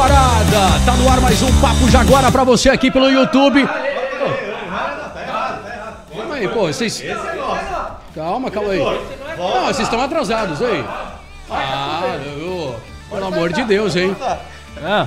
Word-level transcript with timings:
Fala 0.00 0.08
Jaguarada! 0.08 0.84
Tá 0.86 0.96
no 0.96 1.08
ar 1.10 1.20
mais 1.20 1.42
um 1.42 1.60
Papo 1.60 1.90
Jaguara 1.90 2.32
pra 2.32 2.42
você 2.42 2.70
aqui 2.70 2.90
pelo 2.90 3.10
YouTube. 3.10 3.68
Calma 6.16 6.34
aí, 6.36 6.48
pô, 6.48 6.66
vocês. 6.68 7.02
Calma, 8.14 8.50
calma 8.50 8.70
aí. 8.70 8.78
Não, 8.78 9.66
vocês 9.66 9.80
estão 9.80 10.00
atrasados 10.00 10.62
aí. 10.62 10.82
Ah, 11.50 12.18
eu... 12.38 12.80
pelo 13.10 13.26
amor 13.26 13.52
de 13.52 13.62
Deus, 13.64 13.94
hein? 13.94 14.16
Ah, 14.82 15.06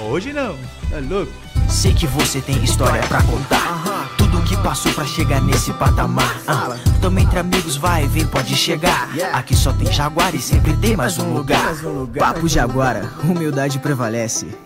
Hoje 0.00 0.32
não. 0.32 0.56
Tá 0.90 0.98
louco? 1.10 1.32
Sei 1.68 1.92
que 1.92 2.06
você 2.06 2.40
tem 2.40 2.56
história 2.64 3.02
pra 3.02 3.22
contar. 3.22 4.15
Que 4.46 4.56
passou 4.58 4.92
pra 4.92 5.04
chegar 5.04 5.40
nesse 5.40 5.72
patamar. 5.72 6.36
Ah, 6.46 6.76
Tamo 7.00 7.18
entre 7.18 7.38
amigos, 7.38 7.76
vai 7.76 8.04
e 8.04 8.06
vem, 8.06 8.26
pode 8.26 8.54
chegar. 8.56 9.08
Aqui 9.32 9.56
só 9.56 9.72
tem 9.72 9.92
Jaguar 9.92 10.34
e 10.34 10.40
sempre 10.40 10.76
tem 10.76 10.96
mais 10.96 11.18
um 11.18 11.32
lugar. 11.32 11.74
Papo 12.18 12.48
Jaguara, 12.48 13.10
humildade 13.24 13.78
prevalece. 13.78 14.65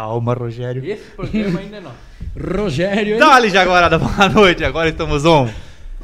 Calma, 0.00 0.32
Rogério. 0.32 0.82
Esse 0.82 1.10
programa 1.10 1.60
ainda 1.60 1.78
não. 1.78 1.92
Rogério? 2.56 3.18
Dali, 3.18 3.50
Jaguarada, 3.50 3.98
boa 3.98 4.30
noite. 4.30 4.64
Agora 4.64 4.88
estamos 4.88 5.26
on. 5.26 5.46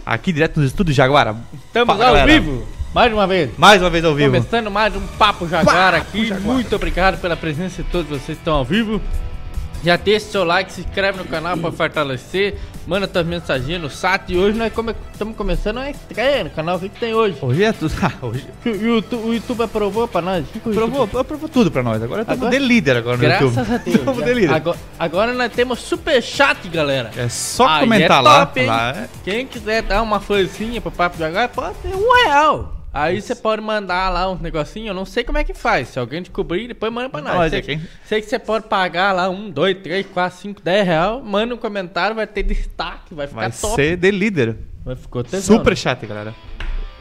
Aqui 0.05 0.35
direto 0.35 0.61
nos 0.61 0.69
estúdios 0.69 0.95
Jaguara. 0.95 1.35
Estamos 1.65 1.97
Fala, 1.97 2.09
ao 2.09 2.15
galera. 2.15 2.31
vivo, 2.31 2.69
mais 2.93 3.11
uma 3.11 3.27
vez. 3.27 3.51
Mais 3.57 3.81
uma 3.81 3.89
vez 3.89 4.05
ao 4.05 4.15
vivo. 4.15 4.35
Começando 4.35 4.71
mais 4.71 4.95
um 4.95 5.01
Papo 5.01 5.49
Jaguara 5.49 5.97
aqui. 5.97 6.31
Muito 6.43 6.77
obrigado 6.77 7.19
pela 7.23 7.39
presença 7.39 7.83
de 7.83 7.89
todos 7.89 8.07
vocês 8.07 8.37
que 8.37 8.43
estão 8.43 8.57
ao 8.57 8.67
vivo. 8.67 9.01
Já 9.83 9.97
deixa 9.97 10.27
seu 10.27 10.45
like, 10.45 10.71
se 10.71 10.83
inscreve 10.83 11.17
no 11.17 11.25
canal 11.25 11.57
para 11.57 11.73
fortalecer. 11.73 12.59
Manda 12.87 13.09
suas 13.13 13.27
mensagens 13.27 13.81
no 13.81 13.91
site. 13.91 14.33
E 14.35 14.39
hoje 14.39 14.57
nós 14.57 14.73
estamos 15.13 15.35
começando 15.37 15.79
a 15.79 15.91
estreia 15.91 16.45
no 16.45 16.51
canal. 16.51 16.77
O 16.77 16.81
que, 16.81 16.89
que 16.89 17.01
tem 17.01 17.13
hoje? 17.15 17.37
Hoje 17.43 17.65
é 17.65 17.73
tudo. 17.73 17.93
Ah, 18.01 18.13
hoje 18.23 18.47
O 18.65 18.69
YouTube, 18.69 19.25
o 19.29 19.35
YouTube 19.35 19.63
aprovou 19.65 20.07
pra 20.07 20.21
nós. 20.23 20.45
O 20.45 20.49
que 20.53 20.61
que 20.61 20.69
o 20.69 20.73
provou, 20.73 21.01
YouTube- 21.01 21.21
aprovou 21.21 21.49
tudo 21.49 21.71
pra 21.71 21.83
nós. 21.83 22.01
Agora 22.01 22.23
estamos 22.23 22.43
Agora- 22.47 22.59
de 22.61 22.65
líder 22.65 22.97
agora 22.97 23.17
no 23.17 23.23
Graças 23.23 23.57
YouTube. 23.57 23.75
a 23.75 23.79
Deus. 23.79 23.97
Estamos 23.97 24.25
de 24.25 24.35
líder. 24.35 24.55
Agora, 24.55 24.79
agora 24.99 25.33
nós 25.35 25.53
temos 25.53 25.81
super 25.81 26.23
chat, 26.23 26.69
galera. 26.69 27.11
É 27.17 27.29
só 27.29 27.67
Aí 27.67 27.81
comentar 27.81 28.19
é 28.19 28.21
lá. 28.21 28.47
top, 28.47 28.65
lá 28.65 28.91
é- 28.91 29.09
Quem 29.25 29.47
quiser 29.47 29.83
dar 29.83 30.03
uma 30.03 30.21
forcinha 30.21 30.81
pro 30.81 30.93
Papo 30.93 31.17
de 31.17 31.25
Agora, 31.25 31.49
pode 31.49 31.75
ter 31.83 31.89
um 31.95 32.25
real. 32.25 32.76
Aí 32.97 33.21
você 33.21 33.35
pode 33.35 33.61
mandar 33.61 34.09
lá 34.09 34.31
uns 34.31 34.41
negocinhos, 34.41 34.89
eu 34.89 34.95
não 34.95 35.05
sei 35.05 35.23
como 35.23 35.39
é 35.39 35.45
que 35.45 35.53
faz. 35.53 35.89
Se 35.89 35.99
alguém 35.99 36.23
descobrir, 36.23 36.69
depois 36.69 36.93
manda 36.93 37.09
pra 37.11 37.21
nós. 37.21 37.51
Sei, 37.51 37.59
aqui, 37.61 37.73
hein? 37.73 37.83
sei 38.05 38.21
que 38.23 38.29
você 38.29 38.39
pode 38.39 38.67
pagar 38.69 39.13
lá 39.13 39.29
um, 39.29 39.51
dois, 39.51 39.77
três, 39.83 40.07
quatro, 40.07 40.39
cinco, 40.39 40.63
dez 40.63 40.87
real. 40.87 41.23
Manda 41.23 41.55
um 41.55 41.59
comentário, 41.59 42.17
vai 42.17 42.27
ter 42.27 42.43
destaque, 42.43 43.15
vai 43.15 43.27
ficar 43.27 43.41
Vai 43.41 43.51
top. 43.53 43.75
ser 43.75 43.97
de 43.97 44.11
líder. 44.11 44.57
Vai 44.85 44.97
ficar 44.97 45.25
tesão, 45.25 45.57
Super 45.57 45.71
né? 45.71 45.77
chat, 45.77 46.07
galera. 46.07 46.35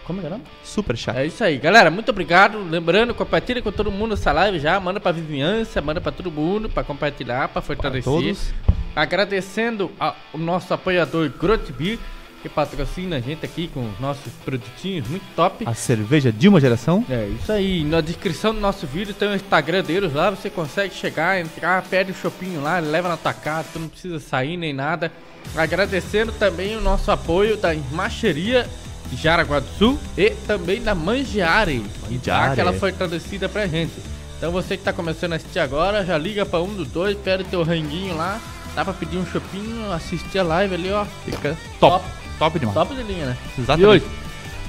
Como 0.05 0.19
é 0.19 0.27
que 0.27 0.33
é? 0.33 0.39
Super 0.63 0.95
chat. 0.97 1.17
É 1.17 1.25
isso 1.25 1.43
aí, 1.43 1.57
galera. 1.57 1.89
Muito 1.89 2.09
obrigado. 2.09 2.59
Lembrando, 2.69 3.13
compartilha 3.15 3.61
com 3.61 3.71
todo 3.71 3.91
mundo 3.91 4.13
essa 4.13 4.31
live 4.31 4.59
já. 4.59 4.79
Manda 4.79 4.99
pra 4.99 5.11
vizinhança, 5.11 5.81
manda 5.81 5.99
pra 6.01 6.11
todo 6.11 6.29
mundo, 6.29 6.69
pra 6.69 6.83
compartilhar, 6.83 7.47
pra 7.47 7.61
fortalecer. 7.61 8.03
todos. 8.03 8.53
Agradecendo 8.95 9.91
ao 9.99 10.15
nosso 10.35 10.73
apoiador 10.73 11.29
Grotbeer, 11.29 11.97
que 12.45 12.49
patrocina 12.49 13.15
a 13.15 13.19
gente 13.19 13.43
aqui 13.43 13.67
com 13.67 13.89
os 13.89 13.99
nossos 13.99 14.31
produtinhos 14.43 15.07
muito 15.07 15.25
top. 15.35 15.65
A 15.67 15.73
cerveja 15.73 16.31
de 16.31 16.47
uma 16.47 16.61
geração. 16.61 17.03
É 17.09 17.27
isso 17.27 17.51
aí. 17.51 17.83
Na 17.83 18.01
descrição 18.01 18.53
do 18.53 18.61
nosso 18.61 18.85
vídeo 18.85 19.15
tem 19.15 19.29
o 19.29 19.35
Instagram 19.35 19.83
deles 19.83 20.13
lá. 20.13 20.29
Você 20.29 20.47
consegue 20.47 20.93
chegar, 20.93 21.39
entrar, 21.39 21.81
pede 21.83 22.11
o 22.11 22.15
shopping 22.15 22.57
lá, 22.57 22.77
leva 22.77 23.09
na 23.09 23.17
tua 23.17 23.33
casa. 23.33 23.69
Tu 23.73 23.79
não 23.79 23.87
precisa 23.87 24.19
sair 24.19 24.57
nem 24.57 24.73
nada. 24.73 25.11
Agradecendo 25.55 26.31
também 26.33 26.75
o 26.75 26.81
nosso 26.81 27.09
apoio 27.09 27.57
da 27.57 27.73
Macheria 27.91 28.69
Jaraguá 29.13 29.59
do 29.59 29.67
Sul 29.77 29.99
e 30.15 30.31
também 30.47 30.81
da 30.81 30.93
Mangiare, 30.93 31.79
que 32.07 32.17
dá 32.17 32.33
Mangiare. 32.33 32.51
aquela 32.51 32.73
fortalecida 32.73 33.49
pra 33.49 33.65
gente. 33.67 33.93
Então 34.37 34.51
você 34.51 34.77
que 34.77 34.83
tá 34.83 34.93
começando 34.93 35.33
a 35.33 35.35
assistir 35.37 35.59
agora, 35.59 36.05
já 36.05 36.17
liga 36.17 36.45
pra 36.45 36.61
um 36.61 36.73
dos 36.73 36.87
dois, 36.89 37.17
pede 37.17 37.43
teu 37.45 37.63
ranguinho 37.63 38.15
lá. 38.15 38.39
Dá 38.75 38.83
pra 38.83 38.93
pedir 38.93 39.17
um 39.17 39.25
shopping, 39.25 39.91
assistir 39.93 40.39
a 40.39 40.43
live 40.43 40.75
ali, 40.75 40.91
ó. 40.91 41.05
Fica 41.23 41.55
top. 41.79 42.03
Top 42.03 42.24
demais. 42.59 42.73
Top 42.73 42.93
de 42.95 43.03
linha, 43.03 43.25
né? 43.27 43.37
Exatamente. 43.57 43.81
E 43.83 43.85
hoje? 43.87 44.05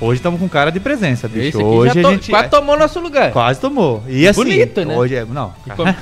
Hoje 0.01 0.19
estamos 0.19 0.39
com 0.39 0.49
cara 0.49 0.71
de 0.71 0.79
presença, 0.79 1.27
bicho. 1.27 1.47
Esse 1.49 1.57
aqui 1.57 1.65
Hoje 1.67 2.03
to- 2.03 2.09
a 2.09 2.11
gente 2.13 2.31
quase 2.31 2.49
tomou 2.51 2.79
nosso 2.79 3.01
lugar. 3.01 3.33
quase 3.33 3.59
tomou. 3.61 4.03
E 4.07 4.29
assim, 4.29 4.41
Bonito, 4.45 4.85
né? 4.85 4.95
hoje 4.95 5.15
é, 5.15 5.25
não, 5.25 5.55
E 5.67 5.71
o 5.73 5.75
cara, 5.75 5.95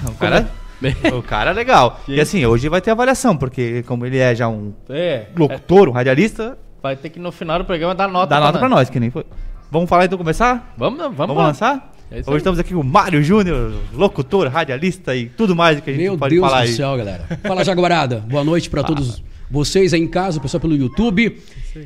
como- 1.04 1.18
o 1.18 1.22
cara 1.22 1.50
é 1.50 1.54
legal. 1.54 2.00
Sim. 2.04 2.12
E 2.18 2.20
assim, 2.20 2.44
hoje 2.44 2.68
vai 2.68 2.80
ter 2.80 2.90
avaliação, 2.90 3.36
porque 3.36 3.82
como 3.84 4.04
ele 4.04 4.18
é 4.18 4.34
já 4.34 4.48
um 4.48 4.72
É, 4.88 5.26
locutor, 5.36 5.88
um 5.88 5.92
radialista, 5.92 6.58
vai 6.82 6.96
ter 6.96 7.08
que 7.10 7.20
no 7.20 7.30
final 7.30 7.58
do 7.58 7.64
programa 7.64 7.94
dar 7.94 8.08
nota. 8.08 8.26
dá 8.26 8.40
nota 8.40 8.58
pra 8.58 8.68
nós, 8.68 8.90
que 8.90 8.98
nem 8.98 9.10
foi. 9.10 9.24
Vamos 9.70 9.88
falar 9.88 10.04
então 10.06 10.18
começar? 10.18 10.74
Vamos, 10.76 10.98
vamos, 10.98 11.16
Vamos, 11.16 11.36
lá. 11.36 11.46
lançar? 11.46 11.92
É 12.10 12.18
isso 12.18 12.28
hoje 12.28 12.34
aí. 12.34 12.38
estamos 12.38 12.58
aqui 12.58 12.74
com 12.74 12.80
o 12.80 12.84
Mário 12.84 13.22
Júnior, 13.22 13.72
locutor, 13.92 14.48
radialista 14.48 15.14
e 15.16 15.26
tudo 15.26 15.54
mais 15.56 15.80
que 15.80 15.90
a 15.90 15.92
gente 15.92 16.02
Meu 16.02 16.18
pode 16.18 16.34
Deus 16.34 16.46
falar 16.46 16.62
do 16.62 16.66
aí. 16.68 16.72
céu, 16.74 16.96
galera. 16.96 17.26
Fala, 17.42 17.64
Jaguarada. 17.64 18.18
Boa 18.28 18.44
noite 18.44 18.68
pra 18.68 18.82
todos 18.84 19.22
vocês 19.50 19.92
aí 19.94 20.00
em 20.00 20.06
casa, 20.08 20.38
o 20.38 20.40
pessoal 20.40 20.60
pelo 20.60 20.76
YouTube. 20.76 21.38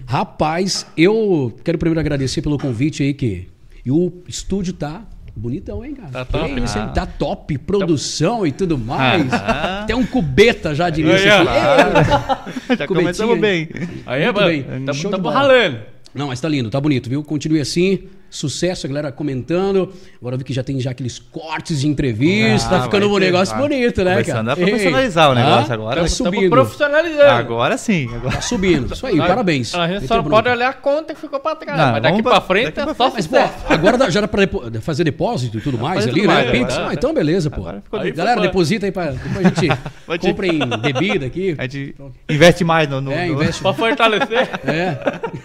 Rapaz, 0.07 0.87
eu 0.97 1.55
quero 1.65 1.79
primeiro 1.79 2.01
agradecer 2.01 2.43
pelo 2.43 2.59
convite 2.59 3.03
aí 3.03 3.15
que 3.15 3.49
e 3.85 3.91
o 3.91 4.13
estúdio 4.29 4.73
tá 4.75 5.03
bonitão, 5.35 5.85
hein, 5.85 5.95
cara? 5.95 6.11
Tá 6.11 6.25
Que 6.25 6.33
top. 6.33 6.61
isso, 6.65 6.79
hein? 6.79 6.85
Ah. 6.89 6.93
Tá 6.93 7.07
top, 7.07 7.59
produção 7.59 8.47
e 8.47 8.53
tudo 8.53 8.77
mais. 8.77 9.33
Ah. 9.33 9.85
Tem 9.87 9.95
um 9.97 10.05
cubeta 10.05 10.75
já 10.75 10.91
de 10.91 11.01
início 11.01 11.33
aqui. 11.33 11.49
Eita. 11.49 12.39
Já 12.77 12.87
Cubetinha. 12.87 12.87
começamos 12.87 13.39
bem. 13.41 13.69
Aí, 14.05 14.25
Muito 14.25 14.35
mano, 14.37 14.49
bem. 14.49 14.63
tamo, 14.63 14.95
Show 14.95 15.11
de 15.11 15.17
tamo 15.17 15.23
bola. 15.23 15.35
ralando. 15.35 15.79
Não, 16.15 16.27
mas 16.29 16.41
tá 16.41 16.49
lindo, 16.49 16.69
tá 16.71 16.81
bonito, 16.81 17.09
viu? 17.09 17.23
Continue 17.23 17.61
assim. 17.61 18.01
Sucesso, 18.31 18.87
a 18.87 18.89
galera 18.89 19.11
comentando. 19.13 19.93
Agora 20.21 20.35
eu 20.35 20.39
vi 20.39 20.45
que 20.45 20.53
já 20.53 20.63
tem 20.63 20.79
já 20.81 20.91
aqueles 20.91 21.19
cortes 21.19 21.81
de 21.81 21.89
entrevista. 21.89 22.67
Ah, 22.69 22.79
tá 22.79 22.83
ficando 22.85 23.09
um 23.09 23.15
ter, 23.15 23.21
negócio 23.27 23.55
tá. 23.55 23.61
bonito, 23.61 24.05
né, 24.05 24.13
Começando 24.23 24.47
cara? 24.47 24.53
a 24.53 24.57
profissionalizar 24.57 25.31
o 25.31 25.35
negócio 25.35 25.71
Ah, 25.71 25.75
agora. 25.75 26.01
Tá 26.03 26.09
subindo. 26.09 26.51
profissionalizando. 26.51 27.23
Agora 27.31 27.79
sim. 27.79 28.07
Agora... 28.15 28.35
Tá 28.37 28.41
subindo. 28.43 28.93
Isso 28.93 29.07
aí, 29.07 29.17
Nós- 29.17 29.29
parabéns. 29.29 29.75
A 29.75 29.87
gente 29.87 29.91
Muito 29.99 30.09
só 30.09 30.15
não 30.17 30.23
bonito. 30.25 30.37
pode 30.37 30.49
olhar 30.51 30.69
a 30.69 30.73
conta 30.75 31.15
que 31.15 31.21
ficou 31.21 31.41
pra 31.41 31.57
trás. 31.57 31.79
Não, 31.79 31.93
mas 31.93 32.03
daqui 32.03 32.23
pra 32.23 32.33
pra- 32.33 32.41
frente 32.43 32.73
daqui 32.73 32.91
é 32.91 32.95
só 32.95 33.11
Mas, 33.11 33.27
pô, 33.27 33.37
agora 33.69 34.11
já 34.11 34.21
era 34.21 34.29
pra 34.29 34.41
depo- 34.41 34.63
fazer 34.83 35.05
depósito 35.05 35.57
e 35.59 35.61
tudo 35.61 35.79
mais 35.79 36.05
ali, 36.07 36.13
tudo 36.21 36.29
né? 36.29 36.45
mais. 36.53 36.77
Ah, 36.79 36.91
então 36.93 37.15
beleza, 37.15 37.49
pô. 37.51 37.63
Aí 37.99 38.13
Galera, 38.13 38.41
deposita 38.43 38.85
aí 38.87 38.93
pra. 38.93 39.07
Depois 39.13 39.47
a 39.47 39.49
gente 39.49 39.69
compra 40.21 40.47
em 40.47 40.59
bebida 40.81 41.25
aqui. 41.27 41.55
A 41.57 41.63
gente 41.63 41.95
investe 42.29 42.63
mais 42.63 42.89
no. 42.89 43.01
no 43.01 43.11
É, 43.13 43.27
investe. 43.29 43.63
Pra 43.63 43.73
fortalecer. 43.73 44.49
É. 44.69 44.99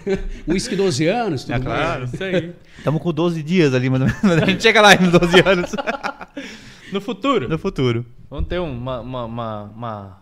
Whisky 0.46 0.76
12 0.76 1.06
anos, 1.06 1.44
tudo 1.44 1.54
É 1.54 1.58
mais. 1.58 1.64
claro. 1.64 2.04
Isso 2.12 2.22
aí. 2.24 2.52
Estamos 2.78 3.00
com 3.02 3.12
12 3.12 3.42
dias 3.42 3.74
ali, 3.74 3.88
mas 3.90 4.02
a 4.02 4.46
gente 4.46 4.62
chega 4.62 4.80
lá 4.82 4.94
em 4.94 5.08
12 5.10 5.40
anos. 5.46 5.70
No 6.92 7.00
futuro, 7.00 7.48
no 7.48 7.58
futuro. 7.58 8.04
vamos 8.30 8.46
ter 8.46 8.60
uma, 8.60 9.00
uma, 9.00 9.24
uma, 9.24 9.62
uma- 9.74 10.18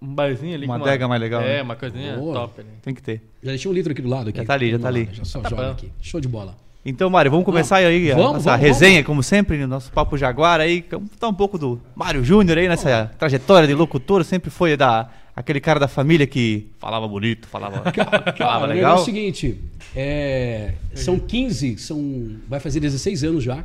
um 0.00 0.14
barzinho 0.14 0.54
ali. 0.54 0.64
Uma 0.66 0.76
adega 0.76 1.08
mais 1.08 1.20
legal, 1.20 1.40
É, 1.40 1.56
né? 1.56 1.62
uma 1.62 1.74
coisinha 1.74 2.16
Boa. 2.16 2.34
top 2.34 2.60
ali. 2.60 2.68
Tem 2.82 2.94
que 2.94 3.02
ter. 3.02 3.20
Já 3.42 3.50
deixei 3.50 3.68
um 3.68 3.74
litro 3.74 3.90
aqui 3.90 4.02
do 4.02 4.08
lado. 4.08 4.28
Aqui. 4.28 4.38
Já 4.38 4.44
tá 4.44 4.54
ali, 4.54 4.70
já 4.70 4.78
tá 4.78 4.90
Vamos 4.90 4.96
ali. 5.08 5.08
Já 5.12 5.24
só 5.24 5.40
Tá 5.40 5.48
joga 5.48 5.62
bom. 5.64 5.70
aqui. 5.72 5.90
Show 6.00 6.20
de 6.20 6.28
bola. 6.28 6.54
Então, 6.84 7.10
Mário, 7.10 7.30
vamos 7.32 7.44
começar 7.44 7.76
aí 7.78 8.12
a 8.12 8.14
Vamos, 8.14 8.32
nossa 8.34 8.50
vamos, 8.50 8.60
resenha, 8.66 9.02
como 9.02 9.22
sempre, 9.24 9.58
no 9.58 9.66
nosso 9.66 9.90
Papo 9.90 10.16
Jaguar 10.16 10.60
aí. 10.60 10.84
Vamos 10.88 11.10
Tá 11.18 11.26
um 11.26 11.34
pouco 11.34 11.58
do 11.58 11.80
Mário 11.96 12.22
Júnior 12.24 12.58
aí 12.58 12.68
nessa 12.68 13.10
trajetória 13.18 13.66
de 13.66 13.74
locutor. 13.74 14.22
Sempre 14.24 14.50
foi 14.50 14.76
da, 14.76 15.08
aquele 15.38 15.60
cara 15.60 15.78
da 15.78 15.88
família 15.88 16.26
que 16.26 16.66
falava 16.78 17.06
bonito, 17.06 17.46
falava, 17.48 17.76
falava 17.92 18.32
Cara, 18.32 18.66
legal. 18.66 18.74
negócio 18.74 18.98
é 18.98 19.02
o 19.02 19.04
seguinte: 19.04 19.60
é, 19.94 20.72
são 20.94 21.18
15, 21.18 21.78
são, 21.78 22.36
vai 22.48 22.60
fazer 22.60 22.80
16 22.80 23.24
anos 23.24 23.44
já. 23.44 23.64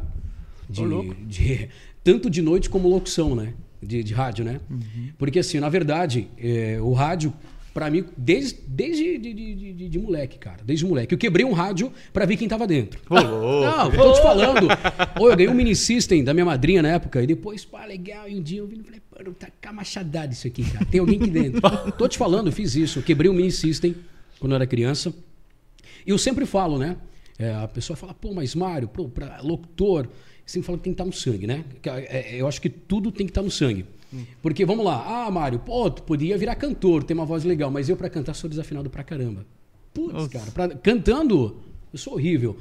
De, 0.69 0.81
de- 1.25 1.69
tanto 2.03 2.29
de 2.29 2.41
noite 2.41 2.69
como 2.69 2.87
locução, 2.87 3.35
né? 3.35 3.53
De, 3.81 4.03
de 4.03 4.13
rádio, 4.13 4.45
né? 4.45 4.59
Uhum. 4.69 5.09
Porque 5.17 5.39
assim, 5.39 5.59
na 5.59 5.67
verdade, 5.69 6.27
é, 6.37 6.77
o 6.81 6.93
rádio 6.93 7.33
Pra 7.73 7.89
mim, 7.89 8.05
desde, 8.15 8.59
desde 8.67 9.17
de, 9.17 9.33
de, 9.33 9.73
de- 9.73 9.89
de 9.89 9.99
moleque, 9.99 10.37
cara. 10.37 10.59
Desde 10.63 10.85
moleque. 10.85 11.13
Eu 11.13 11.17
quebrei 11.17 11.43
um 11.43 11.53
rádio 11.53 11.91
pra 12.13 12.23
ver 12.23 12.37
quem 12.37 12.47
tava 12.47 12.67
dentro. 12.67 12.99
Não, 13.09 13.89
tô 13.91 14.13
te 14.13 14.21
falando. 14.21 14.67
Ô, 15.19 15.29
eu 15.29 15.35
ganhei 15.35 15.49
um 15.51 15.55
mini 15.55 15.75
system 15.75 16.23
da 16.23 16.33
minha 16.35 16.45
madrinha 16.45 16.83
na 16.83 16.89
época. 16.89 17.21
E 17.23 17.25
depois, 17.25 17.65
pá, 17.65 17.83
legal. 17.85 18.29
E 18.29 18.35
um 18.35 18.41
dia 18.43 18.59
eu 18.59 18.67
vi 18.67 18.79
e 18.79 18.83
falei, 18.83 19.01
pô, 19.09 19.33
tá 19.59 19.73
machadada 19.73 20.31
isso 20.31 20.45
aqui, 20.45 20.63
cara. 20.71 20.85
Tem 20.85 20.99
alguém 20.99 21.19
aqui 21.19 21.29
dentro. 21.31 21.61
tô 21.97 22.07
te 22.07 22.17
falando, 22.17 22.47
eu 22.47 22.53
fiz 22.53 22.75
isso. 22.75 22.99
Eu 22.99 23.03
quebrei 23.03 23.29
um 23.29 23.33
mini 23.33 23.51
system 23.51 23.95
quando 24.39 24.51
eu 24.51 24.57
era 24.57 24.67
criança. 24.67 25.11
E 26.05 26.11
eu 26.11 26.17
sempre 26.19 26.45
falo, 26.45 26.77
né? 26.77 26.95
É, 27.39 27.55
a 27.55 27.67
pessoa 27.67 27.97
fala, 27.97 28.13
pô, 28.13 28.33
mas 28.35 28.53
Mário, 28.53 28.87
pô, 28.87 29.09
pra 29.09 29.41
locutor, 29.41 30.07
sempre 30.45 30.67
fala 30.67 30.77
que 30.77 30.83
tem 30.83 30.93
que 30.93 30.95
estar 31.01 31.05
no 31.05 31.11
sangue, 31.13 31.47
né? 31.47 31.63
Que, 31.81 31.89
é, 31.89 32.35
eu 32.39 32.47
acho 32.47 32.61
que 32.61 32.69
tudo 32.69 33.11
tem 33.11 33.25
que 33.25 33.31
estar 33.31 33.41
no 33.41 33.49
sangue. 33.49 33.83
Porque, 34.41 34.65
vamos 34.65 34.85
lá, 34.85 35.25
ah, 35.25 35.31
Mário, 35.31 35.59
pô, 35.59 35.89
tu 35.89 36.03
podia 36.03 36.37
virar 36.37 36.55
cantor, 36.55 37.03
ter 37.03 37.13
uma 37.13 37.25
voz 37.25 37.43
legal, 37.43 37.69
mas 37.71 37.89
eu 37.89 37.95
pra 37.97 38.09
cantar 38.09 38.33
sou 38.33 38.49
desafinado 38.49 38.89
pra 38.89 39.03
caramba. 39.03 39.45
Putz, 39.93 40.27
cara, 40.27 40.51
pra- 40.51 40.69
cantando, 40.69 41.57
eu 41.91 41.99
sou 41.99 42.13
horrível. 42.13 42.57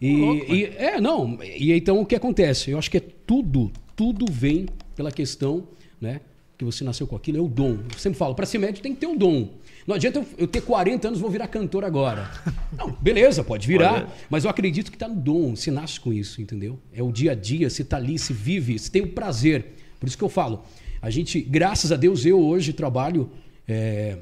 E, 0.00 0.08
e- 0.52 0.64
é, 0.76 1.00
não, 1.00 1.38
e 1.42 1.72
então 1.72 2.00
o 2.00 2.06
que 2.06 2.14
acontece? 2.16 2.70
Eu 2.70 2.78
acho 2.78 2.90
que 2.90 2.96
é 2.96 3.02
tudo, 3.26 3.70
tudo 3.94 4.26
vem 4.30 4.66
pela 4.96 5.12
questão, 5.12 5.68
né? 6.00 6.20
Que 6.58 6.64
você 6.64 6.82
nasceu 6.84 7.06
com 7.06 7.14
aquilo, 7.16 7.38
é 7.38 7.40
o 7.40 7.48
dom. 7.48 7.78
Eu 7.92 7.98
sempre 7.98 8.18
falo, 8.18 8.34
pra 8.34 8.44
ser 8.46 8.58
médico 8.58 8.82
tem 8.82 8.94
que 8.94 9.00
ter 9.00 9.06
o 9.06 9.16
dom. 9.16 9.48
Não 9.86 9.94
adianta 9.96 10.18
eu, 10.20 10.26
eu 10.38 10.46
ter 10.46 10.60
40 10.60 11.08
anos 11.08 11.18
e 11.18 11.22
vou 11.22 11.30
virar 11.30 11.48
cantor 11.48 11.84
agora. 11.84 12.30
Não, 12.76 12.90
beleza, 13.00 13.42
pode 13.44 13.66
virar, 13.66 14.12
mas 14.30 14.44
eu 14.44 14.50
acredito 14.50 14.90
que 14.90 14.96
tá 14.98 15.08
no 15.08 15.16
dom, 15.16 15.54
você 15.56 15.70
nasce 15.70 15.98
com 16.00 16.12
isso, 16.12 16.40
entendeu? 16.40 16.78
É 16.92 17.02
o 17.02 17.10
dia 17.12 17.32
a 17.32 17.34
dia, 17.34 17.68
você 17.68 17.84
tá 17.84 17.96
ali, 17.96 18.18
se 18.18 18.32
vive, 18.32 18.78
você 18.78 18.90
tem 18.90 19.02
o 19.02 19.08
prazer. 19.08 19.66
Por 20.00 20.06
isso 20.08 20.16
que 20.18 20.22
eu 20.24 20.28
falo, 20.28 20.62
a 21.02 21.10
gente, 21.10 21.40
graças 21.40 21.90
a 21.90 21.96
Deus, 21.96 22.24
eu 22.24 22.40
hoje 22.40 22.72
trabalho 22.72 23.28
é, 23.66 24.18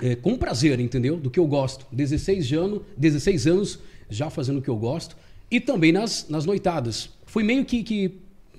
é, 0.00 0.14
com 0.14 0.38
prazer, 0.38 0.78
entendeu? 0.78 1.16
Do 1.16 1.28
que 1.28 1.40
eu 1.40 1.46
gosto. 1.48 1.84
16 1.90 2.52
anos, 2.52 2.82
16 2.96 3.46
anos 3.48 3.80
já 4.08 4.30
fazendo 4.30 4.60
o 4.60 4.62
que 4.62 4.70
eu 4.70 4.76
gosto. 4.76 5.16
E 5.50 5.58
também 5.58 5.90
nas, 5.90 6.28
nas 6.28 6.46
noitadas. 6.46 7.10
Foi 7.26 7.42
meio 7.42 7.64
que, 7.64 7.82
que 7.82 8.14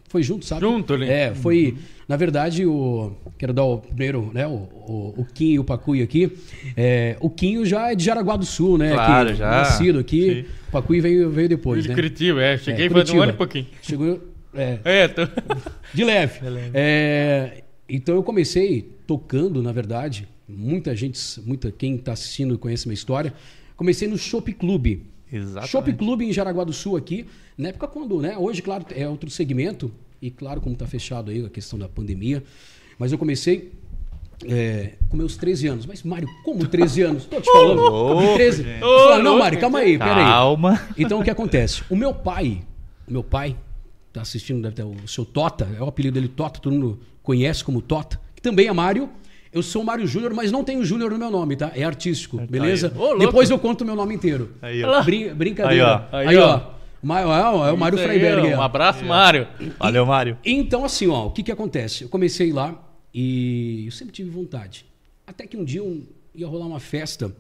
foi 0.10 0.24
junto, 0.24 0.46
sabe? 0.46 0.62
Junto 0.62 0.94
ali. 0.94 1.10
É, 1.10 1.34
foi. 1.34 1.78
Na 2.06 2.18
verdade, 2.18 2.66
o. 2.66 3.14
Quero 3.38 3.54
dar 3.54 3.64
o 3.64 3.78
primeiro, 3.78 4.30
né? 4.34 4.46
O, 4.46 4.52
o, 4.52 5.14
o 5.20 5.26
Quinho 5.34 5.54
e 5.54 5.60
o 5.60 5.64
Pacuí 5.64 6.02
aqui. 6.02 6.32
É, 6.76 7.16
o 7.22 7.30
Quinho 7.30 7.66
já 7.66 7.92
é 7.92 7.96
de 7.96 8.04
Jaraguá 8.04 8.36
do 8.36 8.46
Sul, 8.46 8.78
né? 8.78 8.94
Claro, 8.94 9.30
que, 9.30 9.36
já. 9.36 9.50
Nascido 9.50 10.00
aqui. 10.00 10.46
Sim. 10.46 10.52
O 10.68 10.72
Pacuí 10.72 11.00
veio, 11.00 11.30
veio 11.30 11.48
depois, 11.48 11.84
de 11.84 11.90
né? 11.90 11.96
Curitiba, 11.96 12.42
é. 12.42 12.58
Cheguei 12.58 12.88
É, 12.88 12.90
faz 12.90 13.10
um 13.10 13.22
ano 13.22 13.32
e 13.32 13.36
pouquinho. 13.36 13.68
Chegou. 13.82 14.37
É, 14.58 14.80
É, 14.84 15.08
tô... 15.08 15.22
de 15.94 16.04
leve. 16.04 16.40
É, 16.74 17.64
então 17.88 18.16
eu 18.16 18.24
comecei 18.24 18.90
tocando, 19.06 19.62
na 19.64 19.72
verdade, 19.72 20.28
muita 20.48 20.96
gente, 20.96 21.20
muita 21.46 21.72
quem 21.72 21.96
está 21.96 22.14
assistindo 22.14 22.58
conhece 22.58 22.88
minha 22.88 22.96
história. 22.96 23.34
Comecei 23.76 24.08
no 24.08 24.18
Shop 24.18 24.52
Club. 24.54 25.00
Exatamente. 25.32 25.72
Shop 25.72 25.94
Club 25.94 26.22
em 26.22 26.34
Jaraguá 26.34 26.64
do 26.64 26.74
Sul 26.74 26.98
aqui, 26.98 27.26
na 27.58 27.70
época 27.70 27.88
quando, 27.88 28.22
né? 28.22 28.38
Hoje, 28.38 28.62
claro, 28.62 28.86
é 28.96 29.08
outro 29.08 29.30
segmento 29.30 29.92
e 30.22 30.32
claro 30.32 30.62
como 30.62 30.74
está 30.74 30.88
fechado 30.88 31.32
aí 31.32 31.46
a 31.46 31.50
questão 31.50 31.78
da 31.78 31.88
pandemia, 31.88 32.44
mas 32.98 33.12
eu 33.12 33.18
comecei 33.18 33.72
é, 34.46 34.94
com 35.10 35.18
meus 35.18 35.38
13 35.38 35.68
anos. 35.68 35.86
Mas 35.86 36.04
Mário, 36.04 36.28
como 36.44 36.66
13 36.66 37.02
anos? 37.04 37.26
Tô 37.26 37.42
te 37.42 37.52
falando. 37.52 37.82
louco, 37.82 38.22
de 38.22 38.34
13. 38.36 38.64
gente. 38.64 38.82
Eu 38.82 39.00
falei, 39.00 39.24
não, 39.24 39.40
Mário, 39.40 39.60
calma 39.60 39.80
aí, 39.80 39.98
peraí. 39.98 40.26
Calma. 40.26 40.82
Então 40.98 41.20
o 41.20 41.24
que 41.24 41.30
acontece? 41.30 41.84
O 41.90 41.96
meu 41.96 42.14
pai, 42.14 42.62
o 43.08 43.12
meu 43.12 43.24
pai, 43.24 43.56
tá 44.18 44.22
assistindo, 44.24 44.62
deve 44.62 44.76
ter 44.76 44.84
o 44.84 45.08
seu 45.08 45.24
Tota, 45.26 45.68
é 45.78 45.82
o 45.82 45.88
apelido 45.88 46.16
dele 46.16 46.28
Tota, 46.28 46.60
todo 46.60 46.74
mundo 46.74 47.00
conhece 47.24 47.64
como 47.64 47.82
Tota, 47.82 48.20
que 48.36 48.42
também 48.42 48.68
é 48.68 48.74
Mário. 48.74 49.10
Eu 49.54 49.64
sou 49.64 49.84
Mário 49.84 50.06
Júnior, 50.06 50.34
mas 50.34 50.52
não 50.52 50.64
tenho 50.64 50.84
Júnior 50.84 51.10
no 51.12 51.18
meu 51.18 51.32
nome, 51.32 51.56
tá? 51.56 51.72
É 51.74 51.84
artístico, 51.84 52.38
beleza? 52.48 52.92
Depois 53.18 53.50
eu 53.50 53.58
conto 53.58 53.82
o 53.82 53.86
meu 53.86 53.96
nome 53.96 54.14
inteiro. 54.14 54.52
Aí, 54.62 54.84
ó. 54.84 55.02
Brin- 55.04 55.34
brincadeira. 55.34 56.08
Aí, 56.12 56.28
ó. 56.28 56.30
Aí, 56.30 56.38
ó. 56.38 56.62
Ma- 57.02 57.22
É, 57.22 57.70
é 57.70 57.72
o 57.72 57.78
Mário 57.78 57.98
Isso 57.98 58.08
aí, 58.08 58.20
Freiberg. 58.20 58.54
Um 58.54 58.60
ó. 58.60 58.62
abraço, 58.62 59.06
Mário. 59.06 59.48
Valeu, 59.80 60.06
Mário. 60.06 60.38
Então, 60.44 60.84
assim, 60.84 61.08
ó, 61.08 61.28
o 61.28 61.32
que 61.32 61.42
que 61.44 61.52
acontece? 61.52 62.04
Eu 62.04 62.10
comecei 62.10 62.52
lá 62.52 62.76
e 63.14 63.84
eu 63.86 63.92
sempre 63.92 64.14
tive 64.14 64.30
vontade. 64.30 64.86
Até 65.26 65.48
que 65.48 65.56
um 65.58 65.64
dia 65.64 65.84
um- 65.84 66.04
ia 66.36 66.48
rolar 66.48 66.66
uma 66.68 66.80
festa 66.80 67.34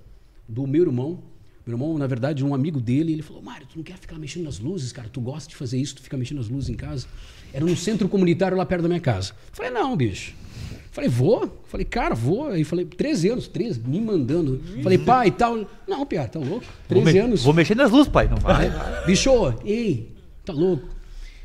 do 0.48 0.66
meu 0.66 0.84
irmão. 0.84 1.20
Meu 1.68 1.76
irmão, 1.76 1.98
na 1.98 2.08
verdade, 2.08 2.44
um 2.46 2.56
amigo 2.56 2.80
dele, 2.80 3.12
ele 3.14 3.22
falou: 3.22 3.42
Mário, 3.44 3.68
tu 3.68 3.76
não 3.76 3.84
quer 3.84 3.98
ficar 3.98 4.18
mexendo 4.18 4.46
nas 4.46 4.58
luzes, 4.60 4.92
cara? 4.94 5.10
Tu 5.12 5.20
gosta 5.20 5.50
de 5.50 5.56
fazer 5.56 5.78
isso, 5.78 5.96
tu 5.96 6.02
fica 6.02 6.16
mexendo 6.18 6.38
nas 6.38 6.48
luzes 6.50 6.70
em 6.70 6.76
casa? 6.76 7.06
Era 7.54 7.66
no 7.66 7.76
centro 7.76 8.08
comunitário 8.08 8.56
lá 8.58 8.66
perto 8.66 8.84
da 8.84 8.88
minha 8.88 9.02
casa. 9.02 9.32
Eu 9.32 9.36
falei: 9.56 9.72
não, 9.72 9.96
bicho. 9.96 10.34
Falei, 10.92 11.10
vou? 11.12 11.62
Falei, 11.68 11.86
cara, 11.86 12.16
vou. 12.16 12.48
Aí 12.48 12.64
falei, 12.64 12.84
13 12.84 13.30
anos, 13.30 13.48
13, 13.48 13.82
me 13.86 14.02
mandando. 14.02 14.60
Falei, 14.82 14.98
pai 14.98 15.28
e 15.28 15.32
tal. 15.32 15.68
Não, 15.88 16.04
Pia, 16.08 16.28
tá 16.28 16.40
louco? 16.40 16.66
13 16.88 17.04
vou, 17.04 17.14
me- 17.14 17.20
anos. 17.20 17.44
vou 17.44 17.54
mexer 17.54 17.76
nas 17.76 17.92
luzes, 17.92 18.08
pai. 18.12 18.28
Não 18.28 18.38
vai. 18.38 18.72
Bicho, 19.06 19.30
ei, 19.64 20.10
tá 20.44 20.54
louco? 20.54 20.88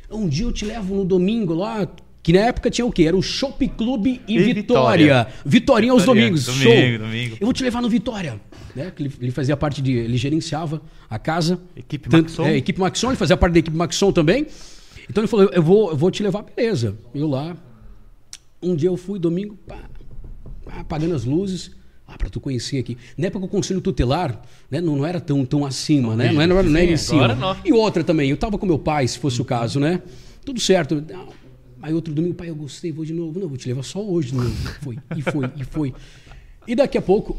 Um 0.09 0.27
dia 0.27 0.45
eu 0.45 0.51
te 0.51 0.65
levo 0.65 0.95
no 0.95 1.05
domingo 1.05 1.53
lá, 1.53 1.87
que 2.23 2.33
na 2.33 2.39
época 2.39 2.71
tinha 2.71 2.85
o 2.85 2.91
quê? 2.91 3.03
Era 3.03 3.15
o 3.15 3.21
Shop 3.21 3.67
Clube 3.69 4.21
e, 4.27 4.37
E 4.37 4.53
Vitória. 4.53 5.27
Vitorinha 5.45 5.91
aos 5.91 6.01
Vitória, 6.01 6.21
domingos, 6.23 6.45
domingo, 6.45 6.63
show. 6.63 6.97
domingo. 7.07 7.37
Eu 7.39 7.45
vou 7.45 7.53
te 7.53 7.63
levar 7.63 7.81
no 7.81 7.89
Vitória. 7.89 8.41
Né? 8.75 8.91
que 8.95 9.03
Ele, 9.03 9.13
ele 9.21 9.31
fazia 9.31 9.55
parte 9.55 9.81
de. 9.81 9.91
Ele 9.93 10.17
gerenciava 10.17 10.81
a 11.09 11.19
casa. 11.19 11.59
Equipe 11.75 12.09
Tanto- 12.09 12.23
Maxon. 12.29 12.45
É, 12.45 12.57
equipe 12.57 12.79
Maxon, 12.79 13.07
ele 13.09 13.17
fazia 13.17 13.37
parte 13.37 13.53
da 13.53 13.59
equipe 13.59 13.75
Maxon 13.77 14.11
também. 14.11 14.47
Então 15.09 15.21
ele 15.23 15.27
falou: 15.27 15.49
eu 15.51 15.61
vou, 15.61 15.91
eu 15.91 15.97
vou 15.97 16.09
te 16.11 16.23
levar, 16.23 16.43
beleza. 16.43 16.97
Eu 17.13 17.27
lá. 17.27 17.55
Um 18.61 18.75
dia 18.75 18.89
eu 18.89 18.95
fui, 18.97 19.19
domingo, 19.19 19.57
pá, 19.67 19.77
pá, 20.65 20.79
apagando 20.79 21.13
as 21.15 21.25
luzes. 21.25 21.71
Ah, 22.07 22.17
pra 22.17 22.29
tu 22.29 22.39
conhecer 22.39 22.77
aqui. 22.79 22.97
Na 23.17 23.27
época 23.27 23.45
o 23.45 23.47
conselho 23.47 23.79
tutelar 23.81 24.41
né, 24.69 24.79
não, 24.81 24.97
não 24.97 25.05
era 25.05 25.19
tão, 25.21 25.43
tão 25.45 25.65
acima, 25.65 26.15
né? 26.15 26.31
Não 26.31 26.41
era, 26.41 26.53
não 26.63 26.77
era 26.77 26.91
em 26.91 26.97
cima. 26.97 27.23
agora 27.25 27.35
não. 27.35 27.57
E 27.65 27.71
outra 27.73 28.03
também, 28.03 28.29
eu 28.29 28.37
tava 28.37 28.57
com 28.57 28.65
meu 28.65 28.77
pai, 28.77 29.07
se 29.07 29.17
fosse 29.17 29.41
o 29.41 29.45
caso, 29.45 29.79
né? 29.79 30.01
Tudo 30.45 30.59
certo. 30.59 30.95
Não. 31.09 31.29
Aí 31.81 31.93
outro 31.93 32.13
domingo, 32.13 32.33
pai, 32.35 32.49
eu 32.49 32.55
gostei, 32.55 32.91
vou 32.91 33.03
de 33.03 33.13
novo. 33.13 33.39
Não, 33.39 33.47
vou 33.47 33.57
te 33.57 33.67
levar 33.67 33.83
só 33.83 34.01
hoje 34.01 34.29
de 34.29 34.35
novo. 34.35 34.51
Foi, 34.81 34.97
e 35.17 35.21
foi, 35.21 35.49
e 35.57 35.63
foi. 35.65 35.93
E 36.67 36.75
daqui 36.75 36.97
a 36.97 37.01
pouco, 37.01 37.37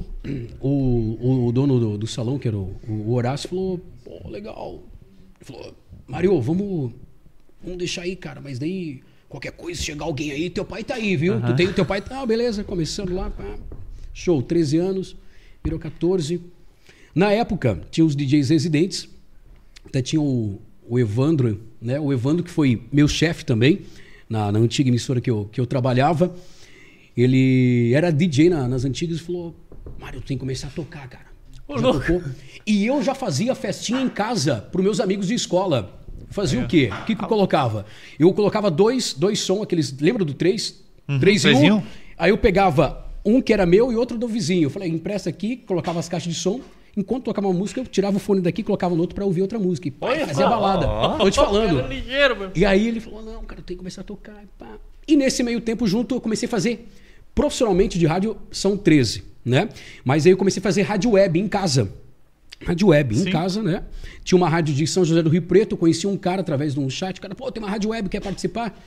o, 0.61 1.47
o, 1.47 1.53
dono 1.53 1.81
do, 1.81 1.99
do 1.99 2.07
salão, 2.07 2.39
que 2.39 2.49
era 2.49 2.57
o, 2.57 2.77
o 2.89 3.13
Horácio, 3.13 3.49
falou, 3.49 3.81
pô, 4.05 4.29
legal. 4.29 4.83
Ele 5.41 5.45
falou, 5.45 5.75
Mario, 6.07 6.41
vamos, 6.41 6.93
vamos 7.63 7.79
deixar 7.79 8.03
aí, 8.03 8.15
cara, 8.15 8.41
mas 8.41 8.59
daí 8.59 9.03
qualquer 9.29 9.53
coisa, 9.53 9.83
chegar 9.83 10.05
alguém 10.05 10.31
aí, 10.31 10.49
teu 10.49 10.65
pai 10.65 10.85
tá 10.85 10.95
aí, 10.95 11.17
viu? 11.17 11.41
Tu 11.41 11.57
tem 11.57 11.67
o 11.67 11.73
teu 11.73 11.85
pai, 11.85 12.01
tá, 12.01 12.25
beleza, 12.25 12.63
começando 12.63 13.13
lá, 13.13 13.31
pá. 13.31 13.57
show, 14.13 14.41
13 14.43 14.79
anos, 14.79 15.17
virou 15.63 15.79
14. 15.81 16.41
Na 17.15 17.33
época, 17.33 17.81
tinha 17.91 18.05
os 18.05 18.15
DJs 18.15 18.51
residentes, 18.51 19.09
até 19.87 20.03
tinha 20.03 20.21
o, 20.21 20.61
o 20.87 20.99
Evandro, 20.99 21.61
né? 21.81 21.99
O 21.99 22.13
Evandro 22.13 22.45
que 22.45 22.51
foi 22.51 22.83
meu 22.93 23.09
chefe 23.09 23.45
também, 23.45 23.81
na, 24.29 24.53
na 24.53 24.59
antiga 24.59 24.89
emissora 24.89 25.21
que 25.21 25.31
eu, 25.31 25.49
que 25.51 25.61
eu 25.61 25.67
trabalhava. 25.67 26.35
Ele 27.17 27.93
era 27.95 28.11
DJ 28.13 28.49
na- 28.51 28.67
nas 28.69 28.85
antigas 28.85 29.19
e 29.19 29.21
falou: 29.21 29.55
Mário, 30.01 30.21
tem 30.21 30.37
que 30.37 30.41
começar 30.41 30.69
a 30.69 30.71
tocar, 30.71 31.09
cara. 31.09 31.27
Tocou? 31.67 32.23
E 32.67 32.85
eu 32.87 33.03
já 33.03 33.15
fazia 33.15 33.55
festinha 33.55 34.01
em 34.01 34.09
casa 34.09 34.57
para 34.73 34.83
meus 34.83 35.01
amigos 35.01 35.27
de 35.29 35.35
escola. 35.35 36.01
Fazia 36.31 36.61
o 36.61 36.67
quê? 36.67 36.91
O 37.03 37.05
que, 37.05 37.15
que 37.15 37.25
eu 37.25 37.29
colocava? 37.29 37.87
Eu 38.19 38.33
colocava 38.33 38.71
dois, 38.71 39.15
dois 39.15 39.39
sons, 39.41 39.63
aqueles. 39.63 39.97
Lembra 39.99 40.25
do 40.25 40.35
três? 40.35 40.83
três 41.21 41.45
em 41.45 41.49
três 41.49 41.63
em 41.63 41.71
um. 41.73 41.83
Aí 42.19 42.31
eu 42.31 42.39
pegava 42.39 43.07
um 43.25 43.41
que 43.41 43.53
era 43.53 43.65
meu 43.65 43.93
e 43.93 43.97
outro 43.97 44.19
do 44.19 44.27
vizinho. 44.27 44.65
Eu 44.65 44.71
falei, 44.71 44.89
empresta 44.89 45.31
aqui, 45.31 45.57
colocava 45.57 46.01
as 46.01 46.09
caixas 46.09 46.33
de 46.35 46.39
som. 46.39 46.61
Enquanto 46.97 47.25
tocava 47.25 47.47
uma 47.49 47.55
música, 47.59 47.81
eu 47.81 47.87
tirava 47.87 48.17
o 48.17 48.21
fone 48.21 48.41
daqui 48.41 48.61
e 48.61 48.65
colocava 48.65 48.95
no 48.95 49.01
outro 49.01 49.15
para 49.15 49.25
ouvir 49.25 49.43
outra 49.43 49.59
música. 49.59 49.89
E 49.89 49.91
pá, 49.91 50.15
fazia 50.27 50.47
balada. 50.49 50.87
Tô 51.19 51.31
te 51.31 51.37
falando. 51.37 51.89
Ligeiro. 51.89 52.51
E 52.55 52.65
aí 52.65 52.87
ele 52.89 53.01
falou: 53.01 53.23
não, 53.23 53.43
cara, 53.45 53.61
eu 53.61 53.65
tenho 53.65 53.77
que 53.77 53.83
começar 53.83 54.01
a 54.03 54.05
tocar. 54.05 54.43
E, 55.07 55.13
e 55.13 55.17
nesse 55.17 55.43
meio 55.43 55.61
tempo, 55.61 55.87
junto, 55.87 56.15
eu 56.15 56.21
comecei 56.21 56.47
a 56.47 56.51
fazer. 56.51 56.89
Profissionalmente 57.35 57.99
de 57.99 58.07
rádio 58.07 58.37
são 58.51 58.77
13, 58.77 59.25
né? 59.45 59.69
Mas 60.05 60.25
aí 60.27 60.33
eu 60.33 60.37
comecei 60.37 60.61
a 60.61 60.63
fazer 60.63 60.83
rádio 60.83 61.13
web 61.13 61.39
em 61.39 61.49
casa. 61.49 61.91
Rádio 62.65 62.89
web 62.89 63.19
em 63.19 63.25
casa, 63.31 63.63
né? 63.63 63.83
Tinha 64.23 64.37
uma 64.37 64.49
rádio 64.49 64.75
de 64.75 64.87
São 64.87 65.05
José 65.05 65.23
do 65.23 65.29
Rio 65.29 65.43
Preto, 65.43 65.73
eu 65.73 65.79
conheci 65.79 66.07
um 66.07 66.17
cara 66.17 66.41
através 66.41 66.75
de 66.75 66.81
um 66.81 66.89
chat. 66.89 67.19
O 67.19 67.21
cara, 67.21 67.35
pô, 67.35 67.51
tem 67.51 67.63
uma 67.63 67.69
rádio 67.71 67.91
web, 67.91 68.09
quer 68.09 68.21
participar? 68.21 68.79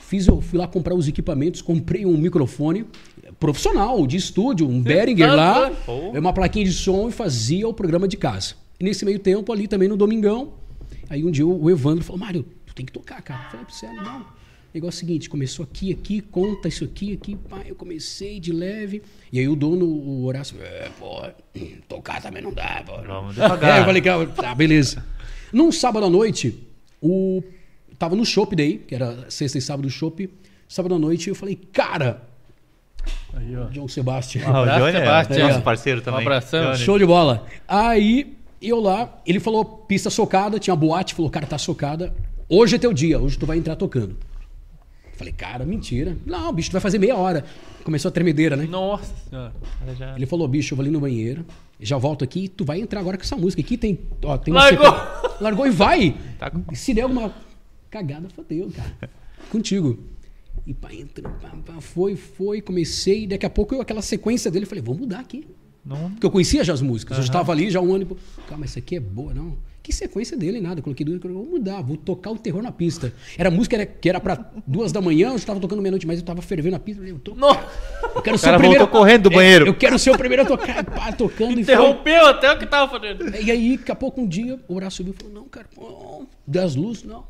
Fiz, 0.00 0.26
eu 0.26 0.40
fui 0.40 0.58
lá 0.58 0.66
comprar 0.66 0.94
os 0.94 1.08
equipamentos, 1.08 1.60
comprei 1.60 2.06
um 2.06 2.16
microfone 2.16 2.86
profissional, 3.38 4.06
de 4.06 4.16
estúdio, 4.16 4.66
um 4.66 4.80
Behringer 4.80 5.34
lá, 5.34 5.70
é 6.14 6.18
uma 6.18 6.32
plaquinha 6.32 6.64
de 6.64 6.72
som 6.72 7.08
e 7.08 7.12
fazia 7.12 7.68
o 7.68 7.74
programa 7.74 8.08
de 8.08 8.16
casa. 8.16 8.54
E 8.80 8.84
nesse 8.84 9.04
meio 9.04 9.18
tempo, 9.18 9.52
ali 9.52 9.68
também 9.68 9.88
no 9.88 9.96
Domingão, 9.96 10.54
aí 11.10 11.24
um 11.24 11.30
dia 11.30 11.46
o 11.46 11.62
o 11.64 11.70
Evandro 11.70 12.02
falou, 12.04 12.20
Mário, 12.20 12.46
tu 12.64 12.74
tem 12.74 12.86
que 12.86 12.92
tocar, 12.92 13.20
cara. 13.20 13.44
Eu 13.44 13.50
falei, 13.50 13.66
sério, 13.68 14.02
não. 14.02 14.37
O 14.68 14.70
negócio 14.74 14.98
é 14.98 15.04
o 15.04 15.06
seguinte, 15.06 15.30
começou 15.30 15.64
aqui, 15.64 15.92
aqui, 15.92 16.20
conta 16.20 16.68
isso 16.68 16.84
aqui, 16.84 17.14
aqui, 17.14 17.34
pá, 17.36 17.62
eu 17.66 17.74
comecei 17.74 18.38
de 18.38 18.52
leve. 18.52 19.02
E 19.32 19.38
aí 19.38 19.48
o 19.48 19.56
dono, 19.56 19.86
o 19.86 20.26
Horácio, 20.26 20.58
é, 20.60 20.90
pô, 20.98 21.22
tocar 21.88 22.20
também 22.20 22.42
não 22.42 22.52
dá, 22.52 22.82
pô. 22.86 23.00
Vamos 23.02 23.34
devagar. 23.34 23.78
É, 23.78 23.80
eu 23.80 23.84
falei, 23.86 24.02
cara, 24.02 24.26
tá, 24.26 24.54
beleza. 24.54 25.04
Num 25.50 25.72
sábado 25.72 26.04
à 26.04 26.10
noite, 26.10 26.66
o... 27.00 27.42
tava 27.98 28.14
no 28.14 28.26
shopping 28.26 28.56
daí, 28.56 28.78
que 28.78 28.94
era 28.94 29.30
sexta 29.30 29.56
e 29.56 29.62
sábado 29.62 29.88
shopping. 29.88 30.28
Sábado 30.68 30.94
à 30.94 30.98
noite, 30.98 31.30
eu 31.30 31.34
falei, 31.34 31.58
cara, 31.72 32.22
Aí, 33.32 33.56
ó. 33.56 33.64
John 33.66 33.88
Sebastian. 33.88 34.42
Ah, 34.46 34.50
o 34.50 34.56
Abraço, 34.62 34.78
Johnny 34.80 34.96
é 34.96 35.00
Sebastião. 35.00 35.48
nosso 35.48 35.62
parceiro 35.62 36.00
também. 36.02 36.20
Um 36.20 36.22
abração. 36.22 36.72
Johnny. 36.72 36.84
Show 36.84 36.98
de 36.98 37.06
bola. 37.06 37.46
Aí, 37.66 38.36
eu 38.60 38.80
lá, 38.80 39.18
ele 39.26 39.40
falou, 39.40 39.64
pista 39.64 40.10
socada, 40.10 40.58
tinha 40.58 40.76
boate, 40.76 41.14
falou, 41.14 41.30
cara, 41.30 41.46
tá 41.46 41.56
socada. 41.56 42.14
Hoje 42.48 42.76
é 42.76 42.78
teu 42.78 42.92
dia, 42.92 43.18
hoje 43.18 43.38
tu 43.38 43.46
vai 43.46 43.58
entrar 43.58 43.76
tocando. 43.76 44.16
Falei, 45.18 45.32
cara, 45.32 45.66
mentira. 45.66 46.16
Não, 46.24 46.52
bicho, 46.52 46.70
tu 46.70 46.72
vai 46.72 46.80
fazer 46.80 46.98
meia 46.98 47.16
hora. 47.16 47.44
Começou 47.84 48.08
a 48.08 48.12
tremedeira, 48.12 48.56
né? 48.56 48.66
Nossa 48.66 49.12
senhora. 49.28 49.52
Já- 49.98 50.14
Ele 50.16 50.26
falou, 50.26 50.46
bicho, 50.48 50.72
eu 50.72 50.76
vou 50.76 50.82
ali 50.84 50.90
no 50.92 51.00
banheiro, 51.00 51.44
já 51.80 51.98
volto 51.98 52.22
aqui 52.24 52.44
e 52.44 52.48
tu 52.48 52.64
vai 52.64 52.80
entrar 52.80 53.00
agora 53.00 53.16
com 53.16 53.24
essa 53.24 53.36
música. 53.36 53.60
Aqui 53.60 53.76
tem. 53.76 53.98
Ó, 54.22 54.38
tem 54.38 54.54
Largou! 54.54 54.86
Largou 55.40 55.66
e 55.66 55.70
vai! 55.70 56.14
Tá 56.38 56.50
com- 56.50 56.62
Se 56.74 56.94
der 56.94 57.02
alguma 57.02 57.34
cagada, 57.90 58.28
fodeu, 58.30 58.70
cara. 58.74 59.10
Contigo. 59.50 59.98
E 60.66 60.72
pá, 60.72 60.92
entra, 60.94 61.28
pá, 61.28 61.50
pá, 61.66 61.80
foi, 61.80 62.14
foi, 62.14 62.60
comecei. 62.60 63.26
Daqui 63.26 63.44
a 63.46 63.50
pouco 63.50 63.74
eu, 63.74 63.80
aquela 63.80 64.02
sequência 64.02 64.50
dele, 64.50 64.64
eu 64.66 64.68
falei, 64.68 64.82
vou 64.84 64.94
mudar 64.94 65.18
aqui. 65.20 65.44
Não, 65.84 66.10
Porque 66.10 66.26
eu 66.26 66.30
conhecia 66.30 66.62
já 66.62 66.72
as 66.74 66.82
músicas. 66.82 67.16
Eu 67.16 67.22
já 67.24 67.28
estava 67.28 67.50
ali 67.52 67.70
já 67.70 67.80
um 67.80 67.92
ano 67.94 68.06
e. 68.08 68.42
Calma, 68.48 68.64
essa 68.66 68.78
aqui 68.78 68.96
é 68.96 69.00
boa, 69.00 69.32
não. 69.34 69.56
Que 69.88 69.94
sequência 69.94 70.36
dele, 70.36 70.60
nada. 70.60 70.82
Coloquei 70.82 71.02
duas, 71.02 71.18
vou 71.18 71.46
mudar, 71.46 71.80
vou 71.80 71.96
tocar 71.96 72.30
o 72.30 72.36
terror 72.36 72.60
na 72.62 72.70
pista. 72.70 73.10
Era 73.38 73.50
música 73.50 73.74
era- 73.74 73.86
que 73.86 74.06
era 74.06 74.20
pra 74.20 74.52
duas 74.66 74.92
da 74.92 75.00
manhã, 75.00 75.30
eu 75.30 75.36
estava 75.36 75.58
tocando 75.58 75.80
meia-noite, 75.80 76.06
mas 76.06 76.18
eu 76.18 76.24
tava 76.26 76.42
fervendo 76.42 76.76
a 76.76 76.78
pista. 76.78 77.00
Eu, 77.00 77.08
eu, 77.14 77.18
tô, 77.18 77.32
eu 77.32 78.20
quero 78.20 78.36
ser 78.36 78.44
cara 78.44 78.58
o 78.58 78.60
primeiro. 78.60 78.84
voltou 78.84 79.00
correndo 79.00 79.22
do 79.22 79.32
É, 79.32 79.34
banheiro. 79.36 79.66
eu 79.66 79.72
quero 79.72 79.98
ser 79.98 80.10
o 80.10 80.18
primeiro 80.18 80.42
a 80.42 80.44
tocar, 80.44 80.84
pá, 80.84 81.10
tocando 81.12 81.52
e 81.58 81.64
foi. 81.64 81.72
Interrompeu 81.74 82.26
até 82.26 82.52
o 82.52 82.58
que 82.58 82.66
tava 82.66 82.90
fazendo. 82.90 83.34
E 83.34 83.50
aí, 83.50 83.78
daqui 83.78 83.90
a 83.90 83.94
pouco, 83.94 84.20
um 84.20 84.26
dia, 84.26 84.60
o 84.68 84.74
Horácio 84.74 84.98
subiu 84.98 85.14
e 85.18 85.22
falou: 85.22 85.32
Não, 85.42 85.48
cara, 85.48 85.66
não, 85.74 86.26
das 86.46 86.76
luzes, 86.76 87.04
não. 87.04 87.24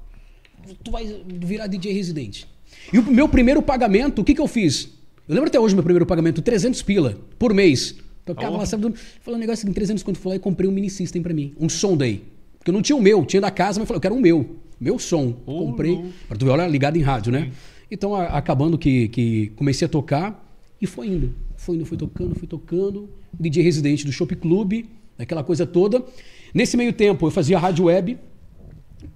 Tu 0.82 0.90
vai 0.90 1.06
virar 1.28 1.68
DJ 1.68 1.92
residente. 1.92 2.44
E 2.92 2.98
o 2.98 3.04
meu 3.04 3.28
primeiro 3.28 3.62
pagamento, 3.62 4.20
o 4.20 4.24
que, 4.24 4.34
que 4.34 4.40
eu 4.40 4.48
fiz? 4.48 4.88
Eu 5.28 5.34
lembro 5.36 5.48
até 5.48 5.60
hoje 5.60 5.74
o 5.74 5.76
meu 5.76 5.84
primeiro 5.84 6.04
pagamento, 6.06 6.42
300 6.42 6.82
pila 6.82 7.16
por 7.38 7.54
mês. 7.54 7.94
Tocava 8.24 8.56
lá, 8.56 8.66
sabe? 8.66 8.92
Falando 9.20 9.38
um 9.38 9.40
negócio 9.42 9.64
assim, 9.64 9.72
300 9.72 10.02
quando 10.02 10.16
fui 10.16 10.30
lá 10.30 10.36
e 10.36 10.40
comprei 10.40 10.68
um 10.68 10.72
mini 10.72 10.90
system 10.90 11.22
pra 11.22 11.32
mim, 11.32 11.54
um 11.60 11.68
som 11.68 11.96
daí. 11.96 12.20
Porque 12.68 12.70
eu 12.70 12.74
não 12.74 12.82
tinha 12.82 12.96
o 12.96 13.00
meu, 13.00 13.24
tinha 13.24 13.40
da 13.40 13.50
casa, 13.50 13.80
mas 13.80 13.84
eu 13.84 13.86
falei, 13.86 13.96
eu 13.96 14.02
quero 14.02 14.14
o 14.14 14.20
meu. 14.20 14.56
Meu 14.78 14.98
som. 14.98 15.32
comprei. 15.32 16.04
Pra 16.28 16.36
tu 16.36 16.44
ver, 16.44 16.50
olha, 16.50 16.66
ligado 16.66 16.98
em 16.98 17.00
rádio, 17.00 17.32
né? 17.32 17.50
Então, 17.90 18.14
a- 18.14 18.26
acabando 18.26 18.76
que, 18.76 19.08
que 19.08 19.46
comecei 19.56 19.86
a 19.86 19.88
tocar 19.88 20.54
e 20.78 20.86
foi 20.86 21.06
indo. 21.06 21.34
Foi 21.56 21.76
indo, 21.76 21.86
fui 21.86 21.96
tocando, 21.96 22.34
fui 22.34 22.46
tocando. 22.46 23.08
DJ 23.40 23.62
residente 23.62 24.04
do 24.04 24.12
Shop 24.12 24.36
Club, 24.36 24.84
aquela 25.18 25.42
coisa 25.42 25.64
toda. 25.64 26.04
Nesse 26.52 26.76
meio 26.76 26.92
tempo, 26.92 27.26
eu 27.26 27.30
fazia 27.30 27.58
rádio 27.58 27.86
web. 27.86 28.18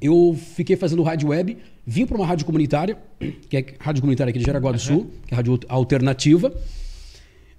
Eu 0.01 0.35
fiquei 0.57 0.75
fazendo 0.75 1.03
rádio 1.03 1.29
web, 1.29 1.59
vim 1.87 2.07
para 2.07 2.17
uma 2.17 2.27
rádio 2.27 2.47
comunitária, 2.47 2.97
que 3.51 3.57
é 3.59 3.67
a 3.79 3.85
rádio 3.85 4.01
comunitária 4.01 4.31
aqui 4.31 4.39
de 4.39 4.47
Jaraguá 4.47 4.73
do 4.73 4.79
Sul, 4.79 5.11
que 5.27 5.35
é 5.35 5.35
a 5.35 5.37
rádio 5.37 5.61
alternativa. 5.69 6.51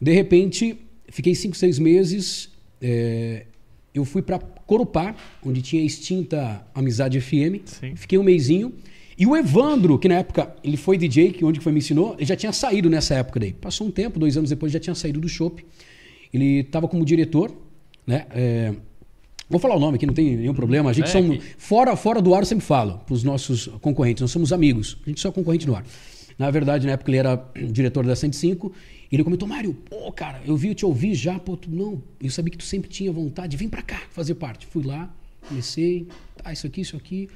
De 0.01 0.11
repente, 0.11 0.75
fiquei 1.09 1.35
cinco, 1.35 1.55
seis 1.55 1.77
meses. 1.77 2.49
é, 2.81 3.45
eu 3.93 4.03
fui 4.03 4.23
para 4.23 4.39
Corupá, 4.65 5.15
onde 5.45 5.61
tinha 5.61 5.83
extinta 5.83 6.65
Amizade 6.73 7.19
FM. 7.19 7.61
Sim. 7.65 7.95
Fiquei 7.95 8.17
um 8.17 8.23
mêsinho. 8.23 8.73
E 9.17 9.27
o 9.27 9.35
Evandro, 9.37 9.99
que 9.99 10.07
na 10.07 10.15
época 10.15 10.55
ele 10.63 10.75
foi 10.77 10.97
DJ, 10.97 11.31
que 11.33 11.45
onde 11.45 11.59
que 11.59 11.63
foi 11.63 11.71
me 11.71 11.79
ensinou, 11.79 12.15
ele 12.17 12.25
já 12.25 12.35
tinha 12.35 12.51
saído 12.51 12.89
nessa 12.89 13.13
época 13.15 13.39
daí. 13.39 13.53
Passou 13.53 13.85
um 13.87 13.91
tempo, 13.91 14.19
dois 14.19 14.35
anos 14.37 14.49
depois 14.49 14.71
já 14.71 14.79
tinha 14.79 14.95
saído 14.95 15.19
do 15.19 15.29
shopping. 15.29 15.63
Ele 16.33 16.61
estava 16.61 16.87
como 16.87 17.05
diretor, 17.05 17.55
né? 18.07 18.25
É, 18.31 18.73
vou 19.47 19.59
falar 19.59 19.75
o 19.75 19.79
nome 19.79 19.97
aqui, 19.97 20.05
não 20.07 20.13
tem 20.15 20.35
nenhum 20.35 20.53
problema. 20.55 20.89
A 20.89 20.93
gente 20.93 21.05
É, 21.09 21.11
somos 21.11 21.37
que- 21.37 21.43
fora 21.59 21.95
fora 21.95 22.19
do 22.21 22.33
ar, 22.33 22.41
eu 22.41 22.45
sempre 22.47 22.65
falo 22.65 22.99
para 23.05 23.13
os 23.13 23.23
nossos 23.23 23.67
concorrentes, 23.81 24.21
nós 24.21 24.31
somos 24.31 24.51
amigos. 24.51 24.97
A 25.05 25.09
gente 25.09 25.21
só 25.21 25.29
é 25.29 25.31
concorrente 25.31 25.67
no 25.67 25.75
ar. 25.75 25.85
Na 26.39 26.49
verdade, 26.49 26.87
na 26.87 26.93
época 26.93 27.11
ele 27.11 27.17
era 27.17 27.35
diretor 27.71 28.03
da 28.03 28.15
105, 28.15 28.73
e 29.13 29.15
ele 29.15 29.23
comentou: 29.23 29.47
"Mário, 29.47 29.73
pô, 29.73 30.11
cara, 30.11 30.41
eu 30.45 30.57
vi, 30.57 30.69
eu 30.69 30.75
te 30.75 30.85
ouvi 30.85 31.13
já, 31.13 31.37
pô, 31.39 31.55
tu 31.55 31.69
não, 31.69 32.01
eu 32.21 32.29
sabia 32.31 32.51
que 32.51 32.57
tu 32.57 32.63
sempre 32.63 32.89
tinha 32.89 33.11
vontade, 33.11 33.55
vem 33.55 33.69
para 33.69 33.81
cá 33.83 34.01
fazer 34.09 34.35
parte". 34.35 34.65
Fui 34.65 34.83
lá, 34.83 35.13
comecei, 35.47 36.07
tá, 36.41 36.51
isso 36.51 36.65
aqui, 36.67 36.81
isso 36.81 36.97
aqui. 36.97 37.29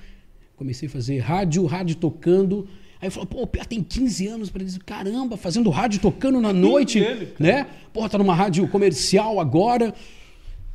Comecei 0.56 0.88
a 0.88 0.92
fazer 0.92 1.20
rádio, 1.20 1.64
rádio 1.68 1.96
tocando. 1.98 2.68
Aí 3.00 3.12
falou, 3.12 3.28
pô, 3.28 3.44
o 3.44 3.48
Pia 3.48 3.64
tem 3.64 3.84
15 3.84 4.26
anos. 4.28 4.50
Para 4.50 4.64
dizer, 4.64 4.80
caramba, 4.84 5.38
fazendo 5.38 5.70
rádio 5.70 6.00
tocando 6.00 6.42
na 6.42 6.52
noite, 6.52 7.00
né? 7.40 7.68
Porra, 7.94 8.10
tá 8.10 8.18
numa 8.18 8.34
rádio 8.34 8.68
comercial 8.68 9.40
agora. 9.40 9.94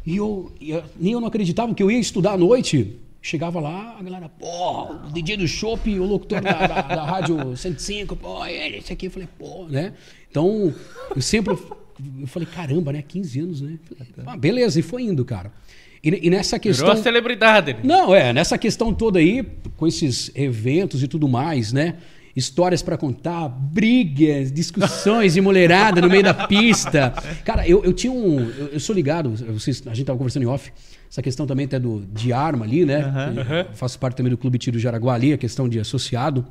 E 0.06 0.16
eu, 0.16 0.52
eu- 0.60 0.84
nem 1.00 1.12
eu 1.14 1.20
não 1.20 1.26
acreditava 1.26 1.74
que 1.74 1.82
eu 1.82 1.90
ia 1.90 1.98
estudar 1.98 2.32
à 2.34 2.36
noite. 2.36 2.96
Chegava 3.20 3.58
lá, 3.60 3.96
a 3.98 4.02
galera, 4.04 4.28
pô, 4.28 4.92
o 5.06 5.10
DJ 5.12 5.36
do 5.36 5.46
Chopp, 5.48 5.88
o 5.98 6.04
locutor 6.04 6.40
da, 6.40 6.66
da, 6.66 6.82
da 6.82 7.04
rádio 7.04 7.56
105, 7.56 8.14
pô, 8.16 8.44
ele, 8.46 8.76
esse 8.78 8.92
aqui. 8.92 9.06
Eu 9.06 9.10
falei, 9.10 9.28
pô, 9.36 9.64
né? 9.68 9.92
Então, 10.32 10.72
eu 11.14 11.20
sempre, 11.20 11.52
eu 11.52 12.26
falei, 12.26 12.48
caramba, 12.48 12.90
né? 12.90 13.04
15 13.06 13.40
anos, 13.40 13.60
né? 13.60 13.78
Falei, 13.86 14.12
ah, 14.26 14.36
beleza, 14.36 14.80
e 14.80 14.82
foi 14.82 15.02
indo, 15.02 15.26
cara. 15.26 15.52
E, 16.02 16.26
e 16.26 16.30
nessa 16.30 16.58
questão... 16.58 16.86
Virou 16.86 16.98
a 16.98 17.02
celebridade. 17.04 17.74
né? 17.74 17.80
Não, 17.84 18.14
é, 18.14 18.32
nessa 18.32 18.56
questão 18.56 18.94
toda 18.94 19.18
aí, 19.18 19.46
com 19.76 19.86
esses 19.86 20.30
eventos 20.34 21.02
e 21.02 21.06
tudo 21.06 21.28
mais, 21.28 21.70
né? 21.70 21.96
Histórias 22.34 22.80
pra 22.80 22.96
contar, 22.96 23.46
brigas, 23.46 24.50
discussões 24.50 25.34
de 25.34 25.42
mulherada 25.42 26.00
no 26.00 26.08
meio 26.08 26.22
da 26.22 26.32
pista. 26.32 27.10
Cara, 27.44 27.68
eu, 27.68 27.84
eu 27.84 27.92
tinha 27.92 28.10
um. 28.10 28.40
Eu, 28.40 28.68
eu 28.68 28.80
sou 28.80 28.94
ligado, 28.96 29.32
vocês, 29.52 29.82
a 29.86 29.92
gente 29.92 30.06
tava 30.06 30.16
conversando 30.16 30.44
em 30.44 30.46
off, 30.46 30.72
essa 31.10 31.20
questão 31.20 31.46
também 31.46 31.66
até 31.66 31.78
do, 31.78 32.06
de 32.10 32.32
arma 32.32 32.64
ali, 32.64 32.86
né? 32.86 33.02
Eu 33.68 33.76
faço 33.76 33.98
parte 33.98 34.16
também 34.16 34.30
do 34.30 34.38
Clube 34.38 34.56
Tiro 34.56 34.78
Jaraguá 34.78 35.12
ali, 35.12 35.34
a 35.34 35.36
questão 35.36 35.68
de 35.68 35.78
associado. 35.78 36.46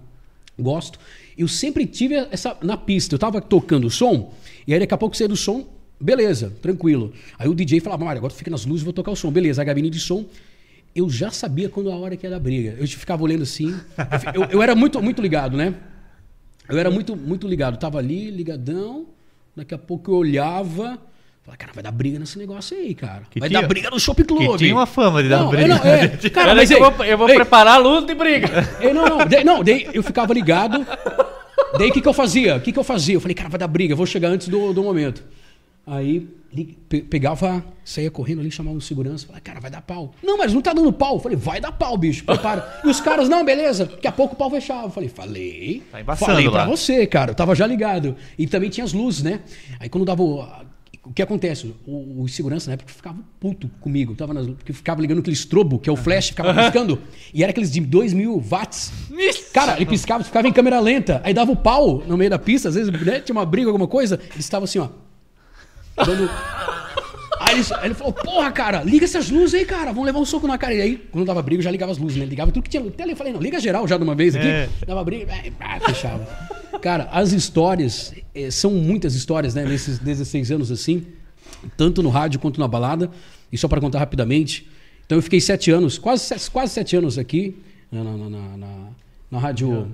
Gosto. 0.59 0.99
Eu 1.37 1.47
sempre 1.47 1.85
tive 1.85 2.15
essa. 2.31 2.57
Na 2.61 2.77
pista, 2.77 3.15
eu 3.15 3.19
tava 3.19 3.41
tocando 3.41 3.87
o 3.87 3.89
som, 3.89 4.33
e 4.67 4.73
aí 4.73 4.79
daqui 4.79 4.93
a 4.93 4.97
pouco 4.97 5.15
saía 5.15 5.27
do 5.27 5.37
som, 5.37 5.67
beleza, 5.99 6.53
tranquilo. 6.61 7.13
Aí 7.37 7.47
o 7.47 7.55
DJ 7.55 7.79
falava, 7.79 8.05
Mário, 8.05 8.19
agora 8.19 8.33
fica 8.33 8.51
nas 8.51 8.65
luzes, 8.65 8.83
vou 8.83 8.93
tocar 8.93 9.11
o 9.11 9.15
som. 9.15 9.31
Beleza, 9.31 9.61
a 9.61 9.65
gabine 9.65 9.89
de 9.89 9.99
som. 9.99 10.25
Eu 10.93 11.09
já 11.09 11.31
sabia 11.31 11.69
quando 11.69 11.89
a 11.89 11.95
hora 11.95 12.17
que 12.17 12.25
ia 12.25 12.29
dar 12.29 12.39
briga. 12.39 12.75
Eu 12.77 12.87
ficava 12.87 13.23
olhando 13.23 13.43
assim. 13.43 13.73
Eu, 14.33 14.43
eu 14.45 14.61
era 14.61 14.75
muito, 14.75 15.01
muito 15.01 15.21
ligado, 15.21 15.55
né? 15.55 15.73
Eu 16.67 16.77
era 16.77 16.91
muito, 16.91 17.15
muito 17.15 17.47
ligado. 17.47 17.77
Tava 17.77 17.97
ali, 17.97 18.29
ligadão. 18.29 19.07
Daqui 19.55 19.73
a 19.73 19.77
pouco 19.77 20.11
eu 20.11 20.15
olhava. 20.15 20.99
Falava, 21.43 21.57
cara, 21.57 21.71
vai 21.73 21.83
dar 21.83 21.91
briga 21.91 22.19
nesse 22.19 22.37
negócio 22.37 22.77
aí, 22.77 22.93
cara. 22.93 23.23
Que 23.29 23.39
vai 23.39 23.49
tinha- 23.49 23.61
dar 23.61 23.67
briga 23.67 23.89
no 23.89 23.99
Shopping 23.99 24.23
Club. 24.25 24.51
que 24.51 24.57
tinha 24.59 24.75
uma 24.75 24.85
fama 24.85 25.23
de 25.23 25.29
dar 25.29 25.39
Não, 25.39 25.49
briga. 25.49 25.63
eu 25.63 25.67
não, 25.69 25.77
é, 25.77 26.07
cara, 26.29 26.53
mas 26.55 26.69
ei, 26.69 26.77
eu 26.77 26.91
vou, 26.91 27.05
eu 27.05 27.17
vou 27.17 27.29
ei, 27.29 27.35
preparar 27.35 27.75
a 27.75 27.77
luz 27.77 28.05
de 28.05 28.13
briga. 28.13 28.47
eu 28.79 28.93
não, 28.93 29.05
não, 29.07 29.27
daí, 29.27 29.43
não, 29.43 29.63
daí 29.63 29.87
eu 29.91 30.03
ficava 30.03 30.33
ligado. 30.33 30.85
Daí 31.79 31.89
o 31.89 31.93
que, 31.93 31.99
que 32.01 32.07
eu 32.07 32.13
fazia? 32.13 32.57
O 32.57 32.61
que, 32.61 32.71
que 32.71 32.77
eu 32.77 32.83
fazia? 32.83 33.15
Eu 33.15 33.21
falei, 33.21 33.33
cara, 33.33 33.49
vai 33.49 33.57
dar 33.59 33.67
briga, 33.67 33.93
eu 33.93 33.97
vou 33.97 34.05
chegar 34.05 34.27
antes 34.29 34.47
do, 34.49 34.71
do 34.71 34.83
momento. 34.83 35.23
Aí 35.87 36.27
pe- 36.87 37.01
pegava, 37.01 37.63
saía 37.83 38.11
correndo 38.11 38.39
ali, 38.41 38.51
chamava 38.51 38.77
um 38.77 38.79
segurança, 38.81 39.25
falava, 39.25 39.41
cara, 39.43 39.59
vai 39.59 39.71
dar 39.71 39.81
pau. 39.81 40.13
Não, 40.21 40.37
mas 40.37 40.53
não 40.53 40.61
tá 40.61 40.73
dando 40.73 40.93
pau. 40.93 41.15
Eu 41.15 41.19
falei, 41.19 41.35
vai 41.37 41.59
dar 41.59 41.71
pau, 41.71 41.97
bicho, 41.97 42.23
prepara. 42.23 42.81
E 42.83 42.87
os 42.87 43.01
caras, 43.01 43.27
não, 43.27 43.43
beleza, 43.43 43.85
daqui 43.85 44.07
a 44.07 44.11
pouco 44.11 44.35
o 44.35 44.37
pau 44.37 44.49
fechava. 44.51 44.85
Eu 44.85 44.91
falei, 44.91 45.09
falei. 45.09 45.81
Tá 45.91 45.99
embaçando 46.01 46.31
falei 46.31 46.47
pra 46.49 46.63
lá. 46.63 46.69
você, 46.69 47.07
cara, 47.07 47.31
eu 47.31 47.35
tava 47.35 47.55
já 47.55 47.65
ligado. 47.65 48.15
E 48.37 48.45
também 48.45 48.69
tinha 48.69 48.83
as 48.83 48.93
luzes, 48.93 49.23
né? 49.23 49.39
Aí 49.79 49.89
quando 49.89 50.05
dava 50.05 50.21
o. 51.03 51.11
Que 51.13 51.21
acontece? 51.21 51.73
O, 51.85 52.23
o 52.23 52.27
segurança 52.27 52.69
na 52.69 52.73
época 52.73 52.91
ficava 52.91 53.17
puto 53.39 53.69
comigo. 53.79 54.15
Tava 54.15 54.33
nas, 54.33 54.47
porque 54.47 54.73
ficava 54.73 55.01
ligando 55.01 55.19
aquele 55.19 55.35
estrobo, 55.35 55.79
que 55.79 55.89
é 55.89 55.93
o 55.93 55.95
flash, 55.95 56.29
ficava 56.29 56.53
piscando. 56.53 57.01
E 57.33 57.43
era 57.43 57.51
aqueles 57.51 57.71
de 57.71 57.79
2 57.79 58.13
mil 58.13 58.39
watts. 58.39 58.91
Cara, 59.53 59.75
ele 59.75 59.85
piscava, 59.85 60.23
ficava 60.23 60.47
em 60.47 60.53
câmera 60.53 60.79
lenta. 60.79 61.21
Aí 61.23 61.33
dava 61.33 61.51
o 61.51 61.55
pau 61.55 62.03
no 62.07 62.17
meio 62.17 62.29
da 62.29 62.39
pista, 62.39 62.69
às 62.69 62.75
vezes 62.75 62.91
né, 63.01 63.19
tinha 63.19 63.35
uma 63.35 63.45
briga, 63.45 63.69
alguma 63.69 63.87
coisa. 63.87 64.19
Ele 64.31 64.39
estava 64.39 64.65
assim, 64.65 64.79
ó. 64.79 64.89
Dando... 66.05 66.29
Aí 67.47 67.55
ele, 67.59 67.65
aí 67.79 67.85
ele 67.87 67.93
falou, 67.93 68.13
porra, 68.13 68.51
cara, 68.51 68.83
liga 68.83 69.05
essas 69.05 69.29
luzes 69.29 69.53
aí, 69.55 69.65
cara. 69.65 69.91
Vamos 69.91 70.05
levar 70.05 70.19
um 70.19 70.25
soco 70.25 70.47
na 70.47 70.57
cara. 70.57 70.73
E 70.73 70.81
aí, 70.81 70.97
quando 71.11 71.25
dava 71.25 71.41
briga, 71.41 71.59
eu 71.59 71.63
já 71.63 71.71
ligava 71.71 71.91
as 71.91 71.97
luzes, 71.97 72.17
né? 72.17 72.25
Ligava 72.25 72.51
tudo 72.51 72.63
que 72.63 72.69
tinha. 72.69 72.83
Até 72.85 73.03
ali 73.03 73.11
eu 73.13 73.17
falei, 73.17 73.33
não, 73.33 73.41
liga 73.41 73.59
geral 73.59 73.87
já 73.87 73.97
de 73.97 74.03
uma 74.03 74.15
vez 74.15 74.35
aqui. 74.35 74.47
É. 74.47 74.69
Dava 74.85 75.03
briga, 75.03 75.33
aí, 75.33 75.49
pá, 75.51 75.79
fechava. 75.79 76.25
Cara, 76.81 77.09
as 77.11 77.31
histórias, 77.31 78.13
eh, 78.33 78.49
são 78.51 78.71
muitas 78.71 79.15
histórias, 79.15 79.53
né? 79.55 79.65
Nesses 79.65 79.99
16 79.99 80.51
anos 80.51 80.71
assim, 80.71 81.05
tanto 81.77 82.01
no 82.03 82.09
rádio 82.09 82.39
quanto 82.39 82.59
na 82.59 82.67
balada. 82.67 83.09
E 83.51 83.57
só 83.57 83.67
para 83.67 83.81
contar 83.81 83.99
rapidamente. 83.99 84.67
Então 85.05 85.17
eu 85.17 85.21
fiquei 85.21 85.41
sete 85.41 85.71
anos, 85.71 85.97
quase, 85.97 86.23
se- 86.23 86.49
quase 86.51 86.73
sete 86.73 86.95
anos 86.95 87.17
aqui, 87.17 87.57
na, 87.91 88.01
na, 88.03 88.17
na, 88.17 88.57
na, 88.57 88.67
na 89.29 89.39
rádio. 89.39 89.93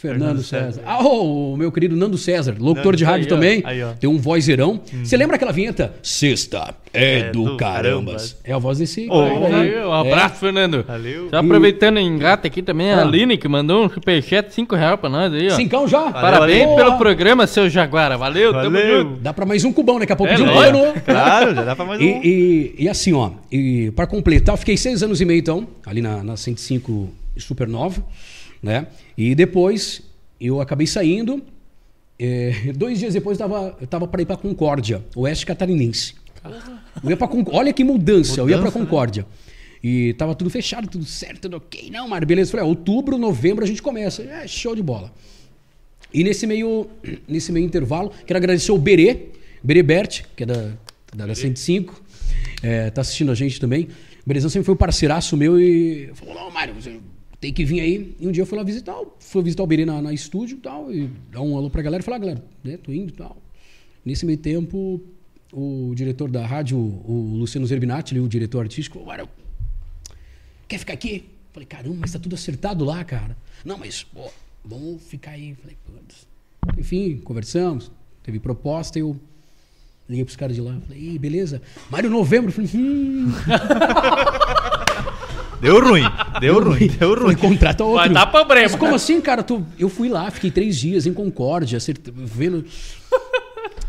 Fernando 0.00 0.42
Fernando 0.42 0.42
César. 0.44 0.72
César. 0.72 0.82
Ah, 0.86 1.02
o 1.02 1.56
meu 1.56 1.72
querido 1.72 1.96
Nando 1.96 2.16
César, 2.16 2.54
locutor 2.58 2.94
de 2.94 3.02
Nando, 3.04 3.12
rádio 3.12 3.24
aí, 3.26 3.28
também. 3.28 3.62
Aí, 3.64 3.82
ó. 3.82 3.92
Tem 3.94 4.08
um 4.08 4.16
vozeirão. 4.18 4.80
Você 5.02 5.16
lembra 5.16 5.34
aquela 5.36 5.50
vinheta? 5.52 5.92
Sexta 6.02 6.74
é, 6.94 7.18
É 7.20 7.30
do, 7.30 7.44
do 7.44 7.56
carambas. 7.56 8.32
carambas. 8.32 8.36
É 8.44 8.52
a 8.52 8.58
voz 8.58 8.78
desse. 8.78 9.00
Aí. 9.02 9.08
Valeu, 9.08 9.88
um 9.88 9.92
abraço, 9.92 10.36
Fernando. 10.36 10.84
Valeu. 10.86 11.28
Já 11.30 11.40
aproveitando 11.40 11.98
em 11.98 12.16
gata 12.16 12.46
aqui 12.46 12.62
também, 12.62 12.92
a 12.92 12.98
Ah. 12.98 13.02
Aline, 13.02 13.36
que 13.36 13.48
mandou 13.48 13.84
um 13.84 13.90
superchat 13.90 14.48
de 14.48 14.54
5 14.54 14.74
reais 14.76 15.00
pra 15.00 15.10
nós 15.10 15.32
aí, 15.32 15.48
ó. 15.50 15.56
Cincão 15.56 15.88
já? 15.88 16.12
Parabéns 16.12 16.64
Boa. 16.66 16.76
pelo 16.76 16.96
programa, 16.98 17.46
seu 17.46 17.68
Jaguara. 17.68 18.16
Valeu, 18.16 18.52
tamo 18.52 18.70
Valeu. 18.78 19.02
junto. 19.02 19.20
Dá 19.20 19.32
pra 19.32 19.44
mais 19.44 19.64
um 19.64 19.72
cubão 19.72 19.98
daqui 19.98 20.12
a 20.12 20.16
pouco. 20.16 20.32
É, 20.32 20.36
de 20.36 20.42
um 20.42 20.58
ano. 20.58 20.78
Claro, 21.04 21.54
já 21.56 21.64
dá 21.64 21.74
pra 21.74 21.84
mais 21.84 22.00
um. 22.00 22.04
E, 22.04 22.74
e, 22.78 22.84
e 22.84 22.88
assim, 22.88 23.12
ó, 23.12 23.30
e 23.50 23.90
para 23.92 24.06
completar, 24.06 24.52
eu 24.54 24.58
fiquei 24.58 24.76
seis 24.76 25.02
anos 25.02 25.20
e 25.20 25.24
meio, 25.24 25.40
então, 25.40 25.66
ali 25.84 26.00
na, 26.00 26.22
na 26.22 26.36
105 26.36 27.08
Supernova, 27.36 28.02
né? 28.62 28.86
E 29.16 29.34
depois 29.34 30.02
eu 30.40 30.60
acabei 30.60 30.86
saindo 30.86 31.42
é, 32.18 32.72
dois 32.74 32.98
dias 32.98 33.14
depois 33.14 33.38
eu 33.38 33.48
tava, 33.48 33.76
eu 33.80 33.86
tava 33.86 34.08
para 34.08 34.20
ir 34.20 34.26
para 34.26 34.36
Concórdia, 34.36 35.04
oeste 35.14 35.46
catarinense. 35.46 36.14
Eu 37.02 37.10
ia 37.10 37.16
pra 37.16 37.28
Concórdia. 37.28 37.60
Olha 37.60 37.72
que 37.72 37.84
mudança, 37.84 38.40
eu 38.40 38.50
ia 38.50 38.58
para 38.58 38.72
Concórdia. 38.72 39.24
E 39.82 40.12
tava 40.14 40.34
tudo 40.34 40.50
fechado, 40.50 40.88
tudo 40.88 41.04
certo, 41.04 41.42
tudo 41.42 41.58
ok. 41.58 41.88
Não, 41.90 42.08
Mário, 42.08 42.26
beleza. 42.26 42.48
Eu 42.48 42.52
falei, 42.52 42.66
ah, 42.66 42.68
outubro, 42.68 43.16
novembro 43.16 43.64
a 43.64 43.66
gente 43.66 43.80
começa. 43.80 44.22
É, 44.22 44.48
show 44.48 44.74
de 44.74 44.82
bola. 44.82 45.12
E 46.12 46.24
nesse 46.24 46.46
meio, 46.46 46.88
nesse 47.28 47.52
meio 47.52 47.64
intervalo, 47.64 48.12
quero 48.26 48.36
agradecer 48.36 48.72
o 48.72 48.78
Berê, 48.78 49.26
Berê 49.62 49.82
Bert, 49.82 50.24
que 50.34 50.42
é 50.42 50.46
da, 50.46 50.72
da, 51.14 51.26
da 51.26 51.34
105, 51.34 52.02
é, 52.62 52.90
tá 52.90 53.02
assistindo 53.02 53.30
a 53.30 53.34
gente 53.34 53.60
também. 53.60 53.84
O 53.84 54.28
Berezão 54.28 54.50
sempre 54.50 54.66
foi 54.66 54.74
um 54.74 54.78
parceiraço 54.78 55.36
meu 55.36 55.60
e 55.60 56.10
falou, 56.14 56.34
não, 56.34 56.50
Mário, 56.50 56.74
você 56.74 56.98
tem 57.40 57.52
que 57.52 57.64
vir 57.64 57.80
aí. 57.80 58.16
E 58.18 58.26
um 58.26 58.32
dia 58.32 58.42
eu 58.42 58.46
fui 58.46 58.58
lá 58.58 58.64
visitar, 58.64 58.96
fui 59.20 59.42
visitar 59.42 59.62
o 59.62 59.66
Berê 59.66 59.84
na, 59.84 60.02
na 60.02 60.12
estúdio 60.12 60.58
e 60.58 60.60
tal, 60.60 60.92
e 60.92 61.08
dar 61.30 61.40
um 61.40 61.56
alô 61.56 61.70
pra 61.70 61.82
galera 61.82 62.02
e 62.02 62.04
falar, 62.04 62.16
ah, 62.16 62.20
galera, 62.20 62.44
né, 62.62 62.76
tô 62.76 62.92
indo 62.92 63.10
e 63.10 63.16
tal. 63.16 63.36
Nesse 64.04 64.24
meio 64.26 64.38
tempo, 64.38 65.00
o 65.52 65.92
diretor 65.94 66.30
da 66.30 66.46
rádio, 66.46 66.78
o 66.78 67.36
Luciano 67.38 67.66
Zerbinati, 67.66 68.18
o 68.18 68.28
diretor 68.28 68.60
artístico, 68.60 69.04
falou, 69.04 69.28
quer 70.66 70.78
ficar 70.78 70.94
aqui? 70.94 71.24
Falei, 71.52 71.66
caramba, 71.66 71.96
mas 72.00 72.12
tá 72.12 72.18
tudo 72.18 72.34
acertado 72.34 72.84
lá, 72.84 73.04
cara. 73.04 73.36
Não, 73.64 73.78
mas, 73.78 74.04
pô, 74.04 74.30
vamos 74.64 75.02
ficar 75.02 75.32
aí. 75.32 75.54
Falei, 75.54 75.76
putz. 75.84 76.26
Enfim, 76.76 77.18
conversamos, 77.18 77.90
teve 78.22 78.38
proposta, 78.38 78.98
eu 78.98 79.18
liguei 80.08 80.24
pros 80.24 80.36
caras 80.36 80.54
de 80.54 80.62
lá, 80.62 80.78
falei, 80.86 81.18
beleza. 81.18 81.60
Mário 81.90 82.10
Novembro, 82.10 82.52
falei, 82.52 82.70
hum. 82.74 83.32
Deu 85.60 85.80
ruim, 85.82 86.02
deu 86.40 86.62
ruim, 86.62 86.86
deu 86.86 87.08
ruim. 87.14 87.20
Falei, 87.20 87.36
contrata 87.36 87.82
outro. 87.84 87.98
Vai 87.98 88.08
dar 88.08 88.26
problema. 88.26 88.62
Mas 88.68 88.76
como 88.76 88.94
assim, 88.94 89.20
cara? 89.20 89.42
Tu... 89.42 89.64
Eu 89.78 89.88
fui 89.88 90.08
lá, 90.08 90.30
fiquei 90.30 90.50
três 90.50 90.76
dias 90.78 91.06
em 91.06 91.12
Concórdia, 91.12 91.76
acert- 91.76 92.10
vendo. 92.14 92.64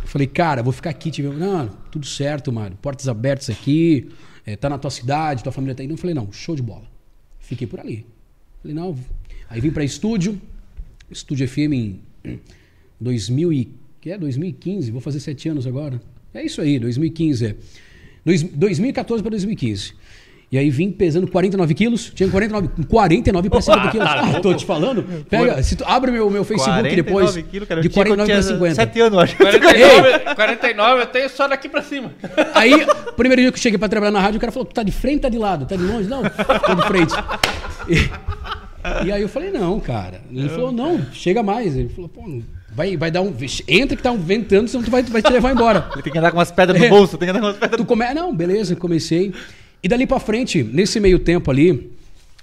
Falei, 0.05 0.25
cara, 0.25 0.63
vou 0.63 0.73
ficar 0.73 0.89
aqui 0.89 1.11
vendo. 1.21 1.37
Não, 1.37 1.67
tudo 1.91 2.05
certo, 2.07 2.51
Mário. 2.51 2.75
Portas 2.81 3.07
abertas 3.07 3.49
aqui, 3.51 4.09
é, 4.45 4.55
tá 4.55 4.67
na 4.67 4.77
tua 4.79 4.89
cidade, 4.89 5.43
tua 5.43 5.51
família 5.51 5.75
tá 5.75 5.83
aí. 5.83 5.87
Não 5.87 5.97
falei, 5.97 6.15
não, 6.15 6.31
show 6.31 6.55
de 6.55 6.61
bola. 6.63 6.85
Fiquei 7.39 7.67
por 7.67 7.79
ali. 7.79 8.05
Falei, 8.61 8.75
não. 8.75 8.97
Aí 9.47 9.61
vim 9.61 9.69
pra 9.69 9.83
estúdio, 9.83 10.39
estúdio 11.11 11.47
FM 11.47 11.73
em 11.73 11.99
2000 12.99 13.53
e, 13.53 13.71
que 14.01 14.09
é 14.11 14.17
2015, 14.17 14.89
vou 14.91 15.01
fazer 15.01 15.19
sete 15.19 15.47
anos 15.49 15.67
agora. 15.67 16.01
É 16.33 16.43
isso 16.43 16.61
aí, 16.61 16.79
2015 16.79 17.45
é. 17.45 17.55
Dois, 18.25 18.43
2014 18.43 19.23
para 19.23 19.29
2015. 19.31 19.93
E 20.51 20.57
aí 20.57 20.67
vim 20.71 20.91
pesando 20.91 21.27
49 21.27 21.75
quilos, 21.75 22.11
tinha 22.15 22.27
49, 22.27 22.69
49 22.87 23.49
para 23.51 23.61
50 23.61 23.91
quilos. 23.91 24.07
Ah, 24.09 24.39
tô 24.41 24.51
te 24.53 24.65
falando. 24.65 25.03
Pega, 25.29 25.61
se 25.61 25.75
tu 25.75 25.83
abre 25.85 26.11
meu, 26.11 26.27
meu 26.27 26.43
Facebook 26.43 26.95
depois, 26.95 27.31
49 27.31 27.43
quilos, 27.43 27.67
cara. 27.67 27.81
De 27.81 27.89
tinha 27.89 28.03
quando 28.05 28.17
49 28.17 28.31
para 28.33 28.41
tinha 28.41 28.57
50. 28.57 28.75
7 28.75 29.01
anos, 29.01 29.19
acho. 29.19 29.37
49, 29.37 30.35
49 30.35 31.01
eu 31.01 31.05
tenho 31.05 31.29
só 31.29 31.47
daqui 31.47 31.69
pra 31.69 31.83
cima. 31.83 32.11
Aí, 32.55 32.83
primeiro 33.15 33.43
dia 33.43 33.51
que 33.51 33.59
eu 33.59 33.61
cheguei 33.61 33.77
pra 33.77 33.87
trabalhar 33.87 34.11
na 34.11 34.19
rádio, 34.19 34.37
o 34.37 34.41
cara 34.41 34.51
falou, 34.51 34.65
tu 34.65 34.73
tá 34.73 34.81
de 34.81 34.91
frente, 34.91 35.21
tá 35.21 35.29
de 35.29 35.37
lado, 35.37 35.67
tá 35.67 35.75
de 35.75 35.83
longe? 35.83 36.09
Não, 36.09 36.23
tô 36.23 36.73
de 36.75 36.87
frente. 36.87 37.13
E, 37.87 39.05
e 39.07 39.11
aí 39.11 39.21
eu 39.21 39.29
falei, 39.29 39.51
não, 39.51 39.79
cara. 39.79 40.21
Ele 40.31 40.49
falou, 40.49 40.71
não, 40.71 40.99
chega 41.13 41.43
mais. 41.43 41.75
Ele 41.77 41.89
falou, 41.89 42.09
pô, 42.09 42.27
não- 42.27 42.41
vai, 42.73 42.97
vai 42.97 43.11
dar 43.11 43.21
um... 43.21 43.33
Entra 43.67 43.95
que 43.95 44.01
tá 44.01 44.11
um 44.11 44.17
ventando, 44.17 44.67
senão 44.67 44.83
tu 44.83 44.89
vai, 44.89 45.03
tu 45.03 45.11
vai 45.11 45.21
te 45.21 45.31
levar 45.31 45.51
embora. 45.51 45.89
Ele 45.93 46.01
tem 46.01 46.11
que 46.13 46.17
andar 46.17 46.31
com 46.31 46.37
umas 46.37 46.51
pedras 46.51 46.79
no 46.79 46.85
É. 46.85 46.89
bolso, 46.89 47.17
tem 47.17 47.27
que 47.27 47.31
andar 47.31 47.39
com 47.41 47.45
umas 47.47 47.57
pedras 47.57 47.77
Tu 47.77 47.85
come... 47.85 48.13
Não, 48.15 48.33
beleza, 48.33 48.75
comecei. 48.75 49.31
E 49.81 49.87
dali 49.87 50.05
pra 50.05 50.19
frente, 50.19 50.61
nesse 50.63 50.99
meio 50.99 51.19
tempo 51.19 51.49
ali, 51.49 51.91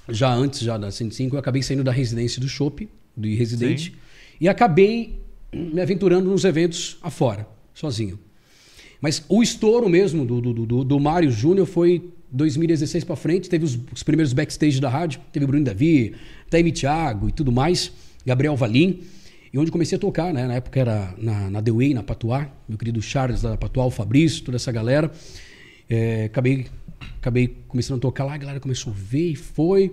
já 0.09 0.33
antes 0.33 0.61
já 0.61 0.79
da 0.79 0.91
105, 0.91 1.37
eu 1.37 1.41
acabei 1.41 1.63
saindo 1.63 1.85
da 1.85 1.93
residência 1.93 2.41
do 2.41 2.49
Chopp, 2.49 2.89
do 3.17 3.29
residente, 3.29 3.95
e 4.41 4.49
acabei 4.49 5.21
me 5.53 5.81
aventurando 5.81 6.31
nos 6.31 6.45
eventos 6.45 6.99
afora, 7.03 7.47
sozinho. 7.75 8.19
Mas 9.01 9.25
o 9.29 9.43
estouro 9.43 9.89
mesmo 9.89 10.25
do, 10.25 10.41
do, 10.41 10.67
do, 10.67 10.85
do 10.85 11.01
Mário 11.01 11.31
Júnior 11.31 11.67
foi 11.67 12.11
2016 12.33 13.05
pra 13.05 13.17
frente, 13.17 13.49
teve 13.49 13.65
os, 13.65 13.79
os 13.93 14.03
primeiros 14.03 14.33
backstage 14.33 14.81
da 14.81 14.89
rádio, 14.89 15.21
teve 15.33 15.47
Bruno 15.47 15.65
Davi, 15.65 16.15
Taime 16.51 16.73
Thiago 16.73 17.29
e 17.29 17.33
tudo 17.33 17.53
mais, 17.53 17.93
Gabriel 18.25 18.57
Valim, 18.57 19.01
e 19.53 19.59
onde 19.59 19.71
comecei 19.71 19.97
a 19.97 19.99
tocar, 19.99 20.33
né? 20.35 20.47
Na 20.47 20.55
época 20.55 20.81
era 20.81 21.15
na, 21.17 21.51
na 21.51 21.63
The 21.63 21.71
Way, 21.71 21.95
na 21.95 22.03
Patuá, 22.03 22.51
meu 22.69 22.77
querido 22.77 23.01
Charles 23.01 23.43
da 23.43 23.57
Patuá, 23.57 23.87
o 23.87 23.91
Fabrício, 23.91 24.43
toda 24.43 24.57
essa 24.57 24.73
galera. 24.73 25.11
É, 25.89 26.25
acabei, 26.25 26.67
acabei 27.19 27.57
começando 27.69 27.99
a 27.99 28.01
tocar 28.01 28.25
lá, 28.25 28.35
a 28.35 28.39
galera 28.39 28.61
começou 28.61 28.93
a 28.93 28.97
ver 28.97 29.31
e 29.33 29.37
foi. 29.37 29.93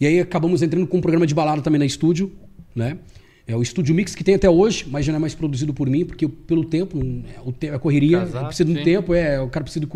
E 0.00 0.06
aí 0.06 0.20
acabamos 0.20 0.62
entrando 0.62 0.86
com 0.86 0.98
um 0.98 1.00
programa 1.00 1.26
de 1.26 1.34
balada 1.34 1.60
também 1.62 1.78
na 1.78 1.86
estúdio, 1.86 2.32
né? 2.74 2.98
É 3.46 3.56
o 3.56 3.62
Estúdio 3.62 3.94
Mix 3.94 4.14
que 4.14 4.22
tem 4.22 4.34
até 4.34 4.48
hoje, 4.48 4.86
mas 4.90 5.06
já 5.06 5.10
não 5.12 5.16
é 5.16 5.20
mais 5.20 5.34
produzido 5.34 5.72
por 5.72 5.88
mim, 5.88 6.04
porque 6.04 6.26
eu, 6.26 6.28
pelo 6.28 6.64
tempo, 6.64 6.98
é, 7.34 7.40
o 7.44 7.50
te- 7.50 7.70
a 7.70 7.78
correria, 7.78 8.18
Casado, 8.20 8.46
precisa 8.48 8.64
de 8.66 8.70
um 8.72 8.74
tempo, 8.84 9.14
é, 9.14 9.40
o 9.40 9.48
cara 9.48 9.64
precisa 9.64 9.84
de. 9.86 9.90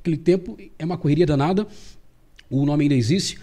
Aquele 0.00 0.16
tempo 0.16 0.56
é 0.78 0.84
uma 0.84 0.98
correria 0.98 1.24
danada, 1.24 1.64
o 2.50 2.66
nome 2.66 2.84
ainda 2.84 2.94
existe. 2.96 3.38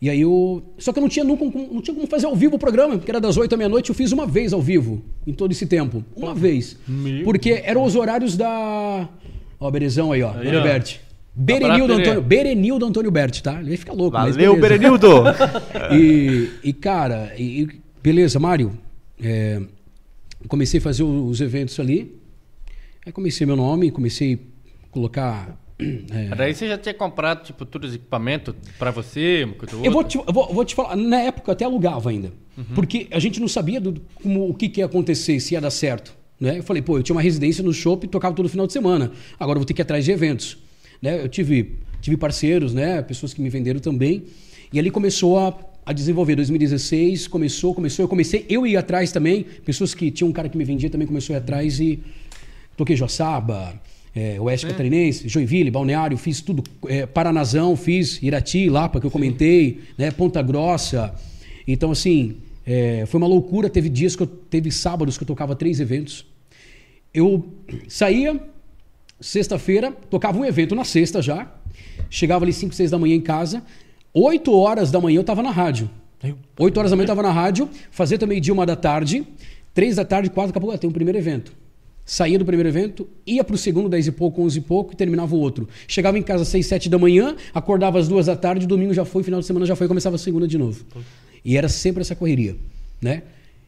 E 0.00 0.08
aí 0.08 0.22
eu. 0.22 0.62
Só 0.78 0.90
que 0.92 0.98
eu 0.98 1.02
não 1.02 1.08
tinha 1.08 1.24
nunca 1.24 1.44
como- 1.50 1.74
não 1.74 1.82
tinha 1.82 1.94
como 1.94 2.06
fazer 2.06 2.24
ao 2.26 2.34
vivo 2.34 2.56
o 2.56 2.58
programa, 2.58 2.96
porque 2.96 3.10
era 3.10 3.20
das 3.20 3.36
8 3.36 3.52
à 3.54 3.56
meia-noite, 3.58 3.90
eu 3.90 3.94
fiz 3.94 4.10
uma 4.10 4.26
vez 4.26 4.54
ao 4.54 4.62
vivo, 4.62 5.02
em 5.26 5.34
todo 5.34 5.52
esse 5.52 5.66
tempo. 5.66 6.02
Uma 6.16 6.34
vez. 6.34 6.76
Porque 7.24 7.62
eram 7.64 7.84
os 7.84 7.94
horários 7.94 8.36
da. 8.38 9.06
Ó, 9.60 9.70
Berezão 9.70 10.12
aí, 10.12 10.22
ó. 10.22 10.32
Aí, 10.32 10.48
ó. 10.60 10.62
Berenildo 11.36 11.92
Antônio. 11.94 12.22
Berenildo 12.22 12.86
Antônio 12.86 13.10
Bert, 13.10 13.40
tá? 13.40 13.58
Ele 13.58 13.68
vai 13.68 13.76
ficar 13.76 13.92
louco, 13.92 14.16
mas 14.16 14.36
Valeu, 14.36 14.54
beleza. 14.54 14.68
Berenildo! 14.78 15.08
E, 15.92 16.50
e, 16.62 16.72
cara, 16.72 17.32
e, 17.36 17.62
e- 17.62 17.80
beleza, 18.02 18.38
Mário. 18.38 18.78
é, 19.22 19.60
comecei 20.48 20.78
a 20.78 20.82
fazer 20.82 21.02
os 21.02 21.40
eventos 21.40 21.78
ali. 21.80 22.14
Aí 23.04 23.12
comecei 23.12 23.46
meu 23.46 23.56
nome, 23.56 23.90
comecei 23.90 24.34
a 24.34 24.88
colocar. 24.90 25.58
é, 25.78 26.34
Daí 26.36 26.54
você 26.54 26.68
já 26.68 26.78
tinha 26.78 26.94
comprado, 26.94 27.44
tipo, 27.44 27.64
todos 27.66 27.90
os 27.90 27.96
equipamentos 27.96 28.54
pra 28.78 28.90
você, 28.90 29.42
uma 29.44 29.54
coisa 29.54 29.74
eu 29.84 29.90
vou 29.92 30.04
te, 30.04 30.16
eu 30.16 30.32
vou, 30.32 30.54
vou 30.54 30.64
te 30.64 30.74
falar, 30.74 30.96
na 30.96 31.20
época 31.20 31.50
eu 31.50 31.52
até 31.52 31.64
alugava 31.64 32.10
ainda. 32.10 32.32
Porque 32.74 33.08
a 33.10 33.18
gente 33.18 33.40
não 33.40 33.48
sabia 33.48 33.80
do, 33.80 34.00
como, 34.22 34.48
o 34.48 34.54
que, 34.54 34.68
que 34.68 34.80
ia 34.80 34.86
acontecer, 34.86 35.40
se 35.40 35.54
ia 35.54 35.60
dar 35.60 35.70
certo. 35.70 36.14
Né? 36.40 36.58
Eu 36.58 36.62
falei, 36.62 36.80
pô, 36.82 36.98
eu 36.98 37.02
tinha 37.02 37.14
uma 37.14 37.22
residência 37.22 37.62
no 37.64 37.72
shopping 37.72 38.06
e 38.06 38.10
tocava 38.10 38.34
todo 38.34 38.48
final 38.48 38.66
de 38.66 38.72
semana. 38.72 39.10
Agora 39.38 39.56
eu 39.56 39.60
vou 39.60 39.66
ter 39.66 39.74
que 39.74 39.80
ir 39.80 39.82
atrás 39.82 40.04
de 40.04 40.12
eventos. 40.12 40.56
Né? 41.04 41.20
Eu 41.20 41.28
tive, 41.28 41.72
tive 42.00 42.16
parceiros, 42.16 42.72
né? 42.72 43.02
pessoas 43.02 43.34
que 43.34 43.42
me 43.42 43.50
venderam 43.50 43.78
também. 43.78 44.22
E 44.72 44.78
ali 44.78 44.90
começou 44.90 45.38
a, 45.38 45.54
a 45.84 45.92
desenvolver. 45.92 46.34
2016 46.34 47.28
começou, 47.28 47.74
começou. 47.74 48.04
Eu 48.04 48.08
comecei, 48.08 48.46
eu 48.48 48.66
ia 48.66 48.80
atrás 48.80 49.12
também. 49.12 49.44
Pessoas 49.66 49.92
que 49.92 50.10
tinha 50.10 50.26
um 50.26 50.32
cara 50.32 50.48
que 50.48 50.56
me 50.56 50.64
vendia 50.64 50.88
também 50.88 51.06
começou 51.06 51.34
a 51.34 51.36
ir 51.36 51.42
atrás 51.42 51.78
e 51.78 52.02
toquei 52.74 52.96
Joaçaba, 52.96 53.78
é, 54.16 54.40
Oeste 54.40 54.66
Catarinense, 54.66 55.28
Joinville, 55.28 55.70
Balneário, 55.70 56.16
fiz 56.16 56.40
tudo. 56.40 56.64
É, 56.88 57.04
Paranazão, 57.04 57.76
fiz 57.76 58.22
Irati, 58.22 58.70
Lapa, 58.70 58.98
que 58.98 59.06
eu 59.06 59.10
comentei, 59.10 59.80
né, 59.98 60.10
Ponta 60.10 60.40
Grossa. 60.40 61.14
Então, 61.68 61.90
assim, 61.90 62.36
é, 62.64 63.04
foi 63.06 63.18
uma 63.18 63.26
loucura. 63.26 63.68
Teve 63.68 63.90
dias 63.90 64.16
que 64.16 64.22
eu. 64.22 64.26
Teve 64.26 64.70
sábados 64.70 65.18
que 65.18 65.22
eu 65.24 65.28
tocava 65.28 65.54
três 65.54 65.80
eventos. 65.80 66.24
Eu 67.12 67.46
saía, 67.88 68.40
sexta-feira, 69.20 69.92
tocava 70.10 70.38
um 70.38 70.44
evento 70.44 70.74
na 70.74 70.84
sexta 70.84 71.22
já. 71.22 71.52
Chegava 72.10 72.44
ali 72.44 72.52
5, 72.52 72.74
6 72.74 72.90
da 72.90 72.98
manhã 72.98 73.14
em 73.14 73.20
casa. 73.20 73.62
8 74.12 74.52
horas 74.52 74.90
da 74.90 75.00
manhã 75.00 75.18
eu 75.18 75.24
tava 75.24 75.42
na 75.42 75.50
rádio. 75.50 75.90
8 76.58 76.78
horas 76.78 76.90
da 76.90 76.96
manhã 76.96 77.04
eu 77.04 77.08
tava 77.08 77.22
na 77.22 77.32
rádio, 77.32 77.68
fazia 77.90 78.18
também 78.18 78.40
dia 78.40 78.54
uma 78.54 78.64
da 78.64 78.76
tarde, 78.76 79.26
3 79.74 79.96
da 79.96 80.04
tarde, 80.04 80.30
4, 80.30 80.48
daqui 80.48 80.58
a 80.58 80.60
pouco 80.60 80.74
ah, 80.74 80.78
tem 80.78 80.88
um 80.88 80.92
primeiro 80.92 81.18
evento. 81.18 81.52
Saía 82.06 82.38
do 82.38 82.44
primeiro 82.44 82.68
evento, 82.68 83.08
ia 83.26 83.42
pro 83.42 83.56
segundo, 83.56 83.88
10 83.88 84.08
e 84.08 84.12
pouco, 84.12 84.42
11 84.42 84.58
e 84.58 84.60
pouco, 84.60 84.92
e 84.92 84.96
terminava 84.96 85.34
o 85.34 85.38
outro. 85.38 85.68
Chegava 85.88 86.18
em 86.18 86.22
casa 86.22 86.42
às 86.42 86.48
6, 86.48 86.66
7 86.66 86.88
da 86.88 86.98
manhã, 86.98 87.34
acordava 87.52 87.98
às 87.98 88.08
2 88.08 88.26
da 88.26 88.36
tarde, 88.36 88.66
domingo 88.66 88.92
já 88.92 89.04
foi, 89.04 89.22
final 89.22 89.40
de 89.40 89.46
semana 89.46 89.64
já 89.64 89.74
foi, 89.74 89.88
começava 89.88 90.16
a 90.16 90.18
segunda 90.18 90.46
de 90.46 90.58
novo. 90.58 90.84
E 91.44 91.56
era 91.56 91.68
sempre 91.68 92.02
essa 92.02 92.14
correria, 92.14 92.56
né? 93.00 93.22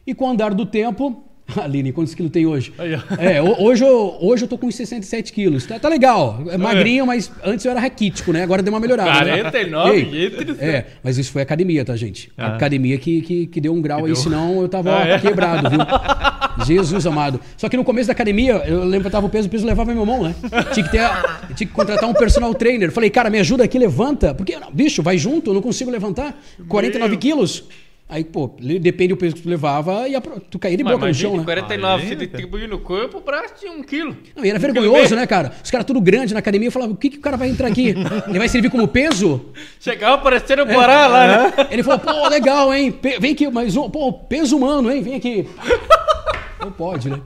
E 0.05 0.13
com 0.13 0.25
o 0.25 0.29
andar 0.29 0.53
do 0.53 0.65
tempo, 0.65 1.23
Aline, 1.63 1.91
quantos 1.93 2.13
quilos 2.13 2.31
tem 2.31 2.45
hoje? 2.45 2.73
É, 3.17 3.41
ho- 3.41 3.55
hoje 3.63 3.83
eu, 3.83 4.17
hoje 4.19 4.43
eu 4.43 4.47
tô 4.47 4.57
com 4.57 4.67
uns 4.67 4.75
67 4.75 5.31
quilos. 5.31 5.65
Tá, 5.65 5.79
tá 5.79 5.87
legal. 5.87 6.43
É 6.49 6.57
magrinho, 6.57 7.05
mas 7.05 7.31
antes 7.43 7.63
eu 7.65 7.71
era 7.71 7.79
raquítico, 7.79 8.33
né? 8.33 8.43
Agora 8.43 8.61
deu 8.61 8.73
uma 8.73 8.79
melhorada. 8.79 9.23
né? 9.23 9.37
49, 9.43 9.91
Ei, 9.95 10.05
gente 10.29 10.43
do 10.43 10.55
céu. 10.55 10.67
É, 10.69 10.85
mas 11.03 11.17
isso 11.17 11.31
foi 11.31 11.41
academia, 11.41 11.85
tá, 11.85 11.95
gente? 11.95 12.29
A 12.37 12.47
Ah. 12.47 12.55
academia 12.55 12.97
que, 12.97 13.21
que, 13.21 13.47
que 13.47 13.61
deu 13.61 13.73
um 13.73 13.81
grau 13.81 13.99
aí, 13.99 14.05
deu. 14.07 14.15
senão 14.15 14.61
eu 14.61 14.67
tava 14.67 14.97
Ah, 14.97 15.07
é? 15.07 15.19
quebrado, 15.19 15.69
viu? 15.69 15.79
Jesus 16.65 17.05
amado. 17.05 17.39
Só 17.55 17.69
que 17.69 17.77
no 17.77 17.83
começo 17.83 18.07
da 18.07 18.13
academia, 18.13 18.53
eu 18.65 18.83
lembro 18.83 19.01
que 19.01 19.07
eu 19.07 19.11
tava 19.11 19.27
o 19.27 19.29
peso, 19.29 19.47
o 19.47 19.51
peso 19.51 19.65
levava 19.65 19.91
em 19.91 19.95
meu 19.95 20.05
mão, 20.05 20.23
né? 20.23 20.35
Tinha 20.73 20.83
que, 20.85 20.91
ter, 20.91 21.09
tinha 21.55 21.67
que 21.67 21.73
contratar 21.73 22.09
um 22.09 22.13
personal 22.13 22.53
trainer. 22.55 22.91
Falei, 22.91 23.09
cara, 23.09 23.29
me 23.29 23.39
ajuda 23.39 23.63
aqui, 23.63 23.77
levanta. 23.77 24.33
Porque, 24.33 24.57
bicho, 24.73 25.01
vai 25.03 25.17
junto, 25.17 25.51
eu 25.51 25.53
não 25.53 25.61
consigo 25.61 25.89
levantar. 25.91 26.37
49 26.67 27.15
quilos. 27.17 27.63
Aí, 28.09 28.23
pô, 28.23 28.49
depende 28.81 29.09
do 29.09 29.17
peso 29.17 29.35
que 29.35 29.41
tu 29.41 29.49
levava, 29.49 30.07
e 30.07 30.13
tu 30.49 30.57
caía 30.57 30.77
de 30.77 30.83
Mas 30.83 30.93
boca 30.93 31.07
no 31.07 31.13
chão, 31.13 31.35
né? 31.35 31.43
49, 31.43 32.01
Aí, 32.01 32.07
você 32.07 32.15
cara. 32.15 32.27
distribuiu 32.27 32.65
no 32.69 32.79
corpo, 32.79 33.17
o 33.17 33.21
braço 33.21 33.55
tinha 33.59 33.69
um 33.69 33.83
quilo. 33.83 34.15
Não, 34.33 34.45
e 34.45 34.49
era 34.49 34.57
Um 34.57 34.61
vergonhoso, 34.61 35.13
né, 35.13 35.27
cara? 35.27 35.51
Os 35.61 35.69
caras 35.69 35.85
tudo 35.85 35.99
grande 35.99 36.33
na 36.33 36.39
academia, 36.39 36.69
eu 36.69 36.71
falava, 36.71 36.93
o 36.93 36.95
que, 36.95 37.09
que 37.09 37.17
o 37.17 37.21
cara 37.21 37.35
vai 37.35 37.49
entrar 37.49 37.67
aqui? 37.67 37.93
Ele 38.29 38.39
vai 38.39 38.47
servir 38.47 38.69
como 38.69 38.87
peso? 38.87 39.47
Chegava 39.77 40.19
parecendo 40.21 40.61
o 40.63 40.65
Borá 40.65 41.05
lá, 41.07 41.27
né? 41.27 41.67
Ele 41.69 41.83
falou, 41.83 41.99
pô, 41.99 42.29
legal, 42.29 42.73
hein? 42.73 42.93
Pe- 42.93 43.19
vem 43.19 43.33
aqui, 43.33 43.49
mais 43.49 43.75
um, 43.75 43.89
pô, 43.89 44.13
peso 44.13 44.55
humano, 44.55 44.89
hein? 44.89 45.01
Vem 45.01 45.15
aqui. 45.15 45.45
Não 46.61 46.71
pode, 46.71 47.09
né? 47.09 47.19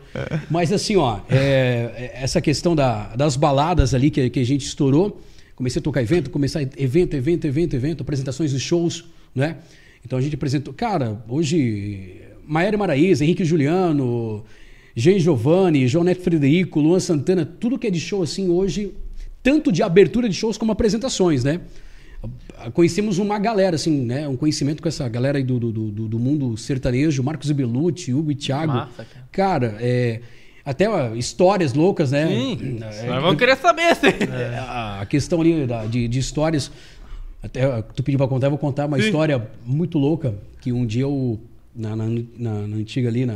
Mas 0.49 0.73
assim, 0.73 0.95
ó, 0.97 1.19
é, 1.29 2.11
essa 2.15 2.41
questão 2.41 2.75
da- 2.75 3.15
das 3.15 3.35
baladas 3.35 3.93
ali 3.93 4.09
que, 4.09 4.29
que 4.31 4.39
a 4.39 4.45
gente 4.45 4.65
estourou, 4.65 5.21
comecei 5.55 5.79
a 5.79 5.83
tocar 5.83 6.01
evento, 6.01 6.31
começar 6.31 6.61
evento, 6.75 7.13
evento, 7.15 7.45
evento, 7.45 7.75
evento, 7.75 8.01
apresentações 8.01 8.49
de 8.49 8.59
shows, 8.59 9.05
né? 9.33 9.57
Então 10.05 10.17
a 10.17 10.21
gente 10.21 10.35
apresentou. 10.35 10.73
Cara, 10.73 11.23
hoje, 11.27 12.21
Maera 12.47 12.77
Maraíza, 12.77 13.23
Henrique 13.23 13.45
Juliano, 13.45 14.43
Jean 14.95 15.19
Giovanni, 15.19 15.87
João 15.87 16.03
Neto 16.03 16.21
Frederico, 16.21 16.79
Luan 16.79 16.99
Santana, 16.99 17.45
tudo 17.45 17.77
que 17.79 17.87
é 17.87 17.91
de 17.91 17.99
show 17.99 18.21
assim 18.23 18.49
hoje, 18.49 18.93
tanto 19.43 19.71
de 19.71 19.81
abertura 19.83 20.27
de 20.27 20.35
shows 20.35 20.57
como 20.57 20.71
apresentações, 20.71 21.43
né? 21.43 21.61
Conhecemos 22.73 23.17
uma 23.17 23.39
galera, 23.39 23.75
assim, 23.75 24.05
né? 24.05 24.27
Um 24.27 24.35
conhecimento 24.35 24.81
com 24.83 24.87
essa 24.87 25.07
galera 25.09 25.39
aí 25.39 25.43
do, 25.43 25.59
do, 25.59 25.71
do, 25.71 26.07
do 26.07 26.19
mundo 26.19 26.55
sertanejo, 26.55 27.23
Marcos 27.23 27.49
Belucci, 27.51 28.13
Hugo 28.13 28.31
e 28.31 28.35
Thiago. 28.35 28.73
Massa, 28.73 29.03
cara. 29.05 29.27
Cara, 29.31 29.77
é, 29.79 30.21
até 30.63 30.87
ó, 30.87 31.15
histórias 31.15 31.73
loucas, 31.73 32.11
né? 32.11 32.27
Sim. 32.27 32.77
É, 32.81 33.07
Nós 33.07 33.21
vamos 33.23 33.37
querer 33.39 33.57
saber, 33.57 33.95
sim. 33.95 34.07
é, 34.31 34.57
a 34.59 35.01
a 35.01 35.05
questão 35.07 35.41
ali 35.41 35.65
da- 35.65 35.85
de, 35.85 36.07
de 36.07 36.19
histórias. 36.19 36.71
Até 37.43 37.81
tu 37.95 38.03
pediu 38.03 38.17
pra 38.19 38.27
contar, 38.27 38.47
eu 38.47 38.51
vou 38.51 38.59
contar 38.59 38.85
uma 38.85 38.99
história 38.99 39.47
muito 39.65 39.97
louca. 39.97 40.35
Que 40.61 40.71
um 40.71 40.85
dia 40.85 41.03
eu, 41.03 41.39
na, 41.75 41.95
na, 41.95 42.05
na- 42.37 42.67
na 42.67 42.75
antiga 42.77 43.09
ali, 43.09 43.25
na, 43.25 43.35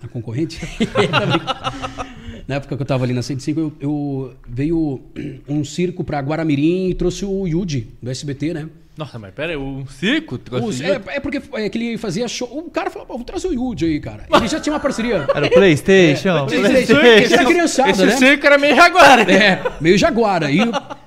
na 0.00 0.08
concorrente, 0.08 0.60
na 2.46 2.56
época 2.56 2.76
que 2.76 2.82
eu 2.82 2.86
tava 2.86 3.04
ali 3.04 3.12
na 3.12 3.22
105, 3.22 3.58
eu, 3.60 3.72
eu 3.80 4.34
veio 4.48 5.00
um 5.48 5.64
circo 5.64 6.04
pra 6.04 6.20
Guaramirim 6.20 6.90
e 6.90 6.94
trouxe 6.94 7.24
o 7.24 7.46
Yudi, 7.46 7.88
do 8.02 8.10
SBT, 8.10 8.54
né? 8.54 8.68
Nossa, 8.96 9.18
mas 9.18 9.34
pera 9.34 9.50
aí, 9.50 9.56
um 9.56 9.84
circo? 9.88 10.38
Os- 10.62 10.80
é, 10.80 11.00
é 11.08 11.18
porque 11.20 11.42
é 11.54 11.68
que 11.68 11.76
ele 11.78 11.98
fazia 11.98 12.28
show. 12.28 12.48
O 12.56 12.70
cara 12.70 12.88
falou, 12.90 13.08
vou 13.08 13.24
trazer 13.24 13.48
o 13.48 13.52
Yudi 13.52 13.86
aí, 13.86 13.98
cara. 13.98 14.26
Ele 14.32 14.46
já 14.46 14.60
tinha 14.60 14.72
uma 14.72 14.78
parceria. 14.78 15.26
Era 15.34 15.46
o 15.46 15.50
PlayStation. 15.50 16.46
PlayStation. 16.46 17.00
Esse 17.00 17.34
é 17.34 17.44
criançada, 17.44 17.90
Esse 17.90 18.06
né? 18.06 18.16
circo 18.16 18.46
era 18.46 18.56
meio 18.56 18.76
jaguar. 18.76 19.28
É, 19.28 19.60
meio 19.80 19.98
jaguara. 19.98 20.48
E, 20.52 20.58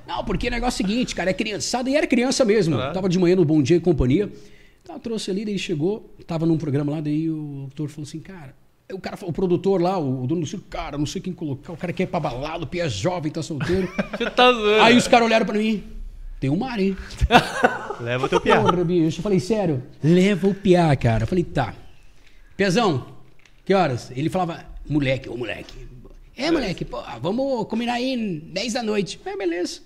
não, 0.08 0.24
porque 0.24 0.48
o 0.48 0.50
negócio 0.50 0.82
é 0.82 0.86
o 0.86 0.88
seguinte, 0.88 1.14
cara, 1.14 1.28
é 1.28 1.34
criançada 1.34 1.90
e 1.90 1.94
era 1.94 2.06
criança 2.06 2.42
mesmo. 2.42 2.78
Tava 2.94 3.10
de 3.10 3.18
manhã 3.18 3.36
no 3.36 3.44
Bom 3.44 3.60
Dia 3.60 3.76
e 3.76 3.80
Companhia. 3.80 4.32
Então, 4.82 4.98
trouxe 4.98 5.30
ali, 5.30 5.44
daí 5.44 5.58
chegou, 5.58 6.14
tava 6.26 6.46
num 6.46 6.56
programa 6.56 6.92
lá, 6.92 7.00
daí 7.02 7.28
o 7.28 7.64
autor 7.64 7.90
falou 7.90 8.08
assim, 8.08 8.18
cara. 8.18 8.54
O 8.90 8.98
cara, 8.98 9.18
o 9.20 9.30
produtor 9.30 9.82
lá, 9.82 9.98
o, 9.98 10.26
dono 10.26 10.40
do 10.40 10.46
circo, 10.46 10.64
cara, 10.70 10.96
não 10.96 11.04
sei 11.04 11.20
quem 11.20 11.34
colocar, 11.34 11.74
o 11.74 11.76
cara 11.76 11.92
quer 11.92 12.04
ir 12.04 12.06
pra 12.06 12.18
balada, 12.18 12.64
o 12.64 12.66
pia 12.66 12.84
é 12.84 12.88
jovem, 12.88 13.30
tá 13.30 13.42
solteiro. 13.42 13.86
Você 14.16 14.30
tá 14.30 14.50
zoando. 14.50 14.82
Aí 14.82 14.96
os 14.96 15.06
caras 15.06 15.26
olharam 15.26 15.44
pra 15.44 15.58
mim, 15.58 15.84
tem 16.40 16.48
um 16.48 16.56
mar, 16.56 16.80
hein? 16.80 16.96
Leva 18.00 18.24
o 18.24 18.28
teu 18.30 18.40
piá. 18.40 18.62
Porra, 18.62 18.82
bicho. 18.82 19.18
Eu 19.18 19.22
falei, 19.22 19.40
sério? 19.40 19.82
Leva 20.02 20.48
o 20.48 20.54
piá, 20.54 20.96
cara. 20.96 21.24
Eu 21.24 21.26
falei, 21.26 21.44
tá. 21.44 21.74
Piazão, 22.56 23.08
que 23.62 23.74
horas? 23.74 24.10
Ele 24.16 24.30
falava, 24.30 24.64
moleque, 24.88 25.28
ô 25.28 25.36
moleque. 25.36 25.86
É, 26.34 26.52
moleque, 26.52 26.84
pô, 26.84 27.02
vamos 27.20 27.66
combinar 27.66 27.94
aí 27.94 28.40
10 28.44 28.72
da 28.72 28.82
noite. 28.82 29.20
É, 29.26 29.36
beleza. 29.36 29.80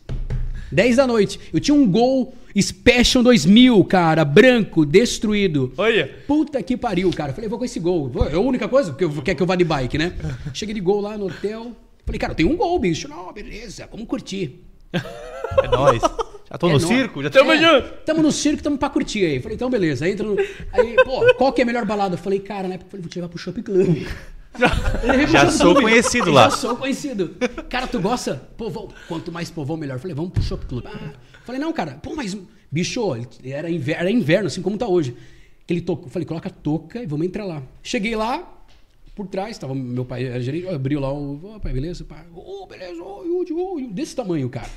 10 0.73 0.97
da 0.97 1.07
noite. 1.07 1.39
Eu 1.53 1.61
tinha 1.61 1.75
um 1.75 1.87
gol 1.89 2.35
Special 2.61 3.23
2000, 3.25 3.83
cara, 3.85 4.25
branco, 4.25 4.85
destruído. 4.85 5.73
Olha. 5.79 6.11
Puta 6.27 6.63
que 6.63 6.77
pariu, 6.77 7.11
cara. 7.11 7.31
Eu 7.31 7.35
Falei, 7.35 7.49
vou 7.49 7.59
com 7.59 7.65
esse 7.65 7.81
gol. 7.81 8.09
Vou- 8.09 8.29
É 8.29 8.35
a 8.35 8.41
única 8.41 8.69
coisa 8.69 8.93
que 8.93 9.03
eu 9.05 9.11
quer 9.23 9.35
que 9.35 9.43
eu 9.43 9.47
vá 9.47 9.57
de 9.57 9.65
bike, 9.65 9.97
né? 9.97 10.13
Cheguei 10.53 10.75
de 10.75 10.81
gol 10.81 11.01
lá 11.01 11.17
no 11.17 11.27
hotel. 11.29 11.73
Falei, 12.05 12.19
cara, 12.19 12.33
eu 12.33 12.37
tenho 12.37 12.51
um 12.51 12.57
gol, 12.57 12.79
bicho. 12.79 13.09
Não, 13.09 13.33
beleza, 13.33 13.89
vamos 13.91 14.07
curtir. 14.07 14.61
É 14.93 15.69
nóis. 15.69 16.03
Já 16.03 16.59
tô 16.59 16.67
É 16.69 16.73
no 16.73 16.79
nóis. 16.79 16.83
circo? 16.87 17.23
Já 17.23 17.31
tô... 17.31 17.39
Tamo 17.39 17.57
junto. 17.57 17.89
Tamo 18.05 18.23
no 18.23 18.31
circo, 18.33 18.63
tamo 18.63 18.77
pra 18.77 18.91
curtir 18.91 19.25
aí. 19.25 19.41
Falei, 19.41 19.55
então 19.57 19.71
beleza. 19.71 20.05
Aí 20.05 20.13
entra 20.13 20.27
no. 20.27 20.37
Aí, 20.73 20.95
pô, 21.05 21.35
qual 21.37 21.53
que 21.55 21.63
é 21.63 21.65
a 21.65 21.67
melhor 21.67 21.87
balada? 21.87 22.15
Eu 22.15 22.19
falei, 22.19 22.41
cara, 22.41 22.69
na 22.69 22.75
época 22.75 22.89
eu 22.89 22.91
falei, 22.91 23.03
vou 23.03 23.11
te 23.11 23.17
levar 23.17 23.29
pro 23.31 23.39
Shopping 23.39 23.63
Club. 23.63 24.07
Já 25.31 25.51
sou 25.51 25.75
conhecido 25.75 26.27
Já 26.27 26.33
lá. 26.33 26.51
sou 26.51 26.77
conhecido. 26.77 27.37
Cara, 27.69 27.87
tu 27.87 28.01
gosta? 28.01 28.37
Povão. 28.57 28.89
Quanto 29.09 29.33
mais 29.33 29.51
povão, 29.51 29.77
melhor. 29.77 29.99
Falei, 29.99 30.15
vamos 30.15 30.33
pro 30.33 30.43
Shopping 30.43 30.67
Club. 30.67 30.85
Ah, 30.87 31.13
falei, 31.45 31.61
não, 31.61 31.73
cara, 31.73 31.93
pô, 32.03 32.15
mas. 32.15 32.37
Bicho, 32.71 33.03
era 33.45 33.71
inverno, 33.71 34.01
era 34.01 34.11
inverno, 34.11 34.47
assim 34.47 34.63
como 34.63 34.79
tá 34.79 34.87
hoje. 34.87 35.15
Ele 35.69 35.81
tocou. 35.81 36.09
Falei, 36.09 36.27
coloca 36.27 36.49
a 36.49 36.53
toca 36.53 37.03
e 37.03 37.07
vamos 37.07 37.27
entrar 37.27 37.45
lá. 37.45 37.63
Cheguei 37.83 38.15
lá, 38.17 38.63
por 39.15 39.27
trás, 39.27 39.59
tava 39.59 39.75
meu 39.75 40.05
pai, 40.05 40.25
era 40.27 40.41
gerente, 40.41 40.69
abriu 40.69 41.01
lá 41.01 41.13
o. 41.13 41.57
Ô, 41.57 41.61
pai, 41.61 41.73
beleza? 41.73 42.05
Pai, 42.05 42.25
ô, 42.35 42.67
beleza, 42.67 43.03
ô, 43.03 43.25
Yudi, 43.25 43.53
ô, 43.53 43.79
Yudi. 43.79 43.93
desse 43.93 44.17
tamanho, 44.17 44.49
cara. 44.49 44.69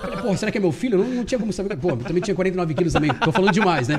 Falei, 0.00 0.22
pô, 0.22 0.36
será 0.36 0.50
que 0.50 0.58
é 0.58 0.60
meu 0.60 0.72
filho? 0.72 0.98
Não, 0.98 1.04
não 1.06 1.24
tinha 1.24 1.38
como 1.38 1.52
saber. 1.52 1.76
Pô, 1.76 1.96
também 1.96 2.22
tinha 2.22 2.34
49 2.34 2.74
quilos 2.74 2.92
também. 2.92 3.12
Tô 3.14 3.30
falando 3.30 3.52
demais, 3.52 3.88
né? 3.88 3.96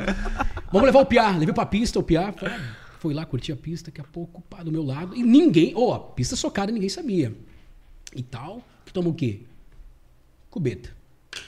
Vamos 0.72 0.86
levar 0.88 1.00
o 1.02 1.06
Piá. 1.06 1.30
Levei 1.32 1.54
pra 1.54 1.66
pista 1.66 2.00
o 2.00 2.04
Piá. 2.04 2.34
Foi, 2.34 2.50
foi 3.06 3.14
lá, 3.14 3.24
curti 3.24 3.52
a 3.52 3.56
pista, 3.56 3.92
daqui 3.92 4.02
a 4.02 4.04
pouco, 4.04 4.42
pá, 4.50 4.64
do 4.64 4.72
meu 4.72 4.84
lado. 4.84 5.16
E 5.16 5.22
ninguém. 5.22 5.76
Ô, 5.76 5.94
a 5.94 6.00
pista 6.00 6.36
socada, 6.36 6.72
ninguém 6.72 6.90
sabia. 6.90 7.32
E 8.16 8.24
tal. 8.24 8.64
Tu 8.84 8.92
toma 8.92 9.10
o 9.10 9.14
quê? 9.14 9.42
Cubeta. 10.50 10.90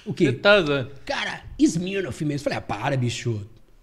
O 0.05 0.13
quê? 0.13 0.31
tá. 0.31 0.63
Cara, 1.03 1.41
Smirnoff 1.57 2.23
mesmo. 2.23 2.43
Falei, 2.43 2.59
ah, 2.59 2.61
para, 2.61 2.95
bicho. 2.95 3.41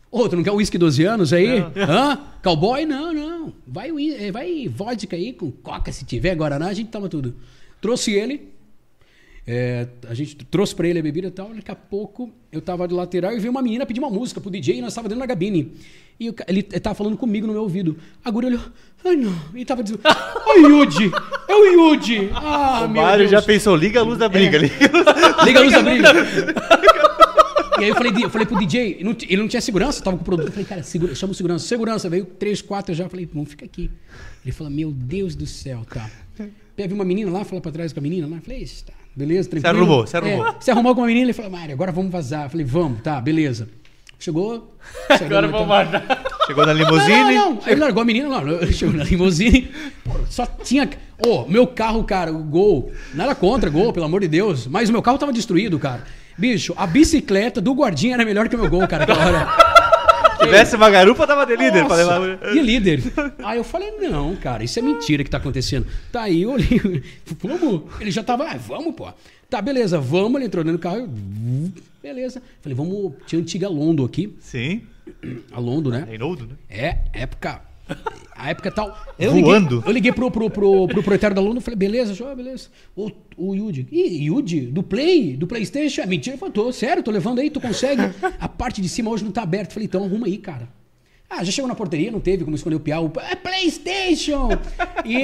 Ô, 0.09 0.29
tu 0.29 0.37
não 0.37 0.45
quer 0.45 0.53
uísque 0.53 0.79
12 0.79 1.03
anos 1.03 1.33
aí? 1.33 1.59
Hã? 1.75 2.17
Cowboy? 2.45 2.87
Não, 2.87 3.13
não. 3.13 3.53
Vai, 3.67 3.91
eh, 3.91 4.31
vai 4.31 4.69
vodka 4.69 5.17
aí 5.17 5.33
com 5.33 5.51
coca 5.51 5.91
se 5.91 6.05
tiver, 6.05 6.37
Guaraná, 6.37 6.69
a 6.69 6.75
gente 6.75 6.91
toma 6.91 7.09
tudo. 7.09 7.35
Trouxe 7.81 8.13
ele. 8.13 8.54
É, 9.47 9.87
a 10.09 10.15
gente 10.15 10.37
trouxe 10.37 10.75
pra 10.75 10.89
ele 10.89 10.99
a 10.99 11.03
bebida 11.03 11.29
e 11.29 11.31
tal. 11.31 11.53
Daqui 11.55 11.71
a 11.71 11.75
pouco 11.75 12.31
eu 12.51 12.61
tava 12.61 12.87
de 12.89 12.95
lateral 12.95 13.33
e 13.33 13.39
veio 13.39 13.51
uma 13.51 13.61
menina 13.63 13.85
pedir 13.85 14.01
uma 14.01 14.11
música 14.11 14.41
pro 14.41 14.51
DJ 14.51 14.79
e 14.79 14.81
nós 14.81 14.95
tava 14.95 15.09
dentro 15.09 15.21
da 15.21 15.27
cabine. 15.29 15.73
E 16.19 16.33
ca- 16.33 16.45
ele, 16.49 16.61
ele 16.71 16.81
tava 16.81 16.95
falando 16.95 17.17
comigo 17.17 17.47
no 17.47 17.53
meu 17.53 17.63
ouvido. 17.63 17.97
A 18.25 18.31
guria 18.31 18.51
olhou. 18.51 18.61
Ai, 19.05 19.17
não. 19.17 19.35
E 19.55 19.65
tava 19.65 19.83
dizendo. 19.83 20.01
Ô, 20.47 20.59
Yudi! 20.61 21.11
É 21.49 21.55
o 21.55 21.65
Yudi! 21.91 22.31
Ah, 22.33 22.85
O 22.85 22.89
meu 22.89 23.03
Mário 23.03 23.19
Deus. 23.29 23.31
já 23.33 23.43
pensou, 23.43 23.75
liga 23.77 24.01
a 24.01 24.03
luz 24.03 24.19
da 24.19 24.29
briga 24.29 24.57
ali. 24.57 24.71
Liga 25.45 25.59
a 25.59 25.63
luz 25.63 25.73
da 25.73 25.83
briga. 25.83 26.09
E 27.77 27.83
aí 27.83 27.89
eu 27.91 27.97
falei, 27.97 28.13
eu 28.23 28.31
falei 28.31 28.47
pro 28.47 28.57
DJ, 28.57 28.99
ele 29.01 29.37
não, 29.37 29.49
tinha 29.49 29.61
segurança, 29.61 30.01
tava 30.01 30.17
com 30.17 30.23
o 30.23 30.25
produto. 30.25 30.47
Eu 30.47 30.53
falei, 30.53 30.65
cara, 30.65 30.85
segura, 30.85 31.13
chama 31.13 31.33
o 31.33 31.35
segurança. 31.35 31.67
Segurança, 31.67 32.09
veio 32.09 32.25
três, 32.25 32.63
quatro 32.63 32.95
já. 32.95 33.03
Eu 33.05 33.11
falei, 33.11 33.27
vamos 33.27 33.51
ficar 33.51 33.67
aqui. 33.67 33.91
Ele 34.45 34.53
falou, 34.53 34.73
meu 34.73 34.93
Deus 34.93 35.35
do 35.35 35.45
céu, 35.45 35.85
tá. 35.93 36.09
Viu 36.39 36.95
uma 36.95 37.05
menina 37.05 37.33
lá, 37.33 37.45
falou 37.45 37.61
pra 37.61 37.73
trás 37.73 37.93
com 37.93 37.99
a 37.99 38.03
menina 38.03 38.29
lá. 38.29 38.37
Eu 38.37 38.43
falei, 38.43 38.63
"Ixi, 38.63 38.85
tá, 38.85 38.93
beleza, 39.15 39.49
tranquilo. 39.51 39.77
arrumou, 39.77 40.07
se 40.07 40.17
arrumou. 40.17 40.47
É, 40.47 40.55
se 40.61 40.71
arrumou 40.71 40.95
com 40.95 41.01
uma 41.01 41.07
menina, 41.07 41.27
ele 41.27 41.33
falou, 41.33 41.51
Mário, 41.51 41.75
agora 41.75 41.93
vamos 41.93 42.11
vazar. 42.11 42.45
Eu 42.45 42.51
falei, 42.51 42.67
vamos, 42.67 43.01
tá, 43.03 43.21
beleza. 43.21 43.69
Chegou. 44.19 44.75
chegou 45.13 45.27
Agora 45.27 45.49
vamos 45.49 45.67
guardar. 45.67 46.25
Chegou 46.47 46.67
na 46.67 46.73
Não, 46.75 46.81
limusine. 46.81 47.35
não, 47.35 47.55
não. 47.55 47.59
Aí 47.65 47.73
ele 47.73 47.81
largou 47.81 48.03
a 48.03 48.05
menina, 48.05 48.29
não. 48.29 48.73
Chegou 48.73 48.95
na 48.95 49.05
limusine. 49.05 49.71
Só 50.31 50.47
tinha. 50.47 50.89
Ô, 51.27 51.45
meu 51.47 51.67
carro, 51.67 52.03
cara, 52.05 52.33
o 52.33 52.39
gol. 52.43 52.91
Nada 53.15 53.35
contra, 53.35 53.69
gol, 53.69 53.93
pelo 53.93 54.07
amor 54.07 54.21
de 54.21 54.29
Deus. 54.29 54.67
Mas 54.67 54.89
o 54.89 54.93
meu 54.93 55.03
carro 55.03 55.19
tava 55.19 55.33
destruído, 55.33 55.79
cara. 55.79 56.05
Bicho, 56.39 56.75
a 56.77 56.87
bicicleta 56.87 57.61
do 57.61 57.73
guardinha 57.75 58.15
era 58.15 58.25
melhor 58.25 58.49
que 58.49 58.57
o 58.57 58.59
meu 58.59 58.69
gol, 58.69 58.87
cara, 58.89 59.05
aquela 59.05 59.27
hora. 59.27 59.74
Se 60.45 60.51
tivesse 60.51 60.77
uma 60.77 60.91
garupa, 60.91 61.27
tava 61.27 61.45
de 61.47 61.57
líder. 61.57 61.87
pra 61.87 61.97
Nossa, 61.97 62.19
levar- 62.19 62.55
E 62.57 62.61
líder. 62.61 63.03
Aí 63.43 63.59
eu 63.59 63.65
falei, 63.65 63.91
não, 63.93 64.35
cara, 64.37 64.63
isso 64.65 64.79
é 64.79 64.83
mentira 64.83 65.23
que 65.25 65.31
tá 65.31 65.39
acontecendo. 65.39 65.87
Tá 66.13 66.23
aí, 66.23 66.43
eu 66.43 66.53
olhei. 66.53 67.03
Vamos. 67.43 67.83
Ele 68.01 68.11
já 68.11 68.23
tava, 68.23 68.45
ah, 68.51 68.57
vamos, 68.57 68.95
pô. 68.95 69.13
Tá, 69.51 69.61
beleza, 69.63 69.99
vamos. 70.01 70.37
Ele 70.37 70.47
entrou 70.47 70.65
dentro 70.65 70.79
do 70.79 70.83
carro. 70.83 70.97
eu, 70.99 71.09
Beleza. 72.03 72.43
Falei, 72.61 72.77
vamos. 72.77 73.13
Tinha 73.27 73.41
antiga 73.41 73.69
Londo 73.69 74.05
aqui. 74.05 74.35
Sim. 74.41 74.83
A 75.53 75.59
Londo, 75.61 75.91
né? 75.91 76.05
Reinaldo, 76.09 76.47
né? 76.47 76.55
É, 76.69 76.99
época. 77.13 77.61
A 78.37 78.51
época 78.51 78.71
tal. 78.71 78.97
Eu 79.19 79.33
Voando. 79.33 79.77
Liguei, 79.77 79.89
eu 79.89 79.93
liguei 79.93 80.13
pro, 80.13 80.31
pro, 80.31 80.51
pro, 80.51 80.87
pro 80.87 80.95
proprietário 80.95 81.35
da 81.35 81.41
Luna 81.41 81.61
e 81.61 81.63
falei, 81.63 81.77
beleza, 81.77 82.15
show, 82.15 82.35
beleza. 82.35 82.69
O, 82.97 83.11
o 83.37 83.55
Yudi. 83.55 83.87
Ih, 83.91 84.25
Yudi? 84.25 84.63
Do 84.63 84.83
Play? 84.83 85.37
Do 85.37 85.47
Playstation? 85.47 86.03
É 86.03 86.07
mentira. 86.07 86.35
Eu 86.35 86.39
falei, 86.39 86.53
tô, 86.53 86.73
sério, 86.73 87.03
tô 87.03 87.11
levando 87.11 87.39
aí, 87.39 87.51
tu 87.51 87.61
consegue. 87.61 88.03
A 88.41 88.49
parte 88.49 88.81
de 88.81 88.89
cima 88.89 89.11
hoje 89.11 89.25
não 89.25 89.33
tá 89.33 89.43
aberta. 89.43 89.75
Falei, 89.75 89.87
então 89.87 90.05
arruma 90.05 90.27
aí, 90.27 90.39
cara. 90.39 90.69
Ah, 91.29 91.43
já 91.43 91.51
chegou 91.51 91.69
na 91.69 91.75
porteria, 91.75 92.11
não 92.11 92.21
teve 92.21 92.45
como 92.45 92.55
escolher 92.55 92.77
o 92.77 92.81
Piau. 92.81 93.11
É 93.31 93.35
Playstation! 93.35 94.49
E. 95.05 95.23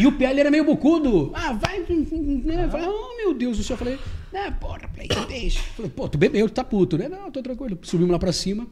E 0.00 0.06
o 0.06 0.12
Piau 0.12 0.30
ele 0.30 0.40
era 0.40 0.50
meio 0.50 0.64
bucudo. 0.64 1.32
Ah, 1.34 1.52
vai. 1.54 1.80
Né? 1.80 2.64
Eu 2.64 2.70
falei, 2.70 2.86
oh 2.86 3.16
meu 3.16 3.34
Deus 3.34 3.56
do 3.56 3.64
céu. 3.64 3.74
Eu 3.74 3.78
falei, 3.78 3.98
ah, 4.34 4.52
porra, 4.52 4.88
Playstation. 4.94 5.62
Falei, 5.76 5.90
pô, 5.90 6.08
tu 6.08 6.18
bebeu, 6.18 6.48
tu 6.48 6.52
tá 6.52 6.62
puto, 6.62 6.98
né? 6.98 7.08
Não, 7.08 7.30
tô 7.30 7.42
tranquilo. 7.42 7.78
Subimos 7.82 8.12
lá 8.12 8.18
pra 8.18 8.32
cima. 8.32 8.66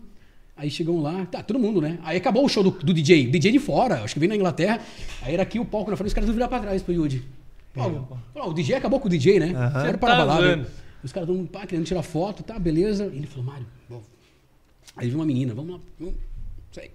Aí 0.57 0.71
chegamos 0.71 1.03
lá, 1.03 1.27
tá, 1.27 1.43
todo 1.43 1.59
mundo, 1.59 1.81
né? 1.83 1.99
Aí 2.03 2.17
acabou 2.17 2.45
o 2.45 2.49
show 2.49 2.63
do, 2.63 2.71
do 2.71 2.95
DJ, 2.95 3.27
DJ 3.27 3.53
de 3.53 3.59
fora, 3.59 4.03
acho 4.03 4.15
que 4.15 4.21
veio 4.21 4.31
na 4.31 4.37
Inglaterra. 4.37 4.81
Aí 5.23 5.35
era 5.35 5.43
aqui 5.43 5.59
o 5.59 5.65
palco 5.67 5.91
na 5.91 5.97
frente, 5.97 6.09
os 6.09 6.15
caras 6.15 6.31
viraram 6.31 6.49
pra 6.49 6.61
trás 6.61 6.83
pro 6.83 6.95
Yudi. 6.95 7.23
O 8.35 8.53
DJ 8.55 8.77
acabou 8.77 8.99
com 8.99 9.07
o 9.07 9.11
DJ, 9.11 9.39
né? 9.39 9.53
Aham. 9.55 9.87
Era 9.87 9.99
para 9.99 10.15
a 10.15 10.17
Tá 10.17 10.25
balada. 10.25 10.67
Os 11.05 11.13
caras 11.13 11.27
todo 11.29 11.37
mundo, 11.37 11.49
pá, 11.51 11.67
querendo 11.67 11.85
tirar 11.85 12.03
foto, 12.03 12.43
tá, 12.43 12.59
beleza. 12.59 13.05
Ele 13.05 13.27
falou, 13.27 13.45
Mário, 13.45 13.67
bom. 13.89 14.03
Aí 14.97 15.09
viu 15.09 15.19
uma 15.19 15.27
menina, 15.27 15.53
vamos 15.55 15.75
lá, 15.75 15.81
vamos, 16.01 16.15
isso 16.71 16.81
aí. 16.81 16.91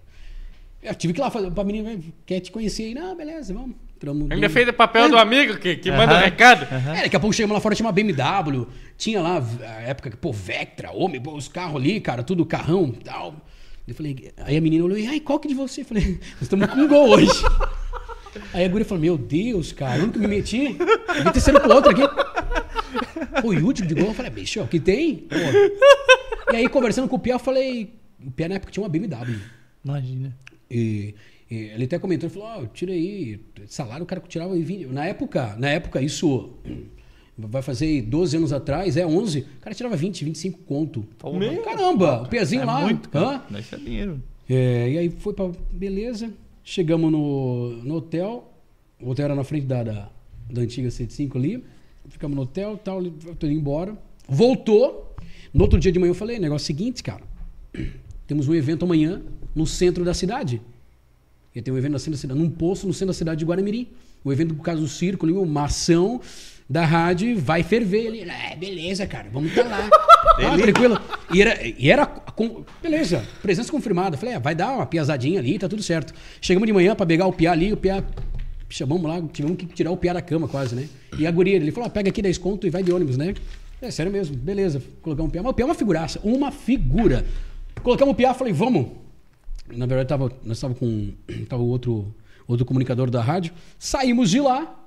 Eu 0.81 0.95
tive 0.95 1.13
que 1.13 1.19
ir 1.19 1.23
lá 1.23 1.29
fazer 1.29 1.51
pra 1.51 1.63
menina, 1.63 1.97
quer 2.25 2.39
te 2.39 2.51
conhecer 2.51 2.85
aí? 2.85 2.93
Não, 2.95 3.15
beleza, 3.15 3.53
vamos. 3.53 3.75
Entramos, 3.95 4.31
Ainda 4.31 4.49
fez 4.49 4.67
o 4.67 4.73
papel 4.73 5.03
É. 5.03 5.09
do 5.09 5.17
amigo 5.19 5.57
que, 5.59 5.75
que 5.75 5.91
manda 5.91 6.15
o 6.15 6.17
recado. 6.17 6.65
é, 6.97 7.03
daqui 7.03 7.15
a 7.15 7.19
pouco 7.19 7.35
chegamos 7.35 7.53
lá 7.53 7.61
fora, 7.61 7.75
tinha 7.75 7.85
uma 7.85 7.91
BMW, 7.91 8.65
tinha 8.97 9.21
lá 9.21 9.37
a 9.37 9.81
época 9.83 10.09
que, 10.09 10.17
pô, 10.17 10.33
Vectra, 10.33 10.89
homem, 10.91 11.21
pô, 11.21 11.35
os 11.35 11.47
carros 11.47 11.75
ali, 11.75 12.01
cara, 12.01 12.23
tudo 12.23 12.43
carrão 12.43 12.91
e 12.99 13.03
tal. 13.03 13.35
Eu 13.87 13.95
falei, 13.95 14.31
aí 14.37 14.57
a 14.57 14.61
menina 14.61 14.83
olhou, 14.85 14.97
e 14.97 15.07
aí, 15.07 15.19
qual 15.19 15.39
que 15.39 15.47
de 15.47 15.53
você? 15.53 15.81
Eu 15.81 15.85
falei, 15.85 16.19
nós 16.35 16.43
estamos 16.43 16.67
com 16.67 16.79
um 16.79 16.87
gol 16.87 17.09
hoje. 17.09 17.31
Aí 18.53 18.63
a 18.63 18.67
guria 18.67 18.85
falou, 18.85 19.01
meu 19.01 19.17
Deus, 19.17 19.71
cara, 19.71 20.01
onde 20.01 20.11
que 20.11 20.17
eu 20.17 20.21
me 20.21 20.27
meti? 20.27 20.77
Devia 21.13 21.31
ter 21.33 21.39
sido 21.39 21.59
com 21.59 21.69
outro 21.69 21.91
aqui. 21.91 22.01
Pô, 23.41 23.53
e 23.53 23.57
o 23.57 23.65
último 23.65 23.87
de 23.87 23.95
gol, 23.95 24.07
eu 24.07 24.13
falei, 24.13 24.31
bicho, 24.31 24.61
o 24.61 24.67
que 24.67 24.79
tem? 24.79 25.17
Pô. 25.17 26.53
E 26.53 26.55
aí, 26.55 26.69
conversando 26.69 27.07
com 27.07 27.15
o 27.15 27.19
Pia, 27.19 27.33
eu 27.33 27.39
falei, 27.39 27.93
o 28.25 28.31
Pia 28.31 28.47
na 28.47 28.55
época 28.55 28.71
tinha 28.71 28.83
uma 28.83 28.89
BMW. 28.89 29.39
Imagina. 29.83 30.37
E, 30.69 31.15
e 31.49 31.55
ele 31.55 31.85
até 31.85 31.99
comentou, 31.99 32.27
ele 32.29 32.33
falou, 32.33 32.63
ó, 32.63 32.65
tira 32.67 32.93
aí, 32.93 33.39
salário 33.67 34.03
o 34.03 34.07
cara 34.07 34.21
que 34.21 34.29
tirava 34.29 34.55
em 34.55 34.61
20. 34.61 34.87
Na 34.87 35.05
época, 35.05 35.55
na 35.57 35.69
época, 35.69 36.01
isso 36.01 36.53
vai 37.47 37.61
fazer 37.61 38.01
12 38.03 38.37
anos 38.37 38.53
atrás, 38.53 38.97
é 38.97 39.05
11, 39.05 39.39
o 39.39 39.45
cara 39.61 39.75
tirava 39.75 39.95
20, 39.95 40.25
25 40.25 40.59
conto. 40.59 41.05
Meu. 41.37 41.61
Caramba, 41.61 42.23
o 42.23 42.27
pezinho 42.27 42.61
É 42.61 42.65
lá. 42.65 42.81
muito, 42.81 43.07
hã? 43.17 43.39
cara. 43.39 43.59
Isso 43.59 43.75
é 43.75 43.77
dinheiro. 43.77 44.21
É, 44.49 44.89
e 44.91 44.97
aí 44.97 45.09
foi 45.09 45.33
pra. 45.33 45.49
Beleza. 45.71 46.31
Chegamos 46.63 47.11
no, 47.11 47.71
no 47.83 47.95
hotel. 47.95 48.51
O 49.01 49.09
hotel 49.09 49.25
era 49.25 49.35
na 49.35 49.43
frente 49.43 49.65
da, 49.65 49.83
da, 49.83 50.09
da 50.49 50.61
antiga 50.61 50.91
105 50.91 51.37
ali. 51.37 51.63
Ficamos 52.09 52.35
no 52.35 52.43
hotel 52.43 52.77
tal. 52.77 53.01
Tô 53.39 53.47
indo 53.47 53.55
embora. 53.57 53.97
Voltou. 54.27 55.15
No 55.53 55.63
outro 55.63 55.79
dia 55.79 55.91
de 55.91 55.99
manhã 55.99 56.11
eu 56.11 56.15
falei: 56.15 56.39
negócio 56.39 56.65
seguinte, 56.67 57.01
cara. 57.03 57.23
Temos 58.27 58.47
um 58.47 58.53
evento 58.53 58.85
amanhã 58.85 59.21
no 59.55 59.65
centro 59.65 60.03
da 60.05 60.13
cidade. 60.13 60.61
Ia 61.53 61.61
ter 61.61 61.71
um 61.71 61.77
evento 61.77 61.93
no 61.93 61.99
centro 61.99 62.13
da 62.13 62.17
cidade, 62.21 62.39
num 62.39 62.49
posto 62.49 62.87
no 62.87 62.93
centro 62.93 63.07
da 63.07 63.13
cidade 63.13 63.39
de 63.39 63.45
Guaramirim. 63.45 63.87
O 64.23 64.31
evento 64.31 64.53
por 64.53 64.63
causa 64.63 64.79
do 64.79 64.87
circo, 64.87 65.25
ali, 65.25 65.33
uma 65.33 65.65
ação 65.65 66.21
da 66.71 66.85
rádio 66.85 67.37
vai 67.37 67.63
ferver 67.63 68.07
ali. 68.07 68.21
É, 68.21 68.55
beleza, 68.55 69.05
cara, 69.05 69.27
vamos 69.29 69.49
estar 69.49 69.67
lá. 69.67 69.89
ah, 70.39 70.57
tranquilo. 70.57 70.97
E 71.33 71.41
era, 71.41 71.59
e 71.67 71.91
era 71.91 72.05
com- 72.05 72.63
beleza, 72.81 73.25
presença 73.41 73.69
confirmada. 73.69 74.15
Falei, 74.15 74.35
é, 74.35 74.39
vai 74.39 74.55
dar 74.55 74.71
uma 74.71 74.85
piazadinha 74.85 75.39
ali, 75.39 75.59
tá 75.59 75.67
tudo 75.67 75.83
certo. 75.83 76.13
Chegamos 76.39 76.65
de 76.65 76.71
manhã 76.71 76.95
pra 76.95 77.05
pegar 77.05 77.27
o 77.27 77.33
piá 77.33 77.51
ali, 77.51 77.73
o 77.73 77.77
piá. 77.77 78.01
Chamamos 78.69 79.03
lá, 79.03 79.21
tivemos 79.33 79.57
que 79.57 79.65
tirar 79.65 79.91
o 79.91 79.97
piá 79.97 80.13
da 80.13 80.21
cama 80.21 80.47
quase, 80.47 80.73
né? 80.73 80.87
E 81.19 81.27
a 81.27 81.31
guria, 81.31 81.57
ele 81.57 81.73
falou, 81.73 81.89
ó, 81.89 81.91
pega 81.91 82.09
aqui 82.09 82.21
10 82.21 82.37
conto 82.37 82.65
e 82.65 82.69
vai 82.69 82.81
de 82.81 82.93
ônibus, 82.93 83.17
né? 83.17 83.33
É 83.81 83.91
sério 83.91 84.09
mesmo, 84.09 84.37
beleza. 84.37 84.81
Colocamos 85.01 85.29
o 85.29 85.33
piá. 85.33 85.43
Mas 85.43 85.51
o 85.51 85.53
piá 85.53 85.63
é 85.63 85.67
uma 85.67 85.75
figuraça, 85.75 86.21
uma 86.23 86.51
figura. 86.51 87.25
Colocamos 87.83 88.13
o 88.13 88.15
piá, 88.15 88.33
falei, 88.33 88.53
vamos. 88.53 88.87
Na 89.67 89.85
verdade, 89.85 90.07
tava, 90.07 90.31
nós 90.45 90.55
estávamos 90.55 90.79
com 90.79 91.11
tava 91.49 91.61
o 91.61 91.67
outro, 91.67 92.15
outro 92.47 92.65
comunicador 92.65 93.09
da 93.09 93.21
rádio. 93.21 93.53
Saímos 93.77 94.29
de 94.29 94.39
lá, 94.39 94.80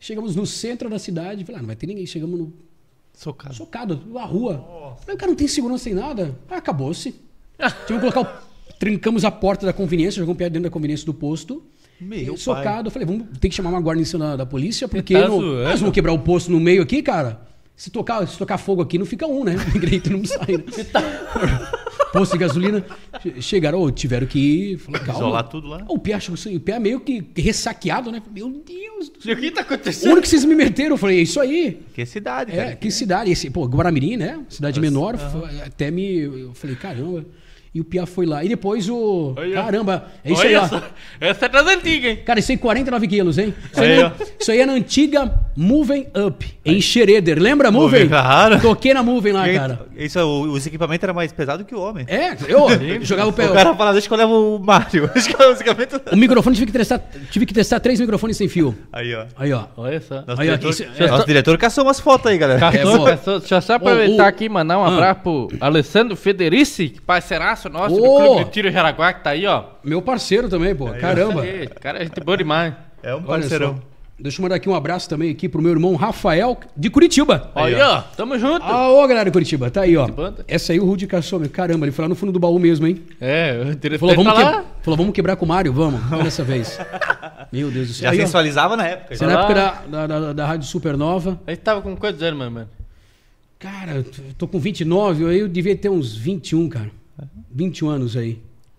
chegamos 0.00 0.34
no 0.34 0.46
centro 0.46 0.90
da 0.90 0.98
cidade. 0.98 1.44
Falei, 1.44 1.58
ah, 1.58 1.62
não 1.62 1.68
vai 1.68 1.76
ter 1.76 1.86
ninguém. 1.86 2.06
Chegamos 2.06 2.38
no 2.38 2.52
Socado. 3.12 3.54
socado, 3.54 4.02
na 4.06 4.24
rua. 4.24 4.96
Falei, 5.00 5.14
o 5.14 5.18
cara 5.18 5.30
não 5.30 5.36
tem 5.36 5.46
segurança 5.46 5.84
sem 5.84 5.94
nada. 5.94 6.36
Ah, 6.48 6.56
acabou-se. 6.56 7.14
Tivemos 7.86 8.06
que 8.06 8.12
colocar 8.12 8.20
o... 8.22 8.50
Trincamos 8.78 9.26
a 9.26 9.30
porta 9.30 9.66
da 9.66 9.74
conveniência, 9.74 10.20
jogamos 10.20 10.36
o 10.36 10.38
pé 10.38 10.48
dentro 10.48 10.62
da 10.62 10.70
conveniência 10.70 11.04
do 11.04 11.12
posto. 11.12 11.62
Meu 12.00 12.34
socado. 12.38 12.88
Eu 12.88 12.90
Falei, 12.90 13.06
vamos 13.06 13.38
ter 13.38 13.50
que 13.50 13.54
chamar 13.54 13.68
uma 13.68 13.80
guarnição 13.80 14.18
da, 14.18 14.36
da 14.36 14.46
polícia, 14.46 14.88
porque 14.88 15.12
tá 15.12 15.28
não, 15.28 15.38
nós 15.38 15.80
vamos 15.80 15.94
quebrar 15.94 16.14
o 16.14 16.18
posto 16.18 16.50
no 16.50 16.58
meio 16.58 16.82
aqui, 16.82 17.02
cara. 17.02 17.42
Se 17.76 17.90
tocar, 17.90 18.26
se 18.26 18.38
tocar 18.38 18.56
fogo 18.56 18.80
aqui, 18.80 18.96
não 18.96 19.04
fica 19.04 19.26
um, 19.26 19.44
né? 19.44 19.54
O 19.76 19.78
grito 19.78 20.10
não 20.10 20.24
sai. 20.24 20.56
Né? 20.56 20.64
Posto 22.12 22.32
de 22.32 22.38
gasolina. 22.38 22.84
Che- 23.22 23.40
Chegaram, 23.40 23.90
tiveram 23.92 24.26
que 24.26 24.38
ir. 24.38 24.78
Falei, 24.78 25.00
calma. 25.00 25.20
Isolar 25.20 25.48
tudo 25.48 25.68
lá. 25.68 25.84
O 25.88 25.98
pé, 25.98 26.14
achou 26.14 26.34
que- 26.34 26.56
o 26.56 26.60
pé 26.60 26.78
meio 26.78 27.00
que 27.00 27.24
ressaqueado, 27.36 28.10
né? 28.10 28.20
Meu 28.32 28.50
Deus 28.50 29.08
do 29.10 29.22
céu. 29.22 29.34
O 29.34 29.36
que 29.40 29.50
tá 29.50 29.60
O 29.60 29.64
acontecendo? 29.64 30.06
único 30.12 30.22
que 30.22 30.28
vocês 30.28 30.44
me 30.44 30.54
meteram, 30.54 30.90
eu 30.94 30.98
falei, 30.98 31.18
é 31.20 31.22
isso 31.22 31.40
aí. 31.40 31.80
Que 31.94 32.04
cidade, 32.04 32.52
É, 32.52 32.56
cara. 32.56 32.76
que 32.76 32.90
cidade. 32.90 33.30
Esse, 33.30 33.48
pô, 33.50 33.64
Guaramirim, 33.66 34.16
né? 34.16 34.40
Cidade 34.48 34.80
menor. 34.80 35.16
foi- 35.18 35.60
Até 35.60 35.90
me. 35.90 36.18
Eu 36.18 36.52
falei, 36.54 36.74
caramba. 36.76 37.24
E 37.72 37.80
o 37.80 37.84
Pia 37.84 38.04
foi 38.04 38.26
lá. 38.26 38.42
E 38.42 38.48
depois 38.48 38.88
o. 38.88 39.32
Caramba, 39.54 40.06
é 40.24 40.32
isso 40.32 40.42
aí, 40.42 40.56
ó. 40.56 40.66
só. 40.66 40.82
Essa 41.20 41.46
é 41.46 41.48
das 41.48 41.66
antigas, 41.68 42.10
hein? 42.10 42.18
Cara, 42.26 42.40
isso 42.40 42.50
aí 42.50 42.58
49 42.58 43.06
quilos, 43.06 43.38
hein? 43.38 43.54
Isso 43.72 43.80
aí, 43.80 44.02
Aí, 44.02 44.12
isso 44.40 44.50
aí 44.50 44.60
é 44.60 44.66
na 44.66 44.72
antiga 44.72 45.32
Moving 45.56 46.06
Up, 46.26 46.44
em 46.64 46.80
Schroeder. 46.80 47.38
Lembra 47.40 47.70
Moving? 47.70 48.08
claro. 48.08 48.60
Toquei 48.60 48.92
na 48.92 49.04
Moving 49.04 49.32
lá, 49.32 49.48
cara. 49.48 49.86
Isso, 49.96 50.18
o- 50.18 50.50
os 50.50 50.66
equipamentos 50.66 51.04
eram 51.04 51.14
mais 51.14 51.32
pesados 51.32 51.64
que 51.64 51.72
o 51.74 51.80
homem. 51.80 52.04
É, 52.08 52.32
eu 52.48 52.66
jogava 53.06 53.28
o 53.30 53.32
pé. 53.32 53.48
O 53.48 53.52
cara 53.54 53.72
fala, 53.76 53.92
deixa 53.92 54.08
que 54.08 54.14
eu 54.14 54.18
levo 54.18 54.56
o 54.56 54.60
equipamentos... 55.60 56.00
O 56.12 56.16
microfone 56.16 56.56
tive 56.56 56.66
que 56.66 56.72
testar, 56.72 57.00
tive 57.30 57.46
que 57.46 57.54
testar 57.54 57.78
três 57.78 58.00
microfones 58.00 58.36
sem 58.36 58.48
fio. 58.48 58.76
Aí, 58.92 59.14
ó. 59.14 59.26
Aí, 59.36 59.52
ó. 59.52 59.66
Olha 59.76 60.00
só. 60.00 60.24
Nosso, 60.26 60.40
Aí, 60.40 60.48
diretor, 60.48 60.70
isso 60.70 60.82
é- 60.98 61.06
nosso 61.06 61.26
diretor 61.26 61.56
caçou 61.56 61.84
umas 61.84 62.00
fotos 62.00 62.26
aí, 62.32 62.36
galera. 62.38 62.58
Castor, 62.58 63.08
É. 63.08 63.10
Castor, 63.12 63.38
deixa 63.38 63.54
eu 63.54 63.62
só 63.62 63.74
aproveitar 63.74 64.22
Ô, 64.24 64.26
o- 64.26 64.28
aqui 64.28 64.44
e 64.46 64.48
mandar 64.48 64.76
um 64.78 64.82
Ah. 64.84 64.88
abraço 64.88 65.20
pro 65.20 65.48
Alessandro 65.60 66.16
Federici, 66.16 66.88
que 66.88 67.00
parceiraço 67.00 67.59
nosso 67.68 67.94
do 67.96 68.02
Ô. 68.04 68.16
Clube 68.26 68.44
de 68.44 68.50
Tiro 68.50 68.70
Jaraguá, 68.70 69.12
que 69.12 69.24
tá 69.24 69.30
aí, 69.30 69.46
ó. 69.46 69.64
Meu 69.84 70.00
parceiro 70.00 70.48
também, 70.48 70.74
pô. 70.74 70.86
Caramba. 70.92 71.42
Aí, 71.42 71.66
cara, 71.68 71.98
é 72.02 72.04
gente 72.04 72.20
boa 72.20 72.36
demais. 72.36 72.72
É 73.02 73.12
um 73.14 73.18
Olha 73.18 73.26
parceirão. 73.26 73.76
só. 73.76 73.90
Deixa 74.22 74.38
eu 74.38 74.42
mandar 74.42 74.56
aqui 74.56 74.68
um 74.68 74.74
abraço 74.74 75.08
também 75.08 75.30
aqui 75.30 75.48
pro 75.48 75.62
meu 75.62 75.72
irmão 75.72 75.94
Rafael, 75.96 76.58
de 76.76 76.90
Curitiba. 76.90 77.50
Aí, 77.54 77.74
Aí, 77.74 77.80
ó, 77.80 78.02
tamo 78.14 78.38
junto. 78.38 78.62
Ah, 78.66 78.90
ô 78.90 79.00
galera 79.08 79.24
de 79.24 79.30
Curitiba, 79.32 79.70
tá 79.70 79.80
aí, 79.80 79.96
ó. 79.96 80.06
banda. 80.06 80.44
Essa 80.46 80.74
aí 80.74 80.78
o 80.78 80.84
Rudy 80.84 81.06
caçou, 81.06 81.40
meu. 81.40 81.48
Caramba, 81.48 81.86
ele 81.86 81.92
foi 81.92 82.02
lá 82.04 82.08
no 82.10 82.14
fundo 82.14 82.30
do 82.30 82.38
baú 82.38 82.58
mesmo, 82.58 82.86
hein? 82.86 83.00
É, 83.18 83.58
o 83.62 83.74
diretor 83.74 83.98
Falou, 83.98 84.14
vamos, 84.16 84.34
tá 84.34 84.42
lá. 84.50 84.62
que... 84.62 84.84
Falou, 84.84 84.98
vamos 84.98 85.14
quebrar 85.14 85.36
com 85.36 85.46
o 85.46 85.48
Mário, 85.48 85.72
vamos. 85.72 86.02
Vamos 86.02 86.24
dessa 86.24 86.44
vez. 86.44 86.78
Meu 87.50 87.70
Deus 87.70 87.88
do 87.88 87.94
céu. 87.94 88.04
Já 88.04 88.10
Aí, 88.10 88.18
ó. 88.18 88.26
sensualizava 88.26 88.76
na 88.76 88.86
época. 88.88 89.14
Isso 89.14 89.24
é 89.24 89.26
já. 89.26 89.32
na 89.32 89.38
Lá. 89.40 89.44
época 89.46 89.88
da, 89.88 90.06
da, 90.06 90.20
da, 90.20 90.32
da 90.34 90.46
Rádio 90.46 90.66
Supernova. 90.68 91.40
A 91.46 91.50
gente 91.52 91.60
tava 91.62 91.80
com 91.80 91.96
quantos 91.96 92.22
anos, 92.22 92.38
mano? 92.52 92.68
Cara, 93.58 93.92
eu 93.92 94.04
tô- 94.04 94.22
tô 94.38 94.48
com 94.48 94.58
29, 94.58 95.26
aí 95.30 95.38
eu 95.40 95.48
devia 95.48 95.74
ter 95.76 95.88
uns 95.88 96.14
21, 96.14 96.68
cara. 96.68 96.90
21 97.52 97.88
anos 97.88 98.16
aí. 98.16 98.38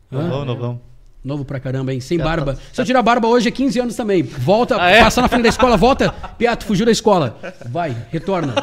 Novão, 0.09 0.45
novão. 0.45 0.81
Novo 1.23 1.45
pra 1.45 1.59
caramba, 1.59 1.93
hein? 1.93 1.99
Sem 1.99 2.17
Já 2.17 2.23
barba. 2.23 2.53
tá- 2.55 2.59
Se 2.73 2.81
eu 2.81 2.85
tirar 2.85 3.01
barba 3.03 3.27
hoje 3.27 3.47
é 3.47 3.51
15 3.51 3.79
anos 3.79 3.95
também. 3.95 4.23
Volta, 4.23 4.81
Ah, 4.81 4.89
é? 4.89 5.01
passa 5.03 5.21
na 5.21 5.27
frente 5.27 5.43
da 5.43 5.49
escola, 5.49 5.77
volta. 5.77 6.11
Piato, 6.37 6.65
fugiu 6.65 6.85
da 6.85 6.91
escola. 6.91 7.39
Vai, 7.69 7.95
retorna. 8.09 8.55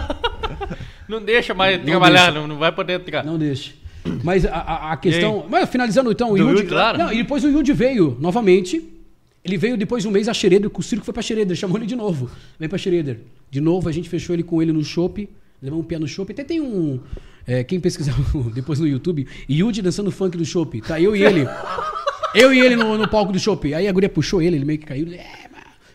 Não 1.08 1.22
deixa 1.22 1.54
mais 1.54 1.78
Não 1.78 1.86
trabalhar, 1.86 2.26
deixa. 2.26 2.40
não, 2.40 2.46
não 2.48 2.56
vai 2.58 2.72
poder 2.72 3.00
entrar. 3.00 3.24
Não 3.24 3.38
deixe. 3.38 3.74
Mas 4.24 4.44
a, 4.44 4.50
a, 4.56 4.92
a 4.92 4.96
questão. 4.96 5.46
Mas 5.48 5.68
finalizando 5.68 6.10
então, 6.10 6.32
o 6.32 6.36
Do 6.36 6.50
Yudi. 6.50 6.64
Claro. 6.64 6.98
Não, 6.98 7.12
e 7.12 7.16
depois 7.18 7.44
o 7.44 7.48
Yudi 7.48 7.72
veio 7.72 8.16
novamente. 8.20 8.82
Ele 9.44 9.56
veio 9.56 9.76
depois 9.76 10.02
de 10.02 10.08
um 10.08 10.12
mês 10.12 10.28
a 10.28 10.34
que 10.34 10.80
o 10.80 10.82
circo 10.82 11.04
foi 11.04 11.14
pra 11.14 11.22
Schroeder, 11.22 11.56
chamou 11.56 11.78
ele 11.78 11.86
de 11.86 11.94
novo. 11.96 12.28
Veio 12.58 12.68
pra 12.68 12.76
Schroeder. 12.78 13.20
De 13.50 13.60
novo, 13.60 13.88
a 13.88 13.92
gente 13.92 14.08
fechou 14.08 14.34
ele 14.34 14.42
com 14.42 14.60
ele 14.60 14.72
no 14.72 14.84
shopping. 14.84 15.28
Levamos 15.62 15.84
um 15.84 15.88
pé 15.88 15.98
no 15.98 16.06
shopping. 16.08 16.32
Até 16.32 16.44
tem 16.44 16.60
um. 16.60 17.00
É, 17.48 17.64
quem 17.64 17.80
pesquisar 17.80 18.14
depois 18.54 18.78
no 18.78 18.87
YouTube, 18.87 19.26
Yudi 19.50 19.82
dançando 19.82 20.11
funk 20.12 20.37
do 20.38 20.44
shopping. 20.44 20.80
Tá 20.80 21.00
eu 21.00 21.16
e 21.16 21.22
ele. 21.24 21.44
eu 22.34 22.52
e 22.52 22.61
ele 22.61 22.76
no, 22.76 22.96
no 22.96 23.08
palco 23.08 23.32
do 23.32 23.38
shopping. 23.40 23.72
Aí 23.72 23.88
a 23.88 23.92
guria 23.92 24.08
puxou 24.08 24.40
ele, 24.40 24.56
ele 24.56 24.64
meio 24.64 24.78
que 24.78 24.87
caiu. 24.87 25.08
É, 25.14 25.48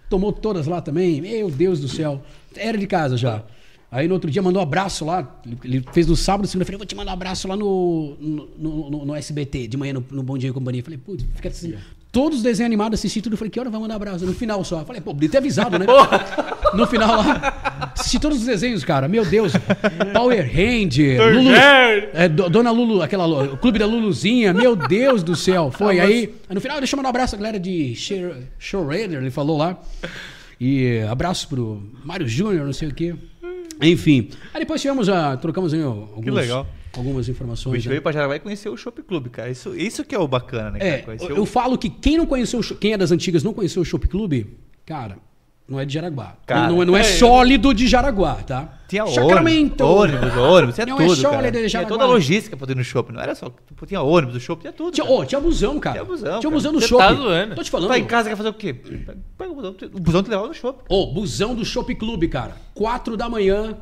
tomou 0.10 0.34
todas 0.34 0.68
lá 0.68 0.82
também. 0.82 1.22
Meu 1.22 1.50
Deus 1.50 1.80
do 1.80 1.88
céu. 1.88 2.22
Era 2.56 2.78
de 2.78 2.88
casa 2.88 3.16
já. 3.16 3.44
Aí 3.92 4.08
no 4.08 4.16
outro 4.16 4.32
dia 4.32 4.42
mandou 4.42 4.60
um 4.60 4.63
abraço 4.63 5.06
lá. 5.06 5.39
Ele- 5.63 5.84
fez 5.94 6.08
no 6.08 6.16
sábado, 6.16 6.48
segunda-feira, 6.48 6.80
vou 6.80 6.86
te 6.88 6.96
mandar 6.96 7.12
um 7.12 7.13
abraço 7.13 7.48
lá 7.48 7.56
no, 7.56 8.18
no, 8.20 8.50
no- 8.89 9.06
no- 9.06 9.16
SBT, 9.16 9.68
de 9.68 9.78
manhã 9.78 9.94
no, 9.94 10.04
no 10.10 10.24
Bom 10.24 10.36
Dia 10.38 10.50
e 10.50 10.54
Companhia. 10.54 10.82
Falei, 10.84 10.98
putz, 10.98 11.24
fica 11.36 11.50
assim. 11.50 11.76
Todos 12.13 12.38
os 12.38 12.43
desenhos 12.43 12.67
animados, 12.67 12.99
assisti 12.99 13.21
tudo. 13.23 13.36
Falei, 13.36 13.49
que 13.49 13.60
hora 13.60 13.69
vai 13.71 13.82
mandar 13.82 13.95
abraço? 13.95 14.23
No 14.23 14.34
final 14.34 14.63
só. 14.63 14.86
Falei, 14.86 15.02
pô, 15.02 15.13
podia 15.15 15.28
ter 15.30 15.39
avisado, 15.39 15.78
né? 15.78 15.86
No 16.76 16.88
final 16.88 17.17
lá. 17.17 17.91
Assisti 17.95 18.19
todos 18.19 18.39
os 18.39 18.45
desenhos, 18.45 18.84
cara. 18.84 19.08
Meu 19.08 19.23
Deus. 19.26 19.52
Power 20.13 20.41
Ranger. 20.43 21.34
Lulu, 21.36 21.52
é, 22.13 22.28
Do- 22.30 22.49
Dona 22.49 22.71
Lulu, 22.71 23.02
aquela. 23.04 23.26
O 23.54 23.58
Clube 23.58 23.78
da 23.78 23.86
Luluzinha. 23.86 24.54
Meu 24.54 24.76
Deus 24.76 25.21
do 25.23 25.36
céu. 25.36 25.69
Foi. 25.71 25.99
Aí, 25.99 26.34
aí 26.49 26.56
no 26.56 26.62
final, 26.62 26.78
deixa 26.80 26.95
eu 26.95 26.97
mandar 26.97 27.10
um 27.10 27.12
abraço 27.12 27.36
à 27.36 27.38
galera 27.38 27.60
de 27.60 27.93
Showrunner, 28.60 29.19
ele 29.19 29.30
falou 29.32 29.58
lá. 29.58 29.80
E 30.60 30.99
abraço 31.10 31.47
pro 31.47 31.82
Mário 32.04 32.28
Júnior, 32.28 32.65
não 32.65 32.73
sei 32.73 32.88
o 32.89 32.93
quê. 32.93 33.13
Enfim. 33.82 34.30
Aí 34.54 34.62
depois 34.62 34.82
tivemos 34.82 35.10
a. 35.10 35.36
Trocamos 35.38 35.73
aí 35.73 35.82
alguns, 35.84 36.34
legal. 36.34 36.65
Algumas 36.96 37.28
O 37.28 37.32
informações. 37.32 37.74
bicho 37.74 37.88
né? 37.90 37.94
veio 37.94 38.02
pra 38.02 38.12
Jaraguá 38.12 38.36
e 38.36 38.40
conheceu 38.40 38.74
o 38.74 38.78
Shop 38.78 39.02
Club, 39.04 39.28
cara. 39.30 39.50
Isso, 39.50 39.76
isso 39.76 40.04
que 40.04 40.14
é 40.16 40.20
o 40.20 40.28
bacana, 40.28 40.72
né? 40.72 40.80
É, 40.82 40.98
cara? 41.00 41.18
Eu, 41.22 41.38
eu 41.38 41.46
falo 41.46 41.78
que 41.78 41.90
quem 41.90 42.18
não 42.18 42.26
conheceu, 42.26 42.60
o 42.60 42.64
quem 42.76 42.94
é 42.94 42.98
das 42.98 43.12
antigas 43.12 43.44
não 43.44 43.54
conheceu 43.54 43.82
o 43.82 43.86
Shop 43.86 44.08
Club, 44.08 44.46
cara, 44.86 45.18
não 45.68 45.80
é 45.80 45.86
de 45.86 45.94
Jaraguá. 45.94 46.36
Cara, 46.46 46.68
não, 46.68 46.82
é- 46.82 46.86
não 46.86 46.98
é, 46.98 47.00
é, 47.00 47.04
sólido 47.04 47.74
de 47.74 47.88
Jaraguá, 47.88 48.36
tá? 48.36 48.80
Tinha 48.88 49.08
Sacramento. 49.08 49.82
ônibus, 49.84 50.22
ônibus, 50.22 50.38
ônibus, 50.38 50.76
tinha 50.76 50.86
Não 50.86 51.02
é 51.02 51.06
tudo, 51.08 51.16
só 51.16 51.30
cara. 51.32 51.42
ele 51.48 51.52
de 51.52 51.58
Tinha 51.60 51.70
Jaraguá. 51.70 51.90
toda 51.90 52.04
a 52.04 52.08
logística 52.08 52.56
pra 52.58 52.68
ter 52.68 52.76
no 52.76 52.84
shopping. 52.84 53.14
Não 53.14 53.22
era 53.22 53.34
só, 53.34 53.50
tipo, 53.66 53.86
tinha 53.88 54.02
ônibus, 54.02 54.36
o 54.36 54.40
shopping, 54.42 54.62
tinha 54.62 54.74
tudo, 54.74 54.92
Tinha, 54.92 55.06
cara. 55.08 55.18
ô, 55.20 55.26
tinha 55.26 55.42
busão, 55.42 55.80
cara. 55.80 55.96
Tinha 55.96 56.06
busão, 56.06 56.30
Tinha 56.32 56.42
cara. 56.42 56.54
busão 56.54 56.74
do 56.74 56.82
Você 56.82 56.88
shopping. 56.90 57.04
tá 57.08 57.14
zoando. 57.14 57.56
Tô 57.56 57.64
te 57.64 57.72
falando. 57.72 57.88
Tá 57.90 57.98
em 57.98 58.06
casa, 58.06 58.30
quer 58.30 58.36
fazer 58.36 58.50
o 58.50 58.54
quê? 58.54 58.74
Pega 58.74 59.52
o 59.52 59.56
busão, 59.56 59.76
o 59.94 60.00
busão 60.00 60.22
te 60.22 60.30
levava 60.30 60.48
no 60.50 60.54
shopping. 60.54 60.84
Ô, 60.90 61.08
busão 61.08 61.56
do 61.56 61.66
Shop 61.66 61.96
Club, 61.96 62.28
cara. 62.30 62.56
Quatro 62.76 63.16
da 63.18 63.28
manhã, 63.30 63.76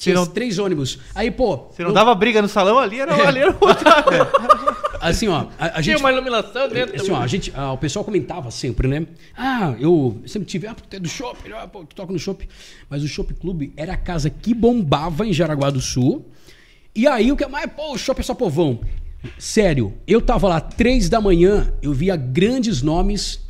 tinha 0.00 0.14
não- 0.14 0.26
três 0.26 0.58
ônibus. 0.58 0.98
Aí, 1.14 1.30
pô, 1.30 1.68
Se 1.76 1.82
não 1.82 1.90
eu- 1.90 1.94
dava 1.94 2.14
briga 2.14 2.40
no 2.40 2.48
salão 2.48 2.78
ali, 2.78 2.98
era, 3.00 3.14
ali 3.28 3.40
era 3.40 3.56
outra. 3.60 4.04
assim, 5.00 5.28
ó, 5.28 5.46
a, 5.58 5.66
a 5.66 5.70
Tinha 5.82 5.82
gente... 5.82 5.96
uma 6.00 6.10
iluminação 6.10 6.68
dentro. 6.68 6.96
Assim, 6.96 7.10
ó, 7.10 7.20
a 7.20 7.26
gente, 7.26 7.52
ah, 7.54 7.72
o 7.72 7.78
pessoal 7.78 8.04
comentava 8.04 8.50
sempre, 8.50 8.88
né? 8.88 9.06
Ah, 9.36 9.74
eu 9.78 10.20
sempre 10.26 10.48
tive, 10.48 10.66
ah, 10.66 10.74
tu 10.74 10.96
é 10.96 10.98
do 10.98 11.08
shopping, 11.08 11.52
ah, 11.52 11.68
pô, 11.68 11.84
tu 11.84 11.94
toca 11.94 12.12
no 12.12 12.18
shopping. 12.18 12.48
Mas 12.88 13.02
o 13.02 13.08
Shopping 13.08 13.34
Clube 13.34 13.72
era 13.76 13.92
a 13.92 13.96
casa 13.96 14.30
que 14.30 14.54
bombava 14.54 15.26
em 15.26 15.32
Jaraguá 15.32 15.70
do 15.70 15.80
Sul. 15.80 16.30
E 16.94 17.06
aí 17.06 17.30
o 17.30 17.36
que 17.36 17.46
mais, 17.46 17.70
pô, 17.70 17.92
o 17.94 17.98
shopping 17.98 18.20
é 18.20 18.24
só 18.24 18.34
povão. 18.34 18.80
Sério, 19.38 19.92
eu 20.06 20.20
tava 20.22 20.48
lá 20.48 20.60
três 20.62 21.10
da 21.10 21.20
manhã, 21.20 21.72
eu 21.82 21.92
via 21.92 22.16
grandes 22.16 22.80
nomes, 22.80 23.40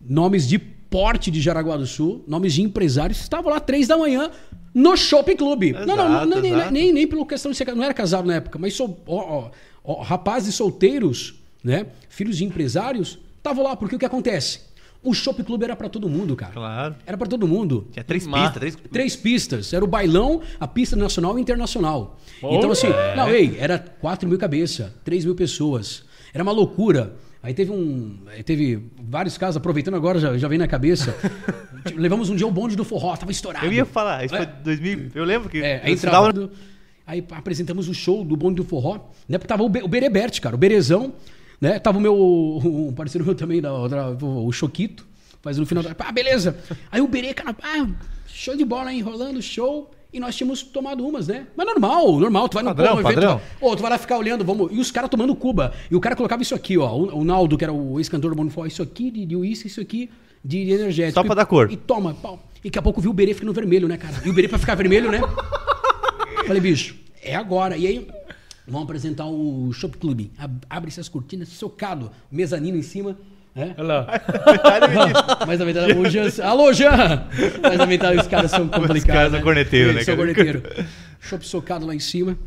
nomes 0.00 0.46
de 0.48 0.58
porte 0.58 1.30
de 1.30 1.40
Jaraguá 1.40 1.76
do 1.76 1.86
Sul, 1.86 2.22
nomes 2.28 2.52
de 2.54 2.62
empresários, 2.62 3.18
estavam 3.20 3.50
lá 3.50 3.58
três 3.58 3.88
da 3.88 3.96
manhã 3.96 4.30
no 4.74 4.96
Shopping 4.96 5.36
Clube. 5.36 5.72
não, 5.72 5.96
não, 5.96 6.26
não, 6.26 6.40
nem, 6.40 6.70
nem, 6.70 6.92
nem 6.92 7.06
pelo 7.06 7.26
questão 7.26 7.50
de 7.50 7.56
ser, 7.56 7.74
não 7.74 7.84
era 7.84 7.94
casado 7.94 8.26
na 8.26 8.34
época, 8.36 8.58
mas 8.58 8.74
sou, 8.74 9.02
ó, 9.06 9.16
ó, 9.16 9.50
ó, 9.84 10.02
rapazes 10.02 10.54
solteiros, 10.54 11.34
né, 11.62 11.86
filhos 12.08 12.36
de 12.38 12.44
empresários, 12.44 13.18
estavam 13.36 13.64
lá 13.64 13.76
porque 13.76 13.96
o 13.96 13.98
que 13.98 14.06
acontece? 14.06 14.72
O 15.04 15.12
Shopping 15.12 15.42
Clube 15.42 15.64
era 15.64 15.74
pra 15.74 15.88
todo 15.88 16.08
mundo, 16.08 16.36
cara. 16.36 16.52
Claro. 16.52 16.94
Era 17.04 17.18
pra 17.18 17.26
todo 17.26 17.48
mundo. 17.48 17.88
Tinha 17.90 18.04
três 18.04 18.24
Mas- 18.24 18.42
pistas, 18.52 18.60
três... 18.60 18.76
Três 18.92 19.16
pistas. 19.16 19.72
Era 19.72 19.84
o 19.84 19.88
bailão, 19.88 20.40
a 20.60 20.68
pista 20.68 20.94
nacional 20.94 21.36
e 21.36 21.42
internacional. 21.42 22.20
Oh, 22.40 22.54
então, 22.54 22.70
assim, 22.70 22.86
é. 22.86 23.16
não, 23.16 23.28
ei, 23.28 23.56
era 23.58 23.80
4 23.80 24.28
mil 24.28 24.38
cabeça, 24.38 24.94
3 25.04 25.24
mil 25.24 25.34
pessoas. 25.34 26.04
Era 26.32 26.44
uma 26.44 26.52
loucura. 26.52 27.16
Aí 27.42 27.52
teve 27.52 27.72
um. 27.72 28.18
aí 28.26 28.42
Teve 28.42 28.82
vários 29.02 29.36
casos, 29.36 29.56
aproveitando 29.56 29.94
agora, 29.94 30.18
já, 30.18 30.38
já 30.38 30.46
vem 30.48 30.58
na 30.58 30.68
cabeça. 30.68 31.14
Tipo, 31.84 31.98
Levamos 31.98 32.30
um 32.30 32.36
dia 32.36 32.46
o 32.46 32.50
bonde 32.52 32.76
do 32.76 32.84
forró, 32.84 33.16
tava 33.16 33.32
estourado. 33.32 33.66
Eu 33.66 33.72
ia 33.72 33.84
falar, 33.84 34.24
isso 34.24 34.36
É. 34.36 34.38
foi 34.38 34.46
2000... 34.46 35.10
Eu 35.16 35.24
lembro 35.24 35.48
que... 35.48 35.60
É, 35.60 35.82
aí. 35.82 35.96
Aí 37.04 37.24
apresentamos 37.32 37.88
o 37.88 37.94
show 37.94 38.24
do 38.24 38.36
bonde 38.36 38.56
do 38.56 38.64
forró, 38.64 39.00
né? 39.28 39.36
Porque 39.36 39.48
tava 39.48 39.64
o, 39.64 39.68
Be 39.68 39.82
o 39.82 39.88
Berebert, 39.88 40.40
cara, 40.40 40.54
o 40.54 40.58
Berezão, 40.58 41.12
né? 41.60 41.80
Tava 41.80 41.98
o 41.98 42.00
meu 42.00 42.14
um 42.64 42.92
parceiro 42.92 43.24
meu 43.24 43.34
também, 43.34 43.60
da, 43.60 43.72
outra, 43.72 44.16
o 44.22 44.52
Choquito, 44.52 45.04
mas 45.44 45.58
no 45.58 45.66
final, 45.66 45.82
pá, 45.96 46.12
beleza. 46.12 46.56
Aí 46.90 47.00
o 47.00 47.08
Berê, 47.08 47.34
cara, 47.34 47.52
pá, 47.52 47.88
show 48.28 48.56
de 48.56 48.64
bola, 48.64 48.92
hein, 48.92 49.00
rolando, 49.00 49.42
show. 49.42 49.90
E 50.12 50.20
nós 50.20 50.36
tínhamos 50.36 50.62
tomado 50.62 51.06
umas, 51.06 51.26
né? 51.28 51.46
Mas 51.56 51.66
normal, 51.66 52.18
normal. 52.20 52.48
Tu 52.48 52.54
vai 52.54 52.62
no 52.62 52.70
Padrão, 52.70 52.92
pô, 52.94 53.00
evento, 53.00 53.14
padrão. 53.14 53.40
Ô, 53.60 53.74
tu 53.74 53.80
vai 53.80 53.90
lá 53.92 53.96
ficar 53.98 54.18
olhando, 54.18 54.44
vamos. 54.44 54.70
E 54.70 54.78
os 54.78 54.90
caras 54.90 55.08
tomando 55.08 55.34
Cuba. 55.34 55.72
E 55.90 55.96
o 55.96 56.00
cara 56.00 56.14
colocava 56.14 56.42
isso 56.42 56.54
aqui, 56.54 56.76
ó. 56.76 56.94
O, 56.94 57.20
o 57.20 57.24
Naldo, 57.24 57.56
que 57.56 57.64
era 57.64 57.72
o 57.72 57.98
ex-cantor 57.98 58.30
do 58.30 58.36
Bonifó, 58.36 58.66
isso 58.66 58.82
aqui 58.82 59.10
de, 59.10 59.34
uísque, 59.34 59.68
isso 59.68 59.80
aqui 59.80 60.10
de, 60.44 60.64
de 60.66 60.70
energético. 60.72 61.14
Só 61.14 61.24
pra 61.24 61.34
dar 61.34 61.46
cor. 61.46 61.72
E 61.72 61.76
toma, 61.78 62.12
pau. 62.12 62.42
E 62.62 62.68
daqui 62.68 62.78
a 62.78 62.82
pouco 62.82 63.00
viu 63.00 63.10
o 63.10 63.14
Berê 63.14 63.32
ficando 63.32 63.52
vermelho, 63.54 63.88
né, 63.88 63.96
cara? 63.96 64.14
E 64.24 64.28
o 64.28 64.32
Berê 64.34 64.48
pra 64.48 64.58
ficar 64.58 64.74
vermelho, 64.74 65.10
né? 65.10 65.20
Falei, 66.46 66.60
bicho, 66.60 66.94
é 67.22 67.34
agora. 67.34 67.76
E 67.76 67.86
aí, 67.86 68.06
vamos 68.66 68.82
apresentar 68.84 69.26
o 69.26 69.72
Shop 69.72 69.96
Club. 69.96 70.28
Ab- 70.38 70.64
Abre-se 70.68 71.00
as 71.00 71.08
cortinas, 71.08 71.48
socado, 71.48 72.10
mezanino 72.30 72.76
em 72.76 72.82
cima. 72.82 73.18
Né? 73.54 73.74
Olha 73.76 73.86
lá. 73.86 74.06
Mas 75.46 75.60
a 75.60 75.64
verdade, 75.64 75.92
o 75.92 76.08
Jean. 76.08 76.28
Alô, 76.42 76.72
Jean! 76.72 77.26
Mas 77.62 77.80
a 77.80 77.84
verdade, 77.84 78.20
os 78.20 78.26
caras 78.26 78.50
são 78.50 78.66
complicados. 78.66 79.04
caras 79.04 79.32
são 79.32 79.42
corneteiros, 79.42 79.94
Eles 79.94 80.06
né, 80.06 80.12
São 80.12 80.16
corneteiros. 80.16 80.62
Shop 81.20 81.46
socado 81.46 81.86
lá 81.86 81.94
em 81.94 82.00
cima. 82.00 82.38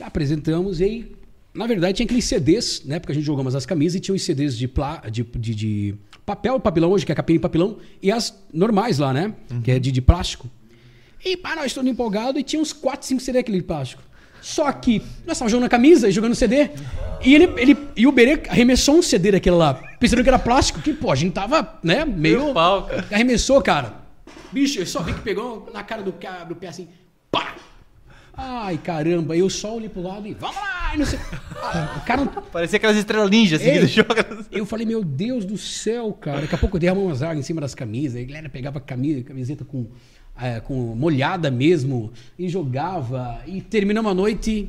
Apresentamos 0.00 0.80
e 0.80 0.84
aí, 0.84 1.12
na 1.54 1.66
verdade, 1.66 1.94
tinha 1.94 2.04
aqueles 2.04 2.24
CDs, 2.24 2.82
né? 2.84 2.98
Porque 3.00 3.12
a 3.12 3.14
gente 3.14 3.24
jogou 3.24 3.42
umas 3.42 3.54
as 3.54 3.66
camisas 3.66 3.96
e 3.96 4.00
tinha 4.00 4.14
os 4.14 4.22
CDs 4.22 4.56
de, 4.56 4.68
plá, 4.68 5.02
de, 5.10 5.22
de, 5.22 5.54
de 5.54 5.94
papel, 6.24 6.60
papelão 6.60 6.90
hoje, 6.90 7.06
que 7.06 7.10
é 7.10 7.14
capinha 7.14 7.36
e 7.36 7.40
papelão, 7.40 7.78
e 8.02 8.12
as 8.12 8.38
normais 8.52 8.98
lá, 8.98 9.12
né? 9.12 9.34
Que 9.64 9.72
é 9.72 9.78
de, 9.78 9.90
de 9.90 10.02
plástico. 10.02 10.48
E 11.24 11.36
pá, 11.36 11.56
nós 11.56 11.72
todos 11.72 11.90
empolgados 11.90 12.40
e 12.40 12.44
tinha 12.44 12.62
uns 12.62 12.72
4, 12.72 13.06
5 13.06 13.20
CD 13.20 13.38
aquele 13.38 13.62
plástico. 13.62 14.02
Só 14.40 14.70
que 14.72 15.00
nós 15.26 15.36
estávamos 15.36 15.52
jogando 15.52 15.66
a 15.66 15.68
camisa 15.68 16.08
e 16.08 16.12
jogando 16.12 16.34
CD. 16.34 16.70
E 17.24 17.34
ele, 17.34 17.52
ele 17.56 17.76
e 17.96 18.06
o 18.06 18.12
Berê 18.12 18.42
arremessou 18.48 18.96
um 18.96 19.02
CD 19.02 19.32
daquele 19.32 19.56
lá, 19.56 19.74
pensando 19.98 20.22
que 20.22 20.28
era 20.28 20.38
plástico, 20.38 20.80
que, 20.80 20.92
pô, 20.92 21.10
a 21.10 21.16
gente 21.16 21.32
tava, 21.32 21.78
né, 21.82 22.04
meio. 22.04 22.40
Meio 22.40 22.54
pau, 22.54 22.84
cara. 22.84 23.06
Arremessou, 23.10 23.60
cara. 23.60 23.94
Bicho, 24.52 24.78
eu 24.78 24.86
só 24.86 25.02
vi 25.02 25.12
que 25.12 25.20
pegou 25.20 25.68
na 25.74 25.82
cara 25.82 26.02
do 26.02 26.12
cara 26.12 26.44
do 26.44 26.56
pé 26.56 26.68
assim, 26.68 26.88
pá! 27.30 27.54
Ai, 28.34 28.78
caramba, 28.78 29.36
eu 29.36 29.50
só 29.50 29.74
olhei 29.74 29.88
pro 29.88 30.00
lado 30.00 30.26
e 30.26 30.32
vamos 30.32 30.56
lá! 30.56 30.92
e 30.94 30.98
Não 30.98 31.04
sei. 31.04 31.18
Ah, 31.56 31.98
o 32.00 32.06
cara 32.06 32.24
não, 32.24 32.28
Parecia 32.52 32.76
aquelas 32.76 32.96
estrelas 32.96 33.28
ninja, 33.28 33.56
assim, 33.56 33.68
Ei. 33.68 33.80
que 33.80 33.86
joga... 33.88 34.46
eu 34.50 34.64
falei, 34.64 34.86
meu 34.86 35.02
Deus 35.02 35.44
do 35.44 35.58
céu, 35.58 36.12
cara. 36.12 36.42
Daqui 36.42 36.54
a 36.54 36.58
pouco 36.58 36.78
derramou 36.78 37.06
umas 37.06 37.22
águas 37.22 37.40
em 37.40 37.42
cima 37.42 37.60
das 37.60 37.74
camisas. 37.74 38.22
A 38.22 38.24
galera 38.24 38.48
pegava 38.48 38.80
camisa, 38.80 39.22
camiseta 39.24 39.64
com, 39.64 39.88
é, 40.40 40.60
com 40.60 40.74
molhada 40.94 41.50
mesmo 41.50 42.12
e 42.38 42.48
jogava. 42.48 43.40
E 43.46 43.60
terminamos 43.60 44.10
a 44.10 44.14
noite 44.14 44.68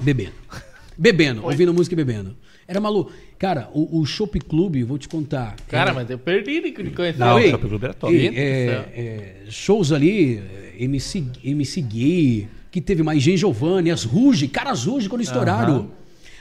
bebendo. 0.00 0.32
Bebendo, 1.00 1.44
ouvindo 1.44 1.72
música 1.72 1.94
e 1.94 1.96
bebendo. 1.96 2.36
Era 2.66 2.80
maluco. 2.80 3.12
Cara, 3.38 3.70
o, 3.72 4.00
o 4.00 4.04
Shop 4.04 4.36
Club, 4.40 4.82
vou 4.82 4.98
te 4.98 5.08
contar. 5.08 5.54
Cara, 5.68 5.92
é- 5.92 5.94
mas 5.94 6.10
eu 6.10 6.18
perdi 6.18 6.60
de 6.60 6.72
conhecer. 6.90 7.20
Não, 7.20 7.36
o 7.36 7.38
ei, 7.38 7.50
Shop 7.52 7.68
Club 7.68 7.84
era 7.84 7.94
top. 7.94 8.12
do 8.12 8.36
é, 8.36 8.68
é, 8.74 9.36
shows 9.48 9.92
ali, 9.92 10.38
é, 10.38 10.74
MC, 10.80 11.24
MC 11.44 11.80
Gay, 11.82 12.48
que 12.70 12.80
teve 12.80 13.04
mais 13.04 13.22
Gen 13.22 13.36
Giovanni, 13.36 13.92
as 13.92 14.02
Ruge, 14.02 14.48
caras 14.48 14.84
Ruge 14.84 15.08
quando 15.08 15.22
estouraram. 15.22 15.88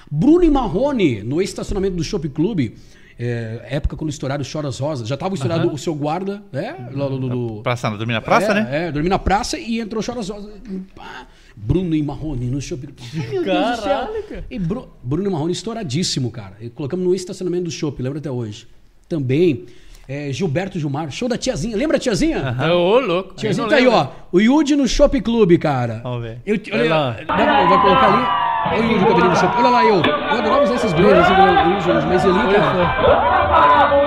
Bruno 0.09 0.43
e 0.43 0.49
Marrone, 0.49 1.21
no 1.21 1.41
estacionamento 1.41 1.95
do 1.95 2.03
Shop 2.03 2.27
Club, 2.29 2.71
é, 3.19 3.65
época 3.71 3.95
quando 3.95 4.09
estouraram 4.09 4.41
os 4.41 4.47
Choras 4.47 4.79
Rosas, 4.79 5.07
já 5.07 5.17
tava 5.17 5.33
estourado 5.35 5.71
o 5.73 5.77
seu 5.77 5.95
guarda, 5.95 6.43
né? 6.51 6.89
Lá 6.93 7.07
do, 7.07 7.61
Praça, 7.63 7.89
dormir 7.91 8.13
na 8.13 8.21
praça, 8.21 8.51
é, 8.51 8.53
né? 8.53 8.87
É, 8.87 8.91
dormi 8.91 9.09
na 9.09 9.17
praça 9.19 9.57
e 9.57 9.79
entrou 9.79 10.01
Choras 10.03 10.29
Rosas. 10.29 10.51
Pá, 10.95 11.25
Bruno 11.55 11.95
e 11.95 12.03
Marrone 12.03 12.45
no 12.45 12.61
shopping. 12.61 12.89
Ai, 13.01 13.27
meu 13.29 13.43
Deus 13.43 13.57
do 13.71 13.75
céu. 13.77 13.83
Caralho, 13.83 14.23
cara. 14.23 14.45
E 14.49 14.59
Bru- 14.59 14.87
Bruno 15.01 15.27
e 15.27 15.31
Marrone 15.31 15.51
estouradíssimo, 15.53 16.29
cara. 16.29 16.53
E 16.61 16.69
colocamos 16.69 17.03
no 17.05 17.15
estacionamento 17.15 17.63
do 17.63 17.71
shopping, 17.71 18.03
lembra 18.03 18.19
até 18.19 18.29
hoje. 18.29 18.67
Também. 19.09 19.65
é, 20.07 20.31
Gilberto 20.31 20.77
Gilmar, 20.79 21.09
show 21.11 21.27
da 21.27 21.37
tiazinha. 21.37 21.75
Lembra 21.75 21.97
a 21.97 21.99
tiazinha? 21.99 22.55
Ô, 22.71 22.99
louco. 22.99 23.33
Tiazinha 23.35 23.65
Eu 23.65 23.69
tá 23.69 23.75
não 23.75 23.81
aí, 23.81 23.89
lembro. 23.89 23.99
ó. 23.99 24.27
O 24.31 24.39
Yudi 24.39 24.75
no 24.75 24.87
Shopping 24.87 25.21
Clube, 25.21 25.57
cara. 25.57 26.01
Vamos 26.03 26.21
ver. 26.21 26.37
Eu, 26.45 26.57
lá. 26.89 27.11
dá 27.13 27.25
pra- 27.35 27.65
vai 27.67 27.81
colocar 27.81 28.13
ali. 28.13 28.46
Olha 28.71 28.81
o 28.81 29.01
a 29.03 29.07
cabelinho 29.07 29.35
shopping. 29.35 29.59
Olha 29.59 29.69
lá 29.69 29.83
eu. 29.85 30.01
Eu 30.03 30.37
adorava 30.39 30.63
usar 30.63 30.75
esses 30.75 30.93
assim, 30.93 31.01
eu 31.03 31.77
uso, 31.77 32.07
mas 32.07 32.25
ali, 32.25 32.53
cara. 32.53 33.97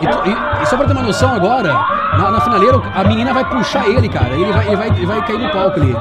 E, 0.00 0.06
e- 0.30 0.62
e 0.62 0.66
só 0.66 0.76
pra 0.76 0.86
ter 0.86 0.92
uma 0.92 1.02
noção 1.02 1.34
agora, 1.34 1.72
na, 2.16 2.30
na 2.30 2.40
finaleira, 2.40 2.80
a 2.94 3.04
menina 3.04 3.32
vai 3.34 3.44
puxar 3.44 3.86
ele, 3.86 4.08
cara. 4.08 4.28
Ele 4.30 4.50
vai, 4.52 4.66
ele 4.66 4.76
vai, 4.76 4.88
ele 4.88 5.06
vai 5.06 5.22
cair 5.22 5.38
no 5.38 5.50
palco 5.50 5.78
ali. 5.80 5.96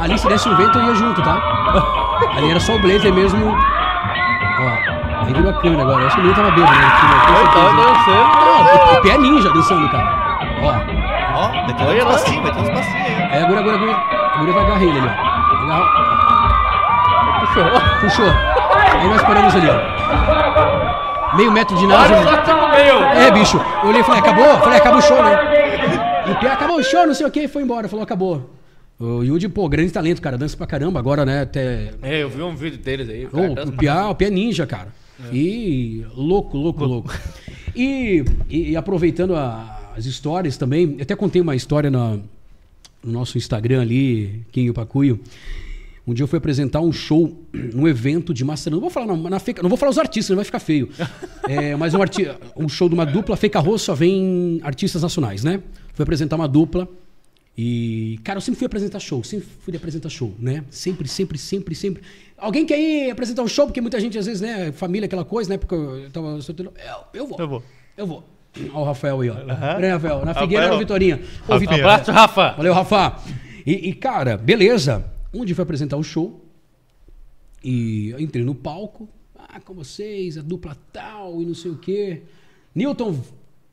Ali, 0.00 0.18
se 0.18 0.28
desse 0.28 0.48
um 0.48 0.56
vento, 0.56 0.78
eu 0.78 0.84
ia 0.86 0.94
junto, 0.94 1.20
tá? 1.22 1.36
Ali 2.36 2.50
era 2.50 2.60
só 2.60 2.74
o 2.74 2.78
blazer 2.80 3.12
mesmo. 3.12 3.50
Ó, 3.52 5.24
aí 5.26 5.32
virou 5.34 5.50
a 5.50 5.54
câmera 5.60 5.82
agora. 5.82 6.00
Eu 6.00 6.06
acho 6.06 6.16
que 6.16 6.22
o 6.22 6.24
menino 6.24 6.42
tava 6.42 6.54
bêbado, 6.54 6.78
né? 6.78 6.92
Tava 7.52 7.72
dançando. 7.76 8.28
Não, 8.44 8.98
o 8.98 9.02
pé 9.02 9.18
ninja 9.18 9.50
dançando, 9.52 9.88
cara. 9.90 10.29
Ó. 10.62 10.66
Ó, 11.36 11.50
lá. 12.04 12.14
espacinho, 12.14 12.42
vai 12.42 12.52
ter 12.52 12.58
um 12.60 12.62
espacinho 12.64 12.96
aí. 12.96 13.14
Aí 13.32 13.42
agora, 13.42 13.60
agora, 13.60 13.76
agora, 13.76 13.92
agora 14.34 14.52
vai 14.52 14.64
agarrar 14.64 14.82
ele 14.82 14.98
ali, 14.98 15.06
ó. 15.06 15.10
Agarra- 15.64 16.10
Puxou. 17.40 17.64
Puxou. 18.00 18.26
Aí 19.00 19.08
nós 19.08 19.22
paramos 19.22 19.54
ali, 19.54 19.68
ó. 19.68 21.36
Meio 21.36 21.52
metro 21.52 21.76
de 21.76 21.86
meu. 21.86 21.96
É, 21.96 23.30
bicho. 23.30 23.56
Eu 23.82 23.88
olhei 23.88 24.00
e 24.00 24.04
falei, 24.04 24.20
acabou? 24.20 24.58
Falei, 24.58 24.78
acabou 24.78 24.98
o 24.98 25.02
show, 25.02 25.22
né? 25.22 25.38
E 26.26 26.30
o 26.32 26.36
Pia 26.36 26.52
acabou 26.52 26.76
o 26.78 26.82
show, 26.84 27.06
não 27.06 27.14
sei 27.14 27.26
o 27.26 27.30
que, 27.30 27.48
foi 27.48 27.62
embora. 27.62 27.88
Falou, 27.88 28.02
acabou. 28.02 28.50
O 28.98 29.22
Yudi, 29.22 29.48
pô, 29.48 29.68
grande 29.68 29.90
talento, 29.92 30.20
cara. 30.20 30.36
Dança 30.36 30.56
pra 30.56 30.66
caramba 30.66 30.98
agora, 30.98 31.24
né? 31.24 31.42
Até. 31.42 31.92
É, 32.02 32.22
eu 32.22 32.28
vi 32.28 32.42
um 32.42 32.54
vídeo 32.54 32.78
deles 32.78 33.08
aí. 33.08 33.26
Cara, 33.26 33.54
dança 33.54 33.68
o, 33.70 33.72
Pia, 33.72 34.06
o 34.08 34.14
Pia 34.14 34.28
é 34.28 34.30
ninja, 34.30 34.66
cara. 34.66 34.88
E 35.32 36.04
louco, 36.14 36.56
louco, 36.58 36.84
louco. 36.84 37.12
E, 37.74 38.24
e- 38.48 38.70
e 38.72 38.76
aproveitando 38.76 39.34
a- 39.36 39.78
as 39.96 40.06
histórias 40.06 40.56
também, 40.56 40.94
eu 40.96 41.02
até 41.02 41.14
contei 41.16 41.40
uma 41.42 41.54
história 41.56 41.90
na- 41.90 42.18
no 43.02 43.12
nosso 43.12 43.38
Instagram 43.38 43.80
ali, 43.82 44.44
Quinho 44.52 44.72
Pacuio. 44.74 45.20
Um 46.06 46.14
dia 46.14 46.24
eu 46.24 46.28
fui 46.28 46.38
apresentar 46.38 46.80
um 46.80 46.92
show, 46.92 47.36
um 47.74 47.86
evento 47.86 48.32
de 48.34 48.44
massa. 48.44 48.68
Não 48.70 48.80
vou 48.80 48.90
falar, 48.90 49.06
não, 49.06 49.16
na 49.16 49.38
Feca, 49.38 49.62
não 49.62 49.68
vou 49.68 49.78
falar 49.78 49.90
os 49.90 49.98
artistas, 49.98 50.30
não 50.30 50.36
vai 50.36 50.44
ficar 50.44 50.58
feio. 50.60 50.88
É, 51.48 51.74
mas 51.74 51.94
um, 51.94 52.02
arti 52.02 52.28
um 52.56 52.68
show 52.68 52.88
de 52.88 52.94
uma 52.94 53.04
dupla, 53.04 53.36
Feca 53.36 53.58
Rosso 53.58 53.86
só 53.86 53.94
vem 53.94 54.60
artistas 54.62 55.02
nacionais, 55.02 55.42
né? 55.42 55.60
Fui 55.94 56.02
apresentar 56.04 56.36
uma 56.36 56.46
dupla. 56.46 56.86
E, 57.58 58.20
cara, 58.22 58.36
eu 58.36 58.40
sempre 58.40 58.58
fui 58.58 58.66
apresentar 58.66 59.00
show, 59.00 59.24
sempre 59.24 59.48
fui 59.60 59.74
apresentar 59.76 60.08
show, 60.10 60.32
né? 60.38 60.62
Sempre, 60.70 61.08
sempre, 61.08 61.36
sempre, 61.38 61.74
sempre. 61.74 62.02
Alguém 62.38 62.64
quer 62.64 62.78
ir 62.78 63.10
apresentar 63.10 63.42
um 63.42 63.48
show? 63.48 63.66
Porque 63.66 63.80
muita 63.80 63.98
gente, 63.98 64.16
às 64.16 64.26
vezes, 64.26 64.40
né? 64.40 64.70
Família, 64.72 65.06
aquela 65.06 65.24
coisa, 65.24 65.50
né? 65.50 65.58
Porque 65.58 65.74
eu 65.74 66.08
tava 66.12 66.40
solteiro. 66.40 66.72
Eu, 66.78 67.20
eu 67.20 67.26
vou. 67.26 67.38
Eu 67.40 67.48
vou. 67.48 67.62
Eu 67.96 68.06
vou. 68.06 68.24
Olha 68.56 68.74
o 68.74 68.84
Rafael 68.84 69.20
aí, 69.20 69.30
ó. 69.30 69.34
Grande 69.34 69.86
Rafael. 69.86 70.24
Na 70.24 70.34
Figueira, 70.34 70.64
Rafael. 70.64 70.76
o 70.76 70.78
Vitorinha. 70.80 71.20
Ô, 71.48 71.58
Vitor. 71.58 71.74
Abraço, 71.78 72.10
Rafa. 72.10 72.52
Valeu, 72.52 72.72
Rafa. 72.72 73.16
E, 73.64 73.90
e, 73.90 73.94
cara, 73.94 74.36
beleza. 74.36 75.04
Um 75.32 75.44
dia 75.44 75.54
foi 75.54 75.62
apresentar 75.62 75.96
o 75.96 76.02
show. 76.02 76.44
E 77.62 78.10
eu 78.10 78.20
entrei 78.20 78.44
no 78.44 78.54
palco. 78.54 79.08
Ah, 79.38 79.60
com 79.60 79.74
vocês, 79.74 80.36
a 80.38 80.42
dupla 80.42 80.76
tal 80.92 81.40
e 81.40 81.46
não 81.46 81.54
sei 81.54 81.70
o 81.70 81.76
quê. 81.76 82.22
Newton. 82.74 83.16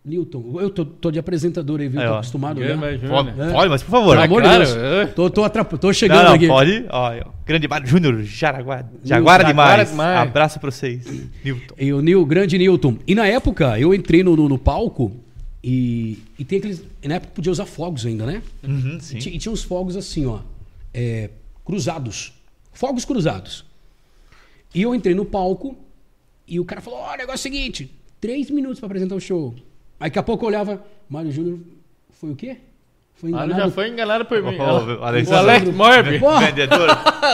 Newton, 0.08 0.58
eu 0.62 0.70
tô, 0.70 0.86
tô 0.86 1.12
de 1.12 1.20
apresentador 1.20 1.80
aí, 1.82 1.88
viu? 1.88 1.99
Aí, 1.99 2.08
tô 2.08 2.14
ó. 2.14 2.16
acostumado, 2.18 2.64
É, 2.64 2.68
né? 2.70 2.76
mas, 2.76 3.01
Pode. 3.10 3.30
É. 3.41 3.51
pode, 3.51 3.70
mas 3.70 3.84
por 3.84 3.91
favor. 3.91 4.12
Pelo 4.16 4.24
amor 4.24 4.41
de 4.41 4.47
claro, 4.47 4.64
Deus. 4.66 4.78
é. 4.78 5.05
Tô, 5.08 5.30
tô, 5.30 5.43
atrap... 5.43 5.74
tô 5.78 5.91
chegando 5.93 6.18
Não, 6.20 6.26
não, 6.30 6.34
aqui. 6.36 6.47
pode. 6.47 6.86
Ó, 6.89 7.30
grande 7.45 7.68
Mário 7.68 7.88
Júnior, 7.88 8.24
Jaraguá. 8.24 8.86
Jaguara 9.03 9.43
demais. 9.43 9.89
demais. 9.89 10.18
Abraço 10.20 10.60
pra 10.60 10.72
vocês. 10.72 11.05
Newton. 11.43 11.76
E 11.78 11.93
o 11.93 12.01
Nil, 12.01 12.26
grande 12.26 12.58
Newton. 12.58 12.97
E 13.05 13.14
na 13.14 13.28
época, 13.28 13.80
eu 13.80 13.93
entrei 13.93 14.24
no, 14.24 14.36
no, 14.36 14.47
no 14.49 14.58
palco 14.58 15.12
E, 15.64 16.20
e 16.39 16.45
tem 16.45 16.60
aqueles. 16.60 16.82
Na 17.05 17.16
época 17.16 17.32
podia 17.36 17.51
usar 17.51 17.66
fogos 17.66 18.05
ainda, 18.05 18.26
né? 18.26 18.41
Uhum, 18.64 18.97
E, 18.99 19.03
sim. 19.03 19.18
ti- 19.18 19.30
e 19.36 19.38
tinha 19.38 19.51
uns 19.51 19.64
fogos 19.64 19.95
assim, 19.97 20.26
ó. 20.26 20.39
é, 20.93 21.30
cruzados. 21.66 22.32
Fogos 22.74 23.03
cruzados. 23.05 23.66
E 24.74 24.82
eu 24.84 24.93
entrei 24.93 25.16
no 25.16 25.26
palco 25.26 25.76
e 26.47 26.60
o 26.60 26.66
cara 26.66 26.80
falou: 26.82 26.99
Ó, 26.99 27.14
o 27.14 27.18
negócio 27.18 27.32
é 27.32 27.36
o 27.49 27.53
seguinte: 27.53 27.91
três 28.22 28.49
minutos 28.51 28.80
pra 28.80 28.86
apresentar 28.88 29.16
o 29.16 29.20
show. 29.20 29.55
Aí 30.00 30.10
daqui 30.10 30.20
a 30.20 30.24
pouco 30.24 30.45
eu 30.45 30.50
olhava, 30.50 30.84
Mário 31.10 31.32
Júnior 31.32 31.60
foi 32.12 32.32
o 32.32 32.36
quê? 32.36 32.58
Foi 33.16 33.30
Ah, 33.34 33.45
enganado. 33.45 33.62
já 33.62 33.72
foi 33.72 33.88
enganado 33.89 34.26
por 34.26 34.43
mim. 34.43 34.58
Ô, 34.60 34.62
ó. 34.64 34.80
o 34.84 35.00
o 35.00 35.04
Alex- 35.04 35.32
Alex 35.32 35.74
Morbi. 35.74 36.20
Vendedor 36.20 36.89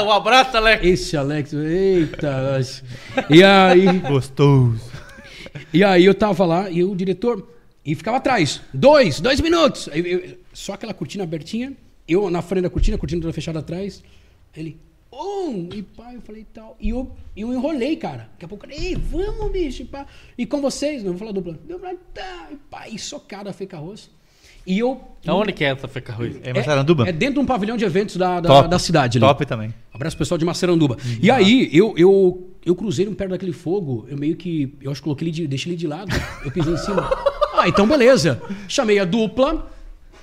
um 0.06 0.12
abraço, 0.12 0.56
Alex. 0.56 0.86
esse 0.86 1.18
Alex, 1.18 1.52
eita. 1.54 2.54
nós. 2.54 2.84
E 3.30 3.44
aí, 3.44 3.86
gostoso. 4.00 4.80
e 5.74 5.84
aí 5.84 6.06
eu 6.06 6.14
tava 6.16 6.46
lá 6.46 6.70
e 6.70 6.84
o 6.84 6.96
diretor 6.96 7.46
e 7.86 7.94
ficava 7.96 8.16
atrás. 8.18 8.62
Dois, 8.74 9.20
dois 9.20 9.42
minutos. 9.42 9.90
Aí 9.92 10.00
eu- 10.10 10.38
só 10.54 10.74
aquela 10.74 10.94
cortina 10.94 11.26
abertinha, 11.26 11.74
eu 12.08 12.30
na 12.30 12.42
frente 12.42 12.64
da 12.64 12.70
cortina, 12.70 12.96
a 12.96 13.00
cortina 13.00 13.22
toda 13.22 13.34
fechada 13.34 13.60
atrás. 13.60 14.02
Ele, 14.56 14.78
um, 15.14 15.70
e 15.74 15.84
pá, 15.84 16.14
eu 16.14 16.22
falei 16.22 16.46
tal. 16.54 16.76
E 16.80 16.90
eu, 16.90 17.12
eu 17.36 17.54
enrolei, 17.54 17.96
cara. 17.96 18.30
Daqui 18.34 18.46
a 18.46 18.48
pouco, 18.48 18.66
ei, 18.70 18.96
vamos, 18.96 19.52
bicho, 19.52 19.84
e 19.84 19.86
pá. 19.86 20.06
E 20.38 20.46
com 20.46 20.62
vocês, 20.62 21.04
não 21.04 21.12
vou 21.12 21.20
falar 21.20 21.32
dupla. 21.32 21.54
Dupla, 21.68 21.94
tá, 22.14 22.48
e 22.52 22.56
pá, 22.56 22.88
e 22.88 22.98
socada 22.98 23.50
a 23.50 23.54
Feca 23.54 23.78
Arroz. 23.78 24.10
E 24.66 24.80
eu. 24.80 25.02
Aonde 25.28 25.52
que 25.52 25.64
é 25.64 25.72
essa 25.72 25.88
Feca 25.88 26.14
Ruiz? 26.14 26.38
É 26.42 26.54
Massaranduba? 26.54 27.08
É 27.08 27.12
dentro 27.12 27.36
de 27.36 27.40
um 27.42 27.46
pavilhão 27.46 27.76
de 27.76 27.84
eventos 27.84 28.16
da, 28.16 28.40
da, 28.40 28.48
Top. 28.48 28.70
da 28.70 28.80
cidade 28.80 29.18
ali. 29.18 29.28
Top 29.28 29.46
também. 29.46 29.74
Abraço 29.94 30.18
pessoal 30.18 30.38
de 30.38 30.46
Massaranduba. 30.46 30.98
E 31.22 31.30
aí, 31.30 31.70
eu, 31.74 31.94
eu, 31.98 32.52
eu 32.66 32.76
cruzei 32.76 33.06
no 33.06 33.14
perto 33.14 33.32
daquele 33.32 33.52
fogo, 33.52 34.06
eu 34.10 34.18
meio 34.18 34.36
que. 34.36 34.76
Eu 34.82 34.92
acho 34.92 35.02
que 35.02 35.04
coloquei 35.04 35.28
ele 35.28 35.32
de, 35.34 35.48
deixei 35.48 35.72
ele 35.72 35.78
de 35.78 35.88
lado. 35.88 36.12
Eu 36.44 36.52
pisei 36.52 36.74
em 36.74 36.78
cima. 36.78 37.10
Ah, 37.56 37.70
então 37.70 37.88
beleza. 37.88 38.42
Chamei 38.68 38.98
a 38.98 39.06
dupla. 39.06 39.72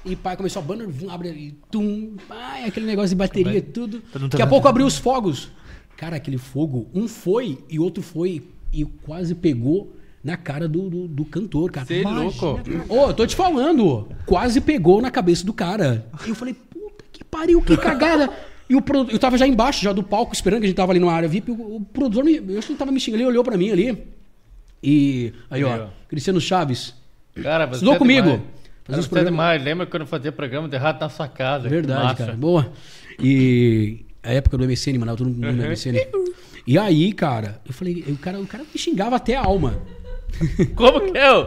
E 0.05 0.16
pai 0.16 0.36
começou 0.36 0.62
a 0.62 0.64
vum, 0.64 1.11
abre 1.11 1.28
e 1.28 1.55
tum, 1.70 2.16
pai, 2.26 2.64
aquele 2.64 2.86
negócio 2.86 3.11
de 3.11 3.16
bateria 3.16 3.59
e 3.59 3.62
tudo. 3.62 4.03
Daqui 4.30 4.42
a 4.42 4.46
pouco 4.46 4.66
abriu 4.66 4.86
os 4.86 4.96
fogos. 4.96 5.51
Cara, 5.96 6.16
aquele 6.16 6.38
fogo, 6.38 6.88
um 6.94 7.07
foi 7.07 7.59
e 7.68 7.78
outro 7.78 8.03
foi 8.03 8.42
e 8.72 8.84
quase 8.84 9.34
pegou 9.34 9.94
na 10.24 10.36
cara 10.36 10.66
do, 10.66 10.88
do, 10.88 11.09
do 11.09 11.24
cantor, 11.24 11.70
cara. 11.70 11.86
Cê 11.86 12.03
é 12.03 12.09
louco. 12.09 12.61
Ô, 12.88 13.09
eu 13.09 13.14
tô 13.14 13.26
te 13.26 13.36
falando, 13.36 14.09
quase 14.24 14.61
pegou 14.61 15.03
na 15.03 15.11
cabeça 15.11 15.44
do 15.44 15.53
cara. 15.53 16.07
E 16.26 16.30
eu 16.30 16.34
falei, 16.34 16.55
puta 16.55 17.05
que 17.12 17.22
pariu, 17.24 17.61
que 17.61 17.76
cagada. 17.76 18.30
E 18.68 18.76
o 18.76 18.82
eu 19.11 19.18
tava 19.18 19.36
já 19.36 19.46
embaixo, 19.46 19.82
já 19.82 19.92
do 19.92 20.03
palco, 20.03 20.32
esperando 20.32 20.61
que 20.61 20.66
a 20.66 20.68
gente 20.68 20.76
tava 20.76 20.92
ali 20.92 21.01
numa 21.01 21.12
área 21.12 21.28
VIP. 21.28 21.51
O, 21.51 21.76
o 21.76 21.80
produtor, 21.80 22.24
me, 22.24 22.36
eu 22.36 22.59
acho 22.59 22.68
que 22.68 22.72
ele 22.72 22.78
tava 22.78 22.92
me 22.92 23.01
xingando, 23.01 23.22
ele 23.22 23.28
olhou 23.30 23.42
pra 23.42 23.57
mim 23.57 23.70
ali. 23.70 23.98
E 24.82 25.32
aí, 25.51 25.64
ó, 25.64 25.74
Aí, 25.74 25.80
ó. 25.80 25.86
Cristiano 26.09 26.40
Chaves. 26.40 26.94
Cara, 27.42 27.66
você 27.66 27.74
Estudou 27.74 27.94
é 27.94 27.98
comigo. 27.98 28.30
demais. 28.30 28.59
Fazia 28.84 29.02
programas- 29.08 29.30
demais. 29.32 29.62
Lembra 29.64 29.86
quando 29.86 30.02
eu 30.02 30.06
fazia 30.06 30.32
programa 30.32 30.68
de 30.68 30.74
errado 30.76 31.00
na 31.00 31.08
sua 31.08 31.28
casa? 31.28 31.68
Verdade, 31.68 32.16
cara. 32.16 32.32
Boa. 32.34 32.72
E 33.18 34.04
a 34.22 34.32
época 34.32 34.56
do 34.58 34.64
MSN, 34.64 34.98
mano, 34.98 35.16
todo 35.16 35.28
mundo 35.28 35.40
no 35.52 35.62
MSN. 35.66 35.94
E 36.66 36.78
aí, 36.78 37.12
cara, 37.12 37.60
eu 37.66 37.72
falei, 37.72 38.04
o 38.08 38.16
cara, 38.16 38.38
o 38.40 38.46
cara 38.46 38.64
me 38.64 38.78
xingava 38.78 39.16
até 39.16 39.36
a 39.36 39.40
alma. 39.44 39.74
Como 40.74 41.00
que 41.12 41.18
é? 41.18 41.32
ô? 41.32 41.46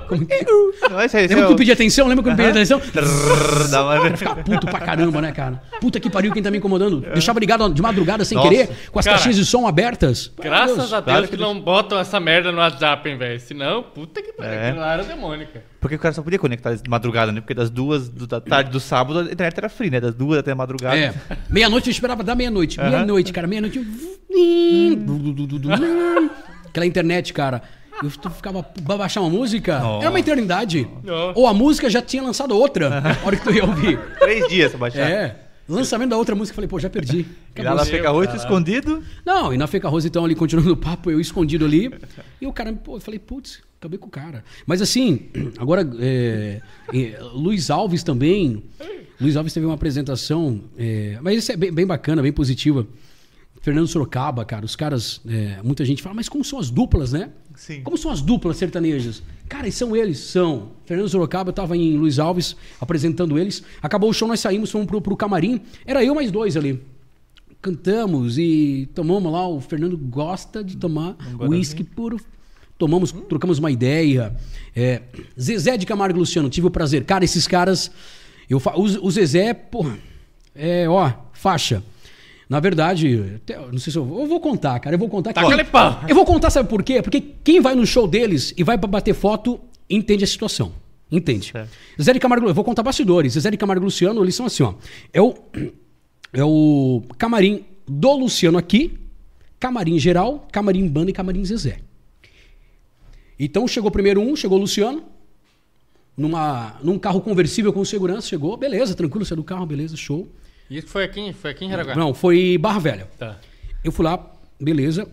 Não, 0.89 1.01
esse, 1.01 1.17
esse 1.17 1.27
Lembra 1.27 1.43
é 1.43 1.47
que 1.47 1.53
eu 1.53 1.55
pedi 1.55 1.71
atenção? 1.71 2.07
Lembra 2.07 2.23
que 2.23 2.29
eu 2.29 2.35
pedi 2.35 2.49
atenção? 2.49 2.81
Dá 3.71 3.83
uma- 3.83 4.17
Ficar 4.17 4.35
puto 4.35 4.67
pra 4.67 4.79
caramba, 4.79 5.21
né, 5.21 5.31
cara? 5.31 5.61
Puta 5.81 5.99
que 5.99 6.09
pariu, 6.09 6.31
quem 6.31 6.43
tá 6.43 6.51
me 6.51 6.57
incomodando. 6.57 7.01
Deixava 7.01 7.39
ligado 7.39 7.73
de 7.73 7.81
madrugada 7.81 8.23
sem 8.25 8.35
Nossa. 8.37 8.49
querer, 8.49 8.69
com 8.91 8.99
as 8.99 9.05
Cara, 9.05 9.17
caixinhas 9.17 9.37
de 9.37 9.45
som 9.45 9.67
abertas. 9.67 10.31
Graças 10.41 10.77
Deus. 10.77 10.93
a 10.93 10.99
Deus 10.99 11.05
claro 11.05 11.27
que 11.27 11.35
que 11.35 11.41
não 11.41 11.59
botam 11.59 11.97
essa 11.99 12.19
merda 12.19 12.51
no 12.51 12.59
WhatsApp, 12.59 13.09
hein, 13.09 13.17
velho. 13.17 13.39
Senão, 13.39 13.83
puta 13.83 14.21
que 14.21 14.31
pariu. 14.33 14.53
É. 14.53 14.73
lá 14.73 14.93
era 14.93 15.03
demônica. 15.03 15.63
Porque 15.79 15.95
o 15.95 15.99
cara 15.99 16.13
só 16.13 16.21
podia 16.21 16.39
conectar 16.39 16.73
de 16.75 16.89
madrugada, 16.89 17.31
né? 17.31 17.41
Porque 17.41 17.53
das 17.53 17.69
duas 17.69 18.07
do- 18.07 18.27
da 18.27 18.39
tarde 18.39 18.69
do 18.71 18.79
sábado 18.79 19.19
a 19.19 19.23
internet 19.23 19.57
era 19.57 19.67
free, 19.69 19.89
né? 19.89 19.99
Das 19.99 20.13
duas 20.15 20.39
até 20.39 20.51
a 20.51 20.55
madrugada. 20.55 20.95
É, 20.95 21.13
meia-noite 21.49 21.89
eu 21.89 21.91
esperava 21.91 22.23
dar 22.23 22.35
meia-noite. 22.35 22.79
Meia-noite, 22.79 23.33
cara, 23.33 23.47
meia-noite. 23.47 23.79
eu- 23.79 23.83
Aquela 26.69 26.85
internet, 26.85 27.33
cara. 27.33 27.61
Eu 28.03 28.09
ficava 28.09 28.61
pra 28.63 28.97
baixar 28.97 29.21
uma 29.21 29.29
música. 29.29 29.81
Era 29.99 30.09
uma 30.09 30.19
eternidade. 30.19 30.87
Nossa. 31.03 31.39
Ou 31.39 31.47
a 31.47 31.53
música 31.53 31.89
já 31.89 32.01
tinha 32.01 32.21
lançado 32.21 32.57
outra. 32.57 32.89
Na 33.01 33.17
hora 33.23 33.35
que 33.35 33.43
tu 33.43 33.51
ia 33.53 33.65
ouvir. 33.65 33.99
Três 34.19 34.47
dias 34.47 34.71
pra 34.71 34.79
baixar. 34.79 35.09
É. 35.09 35.39
Lançamento 35.67 36.09
da 36.09 36.17
outra 36.17 36.35
música, 36.35 36.51
eu 36.53 36.55
falei, 36.55 36.67
pô, 36.67 36.77
já 36.77 36.89
perdi. 36.89 37.25
E 37.55 37.61
lá 37.61 37.73
na 37.73 37.85
Feca 37.85 38.11
8, 38.11 38.27
caralho. 38.29 38.43
escondido. 38.43 39.03
Não, 39.25 39.53
e 39.53 39.57
na 39.57 39.65
Feca 39.65 39.87
Rose, 39.87 40.07
então, 40.07 40.25
ali 40.25 40.35
continuando 40.35 40.73
o 40.73 40.77
papo, 40.77 41.09
eu 41.09 41.21
escondido 41.21 41.63
ali. 41.63 41.89
E 42.41 42.45
o 42.45 42.51
cara, 42.51 42.73
pô, 42.73 42.97
eu 42.97 42.99
falei, 42.99 43.17
putz, 43.17 43.61
acabei 43.79 43.97
com 43.97 44.07
o 44.07 44.09
cara. 44.09 44.43
Mas 44.65 44.81
assim, 44.81 45.29
agora, 45.57 45.89
é, 45.99 46.59
é, 46.93 47.19
Luiz 47.33 47.69
Alves 47.69 48.03
também. 48.03 48.61
Luiz 49.21 49.37
Alves 49.37 49.53
teve 49.53 49.65
uma 49.65 49.75
apresentação, 49.75 50.59
é, 50.77 51.17
mas 51.21 51.37
isso 51.37 51.51
é 51.53 51.55
bem, 51.55 51.71
bem 51.71 51.85
bacana, 51.85 52.21
bem 52.21 52.33
positiva. 52.33 52.85
Fernando 53.63 53.87
Sorocaba, 53.87 54.43
cara, 54.43 54.65
os 54.65 54.75
caras, 54.75 55.21
é, 55.25 55.61
muita 55.63 55.85
gente 55.85 56.03
fala, 56.03 56.13
mas 56.13 56.27
como 56.27 56.43
são 56.43 56.59
as 56.59 56.69
duplas, 56.69 57.13
né? 57.13 57.29
Sim. 57.55 57.79
Como 57.81 57.97
são 57.97 58.11
as 58.11 58.21
duplas 58.21 58.57
sertanejas? 58.57 59.23
Cara, 59.47 59.65
e 59.65 59.71
são 59.71 59.95
eles? 59.95 60.19
São. 60.19 60.71
Fernando 60.85 61.07
Sorocaba, 61.07 61.47
eu 61.47 61.53
tava 61.53 61.77
em 61.77 61.95
Luiz 61.95 62.19
Alves 62.19 62.57
apresentando 62.81 63.39
eles. 63.39 63.63
Acabou 63.81 64.09
o 64.09 64.13
show, 64.13 64.27
nós 64.27 64.41
saímos, 64.41 64.69
fomos 64.69 64.85
pro, 64.85 64.99
pro 64.99 65.15
camarim. 65.15 65.61
Era 65.85 66.03
eu 66.03 66.13
mais 66.13 66.29
dois 66.29 66.57
ali. 66.57 66.83
Cantamos 67.61 68.37
e 68.37 68.89
tomamos 68.93 69.31
lá. 69.31 69.47
O 69.47 69.61
Fernando 69.61 69.97
gosta 69.97 70.61
de 70.61 70.75
tomar 70.75 71.15
uísque 71.39 71.85
puro. 71.85 72.19
Tomamos, 72.77 73.13
trocamos 73.29 73.59
uma 73.59 73.71
ideia. 73.71 74.35
É, 74.75 75.03
Zezé 75.39 75.77
de 75.77 75.85
Camargo 75.85 76.17
e 76.17 76.19
Luciano, 76.19 76.49
tive 76.49 76.67
o 76.67 76.71
prazer. 76.71 77.05
Cara, 77.05 77.23
esses 77.23 77.47
caras. 77.47 77.89
Eu, 78.49 78.57
o, 78.75 79.07
o 79.07 79.09
Zezé, 79.09 79.53
porra, 79.53 79.97
é, 80.53 80.85
ó, 80.89 81.09
faixa. 81.31 81.81
Na 82.53 82.59
verdade, 82.59 83.41
não 83.71 83.79
sei 83.79 83.91
se 83.91 83.97
eu 83.97 84.05
vou, 84.05 84.21
eu 84.21 84.27
vou 84.27 84.39
contar, 84.39 84.79
cara. 84.79 84.93
Eu 84.93 84.99
vou 84.99 85.09
contar 85.09 85.33
que. 85.33 85.39
Aquele 85.39 85.63
pau. 85.63 86.01
Eu 86.07 86.13
vou 86.13 86.23
contar, 86.23 86.51
sabe 86.51 86.69
por 86.69 86.83
quê? 86.83 87.01
Porque 87.01 87.19
quem 87.19 87.59
vai 87.59 87.73
no 87.73 87.83
show 87.83 88.07
deles 88.07 88.53
e 88.55 88.63
vai 88.63 88.77
pra 88.77 88.87
bater 88.87 89.15
foto 89.15 89.59
entende 89.89 90.23
a 90.23 90.27
situação. 90.27 90.71
Entende? 91.11 91.51
Certo. 91.51 91.71
Zé 91.99 92.13
de 92.13 92.19
Camargo, 92.19 92.47
eu 92.47 92.53
vou 92.53 92.63
contar 92.63 92.83
bastidores. 92.83 93.33
Zé 93.33 93.49
de 93.49 93.57
Camargo 93.57 93.83
e 93.83 93.85
Luciano, 93.85 94.23
eles 94.23 94.35
são 94.35 94.45
assim, 94.45 94.61
ó. 94.61 94.75
É 95.11 95.19
o, 95.19 95.33
é 96.31 96.43
o 96.43 97.01
camarim 97.17 97.65
do 97.87 98.13
Luciano 98.17 98.59
aqui, 98.59 98.99
camarim 99.59 99.97
geral, 99.97 100.47
camarim 100.51 100.87
banda 100.87 101.09
e 101.09 101.13
camarim 101.13 101.43
Zezé. 101.43 101.79
Então 103.39 103.67
chegou 103.67 103.89
primeiro 103.89 104.21
um, 104.21 104.35
chegou 104.35 104.59
o 104.59 104.61
Luciano, 104.61 105.01
numa, 106.15 106.75
num 106.83 106.99
carro 106.99 107.19
conversível 107.19 107.73
com 107.73 107.83
segurança, 107.83 108.27
chegou, 108.27 108.55
beleza, 108.55 108.93
tranquilo, 108.93 109.25
saiu 109.25 109.37
do 109.37 109.43
carro, 109.43 109.65
beleza, 109.65 109.97
show. 109.97 110.27
Isso 110.69 110.87
foi 110.87 111.03
aqui, 111.03 111.33
foi 111.33 111.51
aqui 111.51 111.65
em 111.65 111.69
Jaraguá. 111.69 111.95
Não, 111.95 112.13
foi 112.13 112.57
Barra 112.57 112.79
Velha. 112.79 113.07
Tá. 113.17 113.37
Eu 113.83 113.91
fui 113.91 114.05
lá, 114.05 114.31
beleza, 114.59 115.07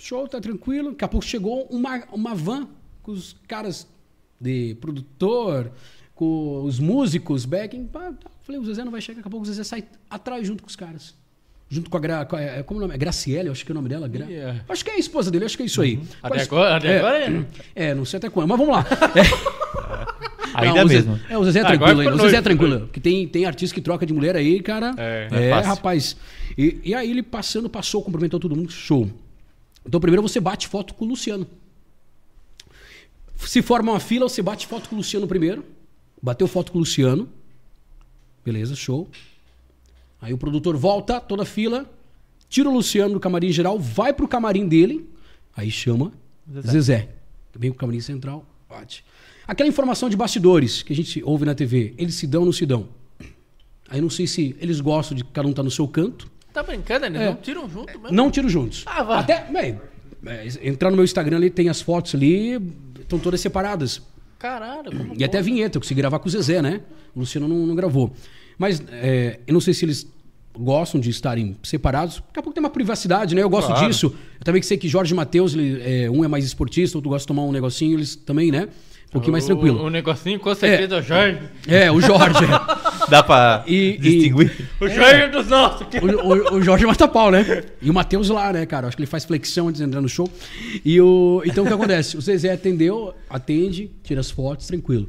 show, 0.00 0.26
tá 0.28 0.40
tranquilo. 0.40 0.90
Daqui 0.92 1.04
a 1.04 1.08
pouco 1.08 1.26
chegou 1.26 1.66
uma, 1.70 2.02
uma 2.12 2.34
van 2.34 2.68
com 3.02 3.12
os 3.12 3.36
caras 3.46 3.86
de 4.40 4.76
produtor, 4.80 5.70
com 6.14 6.62
os 6.64 6.78
músicos, 6.78 7.44
backing. 7.44 7.86
Pá, 7.86 8.12
tá. 8.12 8.30
Falei, 8.42 8.60
o 8.60 8.64
Zezé 8.64 8.84
não 8.84 8.90
vai 8.92 9.00
chegar, 9.00 9.16
daqui 9.18 9.28
a 9.28 9.30
pouco 9.30 9.44
o 9.44 9.48
Zezé 9.48 9.62
sai 9.64 9.84
atrás 10.10 10.46
junto 10.46 10.62
com 10.62 10.68
os 10.68 10.76
caras. 10.76 11.14
Junto 11.68 11.88
com 11.88 11.96
a, 11.96 12.00
Gra, 12.00 12.24
com 12.26 12.36
a- 12.36 12.40
é, 12.42 12.62
como 12.62 12.78
o 12.78 12.82
nome? 12.82 12.94
é? 12.94 12.98
Graciele, 12.98 13.48
acho 13.48 13.64
que 13.64 13.70
é 13.70 13.72
o 13.72 13.74
nome 13.74 13.88
dela. 13.88 14.06
Gra- 14.06 14.26
Yeah. 14.26 14.62
Acho 14.68 14.84
que 14.84 14.90
é 14.90 14.94
a 14.94 14.98
esposa 14.98 15.30
dele, 15.30 15.46
acho 15.46 15.56
que 15.56 15.62
é 15.62 15.66
isso 15.66 15.80
aí. 15.80 16.00
A 16.22 16.28
de 16.28 16.40
agora, 16.40 16.76
a 16.76 16.78
de 16.78 16.86
é, 16.86 16.98
agora 16.98 17.18
é. 17.24 17.46
é, 17.74 17.94
não 17.94 18.04
sei 18.04 18.18
até 18.18 18.28
quando, 18.28 18.48
mas 18.48 18.58
vamos 18.58 18.74
lá. 18.74 18.84
É. 19.16 20.01
Ainda 20.62 20.78
Não, 20.80 20.84
o 20.84 20.88
Zé- 20.88 20.94
mesmo. 20.94 21.20
é, 21.28 21.38
o 21.38 21.44
Zezé 21.44 21.58
é 21.58 21.62
Ah, 21.62 21.66
tranquilo 21.66 22.00
aí. 22.00 22.06
ficou 22.06 22.20
O 22.20 22.22
Zezé 22.24 22.36
é 22.36 22.42
tranquilo. 22.42 22.80
Porque 22.80 23.00
tem, 23.00 23.28
tem 23.28 23.44
artista 23.44 23.74
que 23.74 23.80
troca 23.80 24.04
de 24.06 24.12
mulher 24.12 24.36
aí, 24.36 24.60
cara. 24.62 24.94
É, 24.96 25.28
é 25.30 25.50
fácil. 25.50 25.68
rapaz. 25.68 26.16
E, 26.56 26.80
e 26.84 26.94
aí 26.94 27.10
ele 27.10 27.22
passando, 27.22 27.68
passou, 27.68 28.02
cumprimentou 28.02 28.38
todo 28.40 28.54
mundo, 28.56 28.70
show. 28.70 29.10
Então 29.86 30.00
primeiro 30.00 30.22
você 30.22 30.40
bate 30.40 30.68
foto 30.68 30.94
com 30.94 31.04
o 31.04 31.08
Luciano. 31.08 31.46
Se 33.36 33.60
forma 33.60 33.92
uma 33.92 34.00
fila, 34.00 34.28
você 34.28 34.40
bate 34.42 34.66
foto 34.66 34.88
com 34.88 34.94
o 34.94 34.98
Luciano 34.98 35.26
primeiro. 35.26 35.64
Bateu 36.22 36.46
foto 36.46 36.70
com 36.70 36.78
o 36.78 36.80
Luciano. 36.80 37.28
Beleza, 38.44 38.74
show. 38.74 39.08
Aí 40.20 40.32
o 40.32 40.38
produtor 40.38 40.76
volta, 40.76 41.20
toda 41.20 41.42
a 41.42 41.46
fila, 41.46 41.84
tira 42.48 42.68
o 42.68 42.72
Luciano 42.72 43.14
do 43.14 43.20
camarim 43.20 43.50
geral, 43.50 43.78
vai 43.78 44.12
pro 44.12 44.28
camarim 44.28 44.68
dele, 44.68 45.08
aí 45.56 45.68
chama 45.70 46.12
Zezé. 46.64 47.08
Vem 47.56 47.70
pro 47.72 47.80
camarim 47.80 48.00
central, 48.00 48.46
bate. 48.68 49.04
Aquela 49.46 49.68
informação 49.68 50.08
de 50.08 50.16
bastidores 50.16 50.82
que 50.82 50.92
a 50.92 50.96
gente 50.96 51.22
ouve 51.24 51.44
na 51.44 51.54
TV, 51.54 51.94
eles 51.98 52.14
se 52.14 52.26
dão 52.26 52.42
ou 52.42 52.46
não 52.46 52.52
se 52.52 52.64
dão? 52.66 52.88
Aí 53.88 54.00
não 54.00 54.08
sei 54.10 54.26
se 54.26 54.56
eles 54.60 54.80
gostam 54.80 55.16
de 55.16 55.24
cada 55.24 55.46
um 55.46 55.52
tá 55.52 55.62
no 55.62 55.70
seu 55.70 55.86
canto. 55.86 56.30
Tá 56.52 56.62
brincando, 56.62 57.06
eles 57.06 57.20
É. 57.20 57.26
não 57.26 57.36
tiram 57.36 57.68
junto 57.68 57.86
mesmo? 58.00 58.12
Não 58.16 58.30
tiro 58.30 58.48
juntos. 58.48 58.84
Ah, 58.86 59.02
vai. 59.02 59.18
Até, 59.18 59.44
bem, 59.50 59.80
é, 60.26 60.68
entrar 60.68 60.90
no 60.90 60.96
meu 60.96 61.04
Instagram 61.04 61.36
ali, 61.36 61.50
tem 61.50 61.68
as 61.68 61.80
fotos 61.80 62.14
ali, 62.14 62.58
estão 63.00 63.18
todas 63.18 63.40
separadas. 63.40 64.00
Caralho, 64.38 64.90
como 64.96 65.14
E 65.18 65.24
até 65.24 65.38
a 65.38 65.42
vinheta, 65.42 65.76
eu 65.76 65.80
consegui 65.80 66.00
gravar 66.00 66.18
com 66.18 66.28
o 66.28 66.30
Zezé, 66.30 66.60
né? 66.62 66.80
O 67.14 67.20
Luciano 67.20 67.46
não, 67.46 67.66
não 67.66 67.74
gravou. 67.74 68.12
Mas 68.58 68.82
é, 68.90 69.40
eu 69.46 69.52
não 69.54 69.60
sei 69.60 69.72
se 69.74 69.84
eles 69.84 70.06
gostam 70.58 71.00
de 71.00 71.08
estarem 71.10 71.56
separados. 71.62 72.16
Daqui 72.16 72.38
a 72.38 72.42
pouco 72.42 72.52
tem 72.52 72.60
uma 72.62 72.70
privacidade, 72.70 73.34
né? 73.34 73.42
Eu 73.42 73.48
gosto 73.50 73.68
Claro. 73.68 73.86
disso. 73.86 74.06
Eu 74.38 74.44
também 74.44 74.60
sei 74.62 74.76
que 74.76 74.88
Jorge 74.88 75.12
e 75.14 75.16
Matheus, 75.16 75.54
ele, 75.54 75.80
é, 75.82 76.10
um 76.10 76.24
é 76.24 76.28
mais 76.28 76.44
esportista, 76.44 76.96
outro 76.98 77.08
gosta 77.10 77.24
de 77.24 77.28
tomar 77.28 77.42
um 77.44 77.52
negocinho, 77.52 77.96
eles 77.96 78.14
também, 78.16 78.50
né? 78.50 78.68
Pouquinho 79.12 79.32
mais 79.32 79.44
O- 79.44 79.46
tranquilo. 79.48 79.82
O, 79.84 79.90
negocinho, 79.90 80.40
com 80.40 80.54
certeza, 80.54 80.98
o 80.98 81.02
Jorge. 81.02 81.38
É, 81.68 81.90
o 81.90 82.00
Jorge. 82.00 82.40
Dá 83.08 83.22
pra 83.22 83.62
E- 83.66 83.98
distinguir? 83.98 84.68
O 84.80 84.88
Jorge 84.88 85.20
é 85.22 85.28
dos 85.28 85.48
nossos. 85.48 85.86
o, 86.00 86.06
o, 86.06 86.54
o 86.56 86.62
Jorge 86.62 86.86
mata 86.86 87.06
pau, 87.06 87.30
né? 87.30 87.64
E 87.80 87.90
o 87.90 87.94
Matheus 87.94 88.28
lá, 88.30 88.52
né, 88.52 88.64
cara? 88.64 88.86
Acho 88.88 88.96
que 88.96 89.02
ele 89.02 89.10
faz 89.10 89.24
flexão 89.24 89.68
antes 89.68 89.80
de 89.80 89.86
entrar 89.86 90.00
no 90.00 90.08
show. 90.08 90.30
E 90.84 91.00
o, 91.00 91.42
então 91.44 91.64
o 91.64 91.66
que 91.66 91.72
acontece? 91.74 92.16
O 92.16 92.20
Zezé 92.20 92.52
atendeu, 92.52 93.14
atende, 93.28 93.90
tira 94.02 94.20
as 94.20 94.30
fotos, 94.30 94.66
tranquilo. 94.66 95.08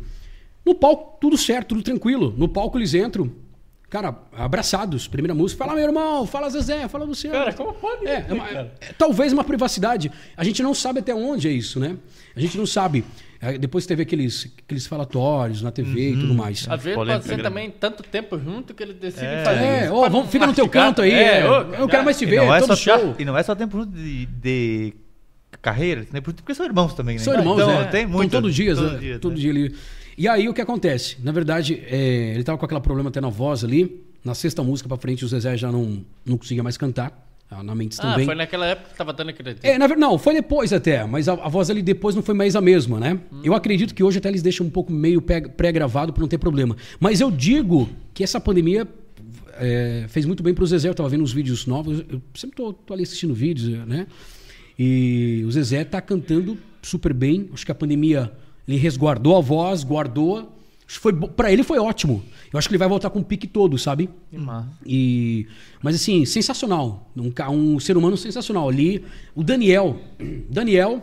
No 0.66 0.76
palco, 0.76 1.18
tudo 1.20 1.38
certo, 1.38 1.70
tudo 1.70 1.82
tranquilo. 1.84 2.34
No 2.38 2.48
palco 2.48 2.78
eles 2.78 2.94
entram, 2.94 3.30
cara, 3.94 4.16
abraçados. 4.36 5.08
Primeira 5.08 5.36
música, 5.36 5.64
fala 5.64 5.76
meu 5.76 5.84
irmão, 5.86 6.26
fala 6.26 6.50
Zezé, 6.50 6.88
fala 6.88 7.06
Luciano. 7.06 7.38
Cara, 7.38 7.54
como 7.54 7.74
pode 7.76 8.08
É, 8.08 8.26
é 8.28 8.34
uma- 8.34 8.50
é 8.50 8.68
talvez 8.98 9.32
uma 9.32 9.44
privacidade. 9.44 10.12
A 10.36 10.44
gente 10.44 10.64
não 10.64 10.74
sabe 10.74 11.00
até 11.00 11.14
onde 11.14 11.48
é 11.48 11.52
isso, 11.52 11.80
né? 11.80 11.96
A 12.36 12.40
gente 12.40 12.58
não 12.58 12.66
sabe. 12.66 13.06
É, 13.40 13.58
Depois 13.58 13.86
teve 13.86 14.02
aqueles, 14.02 14.52
aqueles 14.66 14.88
falatórios 14.88 15.62
na 15.62 15.70
TV 15.70 16.12
e 16.12 16.18
tudo 16.18 16.34
mais. 16.34 16.66
Às 16.68 16.82
vezes 16.82 16.96
Polêmica 16.96 17.20
pode 17.20 17.24
ser 17.26 17.30
grande. 17.36 17.44
também 17.44 17.70
tanto 17.70 18.02
tempo 18.02 18.40
junto 18.40 18.74
que 18.74 18.82
ele 18.82 18.94
decide 18.94 19.26
É. 19.26 19.44
fazer 19.44 19.64
É, 19.64 19.80
isso. 19.84 19.90
pra 19.92 20.10
vamos, 20.10 20.24
não 20.24 20.28
fica 20.28 20.48
no 20.48 20.54
teu 20.54 20.68
canto 20.68 21.02
aí. 21.04 21.12
também. 21.12 21.26
é. 21.28 21.46
ô, 21.50 21.54
eu 21.56 21.66
quero 21.72 21.88
cara, 21.90 22.04
mais 22.04 22.18
te 22.18 22.24
E 22.24 22.28
ver, 22.28 22.38
não, 22.38 22.56
é 22.56 22.60
todo 22.62 22.76
só, 22.76 22.98
show. 22.98 23.16
e 23.20 23.24
não 23.26 23.38
é 23.38 23.44
só 23.44 23.54
tempo 23.54 23.78
junto 23.78 23.92
de, 23.96 24.26
de 24.26 24.94
carreira, 25.62 26.08
né? 26.12 26.20
porque 26.20 26.56
são 26.56 26.66
irmãos 26.66 26.94
também, 26.96 27.18
né? 27.18 27.22
São 27.24 27.34
irmãos, 27.34 27.62
então, 27.62 27.68
né? 27.82 27.86
Tem 27.92 28.08
muito. 28.08 28.32
todo 28.32 28.52
dia, 28.52 28.74
todo 28.76 28.92
né? 28.94 28.98
dia, 29.00 29.20
todo 29.20 29.36
dia 29.36 29.52
ali. 29.52 29.76
E 30.18 30.28
aí 30.28 30.48
o 30.48 30.54
que 30.54 30.62
acontece? 30.62 31.18
Na 31.24 31.32
verdade, 31.32 31.82
é, 31.88 32.34
ele 32.34 32.44
tava 32.44 32.58
com 32.58 32.66
aquele 32.66 32.82
problema 32.82 33.10
até 33.10 33.20
na 33.22 33.30
voz 33.30 33.64
ali. 33.64 34.04
Na 34.24 34.34
sexta 34.34 34.64
música 34.64 34.88
pra 34.88 34.98
frente, 34.98 35.26
o 35.26 35.28
Zezé 35.28 35.58
já 35.58 35.72
não, 35.72 36.04
não 36.26 36.38
conseguia 36.38 36.64
mais 36.64 36.78
cantar. 36.78 37.28
Ah, 37.52 37.62
Na 37.62 37.76
Mentes 37.76 38.00
Ah, 38.00 38.12
também. 38.14 38.26
foi 38.26 38.34
naquela 38.36 38.66
época 38.66 38.90
que 38.92 38.96
tava 38.98 39.12
dando 39.14 39.30
aquele... 39.30 39.56
É, 39.62 39.78
na 39.78 39.88
não, 39.90 40.18
foi 40.18 40.34
depois 40.34 40.72
até, 40.74 41.06
mas 41.06 41.28
a, 41.28 41.34
a 41.34 41.50
voz 41.50 41.70
ali 41.70 41.82
depois 41.84 42.16
não 42.16 42.24
foi 42.24 42.34
mais 42.34 42.56
a 42.56 42.62
mesma, 42.62 43.00
né? 43.00 43.20
Eu 43.44 43.54
acredito 43.54 43.94
que 43.94 44.02
hoje 44.04 44.18
até 44.18 44.30
eles 44.30 44.42
deixam 44.42 44.66
um 44.66 44.70
pouco 44.70 44.92
meio 44.92 45.22
pré- 45.22 45.42
pré-gravado 45.42 46.12
para 46.14 46.22
não 46.22 46.28
ter 46.28 46.38
problema. 46.40 46.76
Mas 47.00 47.20
eu 47.22 47.30
digo 47.30 47.90
que 48.14 48.24
essa 48.24 48.40
pandemia 48.40 48.88
é, 49.60 50.06
fez 50.08 50.26
muito 50.26 50.42
bem 50.42 50.54
pro 50.54 50.66
Zezé. 50.66 50.90
Eu 50.90 50.96
tava 50.96 51.10
vendo 51.10 51.22
uns 51.24 51.34
vídeos 51.34 51.68
novos, 51.68 52.04
eu 52.10 52.22
sempre 52.34 52.56
tô, 52.56 52.74
tô 52.74 52.94
ali 52.94 53.04
assistindo 53.04 53.34
vídeos, 53.36 53.86
né? 53.88 54.08
E 54.80 55.44
o 55.46 55.52
Zezé 55.52 55.84
tá 55.84 56.02
cantando 56.02 56.58
super 56.82 57.14
bem. 57.14 57.50
Acho 57.54 57.66
que 57.66 57.72
a 57.72 57.76
pandemia 57.76 58.32
ele 58.68 58.78
resguardou 58.78 59.36
a 59.38 59.42
voz, 59.42 59.84
guardou. 59.84 60.52
Foi 60.88 61.14
pra 61.14 61.52
ele 61.52 61.64
foi 61.64 61.80
ótimo. 61.80 62.24
Eu 62.52 62.60
acho 62.60 62.68
que 62.68 62.74
ele 62.74 62.80
vai 62.80 62.88
voltar 62.88 63.10
com 63.10 63.20
o 63.20 63.24
pique 63.24 63.48
todo, 63.48 63.78
sabe? 63.80 64.10
E, 64.86 65.48
mas 65.82 65.96
assim, 65.96 66.24
sensacional. 66.24 67.10
Um, 67.18 67.32
um 67.52 67.80
ser 67.80 67.98
humano 67.98 68.16
sensacional. 68.16 68.70
Ali, 68.70 69.04
o 69.34 69.44
Daniel. 69.44 70.00
Daniel. 70.50 71.02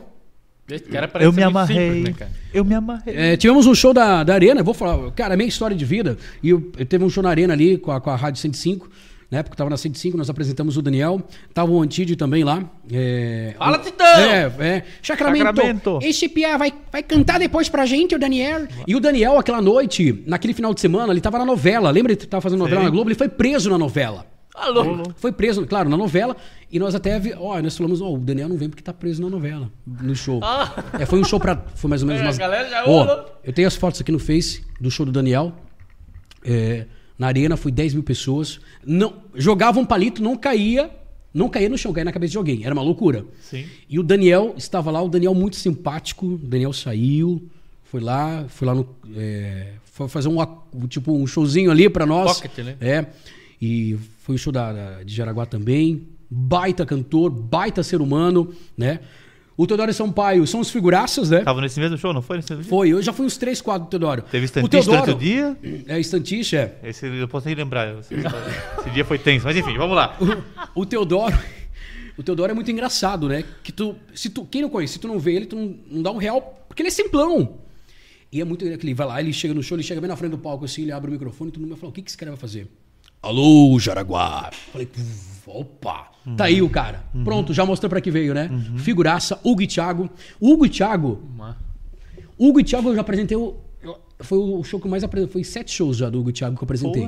Esse 0.68 0.84
cara 0.84 1.08
parece 1.08 1.28
Eu 1.28 1.32
me 1.32 1.42
amarrei. 1.42 1.76
simples, 1.76 2.04
né, 2.04 2.12
cara? 2.12 2.32
eu 2.54 2.64
me 2.64 2.74
amarrei. 2.74 3.16
é, 3.16 3.36
tivemos 3.36 3.66
um 3.66 3.74
show 3.74 3.92
da, 3.92 4.22
da 4.22 4.34
Arena, 4.34 4.60
eu 4.60 4.64
vou 4.64 4.72
falar, 4.72 5.10
cara, 5.10 5.36
minha 5.36 5.48
história 5.48 5.76
de 5.76 5.84
vida. 5.84 6.16
E 6.40 6.50
eu, 6.50 6.70
eu 6.78 6.86
teve 6.86 7.04
um 7.04 7.10
show 7.10 7.22
na 7.24 7.30
Arena 7.30 7.52
ali 7.52 7.76
com 7.76 7.90
a, 7.90 8.00
com 8.00 8.10
a 8.10 8.14
Rádio 8.14 8.40
105. 8.40 8.88
Na 9.30 9.38
época 9.38 9.56
tava 9.56 9.70
na 9.70 9.76
105, 9.76 10.16
nós 10.18 10.28
apresentamos 10.28 10.76
o 10.76 10.82
Daniel. 10.82 11.22
Tava 11.54 11.70
o 11.70 11.80
Antídio 11.80 12.16
também 12.16 12.42
lá. 12.42 12.64
É, 12.92 13.54
Fala, 13.56 13.78
o- 13.78 13.80
Titão! 13.80 14.06
É, 14.06 14.52
é. 14.58 14.82
Sacramento. 15.00 15.44
Sacramento. 15.46 15.98
Esse 16.02 16.28
Pia 16.28 16.58
vai, 16.58 16.72
vai 16.90 17.02
cantar 17.02 17.38
depois 17.38 17.68
pra 17.68 17.86
gente, 17.86 18.14
o 18.14 18.18
Daniel. 18.18 18.66
E 18.86 18.96
o 18.96 19.00
Daniel, 19.00 19.38
aquela 19.38 19.62
noite, 19.62 20.24
naquele 20.26 20.52
final 20.52 20.74
de 20.74 20.80
semana, 20.80 21.12
ele 21.12 21.20
tava 21.20 21.38
na 21.38 21.44
novela. 21.44 21.90
Lembra 21.90 22.14
que 22.16 22.22
ele 22.24 22.28
tava 22.30 22.40
fazendo 22.40 22.58
novela 22.58 22.80
Sim. 22.80 22.84
na 22.86 22.90
Globo? 22.90 23.08
Ele 23.08 23.14
foi 23.18 23.28
preso 23.28 23.70
na 23.70 23.78
novela. 23.78 24.26
Alô? 24.52 25.04
Foi 25.16 25.30
preso, 25.30 25.64
claro, 25.64 25.88
na 25.88 25.96
novela. 25.96 26.36
E 26.70 26.78
nós 26.80 26.92
até, 26.96 27.16
vi- 27.20 27.32
ó, 27.38 27.62
nós 27.62 27.76
falamos, 27.76 28.02
ó, 28.02 28.12
o 28.12 28.18
Daniel 28.18 28.48
não 28.48 28.56
vem 28.56 28.68
porque 28.68 28.82
tá 28.82 28.92
preso 28.92 29.22
na 29.22 29.30
novela, 29.30 29.70
no 29.86 30.14
show. 30.16 30.40
Ah. 30.42 30.74
É, 30.98 31.06
foi 31.06 31.20
um 31.20 31.24
show 31.24 31.38
pra. 31.38 31.64
Foi 31.76 31.88
mais 31.88 32.02
ou 32.02 32.08
menos 32.08 32.20
É, 32.22 32.24
umas. 32.26 32.36
a 32.36 32.40
galera 32.40 32.68
já 32.68 32.84
Ó, 32.84 33.02
olhou. 33.04 33.26
eu 33.44 33.52
tenho 33.52 33.68
as 33.68 33.76
fotos 33.76 34.00
aqui 34.00 34.10
no 34.10 34.18
Face 34.18 34.64
do 34.80 34.90
show 34.90 35.06
do 35.06 35.12
Daniel. 35.12 35.52
É, 36.44 36.86
na 37.20 37.26
arena 37.26 37.54
foi 37.54 37.70
10 37.70 37.92
mil 37.94 38.02
pessoas. 38.02 38.58
Não, 38.84 39.12
jogava 39.34 39.78
um 39.78 39.84
palito, 39.84 40.22
não 40.22 40.34
caía. 40.36 40.90
Não 41.34 41.48
caía 41.50 41.68
no 41.68 41.76
chão, 41.76 41.92
caía 41.92 42.06
na 42.06 42.12
cabeça 42.12 42.32
de 42.32 42.38
alguém. 42.38 42.64
Era 42.64 42.72
uma 42.72 42.82
loucura. 42.82 43.24
Sim. 43.42 43.66
E 43.88 43.98
o 43.98 44.02
Daniel 44.02 44.54
estava 44.56 44.90
lá, 44.90 45.02
o 45.02 45.08
Daniel 45.08 45.34
muito 45.34 45.54
simpático. 45.56 46.26
O 46.26 46.38
Daniel 46.38 46.72
saiu, 46.72 47.46
foi 47.84 48.00
lá, 48.00 48.46
foi 48.48 48.66
lá 48.66 48.74
no. 48.74 48.88
é, 49.14 49.74
foi 49.84 50.08
fazer 50.08 50.28
um, 50.28 50.38
tipo, 50.88 51.12
um 51.12 51.26
showzinho 51.26 51.70
ali 51.70 51.88
pra 51.90 52.06
nós. 52.06 52.40
Pocket, 52.40 52.64
né? 52.64 52.76
É. 52.80 53.06
E 53.60 53.96
foi 54.22 54.36
o 54.36 54.38
show 54.38 54.50
da, 54.52 54.72
da- 54.72 55.02
de 55.02 55.14
Jaraguá 55.14 55.44
também. 55.46 56.02
Baita 56.28 56.86
cantor, 56.86 57.28
baita 57.30 57.82
ser 57.82 58.00
humano, 58.00 58.52
né? 58.76 59.00
O 59.60 59.66
Teodoro 59.66 59.92
Sampaio 59.92 60.46
são 60.46 60.60
os 60.60 60.70
figuraças, 60.70 61.28
né? 61.28 61.40
Tava 61.40 61.60
nesse 61.60 61.78
mesmo 61.78 61.98
show, 61.98 62.14
não 62.14 62.22
foi? 62.22 62.38
Nesse 62.38 62.48
mesmo 62.48 62.62
dia? 62.62 62.70
Foi, 62.70 62.88
eu 62.88 63.02
já 63.02 63.12
fui 63.12 63.26
uns 63.26 63.36
três, 63.36 63.60
quatro 63.60 63.84
do 63.84 63.90
Teodoro. 63.90 64.22
Teve 64.22 64.44
o 64.44 64.46
estantista 64.46 64.90
Teodoro, 64.90 65.12
o 65.12 65.14
dia. 65.14 65.54
É, 65.86 66.00
estantiche, 66.00 66.56
é. 66.56 66.78
Esse 66.82 67.04
eu 67.04 67.28
posso 67.28 67.46
nem 67.46 67.54
lembrar. 67.54 67.98
Esse, 67.98 68.14
esse 68.14 68.90
dia 68.94 69.04
foi 69.04 69.18
tenso. 69.18 69.44
Mas 69.44 69.54
enfim, 69.58 69.76
vamos 69.76 69.94
lá. 69.94 70.16
O 70.74 70.86
Teodoro. 70.86 71.38
O 72.16 72.22
Teodoro 72.22 72.52
é 72.52 72.54
muito 72.54 72.70
engraçado, 72.70 73.28
né? 73.28 73.44
Que 73.62 73.70
tu, 73.70 73.94
se 74.14 74.30
tu, 74.30 74.46
quem 74.46 74.62
não 74.62 74.70
conhece, 74.70 74.94
se 74.94 74.98
tu 74.98 75.06
não 75.06 75.18
vê 75.18 75.34
ele, 75.34 75.44
tu 75.44 75.56
não, 75.56 75.76
não 75.90 76.02
dá 76.02 76.10
um 76.10 76.16
real, 76.16 76.64
porque 76.66 76.80
ele 76.80 76.88
é 76.88 76.92
simplão. 76.92 77.58
E 78.32 78.40
é 78.40 78.44
muito 78.46 78.64
que 78.64 78.86
ele 78.86 78.94
vai 78.94 79.06
lá, 79.06 79.20
ele 79.20 79.30
chega 79.30 79.52
no 79.52 79.62
show, 79.62 79.76
ele 79.76 79.82
chega 79.82 80.00
bem 80.00 80.08
na 80.08 80.16
frente 80.16 80.30
do 80.30 80.38
palco 80.38 80.64
assim, 80.64 80.82
ele 80.82 80.92
abre 80.92 81.10
o 81.10 81.12
microfone 81.12 81.50
e 81.50 81.52
todo 81.52 81.60
mundo 81.60 81.72
vai 81.72 81.78
falar: 81.78 81.90
"O 81.90 81.92
que 81.92 82.00
que 82.00 82.08
esse 82.08 82.16
cara 82.16 82.30
vai 82.30 82.40
fazer?" 82.40 82.66
Alô, 83.22 83.78
Jaraguá. 83.78 84.50
Falei: 84.72 84.88
"Puf, 85.52 85.60
"Opa, 85.60 86.10
tá 86.36 86.44
aí 86.44 86.62
o 86.62 86.68
cara. 86.70 87.04
Pronto, 87.24 87.52
já 87.52 87.64
mostrou 87.66 87.88
pra 87.90 88.00
que 88.00 88.10
veio, 88.10 88.32
né? 88.34 88.50
Figuraça, 88.78 89.38
Hugo 89.44 89.62
e 89.62 89.66
Thiago. 89.66 90.08
Hugo 90.40 90.66
e 90.66 90.68
Thiago, 90.68 91.20
Uma- 91.34 91.56
Hugo 92.38 92.60
e 92.60 92.64
Thiago 92.64 92.88
eu 92.90 92.94
já 92.94 93.00
apresentei 93.00 93.36
o 93.36 93.56
foi 94.22 94.36
o 94.38 94.62
show 94.62 94.78
que 94.78 94.86
eu 94.86 94.90
mais 94.90 95.02
apresentei, 95.02 95.32
foi 95.32 95.42
sete 95.44 95.70
shows 95.72 95.96
já 95.96 96.10
do 96.10 96.20
Hugo 96.20 96.28
e 96.28 96.32
Thiago 96.34 96.54
que 96.54 96.62
eu 96.62 96.66
apresentei. 96.66 97.04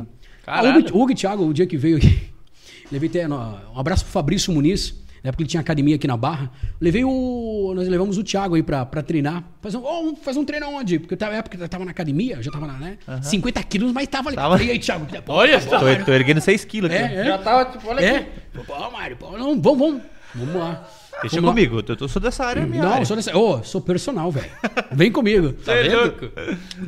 Ah. 0.46 0.62
Hugo, 0.78 1.02
Hugo 1.02 1.12
e 1.12 1.14
Thiago, 1.14 1.44
o 1.46 1.52
dia 1.52 1.66
que 1.66 1.76
veio 1.76 1.98
aqui, 1.98 2.22
levei 2.90 3.08
até 3.08 3.28
um 3.28 3.78
abraço 3.78 4.02
pro 4.04 4.12
Fabrício 4.12 4.50
Muniz, 4.52 4.94
na 5.22 5.28
época 5.28 5.42
ele 5.42 5.48
tinha 5.48 5.60
academia 5.60 5.96
aqui 5.96 6.06
na 6.06 6.16
Barra. 6.16 6.50
Levei 6.80 7.04
o 7.04 7.72
nós 7.76 7.86
levamos 7.88 8.18
o 8.18 8.24
Thiago 8.24 8.54
aí 8.54 8.62
pra, 8.62 8.84
pra 8.84 9.02
treinar. 9.02 9.44
Fazer 9.60 9.76
um, 9.76 9.82
oh, 9.84 10.16
fazer 10.16 10.38
um 10.38 10.44
treino 10.44 10.66
onde? 10.68 10.98
Porque 10.98 11.16
na 11.24 11.30
época 11.32 11.56
eu 11.58 11.68
tava 11.68 11.84
na 11.84 11.90
academia, 11.92 12.42
já 12.42 12.50
tava 12.50 12.66
lá, 12.66 12.74
né? 12.78 12.98
50 13.22 13.62
quilos, 13.64 13.92
mas 13.92 14.08
tava 14.08 14.28
ali. 14.30 14.36
Tava. 14.36 14.62
E 14.62 14.70
aí, 14.70 14.78
Thiago, 14.78 15.06
pô, 15.24 15.32
Olha 15.34 15.60
tá 15.60 15.60
só. 15.60 15.78
Tô, 15.78 16.04
tô 16.04 16.12
erguendo 16.12 16.40
6 16.40 16.64
quilos 16.64 16.90
aqui. 16.90 17.02
É, 17.02 17.14
é. 17.20 17.24
Já 17.24 17.38
tava 17.38 17.64
tipo, 17.70 17.88
olha 17.88 18.00
É. 18.00 18.16
aqui. 18.16 18.26
Pô, 18.66 18.90
Mário, 18.90 19.16
pô, 19.16 19.30
não, 19.38 19.60
vamos, 19.60 19.78
vamos. 19.78 20.02
Vamos 20.34 20.54
lá. 20.56 20.88
Deixa 21.20 21.36
Vamos 21.36 21.48
lá. 21.50 21.54
comigo. 21.54 21.76
Eu, 21.78 21.82
tô- 21.96 22.04
eu 22.04 22.08
sou 22.08 22.20
dessa 22.20 22.44
área, 22.44 22.60
é 22.62 22.66
minha 22.66 22.82
Não, 22.82 22.92
área. 22.92 23.04
sou 23.04 23.14
dessa. 23.14 23.36
Ô, 23.36 23.62
sou 23.62 23.80
personal, 23.80 24.30
velho. 24.32 24.50
Vem 24.90 25.12
comigo. 25.12 25.52
Tá 25.52 25.74
é 25.74 25.94
louco? 25.94 26.26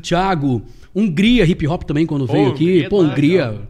Thiago, 0.03 0.62
Hungria 0.95 1.45
hip 1.45 1.66
hop 1.68 1.82
também 1.85 2.07
quando 2.07 2.26
veio 2.26 2.49
aqui. 2.51 2.64
Hungria, 2.64 2.89
Pô, 2.89 3.03
tá, 3.05 3.11
Hungria. 3.11 3.61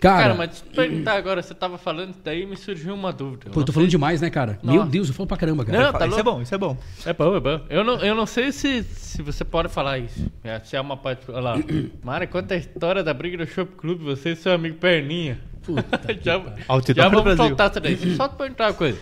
Cara, 0.00 0.22
Cara, 0.22 0.34
mas 0.34 0.50
deixa 0.50 0.64
eu 0.64 0.72
perguntar 0.74 1.14
agora, 1.14 1.42
você 1.42 1.52
tava 1.54 1.76
falando 1.76 2.10
isso 2.10 2.20
daí 2.24 2.46
me 2.46 2.56
surgiu 2.56 2.94
uma 2.94 3.12
dúvida. 3.12 3.50
pô, 3.50 3.60
eu 3.60 3.64
tô 3.64 3.72
falando 3.72 3.90
demais, 3.90 4.20
né, 4.20 4.30
cara? 4.30 4.58
Meu 4.62 4.76
Nossa. 4.76 4.90
Deus, 4.90 5.08
eu 5.08 5.14
falo 5.14 5.26
pra 5.26 5.36
caramba, 5.36 5.64
cara. 5.64 5.78
Não, 5.78 5.92
tá 5.92 6.06
isso 6.06 6.18
é 6.18 6.22
louco. 6.22 6.38
bom, 6.38 6.42
isso 6.42 6.54
é 6.54 6.58
bom. 6.58 6.76
É 7.04 7.12
bom, 7.12 7.36
é 7.36 7.40
bom. 7.40 7.60
Eu 7.68 7.82
não, 7.82 7.94
eu 7.96 8.14
não 8.14 8.24
sei 8.26 8.52
se, 8.52 8.84
se 8.84 9.20
você 9.22 9.44
pode 9.44 9.68
falar 9.68 9.98
isso. 9.98 10.30
É, 10.44 10.60
se 10.60 10.76
é 10.76 10.80
uma 10.80 10.96
parte. 10.96 11.28
Olha 11.28 11.40
lá. 11.40 11.56
Mara, 12.02 12.26
conta 12.28 12.54
a 12.54 12.56
história 12.56 13.02
da 13.02 13.12
briga 13.12 13.38
do 13.38 13.46
Shop 13.50 13.72
Club, 13.76 14.00
você 14.02 14.30
e 14.32 14.36
seu 14.36 14.52
amigo 14.52 14.76
Perninha. 14.76 15.38
já 16.22 16.40
Altidão 16.68 17.04
já 17.04 17.08
do 17.10 17.16
vamos 17.16 17.24
Brasil. 17.24 17.46
soltar 17.48 17.70
isso 17.70 17.80
daí. 17.80 18.16
Só 18.16 18.28
te 18.28 18.36
perguntar 18.36 18.66
uma 18.68 18.74
coisa. 18.74 18.98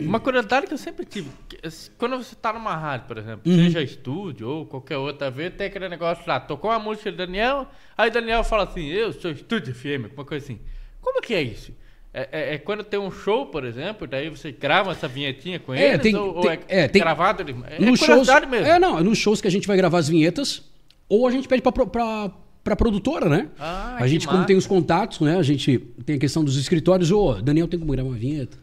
Uma 0.00 0.20
curiosidade 0.20 0.66
que 0.66 0.74
eu 0.74 0.78
sempre 0.78 1.04
tive. 1.04 1.28
se- 1.70 1.90
Quando 1.98 2.16
você 2.16 2.34
tá 2.36 2.52
numa 2.52 2.74
rádio, 2.76 3.06
por 3.06 3.18
exemplo, 3.18 3.40
Uhum. 3.50 3.64
seja 3.64 3.82
estúdio 3.82 4.48
ou 4.48 4.66
qualquer 4.66 4.96
outra 4.96 5.30
vez, 5.30 5.52
tem 5.54 5.66
aquele 5.66 5.88
negócio 5.88 6.22
lá, 6.26 6.38
tocou 6.40 6.70
uma 6.70 6.78
música 6.78 7.10
do 7.10 7.16
Daniel, 7.16 7.66
aí 7.96 8.10
Daniel 8.10 8.42
fala 8.44 8.64
assim, 8.64 8.86
eu 8.86 9.12
sou 9.12 9.30
estúdio 9.30 9.74
FM, 9.74 10.04
alguma 10.04 10.24
coisa 10.24 10.44
assim. 10.44 10.58
Como 11.00 11.20
que 11.20 11.34
é 11.34 11.42
isso? 11.42 11.72
É, 12.12 12.28
é- 12.32 12.54
é 12.54 12.58
quando 12.58 12.82
tem 12.82 12.98
um 12.98 13.10
show, 13.10 13.46
por 13.46 13.64
exemplo, 13.64 14.06
daí 14.06 14.28
você 14.30 14.50
grava 14.50 14.90
essa 14.92 15.06
vinhetinha 15.06 15.58
com 15.58 15.74
É, 15.74 15.90
eles? 15.90 16.02
tem- 16.02 16.16
ou, 16.16 16.36
ou 16.36 16.42
tem- 16.42 16.50
é, 16.68 16.80
é, 16.84 16.88
tem- 16.88 17.00
gravado? 17.02 17.42
É 17.68 17.80
nos 17.84 18.00
shows, 18.00 18.26
mesmo. 18.48 18.66
É, 18.66 18.78
não, 18.78 18.98
é 18.98 19.02
nos 19.02 19.18
shows 19.18 19.40
que 19.40 19.46
a 19.48 19.50
gente 19.50 19.66
vai 19.68 19.76
gravar 19.76 19.98
as 19.98 20.08
vinhetas, 20.08 20.62
ou 21.08 21.26
a 21.26 21.30
gente 21.30 21.46
pede 21.46 21.60
pra, 21.62 21.70
pra, 21.72 22.30
pra 22.64 22.74
produtora, 22.76 23.28
né? 23.28 23.48
Ah, 23.58 23.96
a 23.98 24.06
gente, 24.06 24.26
como 24.26 24.38
massa. 24.38 24.46
tem 24.48 24.56
os 24.56 24.66
contatos, 24.66 25.20
né? 25.20 25.36
A 25.38 25.42
gente 25.42 25.78
tem 26.04 26.16
a 26.16 26.18
questão 26.18 26.42
dos 26.44 26.56
escritórios, 26.56 27.10
ô, 27.10 27.34
Daniel 27.34 27.68
tem 27.68 27.78
como 27.78 27.92
gravar 27.92 28.08
uma 28.08 28.16
vinheta? 28.18 28.56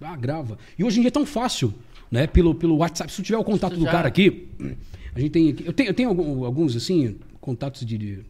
Ah, 0.00 0.16
grava. 0.16 0.58
E 0.78 0.84
hoje 0.84 0.98
em 0.98 1.00
dia 1.02 1.08
é 1.08 1.10
tão 1.10 1.24
fácil, 1.26 1.72
né? 2.10 2.26
Pelo, 2.26 2.54
pelo 2.54 2.76
WhatsApp. 2.76 3.10
Se 3.10 3.16
tu 3.16 3.24
tiver 3.24 3.38
o 3.38 3.44
contato 3.44 3.72
Isso 3.72 3.80
do 3.80 3.86
já- 3.86 3.92
cara 3.92 4.08
aqui, 4.08 4.48
a 5.14 5.20
gente 5.20 5.30
tem 5.30 5.48
aqui. 5.50 5.64
Eu 5.66 5.72
tenho, 5.72 5.88
eu 5.90 5.94
tenho 5.94 6.44
alguns, 6.44 6.76
assim, 6.76 7.16
contatos 7.40 7.84
de. 7.86 7.96
de- 7.98 8.20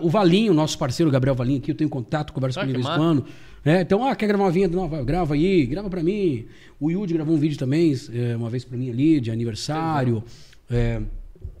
o 0.00 0.08
Valinho, 0.10 0.52
nosso 0.52 0.76
parceiro, 0.76 1.08
o 1.08 1.12
Gabriel 1.12 1.34
Valinho, 1.36 1.58
aqui, 1.58 1.70
eu 1.70 1.74
tenho 1.74 1.88
contato, 1.90 2.32
converso 2.32 2.58
Ah, 2.58 2.62
com 2.64 2.68
ele 2.70 2.78
de 2.78 2.82
vez 2.84 2.94
em 2.94 2.98
quando. 2.98 3.24
né? 3.64 3.82
Então, 3.82 4.04
ah, 4.04 4.16
quer 4.16 4.26
gravar 4.26 4.44
uma 4.44 4.50
vinheta? 4.50 4.74
Não, 4.74 4.88
vai, 4.88 5.04
grava 5.04 5.34
aí, 5.34 5.66
grava 5.66 5.88
pra 5.88 6.02
mim. 6.02 6.46
O 6.80 6.90
Yudi 6.90 7.14
gravou 7.14 7.34
um 7.36 7.38
vídeo 7.38 7.56
também, 7.58 7.94
é, 8.12 8.34
uma 8.36 8.50
vez 8.50 8.64
pra 8.64 8.76
mim 8.76 8.90
ali, 8.90 9.20
de 9.20 9.30
aniversário. 9.30 10.24
É, 10.70 11.00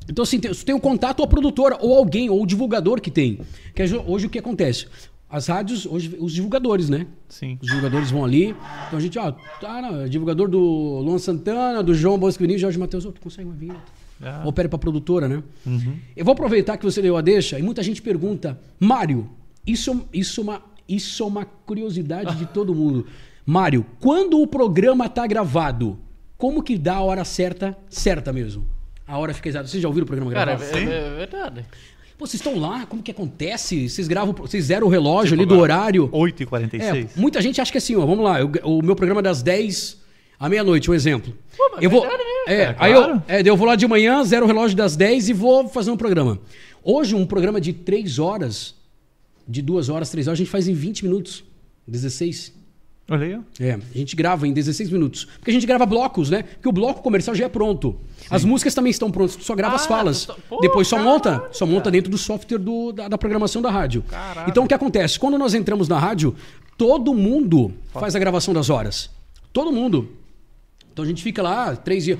então, 0.08 0.22
assim, 0.24 0.40
tem, 0.40 0.50
tem 0.52 0.74
o 0.74 0.80
contato 0.80 1.20
ou 1.20 1.26
a 1.26 1.28
produtora, 1.28 1.76
ou 1.80 1.96
alguém, 1.96 2.28
ou 2.28 2.42
o 2.42 2.46
divulgador 2.46 3.00
que 3.00 3.10
tem. 3.10 3.38
Que 3.74 3.82
é 3.82 3.86
hoje 4.06 4.26
o 4.26 4.30
que 4.30 4.38
acontece? 4.38 4.86
As 5.30 5.46
rádios, 5.46 5.84
hoje, 5.84 6.16
os 6.18 6.32
divulgadores, 6.32 6.88
né? 6.88 7.06
Sim. 7.28 7.58
Os 7.60 7.66
divulgadores 7.66 8.10
vão 8.10 8.24
ali. 8.24 8.56
Então 8.86 8.98
a 8.98 9.00
gente, 9.00 9.18
ó, 9.18 9.32
tá, 9.60 9.82
não, 9.82 10.02
é 10.02 10.08
divulgador 10.08 10.48
do 10.48 10.58
Luan 10.58 11.18
Santana, 11.18 11.82
do 11.82 11.92
João 11.94 12.18
Bosco 12.18 12.40
Vinícius, 12.42 12.62
Jorge 12.62 12.78
Matheus, 12.78 13.04
ô, 13.04 13.12
tu 13.12 13.20
consegue 13.20 13.48
uma 13.48 13.56
vinheta? 13.56 13.98
Ah. 14.20 14.42
opere 14.44 14.68
pra 14.68 14.78
produtora, 14.78 15.28
né? 15.28 15.42
Eu 16.16 16.24
vou 16.24 16.32
aproveitar 16.32 16.76
que 16.76 16.84
você 16.84 17.00
deu 17.00 17.16
a 17.16 17.20
deixa 17.20 17.56
e 17.56 17.62
muita 17.62 17.84
gente 17.84 18.02
pergunta, 18.02 18.58
Mário, 18.80 19.30
isso, 19.64 20.04
isso, 20.12 20.40
é 20.40 20.42
uma, 20.42 20.62
isso 20.88 21.22
é 21.22 21.26
uma 21.26 21.44
curiosidade 21.44 22.34
de 22.34 22.46
todo 22.46 22.74
mundo. 22.74 23.06
Mário, 23.46 23.86
quando 24.00 24.40
o 24.40 24.46
programa 24.46 25.08
tá 25.08 25.24
gravado, 25.26 25.98
como 26.36 26.62
que 26.62 26.76
dá 26.76 26.96
a 26.96 27.02
hora 27.02 27.24
certa, 27.24 27.76
certa 27.88 28.32
mesmo? 28.32 28.66
A 29.06 29.16
hora 29.18 29.32
fica 29.32 29.48
exata. 29.48 29.68
Vocês 29.68 29.82
já 29.82 29.88
ouviram 29.88 30.04
o 30.04 30.06
programa 30.06 30.32
Cara, 30.32 30.56
gravado? 30.56 30.78
é, 30.78 30.82
é 30.82 31.16
verdade. 31.16 31.64
Pô, 32.18 32.26
vocês 32.26 32.40
estão 32.40 32.58
lá, 32.58 32.84
como 32.86 33.00
que 33.00 33.12
acontece? 33.12 33.88
Vocês 33.88 34.08
gravam, 34.08 34.34
vocês 34.34 34.64
zeram 34.64 34.88
o 34.88 34.90
relógio 34.90 35.34
ali 35.34 35.46
do 35.46 35.56
horário. 35.56 36.08
8h46. 36.08 36.82
É, 36.82 37.08
muita 37.14 37.40
gente 37.40 37.60
acha 37.60 37.70
que 37.70 37.78
assim, 37.78 37.94
ó, 37.94 38.04
vamos 38.04 38.24
lá, 38.24 38.40
eu- 38.40 38.50
o 38.64 38.82
meu 38.82 38.96
programa 38.96 39.20
é 39.20 39.22
das 39.22 39.40
10 39.40 39.98
à 40.38 40.48
meia-noite, 40.48 40.90
um 40.90 40.94
exemplo. 40.94 41.32
mas 41.74 41.82
eu 41.82 41.88
vou, 41.88 42.00
verdade 42.00 42.24
mesmo, 42.24 42.42
é, 42.48 42.66
cara, 42.74 42.76
aí 42.80 42.92
claro. 42.92 43.12
eu, 43.28 43.34
é, 43.36 43.42
eu 43.48 43.56
vou 43.56 43.66
lá 43.68 43.76
de 43.76 43.86
manhã, 43.86 44.24
zero 44.24 44.44
o 44.44 44.48
relógio 44.48 44.76
das 44.76 44.96
10 44.96 45.28
e 45.28 45.32
vou 45.32 45.68
fazer 45.68 45.92
um 45.92 45.96
programa. 45.96 46.40
Hoje, 46.82 47.14
um 47.14 47.24
programa 47.24 47.60
de 47.60 47.72
3 47.72 48.18
horas, 48.18 48.74
de 49.46 49.62
2 49.62 49.88
horas, 49.88 50.10
3 50.10 50.26
horas, 50.26 50.38
a 50.38 50.42
gente 50.42 50.50
faz 50.50 50.66
em 50.66 50.74
20 50.74 51.04
minutos, 51.04 51.44
16. 51.86 52.52
Olha 53.10 53.24
aí. 53.58 53.66
É, 53.66 53.72
a 53.72 53.98
gente 53.98 54.14
grava 54.14 54.46
em 54.46 54.52
16 54.52 54.90
minutos. 54.90 55.24
Porque 55.24 55.50
a 55.50 55.54
gente 55.54 55.66
grava 55.66 55.86
blocos, 55.86 56.28
né? 56.28 56.42
Porque 56.42 56.68
o 56.68 56.72
bloco 56.72 57.02
comercial 57.02 57.34
já 57.34 57.46
é 57.46 57.48
pronto. 57.48 57.98
As 58.28 58.44
músicas 58.44 58.74
também 58.74 58.90
estão 58.90 59.10
prontas, 59.10 59.34
tu 59.36 59.44
só 59.44 59.54
grava 59.54 59.76
as 59.76 59.84
Ah, 59.84 59.88
falas. 59.88 60.20
tu 60.24 60.26
só- 60.26 60.36
Pô, 60.48 60.60
Depois 60.60 60.86
só 60.86 60.96
caralho, 60.96 61.12
monta, 61.14 61.48
só 61.52 61.64
monta 61.64 61.80
cara. 61.84 61.90
dentro 61.92 62.10
do 62.10 62.18
software 62.18 62.58
do- 62.58 62.92
da, 62.92 63.08
da 63.08 63.16
programação 63.16 63.62
da 63.62 63.70
rádio. 63.70 64.02
Caralho. 64.02 64.50
Então 64.50 64.64
o 64.64 64.68
que 64.68 64.74
acontece? 64.74 65.18
Quando 65.18 65.38
nós 65.38 65.54
entramos 65.54 65.88
na 65.88 65.98
rádio, 65.98 66.36
todo 66.76 67.14
mundo 67.14 67.72
faz 67.94 68.14
a 68.14 68.18
gravação 68.18 68.52
das 68.52 68.68
horas. 68.68 69.08
Todo 69.54 69.72
mundo. 69.72 70.10
Então 70.92 71.02
a 71.04 71.08
gente 71.08 71.22
fica 71.22 71.40
lá, 71.42 71.74
três 71.76 72.04
dias. 72.04 72.18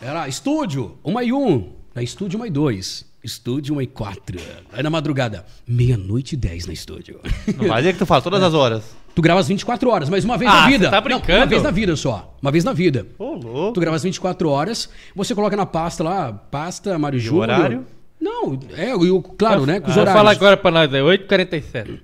É 0.00 0.10
lá, 0.10 0.26
estúdio, 0.28 0.96
uma 1.04 1.22
e 1.22 1.32
um. 1.32 1.72
Na 1.94 2.02
estúdio, 2.02 2.38
uma 2.38 2.46
e 2.46 2.50
dois. 2.50 3.04
Estúdio, 3.22 3.74
uma 3.74 3.84
e 3.84 3.86
quatro. 3.86 4.38
Aí 4.72 4.82
na 4.82 4.90
madrugada, 4.90 5.44
meia-noite 5.68 6.32
e 6.34 6.36
dez 6.36 6.66
na 6.66 6.72
estúdio. 6.72 7.20
Não 7.56 7.68
vai 7.68 7.80
dizer 7.82 7.92
que 7.92 7.98
tu 8.00 8.06
fala 8.06 8.20
todas 8.22 8.42
as 8.42 8.52
horas. 8.54 8.82
Tu 9.14 9.20
grava 9.22 9.40
as 9.40 9.48
24 9.48 9.90
horas, 9.90 10.08
mas 10.08 10.24
uma 10.24 10.38
vez 10.38 10.50
Ah, 10.50 10.62
na 10.62 10.66
vida. 10.68 10.88
tá 10.90 10.96
Não, 10.96 11.02
brincando? 11.02 11.38
uma 11.40 11.46
vez 11.46 11.62
na 11.62 11.70
vida 11.70 11.94
só. 11.96 12.34
Uma 12.40 12.50
vez 12.50 12.64
na 12.64 12.72
vida. 12.72 13.06
Ô, 13.18 13.34
louco. 13.34 13.72
Tu 13.72 13.80
grava 13.80 13.96
as 13.96 14.02
24 14.02 14.48
horas, 14.48 14.88
você 15.14 15.34
coloca 15.34 15.56
na 15.56 15.66
pasta 15.66 16.02
lá, 16.02 16.32
pasta 16.32 16.98
Mário 16.98 17.18
o 17.18 17.20
Júnior. 17.20 17.42
horário? 17.50 17.86
Não, 18.20 18.58
é, 18.76 18.94
o- 18.94 19.20
claro, 19.22 19.66
né? 19.66 19.80
Com 19.80 19.90
os 19.90 19.96
Ah, 19.98 20.00
horários. 20.02 20.18
Fala 20.18 20.30
agora 20.32 20.56
pra 20.56 20.70
nós, 20.70 20.94
é 20.94 21.02
8h47. 21.02 22.00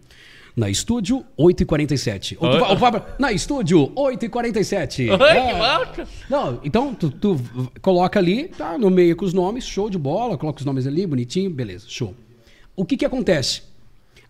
Na 0.56 0.68
estúdio, 0.68 1.24
8h47. 1.38 2.36
Ou 2.40 2.50
tu 2.50 2.64
ou 2.64 2.76
vai- 2.76 3.02
na 3.18 3.30
estúdio, 3.32 3.92
8h47. 3.94 5.08
Oi, 5.08 5.14
É. 5.30 5.46
que 5.46 5.52
louco. 6.02 6.10
Não, 6.28 6.60
então 6.64 6.92
tu, 6.94 7.10
tu 7.10 7.40
coloca 7.80 8.18
ali, 8.18 8.48
tá 8.48 8.76
no 8.76 8.90
meio 8.90 9.14
com 9.14 9.24
os 9.24 9.32
nomes, 9.32 9.64
show 9.64 9.88
de 9.88 9.96
bola, 9.96 10.36
coloca 10.36 10.58
os 10.58 10.64
nomes 10.66 10.86
ali, 10.86 11.06
bonitinho, 11.06 11.48
beleza, 11.48 11.86
show. 11.88 12.12
O 12.74 12.84
que 12.84 12.96
que 12.96 13.04
acontece? 13.04 13.62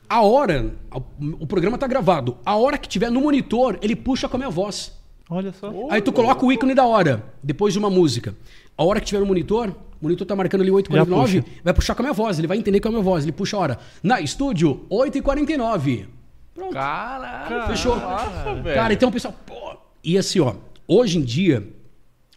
A 0.09 0.23
hora, 0.23 0.75
o 1.21 1.47
programa 1.47 1.77
tá 1.77 1.87
gravado, 1.87 2.39
a 2.45 2.57
hora 2.57 2.79
que 2.79 2.89
tiver 2.89 3.11
no 3.11 3.21
monitor, 3.21 3.79
ele 3.83 3.95
puxa 3.95 4.29
com 4.29 4.37
a 4.37 4.39
minha 4.39 4.51
voz. 4.51 4.97
Olha 5.29 5.53
só. 5.53 5.71
Aí 5.91 6.01
tu 6.01 6.11
coloca 6.13 6.45
o 6.45 6.51
ícone 6.51 6.75
da 6.75 6.87
hora, 6.87 7.23
depois 7.43 7.75
de 7.75 7.79
uma 7.79 7.91
música. 7.91 8.35
A 8.77 8.85
hora 8.85 9.01
que 9.01 9.07
tiver 9.07 9.21
no 9.21 9.27
monitor, 9.27 9.69
o 9.69 9.75
monitor 10.01 10.27
tá 10.27 10.35
marcando 10.35 10.63
ali 10.63 10.71
8h49, 10.71 11.45
vai 11.63 11.75
puxar 11.75 11.95
com 11.95 12.03
a 12.03 12.05
minha 12.05 12.15
voz, 12.15 12.39
ele 12.39 12.49
vai 12.49 12.57
entender 12.57 12.81
com 12.81 12.89
a 12.89 12.91
minha 12.91 13.03
voz, 13.03 13.25
ele 13.25 13.33
puxa 13.33 13.57
a 13.57 13.61
hora. 13.61 13.79
Na 14.03 14.21
estúdio, 14.21 14.87
8h49. 14.91 16.07
Pronto. 16.55 16.73
Caralho. 16.73 17.67
Fechou. 17.67 17.95
Nossa, 17.95 18.55
velho. 18.55 18.75
Cara, 18.75 18.93
então 18.95 19.11
o 19.11 19.13
pessoal, 19.13 19.35
pô. 19.45 19.77
E 20.03 20.17
assim, 20.17 20.41
ó, 20.41 20.55
hoje 20.87 21.19
em 21.19 21.23
dia, 21.23 21.69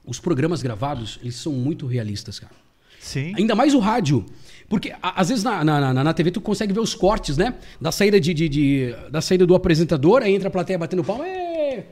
os 0.05 0.19
programas 0.19 0.61
gravados, 0.61 1.19
eles 1.21 1.35
são 1.35 1.53
muito 1.53 1.87
realistas, 1.87 2.39
cara. 2.39 2.53
Sim. 2.99 3.33
Ainda 3.37 3.55
mais 3.55 3.73
o 3.73 3.79
rádio. 3.79 4.25
Porque 4.71 4.93
às 5.03 5.27
vezes 5.29 5.43
na, 5.43 5.63
na, 5.63 5.93
na, 5.93 6.03
na 6.03 6.13
TV 6.13 6.31
tu 6.31 6.39
consegue 6.39 6.71
ver 6.73 6.79
os 6.79 6.95
cortes, 6.95 7.35
né? 7.37 7.55
Da 7.79 7.91
saída 7.91 8.19
de, 8.19 8.33
de- 8.33 8.47
de- 8.49 8.95
da 9.11 9.19
saída 9.21 9.45
do 9.45 9.53
apresentador, 9.53 10.23
aí 10.23 10.33
entra 10.33 10.47
a 10.47 10.51
plateia 10.51 10.79
batendo 10.79 11.03
palma. 11.03 11.25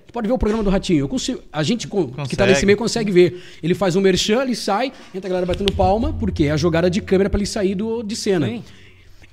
Tu 0.07 0.13
pode 0.13 0.27
ver 0.27 0.33
o 0.33 0.37
programa 0.37 0.63
do 0.63 0.69
Ratinho. 0.69 0.99
Eu 1.01 1.07
consigo, 1.09 1.41
a 1.51 1.61
gente 1.61 1.87
com- 1.87 2.07
que 2.25 2.35
tá 2.37 2.45
nesse 2.47 2.65
meio 2.65 2.77
consegue 2.77 3.11
ver. 3.11 3.43
Ele 3.61 3.73
faz 3.75 3.95
um 3.97 4.01
merchan, 4.01 4.43
ele 4.43 4.55
sai, 4.55 4.93
entra 5.13 5.27
a 5.27 5.29
galera 5.29 5.45
batendo 5.45 5.73
palma, 5.73 6.13
porque 6.13 6.45
é 6.45 6.51
a 6.51 6.57
jogada 6.57 6.89
de 6.89 7.01
câmera 7.01 7.29
pra 7.29 7.37
ele 7.37 7.45
sair 7.45 7.75
do, 7.75 8.01
de 8.01 8.15
cena. 8.15 8.47
Sim. 8.47 8.63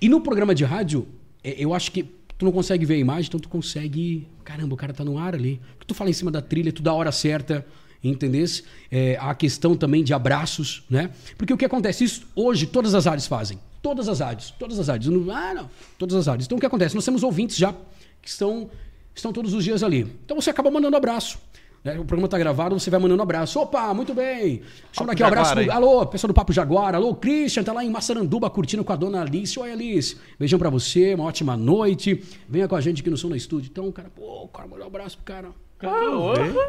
E 0.01 0.09
no 0.09 0.21
programa 0.21 0.53
de 0.55 0.65
rádio, 0.65 1.07
é, 1.43 1.55
eu 1.57 1.73
acho 1.73 1.91
que 1.93 2.03
tu 2.37 2.45
não 2.45 2.51
consegue 2.53 2.85
ver 2.85 2.95
a 2.95 2.99
imagem, 2.99 3.29
então 3.29 3.41
tu 3.41 3.49
consegue. 3.49 4.27
Caramba, 4.45 4.75
o 4.75 4.77
cara 4.77 4.93
tá 4.93 5.05
no 5.05 5.19
ar 5.19 5.35
ali. 5.35 5.61
Tu 5.87 5.95
fala 5.95 6.11
em 6.11 6.13
cima 6.13 6.31
da 6.33 6.43
trilha, 6.43 6.73
tu 6.73 6.83
dá 6.83 6.91
a 6.91 6.95
hora 6.95 7.13
certa, 7.13 7.65
entendesse? 8.03 8.65
É, 8.91 9.17
a 9.21 9.35
questão 9.35 9.75
também 9.77 10.03
de 10.05 10.13
abraços, 10.15 10.85
né? 10.89 11.11
Porque 11.37 11.53
o 11.53 11.57
que 11.57 11.65
acontece? 11.65 12.05
Isso 12.05 12.27
hoje 12.35 12.67
todas 12.67 12.95
as 12.95 13.07
áreas 13.07 13.27
fazem. 13.27 13.59
Todas 13.83 14.09
as 14.09 14.21
áreas. 14.21 14.51
Todas 14.59 14.79
as 14.79 14.89
áreas. 14.89 15.07
Não- 15.07 15.31
Ah, 15.35 15.55
não. 15.55 15.71
Todas 15.99 16.17
as 16.17 16.29
áreas. 16.29 16.47
Então 16.47 16.57
o 16.57 16.61
que 16.61 16.67
acontece? 16.67 16.95
Nós 16.95 17.05
temos 17.05 17.23
ouvintes 17.23 17.57
já 17.57 17.73
que 18.21 18.29
estão, 18.29 18.69
estão 19.15 19.33
todos 19.33 19.55
os 19.55 19.63
dias 19.65 19.83
ali. 19.83 20.01
Então 20.25 20.41
você 20.41 20.51
acaba 20.51 20.71
mandando 20.71 20.97
abraço. 20.97 21.39
né? 21.85 21.93
O 22.01 22.05
programa 22.05 22.27
tá 22.27 22.37
gravado, 22.37 22.77
você 22.77 22.91
vai 22.91 22.99
mandando 22.99 23.23
abraço. 23.23 23.61
Opa, 23.61 23.95
muito 23.95 24.13
bem. 24.13 24.63
Chama 24.91 25.13
aqui 25.13 25.23
um 25.23 25.27
abraço. 25.27 25.55
Jaguar. 25.55 25.77
Alô, 25.77 26.05
pessoal 26.07 26.27
do 26.29 26.35
Papo 26.35 26.53
Jaguar. 26.53 26.97
Alô, 26.97 27.15
Christian, 27.15 27.63
tá 27.63 27.73
lá 27.73 27.85
em 27.85 27.89
Massaranduba 27.91 28.51
curtindo 28.51 28.83
com 28.83 28.93
a 28.93 28.97
dona 28.97 29.21
Alice. 29.23 29.57
Oi, 29.57 29.71
Alice. 29.71 30.17
Beijão 30.37 30.59
pra 30.59 30.69
você, 30.69 31.15
uma 31.15 31.23
ótima 31.25 31.57
noite. 31.57 32.25
Venha 32.49 32.67
com 32.67 32.75
a 32.75 32.81
gente 32.81 33.03
aqui 33.03 33.11
no 33.11 33.17
Som 33.17 33.29
na 33.29 33.37
Estúdio. 33.37 33.69
Então, 33.71 33.93
cara, 33.93 34.11
pô, 34.11 34.49
cara, 34.49 34.67
manda 34.67 34.83
um 34.83 34.87
abraço 34.89 35.17
pro 35.19 35.27
cara. 35.33 35.51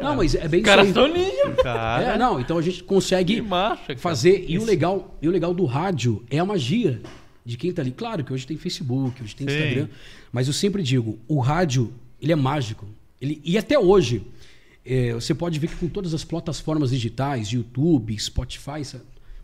Não, 0.00 0.16
mas 0.16 0.34
é 0.34 0.46
bem 0.46 0.60
Os 0.60 0.66
caras 0.66 0.88
isso 0.88 1.00
aí. 1.00 1.56
Cara. 1.62 2.14
É, 2.14 2.18
não, 2.18 2.38
então 2.38 2.58
a 2.58 2.62
gente 2.62 2.82
consegue 2.84 3.40
cara. 3.42 3.78
fazer. 3.96 4.44
E 4.48 4.58
o, 4.58 4.64
legal, 4.64 5.16
e 5.22 5.28
o 5.28 5.30
legal 5.30 5.54
do 5.54 5.64
rádio 5.64 6.24
é 6.30 6.38
a 6.38 6.44
magia 6.44 7.00
de 7.44 7.56
quem 7.56 7.72
tá 7.72 7.80
ali. 7.80 7.90
Claro 7.90 8.22
que 8.22 8.32
hoje 8.32 8.46
tem 8.46 8.56
Facebook, 8.56 9.22
hoje 9.22 9.34
tem 9.34 9.48
Sim. 9.48 9.54
Instagram. 9.54 9.88
Mas 10.30 10.46
eu 10.46 10.52
sempre 10.52 10.82
digo, 10.82 11.18
o 11.26 11.40
rádio, 11.40 11.92
ele 12.20 12.32
é 12.32 12.36
mágico. 12.36 12.86
Ele, 13.20 13.40
e 13.42 13.56
até 13.56 13.78
hoje, 13.78 14.22
é, 14.84 15.14
você 15.14 15.34
pode 15.34 15.58
ver 15.58 15.68
que 15.68 15.76
com 15.76 15.88
todas 15.88 16.12
as 16.12 16.22
plataformas 16.22 16.90
digitais, 16.90 17.48
YouTube, 17.48 18.18
Spotify, 18.18 18.82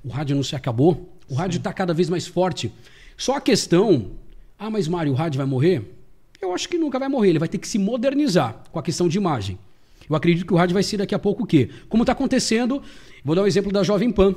o 0.05 0.09
rádio 0.09 0.37
não 0.37 0.43
se 0.43 0.55
acabou. 0.55 1.09
O 1.29 1.35
rádio 1.35 1.57
está 1.57 1.73
cada 1.73 1.95
vez 1.95 2.11
mais 2.11 2.27
forte. 2.27 2.71
Só 3.17 3.37
a 3.37 3.41
questão, 3.41 4.11
ah, 4.59 4.69
mas 4.69 4.87
Mário, 4.87 5.13
o 5.13 5.15
rádio 5.15 5.39
vai 5.39 5.47
morrer? 5.47 5.94
Eu 6.45 6.55
acho 6.55 6.69
que 6.69 6.79
nunca 6.79 6.99
vai 6.99 7.09
morrer. 7.09 7.31
Ele 7.31 7.39
vai 7.39 7.49
ter 7.49 7.59
que 7.59 7.67
se 7.67 7.79
modernizar 7.79 8.63
com 8.71 8.79
a 8.79 8.83
questão 8.83 9.09
de 9.09 9.19
imagem. 9.19 9.59
Eu 10.09 10.15
acredito 10.15 10.47
que 10.47 10.53
o 10.53 10.57
rádio 10.57 10.75
vai 10.75 10.83
ser 10.83 10.99
daqui 10.99 11.15
a 11.15 11.19
pouco 11.19 11.45
o 11.45 11.47
quê? 11.47 11.71
Como 11.89 12.03
está 12.03 12.13
acontecendo, 12.13 12.83
vou 13.25 13.35
dar 13.35 13.43
um 13.43 13.47
exemplo 13.47 13.73
da 13.73 13.83
Jovem 13.83 14.11
Pan. 14.11 14.35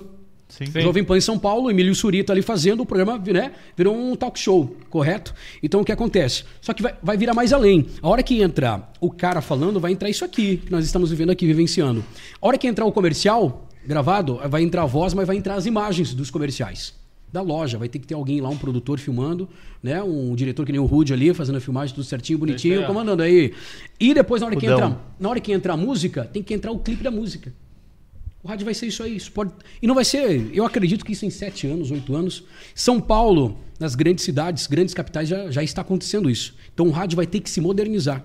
Sim. 0.47 0.66
Jovem 0.82 1.03
Pan 1.03 1.18
em 1.18 1.22
São 1.22 1.38
Paulo, 1.38 1.70
Emílio 1.70 1.93
Surita 1.93 2.32
ali 2.32 2.41
fazendo 2.41 2.82
o 2.82 2.86
programa, 2.86 3.18
né? 3.18 3.51
Virou 3.76 3.93
um 3.93 4.16
talk 4.16 4.39
show, 4.39 4.74
correto? 4.89 5.34
Então 5.62 5.82
o 5.82 5.86
que 5.86 5.91
acontece? 5.91 6.45
Só 6.62 6.74
que 6.74 6.82
vai, 6.82 6.95
vai 7.03 7.18
virar 7.18 7.34
mais 7.34 7.51
além. 7.51 7.86
A 8.01 8.08
hora 8.08 8.24
que 8.24 8.41
entra 8.41 8.88
o 9.01 9.12
cara 9.12 9.41
falando, 9.41 9.78
vai 9.78 9.91
entrar 9.91 10.10
isso 10.10 10.24
aqui, 10.24 10.58
que 10.58 10.72
nós 10.72 10.86
estamos 10.86 11.10
vivendo 11.10 11.32
aqui, 11.32 11.45
vivenciando. 11.45 12.03
A 12.41 12.47
hora 12.47 12.58
que 12.58 12.66
entrar 12.66 12.86
o 12.86 12.91
comercial 12.93 13.68
gravado, 13.86 14.39
vai 14.49 14.64
entrar 14.64 14.84
a 14.84 14.86
voz, 14.86 15.14
mas 15.14 15.28
vai 15.28 15.36
entrar 15.36 15.55
as 15.55 15.66
imagens 15.66 16.14
dos 16.14 16.30
comerciais. 16.30 16.93
Da 17.32 17.41
loja, 17.41 17.78
vai 17.78 17.89
ter 17.89 17.99
que 17.99 18.07
ter 18.07 18.13
alguém 18.13 18.39
lá, 18.39 18.49
um 18.49 18.57
produtor 18.57 18.99
filmando, 18.99 19.49
né? 19.84 20.01
Um 20.01 20.34
diretor 20.34 20.65
que 20.65 20.71
nem 20.71 20.80
o 20.80 20.86
Rude 20.86 21.11
ali, 21.13 21.34
fazendo 21.34 21.57
a 21.57 21.61
filmagem 21.61 21.93
tudo 21.93 22.05
certinho, 22.05 22.39
bonitinho, 22.39 22.86
comandando 22.86 23.21
aí. 23.21 23.53
E 23.99 24.13
depois, 24.13 24.41
na 24.41 24.47
hora, 24.47 24.55
que 24.55 24.65
entra, 24.65 24.99
na 25.19 25.30
hora 25.30 25.39
que 25.39 25.51
entra 25.51 25.73
a 25.73 25.78
música, 25.78 26.23
tem 26.23 26.41
que 26.41 26.53
entrar 26.53 26.71
o 26.71 26.80
clipe 26.80 27.03
da 27.03 27.11
música. 27.11 27.53
O 28.43 28.47
rádio 28.47 28.63
vai 28.63 28.73
ser 28.73 28.88
isso 28.88 29.03
aí. 29.03 29.17
Isso 29.17 29.32
pode... 29.32 29.51
E 29.82 29.86
não 29.86 29.93
vai 29.93 30.05
ser. 30.05 30.49
Eu 30.53 30.65
acredito 30.65 31.03
que 31.03 31.11
isso 31.11 31.25
em 31.25 31.30
sete 31.30 31.67
anos, 31.67 31.91
oito 31.91 32.15
anos. 32.15 32.45
São 32.73 33.01
Paulo, 33.01 33.57
nas 33.78 33.93
grandes 33.93 34.23
cidades, 34.23 34.67
grandes 34.67 34.93
capitais, 34.93 35.28
já, 35.28 35.51
já 35.51 35.61
está 35.61 35.82
acontecendo 35.82 36.30
isso. 36.30 36.55
Então 36.73 36.88
o 36.88 36.91
rádio 36.91 37.17
vai 37.17 37.28
ter 37.28 37.41
que 37.41 37.49
se 37.49 37.59
modernizar. 37.59 38.23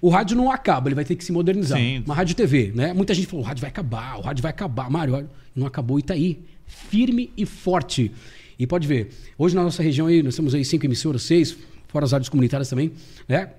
O 0.00 0.08
rádio 0.08 0.36
não 0.36 0.50
acaba, 0.50 0.88
ele 0.88 0.96
vai 0.96 1.04
ter 1.04 1.14
que 1.14 1.24
se 1.24 1.30
modernizar. 1.30 1.78
Sim. 1.78 2.02
Uma 2.04 2.14
rádio 2.14 2.34
TV, 2.34 2.72
né? 2.74 2.92
Muita 2.92 3.14
gente 3.14 3.28
falou: 3.28 3.44
o 3.44 3.46
rádio 3.46 3.60
vai 3.60 3.70
acabar, 3.70 4.18
o 4.18 4.22
rádio 4.22 4.42
vai 4.42 4.50
acabar. 4.50 4.90
Mário, 4.90 5.30
não 5.54 5.66
acabou 5.66 5.98
e 5.98 6.00
está 6.00 6.14
aí. 6.14 6.40
Firme 6.66 7.30
e 7.36 7.46
forte. 7.46 8.10
E 8.60 8.66
pode 8.66 8.86
ver, 8.86 9.08
hoje 9.38 9.56
na 9.56 9.62
nossa 9.62 9.82
região 9.82 10.06
aí, 10.06 10.22
nós 10.22 10.36
temos 10.36 10.54
aí 10.54 10.62
cinco 10.66 10.84
emissoras, 10.84 11.22
seis, 11.22 11.56
fora 11.88 12.04
as 12.04 12.12
rádios 12.12 12.28
comunitárias 12.28 12.68
também, 12.68 12.92
né? 13.26 13.52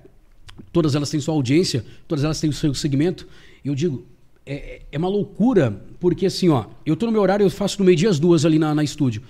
Todas 0.72 0.94
elas 0.94 1.10
têm 1.10 1.20
sua 1.20 1.34
audiência, 1.34 1.84
todas 2.08 2.24
elas 2.24 2.40
têm 2.40 2.52
o 2.52 2.54
seu 2.54 2.72
segmento. 2.76 3.28
E 3.66 3.68
eu 3.68 3.74
digo, 3.74 4.06
é, 4.46 4.84
é 4.92 4.98
uma 5.00 5.08
loucura, 5.08 5.82
porque 6.00 6.28
assim, 6.28 6.50
ó, 6.50 6.66
eu 6.86 6.96
tô 6.96 7.08
no 7.08 7.12
meu 7.12 7.20
horário, 7.20 7.44
eu 7.44 7.50
faço 7.50 7.80
do 7.80 7.84
meio-dia 7.84 8.12
às 8.12 8.20
duas 8.20 8.46
ali 8.46 8.60
na, 8.60 8.76
na 8.76 8.84
estúdio. 8.84 9.24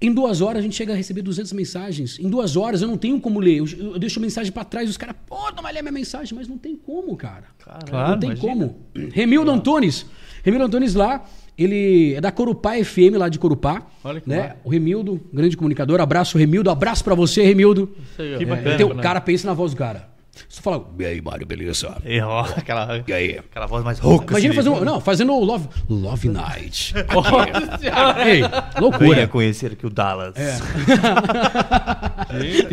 Em 0.00 0.12
duas 0.12 0.40
horas 0.40 0.58
a 0.58 0.62
gente 0.62 0.74
chega 0.74 0.92
a 0.92 0.96
receber 0.96 1.22
200 1.22 1.52
mensagens. 1.52 2.18
Em 2.18 2.28
duas 2.28 2.56
horas 2.56 2.82
eu 2.82 2.88
não 2.88 2.96
tenho 2.98 3.20
como 3.20 3.38
ler. 3.38 3.58
Eu, 3.58 3.66
eu 3.92 3.98
deixo 4.00 4.18
a 4.18 4.22
mensagem 4.22 4.50
pra 4.50 4.64
trás, 4.64 4.90
os 4.90 4.96
caras, 4.96 5.14
pô, 5.28 5.48
não 5.52 5.62
vai 5.62 5.72
ler 5.72 5.82
minha 5.82 5.92
mensagem, 5.92 6.36
mas 6.36 6.48
não 6.48 6.58
tem 6.58 6.74
como, 6.74 7.16
cara. 7.16 7.44
Claro, 7.60 8.10
não 8.10 8.18
tem 8.18 8.30
imagina. 8.32 8.52
como. 8.52 8.80
Remildo 9.12 9.48
Antunes. 9.48 10.04
Remildo 10.42 10.66
Antunes 10.66 10.94
lá, 10.94 11.24
ele 11.56 12.14
é 12.14 12.20
da 12.20 12.32
Corupá 12.32 12.72
FM, 12.82 13.16
lá 13.16 13.28
de 13.28 13.38
Corupá. 13.38 13.82
Olha 14.04 14.20
que 14.20 14.28
né? 14.28 14.56
O 14.64 14.70
Remildo, 14.70 15.20
grande 15.32 15.56
comunicador. 15.56 16.00
Abraço, 16.00 16.38
Remildo. 16.38 16.70
Abraço 16.70 17.04
pra 17.04 17.14
você, 17.14 17.42
Remildo. 17.42 17.90
Isso 18.12 18.22
aí, 18.22 18.34
ó. 18.34 18.38
Que 18.38 18.44
É, 18.44 18.46
bacana. 18.46 18.74
Então, 18.74 18.88
né? 18.88 18.94
o 18.94 18.98
cara 18.98 19.20
pensa 19.20 19.46
na 19.46 19.54
voz 19.54 19.72
do 19.72 19.76
cara. 19.76 20.12
Você 20.48 20.62
fala, 20.62 20.86
e 20.98 21.04
aí, 21.04 21.20
Mário, 21.20 21.46
beleza? 21.46 21.94
E, 22.06 22.18
ó, 22.20 22.40
aquela, 22.40 23.04
E 23.06 23.12
aí? 23.12 23.38
aquela 23.38 23.66
voz 23.66 23.84
mais 23.84 23.98
rouca. 23.98 24.32
Imagina 24.32 24.54
assim, 24.54 24.62
fazer 24.62 24.70
um. 24.80 24.82
Não, 24.84 24.98
fazendo 24.98 25.34
o 25.34 25.44
Love, 25.44 25.68
Love 25.90 26.28
Night. 26.30 26.94
Ei, 28.24 28.40
Venha 28.40 28.64
loucura. 28.80 29.28
conhecer 29.28 29.72
aqui 29.72 29.86
o 29.86 29.90
Dallas. 29.90 30.34
É. 30.36 30.56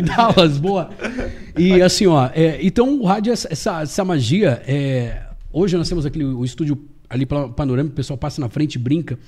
Dallas, 0.02 0.56
boa. 0.58 0.90
E 1.56 1.82
assim, 1.82 2.06
ó, 2.06 2.30
é, 2.34 2.58
então 2.62 2.98
o 2.98 3.04
rádio, 3.04 3.32
essa, 3.32 3.82
essa, 3.82 4.04
magia, 4.04 4.62
é, 4.66 5.22
hoje 5.52 5.76
nós 5.76 5.88
temos 5.88 6.06
aquele, 6.06 6.24
o 6.24 6.44
estúdio 6.44 6.76
ali 7.10 7.26
pela 7.26 7.48
panorâmica, 7.48 7.92
o 7.92 7.96
pessoal 7.96 8.16
passa 8.16 8.40
na 8.40 8.48
frente 8.48 8.76
e 8.76 8.78
brinca, 8.78 9.18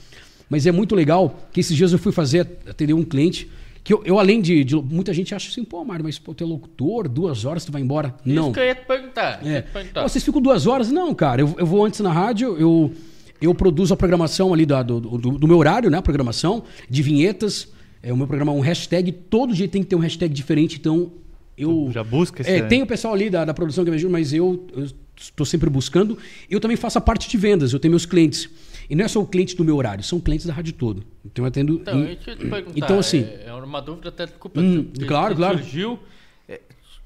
mas 0.48 0.66
é 0.66 0.72
muito 0.72 0.94
legal 0.94 1.36
que 1.52 1.60
esses 1.60 1.76
dias 1.76 1.92
eu 1.92 1.98
fui 1.98 2.12
fazer, 2.12 2.46
atender 2.66 2.94
um 2.94 3.02
cliente, 3.04 3.50
que 3.84 3.92
eu, 3.92 4.00
eu, 4.04 4.18
além 4.18 4.40
de, 4.40 4.62
de- 4.62 4.76
Muita 4.76 5.12
gente 5.12 5.34
acha 5.34 5.50
assim, 5.50 5.64
pô, 5.64 5.84
Mário, 5.84 6.04
mas 6.04 6.16
pô, 6.18 6.32
tu 6.32 6.44
é 6.44 6.46
locutor, 6.46 7.08
duas 7.08 7.44
horas 7.44 7.64
tu 7.64 7.72
vai 7.72 7.82
embora. 7.82 8.14
Não. 8.24 8.44
Isso 8.44 8.52
que 8.52 8.60
eu 8.60 8.64
ia 8.64 8.74
te 8.76 8.86
perguntar. 8.86 9.44
É. 9.44 9.62
te 9.62 9.70
perguntar. 9.72 10.02
Pô, 10.02 10.08
Vocês 10.08 10.22
ficam 10.24 10.40
duas 10.40 10.66
horas? 10.68 10.90
Não, 10.92 11.12
cara. 11.14 11.42
Eu, 11.42 11.52
eu 11.58 11.66
vou 11.66 11.84
antes 11.84 11.98
na 11.98 12.12
rádio, 12.12 12.56
eu, 12.56 12.92
eu 13.40 13.52
produzo 13.54 13.92
a 13.92 13.96
programação 13.96 14.54
ali 14.54 14.64
da- 14.64 14.84
do, 14.84 15.00
do, 15.00 15.18
do 15.32 15.48
meu 15.48 15.58
horário, 15.58 15.90
né? 15.90 15.98
A 15.98 16.02
programação 16.02 16.62
de 16.88 17.02
vinhetas. 17.02 17.66
É, 18.00 18.12
o 18.12 18.16
meu 18.16 18.28
programa 18.28 18.52
é 18.52 18.54
um 18.54 18.60
hashtag. 18.60 19.10
Todo 19.10 19.52
dia 19.52 19.66
tem 19.66 19.82
que 19.82 19.88
ter 19.88 19.96
um 19.96 20.00
hashtag 20.00 20.32
diferente, 20.32 20.76
então 20.78 21.10
eu. 21.56 21.90
Já 21.92 22.02
busca 22.04 22.42
esse- 22.42 22.50
É, 22.50 22.62
tem 22.62 22.82
o 22.82 22.86
pessoal 22.86 23.14
ali 23.14 23.28
da, 23.30 23.44
da 23.44 23.54
produção 23.54 23.84
que 23.84 23.90
me 23.90 23.96
ajuda, 23.96 24.12
mas 24.12 24.32
eu 24.32 24.66
estou 25.16 25.44
sempre 25.46 25.68
buscando. 25.70 26.16
Eu 26.50 26.58
também 26.60 26.76
faço 26.76 26.98
a 26.98 27.00
parte 27.00 27.28
de 27.28 27.36
vendas, 27.36 27.72
eu 27.72 27.78
tenho 27.78 27.92
meus 27.92 28.06
clientes. 28.06 28.48
E 28.90 28.96
não 28.96 29.04
é 29.04 29.08
só 29.08 29.20
o 29.20 29.26
cliente 29.26 29.56
do 29.56 29.64
meu 29.64 29.76
horário, 29.76 30.02
são 30.02 30.18
clientes 30.20 30.46
da 30.46 30.52
rádio 30.52 30.72
todo. 30.74 31.04
Então 31.24 31.44
eu 31.44 31.48
atendo. 31.48 31.74
Então, 31.74 32.00
em- 32.00 32.10
eu 32.10 32.16
te 32.16 32.36
perguntar. 32.36 32.72
Então, 32.76 32.98
assim- 32.98 33.22
É, 33.22 33.44
é 33.48 33.52
uma 33.54 33.80
dúvida 33.80 34.08
até 34.08 34.26
desculpa. 34.26 34.60
Hum, 34.60 34.84
que- 34.92 35.04
claro, 35.04 35.34
que 35.34 35.36
claro. 35.36 35.58
Surgiu 35.58 35.98
é, 36.48 36.60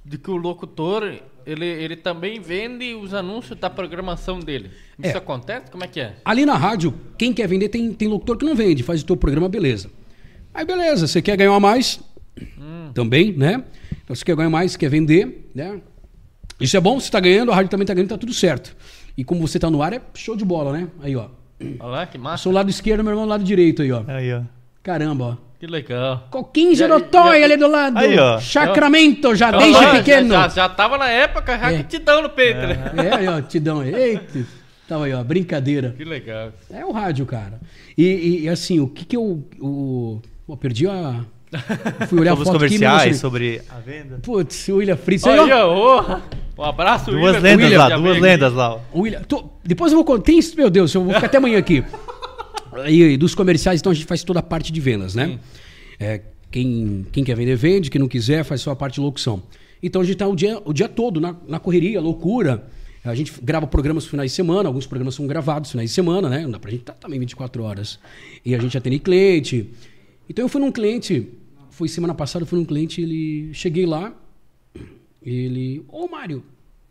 de 0.04 0.16
que 0.18 0.30
o 0.30 0.36
locutor 0.36 1.12
ele, 1.46 1.64
ele 1.66 1.94
também 1.96 2.40
vende 2.40 2.94
os 2.94 3.14
anúncios 3.14 3.56
da 3.58 3.68
programação 3.70 4.40
dele. 4.40 4.70
Isso 4.98 5.14
É. 5.14 5.16
acontece? 5.18 5.70
Como 5.70 5.84
é 5.84 5.86
que 5.86 6.00
é? 6.00 6.16
Ali 6.24 6.44
na 6.46 6.56
rádio, 6.56 6.92
quem 7.18 7.32
quer 7.32 7.46
vender 7.46 7.68
tem, 7.68 7.92
tem 7.92 8.08
locutor 8.08 8.36
que 8.36 8.44
não 8.44 8.54
vende, 8.54 8.82
faz 8.82 9.02
o 9.02 9.06
teu 9.06 9.16
programa, 9.16 9.48
beleza. 9.48 9.90
Aí 10.52 10.64
beleza, 10.64 11.06
você 11.06 11.20
quer 11.22 11.36
ganhar 11.36 11.60
mais, 11.60 12.00
também, 12.94 13.32
né? 13.32 13.62
Então, 14.06 14.14
você 14.14 14.24
quer 14.24 14.36
ganhar 14.36 14.48
mais, 14.48 14.76
quer 14.76 14.88
vender, 14.88 15.50
né? 15.52 15.80
Isso 16.60 16.76
é 16.76 16.80
bom, 16.80 16.98
você 17.00 17.08
está 17.08 17.18
ganhando, 17.18 17.50
a 17.50 17.56
rádio 17.56 17.70
também 17.70 17.82
está 17.82 17.92
ganhando, 17.92 18.08
tá 18.10 18.16
tudo 18.16 18.32
certo. 18.32 18.74
E 19.18 19.24
como 19.24 19.46
você 19.46 19.58
está 19.58 19.68
no 19.68 19.82
ar, 19.82 19.92
é 19.92 20.00
show 20.14 20.36
de 20.36 20.44
bola, 20.44 20.72
né? 20.72 20.86
Aí, 21.02 21.16
ó. 21.16 21.26
Olha 21.80 21.90
lá, 21.90 22.06
que 22.06 22.16
massa. 22.16 22.44
Sou 22.44 22.52
lado 22.52 22.70
esquerdo, 22.70 23.02
meu 23.02 23.10
irmão 23.12 23.24
do 23.26 23.30
lado 23.30 23.42
direito 23.42 23.82
aí, 23.82 23.90
ó. 23.90 24.04
Aí, 24.06 24.32
ó. 24.32 24.42
Caramba, 24.82 25.24
ó. 25.42 25.46
Que 25.58 25.66
legal. 25.66 26.28
Coquinho 26.30 26.74
já- 26.76 26.84
ali 26.94 27.56
do 27.56 27.66
lado. 27.66 27.98
Aí, 27.98 28.16
ó. 28.18 28.38
Sacramento, 28.38 29.34
já 29.34 29.48
Olha 29.48 29.58
desde 29.58 29.84
lá, 29.84 29.92
pequeno. 29.96 30.28
Já, 30.28 30.42
já, 30.42 30.48
já 30.54 30.68
tava 30.68 30.96
na 30.98 31.08
época, 31.10 31.58
já 31.58 31.72
É. 31.72 31.78
que 31.78 31.84
te 31.84 31.98
dão 31.98 32.22
no 32.22 32.30
peito, 32.30 32.60
né? 32.60 32.92
É, 33.10 33.14
aí, 33.16 33.26
ó, 33.28 33.40
Tidão 33.40 33.80
aí. 33.80 33.92
Eita. 33.94 34.46
Tava 34.86 35.06
aí, 35.06 35.12
ó, 35.14 35.24
brincadeira. 35.24 35.94
Que 35.96 36.04
legal. 36.04 36.52
É 36.70 36.84
o 36.84 36.92
rádio, 36.92 37.26
cara. 37.26 37.60
E, 37.98 38.04
e- 38.04 38.40
e, 38.44 38.48
assim, 38.48 38.78
o 38.78 38.86
que 38.86 39.04
que 39.04 39.16
eu. 39.16 39.42
O... 39.60 40.20
Pô, 40.46 40.56
perdi 40.56 40.86
a. 40.86 41.24
Fui 42.08 42.20
olhar 42.20 42.32
a 42.32 42.36
Sobre 42.36 42.48
os 42.48 42.52
foto 42.54 42.64
aqui 42.64 42.74
e 42.74 42.78
me 42.78 42.84
comerciais, 42.84 43.22
emocionei. 43.22 43.58
sobre 43.58 43.62
a 43.70 43.78
venda. 43.80 44.18
Putz, 44.22 44.68
o 44.68 44.76
William 44.76 44.96
Fritz. 44.96 45.24
Aí, 45.26 45.38
Aí, 45.38 45.52
ó. 45.52 46.00
ô, 46.00 46.20
um 46.58 46.64
abraço, 46.64 47.10
Duas 47.10 47.36
William, 47.36 47.40
lendas 47.40 47.64
William, 47.64 47.78
lá, 47.78 47.96
duas 47.96 48.12
aqui. 48.12 48.20
lendas 48.20 48.52
lá. 48.52 48.80
William. 48.94 49.22
tô- 49.22 49.44
Depois 49.64 49.92
eu 49.92 49.96
vou 49.96 50.04
contar. 50.04 50.22
Tem, 50.24 50.40
meu 50.56 50.68
Deus, 50.70 50.92
eu 50.94 51.04
vou 51.04 51.14
ficar 51.14 51.26
até 51.26 51.38
amanhã 51.38 51.58
aqui. 51.58 51.84
E 52.88 53.16
dos 53.16 53.34
comerciais, 53.34 53.80
então 53.80 53.90
a 53.90 53.94
gente 53.94 54.06
faz 54.06 54.22
toda 54.22 54.40
a 54.40 54.42
parte 54.42 54.70
de 54.72 54.80
vendas, 54.80 55.14
né? 55.14 55.38
É, 55.98 56.20
quem, 56.50 57.06
quem 57.12 57.24
quer 57.24 57.34
vender, 57.36 57.56
vende. 57.56 57.90
Quem 57.90 58.00
não 58.00 58.08
quiser, 58.08 58.44
faz 58.44 58.60
só 58.60 58.70
a 58.72 58.76
parte 58.76 58.94
de 58.94 59.00
locução. 59.00 59.42
Então 59.82 60.02
a 60.02 60.04
gente 60.04 60.16
tá 60.16 60.26
o 60.26 60.34
dia, 60.36 60.60
o 60.64 60.72
dia 60.72 60.88
todo 60.88 61.20
na, 61.20 61.34
na 61.48 61.58
correria, 61.58 62.00
loucura. 62.00 62.66
A 63.04 63.14
gente 63.14 63.32
grava 63.40 63.66
programas 63.68 64.02
nos 64.04 64.10
finais 64.10 64.32
de 64.32 64.36
semana, 64.36 64.68
alguns 64.68 64.84
programas 64.84 65.14
são 65.14 65.26
gravados 65.28 65.68
nos 65.68 65.70
finais 65.70 65.90
de 65.90 65.94
semana, 65.94 66.28
né? 66.28 66.40
Não 66.42 66.50
dá 66.50 66.58
pra 66.58 66.70
gente 66.70 66.80
estar 66.80 66.94
também 66.94 67.20
24 67.20 67.62
horas. 67.62 67.98
E 68.44 68.52
a 68.54 68.58
gente 68.58 68.76
atende 68.76 68.98
cliente. 68.98 69.70
Então 70.28 70.44
eu 70.44 70.48
fui 70.48 70.60
num 70.60 70.72
cliente, 70.72 71.28
foi 71.70 71.88
semana 71.88 72.14
passada, 72.14 72.42
eu 72.42 72.46
fui 72.46 72.58
num 72.58 72.64
cliente, 72.64 73.00
ele. 73.00 73.52
Cheguei 73.54 73.86
lá, 73.86 74.14
ele. 75.22 75.84
Ô, 75.88 76.08
Mário, 76.08 76.42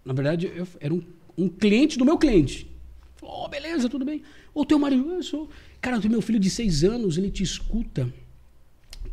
na 0.03 0.13
verdade, 0.13 0.51
eu, 0.55 0.67
era 0.79 0.93
um, 0.93 1.01
um 1.37 1.49
cliente 1.49 1.97
do 1.97 2.05
meu 2.05 2.17
cliente. 2.17 2.67
Falou, 3.15 3.45
ô, 3.45 3.47
beleza, 3.47 3.89
tudo 3.89 4.05
bem. 4.05 4.21
Ô, 4.53 4.65
teu 4.65 4.79
Mário, 4.79 5.11
eu 5.11 5.23
sou. 5.23 5.49
Cara, 5.81 5.99
tem 5.99 6.09
meu 6.09 6.21
filho 6.21 6.39
de 6.39 6.49
seis 6.49 6.83
anos, 6.83 7.17
ele 7.17 7.29
te 7.29 7.43
escuta 7.43 8.11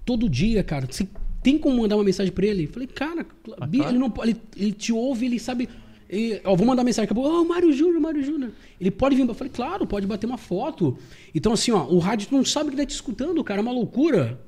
todo 0.05 0.29
dia, 0.29 0.63
cara. 0.63 0.87
Você 0.91 1.09
tem 1.43 1.59
como 1.59 1.83
mandar 1.83 1.97
uma 1.97 2.05
mensagem 2.05 2.33
pra 2.33 2.47
ele? 2.47 2.67
Falei, 2.67 2.87
cara, 2.87 3.27
Bi, 3.69 3.81
ele, 3.81 3.99
não, 3.99 4.13
ele, 4.23 4.37
ele 4.57 4.73
te 4.73 4.93
ouve, 4.93 5.27
ele 5.27 5.39
sabe. 5.39 5.69
E, 6.13 6.43
vou 6.45 6.67
mandar 6.67 6.85
mensagem, 6.85 7.07
acabou, 7.07 7.25
ô, 7.25 7.43
Mário 7.43 7.73
Júnior, 7.73 7.99
Mário 7.99 8.23
Júnior. 8.23 8.53
Ele 8.79 8.91
pode 8.91 9.17
vir. 9.17 9.27
Eu 9.27 9.33
falei, 9.33 9.51
claro, 9.51 9.87
pode 9.87 10.07
bater 10.07 10.27
uma 10.27 10.37
foto. 10.37 10.99
Então, 11.35 11.55
assim, 11.55 11.73
ó, 11.73 11.87
o 11.87 11.99
rádio 11.99 12.29
não 12.31 12.45
sabe 12.45 12.71
que 12.71 12.77
tá 12.77 12.85
te 12.85 12.91
escutando, 12.91 13.43
cara, 13.43 13.61
é 13.61 13.63
uma 13.63 13.73
loucura. 13.73 14.39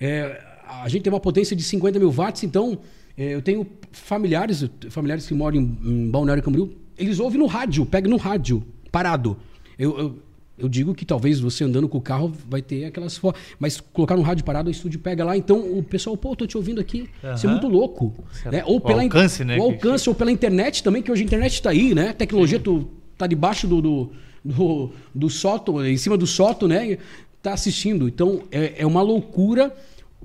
É, 0.00 0.42
a 0.66 0.88
gente 0.88 1.02
tem 1.02 1.12
uma 1.12 1.20
potência 1.20 1.54
de 1.54 1.62
50 1.62 1.98
mil 1.98 2.10
watts, 2.10 2.42
então 2.42 2.78
é, 3.18 3.34
eu 3.34 3.42
tenho 3.42 3.66
familiares, 3.92 4.64
familiares 4.88 5.26
que 5.26 5.34
moram 5.34 5.58
em, 5.58 5.78
em 5.84 6.10
Balneário 6.10 6.42
Camboriú, 6.42 6.72
eles 6.96 7.20
ouvem 7.20 7.38
no 7.38 7.46
rádio, 7.46 7.84
pega 7.84 8.08
no 8.08 8.16
rádio, 8.16 8.64
parado. 8.90 9.36
Eu, 9.78 9.98
eu, 9.98 10.18
eu 10.60 10.68
digo 10.68 10.94
que 10.94 11.04
talvez 11.04 11.40
você 11.40 11.64
andando 11.64 11.88
com 11.88 11.98
o 11.98 12.00
carro 12.00 12.32
vai 12.48 12.60
ter 12.62 12.84
aquelas 12.84 13.16
fotos, 13.16 13.40
mas 13.58 13.80
colocar 13.80 14.16
no 14.16 14.22
rádio 14.22 14.44
parado, 14.44 14.68
o 14.68 14.70
estúdio 14.70 15.00
pega 15.00 15.24
lá, 15.24 15.36
então 15.36 15.58
o 15.78 15.82
pessoal, 15.82 16.16
pô, 16.16 16.36
tô 16.36 16.46
te 16.46 16.56
ouvindo 16.56 16.80
aqui. 16.80 17.08
Isso 17.34 17.46
é 17.46 17.50
muito 17.50 17.66
louco. 17.66 18.14
Né? 18.50 18.62
Ou 18.66 18.76
O 18.76 18.80
pela 18.80 19.02
in- 19.02 19.06
alcance, 19.06 19.44
né, 19.44 19.56
O 19.56 19.58
que- 19.58 19.72
alcance, 19.86 20.08
ou 20.08 20.14
pela 20.14 20.30
internet 20.30 20.82
também, 20.82 21.02
que 21.02 21.10
hoje 21.10 21.22
a 21.22 21.24
internet 21.24 21.54
está 21.54 21.70
aí, 21.70 21.94
né? 21.94 22.10
A 22.10 22.14
tecnologia, 22.14 22.60
tu 22.60 22.88
tá 23.18 23.26
debaixo 23.26 23.66
do, 23.66 23.80
do, 23.82 24.12
do, 24.44 24.90
do 25.14 25.30
sótão, 25.30 25.84
em 25.84 25.96
cima 25.96 26.16
do 26.16 26.26
sótão, 26.26 26.68
né? 26.68 26.98
Tá 27.42 27.52
assistindo. 27.54 28.06
Então, 28.06 28.42
é, 28.52 28.82
é 28.82 28.86
uma 28.86 29.02
loucura. 29.02 29.74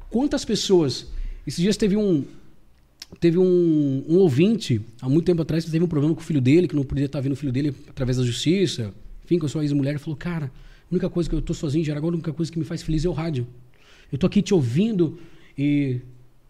Quantas 0.09 0.43
pessoas... 0.45 1.07
Esses 1.47 1.61
dias 1.61 1.77
teve 1.77 1.95
um, 1.95 2.23
teve 3.19 3.38
um, 3.38 4.03
um 4.07 4.17
ouvinte, 4.17 4.81
há 5.01 5.07
muito 5.07 5.25
tempo 5.25 5.41
atrás, 5.43 5.63
que 5.63 5.71
teve 5.71 5.83
um 5.86 5.88
problema 5.88 6.13
com 6.15 6.21
o 6.21 6.23
filho 6.23 6.41
dele, 6.41 6.67
que 6.67 6.75
não 6.75 6.83
podia 6.83 7.05
estar 7.05 7.21
vendo 7.21 7.33
o 7.33 7.36
filho 7.36 7.51
dele 7.51 7.73
através 7.89 8.17
da 8.17 8.23
justiça, 8.23 8.91
enfim, 9.26 9.38
com 9.39 9.45
a 9.45 9.49
sua 9.49 9.63
ex-mulher, 9.63 9.95
e 9.95 9.97
falou, 9.97 10.15
cara, 10.15 10.45
a 10.45 10.93
única 10.93 11.09
coisa 11.09 11.30
que 11.30 11.36
eu 11.36 11.41
tô 11.41 11.53
sozinho 11.53 11.82
em 11.82 11.86
Jaraguá, 11.86 12.07
a 12.09 12.13
única 12.13 12.32
coisa 12.32 12.51
que 12.51 12.57
me 12.57 12.63
faz 12.65 12.82
feliz 12.82 13.03
é 13.03 13.09
o 13.09 13.11
rádio. 13.11 13.45
Eu 14.11 14.17
tô 14.17 14.28
aqui 14.28 14.41
te 14.41 14.53
ouvindo 14.53 15.19
e... 15.57 15.99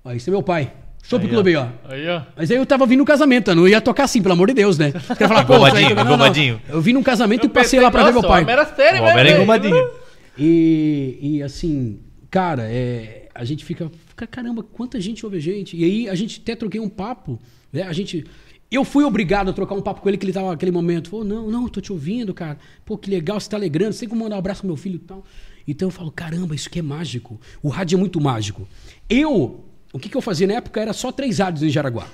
Ó, 0.04 0.12
esse 0.12 0.30
é 0.30 0.32
meu 0.32 0.44
pai. 0.44 0.72
Show 1.04 1.20
pro 1.20 1.30
clube 1.30 1.50
aí, 1.52 1.56
ó. 1.56 1.68
Aí, 1.88 2.08
ó. 2.10 2.22
Mas 2.36 2.50
aí 2.52 2.58
eu 2.58 2.66
tava 2.66 2.86
vindo 2.86 3.00
no 3.00 3.06
casamento, 3.06 3.52
eu 3.52 3.56
não 3.56 3.68
ia 3.68 3.80
tocar 3.80 4.04
assim, 4.06 4.22
pelo 4.22 4.34
amor 4.34 4.48
de 4.48 4.56
Deus, 4.56 4.78
né? 4.78 4.92
Você 4.92 5.14
quer 5.16 5.28
falar, 5.28 5.46
pô, 5.46 5.54
Engomadinho, 5.56 5.92
engomadinho. 5.92 6.62
Eu 6.68 6.82
vim 6.82 6.94
num 6.94 7.04
casamento 7.04 7.44
Eu 7.46 7.50
e 7.50 7.54
passei 7.54 7.78
pensei, 7.78 7.80
lá 7.80 7.92
pra 7.92 8.04
ver 8.04 8.12
meu 8.12 8.22
nossa, 8.22 8.28
pai. 8.28 8.46
era 8.52 8.66
sério 8.66 9.04
O 9.04 9.08
era 9.08 9.24
né? 9.24 9.38
engomadinho. 9.38 9.90
E, 10.38 11.18
e 11.22 11.44
assim, 11.44 12.00
cara, 12.30 12.64
é, 12.64 13.30
a 13.34 13.46
gente 13.46 13.64
fica, 13.64 13.90
fica, 14.08 14.26
caramba, 14.28 14.64
quanta 14.64 15.00
gente 15.00 15.26
ouve 15.26 15.38
a 15.38 15.42
gente. 15.42 15.78
E 15.78 15.84
aí 15.84 16.10
a 16.10 16.16
gente 16.16 16.42
até 16.42 16.56
troquei 16.56 16.82
um 16.82 16.90
papo, 16.90 17.40
né? 17.72 17.84
A 17.84 17.94
gente. 17.94 18.26
Eu 18.72 18.84
fui 18.84 19.04
obrigado 19.04 19.50
a 19.50 19.54
trocar 19.54 19.76
um 19.76 19.82
papo 19.82 20.02
com 20.02 20.10
ele 20.10 20.18
que 20.18 20.26
ele 20.26 20.34
tava 20.34 20.50
naquele 20.50 20.72
momento. 20.72 21.10
Falou, 21.10 21.26
não, 21.26 21.50
não, 21.50 21.68
tô 21.70 21.80
te 21.80 21.92
ouvindo, 21.92 22.34
cara. 22.34 22.58
Pô, 22.84 22.98
que 22.98 23.10
legal, 23.10 23.40
você 23.40 23.50
tá 23.50 23.58
alegrando, 23.58 23.96
tem 23.96 24.10
como 24.10 24.24
mandar 24.24 24.36
um 24.36 24.40
abraço 24.40 24.62
pro 24.62 24.68
meu 24.68 24.76
filho 24.76 24.96
e 24.96 25.00
tal. 25.00 25.24
Então 25.68 25.88
eu 25.88 25.92
falo, 25.92 26.12
caramba, 26.12 26.56
isso 26.56 26.68
aqui 26.68 26.80
é 26.80 26.82
mágico. 26.82 27.40
O 27.62 27.70
rádio 27.70 27.96
é 27.96 28.00
muito 28.00 28.20
mágico. 28.20 28.68
Eu, 29.10 29.64
o 29.94 30.00
que, 30.00 30.10
que 30.10 30.18
eu 30.18 30.22
fazia 30.22 30.48
na 30.48 30.56
época 30.56 30.82
era 30.82 30.94
só 30.94 31.12
três 31.12 31.40
rádios 31.40 31.64
em 31.64 31.70
Jaraguá. 31.70 32.08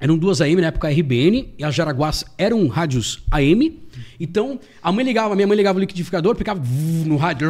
Eram 0.00 0.18
duas 0.18 0.40
AM, 0.40 0.60
na 0.60 0.68
época 0.68 0.88
a 0.88 0.90
RBN, 0.90 1.54
e 1.56 1.64
as 1.64 1.74
Jaraguás 1.74 2.24
eram 2.36 2.66
rádios 2.66 3.22
AM. 3.30 3.80
Então, 4.18 4.58
a 4.82 4.90
mãe 4.90 5.04
ligava, 5.04 5.34
minha 5.36 5.46
mãe 5.46 5.56
ligava 5.56 5.78
o 5.78 5.80
liquidificador, 5.80 6.36
ficava 6.36 6.60
no 7.06 7.16
rádio. 7.16 7.48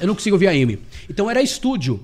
eu 0.00 0.06
não 0.06 0.14
conseguia 0.14 0.34
ouvir 0.34 0.46
AM. 0.46 0.78
Então 1.08 1.28
era 1.28 1.42
estúdio. 1.42 2.00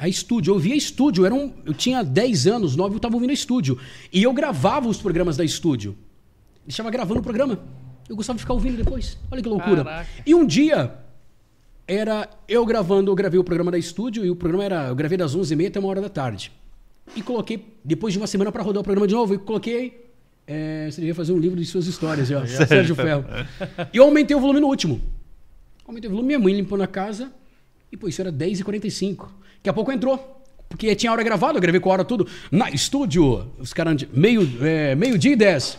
A 0.00 0.08
estúdio, 0.08 0.54
eu 0.54 0.58
via 0.58 0.74
estúdio, 0.74 1.26
era 1.26 1.34
um, 1.34 1.52
eu 1.62 1.74
tinha 1.74 2.02
10 2.02 2.46
anos, 2.46 2.74
9, 2.74 2.94
eu 2.94 2.96
estava 2.96 3.14
ouvindo 3.14 3.34
estúdio. 3.34 3.78
E 4.10 4.22
eu 4.22 4.32
gravava 4.32 4.88
os 4.88 4.96
programas 4.96 5.36
da 5.36 5.44
estúdio. 5.44 5.94
Deixava 6.66 6.88
gravando 6.90 7.20
o 7.20 7.22
programa. 7.22 7.60
Eu 8.08 8.16
gostava 8.16 8.38
de 8.38 8.42
ficar 8.42 8.54
ouvindo 8.54 8.78
depois. 8.78 9.18
Olha 9.30 9.42
que 9.42 9.48
loucura. 9.48 9.84
Caraca. 9.84 10.08
E 10.24 10.34
um 10.34 10.46
dia, 10.46 10.94
era 11.86 12.30
eu 12.48 12.64
gravando, 12.64 13.10
eu 13.10 13.14
gravei 13.14 13.38
o 13.38 13.44
programa 13.44 13.70
da 13.70 13.76
estúdio, 13.76 14.24
e 14.24 14.30
o 14.30 14.36
programa 14.36 14.64
era, 14.64 14.88
eu 14.88 14.94
gravei 14.94 15.18
das 15.18 15.36
11h30 15.36 15.68
até 15.68 15.78
uma 15.78 15.88
hora 15.90 16.00
da 16.00 16.08
tarde. 16.08 16.50
E 17.14 17.20
coloquei, 17.20 17.62
depois 17.84 18.14
de 18.14 18.18
uma 18.18 18.26
semana 18.26 18.50
para 18.50 18.62
rodar 18.62 18.80
o 18.80 18.84
programa 18.84 19.06
de 19.06 19.12
novo, 19.12 19.34
e 19.34 19.38
coloquei. 19.38 20.08
É, 20.46 20.88
você 20.90 21.02
devia 21.02 21.14
fazer 21.14 21.34
um 21.34 21.38
livro 21.38 21.60
de 21.60 21.66
suas 21.66 21.86
histórias, 21.86 22.30
ó, 22.30 22.46
Sérgio 22.66 22.94
Ferro. 22.94 23.26
E 23.92 23.98
eu 23.98 24.04
aumentei 24.04 24.34
o 24.34 24.40
volume 24.40 24.60
no 24.60 24.66
último. 24.68 24.98
Aumentei 25.86 26.08
o 26.08 26.10
volume, 26.10 26.28
minha 26.28 26.38
mãe 26.38 26.54
limpou 26.54 26.78
na 26.78 26.86
casa, 26.86 27.30
e 27.92 27.98
pô, 27.98 28.08
isso 28.08 28.22
era 28.22 28.32
10h45. 28.32 29.28
Daqui 29.60 29.68
a 29.70 29.72
pouco 29.72 29.92
entrou. 29.92 30.36
Porque 30.68 30.94
tinha 30.94 31.10
hora 31.12 31.22
gravada, 31.22 31.58
eu 31.58 31.60
gravei 31.62 31.80
com 31.80 31.90
a 31.90 31.92
hora 31.94 32.04
tudo. 32.04 32.26
Na 32.50 32.70
estúdio, 32.70 33.50
os 33.58 33.72
caras, 33.72 34.04
meio, 34.12 34.48
é, 34.62 34.94
meio-dia 34.94 35.32
e 35.32 35.36
10. 35.36 35.78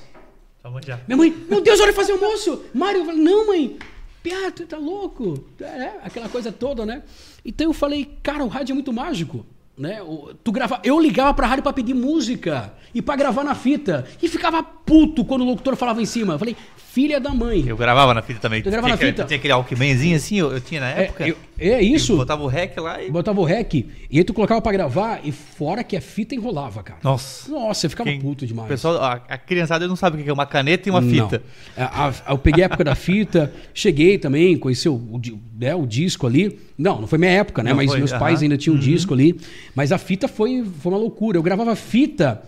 Vamos 0.64 0.86
já. 0.86 1.00
Minha 1.08 1.18
mãe, 1.18 1.36
meu 1.50 1.62
Deus, 1.62 1.80
de 1.80 1.92
fazer 1.94 2.12
almoço. 2.12 2.62
Mário, 2.74 3.00
eu 3.00 3.06
falei, 3.06 3.22
não, 3.22 3.48
mãe. 3.48 3.78
Piá, 4.22 4.52
tu 4.52 4.66
tá 4.68 4.78
louco. 4.78 5.44
É, 5.60 5.92
aquela 6.04 6.30
coisa 6.30 6.52
toda, 6.52 6.86
né? 6.86 7.02
Então 7.44 7.68
eu 7.68 7.74
falei, 7.74 8.08
cara, 8.22 8.44
o 8.44 8.48
rádio 8.48 8.74
é 8.74 8.76
muito 8.76 8.94
mágico. 8.94 9.46
né? 9.78 10.00
o- 10.04 10.32
Tu 10.44 10.52
grava, 10.52 10.80
eu 10.84 11.00
ligava 11.00 11.34
pra 11.34 11.48
rádio 11.48 11.64
pra 11.64 11.74
pedir 11.74 11.96
música 11.96 12.72
e 12.94 13.02
pra 13.02 13.16
gravar 13.16 13.44
na 13.44 13.56
fita. 13.56 14.06
E 14.22 14.28
ficava 14.28 14.62
puto 14.62 15.26
quando 15.26 15.42
o 15.42 15.46
locutor 15.46 15.76
falava 15.76 16.02
em 16.02 16.06
cima. 16.06 16.34
Eu 16.34 16.40
falei, 16.40 16.56
filha 16.94 17.20
da 17.22 17.30
mãe. 17.34 17.64
Eu 17.66 17.78
gravava 17.78 18.14
na 18.14 18.22
fita 18.22 18.40
também. 18.40 18.62
Tu 18.62 18.70
gravava 18.70 18.94
na 18.94 18.98
fita? 18.98 19.24
Tinha 19.24 19.38
aquele 19.38 19.54
Walkmanzinho 19.54 20.16
assim, 20.18 20.36
eu, 20.40 20.52
eu 20.52 20.60
tinha 20.60 20.82
na 20.82 20.90
É, 20.92 21.04
época. 21.06 21.26
eu- 21.28 21.38
é 21.58 21.82
isso. 21.82 22.14
Eu 22.14 22.18
botava 22.18 22.44
o 22.44 22.48
rec 22.48 22.78
lá 22.78 23.02
e. 23.02 23.10
Botava 23.10 23.40
o 23.40 23.44
rec 23.46 23.74
e 23.76 24.18
aí 24.18 24.24
tu 24.26 24.34
colocava 24.34 24.62
pra 24.62 24.72
gravar 24.74 25.22
e 25.24 25.32
fora 25.32 25.84
que 25.84 25.96
a 25.96 26.02
fita 26.02 26.36
enrolava, 26.36 26.84
cara. 26.84 27.00
Nossa. 27.04 27.50
Nossa, 27.50 27.86
eu 27.86 27.90
ficava 27.90 28.10
Quem- 28.10 28.20
puto 28.20 28.46
demais. 28.46 28.66
O 28.66 28.70
pessoal, 28.70 28.96
a, 29.02 29.14
a 29.30 29.38
criançada 29.38 29.88
não 29.88 29.96
sabe 29.96 30.20
o 30.20 30.24
que 30.24 30.30
é 30.30 30.34
uma 30.34 30.46
caneta 30.46 30.90
e 30.90 30.92
uma 30.92 31.02
fita. 31.02 31.42
A- 31.78 32.10
a- 32.10 32.32
eu 32.34 32.38
peguei 32.38 32.64
a 32.64 32.66
época 32.66 32.84
da 32.84 32.96
fita, 32.96 33.54
cheguei 33.74 34.18
também, 34.18 34.58
conheci 34.58 34.90
o, 34.90 34.94
o 34.96 35.22
né, 35.58 35.74
o 35.74 35.86
disco 35.86 36.28
ali. 36.28 36.60
Não, 36.78 37.00
não 37.00 37.08
foi 37.08 37.18
minha 37.20 37.32
época, 37.32 37.64
né? 37.64 37.70
Não 37.70 37.78
mas 37.78 37.90
foi, 37.90 38.00
meus 38.00 38.12
aham. 38.12 38.20
pais 38.20 38.42
ainda 38.42 38.58
tinham 38.58 38.76
um 38.76 38.80
disco 38.80 39.14
ali. 39.14 39.40
Mas 39.74 39.92
a 39.92 39.98
fita 39.98 40.28
foi, 40.28 40.66
foi 40.82 40.92
uma 40.92 40.98
loucura. 41.00 41.38
Eu 41.38 41.44
gravava 41.44 41.76
fita 41.76 42.42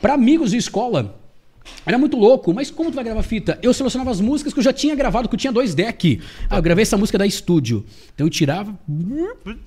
pra 0.00 0.14
amigos 0.14 0.52
de 0.52 0.56
escola. 0.56 1.14
Era 1.84 1.96
muito 1.98 2.16
louco, 2.16 2.52
mas 2.52 2.70
como 2.70 2.90
tu 2.90 2.94
vai 2.94 3.04
gravar 3.04 3.22
fita? 3.22 3.58
Eu 3.62 3.72
selecionava 3.72 4.10
as 4.10 4.20
músicas 4.20 4.52
que 4.52 4.58
eu 4.58 4.64
já 4.64 4.72
tinha 4.72 4.94
gravado, 4.94 5.28
que 5.28 5.34
eu 5.34 5.38
tinha 5.38 5.52
dois 5.52 5.74
deck. 5.74 6.20
Ah, 6.50 6.58
eu 6.58 6.62
gravei 6.62 6.82
essa 6.82 6.96
música 6.96 7.16
da 7.18 7.26
estúdio. 7.26 7.84
Então 8.14 8.26
eu 8.26 8.30
tirava 8.30 8.76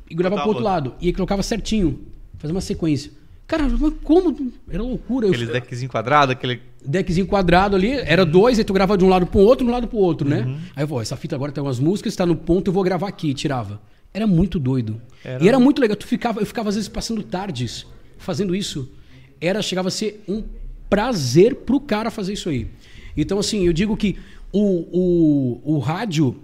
e 0.09 0.15
gravava 0.15 0.41
pro 0.41 0.49
outro 0.49 0.63
lado. 0.63 0.95
E 1.01 1.07
aí 1.07 1.13
colocava 1.13 1.41
certinho, 1.43 1.99
fazia 2.37 2.53
uma 2.53 2.61
sequência. 2.61 3.11
Cara, 3.47 3.67
mas 3.67 3.93
como? 4.03 4.51
Era 4.69 4.83
loucura. 4.83 5.25
Eu- 5.27 5.31
Aqueles 5.33 5.49
deckzinho 5.53 5.89
quadrado, 5.89 6.31
aquele. 6.31 6.61
deckzinho 6.85 7.25
quadrado 7.25 7.75
ali, 7.75 7.91
era 7.93 8.23
dois, 8.25 8.59
aí 8.59 8.63
tu 8.63 8.73
gravava 8.73 8.97
de 8.97 9.03
um 9.03 9.09
lado 9.09 9.25
pro 9.25 9.39
outro, 9.39 9.65
de 9.65 9.71
um 9.71 9.73
lado 9.73 9.87
pro 9.87 9.97
outro, 9.97 10.27
né? 10.29 10.55
Aí 10.75 10.83
eu 10.83 10.87
vou, 10.87 11.01
essa 11.01 11.15
fita 11.17 11.35
agora 11.35 11.51
tem 11.51 11.63
umas 11.63 11.79
músicas, 11.79 12.15
tá 12.15 12.25
no 12.27 12.35
ponto, 12.35 12.67
eu 12.69 12.73
vou 12.73 12.83
gravar 12.83 13.07
aqui, 13.07 13.33
tirava. 13.33 13.81
Era 14.13 14.27
muito 14.27 14.59
doido. 14.59 15.01
Era- 15.23 15.43
E 15.43 15.47
era 15.47 15.59
muito 15.59 15.79
legal. 15.81 15.95
Tu 15.97 16.05
ficava, 16.05 16.41
eu 16.41 16.45
ficava 16.45 16.69
às 16.69 16.75
vezes 16.75 16.87
passando 16.89 17.23
tardes 17.23 17.85
fazendo 18.19 18.55
isso. 18.55 18.87
Era, 19.41 19.61
chegava 19.63 19.87
a 19.87 19.91
ser 19.91 20.23
um 20.27 20.43
prazer 20.89 21.55
pro 21.55 21.79
cara 21.79 22.09
fazer 22.09 22.33
isso 22.33 22.49
aí. 22.49 22.67
Então, 23.15 23.39
assim, 23.39 23.65
eu 23.65 23.73
digo 23.73 23.95
que 23.95 24.17
o, 24.51 25.61
o, 25.63 25.75
o 25.75 25.79
rádio, 25.79 26.35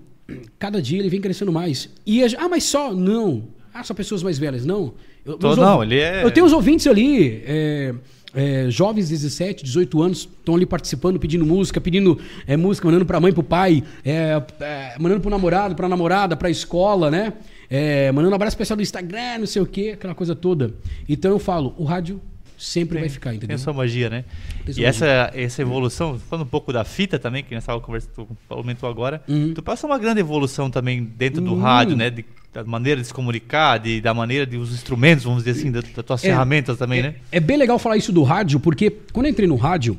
cada 0.60 0.82
dia 0.82 1.00
ele 1.00 1.10
vem 1.10 1.22
crescendo 1.22 1.52
mais. 1.52 1.90
E 2.06 2.24
a, 2.24 2.28
ah, 2.38 2.50
mas 2.50 2.64
só? 2.64 2.94
Não. 2.94 3.44
Ah, 3.74 3.84
só 3.84 3.94
pessoas 3.94 4.22
mais 4.24 4.38
velhas. 4.38 4.66
Não. 4.66 4.94
Eu, 5.26 5.38
Tô- 5.38 5.56
não, 5.56 5.84
ele 5.84 6.00
é- 6.00 6.24
Eu 6.24 6.32
tenho 6.32 6.46
os 6.46 6.54
ouvintes 6.54 6.86
ali, 6.86 7.42
é, 7.46 7.94
é, 8.34 8.70
jovens 8.70 9.08
de 9.08 9.16
17, 9.16 9.64
18 9.64 10.02
anos, 10.02 10.20
estão 10.20 10.56
ali 10.56 10.66
participando, 10.66 11.20
pedindo 11.20 11.46
música, 11.46 11.82
pedindo 11.82 12.20
é, 12.46 12.56
música, 12.56 12.88
mandando 12.88 13.06
pra 13.06 13.20
mãe, 13.20 13.34
pro 13.34 13.42
pai, 13.42 13.84
é, 14.04 14.42
é, 14.60 14.96
mandando 15.00 15.22
pro 15.22 15.32
namorado, 15.32 15.74
pra 15.76 15.90
namorada, 15.90 16.36
pra 16.36 16.50
escola, 16.50 17.10
né? 17.10 17.34
É, 17.70 18.12
mandando 18.12 18.32
um 18.32 18.36
abraço 18.36 18.54
especial 18.54 18.78
do 18.78 18.84
Instagram, 18.84 19.40
não 19.40 19.48
sei 19.48 19.62
o 19.62 19.66
quê, 19.66 19.92
aquela 19.96 20.14
coisa 20.14 20.36
toda. 20.36 20.76
Então 21.10 21.32
eu 21.32 21.40
falo, 21.40 21.74
o 21.78 21.84
rádio 21.84 22.22
sempre 22.58 23.00
vai 23.00 23.10
ficar, 23.10 23.30
Tem 23.32 23.38
entendeu? 23.38 23.56
a 23.56 23.60
sua 23.60 23.74
magia, 23.74 24.10
né? 24.10 24.24
Tem 24.66 24.74
sua 24.74 24.82
E 24.82 24.86
essa, 24.86 25.32
essa 25.34 25.62
evolução, 25.62 26.20
falando 26.20 26.46
um 26.46 26.50
pouco 26.50 26.72
da 26.74 26.84
fita 26.84 27.18
também, 27.20 27.44
que 27.44 27.54
nós 27.54 27.64
estávamos 27.64 27.86
conversando, 27.86 28.12
tu 28.16 28.28
comentou 28.48 28.90
agora, 28.90 29.22
Uhum. 29.28 29.54
tu 29.54 29.62
passa 29.64 29.86
uma 29.88 29.98
grande 29.98 30.20
evolução 30.20 30.70
também 30.70 31.04
dentro 31.04 31.42
do 31.42 31.54
Uhum. 31.54 31.62
rádio, 31.62 31.96
né? 31.96 32.10
De- 32.10 32.26
da 32.54 32.64
maneira 32.64 33.02
de 33.02 33.08
se 33.08 33.14
comunicar, 33.14 33.78
de, 33.80 34.00
da 34.00 34.14
maneira 34.14 34.46
de 34.46 34.56
os 34.56 34.72
instrumentos, 34.74 35.26
vamos 35.26 35.44
dizer 35.44 35.60
assim, 35.60 35.72
da- 35.72 35.82
das 35.82 36.06
tuas 36.06 36.24
É. 36.24 36.28
ferramentas 36.30 36.78
também, 36.78 37.02
né? 37.02 37.16
É 37.32 37.40
bem 37.40 37.58
legal 37.58 37.78
falar 37.78 37.98
isso 37.98 38.14
do 38.14 38.24
rádio, 38.24 38.60
porque 38.62 38.90
quando 39.12 39.26
eu 39.26 39.32
entrei 39.32 39.48
no 39.48 39.56
rádio, 39.58 39.98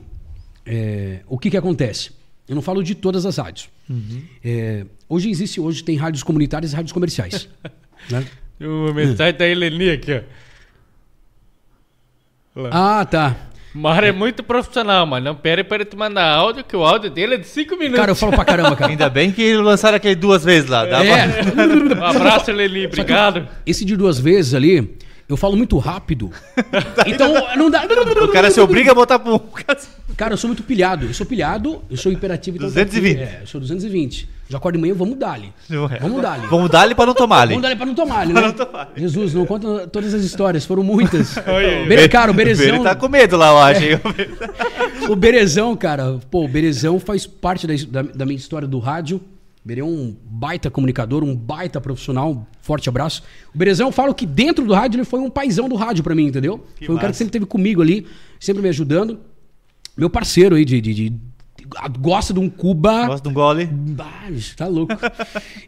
é, 0.64 1.20
o 1.26 1.38
que 1.38 1.50
que 1.50 1.56
acontece? 1.56 2.10
Eu 2.48 2.54
não 2.54 2.62
falo 2.62 2.82
de 2.82 2.94
todas 2.94 3.26
as 3.26 3.36
rádios. 3.36 3.68
Uhum. 3.90 4.22
É, 4.44 4.86
hoje 5.08 5.28
existe, 5.30 5.60
hoje 5.60 5.82
tem 5.84 5.96
rádios 5.96 6.22
comunitárias 6.22 6.72
e 6.72 6.76
rádios 6.76 6.92
comerciais. 6.92 7.48
né? 8.10 8.24
Tem 8.58 8.66
uma 8.68 8.94
mensagem 8.94 9.36
da 9.36 9.46
Eleni 9.46 9.90
aqui, 9.90 10.12
ó. 10.14 10.20
Lá. 12.56 12.70
Ah, 12.72 13.04
tá. 13.04 13.36
O 13.74 13.78
Mário 13.78 14.08
é 14.08 14.12
muito 14.12 14.42
profissional, 14.42 15.04
mas 15.06 15.22
não 15.22 15.34
pere 15.34 15.62
para 15.62 15.76
ele 15.76 15.84
te 15.84 15.94
mandar 15.94 16.24
áudio, 16.30 16.64
que 16.64 16.74
o 16.74 16.82
áudio 16.82 17.10
dele 17.10 17.34
é 17.34 17.36
de 17.36 17.46
5 17.46 17.76
minutos. 17.76 17.98
Cara, 18.00 18.12
eu 18.12 18.16
falo 18.16 18.32
pra 18.32 18.44
caramba, 18.44 18.74
cara. 18.74 18.90
Ainda 18.90 19.10
bem 19.10 19.30
que 19.30 19.54
lançaram 19.56 19.96
aquele 19.96 20.14
duas 20.14 20.42
vezes 20.42 20.70
lá. 20.70 20.86
Dá 20.86 20.96
pra- 20.98 21.06
É. 21.06 21.28
Um 22.00 22.04
abraço, 22.04 22.50
Eleni, 22.50 22.86
obrigado. 22.86 23.46
Esse 23.66 23.84
de 23.84 23.94
duas 23.94 24.18
vezes 24.18 24.54
ali, 24.54 24.96
eu 25.28 25.36
falo 25.36 25.56
muito 25.56 25.76
rápido. 25.76 26.30
Então, 27.06 27.34
não 27.56 27.70
dá. 27.70 27.84
O 28.24 28.28
cara 28.28 28.50
se 28.50 28.58
obriga 28.60 28.92
a 28.92 28.94
botar 28.94 29.18
pro. 29.18 29.38
Cara, 30.16 30.32
eu 30.32 30.38
sou 30.38 30.48
muito 30.48 30.62
pilhado. 30.62 31.04
Eu 31.06 31.12
sou 31.14 31.26
pilhado, 31.26 31.82
eu 31.90 31.96
sou 31.98 32.10
hiperativo. 32.10 32.56
Então 32.56 32.68
220. 32.68 33.18
É, 33.20 33.38
eu 33.42 33.46
sou 33.46 33.60
220. 33.60 34.28
Já 34.48 34.58
acordo 34.58 34.76
de 34.76 34.80
manhã, 34.80 34.94
vamos 34.94 35.18
dar-lhe. 35.18 35.52
Vamos 36.00 36.22
dar-lhe. 36.22 36.46
Vamos 36.46 36.70
dar-lhe 36.70 36.94
pra 36.94 37.04
não 37.06 37.14
tomar 37.14 37.40
ali. 37.40 37.50
Vamos 37.54 37.62
dar-lhe 37.62 37.76
pra 37.76 37.86
não 37.86 37.94
tomar, 37.94 38.26
né? 38.28 38.32
não 38.40 38.52
tomar. 38.52 38.92
Jesus, 38.96 39.34
não 39.34 39.44
conta 39.44 39.86
todas 39.88 40.14
as 40.14 40.22
histórias, 40.22 40.64
foram 40.64 40.82
muitas. 40.84 41.34
Bere- 41.88 42.08
cara, 42.08 42.30
o 42.30 42.34
Berezão. 42.34 42.66
Ele 42.66 42.80
tá 42.84 42.94
com 42.94 43.08
medo 43.08 43.36
lá, 43.36 43.48
eu 43.50 43.58
acho. 43.58 43.82
hein? 43.84 44.00
O 45.10 45.14
Berezão, 45.16 45.76
cara, 45.76 46.18
pô, 46.30 46.44
o 46.44 46.48
Berezão 46.48 46.98
faz 46.98 47.26
parte 47.26 47.66
da, 47.66 47.74
da, 48.02 48.02
da 48.10 48.24
minha 48.26 48.36
história 48.36 48.66
do 48.66 48.78
rádio. 48.78 49.18
O 49.18 49.66
Berê 49.68 49.80
é 49.80 49.84
um 49.84 50.14
baita 50.24 50.70
comunicador, 50.70 51.22
um 51.24 51.34
baita 51.34 51.80
profissional. 51.80 52.30
um 52.32 52.42
Forte 52.60 52.88
abraço. 52.88 53.22
O 53.54 53.58
Berezão, 53.58 53.88
eu 53.88 53.92
falo 53.92 54.14
que 54.14 54.26
dentro 54.26 54.64
do 54.64 54.74
rádio 54.74 54.98
ele 54.98 55.04
foi 55.04 55.20
um 55.20 55.30
paizão 55.30 55.68
do 55.68 55.74
rádio 55.76 56.02
pra 56.04 56.14
mim, 56.14 56.26
entendeu? 56.26 56.64
Que 56.76 56.86
foi 56.86 56.94
um 56.94 56.98
cara 56.98 57.08
que 57.08 57.12
massa. 57.12 57.18
sempre 57.18 57.30
esteve 57.30 57.46
comigo 57.46 57.82
ali, 57.82 58.06
sempre 58.40 58.62
me 58.62 58.68
ajudando. 58.68 59.18
Meu 59.96 60.10
parceiro 60.10 60.56
aí 60.56 60.64
de. 60.64 60.80
de- 60.80 60.94
de- 60.94 61.12
gosta 61.98 62.32
de 62.32 62.40
um 62.40 62.48
Cuba. 62.48 63.06
Gosta 63.06 63.22
de 63.22 63.28
um 63.28 63.32
gole. 63.34 63.68
Ah, 63.98 64.30
bicho, 64.30 64.56
tá 64.56 64.66
louco. 64.66 64.94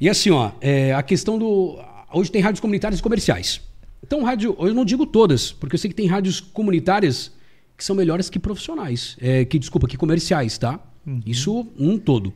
e 0.01 0.09
assim, 0.09 0.31
ó, 0.31 0.53
é, 0.61 0.95
a 0.95 1.03
questão 1.03 1.39
do. 1.39 1.79
Hoje 2.13 2.31
tem 2.31 2.41
rádios 2.41 2.61
comunitárias 2.61 3.01
e 3.01 3.03
comerciais. 3.03 3.61
Então, 4.03 4.23
rádio, 4.23 4.57
eu 4.59 4.73
não 4.73 4.85
digo 4.85 5.05
todas, 5.05 5.53
porque 5.53 5.75
eu 5.75 5.79
sei 5.79 5.91
que 5.91 5.97
tem 5.97 6.07
rádios 6.07 6.41
comunitárias 6.41 7.33
que 7.77 7.85
são 7.85 7.95
melhores 7.95 8.31
que 8.31 8.39
profissionais. 8.39 9.17
É, 9.21 9.45
que, 9.45 9.59
desculpa, 9.59 9.87
que 9.87 9.97
comerciais, 9.97 10.57
tá? 10.57 10.81
Isso 11.25 11.67
um 11.79 11.99
todo. 11.99 12.33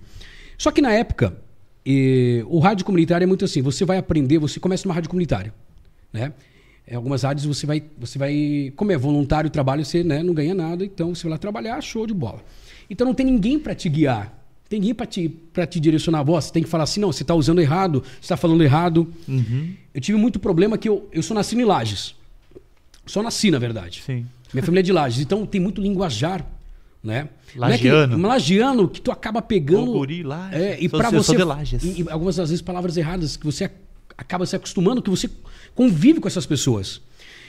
Só 0.57 0.71
que 0.71 0.81
na 0.81 0.93
época, 0.93 1.37
eh, 1.85 2.43
o 2.47 2.59
rádio 2.59 2.85
comunitário 2.87 3.25
é 3.25 3.27
muito 3.27 3.45
assim: 3.45 3.61
você 3.61 3.85
vai 3.85 3.99
aprender, 3.99 4.39
você 4.39 4.59
começa 4.59 4.87
numa 4.87 4.95
rádio 4.95 5.11
comunitária. 5.11 5.53
Né? 6.13 6.33
Em 6.89 6.95
algumas 6.95 7.23
rádios 7.23 7.45
você 7.45 7.67
vai, 7.67 7.83
você 7.99 8.19
vai, 8.19 8.73
como 8.77 8.93
é 8.93 8.97
voluntário 8.97 9.49
o 9.49 9.51
trabalho, 9.51 9.85
você 9.85 10.03
né, 10.03 10.23
não 10.23 10.35
ganha 10.35 10.55
nada, 10.55 10.85
então 10.85 11.15
você 11.15 11.25
vai 11.25 11.33
lá 11.33 11.39
trabalhar, 11.39 11.81
show 11.81 12.07
de 12.07 12.15
bola. 12.15 12.43
Então 12.93 13.07
não 13.07 13.15
tem 13.15 13.25
ninguém 13.25 13.59
para 13.59 13.75
te 13.75 13.89
guiar, 13.89 14.39
tem 14.69 14.79
ninguém 14.79 14.95
para 14.95 15.07
te, 15.07 15.27
pra 15.27 15.67
te 15.67 15.81
direcionar 15.81 16.19
a 16.21 16.23
voz. 16.23 16.45
Você 16.45 16.53
tem 16.53 16.63
que 16.63 16.69
falar 16.69 16.85
assim: 16.85 17.01
não, 17.01 17.11
você 17.11 17.23
está 17.23 17.35
usando 17.35 17.59
errado, 17.61 18.03
você 18.05 18.21
está 18.21 18.37
falando 18.37 18.63
errado. 18.63 19.11
Eu 19.95 20.01
tive 20.01 20.19
muito 20.19 20.39
problema 20.39 20.77
que 20.77 20.87
eu, 20.89 21.09
eu 21.11 21.23
sou 21.23 21.35
nascido 21.35 21.61
em 21.61 21.65
Lages. 21.65 22.15
Só 23.07 23.23
nasci, 23.23 23.51
na 23.51 23.59
verdade. 23.59 24.03
Sim. 24.05 24.27
Minha 24.53 24.63
família 24.63 24.81
é 24.81 24.83
de 24.83 24.93
Lages, 24.93 25.21
então 25.21 25.47
tem 25.47 25.59
muito 25.59 25.81
linguajar, 25.81 26.45
né? 27.03 27.29
Não 27.57 27.67
é 27.69 27.79
que- 27.79 27.91
Lagiano. 27.91 28.19
lagiano 28.29 28.89
que 28.89 29.01
tu 29.01 29.11
acaba 29.11 29.41
pegando. 29.41 29.91
Ô, 29.91 29.95
guri. 29.95 30.23
É, 30.53 30.77
e 30.79 30.89
para 30.89 31.09
você 31.23 31.33
e, 31.85 32.03
e 32.03 32.11
algumas 32.11 32.37
das 32.37 32.51
vezes 32.51 32.63
palavras 32.63 32.97
erradas 32.99 33.37
que 33.39 33.45
você 33.47 33.65
ac- 33.65 33.75
acaba 34.19 34.45
se 34.47 34.55
acostumando, 34.55 35.01
que 35.03 35.09
você 35.11 35.29
convive 35.75 36.21
com 36.21 36.29
essas 36.29 36.45
pessoas. 36.47 37.01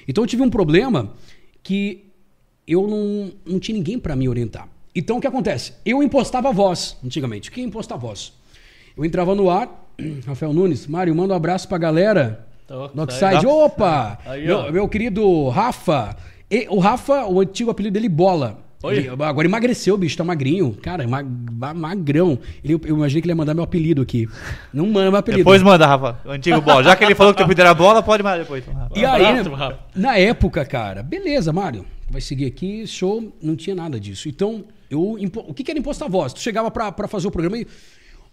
Então 0.08 0.24
eu 0.24 0.28
tive 0.28 0.42
um 0.42 0.50
problema 0.50 1.12
que 1.62 2.06
eu 2.66 2.88
não, 2.88 3.32
não 3.46 3.60
tinha 3.60 3.78
ninguém 3.78 4.00
para 4.00 4.16
me 4.16 4.28
orientar. 4.30 4.68
Então 4.96 5.18
o 5.18 5.22
que 5.22 5.28
acontece? 5.28 5.74
Eu 5.86 6.04
impostava 6.04 6.50
a 6.50 6.52
voz, 6.52 6.98
antigamente. 7.04 7.50
Quem 7.52 7.66
imposta 7.66 7.94
a 7.96 7.98
voz? 7.98 8.34
Eu 8.96 9.04
entrava 9.04 9.34
no 9.34 9.50
ar, 9.50 9.68
Rafael 10.26 10.54
Nunes, 10.54 10.86
Mário, 10.88 11.16
manda 11.16 11.34
um 11.34 11.38
abraço 11.38 11.68
pra 11.68 11.78
galera. 11.78 12.46
Dockside. 12.68 12.96
Dockside, 12.96 13.48
opa! 13.48 14.20
Aí, 14.26 14.46
meu, 14.46 14.72
meu 14.72 14.88
querido 14.88 15.50
Rafa. 15.50 16.16
E- 16.50 16.68
o 16.70 16.80
Rafa, 16.80 17.26
o 17.26 17.40
antigo 17.40 17.70
apelido 17.72 17.94
dele, 17.94 18.08
Bola. 18.10 18.60
Oi. 18.84 18.98
Ele- 18.98 19.10
agora 19.10 19.48
emagreceu, 19.48 19.98
bicho, 19.98 20.18
tá 20.18 20.24
magrinho. 20.24 20.76
Cara, 20.82 21.08
ma- 21.08 21.24
ma- 21.24 21.74
magrão. 21.74 22.38
Ele, 22.64 22.74
eu 22.74 22.96
imaginei 22.98 23.22
que 23.22 23.28
ele 23.28 23.32
ia 23.32 23.36
mandar 23.36 23.54
meu 23.54 23.64
apelido 23.64 24.02
aqui. 24.02 24.28
Não 24.74 24.86
manda 24.88 25.10
meu 25.10 25.20
apelido. 25.20 25.40
Depois 25.40 25.62
manda, 25.64 25.86
Rafa. 25.88 26.20
O 26.26 26.32
antigo 26.32 26.60
bola. 26.62 26.84
Já 26.84 26.96
que 26.96 27.04
ele 27.04 27.16
falou 27.16 27.34
que 27.34 27.38
teu 27.38 27.46
apelido 27.46 27.62
era 27.62 27.74
bola, 27.74 28.04
pode 28.04 28.22
mandar 28.24 28.38
depois. 28.40 28.64
então. 28.68 28.90
E 28.96 29.06
aí, 29.06 29.22
né, 29.22 29.42
Rafa. 29.42 29.80
na 29.96 30.18
época, 30.18 30.66
cara, 30.66 31.02
beleza, 31.02 31.52
Mário, 31.54 31.86
vai 32.10 32.20
seguir 32.22 32.46
aqui, 32.46 32.86
show, 32.88 33.32
não 33.42 33.56
tinha 33.56 33.76
nada 33.76 34.00
disso. 34.00 34.28
Então, 34.28 34.64
eu, 34.94 35.18
o 35.48 35.54
que 35.54 35.64
que 35.64 35.72
era 35.72 35.80
imposto 35.80 36.04
a 36.04 36.08
voz? 36.08 36.34
Tu 36.34 36.40
chegava 36.40 36.70
pra, 36.72 36.92
pra 36.92 37.08
fazer 37.08 37.28
o 37.28 37.32
programa 37.32 37.58
e. 37.58 37.68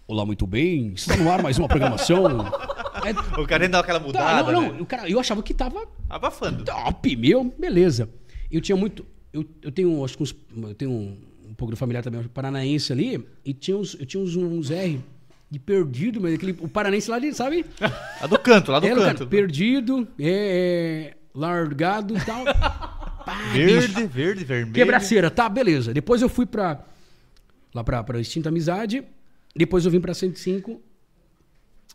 Olá, 0.07 0.25
muito 0.25 0.45
bem, 0.45 0.91
está 0.93 1.15
no 1.15 1.31
ar 1.31 1.41
mais 1.41 1.57
uma 1.57 1.67
programação. 1.67 2.23
É, 3.03 3.39
O 3.41 3.47
cara 3.47 3.59
nem 3.59 3.69
dá 3.69 3.79
aquela 3.79 3.99
tá, 3.99 4.05
mudada. 4.05 4.51
não, 4.51 4.61
não, 4.61 4.73
né? 4.73 4.81
o 4.81 4.85
cara, 4.85 5.09
eu 5.09 5.17
achava 5.19 5.41
que 5.41 5.53
tava 5.53 5.87
Abafando. 6.09 6.65
top, 6.65 7.15
meu, 7.15 7.45
beleza. 7.57 8.09
Eu 8.51 8.59
tinha 8.61 8.75
muito. 8.75 9.05
Eu, 9.31 9.45
eu 9.61 9.71
tenho, 9.71 10.03
acho 10.03 10.17
que 10.17 10.21
uns, 10.23 10.35
eu 10.55 10.75
tenho 10.75 10.91
um, 10.91 11.17
um 11.49 11.53
pouco 11.55 11.73
de 11.73 11.79
familiar 11.79 12.03
também, 12.03 12.21
paranaense 12.27 12.91
ali, 12.91 13.25
e 13.45 13.53
tinha 13.53 13.77
uns, 13.77 13.95
eu 13.97 14.05
tinha 14.05 14.21
uns, 14.21 14.35
uns 14.35 14.69
R 14.69 14.99
de 15.49 15.57
perdido, 15.57 16.19
mas 16.21 16.33
aquele, 16.33 16.51
o 16.59 16.67
paranaense 16.67 17.09
lá, 17.09 17.15
ali, 17.15 17.33
sabe? 17.33 17.65
Lá 18.19 18.27
do 18.27 18.37
canto, 18.37 18.71
lá 18.71 18.79
do 18.79 18.87
cara, 18.87 19.01
canto. 19.01 19.25
perdido, 19.25 20.07
é, 20.19 21.13
é, 21.13 21.17
largado 21.33 22.15
e 22.15 22.19
tal. 22.25 22.43
Pá, 23.25 23.37
Verde, 23.53 23.87
bicho. 23.87 24.07
verde, 24.07 24.43
vermelho. 24.43 24.73
Quebraceira, 24.73 25.29
tá, 25.29 25.47
beleza. 25.49 25.93
Depois 25.93 26.21
eu 26.21 26.29
fui 26.29 26.45
pra. 26.45 26.83
Lá 27.73 27.83
pra, 27.83 28.03
pra 28.03 28.19
Extinta 28.19 28.49
Amizade. 28.49 29.03
Depois 29.55 29.85
eu 29.85 29.91
vim 29.91 29.99
pra 30.01 30.13
105. 30.13 30.81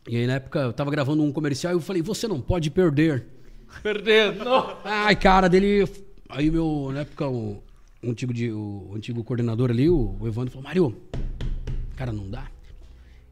E 0.08 0.16
aí 0.16 0.26
na 0.26 0.34
época 0.34 0.60
eu 0.60 0.72
tava 0.72 0.90
gravando 0.90 1.22
um 1.22 1.32
comercial 1.32 1.72
e 1.72 1.76
eu 1.76 1.80
falei, 1.80 2.00
você 2.02 2.28
não 2.28 2.40
pode 2.40 2.70
perder. 2.70 3.26
Perdendo. 3.82 4.44
Não. 4.44 4.76
Ai, 4.84 5.16
cara, 5.16 5.48
dele. 5.48 5.84
Aí 6.28 6.50
meu, 6.50 6.90
na 6.92 7.00
época, 7.00 7.26
o, 7.28 7.62
o 8.02 8.10
antigo, 8.10 8.32
de, 8.32 8.50
o 8.52 8.92
antigo 8.94 9.22
coordenador 9.24 9.70
ali, 9.70 9.88
o, 9.90 10.16
o 10.20 10.26
Evandro, 10.26 10.50
falou: 10.52 10.64
Mário, 10.64 10.96
cara, 11.96 12.12
não 12.12 12.28
dá. 12.30 12.46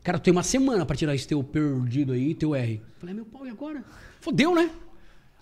Cara, 0.02 0.18
tu 0.18 0.24
tem 0.24 0.32
uma 0.32 0.42
semana 0.42 0.84
pra 0.84 0.94
tirar 0.96 1.14
esse 1.14 1.26
teu 1.26 1.42
perdido 1.42 2.12
aí, 2.12 2.34
teu 2.34 2.54
R. 2.54 2.82
Falei, 2.98 3.14
meu 3.14 3.24
pau, 3.24 3.46
e 3.46 3.50
agora? 3.50 3.82
Fodeu, 4.20 4.54
né? 4.54 4.68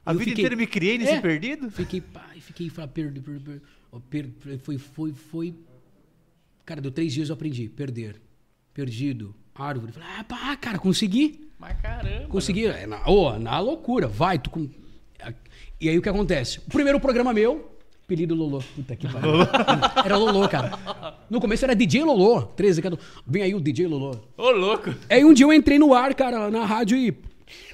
A 0.05 0.12
Eu 0.12 0.18
vida 0.18 0.30
fiquei- 0.30 0.44
inteira 0.44 0.57
me 0.57 0.66
criei 0.66 0.98
nesse 0.98 1.12
É. 1.12 1.20
perdido? 1.20 1.70
Fiquei, 1.70 2.00
pai, 2.00 2.40
fiquei, 2.40 2.68
falei, 2.68 2.90
perdi, 2.92 3.20
perdi, 3.20 3.61
perdi. 4.11 4.59
Foi, 4.59 4.78
foi, 4.78 5.12
foi. 5.12 5.55
Cara, 6.64 6.80
deu 6.80 6.90
três 6.90 7.12
dias 7.12 7.28
eu 7.28 7.34
aprendi. 7.34 7.68
Perder. 7.68 8.20
Perdido. 8.74 9.34
Árvore. 9.55 9.92
Falei, 9.92 10.09
ah, 10.18 10.24
pá, 10.24 10.57
cara, 10.57 10.78
consegui. 10.78 11.48
Mas 11.59 11.78
caramba. 11.80 12.26
Consegui. 12.28 12.66
É 12.66 12.86
na, 12.86 13.07
ô, 13.09 13.38
na 13.38 13.59
loucura. 13.61 14.09
Vai, 14.09 14.38
tu. 14.38 14.50
Com... 14.50 14.68
E 15.80 15.88
aí 15.88 15.96
o 15.98 16.03
que 16.03 16.09
acontece? 16.09 16.59
O 16.61 16.70
primeiro 16.70 16.98
programa 16.98 17.32
meu, 17.32 17.70
apelido 18.05 18.34
Lolô. 18.34 18.61
Puta 18.74 18.96
que 18.96 19.07
pariu. 19.07 19.30
Era 20.05 20.16
Lolô, 20.16 20.48
cara. 20.48 20.72
No 21.30 21.40
começo 21.40 21.64
era 21.64 21.74
DJ 21.76 22.03
Lolô. 22.03 22.42
13, 22.42 22.80
14. 22.82 23.07
Vem 23.26 23.42
aí 23.42 23.55
o 23.55 23.61
DJ 23.61 23.86
Lolô. 23.86 24.16
Ô, 24.36 24.50
louco. 24.50 24.92
Aí 25.09 25.24
um 25.24 25.32
dia 25.32 25.44
eu 25.46 25.53
entrei 25.53 25.78
no 25.78 25.92
ar, 25.94 26.14
cara, 26.14 26.50
na 26.50 26.64
rádio 26.64 26.96
e. 26.96 27.14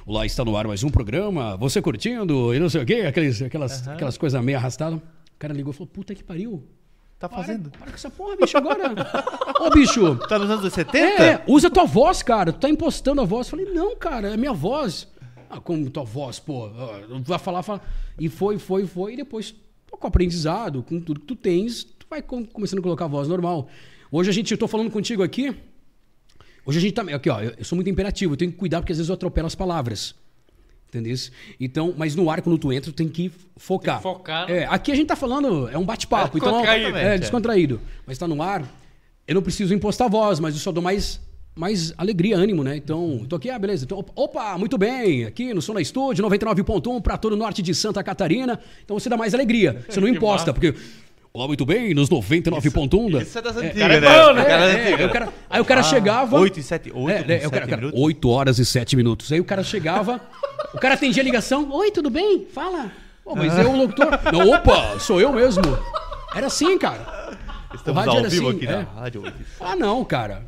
Olá, 0.09 0.25
está 0.25 0.43
no 0.43 0.57
ar 0.57 0.67
mais 0.67 0.83
um 0.83 0.89
programa. 0.89 1.55
Você 1.59 1.83
curtindo 1.83 2.55
e 2.55 2.59
não 2.59 2.71
sei 2.71 2.83
o 2.83 2.87
quê, 2.87 2.95
aqueles, 3.07 3.43
aquelas, 3.43 3.87
aquelas 3.87 4.17
coisas 4.17 4.43
meio 4.43 4.57
arrastadas. 4.57 4.99
O 4.99 5.03
cara 5.39 5.53
ligou 5.53 5.71
e 5.71 5.77
falou: 5.77 5.87
Puta 5.87 6.15
que 6.15 6.25
pariu. 6.25 6.65
Tá 7.19 7.29
Para, 7.29 7.43
fazendo? 7.43 7.71
para 7.71 7.91
com 7.91 7.95
essa 7.95 8.09
porra, 8.09 8.35
bicho, 8.37 8.57
agora. 8.57 8.95
Ô, 9.61 9.69
bicho. 9.69 10.17
Tá 10.27 10.39
nos 10.39 10.49
anos 10.49 10.73
70? 10.73 11.23
É, 11.23 11.45
usa 11.47 11.69
tua 11.69 11.85
voz, 11.85 12.23
cara. 12.23 12.55
Tu 12.55 12.59
tá 12.59 12.71
impostando 12.71 13.21
a 13.21 13.25
voz. 13.27 13.49
Eu 13.49 13.59
falei, 13.59 13.67
não, 13.75 13.95
cara, 13.97 14.33
é 14.33 14.37
minha 14.39 14.55
voz. 14.55 15.07
Ah, 15.51 15.61
como 15.61 15.91
tua 15.91 16.05
voz, 16.05 16.39
pô. 16.39 16.67
ah, 16.69 17.01
Vai 17.27 17.39
falar, 17.39 17.63
fala. 17.63 17.83
E 18.19 18.31
foi, 18.31 18.57
foi, 18.59 18.87
foi. 18.87 19.13
E 19.13 19.17
depois, 19.19 19.55
com 19.91 20.07
o 20.07 20.09
aprendizado, 20.09 20.83
com 20.83 20.99
tudo 21.01 21.21
que 21.21 21.27
tu 21.27 21.37
tens, 21.37 21.85
tu 21.85 22.07
vai 22.09 22.23
com- 22.23 22.47
começando 22.47 22.79
a 22.79 22.83
colocar 22.83 23.05
a 23.05 23.09
voz 23.09 23.29
normal. 23.29 23.69
Hoje 24.11 24.31
a 24.31 24.33
gente, 24.33 24.53
eu 24.53 24.57
tô 24.57 24.67
falando 24.67 24.91
contigo 24.91 25.23
aqui. 25.23 25.55
Hoje 26.69 26.77
a 26.77 26.81
gente 26.83 26.93
tá. 26.93 27.01
Aqui, 27.01 27.31
ó, 27.31 27.41
eu, 27.41 27.65
sou 27.65 27.77
muito 27.77 27.89
imperativo, 27.89 28.35
eu 28.35 28.37
tenho 28.37 28.53
que 28.53 28.59
cuidar 28.59 28.81
porque 28.81 28.93
às 28.93 28.99
vezes 28.99 29.09
eu 29.09 29.15
atropelo 29.15 29.47
as 29.47 29.55
palavras. 29.55 30.15
Entendeu? 30.87 31.17
Então, 31.59 31.95
mas 31.97 32.15
no 32.15 32.31
ar, 32.31 32.43
quando 32.43 32.59
tu 32.59 32.71
entra, 32.71 32.93
tu 32.93 32.95
tem 32.95 33.09
que 33.09 33.33
focar. 33.57 34.03
Tem 34.03 34.13
que 34.13 34.19
focar, 34.19 34.47
né? 34.47 34.59
É, 34.59 34.67
aqui 34.67 34.93
a 34.93 34.95
gente 34.95 35.07
tá 35.07 35.17
falando, 35.17 35.67
é 35.71 35.79
um 35.79 35.85
bate-papo. 35.85 36.37
É 36.37 36.41
então, 36.41 36.61
descontraído. 36.61 36.99
é, 36.99 37.19
descontraído. 37.19 37.81
Mas 38.07 38.19
tá 38.19 38.29
no 38.29 38.43
ar, 38.43 38.71
eu 39.27 39.35
não 39.35 39.41
preciso 39.41 39.73
impostar 39.73 40.09
a 40.09 40.11
voz, 40.11 40.41
mas 40.41 40.55
eu 40.55 40.61
só 40.61 40.71
dou 40.71 40.83
mais, 40.83 41.19
mais 41.57 41.95
alegria, 41.97 42.37
ânimo, 42.37 42.63
né? 42.63 42.77
Então, 42.77 43.25
tô 43.27 43.37
aqui, 43.37 43.49
ah, 43.49 43.59
beleza. 43.59 43.87
Então, 43.87 44.05
opa, 44.15 44.59
muito 44.59 44.77
bem, 44.77 45.25
aqui 45.25 45.55
no 45.55 45.63
Som 45.63 45.73
na 45.73 45.81
Estúdio, 45.81 46.23
99.1 46.23 47.01
para 47.01 47.17
todo 47.17 47.33
o 47.33 47.37
norte 47.37 47.63
de 47.63 47.75
Santa 47.75 48.03
Catarina. 48.03 48.61
Então 48.85 48.99
você 48.99 49.09
dá 49.09 49.17
mais 49.17 49.33
alegria, 49.33 49.85
você 49.89 50.01
não 50.01 50.09
imposta, 50.09 50.53
porque. 50.53 50.75
Olá, 51.39 51.47
muito 51.47 51.65
bem, 51.65 51.95
nos 51.95 52.11
99.1 52.11 53.13
da. 53.13 53.23
Isso 53.23 53.39
é 53.39 53.43
das 53.43 53.57
É, 53.57 53.61
antigas, 53.61 53.79
cara 53.79 53.95
é 53.95 54.01
né? 54.01 54.09
bom, 54.09 54.33
né? 54.33 54.45
Cara 54.45 54.65
É, 54.65 54.73
antigas. 54.73 54.99
aí 54.99 55.07
o 55.07 55.13
cara, 55.13 55.29
aí 55.49 55.61
o 55.61 55.65
cara 55.65 55.83
chegava. 55.85 56.37
8 56.37 56.59
e 56.59 56.63
7, 56.65 56.93
8 56.93 57.11
É, 57.11 57.25
né, 57.25 57.47
o 57.47 57.51
cara, 57.53 57.67
cara, 57.69 57.77
minutos. 57.77 58.01
8 58.03 58.29
horas 58.29 58.59
e 58.59 58.67
7 58.67 58.97
minutos. 58.97 59.31
Aí 59.31 59.39
o 59.39 59.45
cara 59.45 59.63
chegava, 59.63 60.21
o 60.75 60.79
cara 60.81 60.95
atendia 60.95 61.23
a 61.23 61.25
ligação. 61.25 61.71
Oi, 61.71 61.93
tudo 61.93 62.11
bem? 62.11 62.45
Fala. 62.53 62.91
Pô, 63.23 63.37
mas 63.37 63.57
eu, 63.57 63.71
o 63.71 63.77
locutor. 63.77 64.19
Não, 64.33 64.51
opa, 64.51 64.99
sou 64.99 65.21
eu 65.21 65.33
mesmo. 65.33 65.63
Era 66.35 66.49
assim, 66.49 66.77
cara. 66.77 67.39
Estamos 67.73 68.01
rádio 68.01 68.13
ao 68.15 68.19
era 68.19 68.29
vivo 68.29 68.49
assim, 68.49 68.57
aqui 68.57 68.67
é. 68.67 68.73
na 68.73 68.83
rádio. 69.01 69.33
Ah, 69.61 69.77
não, 69.77 70.05
cara. 70.05 70.43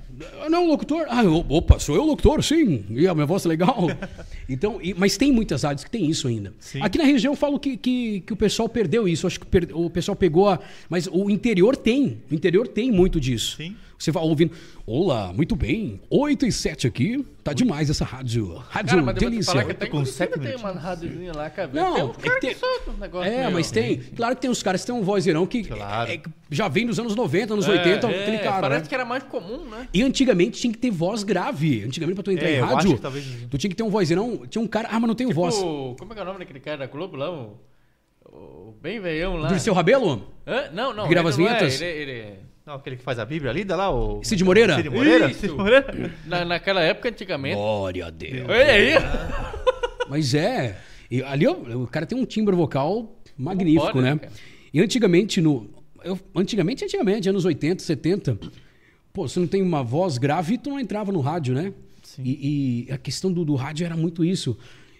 Não, 0.50 0.66
locutor. 0.68 1.06
Ah, 1.08 1.22
opa, 1.48 1.78
sou 1.78 1.94
eu 1.94 2.02
o 2.02 2.06
locutor, 2.06 2.42
sim. 2.42 2.84
E 2.90 3.06
a 3.06 3.14
minha 3.14 3.26
voz 3.26 3.44
é 3.44 3.48
legal. 3.48 3.88
Então, 4.52 4.80
e- 4.82 4.94
mas 4.94 5.16
tem 5.16 5.30
muitas 5.30 5.62
rádios 5.62 5.84
que 5.84 5.90
tem 5.90 6.10
isso 6.10 6.26
ainda. 6.26 6.52
Aqui 6.80 6.98
na 6.98 7.04
região 7.04 7.32
eu 7.32 7.36
falo 7.36 7.56
que, 7.56 7.76
que, 7.76 8.20
que 8.22 8.32
o 8.32 8.36
pessoal 8.36 8.68
perdeu 8.68 9.06
isso. 9.06 9.24
Acho 9.24 9.38
que 9.38 9.46
per- 9.46 9.68
o 9.72 9.88
pessoal 9.88 10.16
pegou 10.16 10.48
a. 10.48 10.58
Mas 10.88 11.06
o 11.06 11.30
interior 11.30 11.76
tem. 11.76 12.20
O 12.28 12.34
interior 12.34 12.66
tem 12.66 12.90
muito 12.90 13.20
disso. 13.20 13.56
Sim. 13.58 13.76
Você 13.96 14.10
vai 14.10 14.22
ouvindo. 14.24 14.50
Olá, 14.86 15.30
muito 15.32 15.54
bem. 15.54 16.00
8 16.10 16.46
e 16.46 16.50
7 16.50 16.86
aqui. 16.86 17.24
Tá 17.44 17.52
demais 17.52 17.88
essa 17.90 18.04
rádio. 18.04 18.54
Rádio 18.70 18.90
Cara, 18.90 19.02
mas 19.02 19.14
delícia. 19.14 19.52
falar 19.52 19.64
que 19.66 19.70
até 19.72 19.86
com 19.86 20.02
tem 20.02 20.56
uma 20.56 20.72
rádiozinha 20.72 21.32
lá, 21.34 21.48
cara. 21.50 21.70
Não, 21.72 21.94
tem 21.94 22.04
um 22.04 22.08
é 22.10 22.12
que 22.14 22.20
cara 22.22 22.40
que, 22.40 22.46
tem- 22.48 22.56
solta 22.56 22.90
um 22.90 22.96
negócio 22.96 23.30
É, 23.30 23.38
meio- 23.42 23.52
mas 23.52 23.70
tem. 23.70 23.98
Claro 24.16 24.34
que 24.34 24.42
tem 24.42 24.50
uns 24.50 24.62
caras 24.62 24.80
que 24.80 24.86
tem 24.88 24.94
um 24.96 25.02
vozeirão 25.02 25.46
que 25.46 25.62
Claro. 25.64 26.10
é- 26.10 26.14
é- 26.16 26.20
já 26.50 26.66
vem 26.66 26.86
dos 26.86 26.98
anos 26.98 27.14
90, 27.14 27.52
anos 27.54 27.66
É, 27.68 27.70
80, 27.72 28.08
é, 28.10 28.22
aquele 28.22 28.38
cara. 28.38 28.60
Parece 28.62 28.82
né? 28.82 28.88
que 28.88 28.94
era 28.94 29.04
mais 29.04 29.22
comum, 29.22 29.64
né? 29.70 29.86
E 29.92 30.02
antigamente 30.10 30.60
tinha 30.60 30.72
que 30.72 30.78
ter 30.78 30.90
voz 30.90 31.22
grave. 31.22 31.82
Antigamente, 31.84 32.14
pra 32.16 32.22
tu 32.24 32.30
entrar 32.30 32.48
É, 32.48 32.58
em 32.58 32.60
rádio, 32.60 32.98
talvez- 32.98 33.24
tu 33.50 33.56
tinha 33.56 33.70
que 33.70 33.76
ter 33.76 33.82
um 33.82 33.88
vozeirão. 33.90 34.46
Tinha 34.46 34.60
um 34.62 34.66
cara. 34.66 34.88
Ah, 34.90 35.00
mas 35.00 35.08
não 35.08 35.14
tenho 35.14 35.32
voz. 35.32 35.54
O, 35.56 35.96
como 35.98 36.12
é 36.12 36.14
que 36.14 36.20
é 36.20 36.22
o 36.22 36.26
nome 36.26 36.38
daquele 36.40 36.60
cara 36.60 36.76
da 36.78 36.86
Globo 36.86 37.16
lá? 37.16 37.30
O, 37.30 37.56
o 38.26 38.74
bem 38.80 39.00
veião 39.00 39.36
lá. 39.36 39.48
Dirceu 39.48 39.72
Rabelo? 39.72 40.26
Hã? 40.46 40.70
Não, 40.72 40.92
não. 40.94 41.04
Que 41.04 41.10
grava 41.10 41.28
ele 41.28 41.34
as 41.34 41.38
não 41.38 41.46
é, 41.48 41.48
vinhetas? 41.58 41.80
ele- 41.80 42.02
ele- 42.12 42.34
Não, 42.66 42.74
aquele 42.74 42.96
que 42.96 43.02
faz 43.02 43.18
a 43.18 43.24
Bíblia 43.24 43.50
lida 43.52 43.74
lá, 43.74 43.90
o... 43.90 44.22
Cid 44.22 44.44
Moreira? 44.44 44.76
Cid 44.76 44.90
Moreira? 44.90 45.30
Isso. 45.30 45.40
Cid 45.40 45.54
Moreira? 45.54 46.12
na, 46.26 46.44
naquela 46.44 46.80
época, 46.82 47.08
antigamente. 47.08 47.56
Glória 47.56 48.06
a 48.06 48.10
Deus. 48.10 48.48
Olha 48.48 48.64
aí. 48.72 48.92
Mas 50.08 50.34
é. 50.34 50.76
e 51.10 51.22
ali 51.22 51.46
o, 51.46 51.82
o 51.82 51.86
cara 51.86 52.04
tem 52.06 52.16
um 52.18 52.24
timbre 52.24 52.54
vocal 52.54 53.16
magnífico, 53.36 53.86
pode, 53.92 54.00
né? 54.02 54.12
né, 54.14 54.18
cara? 54.18 54.32
E 54.72 54.80
antigamente, 54.80 55.40
no. 55.40 55.68
eu- 56.04 56.18
antigamente, 56.36 56.84
antigamente, 56.84 57.28
anos 57.28 57.44
80, 57.44 57.82
70, 57.82 58.38
pô, 59.12 59.28
você 59.28 59.38
não 59.40 59.46
tem 59.46 59.62
uma 59.62 59.82
voz 59.82 60.18
grave, 60.18 60.58
tu 60.58 60.70
não 60.70 60.80
entrava 60.80 61.12
no 61.12 61.20
rádio, 61.20 61.54
né? 61.54 61.72
E, 62.18 62.86
e 62.88 62.92
a 62.92 62.98
questão 62.98 63.32
do, 63.32 63.44
do 63.44 63.54
rádio 63.54 63.84
era 63.84 63.96
muito 63.96 64.24
isso. 64.24 64.56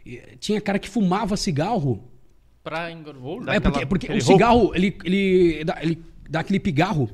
E, 0.06 0.20
tinha 0.38 0.60
cara 0.60 0.78
que 0.78 0.88
fumava 0.88 1.36
cigarro. 1.36 2.04
Pra 2.62 2.90
engorvou. 2.90 3.42
Dá 3.44 3.54
É 3.54 3.60
porque, 3.60 3.86
porque 3.86 4.12
o 4.12 4.20
cigarro, 4.20 4.72
ele, 4.74 4.96
ele, 5.04 5.64
dá, 5.64 5.78
ele 5.82 5.98
dá 6.28 6.40
aquele 6.40 6.60
pigarro. 6.60 7.10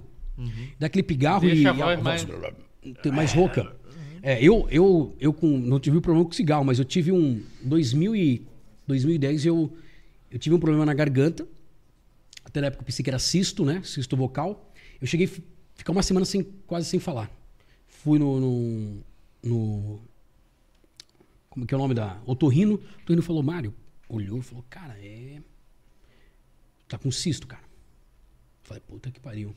Dá 0.79 0.87
aquele 0.87 1.03
pigarro 1.03 1.45
Uhum. 1.45 1.49
Deixa 1.55 1.63
e 1.63 1.67
a 1.69 1.73
voz 1.73 2.03
mais- 2.03 2.27
tem 3.03 3.13
mais 3.13 3.33
rouca. 3.33 3.75
É, 4.23 4.43
eu, 4.43 4.67
eu, 4.71 5.15
eu 5.21 5.33
com, 5.33 5.47
não 5.47 5.79
tive 5.79 6.01
problema 6.01 6.27
com 6.27 6.33
cigarro, 6.33 6.65
mas 6.65 6.79
eu 6.79 6.85
tive 6.85 7.13
um. 7.13 7.43
2000 7.63 8.15
e, 8.17 8.47
2010 8.87 9.47
eu, 9.47 9.73
eu 10.31 10.39
tive 10.39 10.55
um 10.55 10.59
problema 10.59 10.85
na 10.85 10.93
garganta. 10.95 11.47
Até 12.45 12.61
na 12.61 12.67
época 12.69 12.83
eu 12.83 12.87
pensei 12.87 13.03
que 13.03 13.11
era 13.11 13.19
cisto, 13.19 13.65
né? 13.65 13.81
Cisto 13.85 14.17
vocal. 14.17 14.73
Eu 15.01 15.07
cheguei 15.07 15.27
a 15.27 15.31
ficar 15.77 15.93
uma 15.93 16.03
semana 16.03 16.27
sem, 16.27 16.43
quase 16.67 16.87
sem 16.89 16.99
falar. 17.01 17.31
Fui 17.87 18.19
no. 18.19 18.41
no, 18.41 18.97
no- 19.43 20.01
como 21.51 21.67
que 21.67 21.75
é 21.75 21.77
o 21.77 21.81
nome 21.81 21.95
da. 21.95 22.21
Otorrino. 22.27 22.75
O 22.75 23.03
Otorrino 23.03 23.23
falou, 23.23 23.43
Mário, 23.43 23.73
olhou 24.09 24.39
e 24.39 24.43
falou, 24.43 24.65
cara, 24.69 24.95
é. 24.99 25.41
Tá 26.89 26.99
com 26.99 27.11
cisto, 27.11 27.47
cara. 27.47 27.65
Falei, 28.63 28.83
puta 28.87 29.11
que 29.11 29.19
pariu. 29.21 29.55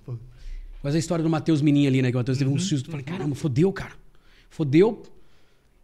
Mas 0.82 0.96
a 0.96 0.98
história 0.98 1.22
do 1.24 1.30
Matheus 1.30 1.62
Menin 1.62 1.88
ali, 1.88 2.02
né? 2.02 2.10
Que 2.10 2.16
o 2.18 2.20
Matheus 2.20 2.38
teve 2.38 2.50
um 2.50 2.58
susto. 2.58 2.90
Falei, 2.90 3.04
caramba, 3.06 3.36
fodeu, 3.36 3.72
cara. 3.74 3.94
Fodeu. 4.50 5.04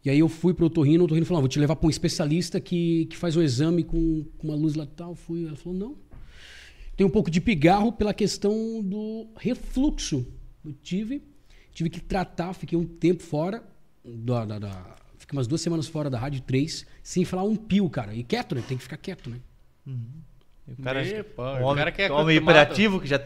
E 0.03 0.09
aí 0.09 0.19
eu 0.19 0.29
fui 0.29 0.53
pro 0.53 0.67
Otorrino, 0.67 1.03
o 1.03 1.05
Otorrino 1.05 1.25
falou, 1.25 1.39
"Ah, 1.39 1.41
vou 1.41 1.49
te 1.49 1.59
levar 1.59 1.75
pra 1.75 1.87
um 1.87 1.89
especialista 1.89 2.59
que, 2.61 3.05
que 3.07 3.17
faz 3.17 3.35
o 3.35 3.41
exame 3.41 3.83
com, 3.83 4.23
com 4.37 4.47
uma 4.47 4.55
luz 4.55 4.75
lá 4.75 4.83
e 4.83 4.87
tal. 4.87 5.15
Fui, 5.15 5.47
ela 5.47 5.55
falou, 5.57 5.77
não. 5.77 5.95
Tem 6.95 7.05
um 7.05 7.09
pouco 7.09 7.29
de 7.29 7.41
pigarro 7.41 7.91
pela 7.91 8.13
questão 8.13 8.81
do 8.83 9.27
refluxo. 9.37 10.25
Eu 10.63 10.73
tive, 10.81 11.21
tive 11.73 11.89
que 11.89 11.99
tratar, 11.99 12.53
fiquei 12.53 12.77
um 12.77 12.85
tempo 12.85 13.21
fora 13.21 13.63
da, 14.03 14.45
da, 14.45 14.59
da- 14.59 14.95
fiquei 15.17 15.37
umas 15.37 15.47
duas 15.47 15.61
semanas 15.61 15.87
fora 15.87 16.09
da 16.09 16.17
Rádio 16.17 16.41
3, 16.41 16.85
sem 17.03 17.25
falar 17.25 17.43
um 17.43 17.55
pio, 17.55 17.89
cara. 17.89 18.13
E 18.13 18.23
quieto, 18.23 18.55
né? 18.55 18.63
Tem 18.67 18.77
que 18.77 18.83
ficar 18.83 18.97
quieto, 18.97 19.29
né? 19.29 19.37
O 20.67 20.81
cara, 20.81 21.05
Epa, 21.07 21.59
um 21.59 21.63
o 21.63 21.65
homem, 21.65 21.75
cara 21.77 21.91
que 21.91 22.01
é 22.01 22.11
homem 22.11 22.37
hiperativo 22.37 22.99
que 22.99 23.07
já... 23.07 23.19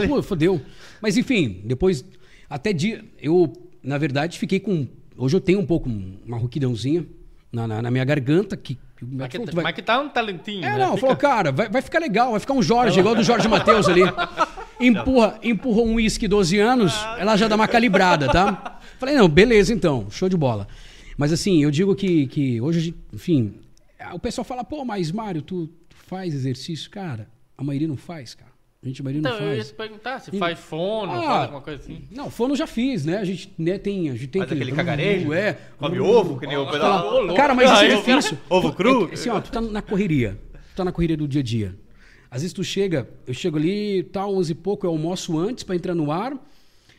né? 0.00 0.08
pô, 0.08 0.22
fodeu. 0.22 0.60
Mas 1.00 1.16
enfim, 1.16 1.60
depois, 1.64 2.04
até 2.50 2.72
dia, 2.72 3.04
eu, 3.20 3.52
na 3.82 3.96
verdade, 3.98 4.38
fiquei 4.38 4.58
com. 4.58 4.88
Hoje 5.16 5.36
eu 5.36 5.40
tenho 5.40 5.60
um 5.60 5.66
pouco 5.66 5.88
uma 5.88 6.38
rouquidãozinha 6.38 7.06
na, 7.52 7.68
na, 7.68 7.82
na 7.82 7.90
minha 7.90 8.04
garganta 8.04 8.56
que. 8.56 8.76
Mas 9.10 9.28
que, 9.28 9.36
falou, 9.38 9.50
tu 9.50 9.56
vai- 9.62 9.72
que 9.72 9.82
tá 9.82 10.00
um 10.00 10.08
talentinho, 10.08 10.64
É, 10.64 10.70
né? 10.70 10.78
não, 10.78 10.90
Fica- 10.94 11.00
falou, 11.00 11.16
cara, 11.16 11.50
vai, 11.52 11.68
vai 11.68 11.82
ficar 11.82 11.98
legal, 11.98 12.30
vai 12.30 12.40
ficar 12.40 12.52
um 12.54 12.62
Jorge, 12.62 13.00
igual 13.00 13.14
do 13.14 13.22
Jorge 13.22 13.48
Matheus 13.48 13.88
ali. 13.88 14.02
Empurra, 14.80 15.38
empurra 15.42 15.82
um 15.82 15.94
uísque 15.94 16.26
12 16.26 16.58
anos, 16.58 16.92
ela 17.18 17.36
já 17.36 17.46
dá 17.48 17.54
uma 17.54 17.68
calibrada, 17.68 18.28
tá? 18.28 18.80
Falei, 18.98 19.14
não, 19.14 19.28
beleza 19.28 19.72
então, 19.72 20.06
show 20.10 20.28
de 20.28 20.36
bola. 20.36 20.66
Mas 21.16 21.32
assim, 21.32 21.62
eu 21.62 21.70
digo 21.70 21.94
que, 21.94 22.26
que 22.26 22.60
hoje, 22.60 22.94
enfim, 23.12 23.54
o 24.12 24.18
pessoal 24.18 24.44
fala, 24.44 24.64
pô, 24.64 24.84
mas 24.84 25.12
Mário, 25.12 25.40
tu, 25.42 25.66
tu 25.88 25.96
faz 26.06 26.34
exercício? 26.34 26.90
Cara, 26.90 27.28
a 27.56 27.62
maioria 27.62 27.86
não 27.88 27.96
faz, 27.96 28.34
cara. 28.34 28.50
A 28.82 28.86
gente, 28.88 29.00
a 29.00 29.04
maioria 29.04 29.22
não 29.22 29.30
Então, 29.30 29.46
eu 29.46 29.50
ia 29.52 29.56
faz. 29.58 29.68
te 29.68 29.74
perguntar 29.74 30.18
se 30.18 30.36
faz 30.38 30.58
fono, 30.58 31.12
Ah, 31.12 31.22
faz 31.22 31.42
alguma 31.42 31.60
coisa 31.60 31.80
assim. 31.80 32.02
Não, 32.10 32.28
fono 32.30 32.52
eu 32.54 32.56
já 32.58 32.66
fiz, 32.66 33.04
né? 33.04 33.18
A 33.18 33.24
gente 33.24 33.52
né, 33.56 33.78
tem, 33.78 34.10
a 34.10 34.14
gente 34.14 34.26
tem 34.26 34.42
Faz 34.42 34.50
aquele 34.50 34.72
cagarejo? 34.72 35.32
É. 35.32 35.56
Come 35.78 36.00
ovo, 36.00 36.40
que 36.40 36.46
nem 36.48 36.56
o 36.56 36.68
pedal. 36.68 37.06
Ô, 37.06 37.20
louco. 37.20 37.34
Cara, 37.36 37.54
mas 37.54 37.70
isso 37.70 37.80
Aí 37.80 37.92
é 37.92 37.96
difícil. 37.96 38.38
Ovo 38.50 38.70
Tu- 38.72 38.76
cru? 38.76 39.04
é 39.04 39.08
que, 39.08 39.14
assim, 39.14 39.30
ó, 39.30 39.40
tu 39.40 39.52
tá 39.52 39.60
na 39.60 39.80
correria. 39.80 40.36
Tu 40.52 40.76
tá 40.76 40.84
na 40.84 40.90
correria 40.90 41.16
do 41.16 41.28
dia 41.28 41.40
a 41.40 41.44
dia. 41.44 41.78
Às 42.28 42.42
vezes 42.42 42.52
tu 42.52 42.64
chega, 42.64 43.08
eu 43.24 43.32
chego 43.34 43.56
ali, 43.56 44.02
tal, 44.04 44.34
11 44.34 44.50
e 44.50 44.54
pouco, 44.56 44.84
eu 44.86 44.90
almoço 44.90 45.38
antes 45.38 45.62
pra 45.62 45.76
entrar 45.76 45.94
no 45.94 46.10
ar. 46.10 46.34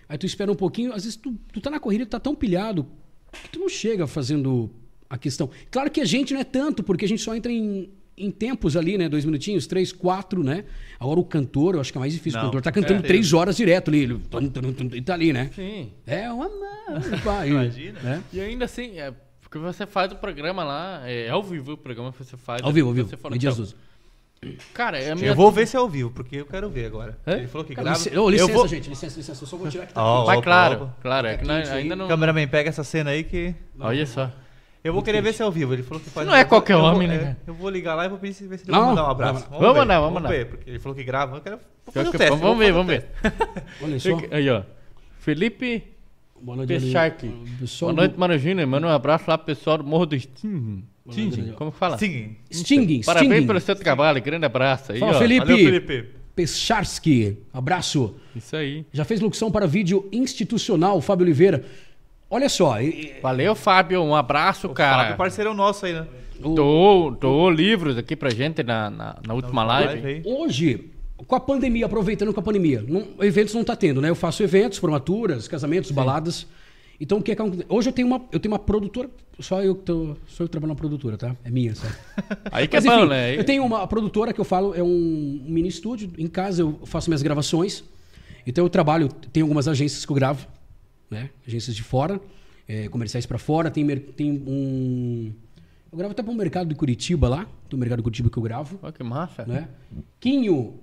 Aí 0.07 0.17
tu 0.17 0.25
espera 0.25 0.49
um 0.49 0.55
pouquinho. 0.55 0.93
Às 0.93 1.03
vezes 1.03 1.17
tu, 1.17 1.33
tu 1.51 1.59
tá 1.59 1.69
na 1.69 1.79
correria, 1.81 2.05
tu 2.05 2.09
tá 2.11 2.19
tão 2.19 2.33
pilhado 2.33 2.85
que 3.43 3.49
tu 3.49 3.59
não 3.59 3.67
chega 3.67 4.07
fazendo 4.07 4.71
a 5.09 5.17
questão. 5.17 5.49
Claro 5.69 5.91
que 5.91 5.99
a 5.99 6.05
gente 6.05 6.33
não 6.33 6.39
é 6.39 6.43
tanto, 6.45 6.81
porque 6.81 7.03
a 7.03 7.07
gente 7.09 7.21
só 7.21 7.35
entra 7.35 7.51
em, 7.51 7.89
em 8.17 8.31
tempos 8.31 8.77
ali, 8.77 8.97
né? 8.97 9.09
Dois 9.09 9.25
minutinhos, 9.25 9.67
três, 9.67 9.91
quatro, 9.91 10.43
né? 10.43 10.65
Agora 10.99 11.19
o 11.19 11.25
cantor, 11.25 11.75
eu 11.75 11.81
acho 11.81 11.91
que 11.91 11.97
é 11.97 11.99
mais 11.99 12.13
difícil. 12.13 12.39
Não. 12.39 12.47
O 12.47 12.49
cantor 12.51 12.61
tá 12.61 12.71
cantando 12.71 12.99
É. 12.99 13.07
três 13.07 13.33
horas 13.33 13.55
direto 13.57 13.89
ali. 13.89 14.03
Ele, 14.03 14.19
tum, 14.29 14.49
tum, 14.49 14.73
tum, 14.73 14.89
e 14.93 15.01
tá 15.01 15.13
ali, 15.13 15.33
né? 15.33 15.49
Sim. 15.55 15.91
É 16.05 16.31
uma. 16.31 16.49
Imagina. 17.45 17.99
Né? 18.01 18.23
E 18.31 18.39
ainda 18.39 18.65
assim, 18.65 18.99
é, 18.99 19.13
porque 19.41 19.57
você 19.57 19.85
faz 19.85 20.11
o 20.11 20.15
programa 20.15 20.63
lá, 20.63 21.01
é 21.05 21.29
ao 21.29 21.43
vivo 21.43 21.73
o 21.73 21.77
programa 21.77 22.11
que 22.11 22.23
você 22.23 22.37
faz. 22.37 22.61
Ao 22.63 22.71
vivo, 22.71 22.89
ao 22.89 22.93
vivo. 22.93 23.09
Você 23.09 23.17
fala, 23.17 23.35
então, 23.35 23.53
dos. 23.53 23.75
Cara, 24.73 24.99
é 24.99 25.11
a 25.11 25.15
minha... 25.15 25.27
Eu 25.27 25.35
vou 25.35 25.49
ver 25.51 25.65
se 25.65 25.75
é 25.77 25.79
ao 25.79 25.87
vivo, 25.87 26.11
porque 26.11 26.35
eu 26.35 26.45
quero 26.45 26.69
ver 26.69 26.85
agora. 26.85 27.17
É? 27.25 27.35
Ele 27.35 27.47
falou 27.47 27.65
que 27.65 27.73
grava. 27.73 27.91
licença, 27.91 28.19
ô, 28.19 28.29
licença, 28.29 28.51
eu 28.51 28.55
vou... 28.55 28.67
gente, 28.67 28.89
licença, 28.89 29.17
licença. 29.17 29.43
Eu 29.43 29.47
só 29.47 29.55
vou 29.55 29.69
tirar 29.69 29.83
aqui. 29.83 29.93
Ó, 29.95 30.25
Vai 30.25 30.35
opa, 30.35 30.43
claro, 30.43 30.75
opa. 30.83 30.97
claro, 31.01 31.27
é 31.27 31.37
que 31.37 31.49
aí. 31.49 31.67
ainda 31.69 31.95
não... 31.95 32.09
Cameraman, 32.09 32.45
pega 32.49 32.67
essa 32.69 32.83
cena 32.83 33.11
aí 33.11 33.23
que... 33.23 33.55
Olha 33.79 34.05
só. 34.05 34.29
Eu 34.83 34.91
vou 34.93 35.01
querer 35.01 35.21
ver 35.21 35.33
se 35.33 35.41
é 35.41 35.45
ao 35.45 35.51
vivo. 35.51 35.73
Ele 35.73 35.83
falou 35.83 36.03
que 36.03 36.09
faz. 36.09 36.27
Não 36.27 36.35
é 36.35 36.39
vou- 36.41 36.49
qualquer 36.49 36.73
eu 36.73 36.79
vou- 36.81 36.89
homem, 36.93 37.07
né, 37.07 37.37
é? 37.45 37.49
Eu 37.49 37.53
vou 37.53 37.69
ligar 37.69 37.95
lá 37.95 38.05
e 38.05 38.09
vou 38.09 38.17
pedir 38.17 38.33
se 38.33 38.45
ver 38.47 38.57
se 38.57 38.65
ele 38.65 38.71
Não, 38.73 38.79
vai 38.79 38.89
mandar 38.89 39.07
um 39.07 39.11
abraço. 39.11 39.33
vamos- 39.45 39.49
vamos 39.59 39.73
ver, 39.73 39.79
mandar, 39.79 39.99
vamos 39.99 40.13
mandar. 40.15 40.29
ver, 40.29 40.45
porque 40.47 40.69
ele 40.69 40.79
falou 40.79 40.95
que 40.95 41.03
grava. 41.03 41.37
Eu 41.37 41.41
quero 41.41 41.57
vou 41.85 41.93
fazer 41.93 42.09
o 42.09 42.11
que- 42.11 42.17
teste. 42.17 42.37
vamos 42.39 42.57
ver, 42.59 42.71
vamos 42.73 42.87
ver. 42.93 43.05
Olha 43.81 43.99
só. 43.99 44.19
Aí, 44.31 44.49
ó. 44.49 44.63
Felipe 45.19 45.83
Boa 46.41 46.57
noite, 46.57 46.73
Boa 47.79 47.93
noite, 47.93 48.15
Mano 48.19 48.37
Júnior. 48.37 48.67
Manda 48.67 48.87
um 48.87 48.89
abraço 48.89 49.23
lá 49.29 49.37
pro 49.37 49.45
pessoal 49.45 49.77
do 49.77 49.83
Morro 49.85 50.05
do 50.05 50.19
Sting. 50.19 50.83
Sting, 51.09 51.53
como 51.55 51.71
fala? 51.71 51.97
Sim. 51.97 52.35
Stinging, 52.51 53.01
Parabéns 53.03 53.31
Stinging. 53.31 53.47
pelo 53.47 53.59
seu 53.61 53.75
trabalho. 53.77 54.21
Grande 54.21 54.45
abraço 54.45 54.91
aí, 54.91 54.99
Fala, 54.99 55.15
ó. 55.15 55.19
Felipe. 55.19 55.45
Valeu, 55.45 55.57
Felipe. 55.57 56.09
Pecharski, 56.35 57.37
abraço. 57.53 58.15
Isso 58.35 58.55
aí. 58.55 58.85
Já 58.91 59.05
fez 59.05 59.21
locução 59.21 59.49
para 59.51 59.65
vídeo 59.67 60.09
institucional, 60.11 60.99
Fábio 60.99 61.23
Oliveira. 61.25 61.63
Olha 62.33 62.49
só, 62.49 62.81
e- 62.81 63.13
Valeu, 63.21 63.53
Fábio. 63.53 64.01
Um 64.01 64.15
abraço, 64.15 64.67
cara. 64.69 65.03
Fábio, 65.03 65.17
parceirão 65.17 65.53
nosso 65.53 65.85
aí, 65.85 65.93
né? 65.93 66.07
Doou, 66.39 67.11
doou 67.11 67.47
livros 67.51 67.95
aqui 67.95 68.15
pra 68.15 68.31
gente 68.31 68.63
na, 68.63 68.89
na, 68.89 69.15
na 69.25 69.33
última 69.35 69.63
live. 69.63 70.05
aí. 70.07 70.21
hoje, 70.25 70.89
com 71.27 71.35
a 71.35 71.39
pandemia, 71.39 71.85
aproveitando 71.85 72.33
com 72.33 72.39
a 72.39 72.43
pandemia, 72.43 72.83
não- 72.87 73.07
eventos 73.21 73.53
não 73.53 73.63
tá 73.63 73.75
tendo, 73.75 74.01
né? 74.01 74.09
Eu 74.09 74.15
faço 74.15 74.41
eventos, 74.41 74.79
formaturas, 74.79 75.47
casamentos, 75.47 75.91
baladas. 75.91 76.47
Então, 76.99 77.19
o 77.19 77.21
que 77.21 77.31
é 77.33 77.35
que 77.35 77.41
acontece? 77.41 77.65
Hoje 77.69 77.89
eu 77.89 77.93
tenho 77.93 78.07
uma, 78.07 78.19
eu 78.31 78.39
tenho 78.39 78.51
uma 78.51 78.59
produtora, 78.59 79.09
só 79.39 79.61
eu 79.61 79.75
que 79.75 79.83
tô, 79.83 80.15
só 80.27 80.43
eu 80.43 80.47
que 80.47 80.51
trabalho 80.51 80.73
na 80.73 80.75
produtora, 80.75 81.17
tá? 81.17 81.35
É 81.45 81.51
minha, 81.51 81.75
sabe? 81.75 81.93
Aí 82.51 82.67
que 82.67 82.77
é 82.77 82.81
Mas, 82.81 82.85
bom, 82.85 82.99
enfim, 83.01 83.09
né? 83.09 83.37
Eu 83.37 83.43
tenho 83.43 83.63
uma 83.63 83.85
produtora 83.85 84.33
que 84.33 84.41
eu 84.41 84.45
falo, 84.45 84.73
é 84.75 84.81
um 84.81 85.39
mini 85.45 85.67
estúdio. 85.69 86.09
Em 86.17 86.27
casa 86.27 86.63
eu 86.63 86.79
faço 86.85 87.11
minhas 87.11 87.21
gravações. 87.21 87.83
Então 88.45 88.65
eu 88.65 88.69
trabalho, 88.69 89.07
tem 89.31 89.41
algumas 89.43 89.67
agências 89.67 90.03
que 90.05 90.11
eu 90.11 90.15
gravo, 90.15 90.47
né? 91.13 91.29
Agências 91.47 91.75
de 91.75 91.83
fora, 91.83 92.19
é, 92.67 92.87
comerciais 92.89 93.25
pra 93.25 93.37
fora. 93.37 93.71
Tem, 93.71 93.87
tem 93.87 94.31
um. 94.45 95.31
Eu 95.91 95.97
gravo 95.97 96.11
até 96.11 96.23
para 96.23 96.31
um 96.31 96.35
mercado 96.35 96.67
de 96.67 96.75
Curitiba 96.75 97.29
lá. 97.29 97.45
Tem 97.69 97.77
um 97.77 97.79
mercado 97.79 97.99
de 97.99 98.03
Curitiba 98.03 98.29
que 98.29 98.37
eu 98.37 98.43
gravo, 98.43 98.79
Ó, 98.81 98.91
que 98.91 99.03
massa. 99.03 99.45
né? 99.45 99.67
Quinho, 100.19 100.73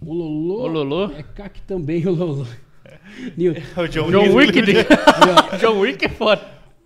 o 0.00 0.12
Lolô. 0.12 0.62
O 0.64 0.66
Lolô. 0.68 1.10
É 1.12 1.22
CAC 1.22 1.62
também, 1.62 2.06
o 2.06 2.12
Lolô. 2.12 2.46
Nil- 3.36 3.54
O 3.76 3.88
John, 3.88 4.10
John 4.10 4.34
Wick, 4.34 4.60
de... 4.62 4.72
John 5.60 5.78
Wick 5.80 6.04
é 6.04 6.08
foda. 6.08 6.42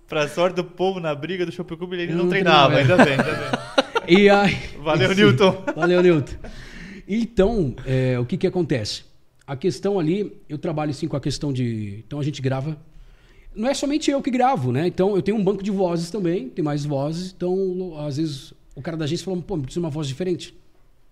Pra 0.09 0.29
sorte 0.29 0.55
do 0.57 0.65
povo 0.65 1.01
na 1.01 1.15
briga 1.15 1.45
do 1.45 1.51
Shopping 1.53 1.77
Clube, 1.77 1.97
ele 1.97 2.13
não 2.13 2.25
não 2.25 2.29
treinava. 2.29 2.75
treinava. 2.75 3.03
Ainda 3.03 3.05
bem, 3.05 3.15
ainda 3.15 3.51
bem. 3.51 3.65
E 4.07 4.29
aí, 4.29 4.55
Valeu, 4.83 5.09
Sim. 5.09 5.15
Newton. 5.23 5.65
Valeu, 5.75 6.03
Newton. 6.03 6.35
Então, 7.09 7.75
é, 7.87 8.19
o 8.19 8.27
que 8.27 8.37
que 8.37 8.47
acontece? 8.47 9.03
A 9.47 9.57
questão 9.57 9.99
ali, 9.99 10.33
eu 10.49 10.57
trabalho 10.59 10.93
sim 10.95 11.07
com 11.07 11.17
a 11.17 11.21
questão 11.21 11.53
de. 11.53 12.03
Então 12.07 12.19
a 12.19 12.23
gente 12.23 12.41
grava. 12.41 12.79
Não 13.55 13.69
é 13.69 13.75
somente 13.75 14.11
eu 14.11 14.21
que 14.23 14.31
gravo, 14.31 14.73
né? 14.73 14.87
Então 14.87 15.15
eu 15.15 15.23
tenho 15.23 15.37
um 15.37 15.45
banco 15.45 15.63
de 15.63 15.71
vozes 15.71 16.11
também, 16.11 16.49
tem 16.49 16.65
mais 16.65 16.85
vozes. 16.85 17.33
Então, 17.37 17.97
às 17.99 18.17
vezes, 18.17 18.53
o 18.75 18.83
cara 18.83 18.97
da 18.97 19.05
agência 19.05 19.25
fala, 19.25 19.37
pô, 19.41 19.57
preciso 19.59 19.81
de 19.81 19.85
uma 19.85 19.91
voz 19.91 20.09
diferente. 20.09 20.57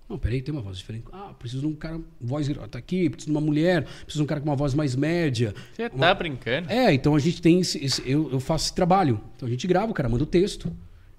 Não, 0.09 0.19
peraí, 0.19 0.43
tem 0.43 0.53
uma 0.53 0.61
voz 0.63 0.77
diferente. 0.79 1.05
Ah, 1.13 1.33
preciso 1.39 1.61
de 1.63 1.69
um 1.69 1.75
cara, 1.75 2.01
voz. 2.21 2.49
Tá 2.71 2.79
aqui, 2.79 3.09
preciso 3.09 3.31
de 3.31 3.37
uma 3.37 3.41
mulher, 3.41 3.85
preciso 3.85 4.17
de 4.19 4.23
um 4.23 4.27
cara 4.27 4.41
com 4.41 4.49
uma 4.49 4.57
voz 4.57 4.75
mais 4.75 4.97
média. 4.97 5.55
Você 5.73 5.89
tá 5.89 6.15
brincando? 6.15 6.71
É, 6.71 6.93
então 6.93 7.15
a 7.15 7.19
gente 7.19 7.41
tem 7.41 7.61
esse, 7.61 7.83
esse- 7.85 8.03
eu, 8.11 8.31
eu 8.33 8.41
faço 8.41 8.65
esse 8.67 8.75
trabalho. 8.75 9.21
Então 9.37 9.47
a 9.47 9.51
gente 9.51 9.67
grava, 9.67 9.91
o 9.93 9.95
cara 9.95 10.09
manda 10.09 10.25
o 10.25 10.27
texto, 10.27 10.67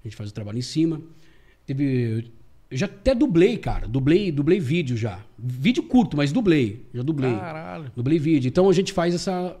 a 0.02 0.06
gente 0.06 0.16
faz 0.16 0.30
o 0.30 0.34
trabalho 0.34 0.58
em 0.58 0.62
cima. 0.62 1.00
Teve. 1.64 2.30
Eu 2.70 2.76
já 2.78 2.86
até 2.86 3.14
dublei, 3.14 3.56
cara. 3.56 3.86
Dublei, 3.86 4.32
dublei 4.32 4.58
vídeo 4.58 4.96
já. 4.96 5.20
Vídeo 5.38 5.82
curto, 5.82 6.16
mas 6.16 6.32
dublei. 6.32 6.84
Já 6.92 7.02
dublei. 7.02 7.34
Caralho. 7.34 7.92
Dublei 7.94 8.18
vídeo. 8.18 8.48
Então 8.48 8.68
a 8.68 8.72
gente 8.72 8.92
faz 8.92 9.14
essa. 9.14 9.56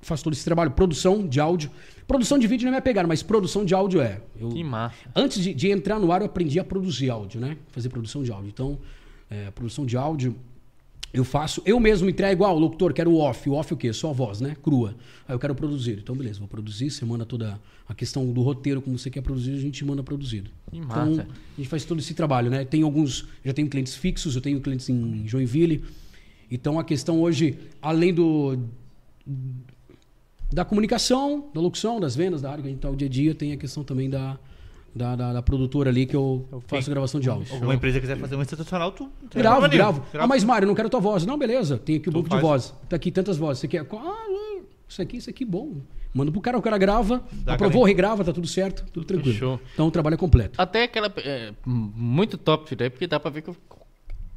Faz 0.00 0.22
todo 0.22 0.32
esse 0.32 0.44
trabalho. 0.44 0.70
Produção 0.72 1.26
de 1.26 1.40
áudio. 1.40 1.70
Produção 2.06 2.38
de 2.38 2.46
vídeo 2.46 2.64
não 2.64 2.68
é 2.68 2.72
minha 2.72 2.82
pegada, 2.82 3.08
mas 3.08 3.22
produção 3.22 3.64
de 3.64 3.74
áudio 3.74 4.00
é. 4.00 4.20
Eu- 4.38 4.48
Que 4.50 4.62
massa. 4.62 4.96
Antes 5.14 5.42
de, 5.42 5.52
de 5.54 5.70
entrar 5.70 5.98
no 5.98 6.12
ar, 6.12 6.20
eu 6.20 6.26
aprendi 6.26 6.58
a 6.60 6.64
produzir 6.64 7.10
áudio, 7.10 7.40
né? 7.40 7.56
Fazer 7.68 7.88
produção 7.88 8.22
de 8.22 8.30
áudio. 8.30 8.48
Então, 8.48 8.78
é, 9.30 9.50
produção 9.50 9.84
de 9.84 9.96
áudio, 9.96 10.36
eu 11.12 11.24
faço. 11.24 11.62
Eu 11.64 11.80
mesmo 11.80 12.08
entrego 12.08 12.32
igual, 12.32 12.56
o 12.56 12.58
locutor, 12.58 12.92
quero 12.92 13.10
o 13.10 13.18
off. 13.18 13.48
O 13.48 13.54
off 13.54 13.72
o 13.72 13.76
quê? 13.76 13.92
Só 13.92 14.10
a 14.10 14.12
voz, 14.12 14.40
né? 14.40 14.56
Crua. 14.62 14.94
Aí 15.26 15.34
eu 15.34 15.38
quero 15.38 15.54
produzir. 15.54 15.98
Então, 16.02 16.14
beleza, 16.14 16.38
vou 16.38 16.48
produzir. 16.48 16.90
Você 16.90 17.04
manda 17.04 17.24
toda 17.24 17.58
a 17.88 17.94
questão 17.94 18.30
do 18.30 18.42
roteiro, 18.42 18.82
como 18.82 18.98
você 18.98 19.10
quer 19.10 19.22
produzir, 19.22 19.52
a 19.54 19.60
gente 19.60 19.84
manda 19.84 20.02
produzido. 20.02 20.50
Que 20.70 20.78
Então, 20.78 21.10
massa. 21.10 21.22
a 21.22 21.56
gente 21.56 21.68
faz 21.68 21.84
todo 21.84 21.98
esse 21.98 22.12
trabalho, 22.12 22.50
né? 22.50 22.64
Tem 22.64 22.82
alguns. 22.82 23.26
Já 23.44 23.54
tenho 23.54 23.68
clientes 23.68 23.94
fixos, 23.94 24.36
eu 24.36 24.42
tenho 24.42 24.60
clientes 24.60 24.88
em 24.88 25.26
Joinville. 25.26 25.82
Então, 26.50 26.78
a 26.78 26.84
questão 26.84 27.20
hoje, 27.20 27.58
além 27.80 28.12
do 28.12 28.58
da 30.50 30.64
comunicação, 30.64 31.50
da 31.52 31.60
locução, 31.60 32.00
das 32.00 32.16
vendas, 32.16 32.40
da 32.40 32.50
área 32.50 32.62
que 32.62 32.68
a 32.68 32.70
gente 32.70 32.80
tá 32.80 32.88
o 32.90 32.96
dia 32.96 33.06
a 33.06 33.10
dia, 33.10 33.34
tem 33.34 33.52
a 33.52 33.56
questão 33.56 33.84
também 33.84 34.08
da, 34.08 34.38
da, 34.94 35.14
da- 35.16 35.32
da 35.34 35.42
produtora 35.42 35.90
ali 35.90 36.06
que 36.06 36.16
eu 36.16 36.46
faço 36.66 36.90
gravação 36.90 37.20
de 37.20 37.28
áudio. 37.28 37.52
Alguma 37.54 37.74
empresa 37.74 38.00
quiser 38.00 38.16
fazer 38.16 38.36
um 38.36 38.42
institucional, 38.42 38.92
tu. 38.92 39.08
Gravo, 39.34 39.60
nenhum. 39.62 39.70
gravo. 39.76 40.02
Ah, 40.14 40.26
mas 40.26 40.42
Mário, 40.44 40.64
eu 40.64 40.68
não 40.68 40.74
quero 40.74 40.88
tua 40.90 41.00
voz. 41.00 41.24
Não, 41.26 41.38
beleza, 41.38 41.78
tem 41.78 41.96
aqui 41.96 42.08
o 42.08 42.12
Tu 42.12 42.14
banco 42.16 42.24
de 42.28 42.30
faz. 42.30 42.42
voz. 42.42 42.74
Tá 42.88 42.96
aqui 42.96 43.10
tantas 43.10 43.36
vozes. 43.36 43.60
Você 43.60 43.68
quer. 43.68 43.86
Ah, 43.92 44.60
isso 44.88 45.02
aqui, 45.02 45.16
isso 45.18 45.30
aqui, 45.30 45.44
bom. 45.44 45.76
Manda 46.14 46.32
pro 46.32 46.40
cara, 46.40 46.56
o 46.58 46.62
cara 46.62 46.78
grava, 46.78 47.22
Dá 47.30 47.54
aprovou, 47.54 47.82
aquela- 47.82 47.86
regrava, 47.88 48.24
tá 48.24 48.32
tudo 48.32 48.46
certo, 48.48 48.84
tudo 48.92 49.04
tranquilo. 49.06 49.36
Show. 49.36 49.60
Então 49.74 49.86
o 49.86 49.90
trabalho 49.90 50.14
é 50.14 50.16
completo. 50.16 50.60
Até 50.60 50.84
aquela. 50.84 51.12
É, 51.18 51.52
muito 51.66 52.38
top 52.38 52.64
isso 52.64 52.74
daí, 52.76 52.88
porque 52.90 53.06
dá 53.06 53.20
pra 53.20 53.30
ver 53.30 53.42
que 53.42 53.50
o, 53.50 53.56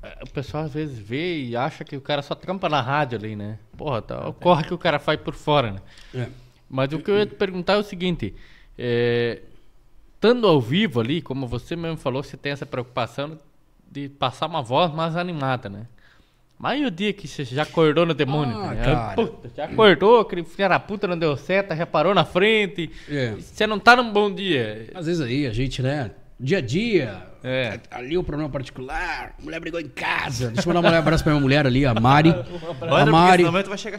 é, 0.03 0.19
o 0.23 0.29
pessoal 0.29 0.65
às 0.65 0.73
vezes 0.73 0.99
vê 0.99 1.41
e 1.43 1.55
acha 1.55 1.85
que 1.85 1.95
o 1.95 2.01
cara 2.01 2.21
só 2.21 2.35
trampa 2.35 2.67
na 2.67 2.81
rádio 2.81 3.17
ali, 3.17 3.35
né? 3.37 3.57
Porra, 3.77 4.01
tá, 4.01 4.27
ocorre 4.27 4.65
que 4.65 4.73
o 4.73 4.77
cara 4.77 4.99
faz 4.99 5.19
por 5.21 5.33
fora, 5.33 5.71
né? 5.71 5.79
É. 6.13 6.27
Mas 6.69 6.91
o 6.91 6.99
que 6.99 7.09
eu 7.09 7.17
ia 7.17 7.25
te 7.25 7.35
perguntar 7.35 7.73
é 7.73 7.77
o 7.77 7.83
seguinte: 7.83 8.35
é, 8.77 9.41
estando 10.21 10.47
ao 10.47 10.61
vivo 10.61 10.99
ali, 10.99 11.19
como 11.19 11.47
você 11.47 11.75
mesmo 11.75 11.97
falou, 11.97 12.21
você 12.21 12.37
tem 12.37 12.51
essa 12.51 12.63
preocupação 12.65 13.39
de 13.89 14.07
passar 14.07 14.45
uma 14.45 14.61
voz 14.61 14.93
mais 14.93 15.15
animada, 15.15 15.67
né? 15.67 15.87
Mas 16.59 16.79
e 16.79 16.85
o 16.85 16.91
dia 16.91 17.11
que 17.11 17.27
você 17.27 17.43
já 17.43 17.63
acordou 17.63 18.05
no 18.05 18.13
demônio? 18.13 18.55
Ah, 18.55 18.67
né? 18.67 18.83
cara. 18.85 19.15
Puta, 19.15 19.49
já 19.57 19.65
acordou, 19.65 20.19
aquele 20.19 20.43
filho 20.43 20.69
da 20.69 20.79
puta 20.79 21.07
não 21.07 21.17
deu 21.17 21.35
seta, 21.35 21.75
já 21.75 21.87
parou 21.87 22.13
na 22.13 22.23
frente. 22.23 22.91
É. 23.09 23.31
Você 23.31 23.65
não 23.65 23.79
tá 23.79 23.95
num 23.95 24.13
bom 24.13 24.31
dia. 24.31 24.91
Às 24.93 25.07
vezes 25.07 25.21
aí 25.21 25.47
a 25.47 25.51
gente, 25.51 25.81
né? 25.81 26.11
Dia 26.39 26.59
a 26.59 26.61
dia. 26.61 27.23
É. 27.43 27.79
Ali 27.89 28.15
o 28.15 28.23
problema 28.23 28.47
particular. 28.47 29.33
Mulher 29.41 29.59
brigou 29.59 29.79
em 29.79 29.89
casa. 29.89 30.51
Deixa 30.51 30.69
eu 30.69 30.73
mandar 30.75 30.93
um 30.93 30.95
abraço 30.99 31.23
pra 31.23 31.33
minha 31.33 31.41
mulher 31.41 31.65
ali, 31.65 31.83
a 31.83 31.95
Mari. 31.95 32.29
A 32.29 33.05
Mari. 33.07 33.43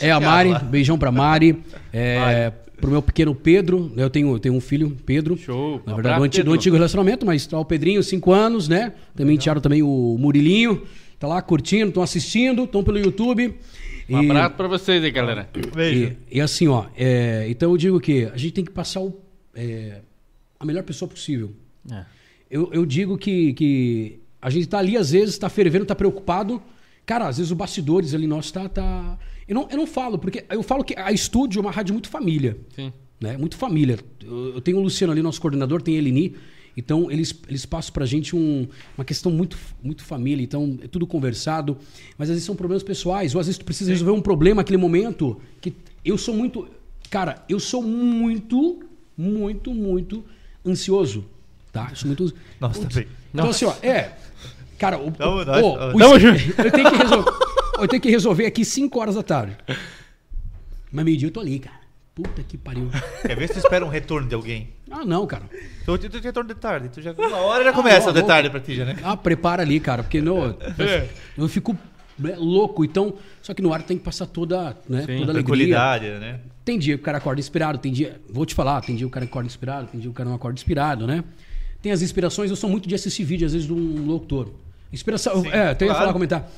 É 0.01 0.13
a 0.13 0.21
Mari. 0.21 0.51
lá. 0.51 0.59
Beijão 0.61 0.97
pra 0.97 1.11
Mari. 1.11 1.65
É, 1.93 2.53
pro 2.83 2.91
meu 2.91 3.01
pequeno 3.01 3.35
Pedro. 3.35 3.91
Eu 3.97 4.11
tenho, 4.11 4.35
eu 4.35 4.39
tenho 4.39 4.55
um 4.55 4.61
filho, 4.61 4.95
Pedro. 5.07 5.39
Show. 5.39 5.81
Na 5.87 5.95
verdade, 5.95 5.99
abraço, 6.17 6.19
do, 6.19 6.25
anti- 6.25 6.43
do 6.43 6.53
antigo 6.53 6.77
relacionamento, 6.77 7.25
mas 7.25 7.47
tá 7.47 7.59
o 7.59 7.65
Pedrinho, 7.65 8.03
5 8.03 8.31
anos, 8.33 8.69
né? 8.69 8.93
Também 9.17 9.39
tiraram 9.39 9.61
também 9.63 9.83
o 9.83 10.17
Murilinho. 10.19 10.83
Tá 11.19 11.27
lá 11.29 11.41
curtindo, 11.41 11.89
estão 11.89 12.03
assistindo, 12.03 12.65
estão 12.65 12.83
pelo 12.85 12.99
YouTube. 12.99 13.55
Um 14.11 14.21
E- 14.23 14.31
abraço 14.31 14.55
pra 14.57 14.69
vocês 14.69 15.03
aí, 15.03 15.11
galera. 15.11 15.49
Beijo. 15.75 16.17
e, 16.31 16.37
e 16.39 16.41
assim, 16.41 16.67
ó, 16.69 16.87
é, 16.97 17.47
então 17.49 17.71
eu 17.71 17.77
digo 17.79 17.99
que 18.01 18.25
a 18.25 18.37
gente 18.37 18.53
tem 18.53 18.65
que 18.65 18.73
passar 18.73 19.01
o, 19.01 19.17
é, 19.55 20.01
a 20.61 20.65
melhor 20.67 20.83
pessoa 20.83 21.09
possível. 21.09 21.53
É. 21.91 22.05
Eu, 22.51 22.69
eu 22.73 22.85
digo 22.85 23.17
que, 23.17 23.53
que 23.55 24.19
a 24.43 24.51
gente 24.51 24.67
tá 24.67 24.79
ali, 24.79 24.97
às 24.97 25.13
vezes, 25.13 25.39
tá 25.39 25.49
fervendo, 25.49 25.87
tá 25.87 25.95
preocupado. 25.95 26.61
Cara, 27.05 27.29
às 27.29 27.39
vezes 27.39 27.51
o 27.51 27.57
bastidores 27.57 28.15
ali 28.15 28.27
nosso 28.27 28.53
tá. 28.53 28.69
tá... 28.69 29.19
Eu, 29.47 29.55
não, 29.55 29.69
eu 29.71 29.77
não 29.77 29.87
falo, 29.87 30.19
porque 30.19 30.45
eu 30.49 30.63
falo 30.63 30.85
que 30.85 30.95
a 30.97 31.11
estúdio 31.13 31.59
é 31.59 31.63
uma 31.63 31.71
rádio 31.71 31.93
muito 31.93 32.09
família. 32.09 32.57
Sim. 32.75 32.93
Né? 33.21 33.37
Muito 33.37 33.57
família. 33.57 33.99
Eu, 34.23 34.55
eu 34.55 34.61
tenho 34.61 34.79
o 34.79 34.81
Luciano 34.81 35.13
ali, 35.13 35.23
nosso 35.23 35.41
coordenador, 35.41 35.83
tem 35.83 35.97
a 35.97 35.99
Elini. 35.99 36.35
Então, 36.77 37.11
eles, 37.11 37.35
eles 37.49 37.67
passam 37.67 37.93
pra 37.93 38.07
gente 38.07 38.35
um, 38.35 38.67
uma 38.97 39.05
questão 39.05 39.31
muito, 39.31 39.59
muito 39.83 40.03
família. 40.03 40.43
Então, 40.43 40.79
é 40.83 40.89
tudo 40.89 41.07
conversado. 41.07 41.77
Mas 42.17 42.31
às 42.31 42.35
vezes 42.35 42.45
são 42.45 42.57
problemas 42.57 42.83
pessoais. 42.83 43.35
Ou 43.35 43.41
às 43.41 43.47
vezes 43.47 43.59
tu 43.59 43.65
precisa 43.65 43.91
resolver 43.91 44.13
um 44.13 44.23
problema 44.23 44.61
naquele 44.61 44.79
momento. 44.79 45.41
Que 45.61 45.75
eu 46.05 46.17
sou 46.17 46.35
muito. 46.35 46.69
Cara, 47.11 47.45
eu 47.49 47.61
sou 47.61 47.83
muito, 47.83 48.83
muito, 49.17 49.75
muito 49.75 50.25
ansioso. 50.65 51.27
Tá? 51.71 51.89
Eu 51.91 51.97
sou 51.97 52.07
muito. 52.07 52.35
Nossa, 52.59 52.81
Putz. 52.81 52.95
também. 52.95 53.09
Então, 53.33 53.51
assim, 53.51 53.65
ó, 53.67 53.75
é. 53.83 54.17
Cara, 54.83 54.99
o, 54.99 55.13
Tamo- 55.13 55.37
o- 55.37 55.45
nós- 55.45 55.63
o- 55.63 55.77
tamo 55.77 56.15
o- 56.15 56.65
eu 56.65 56.71
tenho 56.73 56.91
que 56.91 56.97
resolver. 56.97 57.31
Eu 57.79 57.89
tenho 57.89 58.03
que 58.03 58.11
resolver 58.11 58.47
aqui 58.47 58.65
5 58.65 58.99
horas 59.01 59.15
da 59.15 59.23
tarde. 59.23 59.57
Mas 60.91 61.05
meio-dia 61.05 61.29
eu 61.29 61.33
tô 61.33 61.39
ali, 61.39 61.61
cara. 61.61 61.77
puta 62.15 62.43
que 62.43 62.59
pariu. 62.59 62.91
Quer 63.23 63.37
ver 63.37 63.47
se 63.47 63.55
tu 63.55 63.59
espera 63.61 63.85
um 63.87 63.89
retorno 63.89 64.29
de 64.29 64.35
alguém? 64.35 64.69
Ah, 64.91 65.05
não, 65.05 65.25
cara. 65.27 65.45
Tu, 65.87 65.97
tu, 65.99 66.11
tu 66.11 66.19
retorno 66.21 66.49
de 66.53 66.57
tarde. 66.61 66.89
Tu 66.91 67.01
já, 67.01 67.13
uma 67.13 67.37
hora 67.39 67.63
já 67.65 67.73
começa 67.73 68.09
Ah, 68.09 68.11
o 68.11 68.13
de 68.13 68.21
não, 68.21 68.27
tarde 68.27 68.51
pra 68.51 68.59
ti, 68.61 68.75
já, 68.75 68.85
né? 68.85 68.97
Ah, 69.05 69.17
prepara 69.17 69.63
ali, 69.63 69.79
cara, 69.81 70.03
porque 70.03 70.21
no, 70.21 70.51
É. 70.79 71.09
eu 71.39 71.49
fico 71.49 71.75
né, 72.19 72.35
louco. 72.37 72.85
Então, 72.85 73.15
só 73.41 73.55
que 73.55 73.63
no 73.63 73.73
ar 73.73 73.83
tem 73.83 73.97
que 73.97 74.05
passar 74.05 74.27
toda, 74.27 74.77
né, 74.89 75.01
Sim, 75.07 75.21
toda 75.21 75.33
alegria. 75.33 75.35
Tranquilidade, 75.45 76.07
né? 76.21 76.41
Tem 76.65 76.79
dia 76.79 76.97
que 76.97 77.03
o 77.03 77.05
cara 77.05 77.17
acorda 77.19 77.41
inspirado, 77.41 77.79
tem 77.79 77.91
dia. 77.93 78.21
Vou 78.29 78.45
te 78.45 78.55
falar, 78.55 78.81
tem 78.83 78.95
dia 78.97 79.07
que 79.07 79.11
o 79.11 79.11
cara 79.11 79.25
acorda 79.25 79.47
inspirado, 79.47 79.87
tem 79.87 79.99
dia 80.01 80.09
que 80.11 80.13
o 80.13 80.17
cara 80.17 80.29
não 80.29 80.37
acorda 80.37 80.59
inspirado, 80.59 81.07
né? 81.07 81.25
Tem 81.81 81.91
as 81.93 82.03
inspirações, 82.03 82.51
eu 82.51 82.57
sou 82.57 82.69
muito 82.69 82.87
de 82.89 82.95
assistir 82.95 83.25
vídeo, 83.25 83.47
às 83.47 83.53
vezes, 83.55 83.67
de 83.67 83.73
um 83.73 84.05
locutor. 84.07 84.51
Inspiração. 84.93 85.43
Sim, 85.43 85.49
é, 85.49 85.69
até 85.69 85.85
ia 85.85 85.91
claro. 85.91 85.99
falar, 86.01 86.13
comentar. 86.13 86.51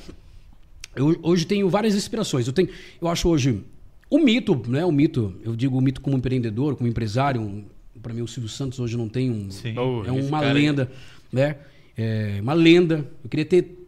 Eu 0.95 1.17
hoje 1.23 1.45
tenho 1.45 1.69
várias 1.69 1.95
inspirações. 1.95 2.47
Eu 2.47 2.53
tenho. 2.53 2.69
Eu 3.01 3.07
acho 3.07 3.27
hoje. 3.29 3.63
O 4.09 4.19
mito, 4.19 4.61
né? 4.67 4.85
O 4.85 4.91
mito, 4.91 5.33
eu 5.43 5.55
digo 5.55 5.77
o 5.77 5.81
mito 5.81 5.99
como 6.01 6.15
empreendedor, 6.17 6.75
como 6.75 6.89
empresário. 6.89 7.41
Um, 7.41 7.65
para 8.01 8.13
mim, 8.13 8.21
o 8.21 8.27
Silvio 8.27 8.49
Santos 8.49 8.79
hoje 8.79 8.95
não 8.95 9.09
tem 9.09 9.31
um. 9.31 9.49
Sim. 9.49 9.75
É 9.75 10.11
uma 10.11 10.39
cara 10.39 10.53
aí. 10.53 10.65
lenda, 10.65 10.91
né? 11.31 11.57
É 11.97 12.39
uma 12.41 12.53
lenda. 12.53 13.07
Eu 13.23 13.29
queria 13.29 13.45
ter 13.45 13.87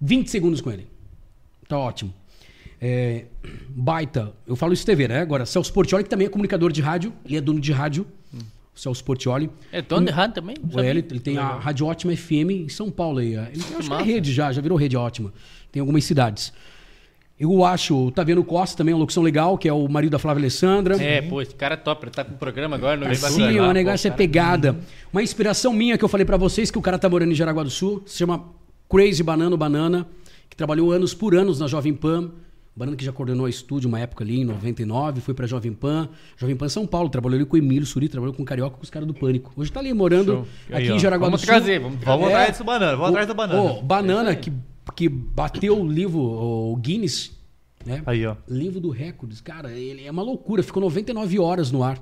20 0.00 0.28
segundos 0.28 0.60
com 0.60 0.70
ele. 0.70 0.86
Tá 1.68 1.78
ótimo. 1.78 2.12
É, 2.80 3.24
baita. 3.68 4.32
Eu 4.46 4.56
falo 4.56 4.72
isso 4.72 4.84
TV, 4.84 5.08
né? 5.08 5.20
Agora, 5.20 5.46
Celso 5.46 5.72
Portioli, 5.72 6.04
que 6.04 6.10
também 6.10 6.26
é 6.26 6.30
comunicador 6.30 6.70
de 6.70 6.80
rádio, 6.80 7.12
ele 7.24 7.36
é 7.36 7.40
dono 7.40 7.60
de 7.60 7.72
rádio. 7.72 8.06
O 8.76 8.78
Celso 8.78 9.02
Portioli. 9.02 9.48
É 9.72 9.80
dono 9.80 10.04
de 10.04 10.12
rádio 10.12 10.34
também? 10.34 10.54
É, 10.56 10.72
sabia. 10.72 10.90
ele, 10.90 11.06
ele 11.10 11.20
tem 11.20 11.38
a 11.38 11.54
Rádio 11.54 11.86
Ótima 11.86 12.14
FM 12.14 12.50
em 12.50 12.68
São 12.68 12.90
Paulo 12.90 13.20
aí. 13.20 13.34
Ele 13.34 13.62
tem, 13.62 13.76
acho 13.78 13.88
que 13.88 13.96
é 13.96 14.02
rede 14.02 14.32
já, 14.34 14.52
já 14.52 14.60
virou 14.60 14.76
rede 14.76 14.96
ótima. 14.98 15.32
Tem 15.72 15.80
algumas 15.80 16.04
cidades. 16.04 16.52
Eu 17.40 17.64
acho, 17.64 18.06
o 18.06 18.10
Taviano 18.10 18.44
Costa 18.44 18.76
também 18.76 18.92
é 18.92 18.94
uma 18.94 19.00
locução 19.00 19.22
legal, 19.22 19.56
que 19.56 19.66
é 19.68 19.72
o 19.72 19.88
marido 19.88 20.12
da 20.12 20.18
Flávia 20.18 20.40
Alessandra. 20.40 21.02
É, 21.02 21.22
pô, 21.22 21.40
esse 21.40 21.54
cara 21.54 21.74
é 21.74 21.76
top. 21.76 22.04
Ele 22.04 22.10
tá 22.10 22.24
com 22.24 22.34
um 22.34 22.36
programa 22.38 22.76
agora 22.76 22.96
no 22.98 23.06
YouTube. 23.06 23.30
Sim, 23.30 23.60
o 23.60 23.64
Pô, 23.64 23.72
negócio 23.72 24.08
é 24.08 24.10
cara. 24.10 24.18
pegada. 24.18 24.76
Uma 25.12 25.22
inspiração 25.22 25.72
minha 25.72 25.96
que 25.96 26.04
eu 26.04 26.08
falei 26.08 26.26
pra 26.26 26.36
vocês, 26.36 26.70
que 26.70 26.78
o 26.78 26.82
cara 26.82 26.98
tá 26.98 27.08
morando 27.08 27.32
em 27.32 27.34
Jaraguá 27.34 27.62
do 27.62 27.70
Sul, 27.70 28.02
se 28.06 28.18
chama 28.18 28.44
Crazy 28.90 29.22
Banana 29.22 29.56
Banana, 29.56 30.06
que 30.48 30.56
trabalhou 30.56 30.92
anos 30.92 31.12
por 31.12 31.34
anos 31.34 31.58
na 31.60 31.66
Jovem 31.66 31.94
Pan. 31.94 32.30
Banana 32.76 32.94
que 32.96 33.04
já 33.04 33.10
coordenou 33.10 33.46
a 33.46 33.48
estúdio 33.50 33.88
uma 33.88 33.98
época 33.98 34.22
ali, 34.22 34.40
em 34.40 34.44
99, 34.44 35.22
foi 35.22 35.32
pra 35.32 35.46
Jovem 35.46 35.72
Pan. 35.72 36.10
Jovem 36.36 36.54
Pan 36.54 36.68
São 36.68 36.86
Paulo, 36.86 37.08
trabalhou 37.08 37.36
ali 37.36 37.46
com 37.46 37.56
o 37.56 37.58
Emílio 37.58 37.86
Suri, 37.86 38.06
trabalhou 38.06 38.34
com 38.34 38.42
o 38.42 38.44
Carioca, 38.44 38.76
com 38.76 38.82
os 38.82 38.90
caras 38.90 39.08
do 39.08 39.14
Pânico. 39.14 39.50
Hoje 39.56 39.72
tá 39.72 39.80
ali 39.80 39.94
morando 39.94 40.32
Show. 40.32 40.46
Aí, 40.70 40.82
aqui 40.84 40.92
ó. 40.92 40.96
em 40.96 40.98
Jaraguá 40.98 41.26
Vamos 41.28 41.40
do 41.40 41.46
trazer, 41.46 41.80
Sul. 41.80 41.84
vamos 41.88 42.00
trazer. 42.00 42.18
Vamos 42.18 42.28
É. 42.28 42.32
atrás 42.34 42.50
desse 42.50 42.62
banana, 42.64 42.92
vamos 42.96 43.08
atrás 43.10 43.26
do 43.28 43.34
banana. 43.34 43.62
Ô, 43.62 43.82
banana 43.82 44.36
que, 44.36 44.52
que 44.94 45.08
bateu 45.08 45.80
o 45.80 45.88
livro, 45.90 46.20
o 46.20 46.76
Guinness, 46.76 47.32
né? 47.86 48.02
Aí, 48.04 48.26
ó. 48.26 48.36
Livro 48.46 48.78
do 48.78 48.90
Records, 48.90 49.40
cara, 49.40 49.70
ele 49.72 50.04
é 50.04 50.10
uma 50.10 50.22
loucura, 50.22 50.62
ficou 50.62 50.82
99 50.82 51.38
horas 51.38 51.70
no 51.72 51.82
ar. 51.82 51.98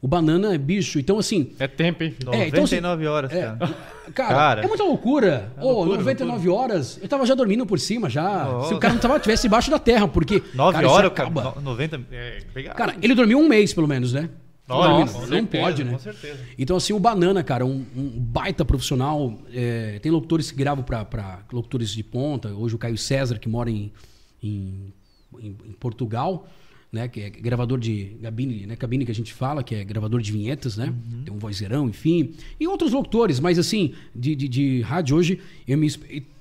O 0.00 0.06
banana 0.08 0.54
é 0.54 0.58
bicho, 0.58 0.98
então 0.98 1.18
assim, 1.18 1.52
É 1.58 1.66
tempo, 1.66 2.04
hein? 2.04 2.14
É, 2.32 2.48
então, 2.48 2.60
99 2.62 3.06
horas, 3.06 3.32
é, 3.32 3.42
cara. 3.42 3.58
cara, 4.14 4.34
Cara. 4.34 4.62
é 4.64 4.66
muita 4.66 4.84
loucura. 4.84 5.50
É 5.56 5.60
Ô, 5.64 5.72
loucura, 5.72 5.98
99 5.98 6.48
horas, 6.48 6.98
eu 7.02 7.08
tava 7.08 7.24
já 7.26 7.34
dormindo 7.34 7.64
por 7.66 7.80
cima 7.80 8.08
já. 8.10 8.44
Nossa. 8.44 8.68
Se 8.68 8.74
o 8.74 8.78
cara 8.78 8.92
não 8.94 9.00
tava, 9.00 9.18
tivesse 9.18 9.46
embaixo 9.46 9.70
da 9.70 9.78
terra, 9.78 10.06
porque 10.06 10.42
9 10.54 10.72
cara, 10.74 10.88
horas, 10.90 11.12
cara. 11.12 11.28
acaba. 11.28 11.54
no- 11.56 11.62
90. 11.62 12.00
É, 12.12 12.38
pegado. 12.52 12.76
Cara, 12.76 12.94
ele 13.02 13.14
dormiu 13.14 13.38
um 13.38 13.48
mês 13.48 13.72
pelo 13.72 13.88
menos, 13.88 14.12
né? 14.12 14.28
Nossa, 14.68 15.18
não 15.20 15.26
certeza, 15.28 15.62
pode, 15.64 15.84
né? 15.84 15.92
com 15.92 15.98
certeza. 16.00 16.40
Então, 16.58 16.76
assim, 16.76 16.92
o 16.92 16.98
Banana, 16.98 17.42
cara, 17.44 17.64
um, 17.64 17.86
um 17.96 18.10
baita 18.18 18.64
profissional. 18.64 19.38
é, 19.54 19.98
tem 20.02 20.10
locutores 20.10 20.50
que 20.50 20.56
gravam 20.56 20.82
pra, 20.84 21.04
pra 21.04 21.40
locutores 21.52 21.90
de 21.90 22.02
ponta. 22.02 22.48
Hoje 22.52 22.74
o 22.74 22.78
Caio 22.78 22.98
César, 22.98 23.38
que 23.38 23.48
mora 23.48 23.70
em, 23.70 23.92
em- 24.42 24.92
em 25.40 25.72
Portugal, 25.78 26.48
né? 26.96 27.06
Que 27.08 27.20
é 27.20 27.30
gravador 27.30 27.78
de 27.78 28.16
cabine, 28.20 28.66
né? 28.66 28.74
Cabine 28.74 29.04
que 29.04 29.12
a 29.12 29.14
gente 29.14 29.32
fala, 29.32 29.62
que 29.62 29.74
é 29.74 29.84
gravador 29.84 30.20
de 30.20 30.32
vinhetas, 30.32 30.76
né? 30.76 30.92
Tem 31.24 31.32
um 31.32 31.38
vozeirão, 31.38 31.88
enfim. 31.88 32.34
E 32.58 32.66
outros 32.66 32.92
locutores, 32.92 33.38
mas 33.38 33.58
assim, 33.58 33.94
de, 34.14 34.34
de, 34.34 34.48
de 34.48 34.80
rádio 34.80 35.16
hoje, 35.16 35.40
eu 35.68 35.78
me, 35.78 35.86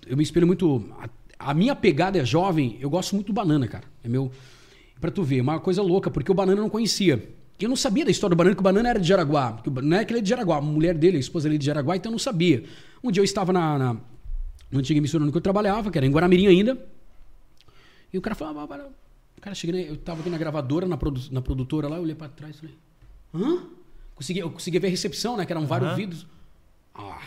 eu 0.07 0.17
me 0.17 0.23
espelho 0.23 0.47
muito. 0.47 0.83
A, 0.99 1.09
a 1.51 1.53
minha 1.53 1.75
pegada 1.75 2.17
é 2.17 2.25
jovem, 2.25 2.77
eu 2.79 2.89
gosto 2.89 3.13
muito 3.13 3.27
do 3.27 3.33
Banana, 3.33 3.67
cara. 3.67 3.83
É 4.03 4.07
meu. 4.07 4.31
Pra 4.99 5.11
tu 5.11 5.23
ver, 5.23 5.41
uma 5.41 5.59
coisa 5.59 5.81
louca, 5.81 6.09
porque 6.09 6.31
o 6.31 6.33
Banana 6.33 6.57
eu 6.57 6.63
não 6.63 6.69
conhecia. 6.69 7.21
Eu 7.59 7.69
não 7.69 7.75
sabia 7.75 8.03
da 8.03 8.11
história 8.11 8.35
do 8.35 8.37
Banana, 8.37 8.55
que 8.55 8.61
o 8.61 8.63
Banana 8.63 8.89
era 8.89 8.99
de 8.99 9.07
Jaraguá. 9.07 9.61
Não 9.83 9.97
é 9.97 10.05
que 10.05 10.11
ele 10.11 10.19
é 10.19 10.21
de 10.21 10.29
Jaraguá, 10.29 10.57
a 10.57 10.61
mulher 10.61 10.97
dele, 10.97 11.17
a 11.17 11.19
esposa 11.19 11.43
dele 11.43 11.55
é 11.55 11.59
de 11.59 11.65
Jaraguá, 11.65 11.95
então 11.95 12.09
eu 12.09 12.13
não 12.13 12.19
sabia. 12.19 12.63
Um 13.03 13.11
dia 13.11 13.21
eu 13.21 13.25
estava 13.25 13.53
na, 13.53 13.77
na, 13.77 13.93
na 14.71 14.79
antiga 14.79 14.97
emissora 14.97 15.23
onde 15.23 15.35
eu 15.35 15.41
trabalhava, 15.41 15.91
que 15.91 15.97
era 15.97 16.07
em 16.07 16.11
Guaramirim 16.11 16.47
ainda. 16.47 16.77
E 18.11 18.17
o 18.17 18.21
cara 18.21 18.35
falava, 18.35 18.61
Cara 19.45 19.53
chega, 19.55 19.77
eu 19.77 19.95
tava 19.95 20.21
aqui 20.21 20.29
na 20.31 20.37
gravadora, 20.39 20.87
na, 20.87 20.97
produ- 20.97 21.31
na 21.31 21.39
produtora 21.39 21.87
lá, 21.87 21.97
eu 21.97 22.01
olhei 22.01 22.15
pra 22.15 22.27
trás 22.27 22.55
e 22.55 22.59
falei, 22.59 22.75
hã? 23.33 23.63
Consegui, 24.15 24.39
eu 24.39 24.49
consegui 24.49 24.79
ver 24.79 24.87
a 24.87 24.89
recepção, 24.89 25.37
né? 25.37 25.45
Que 25.45 25.53
eram 25.53 25.67
vários 25.67 25.91
vidros. 25.95 26.25
Ah, 26.95 27.21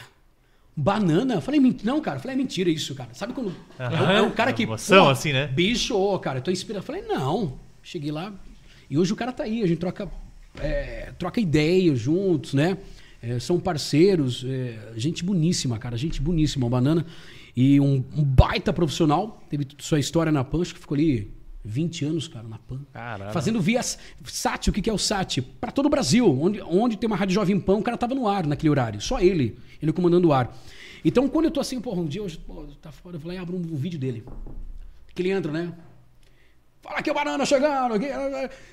banana? 0.76 1.40
Falei, 1.40 1.60
"Men- 1.60 1.76
não, 1.84 2.00
cara. 2.00 2.18
Falei, 2.18 2.34
é 2.34 2.36
mentira 2.38 2.68
isso, 2.70 2.94
cara. 2.94 3.10
Sabe 3.14 3.32
quando. 3.32 3.54
É, 3.78 3.86
o- 3.88 4.10
é 4.10 4.22
o 4.22 4.30
cara 4.32 4.52
que. 4.52 4.64
Emoção, 4.64 5.08
assim, 5.08 5.32
né? 5.32 5.46
Bicho, 5.46 5.96
ô, 5.96 6.18
cara, 6.18 6.38
eu 6.38 6.42
tô 6.42 6.50
inspirado. 6.50 6.84
Falei, 6.84 7.02
não. 7.02 7.58
Cheguei 7.82 8.10
lá. 8.10 8.32
E 8.90 8.98
hoje 8.98 9.12
o 9.12 9.16
cara 9.16 9.32
tá 9.32 9.44
aí, 9.44 9.62
a 9.62 9.66
gente 9.66 9.78
troca, 9.78 10.10
é, 10.60 11.12
troca 11.18 11.40
ideias 11.40 11.98
juntos, 12.00 12.52
né? 12.54 12.78
É, 13.22 13.38
são 13.38 13.60
parceiros, 13.60 14.44
é, 14.44 14.92
gente 14.96 15.22
boníssima, 15.24 15.78
cara, 15.78 15.96
gente 15.96 16.20
boníssima, 16.22 16.66
o 16.66 16.70
Banana. 16.70 17.04
E 17.56 17.78
um, 17.80 18.04
um 18.16 18.24
baita 18.24 18.72
profissional, 18.72 19.42
teve 19.50 19.66
sua 19.78 19.98
história 20.00 20.32
na 20.32 20.42
Pan, 20.42 20.62
acho 20.62 20.74
que 20.74 20.80
ficou 20.80 20.96
ali 20.96 21.30
20 21.68 22.04
anos, 22.06 22.26
cara, 22.26 22.48
na 22.48 22.58
Pan. 22.58 22.80
Caramba. 22.92 23.32
Fazendo 23.32 23.60
via 23.60 23.82
SAT, 23.82 24.68
o 24.68 24.72
que 24.72 24.88
é 24.88 24.92
o 24.92 24.98
SAT? 24.98 25.42
Para 25.60 25.70
todo 25.70 25.86
o 25.86 25.90
Brasil, 25.90 26.26
onde, 26.40 26.62
onde 26.62 26.96
tem 26.96 27.06
uma 27.06 27.16
rádio 27.16 27.34
Jovem 27.34 27.60
Pan, 27.60 27.76
o 27.76 27.82
cara 27.82 27.96
tava 27.96 28.14
no 28.14 28.26
ar 28.26 28.46
naquele 28.46 28.70
horário, 28.70 29.00
só 29.00 29.20
ele, 29.20 29.58
ele 29.82 29.92
comandando 29.92 30.28
o 30.28 30.32
ar. 30.32 30.56
Então, 31.04 31.28
quando 31.28 31.44
eu 31.44 31.50
tô 31.50 31.60
assim, 31.60 31.80
porra, 31.80 32.00
um 32.00 32.06
dia, 32.06 32.22
hoje, 32.22 32.38
pô, 32.38 32.64
tá 32.80 32.90
fora, 32.90 33.16
eu 33.16 33.20
vou 33.20 33.28
lá 33.28 33.34
e 33.34 33.38
abro 33.38 33.56
um, 33.56 33.62
vídeo 33.62 33.98
dele. 33.98 34.24
Que 35.14 35.22
ele 35.22 35.30
entra, 35.30 35.52
né? 35.52 35.72
Fala 36.80 37.02
que 37.02 37.10
o 37.10 37.14
banana 37.14 37.44
chegando 37.44 37.94
aqui. 37.94 38.06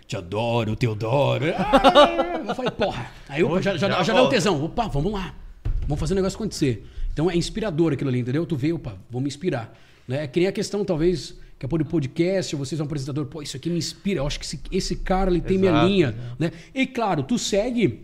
Te 0.07 0.15
adoro, 0.15 0.75
te 0.75 0.87
adoro. 0.87 1.45
Ah, 1.57 2.41
Eu 2.47 2.55
falei, 2.55 2.71
porra. 2.71 3.11
Aí 3.27 3.41
eu 3.41 3.61
já, 3.61 3.75
já, 3.75 3.89
já 3.89 4.03
já 4.03 4.13
deu 4.13 4.23
um 4.23 4.29
tesão. 4.29 4.63
Opa, 4.63 4.87
vamos 4.87 5.11
lá. 5.11 5.35
Vamos 5.81 5.99
fazer 5.99 6.13
o 6.13 6.15
negócio 6.15 6.37
acontecer. 6.37 6.85
Então 7.11 7.29
é 7.29 7.35
inspirador 7.35 7.93
aquilo 7.93 8.09
ali, 8.09 8.19
entendeu? 8.19 8.45
Tu 8.45 8.55
vê, 8.55 8.71
opa, 8.71 8.97
vou 9.09 9.21
me 9.21 9.27
inspirar. 9.27 9.75
Né? 10.07 10.23
É 10.23 10.27
que 10.27 10.39
nem 10.39 10.47
a 10.47 10.51
questão, 10.51 10.85
talvez, 10.85 11.35
que 11.57 11.65
é 11.65 11.69
por 11.69 11.83
podcast, 11.85 12.55
vocês 12.55 12.77
são 12.77 12.85
um 12.85 12.87
apresentador, 12.87 13.25
pô, 13.25 13.41
isso 13.41 13.55
aqui 13.55 13.69
me 13.69 13.77
inspira. 13.77 14.19
Eu 14.19 14.27
acho 14.27 14.39
que 14.39 14.45
esse, 14.45 14.59
esse 14.71 14.95
cara 14.97 15.31
ele 15.31 15.41
tem 15.41 15.57
minha 15.57 15.71
Exato, 15.71 15.87
linha. 15.87 16.15
Né? 16.37 16.51
E 16.73 16.85
claro, 16.85 17.23
tu 17.23 17.39
segue 17.39 18.01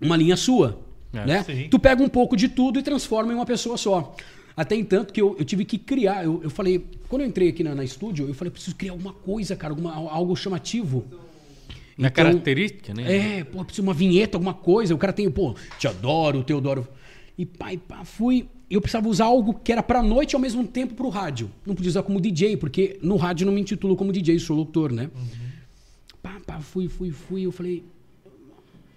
uma 0.00 0.16
linha 0.16 0.36
sua. 0.36 0.80
É, 1.12 1.26
né? 1.26 1.42
sim. 1.44 1.68
Tu 1.70 1.78
pega 1.78 2.02
um 2.02 2.08
pouco 2.08 2.36
de 2.36 2.48
tudo 2.48 2.78
e 2.78 2.82
transforma 2.82 3.32
em 3.32 3.36
uma 3.36 3.46
pessoa 3.46 3.76
só. 3.76 4.14
Até 4.56 4.76
entanto 4.76 5.12
que 5.12 5.20
eu, 5.20 5.34
eu 5.38 5.44
tive 5.44 5.64
que 5.64 5.78
criar. 5.78 6.24
Eu, 6.24 6.40
eu 6.44 6.50
falei, 6.50 6.84
quando 7.08 7.22
eu 7.22 7.28
entrei 7.28 7.48
aqui 7.48 7.64
na, 7.64 7.74
na 7.74 7.82
estúdio, 7.82 8.28
eu 8.28 8.34
falei, 8.34 8.50
preciso 8.50 8.76
criar 8.76 8.92
alguma 8.92 9.12
coisa, 9.12 9.56
cara, 9.56 9.72
alguma, 9.72 9.92
algo 9.92 10.36
chamativo. 10.36 11.04
Na 11.98 12.08
Então, 12.08 12.24
característica, 12.24 12.94
né? 12.94 13.38
É, 13.38 13.44
pô, 13.44 13.64
preciso 13.64 13.82
uma 13.82 13.94
vinheta, 13.94 14.36
alguma 14.36 14.54
coisa. 14.54 14.94
O 14.94 14.98
cara 14.98 15.12
tem, 15.12 15.28
pô, 15.30 15.54
te 15.78 15.88
adoro, 15.88 16.42
Teodoro. 16.44 16.86
E 17.36 17.42
e 17.42 17.76
pá, 17.76 18.04
fui. 18.04 18.48
Eu 18.74 18.80
precisava 18.80 19.08
usar 19.08 19.24
algo 19.26 19.54
que 19.54 19.70
era 19.72 19.82
pra 19.82 20.02
noite 20.02 20.32
e 20.32 20.36
ao 20.36 20.40
mesmo 20.40 20.66
tempo 20.66 20.94
pro 20.94 21.08
rádio. 21.08 21.50
Não 21.66 21.74
podia 21.74 21.88
usar 21.90 22.02
como 22.02 22.20
DJ, 22.20 22.56
porque 22.56 22.98
no 23.02 23.16
rádio 23.16 23.46
não 23.46 23.52
me 23.52 23.60
intitulo 23.60 23.94
como 23.96 24.12
DJ, 24.12 24.38
sou 24.38 24.56
locutor, 24.56 24.92
né? 24.92 25.10
Pá, 26.22 26.40
pá, 26.46 26.60
fui, 26.60 26.88
fui, 26.88 27.10
fui. 27.10 27.42
Eu 27.42 27.52
falei, 27.52 27.84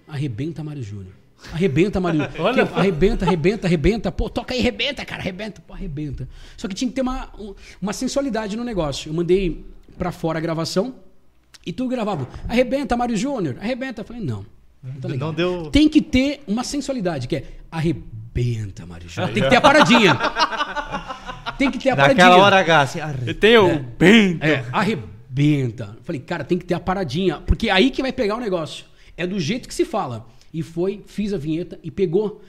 arrebenta 0.08 0.64
Mário 0.64 0.82
Júnior. 0.84 1.14
Arrebenta, 1.54 2.00
Mário. 2.00 2.22
Olha 2.40 2.66
Que- 2.66 2.74
arrebenta, 2.74 3.26
arrebenta, 3.26 3.68
arrebenta. 3.68 4.12
Pô, 4.12 4.30
toca 4.30 4.54
aí, 4.54 4.60
arrebenta, 4.60 5.06
cara, 5.06 5.22
arrebenta. 5.22 5.62
Pô, 5.62 5.74
arrebenta. 5.74 6.28
Só 6.56 6.68
que 6.68 6.74
tinha 6.74 6.90
que 6.90 6.96
ter 6.96 7.02
uma, 7.02 7.30
um- 7.40 7.54
uma 7.82 7.94
sensualidade 7.94 8.58
no 8.58 8.64
negócio. 8.64 9.10
Eu 9.10 9.14
mandei 9.14 9.64
pra 9.98 10.12
fora 10.12 10.40
a 10.40 10.42
gravação 10.42 10.96
e 11.66 11.72
tu 11.72 11.88
gravava. 11.88 12.28
Arrebenta, 12.48 12.98
Mário 12.98 13.16
Júnior. 13.16 13.58
Arrebenta. 13.60 14.02
Eu 14.02 14.06
falei, 14.06 14.24
não. 14.24 14.44
Tá. 15.02 15.10
Não 15.10 15.34
deu- 15.34 15.70
Tem 15.70 15.88
que 15.90 16.02
ter 16.02 16.42
uma 16.48 16.64
sensualidade, 16.64 17.28
que 17.28 17.36
é 17.36 17.46
arrebenta, 17.70 18.08
Mário 18.88 19.10
Júnior. 19.10 19.34
Tem 19.34 19.44
que 19.44 19.50
ter 19.50 19.56
a 19.56 19.62
paradinha. 19.62 20.18
Tem 21.58 21.72
que 21.72 21.80
ter 21.80 21.90
a 21.90 21.96
paradinha. 21.96 22.26
Naquela 22.26 22.44
hora 22.44 22.60
H, 22.60 22.82
assim. 22.82 23.00
arre- 23.00 23.30
E 23.32 23.34
tem 23.34 23.58
o 23.58 23.80
bem. 23.80 24.38
É, 24.42 24.64
arrebenta. 24.72 25.98
Falei, 26.04 26.22
cara, 26.22 26.44
tem 26.44 26.58
que 26.58 26.66
ter 26.66 26.74
a 26.74 26.80
paradinha. 26.80 27.40
Porque 27.46 27.70
é 27.70 27.72
aí 27.72 27.90
que 27.90 28.02
vai 28.02 28.12
pegar 28.12 28.36
o 28.36 28.40
negócio. 28.40 28.86
É 29.16 29.26
do 29.26 29.40
jeito 29.40 29.68
que 29.68 29.74
se 29.74 29.86
fala. 29.86 30.28
E 30.54 30.62
foi, 30.62 31.04
fiz 31.08 31.34
a 31.34 31.38
vinheta 31.38 31.80
e 31.84 31.90
pegou. 31.92 32.42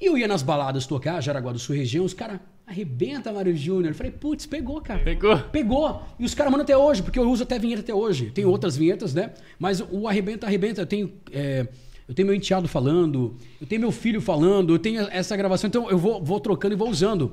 E 0.00 0.06
eu 0.06 0.18
ia 0.18 0.28
nas 0.28 0.42
baladas 0.42 0.86
tocar, 0.86 1.20
Jaraguá 1.22 1.52
do 1.52 1.58
Sul 1.58 1.74
região, 1.76 2.04
os 2.04 2.12
caras, 2.12 2.38
arrebenta, 2.66 3.32
Mário 3.32 3.56
Júnior. 3.56 3.92
Eu 3.92 3.94
Falei, 3.94 4.12
putz, 4.12 4.44
pegou, 4.44 4.80
cara. 4.80 5.00
Pegou. 5.00 5.38
Pegou. 5.38 6.02
E 6.18 6.24
os 6.24 6.34
caras 6.34 6.50
mandam 6.50 6.64
até 6.64 6.76
hoje, 6.76 7.02
porque 7.02 7.18
eu 7.18 7.30
uso 7.30 7.44
até 7.44 7.58
vinheta 7.58 7.80
até 7.82 7.94
hoje. 7.94 8.30
Tem 8.30 8.44
outras 8.44 8.76
vinhetas, 8.76 9.14
né? 9.14 9.30
Mas 9.58 9.80
o 9.90 10.06
arrebenta, 10.06 10.46
arrebenta. 10.46 10.82
Eu 10.82 10.86
tenho, 10.86 11.12
é, 11.32 11.66
eu 12.08 12.14
tenho 12.14 12.26
meu 12.26 12.34
enteado 12.36 12.68
falando, 12.68 13.36
eu 13.60 13.66
tenho 13.66 13.80
meu 13.80 13.92
filho 13.92 14.20
falando, 14.20 14.74
eu 14.74 14.78
tenho 14.78 15.02
essa 15.10 15.36
gravação. 15.36 15.68
Então 15.68 15.90
eu 15.90 15.98
vou, 15.98 16.22
vou 16.22 16.38
trocando 16.40 16.74
e 16.74 16.76
vou 16.76 16.88
usando. 16.88 17.32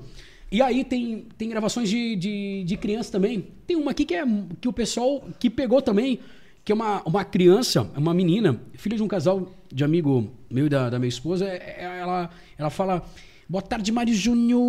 E 0.51 0.61
aí 0.61 0.83
tem, 0.83 1.25
tem 1.37 1.49
gravações 1.49 1.89
de, 1.89 2.15
de, 2.15 2.63
de 2.63 2.77
criança 2.77 3.11
também. 3.11 3.47
Tem 3.65 3.75
uma 3.75 3.91
aqui 3.91 4.05
que 4.05 4.13
é 4.13 4.23
que 4.61 4.67
o 4.67 4.73
pessoal 4.73 5.23
que 5.39 5.49
pegou 5.49 5.81
também, 5.81 6.19
que 6.63 6.71
é 6.71 6.75
uma, 6.75 7.01
uma 7.05 7.25
criança, 7.25 7.89
uma 7.97 8.13
menina, 8.13 8.59
filha 8.73 8.95
de 8.95 9.03
um 9.03 9.07
casal 9.07 9.51
de 9.71 9.83
amigo 9.83 10.29
meu 10.49 10.67
e 10.67 10.69
da, 10.69 10.89
da 10.89 10.99
minha 10.99 11.09
esposa, 11.09 11.45
é- 11.45 11.75
é- 11.79 11.99
ela, 11.99 12.29
ela 12.57 12.69
fala, 12.69 13.03
boa 13.47 13.61
tarde, 13.61 13.91
Mário 13.91 14.13
Júnior. 14.13 14.61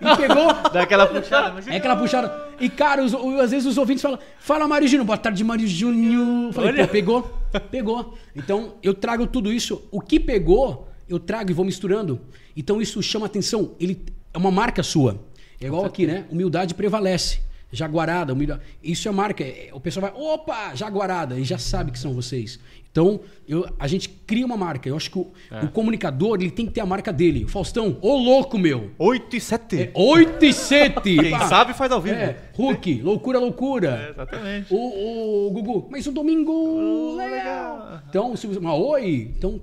E 0.00 0.16
pegou... 0.16 0.46
Dá 0.72 0.82
aquela 0.82 1.06
puxada. 1.06 1.52
mas- 1.54 1.66
É 1.68 1.76
aquela 1.76 1.96
puxada. 1.96 2.52
E, 2.60 2.68
cara, 2.68 3.02
os- 3.02 3.14
às 3.40 3.50
vezes 3.50 3.66
os 3.66 3.78
ouvintes 3.78 4.02
falam, 4.02 4.18
fala 4.38 4.68
Mário 4.68 4.86
Júnior, 4.88 5.06
boa 5.06 5.18
tarde, 5.18 5.42
Mário 5.42 5.66
Júnior. 5.66 6.52
Falei, 6.52 6.72
pô, 6.84 6.88
pegou, 6.92 7.22
pegou. 7.70 8.18
Então, 8.36 8.74
eu 8.82 8.94
trago 8.94 9.26
tudo 9.26 9.52
isso. 9.52 9.82
O 9.90 10.00
que 10.00 10.18
pegou, 10.20 10.88
eu 11.08 11.18
trago 11.18 11.50
e 11.50 11.54
vou 11.54 11.64
misturando. 11.64 12.20
Então, 12.56 12.80
isso 12.80 13.02
chama 13.02 13.26
atenção. 13.26 13.72
Ele 13.80 14.04
é 14.32 14.38
uma 14.38 14.50
marca 14.50 14.82
sua. 14.82 15.20
É 15.60 15.66
igual 15.66 15.84
aqui, 15.84 16.06
né? 16.06 16.24
Humildade 16.30 16.74
prevalece. 16.74 17.40
Jaguarada, 17.74 18.34
humildade. 18.34 18.60
Isso 18.82 19.08
é 19.08 19.12
marca. 19.12 19.42
É- 19.42 19.70
O 19.72 19.80
pessoal 19.80 20.10
vai, 20.12 20.20
opa, 20.22 20.74
Jaguarada, 20.74 21.38
e 21.38 21.44
já 21.44 21.56
sabe 21.56 21.90
que 21.90 21.98
são 21.98 22.12
vocês. 22.12 22.60
Então, 22.92 23.20
eu, 23.48 23.66
a 23.78 23.86
gente 23.88 24.06
cria 24.08 24.44
uma 24.44 24.56
marca. 24.56 24.86
Eu 24.86 24.94
acho 24.96 25.10
que 25.10 25.18
o, 25.18 25.32
o 25.64 25.68
comunicador 25.70 26.36
ele 26.38 26.50
tem 26.50 26.66
que 26.66 26.72
ter 26.72 26.82
a 26.82 26.86
marca 26.86 27.10
dele. 27.10 27.48
Faustão, 27.48 27.96
ô 28.02 28.14
louco, 28.18 28.58
meu! 28.58 28.90
8 28.98 29.34
e 29.34 29.40
7. 29.40 29.80
É 29.80 29.90
8 29.94 30.44
e 30.44 30.52
7. 30.52 31.00
Quem 31.02 31.38
sabe 31.48 31.72
faz 31.72 31.90
ao 31.90 32.02
vivo. 32.02 32.16
É, 32.16 32.36
Hulk, 32.54 33.00
loucura, 33.00 33.38
loucura. 33.38 34.06
É, 34.06 34.10
exatamente. 34.10 34.66
O, 34.74 35.46
o 35.46 35.50
Gugu, 35.52 35.88
mas 35.90 36.06
o 36.06 36.12
domingo 36.12 37.16
legal. 37.16 38.02
Então, 38.10 38.36
se 38.36 38.46
você, 38.46 38.58
uma 38.58 38.74
oi, 38.74 39.32
então 39.38 39.58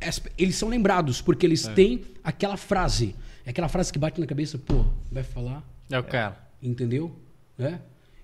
es- 0.00 0.20
eles 0.36 0.56
são 0.56 0.68
lembrados 0.68 1.20
porque 1.20 1.46
eles 1.46 1.62
têm 1.68 2.02
aquela 2.24 2.56
frase, 2.56 3.14
é 3.46 3.50
aquela 3.50 3.68
frase 3.68 3.92
que 3.92 4.00
bate 4.00 4.20
na 4.20 4.26
cabeça, 4.26 4.58
pô, 4.58 4.84
vai 5.12 5.22
falar, 5.22 5.62
É 5.88 5.96
o 5.96 6.02
cara. 6.02 6.36
entendeu? 6.60 7.12
Né? 7.56 7.78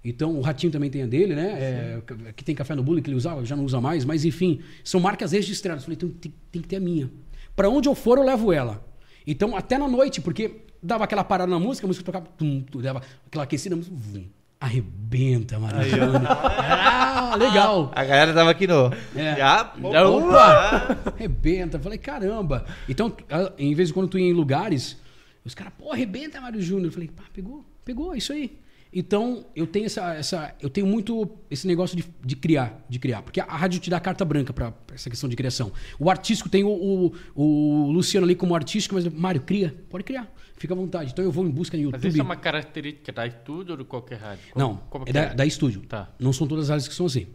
Então 0.05 0.37
o 0.37 0.43
Ratinho 0.43 0.71
também 0.71 0.91
tem 0.91 1.03
a 1.03 1.07
dele, 1.07 1.35
né? 1.35 1.57
É, 1.59 2.03
que 2.37 2.45
tem 2.45 2.55
café 2.55 2.75
no 2.75 2.83
bule 2.83 3.01
que 3.01 3.09
ele 3.09 3.17
usava, 3.17 3.45
já 3.45 3.57
não 3.57 3.65
usa 3.65 3.81
mais, 3.81 4.05
mas 4.05 4.25
enfim, 4.25 4.61
são 4.85 5.01
marcas 5.01 5.33
registradas. 5.33 5.83
Falei, 5.85 5.97
tem, 5.97 6.09
tem- 6.11 6.35
tem 6.53 6.63
que 6.63 6.69
ter 6.69 6.77
a 6.77 6.81
minha. 6.81 7.11
Pra 7.57 7.69
onde 7.71 7.89
eu 7.89 7.95
for, 7.95 8.19
eu 8.19 8.25
levo 8.25 8.53
ela. 8.53 8.85
Então, 9.27 9.57
até 9.57 9.79
na 9.79 9.89
noite, 9.89 10.21
porque 10.21 10.61
dava 10.83 11.05
aquela 11.05 11.25
parada 11.25 11.51
na 11.51 11.59
música, 11.59 11.87
a 11.87 11.89
música 11.89 12.05
tocava, 12.05 12.27
tum, 12.37 12.61
tum, 12.61 12.81
dava 12.83 13.01
aquela 13.27 13.45
aquecida, 13.45 13.75
a 13.75 13.79
música, 13.79 13.97
vum, 13.97 14.25
arrebenta, 14.61 15.59
Mariana. 15.59 16.29
Ah, 16.29 17.37
legal. 17.37 17.91
A 17.95 18.05
galera 18.05 18.35
tava 18.35 18.51
aqui 18.51 18.67
no. 18.67 18.93
É. 19.17 19.37
Já, 19.37 19.73
Já, 19.93 20.07
opa! 20.09 20.99
Arrebenta. 21.15 21.79
Falei, 21.79 21.97
caramba. 21.99 22.67
Então, 22.89 23.11
em 23.59 23.75
vez 23.75 23.89
de 23.89 23.95
quando 23.95 24.09
tu 24.09 24.19
ia 24.19 24.29
em 24.29 24.33
lugares, 24.35 24.99
os 25.45 25.55
caras, 25.55 25.73
pô, 25.79 25.93
arrebenta, 25.93 26.41
Mário 26.41 26.61
Júnior. 26.61 26.87
Eu 26.89 26.93
falei, 26.93 27.09
pá, 27.09 27.25
pegou, 27.33 27.65
pegou, 27.85 28.15
é 28.15 28.19
isso 28.19 28.33
aí. 28.33 28.59
Então, 28.95 29.45
eu 29.57 29.67
tenho 29.67 29.87
essa. 29.87 30.15
essa 30.15 30.55
eu 30.61 30.71
tenho 30.71 30.87
muito 30.87 31.29
esse 31.51 31.67
negócio 31.67 31.97
de, 31.97 32.05
de 32.25 32.37
criar, 32.37 32.85
de 32.89 32.99
criar. 33.01 33.23
Porque 33.23 33.41
a, 33.41 33.45
a 33.45 33.57
rádio 33.57 33.81
te 33.81 33.91
dá 33.91 33.99
carta 33.99 34.25
branca 34.25 34.53
pra 34.53 34.73
essa 34.95 35.11
questão 35.11 35.29
de 35.29 35.35
criação. 35.35 35.73
O 35.99 36.09
artístico 36.09 36.49
tem 36.49 36.63
o, 36.63 36.71
o, 36.71 37.13
o 37.35 37.91
Luciano 37.91 38.25
ali 38.25 38.35
como 38.37 38.55
artístico, 38.55 38.95
mas, 38.95 39.07
Mário, 39.09 39.41
cria, 39.41 39.75
pode 39.91 40.05
criar. 40.05 40.33
Fica 40.57 40.73
à 40.73 40.77
vontade. 40.77 41.11
Então 41.13 41.25
eu 41.25 41.33
vou 41.33 41.45
em 41.45 41.51
busca 41.51 41.77
no 41.77 41.83
Mas 41.83 41.93
YouTube. 41.95 42.09
isso 42.13 42.21
é 42.21 42.23
uma 42.25 42.37
característica 42.37 43.11
da 43.13 43.27
estúdio 43.27 43.73
ou 43.73 43.79
de 43.79 43.85
qualquer 43.85 44.19
rádio? 44.21 44.45
Como- 44.53 44.65
Não, 44.65 44.77
como 44.89 45.05
é 45.09 45.13
da, 45.13 45.35
da 45.35 45.45
estúdio. 45.45 45.83
Tá. 45.89 46.09
Não 46.19 46.33
são 46.33 46.47
todas 46.47 46.67
as 46.67 46.71
áreas 46.71 46.87
que 46.89 46.95
são 46.95 47.07
assim. 47.07 47.27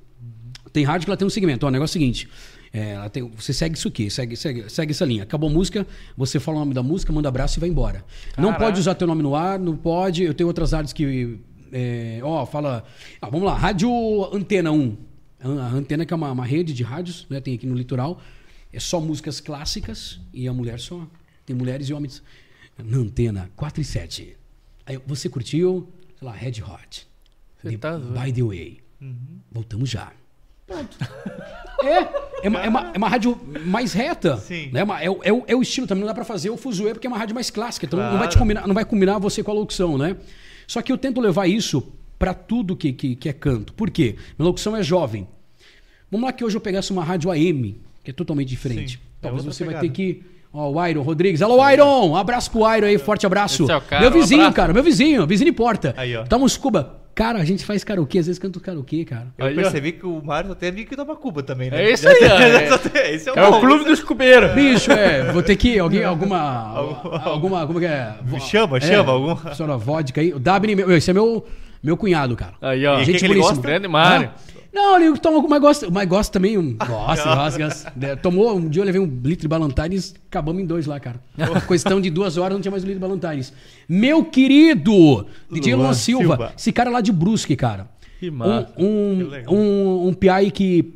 Tem 0.72 0.86
rádio 0.86 1.06
que 1.06 1.10
ela 1.10 1.18
tem 1.18 1.26
um 1.28 1.30
segmento. 1.32 1.66
Ó, 1.66 1.70
o 1.70 1.72
negócio 1.72 1.98
é 1.98 2.00
o 2.00 2.02
seguinte. 2.02 2.30
é, 2.72 2.92
ela 2.92 3.10
tem- 3.10 3.28
você 3.36 3.52
segue 3.52 3.76
isso 3.76 3.88
aqui, 3.88 4.10
segue, 4.10 4.36
segue, 4.38 4.70
segue 4.70 4.92
essa 4.92 5.04
linha. 5.04 5.24
Acabou 5.24 5.50
a 5.50 5.52
música, 5.54 5.86
você 6.16 6.40
fala 6.40 6.58
o 6.58 6.60
nome 6.62 6.74
da 6.74 6.84
música, 6.84 7.12
manda 7.12 7.28
abraço 7.28 7.58
e 7.58 7.60
vai 7.60 7.68
embora. 7.70 8.06
Não 8.38 8.46
Caraca. 8.52 8.66
pode 8.66 8.80
usar 8.80 8.94
teu 8.96 9.08
nome 9.08 9.22
no 9.24 9.36
ar, 9.36 9.58
não 9.60 9.76
pode. 9.76 10.24
Eu 10.24 10.34
tenho 10.34 10.48
outras 10.48 10.74
áreas 10.74 10.94
que. 10.94 11.40
É, 11.72 12.20
ó, 12.24 12.46
fala. 12.46 12.84
Ah, 13.22 13.30
vamos 13.30 13.46
lá, 13.46 13.54
Rádio 13.56 13.90
Antena 14.34 14.72
1. 14.72 14.98
A 15.42 15.48
Antena, 15.70 16.06
que 16.06 16.14
é 16.14 16.16
uma, 16.16 16.32
uma 16.32 16.46
rede 16.46 16.74
de 16.74 16.84
rádios, 16.84 17.26
né? 17.30 17.40
Tem 17.40 17.54
aqui 17.56 17.66
no 17.66 17.76
litoral. 17.76 18.20
É 18.72 18.80
só 18.80 19.00
músicas 19.00 19.40
clássicas 19.40 20.20
e 20.34 20.48
a 20.48 20.54
mulher 20.54 20.80
só. 20.80 21.08
Tem 21.46 21.56
mulheres 21.56 21.88
e 21.90 21.94
homens. 21.94 22.22
Na 22.78 22.98
Antena 22.98 23.50
4 23.56 23.82
e 23.82 23.86
7. 23.86 24.38
Aí 24.86 25.00
você 25.08 25.28
curtiu, 25.30 25.88
sei 26.18 26.28
lá, 26.28 26.34
Red 26.34 26.62
Hot. 26.62 27.08
Você 27.62 27.70
The- 27.72 27.78
tá. 27.78 27.98
By 27.98 28.32
the 28.34 28.44
way. 28.44 28.80
Voltamos 29.52 29.90
já. 29.90 30.12
Pronto. 30.68 30.98
É, 31.82 32.46
é 32.46 32.50
uma, 32.50 32.60
é, 32.62 32.68
uma, 32.68 32.92
é 32.94 32.98
uma 32.98 33.08
rádio 33.08 33.40
mais 33.66 33.94
reta. 33.94 34.36
Sim. 34.36 34.70
Né? 34.74 34.82
É, 35.02 35.10
o- 35.10 35.20
é, 35.24 35.32
o- 35.32 35.44
é 35.48 35.56
o 35.56 35.62
estilo, 35.62 35.88
também 35.88 36.02
não 36.02 36.08
dá 36.10 36.14
pra 36.14 36.26
fazer 36.26 36.50
o 36.50 36.58
fuzuê 36.58 36.92
porque 36.92 37.08
é 37.08 37.10
uma 37.10 37.18
rádio 37.18 37.34
mais 37.34 37.50
clássica. 37.50 37.86
Então 37.86 37.98
não, 37.98 38.18
vai 38.18 38.28
te 38.28 38.32
Claro. 38.34 38.40
combinar, 38.40 38.68
não 38.68 38.76
vai 38.76 38.84
combinar 38.84 39.18
você 39.18 39.42
com 39.42 39.50
a 39.52 39.54
locução, 39.54 39.98
né? 39.98 40.18
Só 40.70 40.84
que 40.84 40.92
eu 40.92 41.00
tento 41.00 41.20
levar 41.20 41.48
isso 41.48 41.92
pra 42.20 42.32
tudo 42.32 42.76
que, 42.76 42.94
que, 42.94 43.16
que 43.16 43.28
é 43.28 43.34
canto. 43.34 43.74
Por 43.74 43.90
quê? 43.90 44.16
Minha 44.38 44.46
locução 44.46 44.76
é 44.78 44.84
jovem. 44.84 45.28
Vamos 46.12 46.28
lá 46.28 46.32
que 46.32 46.46
hoje 46.46 46.56
eu 46.56 46.62
pegasse 46.62 46.92
uma 46.92 47.04
rádio 47.04 47.32
AM, 47.32 47.76
que 48.04 48.12
é 48.12 48.14
totalmente 48.14 48.50
diferente. 48.50 48.92
Sim, 48.92 48.98
é 48.98 49.00
Talvez 49.20 49.44
outra 49.46 49.52
você 49.58 49.64
vai 49.66 49.74
pegada. 49.74 49.88
ter 49.88 49.94
que. 49.94 50.24
Ó, 50.54 50.70
o 50.72 50.88
Iron 50.88 51.02
Rodrigues. 51.02 51.42
Alô, 51.42 51.68
Iron! 51.72 52.10
Um 52.12 52.16
abraço 52.16 52.52
pro 52.52 52.60
Iron 52.76 52.86
aí, 52.86 53.00
forte 53.00 53.26
abraço. 53.26 53.64
É 53.64 53.80
cara, 53.82 54.02
meu 54.02 54.12
um 54.12 54.14
vizinho, 54.22 54.42
abraço. 54.42 54.56
cara, 54.56 54.72
meu 54.74 54.84
vizinho, 54.84 55.26
vizinho 55.26 55.50
de 55.50 55.58
porta. 55.58 55.96
Aí, 55.98 56.16
ó. 56.16 56.24
Tamo 56.24 56.46
uns 56.46 56.56
Cuba. 56.56 57.02
Cara, 57.20 57.38
a 57.40 57.44
gente 57.44 57.66
faz 57.66 57.84
karaokê, 57.84 58.20
às 58.20 58.28
vezes 58.28 58.40
canta 58.40 58.62
karaokê, 58.62 59.04
cara. 59.04 59.28
Eu 59.38 59.48
Aí, 59.48 59.52
ó. 59.52 59.62
percebi 59.62 59.92
que 59.92 60.06
o 60.06 60.22
Mário 60.24 60.48
só 60.48 60.56
tem 60.56 60.70
amigo 60.70 60.90
que 60.90 60.96
toma 60.96 61.18
Cuba 61.18 61.44
também, 61.44 61.70
né? 61.70 61.84
É 61.84 61.92
isso 61.92 62.08
aí, 62.08 62.16
ó. 62.24 62.40
É, 62.40 62.78
tem- 62.78 63.14
Esse 63.14 63.28
é 63.28 63.34
o, 63.34 63.38
é 63.38 63.46
o 63.50 63.60
clube 63.60 63.84
dos 63.84 64.02
cubeiros. 64.02 64.54
Bicho, 64.54 64.90
é, 64.90 65.30
vou 65.34 65.44
ter 65.44 65.58
que. 65.58 65.78
Alguém, 65.78 66.02
alguma. 66.06 66.40
alguma. 67.26 67.68
Como 67.68 67.78
que 67.78 67.86
é? 67.88 68.14
Me 68.26 68.40
chama, 68.40 68.80
chama, 68.80 69.12
algum- 69.12 69.36
Senhora 69.54 69.76
vodka 69.76 70.22
aí. 70.22 70.34
O 70.34 70.40
Dabney, 70.40 70.78
esse 70.96 71.12
é 71.12 71.14
meu, 71.14 71.46
meu 71.84 71.98
cunhado, 71.98 72.38
cara. 72.38 72.54
Aí, 72.62 72.86
ó. 72.86 73.00
Gente 73.00 73.12
que 73.20 73.20
que 73.20 73.26
ele 73.34 73.42
gosta? 73.42 73.62
Grande 73.62 73.90
Mário. 73.90 74.32
Não, 74.72 75.00
ele 75.02 75.18
toma, 75.18 75.46
mas 75.48 75.60
gosta, 75.62 75.90
mas 75.90 76.08
gosta 76.08 76.34
também. 76.34 76.58
um- 76.58 76.74
Gosta, 76.76 77.36
gosta, 77.36 77.60
gosta. 77.60 78.18
Tomou, 78.22 78.56
um 78.56 78.70
dia 78.70 78.82
eu 78.82 78.86
levei 78.86 79.02
um 79.02 79.06
litro 79.24 79.42
de 79.42 79.48
Ballantines, 79.48 80.14
acabamos 80.28 80.62
em 80.62 80.66
dois 80.66 80.86
lá, 80.86 81.00
cara. 81.00 81.20
Questão 81.68 82.00
de 82.00 82.10
duas 82.10 82.38
horas, 82.38 82.54
não 82.56 82.62
tinha 82.62 82.72
mais 82.72 82.84
um 82.84 82.88
litro 82.88 83.00
de 83.02 83.08
Ballantines. 83.08 83.52
Meu 83.88 84.24
querido 84.24 85.26
DJ 85.52 85.74
Luan 85.76 85.84
Luan 85.86 85.94
Silva, 85.94 86.24
Silva. 86.36 86.54
esse 86.58 86.72
cara 86.72 86.90
lá 86.90 87.02
de 87.02 87.12
Brusque, 87.12 87.56
cara. 87.56 87.90
Que 88.20 88.30
massa. 88.30 88.74
Um, 88.78 89.24
um, 89.50 89.56
um, 89.56 90.08
um 90.10 90.14
PI 90.14 90.52
que 90.52 90.94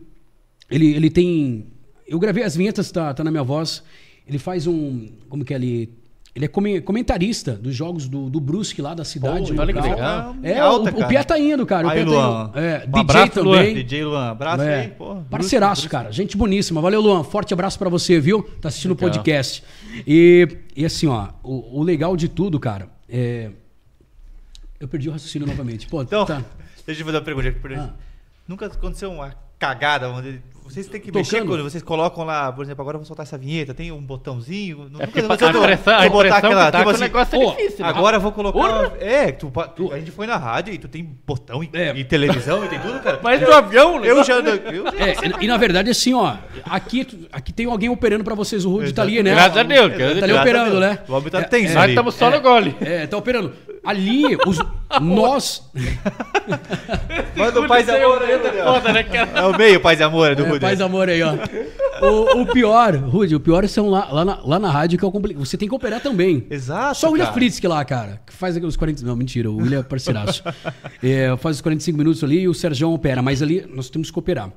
ele, 0.69 0.93
ele 0.95 1.09
tem. 1.09 1.65
Eu 2.07 2.19
gravei 2.19 2.43
as 2.43 2.55
vinhetas, 2.55 2.91
tá, 2.91 3.13
tá 3.13 3.23
na 3.23 3.31
minha 3.31 3.43
voz. 3.43 3.81
Ele 4.27 4.37
faz 4.37 4.67
um. 4.67 5.07
Como 5.29 5.43
que 5.43 5.53
é 5.53 5.55
ali? 5.55 5.89
Ele 6.35 6.45
é 6.45 6.47
come- 6.47 6.81
comentarista 6.81 7.51
dos 7.53 7.75
jogos 7.75 8.07
do, 8.07 8.27
do 8.27 8.39
Brusque 8.39 8.81
lá 8.81 8.95
da 8.95 9.05
cidade. 9.05 9.53
Pô, 9.53 9.61
olha 9.61 9.71
que 9.71 9.79
legal. 9.79 10.35
É, 10.41 10.57
Alta, 10.59 10.91
o, 10.91 11.01
o. 11.03 11.07
Pia 11.07 11.23
tá 11.23 11.37
indo, 11.37 11.63
cara. 11.63 11.85
O 11.85 11.89
Aí, 11.91 11.97
Pia 12.03 12.05
Luan. 12.09 12.49
tá 12.49 12.59
indo. 12.59 12.65
É, 12.65 12.77
Um 12.87 12.91
DJ 12.91 12.99
abraço, 13.01 13.41
Luan. 13.43 13.57
também. 13.57 13.73
DJ 13.75 14.03
Luan, 14.05 14.29
abraço 14.31 14.63
É. 14.63 14.81
aí, 14.81 14.87
pô. 14.87 15.15
Parceiraço, 15.29 15.87
cara. 15.87 16.11
Gente 16.11 16.35
boníssima. 16.35 16.81
Valeu, 16.81 17.01
Luan. 17.01 17.23
Forte 17.23 17.53
abraço 17.53 17.77
pra 17.77 17.87
você, 17.87 18.19
viu? 18.19 18.41
Tá 18.59 18.69
assistindo 18.69 18.93
o 18.93 18.95
podcast. 18.95 19.63
E, 20.07 20.47
e 20.75 20.83
assim, 20.83 21.05
ó, 21.05 21.27
o, 21.43 21.79
o 21.79 21.83
legal 21.83 22.17
de 22.17 22.27
tudo, 22.27 22.59
cara, 22.59 22.89
é. 23.07 23.51
Eu 24.79 24.87
perdi 24.87 25.09
o 25.09 25.11
raciocínio 25.11 25.47
novamente. 25.47 25.85
Pô, 25.87 26.01
Então, 26.01 26.25
tá. 26.25 26.43
deixa 26.85 27.01
eu 27.01 27.05
fazer 27.05 27.17
uma 27.19 27.23
pergunta. 27.23 27.47
aqui. 27.49 27.75
Ah. 27.75 27.91
Nunca 28.47 28.65
aconteceu 28.65 29.11
uma 29.11 29.33
cagada 29.59 30.09
onde 30.09 30.41
vocês 30.63 30.87
têm 30.87 30.99
que 31.01 31.07
Tocando? 31.07 31.17
mexer 31.23 31.45
quando 31.45 31.63
vocês 31.63 31.83
colocam 31.83 32.23
lá, 32.23 32.51
por 32.51 32.63
exemplo, 32.63 32.81
agora 32.81 32.95
eu 32.95 32.99
vou 32.99 33.05
soltar 33.05 33.25
essa 33.25 33.37
vinheta, 33.37 33.73
tem 33.73 33.91
um 33.91 34.01
botãozinho. 34.01 34.87
É 34.99 35.05
nunca 35.05 35.19
aconteceu 35.19 35.51
tu- 35.53 35.61
pressão, 35.61 35.93
a 35.99 36.09
botar 36.09 36.37
aquela, 36.37 36.65
que 36.65 36.71
tá 36.71 36.77
tipo 36.79 36.89
assim, 36.91 37.01
negócio 37.01 37.35
é 37.41 37.45
difícil. 37.45 37.85
né? 37.85 37.89
Agora 37.91 38.17
eu 38.17 38.21
vou 38.21 38.31
colocar. 38.31 38.59
Porra! 38.59 38.93
É, 38.99 39.31
tu, 39.31 39.51
tu- 39.75 39.91
a 39.93 39.99
gente 39.99 40.11
foi 40.11 40.25
na 40.27 40.37
rádio 40.37 40.73
e 40.73 40.77
tu 40.77 40.87
tem 40.87 41.03
botão 41.27 41.63
e, 41.63 41.69
É. 41.73 41.93
e 41.95 42.03
televisão 42.03 42.63
e 42.65 42.67
tem 42.67 42.79
tudo, 42.79 42.99
cara. 43.01 43.19
Mas 43.21 43.41
no 43.41 43.53
avião, 43.53 43.99
né? 43.99 44.09
eu 44.09 44.23
já. 44.23 44.35
Eu, 44.35 44.87
É, 44.87 45.41
e, 45.41 45.45
e 45.45 45.47
na 45.47 45.57
verdade, 45.57 45.89
assim, 45.89 46.13
ó, 46.13 46.35
aqui, 46.65 47.27
aqui 47.31 47.51
tem 47.53 47.65
alguém 47.65 47.89
operando 47.89 48.23
pra 48.23 48.35
vocês. 48.35 48.65
O 48.65 48.71
Rude 48.71 48.93
tá 48.93 49.01
ali, 49.01 49.21
né? 49.21 49.31
Graças 49.31 49.57
a 49.57 49.63
Deus, 49.63 49.87
graças 49.93 50.17
a 50.17 50.19
Tá 50.19 50.25
ali 50.25 50.33
operando, 50.33 50.79
né? 50.79 50.99
O 51.07 51.13
homem 51.13 51.29
tá 51.29 51.39
É, 51.39 51.43
tenso 51.43 51.71
é, 51.71 51.75
Nós 51.75 51.89
estamos 51.89 52.15
só 52.15 52.29
no 52.29 52.39
gole. 52.41 52.75
É, 52.81 53.05
tá 53.07 53.17
operando. 53.17 53.53
Ali, 53.85 54.37
os, 54.47 54.57
nós. 55.01 55.69
Manda 57.35 57.59
o 57.61 57.67
paz 57.67 57.87
e 57.87 57.91
amor 57.91 58.21
aí, 58.21 58.37
Daniel. 58.39 58.65
Foda, 58.65 58.93
né? 58.93 59.05
É 59.35 59.41
o 59.41 59.57
meio 59.57 59.79
paz 59.81 59.99
e 59.99 60.03
amor 60.03 60.35
do 60.35 60.45
É, 60.45 60.49
Rudy. 60.53 60.61
paz 60.61 60.81
amor 60.81 61.09
aí, 61.09 61.21
ó. 61.21 61.35
O, 62.01 62.41
o 62.41 62.45
pior, 62.47 62.95
Rude, 62.95 63.35
o 63.35 63.39
pior 63.39 63.67
são 63.67 63.89
lá, 63.89 64.11
lá, 64.11 64.25
na, 64.25 64.41
lá 64.43 64.59
na 64.59 64.69
rádio 64.69 64.97
que 64.97 65.05
é 65.05 65.07
o 65.07 65.11
complicado. 65.11 65.45
Você 65.45 65.57
tem 65.57 65.67
que 65.67 65.75
operar 65.75 66.01
também. 66.01 66.45
Exato. 66.49 66.99
Só 66.99 67.09
o 67.09 67.11
William. 67.13 67.31
Fritzk 67.33 67.65
lá, 67.67 67.83
cara, 67.85 68.21
que 68.25 68.33
faz 68.33 68.57
aqueles 68.57 68.75
40. 68.75 69.05
Não, 69.05 69.15
mentira, 69.15 69.49
o 69.49 69.57
William 69.57 69.79
é 69.79 69.83
parceiraço. 69.83 70.43
É, 71.01 71.35
faz 71.37 71.57
os 71.57 71.61
45 71.61 71.97
minutos 71.97 72.23
ali 72.23 72.41
e 72.41 72.47
o 72.47 72.53
Sérgio 72.53 72.89
opera, 72.91 73.21
mas 73.21 73.41
ali 73.41 73.65
nós 73.73 73.89
temos 73.89 74.09
que 74.09 74.17
operar. 74.17 74.49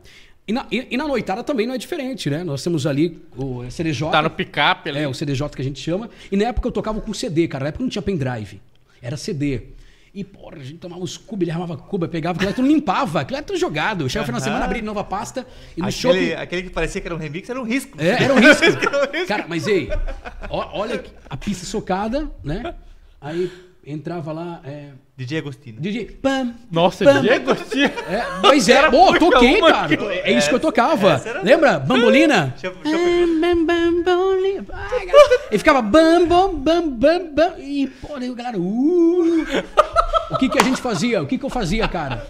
E 0.46 0.52
na, 0.52 0.64
e, 0.70 0.86
e 0.92 0.96
na 0.96 1.06
noitada 1.08 1.42
também 1.42 1.66
não 1.66 1.74
é 1.74 1.78
diferente, 1.78 2.30
né? 2.30 2.44
Nós 2.44 2.62
temos 2.62 2.86
ali 2.86 3.20
o 3.36 3.68
CDJ. 3.68 4.10
Tá 4.10 4.22
no 4.22 4.30
picape 4.30 4.90
ali. 4.90 5.00
É, 5.00 5.08
o 5.08 5.12
CDJ 5.14 5.48
que 5.50 5.60
a 5.60 5.64
gente 5.64 5.80
chama. 5.80 6.08
E 6.30 6.36
na 6.36 6.44
época 6.44 6.68
eu 6.68 6.72
tocava 6.72 7.00
com 7.00 7.12
CD, 7.12 7.48
cara. 7.48 7.64
Na 7.64 7.68
época 7.70 7.82
não 7.82 7.90
tinha 7.90 8.02
pendrive. 8.02 8.60
Era 9.02 9.16
CD. 9.16 9.62
E, 10.18 10.24
porra, 10.24 10.56
a 10.56 10.64
gente 10.64 10.78
tomava 10.78 11.02
uns 11.02 11.18
cubos, 11.18 11.42
ele 11.42 11.50
armava 11.50 11.76
cuba, 11.76 12.08
pegava 12.08 12.36
aquilo 12.36 12.48
lá, 12.50 12.56
tu 12.56 12.62
não 12.62 12.68
limpava, 12.70 13.20
aquilo 13.20 13.36
lá 13.36 13.42
tudo 13.42 13.58
jogado. 13.58 14.08
Chegava 14.08 14.22
no 14.22 14.26
final 14.28 14.40
de 14.40 14.44
semana, 14.44 14.64
abria 14.64 14.80
nova 14.82 15.04
pasta 15.04 15.46
e 15.76 15.80
no 15.82 15.88
Aquele, 15.88 16.00
shopping. 16.30 16.32
aquele 16.42 16.62
que 16.62 16.70
parecia 16.70 17.02
que 17.02 17.06
era 17.06 17.14
um 17.14 17.18
remix 17.18 17.50
era 17.50 17.60
um 17.60 17.64
risco. 17.64 18.00
É, 18.00 18.24
era 18.24 18.32
um 18.32 18.38
risco. 18.38 18.64
Cara, 19.28 19.44
mas 19.46 19.66
ei, 19.66 19.90
ó- 20.48 20.70
olha 20.80 21.04
a 21.28 21.36
pista 21.36 21.66
socada, 21.66 22.30
né? 22.42 22.74
Aí 23.20 23.52
entrava 23.86 24.32
lá, 24.32 24.60
é, 24.64 24.88
DJ 25.16 25.38
Agostino. 25.38 25.80
DJ, 25.80 26.04
pam, 26.20 26.54
Nossa, 26.70 27.04
pam, 27.04 27.20
DJ 27.20 27.36
Agostinho. 27.36 27.90
É, 28.10 28.24
mas 28.42 28.68
é, 28.68 28.90
pô, 28.90 29.14
eu 29.14 29.18
toquei, 29.18 29.60
cara. 29.60 29.88
que- 29.88 30.04
É 30.04 30.32
isso 30.32 30.48
que 30.48 30.54
eu 30.56 30.60
tocava. 30.60 31.22
era- 31.24 31.42
Lembra? 31.42 31.78
Bambolina? 31.86 32.54
Deixa 32.60 32.70
deixa 32.82 32.98
eu 32.98 33.40
Bam, 33.40 33.64
bam, 33.64 34.02
bambolina. 34.02 34.66
E 35.50 35.58
ficava 35.58 35.80
bam, 35.80 36.26
bam, 36.26 36.54
bam, 36.54 36.88
bam, 36.90 37.26
bam. 37.32 37.52
E, 37.58 37.86
pô, 37.86 38.18
daí 38.18 38.28
a 38.30 38.34
galera, 38.34 38.58
uh. 38.58 39.46
O 40.30 40.36
que 40.38 40.48
que 40.48 40.58
a 40.58 40.62
gente 40.64 40.80
fazia? 40.82 41.22
O 41.22 41.26
que 41.26 41.38
que 41.38 41.44
eu 41.44 41.50
fazia, 41.50 41.86
cara? 41.86 42.26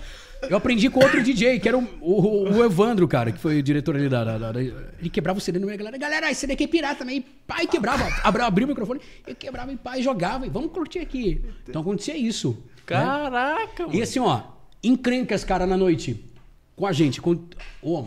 Eu 0.49 0.57
aprendi 0.57 0.89
com 0.91 1.01
outro 1.03 1.23
DJ, 1.23 1.59
que 1.61 1.69
era 1.69 1.77
o, 1.79 1.87
o, 2.01 2.53
o 2.59 2.65
Evandro, 2.65 3.07
cara, 3.09 3.33
que 3.33 3.39
foi 3.39 3.59
o 3.59 3.63
diretor 3.63 3.97
ali 3.97 4.09
da, 4.09 4.25
da- 4.25 4.39
da- 4.39 4.53
da- 4.53 4.61
Ele 4.61 5.11
quebrava 5.11 5.39
o 5.39 5.41
CD 5.43 5.59
no 5.59 5.67
meio, 5.67 5.75
a 5.75 5.79
galera, 5.79 5.99
galera, 5.99 6.31
esse 6.31 6.47
daqui 6.47 6.65
é 6.65 6.67
pirata 6.67 6.97
também. 6.97 7.25
Pai, 7.47 7.67
quebrava, 7.67 8.05
abria 8.23 8.65
o 8.67 8.69
microfone, 8.69 9.01
eu 9.27 9.35
quebrava 9.35 9.73
e 9.73 9.77
pai 9.77 10.03
jogava, 10.03 10.47
e 10.47 10.51
vamos 10.51 10.71
curtir 10.73 11.01
aqui. 11.01 11.41
Então 11.69 11.83
acontecia 11.83 12.17
isso. 12.17 12.51
né? 12.51 12.57
Caraca, 12.87 13.83
E 13.85 13.87
mano. 13.87 14.03
assim, 14.03 14.19
ó, 14.21 14.43
encrencas, 14.83 15.45
cara, 15.45 15.67
na 15.67 15.77
noite. 15.77 16.25
Com 16.75 16.87
a 16.87 16.93
gente. 16.93 17.21
Com... 17.21 17.39
Ô, 17.83 18.05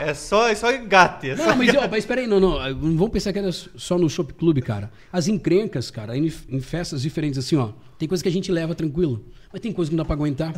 É 0.00 0.12
só, 0.12 0.48
é 0.48 0.54
só 0.54 0.72
engate. 0.72 1.30
É 1.30 1.36
só 1.36 1.46
não, 1.50 1.56
mas, 1.56 1.74
ó, 1.74 1.88
mas 1.88 2.04
peraí, 2.04 2.26
não, 2.26 2.40
não. 2.40 2.58
Não 2.74 2.96
vamos 2.96 3.10
pensar 3.10 3.32
que 3.32 3.38
era 3.38 3.50
só 3.52 3.96
no 3.96 4.10
Shop 4.10 4.32
Club, 4.34 4.60
cara. 4.60 4.90
As 5.12 5.28
encrencas, 5.28 5.90
cara, 5.90 6.16
em, 6.16 6.30
em 6.48 6.60
festas 6.60 7.00
diferentes, 7.00 7.38
assim, 7.38 7.56
ó. 7.56 7.70
Tem 7.98 8.08
coisa 8.08 8.22
que 8.22 8.28
a 8.28 8.32
gente 8.32 8.50
leva 8.50 8.74
tranquilo. 8.74 9.24
Mas 9.52 9.60
tem 9.60 9.72
coisa 9.72 9.90
que 9.90 9.96
não 9.96 10.02
dá 10.02 10.06
pra 10.06 10.14
aguentar. 10.14 10.52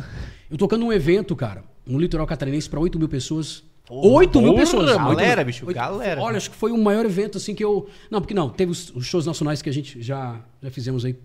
Eu 0.49 0.57
tocando 0.57 0.85
um 0.85 0.91
evento, 0.91 1.35
cara, 1.35 1.63
no 1.85 1.99
litoral 1.99 2.25
catarinense 2.25 2.69
pra 2.69 2.79
8 2.79 2.97
mil 2.97 3.07
pessoas. 3.07 3.63
8 3.89 4.41
mil 4.41 4.53
pessoas. 4.55 4.85
galera, 4.95 5.39
Oito- 5.41 5.45
bicho, 5.45 5.65
oito- 5.65 5.75
galera. 5.75 6.21
Olha, 6.21 6.37
acho 6.37 6.49
que 6.51 6.55
foi 6.57 6.71
o 6.71 6.77
maior 6.77 7.05
evento, 7.05 7.37
assim, 7.37 7.55
que 7.55 7.63
eu. 7.63 7.87
Não, 8.11 8.19
porque 8.19 8.33
não, 8.33 8.49
teve 8.49 8.71
os, 8.71 8.89
os 8.95 9.05
shows 9.05 9.25
nacionais 9.25 9.61
que 9.61 9.69
a 9.69 9.73
gente 9.73 10.01
já, 10.01 10.41
já 10.61 10.69
fizemos 10.71 11.05
aí. 11.05 11.15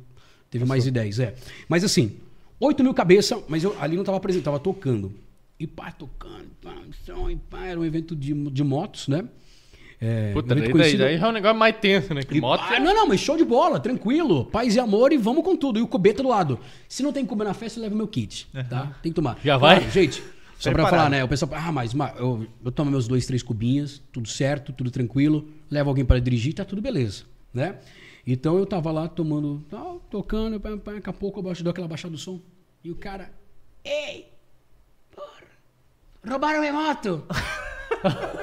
Teve 0.50 0.64
mais 0.64 0.84
de 0.84 0.90
10, 0.90 1.18
é. 1.18 1.34
Mas 1.68 1.82
assim, 1.82 2.16
8 2.60 2.84
mil 2.84 2.92
cabeça, 2.94 3.42
mas 3.48 3.64
eu 3.64 3.74
ali 3.80 3.96
não 3.96 4.04
tava 4.04 4.20
presente, 4.20 4.42
tava 4.44 4.58
tocando. 4.60 5.12
E 5.58 5.66
pá, 5.66 5.90
tocando, 5.90 6.46
pá, 6.60 6.74
som, 7.06 7.30
e 7.30 7.36
pá, 7.36 7.64
era 7.66 7.80
um 7.80 7.84
evento 7.84 8.14
de, 8.14 8.32
de 8.50 8.62
motos, 8.62 9.08
né? 9.08 9.24
É, 10.04 10.32
Puta, 10.32 10.52
daí, 10.52 10.64
daí, 10.64 10.72
conhecido- 10.72 10.98
daí 11.04 11.14
é 11.14 11.26
um 11.28 11.30
negócio 11.30 11.56
mais 11.56 11.76
tenso, 11.76 12.12
né? 12.12 12.24
Que 12.24 12.36
e 12.36 12.40
moto 12.40 12.60
pá, 12.66 12.74
é... 12.74 12.80
Não, 12.80 12.92
não, 12.92 13.06
mas 13.06 13.20
show 13.20 13.36
de 13.36 13.44
bola, 13.44 13.78
tranquilo. 13.78 14.46
Paz 14.46 14.74
e 14.74 14.80
amor 14.80 15.12
e 15.12 15.16
vamos 15.16 15.44
com 15.44 15.54
tudo. 15.56 15.78
E 15.78 15.82
o 15.82 15.86
cubeta 15.86 16.24
do 16.24 16.28
lado. 16.28 16.58
Se 16.88 17.04
não 17.04 17.12
tem 17.12 17.24
cubeta 17.24 17.50
na 17.50 17.54
festa, 17.54 17.78
eu 17.78 17.84
levo 17.84 17.94
meu 17.94 18.08
kit, 18.08 18.48
tá? 18.68 18.96
Tem 19.00 19.12
que 19.12 19.16
tomar. 19.16 19.38
Já 19.44 19.56
vai? 19.56 19.88
gente, 19.90 20.20
só 20.58 20.72
pra 20.72 20.86
falar, 20.88 21.08
né? 21.08 21.22
O 21.22 21.28
pessoal, 21.28 21.52
ah, 21.54 21.70
mas 21.70 21.94
ma- 21.94 22.12
eu, 22.18 22.44
eu 22.64 22.72
tomo 22.72 22.90
meus 22.90 23.06
dois, 23.06 23.26
três 23.26 23.44
cubinhas, 23.44 24.02
tudo 24.12 24.28
certo, 24.28 24.72
tudo 24.72 24.90
tranquilo. 24.90 25.46
Levo 25.70 25.88
alguém 25.90 26.04
para 26.04 26.20
dirigir, 26.20 26.52
tá 26.52 26.64
tudo 26.64 26.82
beleza, 26.82 27.22
né? 27.54 27.76
Então 28.26 28.58
eu 28.58 28.66
tava 28.66 28.90
lá 28.90 29.06
tomando, 29.06 29.64
tal, 29.70 30.00
tocando, 30.10 30.58
pá, 30.58 30.76
pá, 30.78 30.92
daqui 30.94 31.10
a 31.10 31.12
pouco 31.12 31.38
eu 31.38 31.44
baixo, 31.44 31.62
dou 31.62 31.70
aquela 31.70 31.86
baixada 31.86 32.10
do 32.12 32.18
som. 32.18 32.40
E 32.82 32.90
o 32.90 32.96
cara, 32.96 33.30
ei, 33.84 34.26
porra, 35.14 35.42
roubaram 36.28 36.58
minha 36.60 36.72
moto. 36.72 37.24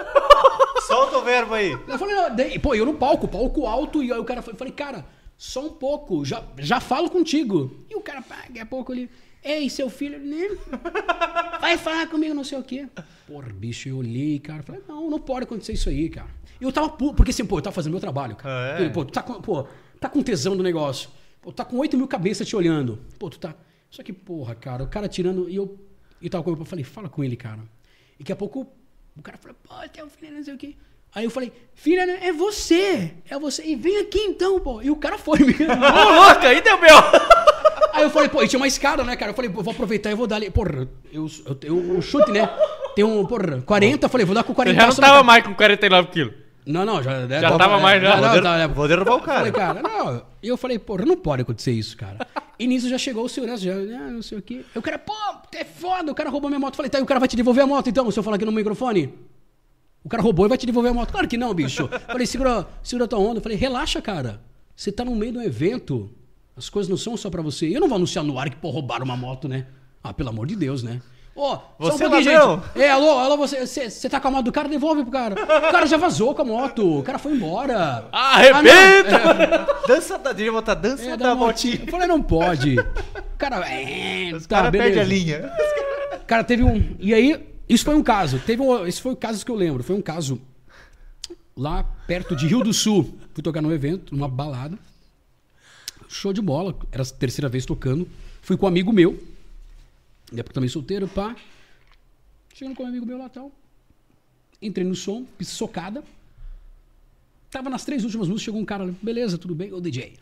Solta 0.90 1.18
o 1.20 1.22
verbo 1.24 1.54
aí. 1.54 1.78
Eu 1.88 2.00
falei, 2.00 2.16
não, 2.16 2.36
daí, 2.36 2.58
pô, 2.58 2.74
eu 2.74 2.86
no 2.86 2.96
palco, 2.96 3.28
palco 3.28 3.68
alto, 3.68 4.02
e 4.02 4.12
aí 4.12 4.20
o 4.20 4.26
cara 4.26 4.42
foi, 4.42 4.56
falei, 4.56 4.74
cara, 4.74 5.06
só 5.38 5.66
um 5.68 5.70
pouco, 5.70 6.26
já, 6.26 6.44
já 6.58 6.80
falo 6.80 7.12
contigo. 7.12 7.86
E 7.88 7.96
o 7.96 8.02
cara, 8.02 8.24
pá, 8.24 8.38
daqui 8.48 8.60
a 8.60 8.66
pouco 8.66 8.92
ele, 8.92 9.08
ei, 9.44 9.70
seu 9.70 9.88
filho, 9.88 10.20
né? 10.20 10.50
Vai 11.62 11.78
falar 11.78 12.08
comigo, 12.08 12.34
não 12.34 12.44
sei 12.44 12.58
o 12.58 12.64
quê. 12.64 12.88
Porra, 13.28 13.50
bicho, 13.54 13.88
eu 13.88 13.98
olhei, 13.98 14.40
cara, 14.40 14.64
falei, 14.64 14.82
não, 14.88 15.10
não 15.12 15.20
pode 15.20 15.44
acontecer 15.44 15.74
isso 15.74 15.90
aí, 15.90 16.10
cara. 16.10 16.28
E 16.60 16.64
eu 16.64 16.72
tava, 16.72 16.90
porque 16.90 17.30
assim, 17.30 17.46
pô, 17.46 17.60
eu 17.60 17.62
tava 17.62 17.74
fazendo 17.76 17.92
meu 17.92 18.02
trabalho, 18.02 18.36
cara. 18.36 18.76
Ah, 18.76 18.80
é? 18.80 18.82
Ele, 18.82 18.90
pô, 18.90 19.06
tu 19.06 19.14
tá 19.14 19.22
com, 19.22 19.40
pô, 19.42 19.68
tá 20.00 20.10
com 20.10 20.24
tesão 20.24 20.58
do 20.58 20.64
negócio. 20.64 21.10
Pô, 21.40 21.52
tá 21.52 21.64
com 21.64 21.78
8 21.78 21.96
mil 21.96 22.08
cabeças 22.08 22.48
te 22.48 22.56
olhando. 22.56 23.00
Pô, 23.18 23.30
tu 23.30 23.40
tá. 23.40 23.56
Só 23.90 24.02
que, 24.04 24.12
porra, 24.12 24.56
cara, 24.56 24.84
o 24.84 24.88
cara 24.88 25.08
tirando. 25.08 25.48
E 25.50 25.56
eu, 25.56 25.80
eu 26.22 26.30
tava 26.30 26.44
com 26.44 26.52
eu 26.52 26.66
falei, 26.66 26.84
fala 26.84 27.08
com 27.08 27.24
ele, 27.24 27.38
cara. 27.38 27.62
E 28.16 28.24
daqui 28.24 28.32
a 28.34 28.36
pouco 28.36 28.68
o 29.20 29.22
cara 29.22 29.38
falou, 29.38 29.56
pô, 29.68 29.76
tem 29.90 30.04
um 30.04 30.10
filho, 30.10 30.38
não 30.38 30.44
sei 30.44 30.54
o 30.54 30.58
quê. 30.58 30.76
Aí 31.14 31.26
eu 31.26 31.30
falei, 31.30 31.52
filha, 31.74 32.06
né, 32.06 32.20
é 32.22 32.32
você, 32.32 33.14
é 33.30 33.38
você. 33.38 33.64
E 33.64 33.76
vem 33.76 33.98
aqui 33.98 34.20
então, 34.20 34.60
pô. 34.60 34.82
E 34.82 34.90
o 34.90 34.96
cara 34.96 35.18
foi. 35.18 35.40
Ô, 35.44 36.12
louco, 36.12 36.46
aí 36.46 36.62
deu 36.62 36.80
meu. 36.80 36.96
Aí 37.92 38.04
eu 38.04 38.12
falei, 38.12 38.30
pô, 38.30 38.42
e 38.42 38.48
tinha 38.48 38.60
uma 38.60 38.68
escada, 38.68 39.04
né, 39.04 39.16
cara? 39.16 39.32
Eu 39.32 39.36
falei, 39.36 39.50
pô, 39.50 39.64
vou 39.64 39.74
aproveitar 39.74 40.12
e 40.12 40.16
vou 40.16 40.28
dar 40.28 40.38
ali. 40.38 40.50
Porra, 40.50 40.88
eu, 41.12 41.28
eu, 41.46 41.58
eu, 41.64 41.98
o 41.98 42.02
chute, 42.02 42.32
né? 42.32 42.48
Tem 42.96 43.04
um, 43.04 43.26
porra, 43.26 43.62
40, 43.62 44.06
eu 44.06 44.10
falei, 44.10 44.26
vou 44.26 44.36
dar 44.36 44.44
com 44.44 44.54
40. 44.54 44.80
Você 44.80 44.80
já 44.80 44.88
não 44.88 44.96
tava 44.96 45.24
mais 45.24 45.44
com 45.44 45.54
49 45.54 46.10
quilos. 46.10 46.34
Não, 46.72 46.86
não, 46.86 47.02
já. 47.02 47.28
Já 47.28 47.58
tava 47.58 47.80
mais, 47.80 48.00
já. 48.02 48.16
Não, 48.16 48.22
Vou, 48.22 48.32
der- 48.32 48.44
tá, 48.44 48.58
né? 48.58 48.68
vou 48.68 48.88
derrubar 48.88 49.14
o 49.16 49.18
Eu 49.18 49.24
Falei, 49.24 49.52
cara. 49.52 49.82
cara, 49.82 49.90
não. 50.04 50.22
E 50.44 50.48
eu 50.48 50.56
falei, 50.56 50.78
porra, 50.78 51.04
não 51.04 51.18
pode 51.18 51.42
acontecer 51.42 51.72
isso, 51.72 51.98
cara. 51.98 52.28
E 52.60 52.68
nisso 52.68 52.88
já 52.88 52.98
chegou 52.98 53.26
o 53.26 53.30
segurança, 53.30 53.64
já, 53.64 53.74
ah, 53.74 54.12
não 54.12 54.22
sei 54.22 54.38
o 54.38 54.42
quê. 54.42 54.64
Eu, 54.76 54.82
cara, 54.82 55.00
pô, 55.00 55.14
é 55.54 55.66
foda, 55.66 56.12
o 56.12 56.16
cara 56.16 56.30
roubou 56.30 56.48
minha 56.50 56.60
moto. 56.60 56.74
Eu 56.74 56.78
falei, 56.78 56.90
tá, 56.92 57.00
e 57.00 57.02
o 57.02 57.06
cara 57.08 57.20
vai 57.20 57.28
te 57.28 57.36
devolver 57.36 57.64
a 57.64 57.68
moto 57.68 57.90
então, 57.90 58.10
se 58.12 58.20
eu 58.20 58.24
falar 58.24 58.36
aqui 58.36 58.46
no 58.46 58.52
microfone? 58.52 59.14
O 60.04 60.10
cara 60.10 60.22
roubou 60.22 60.46
e 60.46 60.50
vai 60.50 60.58
te 60.58 60.66
devolver 60.68 60.92
a 60.92 60.94
moto. 60.94 61.12
Claro 61.12 61.28
que 61.28 61.38
não, 61.38 61.54
bicho. 61.54 61.90
Eu 61.92 62.00
falei, 62.00 62.28
segura, 62.28 62.68
segura 62.84 63.08
tua 63.08 63.18
onda. 63.20 63.40
Eu 63.40 63.42
falei, 63.44 63.58
relaxa, 63.58 64.02
cara. 64.02 64.40
Você 64.76 64.92
tá 64.92 65.04
no 65.04 65.16
meio 65.16 65.32
de 65.34 65.38
um 65.40 65.42
evento. 65.42 66.10
As 66.56 66.70
coisas 66.70 66.90
não 66.90 66.98
são 66.98 67.18
só 67.18 67.30
pra 67.30 67.42
você. 67.42 67.66
Eu 67.76 67.82
não 67.82 67.88
vou 67.88 67.96
anunciar 67.96 68.24
no 68.24 68.38
ar 68.38 68.50
que, 68.50 68.56
pô, 68.58 68.70
roubaram 68.70 69.04
uma 69.06 69.18
moto, 69.18 69.48
né? 69.48 69.66
Ah, 70.04 70.14
pelo 70.14 70.30
amor 70.30 70.46
de 70.46 70.56
Deus, 70.56 70.84
né? 70.84 71.02
Só 71.40 71.64
um 71.80 71.92
Você 71.92 72.04
é 72.04 72.10
pouquinho, 72.10 72.34
ladrão? 72.34 72.64
gente. 72.74 72.82
É, 72.84 72.92
alô, 72.92 73.10
alô, 73.18 73.38
você, 73.38 73.66
você, 73.66 73.90
você 73.90 74.10
tá 74.10 74.20
com 74.20 74.28
a 74.28 74.32
moto 74.32 74.46
do 74.46 74.52
cara, 74.52 74.68
devolve 74.68 75.04
pro 75.04 75.12
cara. 75.12 75.36
O 75.36 75.72
cara 75.72 75.86
já 75.86 75.98
vazou 75.98 76.36
com 76.36 76.42
a 76.42 76.46
moto. 76.46 77.00
O 77.00 77.04
cara 77.04 77.18
foi 77.18 77.34
embora. 77.34 78.08
Arrebenta! 78.12 79.16
Ah, 79.18 79.34
não. 79.34 79.88
Dança 79.88 80.18
da. 80.18 80.34
Deixa 80.34 80.50
eu 80.50 80.54
botar 80.54 80.74
dança 80.76 81.04
É, 81.04 81.08
é, 81.10 81.18
da 81.18 81.28
da 81.30 81.36
motinha. 81.36 81.74
motinha. 81.74 81.88
Eu 81.88 81.92
falei, 81.92 82.08
não 82.08 82.22
pode. 82.22 82.78
O 82.80 83.38
cara, 83.38 83.68
é, 83.70 84.32
Os 84.36 84.46
tá, 84.46 84.58
caras 84.58 84.72
perdem 84.72 85.00
a 85.02 85.04
linha. 85.04 85.52
Cara, 86.28 86.44
teve 86.44 86.64
um. 86.64 86.96
E 87.00 87.14
aí, 87.14 87.44
isso 87.68 87.86
foi 87.86 87.96
um 87.96 88.04
caso. 88.04 88.40
Teve 88.46 88.62
um, 88.62 88.86
esse 88.86 89.02
foi 89.02 89.14
o 89.14 89.16
caso 89.16 89.46
que 89.46 89.52
eu 89.52 89.56
lembro. 89.56 89.82
Foi 89.84 89.96
um 89.96 90.02
caso 90.02 90.40
lá 91.56 91.84
perto 92.06 92.36
de 92.36 92.48
Rio 92.48 92.64
do 92.64 92.74
Sul. 92.74 93.18
Fui 93.34 93.42
tocar 93.44 93.62
num 93.62 93.72
evento, 93.72 94.14
numa 94.14 94.28
balada. 94.28 94.78
Show 96.08 96.34
de 96.34 96.42
bola. 96.42 96.76
Era 96.92 97.04
a 97.04 97.06
terceira 97.06 97.48
vez 97.48 97.66
tocando. 97.66 98.08
Fui 98.42 98.58
com 98.58 98.66
um 98.66 98.70
amigo 98.70 98.92
meu. 98.92 99.18
Na 100.32 100.40
época 100.40 100.54
também 100.54 100.70
solteiro, 100.70 101.08
pá. 101.08 101.36
Chegando 102.54 102.76
com 102.76 102.84
um 102.84 102.88
amigo 102.88 103.06
meu 103.06 103.18
lá 103.18 103.30
tal. 103.30 103.52
Entrei 104.62 104.86
no 104.86 104.96
som, 104.96 105.26
fiz 105.38 105.48
socada. 105.50 106.04
Tava 107.50 107.70
nas 107.70 107.84
três 107.84 108.04
últimas 108.04 108.28
músicas, 108.28 108.44
chegou 108.44 108.62
um 108.62 108.66
cara 108.66 108.84
ali, 108.84 108.96
beleza, 109.02 109.38
tudo 109.38 109.56
bem? 109.56 109.74
Ô 109.74 109.82
DJ, 109.82 110.14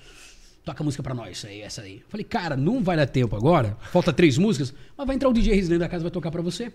toca 0.64 0.82
a 0.82 0.86
música 0.86 1.04
pra 1.04 1.14
nós, 1.14 1.44
aí, 1.44 1.60
essa 1.62 1.82
aí. 1.82 2.02
Falei, 2.08 2.24
cara, 2.24 2.56
não 2.56 2.82
vai 2.82 2.96
dar 2.96 3.06
tempo 3.06 3.36
agora, 3.36 3.76
falta 3.92 4.14
três 4.14 4.38
músicas, 4.38 4.74
mas 4.96 5.06
vai 5.08 5.16
entrar 5.16 5.28
o 5.28 5.34
DJ 5.34 5.54
residente 5.54 5.80
da 5.80 5.90
casa 5.90 6.04
vai 6.04 6.12
tocar 6.12 6.32
pra 6.32 6.42
você. 6.42 6.72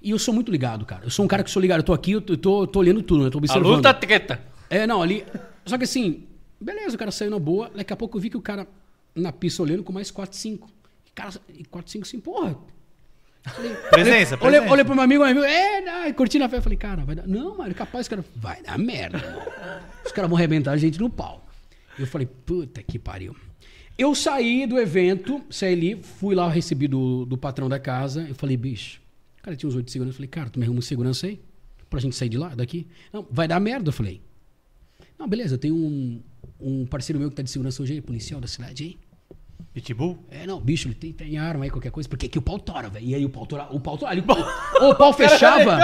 E 0.00 0.10
eu 0.10 0.18
sou 0.18 0.32
muito 0.34 0.50
ligado, 0.52 0.84
cara. 0.84 1.04
Eu 1.04 1.10
sou 1.10 1.24
um 1.24 1.28
cara 1.28 1.42
que 1.42 1.50
sou 1.50 1.60
ligado, 1.60 1.80
eu 1.80 1.84
tô 1.84 1.92
aqui, 1.92 2.12
eu 2.12 2.20
tô, 2.20 2.32
eu 2.34 2.36
tô, 2.36 2.66
tô 2.66 2.78
olhando 2.78 3.02
tudo, 3.02 3.20
né? 3.20 3.26
Eu 3.26 3.30
tô 3.32 3.38
A 3.38 3.40
observando. 3.40 3.76
luta 3.76 3.94
treta. 3.94 4.40
É, 4.68 4.86
não, 4.86 5.02
ali. 5.02 5.24
Só 5.64 5.76
que 5.78 5.84
assim, 5.84 6.24
beleza, 6.60 6.94
o 6.94 6.98
cara 6.98 7.10
saiu 7.10 7.30
na 7.30 7.38
boa. 7.38 7.70
Daqui 7.74 7.92
a 7.92 7.96
pouco 7.96 8.16
eu 8.16 8.20
vi 8.20 8.28
que 8.30 8.36
o 8.36 8.40
cara 8.42 8.66
na 9.14 9.32
pista 9.32 9.62
olhando 9.62 9.82
com 9.84 9.92
mais 9.92 10.10
4, 10.10 10.36
5. 10.36 10.68
Cara, 11.14 11.30
4, 11.70 11.90
5, 11.90 12.06
assim, 12.06 12.20
porra. 12.20 12.56
Falei, 13.44 13.74
Presença, 13.90 14.36
olhei, 14.36 14.60
olhei, 14.60 14.60
presença. 14.60 14.72
olhei 14.72 14.84
pro 14.84 14.94
meu 14.94 15.04
amigo, 15.04 15.24
meu 15.24 15.30
amigo, 15.30 15.44
é, 15.44 15.80
não, 15.80 16.12
curtindo 16.14 16.44
a 16.44 16.48
festa. 16.48 16.62
Falei, 16.62 16.78
cara, 16.78 17.04
vai 17.04 17.14
dar. 17.16 17.26
Não, 17.26 17.58
mano, 17.58 17.74
capaz, 17.74 18.08
cara, 18.08 18.24
vai 18.36 18.62
dar 18.62 18.78
merda. 18.78 19.18
irmão. 19.18 19.42
Os 20.04 20.12
caras 20.12 20.30
vão 20.30 20.36
arrebentar 20.36 20.72
a 20.72 20.76
gente 20.76 20.98
no 20.98 21.10
pau. 21.10 21.46
Eu 21.98 22.06
falei, 22.06 22.26
puta 22.26 22.82
que 22.82 22.98
pariu. 22.98 23.36
Eu 23.98 24.14
saí 24.14 24.66
do 24.66 24.78
evento, 24.78 25.42
saí 25.50 25.74
ali, 25.74 26.02
fui 26.02 26.34
lá, 26.34 26.48
recebi 26.48 26.88
do, 26.88 27.26
do 27.26 27.36
patrão 27.36 27.68
da 27.68 27.78
casa. 27.78 28.26
Eu 28.28 28.34
falei, 28.34 28.56
bicho, 28.56 29.00
o 29.38 29.42
cara 29.42 29.56
tinha 29.56 29.68
uns 29.68 29.74
oito 29.76 29.90
segurança. 29.90 30.14
Eu 30.14 30.16
falei, 30.16 30.28
cara, 30.28 30.48
tu 30.48 30.58
me 30.58 30.64
arruma 30.64 30.78
um 30.78 30.82
segurança 30.82 31.26
aí? 31.26 31.40
Pra 31.90 32.00
gente 32.00 32.16
sair 32.16 32.30
de 32.30 32.38
lá, 32.38 32.54
daqui? 32.54 32.86
Não, 33.12 33.26
vai 33.30 33.46
dar 33.46 33.60
merda, 33.60 33.90
eu 33.90 33.92
falei. 33.92 34.22
Não, 35.18 35.28
beleza, 35.28 35.54
eu 35.54 35.58
tenho 35.58 35.74
um, 35.74 36.22
um 36.58 36.86
parceiro 36.86 37.20
meu 37.20 37.28
que 37.28 37.36
tá 37.36 37.42
de 37.42 37.50
segurança 37.50 37.82
hoje 37.82 37.92
aí, 37.92 38.00
policial 38.00 38.40
da 38.40 38.48
cidade 38.48 38.82
aí. 38.84 38.98
Pitbull? 39.72 40.18
É, 40.30 40.46
não, 40.46 40.60
bicho, 40.60 40.88
ele 40.88 40.94
tem, 40.94 41.12
tem 41.12 41.38
arma 41.38 41.64
aí, 41.64 41.70
qualquer 41.70 41.90
coisa, 41.90 42.08
porque 42.08 42.26
aqui 42.26 42.38
o 42.38 42.42
pau 42.42 42.58
tora, 42.58 42.88
velho. 42.88 43.06
E 43.06 43.14
aí 43.14 43.24
o 43.24 43.30
pau 43.30 43.46
tora, 43.46 43.68
o 43.70 43.80
pau 43.80 43.96
tora, 43.96 44.12
ali, 44.12 44.20
o 44.20 44.24
pau, 44.24 44.38
o 44.80 44.94
pau 44.94 45.12
fechava. 45.14 45.78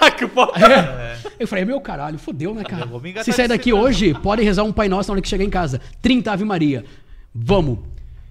Aqui 0.00 0.24
o 0.24 0.28
pau. 0.28 0.52
É. 0.56 1.18
Eu 1.38 1.48
falei, 1.48 1.64
meu 1.64 1.80
caralho, 1.80 2.18
fodeu, 2.18 2.54
né, 2.54 2.62
cara? 2.64 2.88
Se 3.24 3.32
sair 3.32 3.48
daqui 3.48 3.72
hoje, 3.72 4.14
pode 4.14 4.42
rezar 4.42 4.62
um 4.62 4.72
Pai 4.72 4.88
Nosso 4.88 5.08
na 5.08 5.14
hora 5.14 5.22
que 5.22 5.28
chegar 5.28 5.44
em 5.44 5.50
casa. 5.50 5.80
30 6.00 6.32
Ave 6.32 6.44
Maria. 6.44 6.84
Vamos. 7.34 7.78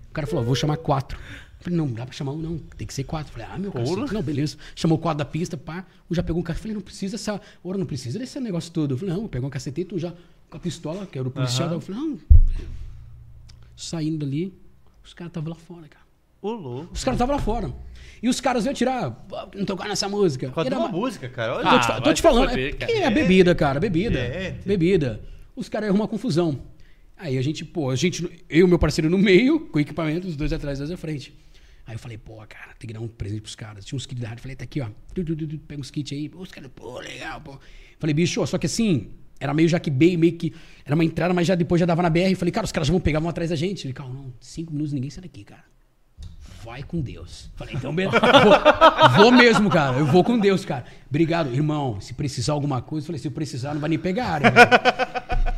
O 0.10 0.14
cara 0.14 0.28
falou, 0.28 0.46
vou 0.46 0.56
chamar 0.56 0.78
quatro. 0.78 1.18
Eu 1.18 1.64
falei, 1.64 1.78
não, 1.78 1.88
não 1.88 1.94
dá 1.94 2.06
pra 2.06 2.14
chamar 2.14 2.34
um, 2.34 2.38
não. 2.38 2.58
Tem 2.78 2.86
que 2.86 2.94
ser 2.94 3.04
quatro. 3.04 3.30
Eu 3.32 3.34
falei, 3.34 3.48
ah, 3.52 3.58
meu 3.58 3.72
cacete. 3.72 4.14
Não, 4.14 4.22
beleza. 4.22 4.58
Chamou 4.76 4.98
quatro 4.98 5.20
da 5.20 5.26
pista, 5.26 5.58
pá. 5.58 5.86
Um 6.10 6.14
já 6.14 6.22
pegou 6.22 6.40
um 6.40 6.44
cara. 6.44 6.58
Eu 6.58 6.62
falei, 6.62 6.76
não 6.76 6.82
precisa 6.82 7.16
essa. 7.16 7.42
Ora, 7.64 7.78
não 7.78 7.86
precisa 7.86 8.20
desse 8.20 8.40
negócio 8.40 8.72
todo. 8.72 8.94
Eu 8.94 8.98
falei, 8.98 9.16
não, 9.16 9.28
pegou 9.28 9.48
um 9.48 9.50
cacetete, 9.50 9.96
um 9.96 10.00
já 10.00 10.14
com 10.50 10.58
a 10.58 10.60
pistola, 10.60 11.06
que 11.06 11.18
era 11.18 11.28
o 11.28 11.32
policial. 11.32 11.72
Eu 11.72 11.82
falei, 11.82 12.02
não. 12.02 12.20
Saindo 13.76 14.20
dali, 14.20 14.54
os 15.04 15.14
caras 15.14 15.30
estavam 15.30 15.50
lá 15.50 15.56
fora, 15.56 15.88
cara. 15.88 16.04
Ô, 16.42 16.52
louco. 16.52 16.94
Os 16.94 17.04
caras 17.04 17.18
estavam 17.18 17.36
lá 17.36 17.42
fora. 17.42 17.74
E 18.22 18.28
os 18.30 18.40
caras 18.42 18.66
iam 18.66 18.74
tirar, 18.74 19.12
"Pô, 19.12 19.36
não 19.56 19.66
tocar 19.66 19.88
nessa 19.88 20.08
música. 20.10 20.48
Por 20.50 20.56
causa 20.56 20.78
uma 20.78 20.90
música, 20.90 21.30
cara. 21.30 21.56
Olha. 21.56 21.70
Tô 21.70 21.80
te, 21.80 21.92
Ah, 21.92 22.02
tô 22.02 22.14
te 22.14 22.22
falando, 22.22 22.50
foder, 22.50 22.74
é, 22.74 22.78
cara. 22.78 22.92
é, 22.92 23.10
bebida, 23.10 23.56
cara, 23.56 23.80
bebida. 23.80 24.20
Gente. 24.20 24.66
Bebida. 24.68 25.24
Os 25.56 25.70
caras 25.70 25.90
arrumam 25.90 26.04
uma 26.04 26.08
confusão. 26.10 26.62
Aí 27.16 27.38
a 27.38 27.42
gente, 27.42 27.64
pô, 27.64 27.90
a 27.90 27.96
gente, 27.96 28.24
eu 28.50 28.66
e 28.66 28.70
meu 28.70 28.80
parceiro 28.80 29.10
no 29.10 29.18
meio, 29.18 29.62
com 29.68 29.78
o 29.78 29.82
equipamento, 29.82 30.28
os 30.28 30.36
dois 30.36 30.52
atrás, 30.52 30.80
dois 30.80 30.92
à 30.92 30.98
frente. 30.98 31.34
Aí 31.86 31.96
eu 31.96 32.00
falei, 32.00 32.18
pô, 32.18 32.36
cara, 32.48 32.74
tem 32.80 32.88
que 32.88 32.94
dar 32.94 33.00
um 33.02 33.08
presente 33.08 33.42
pros 33.42 33.56
caras. 33.56 33.86
Tinha 33.86 33.96
uns 33.98 34.06
kits 34.06 34.20
da 34.22 34.30
rádio, 34.30 34.42
falei, 34.42 34.56
tá 34.56 34.64
aqui, 34.64 34.82
ó. 34.82 34.88
Pega 35.68 35.80
uns 35.80 35.92
kits 35.92 36.12
aí. 36.14 36.32
Os 36.34 36.50
caras, 36.52 36.72
pô, 36.74 37.00
legal, 37.00 37.40
pô. 37.42 37.60
Falei, 38.00 38.14
bicho, 38.14 38.46
só 38.48 38.58
que 38.58 38.66
assim, 38.66 39.12
era 39.44 39.54
meio 39.54 39.68
já 39.68 39.78
que 39.78 39.92
bem, 39.92 40.16
meio 40.16 40.34
que. 40.34 40.54
Era 40.86 40.96
uma 40.96 41.04
entrada, 41.04 41.34
mas 41.34 41.46
já 41.46 41.54
depois 41.54 41.78
já 41.80 41.86
dava 41.86 42.02
na 42.02 42.10
BR. 42.10 42.34
Falei, 42.38 42.52
cara, 42.52 42.64
os 42.64 42.72
caras 42.72 42.88
vão 42.88 43.00
pegar, 43.00 43.20
vão 43.20 43.30
atrás 43.30 43.50
da 43.50 43.56
gente. 43.58 43.82
Falei, 43.82 43.94
calma, 43.94 44.14
não, 44.14 44.34
cinco 44.40 44.72
minutos 44.72 44.94
ninguém 44.94 45.10
sai 45.10 45.24
daqui, 45.24 45.44
cara. 45.44 45.64
Vai 46.64 46.82
com 46.82 47.02
Deus. 47.02 47.52
Falei, 47.58 47.76
então 47.76 47.94
beleza. 47.94 48.18
Vou, 48.24 49.24
vou 49.24 49.32
mesmo, 49.34 49.70
cara. 49.70 49.98
Eu 49.98 50.06
vou 50.06 50.24
com 50.24 50.40
Deus, 50.40 50.64
cara. 50.64 50.86
Obrigado, 51.10 51.54
irmão. 51.54 52.00
Se 52.00 52.14
precisar 52.14 52.54
alguma 52.54 52.82
coisa, 52.82 53.06
falei, 53.06 53.20
se 53.20 53.28
eu 53.28 53.34
precisar, 53.34 53.74
não 53.74 53.82
vai 53.82 53.90
nem 53.90 54.00
pegar 54.00 54.28
área. 54.28 54.54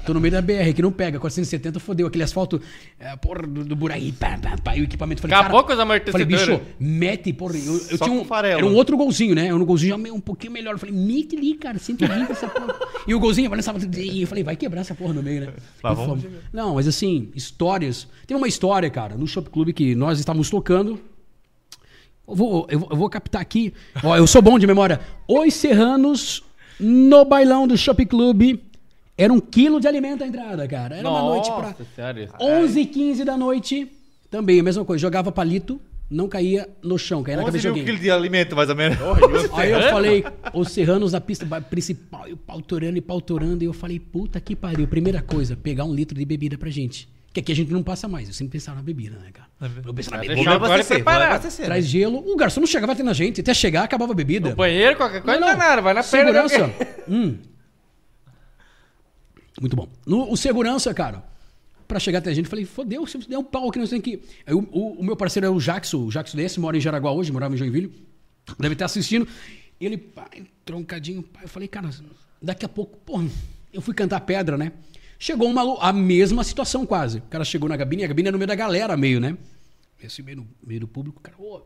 Tô 0.05 0.13
no 0.13 0.19
meio 0.21 0.31
da 0.31 0.41
BR, 0.41 0.73
que 0.75 0.81
não 0.81 0.91
pega. 0.91 1.19
470 1.19 1.79
fodeu. 1.79 2.07
Aquele 2.07 2.23
asfalto, 2.23 2.61
é, 2.99 3.15
porra, 3.15 3.41
do, 3.47 3.63
do 3.65 3.75
buraí, 3.75 4.11
pá, 4.11 4.37
pá, 4.37 4.55
pá, 4.63 4.75
e 4.77 4.81
o 4.81 4.83
equipamento. 4.83 5.21
Falei, 5.21 5.35
Acabou 5.35 5.63
cara, 5.63 5.67
com 5.67 5.73
os 5.73 5.79
amortecedores. 5.79 6.41
Falei, 6.41 6.57
bicho, 6.57 6.65
mete, 6.79 7.33
porra. 7.33 7.57
Eu, 7.57 7.73
eu 7.73 7.97
Só 7.97 8.05
tinha 8.05 8.17
com 8.17 8.21
um, 8.23 8.25
farelo. 8.25 8.57
era 8.59 8.65
um 8.65 8.75
outro 8.75 8.95
golzinho, 8.95 9.33
né? 9.33 9.47
Era 9.47 9.55
um 9.55 9.65
golzinho 9.65 9.91
já 9.91 9.97
meio- 9.97 10.15
um 10.15 10.19
pouquinho 10.19 10.53
melhor. 10.53 10.73
Eu 10.73 10.79
falei, 10.79 10.95
mete 10.95 11.35
ali, 11.35 11.55
cara, 11.55 11.79
120 11.79 12.31
essa 12.31 12.47
porra. 12.47 12.75
E 13.07 13.13
o 13.15 13.19
golzinho 13.19 13.49
tudo. 13.49 13.97
E 13.97 14.21
eu 14.21 14.27
falei, 14.27 14.43
vai 14.43 14.55
quebrar 14.55 14.81
essa 14.81 14.93
porra 14.95 15.13
no 15.13 15.23
meio, 15.23 15.41
né? 15.41 15.53
Lá 15.83 15.93
vamos. 15.93 16.23
Não, 16.53 16.75
mas 16.75 16.87
assim, 16.87 17.29
histórias. 17.35 18.07
Tem 18.27 18.35
uma 18.35 18.47
história, 18.47 18.89
cara, 18.89 19.15
no 19.15 19.27
Shop 19.27 19.49
Club 19.49 19.71
que 19.73 19.95
nós 19.95 20.19
estávamos 20.19 20.49
tocando. 20.49 20.99
Eu 22.27 22.35
vou, 22.35 22.67
eu 22.69 22.79
vou, 22.79 22.87
eu 22.91 22.97
vou 22.97 23.09
captar 23.09 23.41
aqui. 23.41 23.73
Ó, 24.03 24.15
eu 24.15 24.25
sou 24.25 24.41
bom 24.41 24.57
de 24.57 24.65
memória. 24.65 24.99
Os 25.27 25.53
Serranos, 25.53 26.43
no 26.79 27.23
bailão 27.23 27.67
do 27.67 27.77
Shop 27.77 28.03
Club, 28.05 28.59
era 29.17 29.31
um 29.31 29.39
quilo 29.39 29.79
de 29.79 29.87
alimento 29.87 30.23
a 30.23 30.27
entrada, 30.27 30.67
cara. 30.67 30.97
Era 30.97 31.09
uma 31.09 31.21
noite 31.21 31.51
pra. 31.51 31.67
Nossa, 31.67 31.85
sério. 31.95 32.29
11 32.39 32.79
e 32.79 32.85
15 32.85 33.23
da 33.23 33.37
noite, 33.37 33.91
também 34.29 34.59
a 34.59 34.63
mesma 34.63 34.83
coisa. 34.83 35.01
Jogava 35.01 35.31
palito, 35.31 35.79
não 36.09 36.27
caía 36.27 36.67
no 36.83 36.97
chão, 36.97 37.23
caía 37.23 37.37
na 37.37 37.43
11 37.43 37.47
cabeça 37.47 37.61
de 37.61 37.67
alguém. 37.69 37.85
quilos 37.85 38.01
de 38.01 38.11
alimento, 38.11 38.55
mais 38.55 38.69
ou 38.69 38.75
menos. 38.75 38.97
Aí 39.53 39.71
eu 39.71 39.81
falei, 39.83 40.25
os 40.53 40.71
serranos 40.71 41.13
na 41.13 41.21
pista 41.21 41.45
principal, 41.61 42.27
e 42.27 42.33
o 42.33 42.37
pau 42.37 42.61
torando 42.61 42.97
e 42.97 43.01
pau 43.01 43.21
torando, 43.21 43.63
e 43.63 43.67
eu 43.67 43.73
falei, 43.73 43.99
puta 43.99 44.39
que 44.39 44.55
pariu. 44.55 44.87
Primeira 44.87 45.21
coisa, 45.21 45.55
pegar 45.55 45.85
um 45.85 45.93
litro 45.93 46.17
de 46.17 46.25
bebida 46.25 46.57
pra 46.57 46.69
gente. 46.69 47.07
Que 47.33 47.41
aqui 47.41 47.51
a 47.51 47.55
gente 47.55 47.71
não 47.71 47.83
passa 47.83 48.07
mais. 48.07 48.29
Eu 48.29 48.33
sempre 48.33 48.53
pensava 48.53 48.77
na 48.77 48.83
bebida, 48.83 49.17
né, 49.17 49.29
cara? 49.33 49.49
Eu 49.85 49.93
pensava 49.93 50.17
na 50.17 50.21
bebida. 50.21 50.35
deixar 50.35 50.51
Vou 50.51 50.55
agora 50.55 50.73
abastecer, 50.73 50.97
preparado. 50.97 51.29
abastecer. 51.31 51.65
Traz 51.65 51.85
gelo. 51.85 52.23
O 52.25 52.35
garçom 52.37 52.61
não 52.61 52.67
chegava 52.67 52.93
até 52.93 53.03
na 53.03 53.11
gente. 53.11 53.41
Até 53.41 53.53
chegar, 53.53 53.83
acabava 53.83 54.13
a 54.13 54.15
bebida. 54.15 54.51
No 54.51 54.55
banheiro, 54.55 54.95
qualquer 54.95 55.21
coisa, 55.21 55.37
não, 55.37 55.49
é 55.49 55.55
nada. 55.57 55.81
Vai 55.81 55.93
na 55.93 56.01
perna. 56.01 56.47
Segurança. 56.47 56.73
hum. 57.09 57.35
Muito 59.59 59.75
bom. 59.75 59.87
No, 60.05 60.31
o 60.31 60.35
segurança, 60.37 60.93
cara, 60.93 61.23
pra 61.87 61.99
chegar 61.99 62.19
até 62.19 62.29
a 62.29 62.33
gente, 62.33 62.45
eu 62.45 62.49
falei, 62.49 62.65
fodeu, 62.65 63.05
se 63.07 63.17
der 63.29 63.37
um 63.37 63.43
pau 63.43 63.69
aqui, 63.69 63.79
nós 63.79 63.89
temos 63.89 64.03
que. 64.03 64.21
Aí 64.45 64.53
o, 64.53 64.59
o- 64.71 64.99
o 64.99 65.03
meu 65.03 65.15
parceiro 65.15 65.45
é 65.47 65.49
o 65.49 65.59
Jackson, 65.59 65.97
o 66.05 66.09
Jackson 66.11 66.37
desse, 66.37 66.59
mora 66.59 66.75
em 66.77 66.81
Jaraguá 66.81 67.11
hoje, 67.11 67.31
morava 67.31 67.53
em 67.53 67.57
Joinville. 67.57 68.05
Deve 68.59 68.73
estar 68.73 68.85
assistindo. 68.85 69.27
Ele, 69.79 69.97
pá, 69.97 70.27
troncadinho, 70.63 71.23
pá. 71.23 71.39
Eu 71.43 71.47
falei, 71.49 71.67
cara, 71.67 71.89
daqui 72.41 72.65
a 72.65 72.69
pouco, 72.69 72.97
porra, 72.99 73.25
eu 73.73 73.81
fui 73.81 73.93
cantar 73.93 74.19
pedra, 74.21 74.57
né? 74.57 74.71
Chegou 75.17 75.47
um 75.47 75.53
maluco, 75.53 75.81
a 75.81 75.93
mesma 75.93 76.43
situação 76.43 76.85
quase. 76.85 77.19
O 77.19 77.23
cara 77.23 77.43
chegou 77.45 77.67
na 77.69 77.77
gabine, 77.77 78.03
a 78.03 78.07
gabine 78.07 78.27
é 78.27 78.31
no 78.31 78.37
meio 78.37 78.47
da 78.47 78.55
galera, 78.55 78.95
meio, 78.97 79.19
né? 79.19 79.37
Esse 80.01 80.21
meio, 80.21 80.37
no 80.37 80.47
meio 80.65 80.81
do 80.81 80.87
público, 80.87 81.19
o 81.19 81.21
cara, 81.21 81.35
ô, 81.39 81.61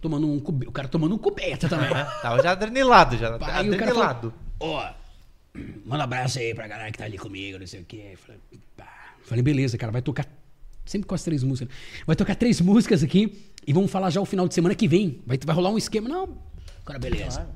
tomando 0.00 0.26
um 0.28 0.36
o 0.36 0.72
cara 0.72 0.86
tomando 0.86 1.14
um 1.14 1.18
coberta 1.18 1.68
também. 1.68 1.88
Tava 2.22 2.42
já 2.42 2.52
adrenilado, 2.52 3.16
já. 3.16 3.38
Falou, 3.38 3.54
adrenilado. 3.54 4.34
ó, 4.60 4.90
manda 5.84 6.02
um 6.02 6.04
abraço 6.04 6.38
aí 6.38 6.54
pra 6.54 6.66
galera 6.66 6.90
que 6.90 6.98
tá 6.98 7.04
ali 7.04 7.18
comigo, 7.18 7.58
não 7.58 7.66
sei 7.66 7.80
o 7.80 7.84
quê. 7.84 8.14
Falei, 8.16 8.40
pá. 8.76 9.14
Falei, 9.22 9.42
beleza, 9.42 9.76
cara, 9.76 9.92
vai 9.92 10.02
tocar 10.02 10.26
sempre 10.84 11.06
com 11.06 11.14
as 11.14 11.22
três 11.22 11.42
músicas. 11.42 11.74
Vai 12.06 12.16
tocar 12.16 12.34
três 12.34 12.60
músicas 12.60 13.02
aqui 13.02 13.42
e 13.66 13.72
vamos 13.72 13.90
falar 13.90 14.10
já 14.10 14.20
o 14.20 14.24
final 14.24 14.48
de 14.48 14.54
semana 14.54 14.74
que 14.74 14.88
vem. 14.88 15.20
Vai, 15.26 15.38
vai 15.44 15.54
rolar 15.54 15.70
um 15.70 15.78
esquema. 15.78 16.08
Não, 16.08 16.38
cara, 16.84 16.98
beleza. 16.98 17.48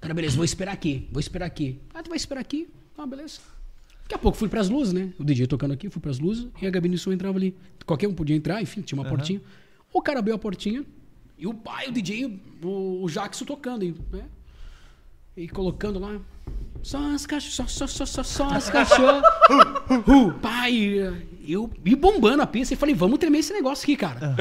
Cara, 0.00 0.14
beleza, 0.14 0.36
vou 0.36 0.44
esperar 0.44 0.72
aqui, 0.72 1.08
vou 1.10 1.20
esperar 1.20 1.46
aqui. 1.46 1.80
Ah, 1.92 2.02
tu 2.02 2.08
vai 2.08 2.16
esperar 2.16 2.40
aqui? 2.40 2.68
Ah, 2.96 3.06
beleza. 3.06 3.40
Daqui 4.02 4.14
a 4.14 4.18
pouco 4.18 4.38
fui 4.38 4.48
pras 4.48 4.68
luzes, 4.68 4.92
né? 4.92 5.12
O 5.18 5.24
DJ 5.24 5.46
tocando 5.46 5.74
aqui, 5.74 5.90
fui 5.90 6.00
pras 6.00 6.18
luzes 6.18 6.48
e 6.62 6.66
a 6.66 6.70
gabine 6.70 6.94
de 6.94 7.00
som 7.00 7.12
entrava 7.12 7.36
ali. 7.36 7.54
Qualquer 7.84 8.08
um 8.08 8.14
podia 8.14 8.34
entrar, 8.34 8.62
enfim, 8.62 8.80
tinha 8.80 8.98
uma 8.98 9.08
portinha. 9.08 9.40
O 9.92 10.00
cara 10.00 10.20
abriu 10.20 10.34
a 10.34 10.38
portinha 10.38 10.84
e 11.36 11.46
o 11.46 11.52
pai, 11.52 11.88
o 11.88 11.92
DJ, 11.92 12.40
o, 12.62 13.04
o 13.04 13.08
Jackson 13.10 13.44
tocando, 13.44 13.84
e, 13.84 13.94
né? 14.10 14.24
E 15.36 15.48
colocando 15.48 15.98
lá. 15.98 16.20
Só 16.82 16.98
as 17.12 17.26
cachorras, 17.26 17.72
só, 17.72 17.86
só, 17.86 18.06
só, 18.06 18.22
só 18.22 18.44
as 18.48 18.70
cachorras. 18.70 19.22
uh, 20.08 20.32
pai, 20.40 21.12
eu 21.46 21.70
e 21.84 21.94
bombando 21.94 22.42
a 22.42 22.46
pista. 22.46 22.72
E 22.74 22.76
falei, 22.76 22.94
vamos 22.94 23.18
tremer 23.18 23.38
esse 23.40 23.52
negócio 23.52 23.84
aqui, 23.84 23.96
cara. 23.96 24.34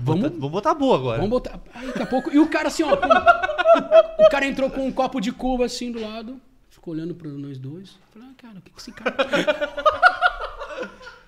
Vamos, 0.00 0.30
Vamos 0.32 0.50
botar 0.50 0.74
boa 0.74 0.96
agora. 0.96 1.16
vamos 1.16 1.30
botar. 1.30 1.60
Aí 1.74 1.86
daqui 1.86 2.02
a 2.02 2.06
pouco. 2.06 2.30
E 2.30 2.38
o 2.38 2.48
cara 2.48 2.68
assim, 2.68 2.82
ó. 2.82 2.96
com- 2.96 3.06
o, 4.24 4.28
cara 4.30 4.46
entrou 4.46 4.70
com 4.70 4.86
um 4.86 4.92
copo 4.92 5.20
de 5.20 5.32
cuba 5.32 5.64
assim 5.66 5.90
do 5.90 6.00
lado. 6.00 6.40
Ficou 6.68 6.92
olhando 6.94 7.14
pra 7.14 7.30
nós 7.30 7.58
dois. 7.58 7.96
Falei, 8.12 8.28
ah, 8.30 8.34
cara, 8.36 8.58
o 8.58 8.60
que, 8.62 8.70
que 8.70 8.80
esse 8.80 8.92
cara? 8.92 9.14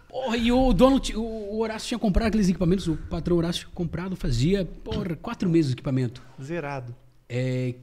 Porra, 0.08 0.36
e 0.36 0.50
o 0.50 0.72
dono, 0.72 0.98
ti- 0.98 1.14
o 1.16 1.58
Horácio 1.58 1.88
tinha 1.88 1.98
comprado 1.98 2.28
aqueles 2.28 2.48
equipamentos, 2.48 2.88
o 2.88 2.96
patrão 2.96 3.36
Horácio 3.36 3.62
tinha 3.62 3.72
comprado, 3.74 4.16
fazia, 4.16 4.64
porra, 4.82 5.14
quatro 5.16 5.48
meses 5.48 5.70
o 5.70 5.74
equipamento. 5.74 6.22
Zerado. 6.42 6.94
É, 7.28 7.74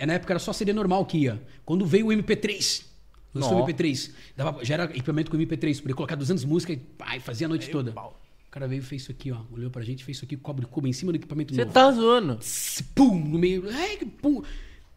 é, 0.00 0.06
na 0.06 0.14
época 0.14 0.32
era 0.32 0.38
só 0.38 0.52
CD 0.52 0.72
normal 0.72 1.04
que 1.04 1.18
ia. 1.18 1.42
Quando 1.64 1.84
veio 1.84 2.06
o 2.06 2.10
MP3, 2.10 2.84
lançou 3.34 3.56
o 3.56 3.58
Nossa. 3.60 3.72
MP3, 3.72 4.12
dava, 4.36 4.64
já 4.64 4.74
era 4.74 4.84
equipamento 4.84 5.30
com 5.30 5.36
MP3, 5.36 5.80
podia 5.80 5.94
colocar 5.94 6.14
200 6.14 6.44
músicas 6.44 6.76
e 6.76 6.78
pai, 6.80 7.20
fazia 7.20 7.46
a 7.46 7.48
noite 7.48 7.68
toda. 7.70 7.92
O 7.92 8.50
cara 8.50 8.66
veio 8.66 8.80
e 8.80 8.82
fez 8.82 9.02
isso 9.02 9.12
aqui, 9.12 9.30
ó. 9.30 9.42
Olhou 9.52 9.70
pra 9.70 9.82
gente, 9.82 10.04
fez 10.04 10.16
isso 10.16 10.24
aqui, 10.24 10.36
cobre 10.36 10.66
cuba 10.66 10.88
em 10.88 10.92
cima 10.92 11.12
do 11.12 11.16
equipamento 11.16 11.54
Você 11.54 11.60
novo. 11.60 11.72
tá 11.72 11.92
zoando. 11.92 12.36
Tss, 12.36 12.82
Pum, 12.94 13.14
no 13.16 13.38
meio. 13.38 13.64
Ai, 13.70 13.96
que 13.96 14.06
pum. 14.06 14.42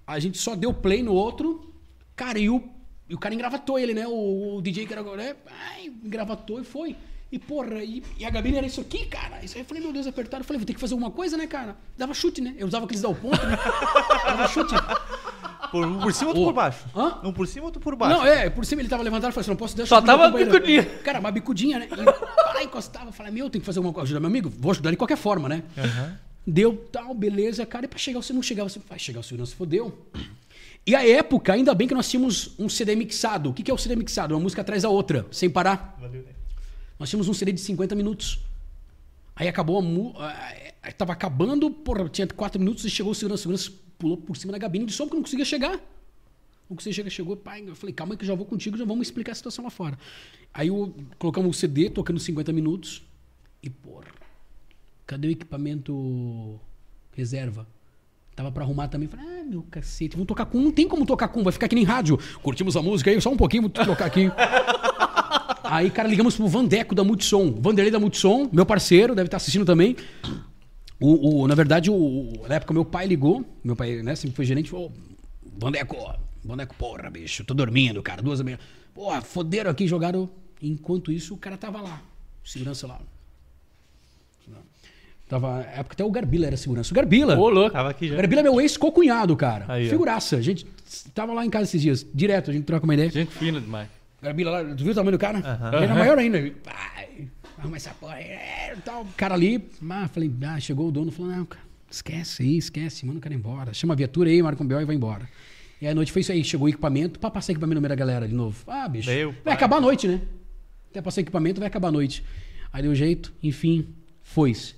A 0.07 0.17
gente 0.19 0.38
só 0.39 0.55
deu 0.55 0.73
play 0.73 1.03
no 1.03 1.13
outro. 1.13 1.71
Cara, 2.15 2.39
e 2.39 2.49
o, 2.49 2.63
e 3.07 3.13
o 3.13 3.19
cara 3.19 3.35
engravatou 3.35 3.77
ele, 3.77 3.93
né? 3.93 4.07
O, 4.07 4.55
o 4.57 4.61
DJ 4.61 4.88
que 4.88 4.93
era. 4.93 5.03
Né? 5.15 5.35
Ai, 5.45 5.85
engravatou 6.03 6.59
e 6.59 6.63
foi. 6.63 6.95
E 7.34 7.39
porra, 7.39 7.84
e, 7.84 8.03
e 8.19 8.26
a 8.26 8.30
gabine 8.30 8.57
era 8.57 8.68
isso 8.68 8.80
aqui, 8.80 9.07
cara. 9.07 9.43
Isso 9.43 9.55
aí 9.57 9.64
eu 9.64 9.65
falei, 9.65 9.81
meu 9.81 9.91
Deus, 9.91 10.05
apertaram. 10.05 10.41
Eu 10.43 10.45
falei, 10.45 10.60
vou 10.60 10.68
ter 10.68 10.76
que 10.76 10.80
fazer 10.80 10.93
alguma 10.93 11.10
coisa, 11.10 11.35
né, 11.35 11.47
cara? 11.47 11.76
Dava 11.97 12.14
chute, 12.14 12.39
né? 12.39 12.53
Eu 12.60 12.68
usava 12.68 12.85
aqueles 12.85 13.01
dá 13.01 13.10
o 13.10 13.15
ponto, 13.15 13.43
né? 13.43 13.57
Dava 14.23 14.47
chute. 14.49 14.76
Por, 15.72 15.84
um 15.84 15.99
por 15.99 16.14
cima, 16.14 16.27
outro 16.27 16.43
Ô. 16.43 16.45
por 16.45 16.53
baixo. 16.53 16.85
Hã? 16.95 17.18
Um 17.23 17.34
por 17.34 17.47
cima, 17.47 17.65
outro 17.65 17.81
por 17.81 17.95
baixo. 17.95 18.19
Não, 18.19 18.27
é, 18.27 18.51
por 18.51 18.64
cima 18.64 18.84
ele 18.84 18.88
tava 18.89 19.01
levantado, 19.01 19.31
eu 19.31 19.34
falei 19.34 19.41
assim, 19.41 19.49
não 19.49 19.57
posso 19.57 19.76
deixar 19.76 19.95
Só 19.95 20.01
tava 20.03 20.30
bicudinha. 20.30 20.85
Cara, 21.03 21.19
uma 21.19 21.31
bicudinha, 21.31 21.80
né? 21.80 21.88
E 21.91 21.95
lá 22.53 22.61
encostava, 22.61 23.11
falei, 23.11 23.31
meu, 23.31 23.49
tem 23.49 23.60
que 23.60 23.65
fazer 23.65 23.80
alguma 23.80 23.91
coisa. 23.91 24.05
Ajudar 24.05 24.19
meu 24.19 24.30
amigo? 24.30 24.53
Vou 24.55 24.69
ajudar 24.69 24.91
de 24.91 24.97
qualquer 24.97 25.18
forma, 25.18 25.49
né? 25.49 25.64
Deu 26.45 26.77
tal, 26.91 27.15
beleza, 27.15 27.65
cara. 27.65 27.85
E 27.85 27.88
pra 27.88 27.97
chegar, 27.97 28.22
você 28.22 28.31
não 28.31 28.43
chegava, 28.43 28.69
você 28.69 28.80
vai 28.88 28.99
chegar 28.99 29.22
o 29.22 29.23
segurança, 29.23 29.55
fodeu. 29.55 29.97
E 30.85 30.93
a 30.93 31.03
época, 31.03 31.53
ainda 31.53 31.73
bem 31.73 31.88
que 31.88 31.95
nós 31.95 32.07
tínhamos 32.07 32.51
um 32.60 32.69
CD 32.69 32.95
mixado. 32.95 33.49
O 33.49 33.53
que 33.55 33.64
que 33.64 33.72
é 33.72 33.73
o 33.73 33.77
CD 33.80 33.95
mixado? 33.95 34.35
Uma 34.35 34.41
música 34.41 34.61
atrás 34.61 34.84
da 34.84 34.89
outra, 34.89 35.26
sem 35.31 35.49
parar. 35.49 35.97
Nós 37.03 37.09
tínhamos 37.09 37.27
um 37.27 37.34
CD 37.34 37.51
de 37.51 37.59
50 37.59 37.95
minutos. 37.95 38.39
Aí 39.35 39.49
acabou 39.49 39.77
a 39.77 39.81
música. 39.81 40.19
Tava 40.97 41.11
acabando, 41.11 41.69
porra, 41.69 42.07
tinha 42.07 42.25
4 42.25 42.57
minutos 42.57 42.85
e 42.85 42.89
chegou 42.89 43.11
o 43.11 43.13
segurança. 43.13 43.41
O 43.41 43.57
segurança 43.57 43.71
pulou 43.99 44.15
por 44.15 44.38
cima 44.38 44.53
da 44.53 44.57
gabine 44.57 44.85
de 44.85 44.93
som 44.93 45.03
porque 45.03 45.17
não 45.17 45.23
conseguia 45.23 45.43
chegar. 45.43 45.71
Não 46.69 46.77
conseguia 46.77 46.93
chegar, 46.93 47.09
chegou, 47.09 47.35
pai. 47.35 47.61
Eu 47.67 47.75
falei, 47.75 47.93
calma 47.93 48.15
que 48.15 48.23
eu 48.23 48.27
já 48.27 48.34
vou 48.34 48.45
contigo, 48.45 48.77
já 48.77 48.85
vamos 48.85 49.05
explicar 49.05 49.34
a 49.34 49.35
situação 49.35 49.65
lá 49.65 49.69
fora. 49.69 49.99
Aí 50.53 50.69
eu, 50.69 50.95
colocamos 51.19 51.53
o 51.53 51.59
CD 51.59 51.89
tocando 51.89 52.21
50 52.21 52.53
minutos. 52.53 53.03
E, 53.61 53.69
porra, 53.69 54.07
cadê 55.05 55.27
o 55.27 55.31
equipamento 55.31 56.57
reserva? 57.11 57.67
Tava 58.34 58.49
pra 58.49 58.63
arrumar 58.63 58.88
também. 58.88 59.09
Falei, 59.09 59.25
ah, 59.41 59.43
meu 59.43 59.63
cacete, 59.63 60.15
vamos 60.15 60.27
tocar 60.27 60.45
com. 60.45 60.57
Não 60.57 60.71
tem 60.71 60.88
como 60.88 61.05
tocar 61.05 61.27
com, 61.27 61.43
vai 61.43 61.51
ficar 61.51 61.67
que 61.67 61.75
nem 61.75 61.84
rádio. 61.84 62.17
Curtimos 62.41 62.77
a 62.77 62.81
música 62.81 63.11
aí, 63.11 63.19
só 63.19 63.30
um 63.30 63.35
pouquinho, 63.35 63.63
vou 63.63 63.71
trocar 63.71 64.05
aqui. 64.05 64.31
Aí, 65.75 65.89
cara, 65.89 66.07
ligamos 66.07 66.35
pro 66.35 66.47
Vandeco 66.47 66.93
da 66.93 67.03
Multissom. 67.03 67.51
Vanderlei 67.59 67.91
da 67.91 67.99
Multissom, 67.99 68.47
meu 68.51 68.65
parceiro, 68.65 69.15
deve 69.15 69.27
estar 69.27 69.37
assistindo 69.37 69.65
também. 69.65 69.95
O, 70.99 71.41
o- 71.43 71.47
na 71.47 71.55
verdade, 71.55 71.89
o, 71.89 72.31
na 72.47 72.55
época, 72.55 72.73
meu 72.73 72.85
pai 72.85 73.07
ligou. 73.07 73.43
Meu 73.63 73.75
pai, 73.75 74.01
né, 74.03 74.15
sempre 74.15 74.35
foi 74.35 74.45
gerente. 74.45 74.69
Falou: 74.69 74.91
Vandeco, 75.57 75.97
Vandeco, 76.45 76.75
porra, 76.75 77.09
bicho, 77.09 77.43
tô 77.43 77.53
dormindo, 77.53 78.01
cara, 78.03 78.21
duas 78.21 78.39
da 78.39 78.45
manhã. 78.45 78.59
Porra, 78.93 79.21
foderam 79.21 79.71
aqui, 79.71 79.87
jogaram. 79.87 80.29
Enquanto 80.61 81.11
isso, 81.11 81.33
o 81.33 81.37
cara 81.37 81.57
tava 81.57 81.81
lá. 81.81 82.01
Segurança 82.45 82.85
lá. 82.87 82.99
Tava, 85.27 85.55
na 85.55 85.61
época 85.61 85.93
até 85.95 86.03
o 86.05 86.11
Garbila 86.11 86.45
era 86.45 86.57
segurança. 86.57 86.93
O 86.93 86.95
Garbila. 86.95 87.37
Ô, 87.39 87.49
louco. 87.49 87.71
Tava 87.71 87.89
aqui 87.89 88.05
O 88.05 88.09
já. 88.09 88.15
Garbila 88.17 88.41
é 88.41 88.43
meu 88.43 88.61
ex-cocunhado, 88.61 89.35
cara. 89.35 89.65
Aí. 89.67 89.89
Figuraça. 89.89 90.35
A 90.37 90.41
gente 90.41 90.65
tava 91.13 91.33
lá 91.33 91.43
em 91.45 91.49
casa 91.49 91.63
esses 91.63 91.81
dias. 91.81 92.05
Direto, 92.13 92.51
a 92.51 92.53
gente 92.53 92.65
troca 92.65 92.83
uma 92.83 92.93
ideia. 92.93 93.09
Gente 93.09 93.31
fina 93.31 93.59
demais. 93.59 93.87
Garbila 94.23 94.51
lá, 94.51 94.75
tu 94.75 94.83
viu 94.83 94.91
o 94.91 94.95
tamanho 94.95 95.17
do 95.17 95.19
cara? 95.19 95.39
Ele 95.73 95.83
era 95.85 95.93
maior 95.95 96.17
ainda. 96.17 96.39
Pai, 96.63 97.27
arruma 97.57 97.75
essa 97.77 97.91
porra 97.91 98.15
aí. 98.15 98.23
é, 98.23 98.75
Tal. 98.83 99.03
O 99.03 99.07
cara 99.17 99.33
ali, 99.35 99.69
ah, 99.89 100.07
falei, 100.07 100.31
ah, 100.47 100.59
chegou 100.59 100.87
o 100.87 100.91
dono, 100.91 101.11
falou, 101.11 101.31
não, 101.31 101.45
cara, 101.45 101.63
esquece 101.91 102.41
aí, 102.43 102.57
esquece, 102.57 103.05
manda 103.05 103.19
o 103.19 103.21
cara 103.21 103.35
embora. 103.35 103.73
Chama 103.73 103.93
a 103.93 103.97
viatura 103.97 104.29
aí, 104.29 104.41
marca 104.41 104.63
um 104.63 104.65
B.O. 104.67 104.81
e 104.81 104.85
vai 104.85 104.95
embora. 104.95 105.27
E 105.81 105.85
aí 105.85 105.91
a 105.91 105.95
noite 105.95 106.11
foi 106.11 106.21
isso 106.21 106.31
aí, 106.31 106.43
chegou 106.43 106.65
o 106.65 106.69
equipamento, 106.69 107.19
pra 107.19 107.29
passar 107.29 107.51
equipamento 107.51 107.75
no 107.75 107.81
meio 107.81 107.89
da 107.89 107.95
galera 107.95 108.27
de 108.27 108.33
novo. 108.33 108.63
Ah, 108.67 108.87
bicho, 108.87 109.09
Meu 109.09 109.31
vai 109.31 109.41
pai. 109.43 109.53
acabar 109.53 109.77
a 109.77 109.81
noite, 109.81 110.07
né? 110.07 110.21
até 110.89 111.01
passar 111.01 111.21
equipamento, 111.21 111.59
vai 111.59 111.67
acabar 111.67 111.87
a 111.89 111.91
noite. 111.91 112.23
Aí 112.71 112.81
deu 112.83 112.93
jeito, 112.95 113.33
enfim, 113.43 113.87
foi-se. 114.21 114.75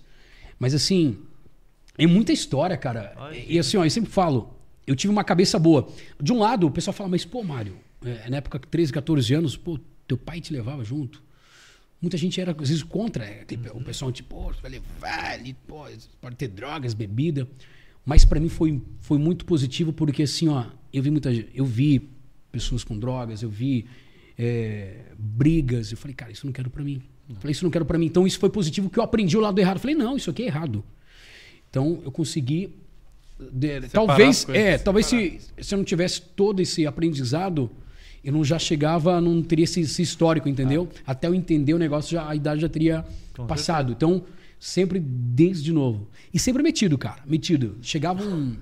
Mas 0.58 0.74
assim, 0.74 1.18
é 1.98 2.08
muita 2.08 2.32
história, 2.34 2.76
cara. 2.78 3.14
E 3.48 3.60
assim, 3.60 3.78
ó, 3.78 3.84
eu 3.86 3.90
sempre 3.90 4.10
falo, 4.10 4.56
eu 4.88 4.96
tive 4.96 5.12
uma 5.12 5.24
cabeça 5.26 5.60
boa. 5.60 5.88
De 6.20 6.32
um 6.34 6.40
lado, 6.40 6.66
o 6.68 6.72
pessoal 6.72 6.94
fala, 6.94 7.10
mas 7.10 7.26
pô, 7.26 7.44
Mário, 7.44 7.76
é, 8.06 8.30
na 8.30 8.38
época 8.38 8.60
13, 8.60 8.92
14 8.94 9.34
anos, 9.34 9.58
pô, 9.58 9.80
teu 10.08 10.18
pai 10.18 10.40
te 10.42 10.54
levava 10.54 10.84
junto. 10.84 11.24
Muita 12.02 12.18
gente 12.18 12.40
era, 12.40 12.52
às 12.52 12.70
vezes, 12.70 12.84
contra. 12.84 13.26
tipo, 13.46 13.76
O 13.78 13.84
pessoal, 13.84 14.12
tipo, 14.12 14.36
pô, 14.36 14.54
você 14.54 14.62
vai 14.62 14.72
levar 14.72 15.32
ali, 15.32 15.54
pô, 15.68 15.86
pode 16.22 16.36
ter 16.36 16.48
drogas, 16.50 16.94
bebida. 16.94 17.48
Mas 18.06 18.24
pra 18.24 18.40
mim 18.40 18.50
foi, 18.50 18.82
foi 19.00 19.18
muito 19.18 19.46
positivo, 19.46 19.92
porque 19.92 20.24
assim, 20.24 20.48
ó, 20.48 20.66
eu 20.94 21.02
vi 21.02 21.10
muita 21.10 21.32
eu 21.54 21.66
vi 21.66 22.08
pessoas 22.52 22.84
com 22.84 22.98
drogas, 23.00 23.42
eu 23.42 23.50
vi 23.50 23.88
é, 24.38 25.06
brigas. 25.18 25.92
Eu 25.92 25.98
falei, 25.98 26.14
cara, 26.14 26.32
isso 26.32 26.46
não 26.46 26.54
quero 26.54 26.70
pra 26.70 26.84
mim. 26.84 27.02
Eu 27.28 27.36
falei, 27.38 27.52
isso 27.54 27.64
não 27.64 27.72
quero 27.72 27.86
pra 27.86 27.98
mim. 27.98 28.06
Então 28.06 28.28
isso 28.28 28.38
foi 28.38 28.50
positivo, 28.52 28.90
que 28.90 29.00
eu 29.00 29.04
aprendi 29.04 29.36
o 29.36 29.40
lado 29.40 29.58
errado. 29.58 29.78
Eu 29.78 29.82
falei, 29.82 29.96
não, 29.96 30.16
isso 30.16 30.30
aqui 30.30 30.44
é 30.44 30.46
errado. 30.46 30.84
Então 31.70 32.00
eu 32.04 32.12
consegui. 32.12 32.76
de- 33.52 33.82
talvez, 33.90 34.48
é, 34.50 34.78
talvez 34.78 35.08
se, 35.08 35.40
se 35.60 35.74
eu 35.74 35.78
não 35.78 35.84
tivesse 35.86 36.22
todo 36.22 36.62
esse 36.62 36.86
aprendizado, 36.86 37.72
eu 38.26 38.34
não 38.34 38.44
já 38.44 38.58
chegava, 38.60 39.22
não 39.22 39.42
teria 39.42 39.64
esse, 39.66 39.82
esse 39.82 40.02
histórico, 40.02 40.50
entendeu? 40.50 40.90
Até 41.06 41.28
eu 41.28 41.36
entender 41.36 41.74
o 41.74 41.78
negócio, 41.78 42.12
já, 42.12 42.28
a 42.28 42.36
idade 42.36 42.62
já 42.62 42.70
teria 42.70 43.06
passado. 43.48 43.92
Então, 43.92 44.24
sempre 44.60 45.00
desde 45.00 45.72
novo. 45.72 46.08
E 46.34 46.40
sempre 46.40 46.64
metido, 46.64 46.98
cara. 46.98 47.22
Metido. 47.26 47.78
Chegava 47.82 48.24
um, 48.24 48.56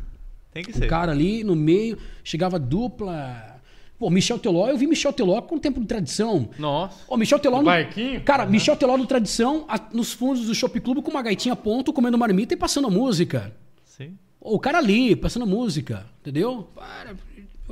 um 0.56 0.88
cara 0.88 1.12
ali 1.12 1.44
no 1.44 1.56
meio, 1.56 1.98
chegava 2.24 2.60
dupla. 2.60 3.52
Pô, 3.98 4.10
Michel 4.10 4.38
Teló, 4.40 4.68
eu 4.68 4.78
vi 4.78 4.86
Michel 4.86 5.14
Teló 5.14 5.42
com 5.42 5.58
tempo 5.58 5.80
de 5.80 5.86
tradição. 5.86 6.50
Nossa. 6.60 7.04
Ô, 7.08 7.16
Michel 7.16 7.40
Teló. 7.40 7.58
O 7.58 7.60
no- 7.60 7.66
barquinho? 7.66 8.22
Cara, 8.22 8.46
Michel 8.46 8.76
Teló 8.76 8.98
no 8.98 9.06
tradição, 9.06 9.66
a- 9.68 9.80
nos 9.94 10.12
fundos 10.12 10.46
do 10.46 10.54
Shop 10.54 10.78
Club 10.82 11.02
com 11.02 11.12
uma 11.12 11.22
gaitinha 11.22 11.54
a 11.54 11.56
ponto, 11.56 11.94
comendo 11.94 12.18
marmita 12.18 12.54
e 12.54 12.58
passando 12.58 12.88
a 12.88 12.92
música. 12.92 13.56
Sim. 13.86 14.18
O 14.42 14.60
cara 14.60 14.80
ali, 14.80 15.16
passando 15.16 15.46
música, 15.48 16.06
entendeu? 16.20 16.68
Para, 16.76 17.16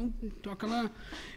vamos, 0.02 0.34
toca 0.42 0.68
lá. 0.68 0.90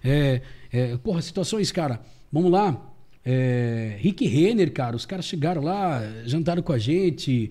É, 0.02 0.40
é, 0.72 0.96
porra, 0.96 1.20
situações, 1.22 1.70
cara. 1.70 2.00
Vamos 2.32 2.50
lá. 2.50 2.90
É, 3.24 3.96
Rick 4.00 4.26
Renner, 4.26 4.72
cara, 4.72 4.96
os 4.96 5.06
caras 5.06 5.24
chegaram 5.24 5.62
lá, 5.62 6.02
jantaram 6.24 6.62
com 6.62 6.72
a 6.72 6.78
gente. 6.78 7.50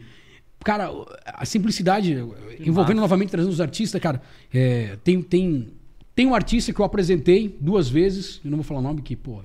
Cara, 0.64 0.90
a 1.26 1.46
simplicidade, 1.46 2.16
envolvendo 2.60 3.02
novamente, 3.02 3.30
trazendo 3.30 3.52
os 3.52 3.60
artistas, 3.60 4.00
cara. 4.02 4.22
é, 4.54 4.98
tem, 5.04 5.22
tem, 5.22 5.70
tem 6.16 6.28
um 6.28 6.34
artista 6.36 6.72
que 6.72 6.80
eu 6.80 6.86
apresentei 6.86 7.58
duas 7.60 7.90
vezes, 7.90 8.40
eu 8.46 8.52
não 8.52 8.58
vou 8.58 8.64
falar 8.64 8.80
o 8.80 8.84
nome, 8.84 9.02
que, 9.02 9.16
pô, 9.16 9.42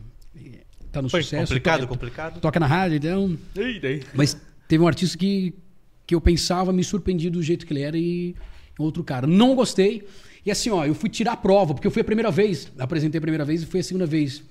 tá 0.93 1.03
no 1.03 1.09
Foi 1.09 1.23
sucesso. 1.23 1.47
complicado, 1.47 1.81
toca, 1.81 1.93
complicado. 1.93 2.40
toca 2.40 2.61
na 2.61 2.66
rádio, 2.66 2.97
então. 2.99 3.39
E 3.57 3.81
daí? 3.81 4.03
Mas 4.15 4.40
teve 4.69 4.85
um 4.85 4.86
artista 4.86 5.19
que, 5.19 5.55
que 6.07 6.15
eu 6.15 6.20
pensava, 6.20 6.73
me 6.73 6.85
surpreendi 6.85 7.31
do 7.31 7.43
jeito 7.43 7.66
que 7.66 7.73
ele 7.73 7.82
era 7.82 7.99
e 7.99 8.36
outro 8.78 9.03
cara. 9.03 9.27
Não 9.27 9.55
gostei. 9.55 10.07
E 10.49 10.51
assim, 10.51 10.70
ó, 10.70 10.83
eu 10.85 10.95
fui 10.95 11.11
tirar 11.11 11.33
a 11.33 11.37
prova, 11.37 11.75
porque 11.75 11.87
eu 11.87 11.91
fui 11.91 12.01
a 12.01 12.05
primeira 12.05 12.31
vez. 12.31 12.73
Apresentei 12.79 13.19
a 13.19 13.20
primeira 13.20 13.45
vez 13.45 13.62
e 13.62 13.66
foi 13.66 13.81
a 13.81 13.83
segunda 13.83 14.07
vez. 14.07 14.43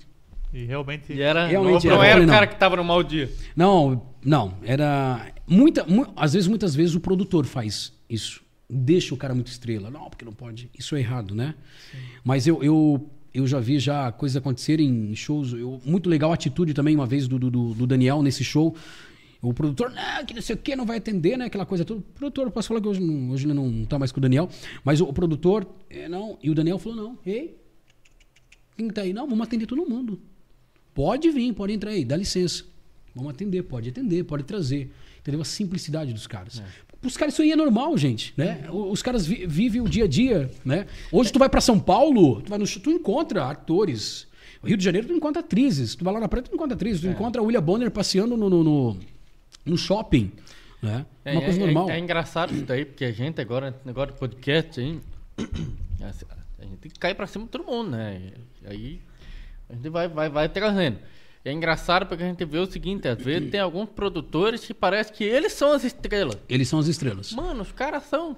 E 0.54 0.64
realmente. 0.64 1.12
E 1.12 1.20
era, 1.20 1.46
Realmente 1.48 1.88
não, 1.88 1.96
não 1.96 2.02
era. 2.04 2.12
era 2.12 2.20
o 2.22 2.26
Não. 2.26 2.32
cara 2.32 2.46
que 2.46 2.56
tava 2.56 2.76
no 2.76 2.84
mau 2.84 3.02
dia. 3.02 3.28
Não, 3.56 4.00
não. 4.24 4.54
Era. 4.62 5.26
Muita, 5.46 5.84
mu- 5.84 6.06
às 6.14 6.34
vezes, 6.34 6.46
muitas 6.46 6.72
vezes, 6.74 6.94
o 6.94 7.00
produtor 7.00 7.44
faz 7.46 7.92
isso. 8.08 8.40
Deixa 8.70 9.12
o 9.12 9.16
cara 9.16 9.34
muito 9.34 9.48
estrela. 9.48 9.90
Não, 9.90 10.08
porque 10.08 10.24
não 10.24 10.32
pode. 10.32 10.70
Isso 10.78 10.94
é 10.94 11.00
errado, 11.00 11.34
né? 11.34 11.54
Mas 12.22 12.46
eu, 12.46 12.62
eu, 12.62 13.10
eu 13.34 13.46
já 13.46 13.58
vi 13.58 13.78
já 13.80 14.12
coisas 14.12 14.36
acontecerem 14.36 14.88
em 15.10 15.16
shows. 15.16 15.52
Eu, 15.52 15.80
muito 15.84 16.08
legal 16.08 16.30
a 16.30 16.34
atitude 16.34 16.72
também, 16.74 16.94
uma 16.94 17.06
vez, 17.06 17.26
do, 17.26 17.38
do, 17.40 17.50
do 17.74 17.86
Daniel 17.88 18.22
nesse 18.22 18.44
show. 18.44 18.76
O 19.40 19.54
produtor, 19.54 19.90
não, 19.92 20.24
que 20.26 20.34
não 20.34 20.42
sei 20.42 20.56
o 20.56 20.58
que, 20.58 20.74
não 20.74 20.84
vai 20.84 20.96
atender, 20.98 21.38
né? 21.38 21.44
Aquela 21.44 21.64
coisa 21.64 21.84
toda. 21.84 22.00
O 22.00 22.02
produtor, 22.02 22.50
posso 22.50 22.68
falar 22.68 22.80
que 22.80 22.88
hoje, 22.88 23.00
não- 23.00 23.30
hoje 23.30 23.46
não 23.46 23.84
tá 23.84 23.96
mais 23.98 24.10
com 24.10 24.18
o 24.18 24.20
Daniel, 24.20 24.48
mas 24.84 25.00
o, 25.00 25.04
o 25.04 25.12
produtor, 25.12 25.66
é, 25.88 26.08
não. 26.08 26.36
E 26.42 26.50
o 26.50 26.54
Daniel 26.54 26.78
falou, 26.78 26.96
não, 26.96 27.18
ei, 27.24 27.56
quem 28.76 28.88
tá 28.90 29.02
aí? 29.02 29.12
Não, 29.12 29.28
vamos 29.28 29.46
atender 29.46 29.66
todo 29.66 29.88
mundo. 29.88 30.20
Pode 30.94 31.30
vir, 31.30 31.52
pode 31.52 31.72
entrar 31.72 31.90
aí, 31.92 32.04
dá 32.04 32.16
licença. 32.16 32.64
Vamos 33.14 33.30
atender, 33.30 33.62
pode 33.62 33.88
atender, 33.88 34.24
pode 34.24 34.42
trazer. 34.44 34.92
Entendeu? 35.20 35.40
A 35.40 35.44
simplicidade 35.44 36.12
dos 36.12 36.26
caras. 36.26 36.62
Os 37.04 37.16
caras 37.16 37.34
isso 37.34 37.42
aí 37.42 37.52
é 37.52 37.56
normal, 37.56 37.96
gente, 37.96 38.34
né? 38.36 38.66
Os 38.72 39.02
caras 39.02 39.24
vi- 39.24 39.46
vivem 39.46 39.80
o 39.80 39.88
dia 39.88 40.04
a 40.04 40.08
dia, 40.08 40.50
né? 40.64 40.86
Hoje 41.12 41.32
tu 41.32 41.38
vai 41.38 41.48
pra 41.48 41.60
São 41.60 41.78
Paulo, 41.78 42.40
tu 42.42 42.50
vai 42.50 42.58
no 42.58 42.66
tu 42.66 42.90
encontra 42.90 43.44
atores. 43.48 44.26
Rio 44.64 44.76
de 44.76 44.82
Janeiro 44.84 45.06
tu 45.06 45.12
encontra 45.14 45.38
atrizes. 45.40 45.94
Tu 45.94 46.04
vai 46.04 46.12
lá 46.12 46.18
na 46.18 46.28
praia, 46.28 46.42
tu 46.42 46.52
encontra 46.54 46.74
atrizes. 46.74 47.00
Tu 47.00 47.06
encontra 47.06 47.40
a 47.40 47.44
William 47.44 47.62
Bonner 47.62 47.90
passeando 47.90 48.36
no, 48.36 48.50
no, 48.50 48.64
no, 48.64 48.96
no 49.68 49.76
shopping, 49.76 50.32
né? 50.82 51.06
É, 51.24 51.32
Uma 51.32 51.42
coisa 51.42 51.58
é- 51.58 51.64
normal. 51.64 51.90
É, 51.90 51.96
é 51.96 51.98
engraçado 51.98 52.52
isso 52.54 52.64
daí, 52.64 52.84
porque 52.84 53.04
a 53.04 53.12
gente 53.12 53.40
agora, 53.40 53.78
negócio 53.84 54.12
de 54.12 54.18
podcast 54.18 54.80
aí, 54.80 55.00
assim, 56.02 56.26
a 56.58 56.64
gente 56.64 56.76
tem 56.78 56.90
que 56.90 56.98
cair 56.98 57.14
pra 57.14 57.26
cima 57.26 57.44
de 57.44 57.50
todo 57.50 57.64
mundo, 57.64 57.90
né? 57.90 58.32
E 58.62 58.66
aí 58.66 59.00
a 59.68 59.74
gente 59.74 59.88
vai, 59.88 60.08
vai, 60.08 60.28
vai 60.28 60.48
trazendo. 60.48 60.98
É 61.44 61.52
engraçado 61.52 62.06
porque 62.06 62.22
a 62.22 62.26
gente 62.26 62.44
vê 62.44 62.58
o 62.58 62.66
seguinte, 62.66 63.06
às 63.08 63.22
vezes 63.22 63.50
tem 63.50 63.60
alguns 63.60 63.88
produtores 63.88 64.64
que 64.66 64.74
parece 64.74 65.12
que 65.12 65.24
eles 65.24 65.52
são 65.52 65.72
as 65.72 65.84
estrelas. 65.84 66.36
Eles 66.48 66.68
são 66.68 66.78
as 66.78 66.88
estrelas. 66.88 67.32
Mano, 67.32 67.62
os 67.62 67.72
caras 67.72 68.02
são, 68.04 68.36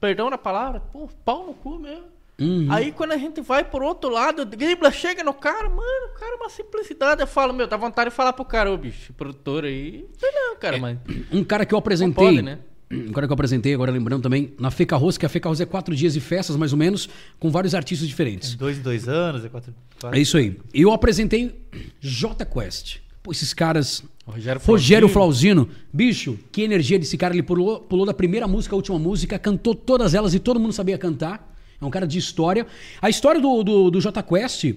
perdão 0.00 0.30
na 0.30 0.38
palavra, 0.38 0.80
pô, 0.80 1.08
pau 1.24 1.46
no 1.46 1.54
cu 1.54 1.78
mesmo. 1.78 2.04
Uhum. 2.40 2.66
Aí 2.70 2.90
quando 2.92 3.12
a 3.12 3.16
gente 3.18 3.40
vai 3.42 3.62
por 3.62 3.82
outro 3.82 4.10
lado, 4.10 4.44
dribla, 4.46 4.90
chega 4.90 5.22
no 5.22 5.34
cara, 5.34 5.68
mano, 5.68 6.06
o 6.14 6.18
cara 6.18 6.32
é 6.32 6.36
uma 6.36 6.48
simplicidade. 6.48 7.20
Eu 7.20 7.26
falo, 7.26 7.52
meu, 7.52 7.66
dá 7.66 7.76
vontade 7.76 8.08
de 8.10 8.16
falar 8.16 8.32
pro 8.32 8.44
cara, 8.44 8.72
ô 8.72 8.76
bicho, 8.78 9.12
produtor 9.12 9.64
aí. 9.64 10.06
Não 10.10 10.18
sei 10.18 10.30
não, 10.32 10.56
cara, 10.56 10.78
mas. 10.78 10.98
Um 11.30 11.44
cara 11.44 11.66
que 11.66 11.74
eu 11.74 11.78
apresentei. 11.78 12.24
Pode, 12.24 12.42
né? 12.42 12.58
Um 12.92 13.12
cara 13.12 13.26
que 13.28 13.30
eu 13.30 13.34
apresentei, 13.34 13.72
agora 13.72 13.92
lembrando 13.92 14.22
também, 14.22 14.52
na 14.58 14.68
Feca 14.68 14.96
Rosa, 14.96 15.16
que 15.16 15.24
a 15.24 15.28
Feca 15.28 15.48
Rosa 15.48 15.62
é 15.62 15.66
quatro 15.66 15.94
dias 15.94 16.14
de 16.14 16.20
festas, 16.20 16.56
mais 16.56 16.72
ou 16.72 16.78
menos, 16.78 17.08
com 17.38 17.48
vários 17.48 17.72
artistas 17.72 18.08
diferentes. 18.08 18.56
Dois 18.56 18.78
em 18.78 18.82
dois 18.82 19.06
anos, 19.08 19.44
é 19.44 19.48
quatro. 19.48 19.72
quatro- 20.00 20.18
É 20.18 20.20
isso 20.20 20.36
aí. 20.36 20.58
Eu 20.74 20.92
apresentei 20.92 21.54
J 22.00 22.44
Quest. 22.44 22.96
Pô, 23.22 23.30
esses 23.30 23.52
caras. 23.54 24.02
Rogério 24.26 24.60
Rogério 24.64 25.08
Flauzino. 25.08 25.64
Flauzino. 25.66 25.76
Bicho, 25.92 26.38
que 26.50 26.62
energia 26.62 26.98
desse 26.98 27.16
cara. 27.16 27.34
Ele 27.34 27.42
pulou, 27.42 27.80
pulou 27.80 28.06
da 28.06 28.14
primeira 28.14 28.48
música 28.48 28.74
à 28.74 28.76
última 28.76 28.98
música, 28.98 29.38
cantou 29.38 29.74
todas 29.74 30.14
elas 30.14 30.34
e 30.34 30.38
todo 30.40 30.58
mundo 30.58 30.72
sabia 30.72 30.96
cantar. 30.98 31.49
É 31.80 31.84
um 31.84 31.90
cara 31.90 32.06
de 32.06 32.18
história. 32.18 32.66
A 33.00 33.08
história 33.08 33.40
do, 33.40 33.62
do, 33.62 33.90
do 33.90 34.00
J 34.00 34.22
Quest, 34.22 34.74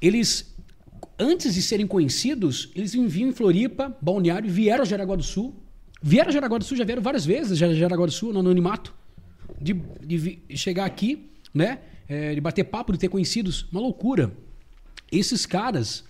eles, 0.00 0.54
antes 1.18 1.54
de 1.54 1.62
serem 1.62 1.86
conhecidos, 1.86 2.70
eles 2.74 2.92
viviam 2.92 3.28
em 3.28 3.32
Floripa, 3.32 3.96
Balneário, 4.00 4.50
vieram 4.50 4.82
a 4.82 4.86
Jaraguá 4.86 5.16
do 5.16 5.22
Sul. 5.22 5.54
Vieram 6.02 6.28
a 6.28 6.32
Jaraguá 6.32 6.58
do 6.58 6.64
Sul, 6.64 6.76
já 6.76 6.84
vieram 6.84 7.02
várias 7.02 7.26
vezes, 7.26 7.58
já 7.58 7.72
Jaraguá 7.72 8.06
do 8.06 8.12
Sul, 8.12 8.32
no 8.32 8.40
anonimato. 8.40 8.94
De, 9.60 9.74
de 9.74 10.40
chegar 10.56 10.84
aqui, 10.84 11.30
né? 11.52 11.80
É, 12.08 12.34
de 12.34 12.40
bater 12.40 12.64
papo, 12.64 12.92
de 12.92 12.98
ter 12.98 13.08
conhecidos. 13.08 13.66
Uma 13.70 13.80
loucura. 13.80 14.32
Esses 15.10 15.44
caras, 15.46 16.04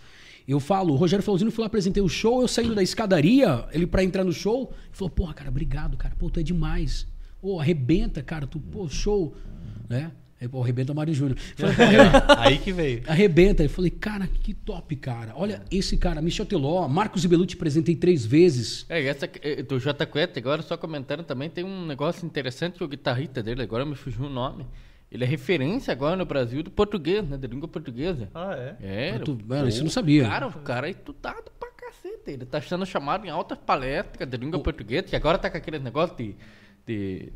eu 0.47 0.61
falo, 0.61 0.95
o 0.95 0.97
Rogério 0.97 1.25
Flauzino 1.25 1.51
foi 1.51 1.63
lá, 1.63 1.67
apresentei 1.67 2.03
o 2.03 2.09
show, 2.09 2.41
eu 2.41 2.49
saindo 2.49 2.75
da 2.75 2.83
escadaria, 2.83 3.67
ele 3.73 3.87
pra 3.87 4.03
entrar 4.05 4.25
no 4.25 4.33
show, 4.33 4.73
falou, 4.93 5.11
porra, 5.11 5.35
cara, 5.35 5.51
obrigado, 5.51 5.97
cara, 5.97 6.15
pô, 6.17 6.31
tu 6.31 6.41
é 6.41 6.43
demais. 6.43 7.07
Pô, 7.41 7.61
arrebenta, 7.61 8.23
cara, 8.23 8.47
tu, 8.47 8.59
pô, 8.59 8.89
show. 8.89 9.35
Né? 9.89 10.11
Aí, 10.41 10.47
pô, 10.49 10.63
arrebenta 10.63 10.93
Mário 10.93 11.15
Júnior. 11.15 11.39
Falei, 11.39 11.75
pô, 11.75 11.83
arrebenta. 11.83 12.41
Aí 12.41 12.59
que 12.59 12.73
veio. 12.73 13.03
Arrebenta. 13.07 13.63
Eu 13.63 13.71
falei, 13.71 13.91
cara, 13.91 14.27
que 14.43 14.53
top, 14.53 14.95
cara. 14.97 15.33
Olha 15.35 15.63
esse 15.71 15.97
cara, 15.97 16.21
Michel 16.21 16.45
Teló, 16.45 16.87
Marcos 16.87 17.25
Ibelucci, 17.25 17.55
apresentei 17.57 17.97
três 17.97 18.27
vezes. 18.27 18.85
É, 18.89 19.03
essa 19.07 19.29
eh, 19.43 19.63
do 19.63 19.79
J 19.81 20.05
Quest, 20.07 20.37
agora 20.37 20.61
só 20.63 20.77
comentando 20.77 21.23
também, 21.25 21.49
tem 21.49 21.65
um 21.65 21.87
negócio 21.87 22.27
interessante 22.27 22.77
que 22.77 22.85
o 22.85 22.89
guitarrista 22.89 23.43
dele, 23.43 23.63
agora 23.63 23.87
me 23.87 23.95
fugiu 23.95 24.27
o 24.27 24.29
nome. 24.29 24.67
Ele 25.11 25.23
é 25.25 25.27
referência 25.27 25.93
agora 25.93 26.17
no 26.17 26.27
Brasil 26.27 26.63
do 26.63 26.71
português, 26.71 27.27
né? 27.27 27.37
Da 27.39 27.47
língua 27.49 27.69
portuguesa. 27.69 28.29
Ah, 28.35 28.55
é? 28.57 28.77
É, 29.15 29.19
Tu- 29.21 29.33
o- 29.33 29.39
mano, 29.47 29.69
isso 29.69 29.79
eu 29.79 29.85
não 29.85 29.89
o 29.89 29.93
sabia. 29.93 30.25
Cara, 30.29 30.49
o 30.49 30.53
cara 30.53 30.89
é 30.89 30.91
estudado 30.91 31.51
pra 31.59 31.71
cacete. 31.71 32.31
Ele 32.33 32.45
tá 32.45 32.61
sendo 32.61 32.85
chamado 32.85 33.25
em 33.25 33.31
altas 33.31 33.57
palestras 33.57 34.29
de 34.29 34.37
língua 34.37 34.59
portuguesa, 34.61 35.05
que 35.05 35.17
agora 35.17 35.39
tá 35.39 35.49
com 35.49 35.57
aquele 35.57 35.79
negócio 35.79 36.15
de, 36.17 36.35
de 36.87 37.33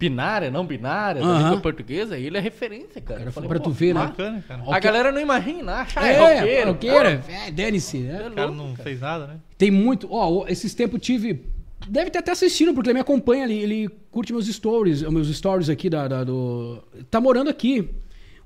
binária, 0.00 0.50
não 0.50 0.64
binária, 0.66 1.20
da 1.20 1.26
Aham. 1.28 1.44
língua 1.50 1.60
portuguesa. 1.60 2.16
E 2.18 2.24
ele 2.26 2.38
é 2.38 2.40
referência, 2.40 3.00
cara. 3.02 3.20
Cara, 3.20 3.30
falei, 3.32 3.48
pra 3.50 3.58
tu 3.60 3.70
ver, 3.70 3.94
né? 3.94 4.00
Bacana, 4.00 4.42
cara. 4.48 4.62
A 4.66 4.78
galera 4.80 5.12
não 5.12 5.20
imagina, 5.20 5.74
acha 5.74 6.00
É, 6.00 6.14
é, 6.60 6.64
roqueira. 6.64 7.22
É, 7.28 7.50
dane-se, 7.50 7.98
né? 7.98 8.22
É 8.24 8.28
O 8.28 8.32
cara 8.32 8.50
não 8.50 8.72
cara. 8.72 8.82
fez 8.82 9.00
nada, 9.00 9.26
né? 9.26 9.36
Tem 9.58 9.70
muito. 9.70 10.08
Ó, 10.10 10.46
esses 10.48 10.72
tempos 10.74 10.94
eu 10.94 11.00
tive. 11.00 11.44
Deve 11.86 12.10
ter 12.10 12.18
até 12.18 12.32
assistindo, 12.32 12.72
porque 12.72 12.88
ele 12.88 12.94
me 12.94 13.00
acompanha 13.00 13.44
ali. 13.44 13.58
Ele 13.58 13.88
curte 14.10 14.32
meus 14.32 14.46
stories, 14.46 15.02
meus 15.02 15.28
stories 15.36 15.68
aqui 15.68 15.90
da, 15.90 16.08
da- 16.08 16.24
do. 16.24 16.82
Tá 17.10 17.20
morando 17.20 17.50
aqui. 17.50 17.90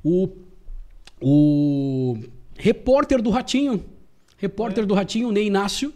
O. 0.02 0.28
O. 1.20 2.18
Repórter 2.58 3.22
do 3.22 3.30
Ratinho. 3.30 3.84
Repórter 4.36 4.84
do 4.86 4.94
Ratinho, 4.94 5.30
Ney 5.32 5.46
Inácio. 5.46 5.92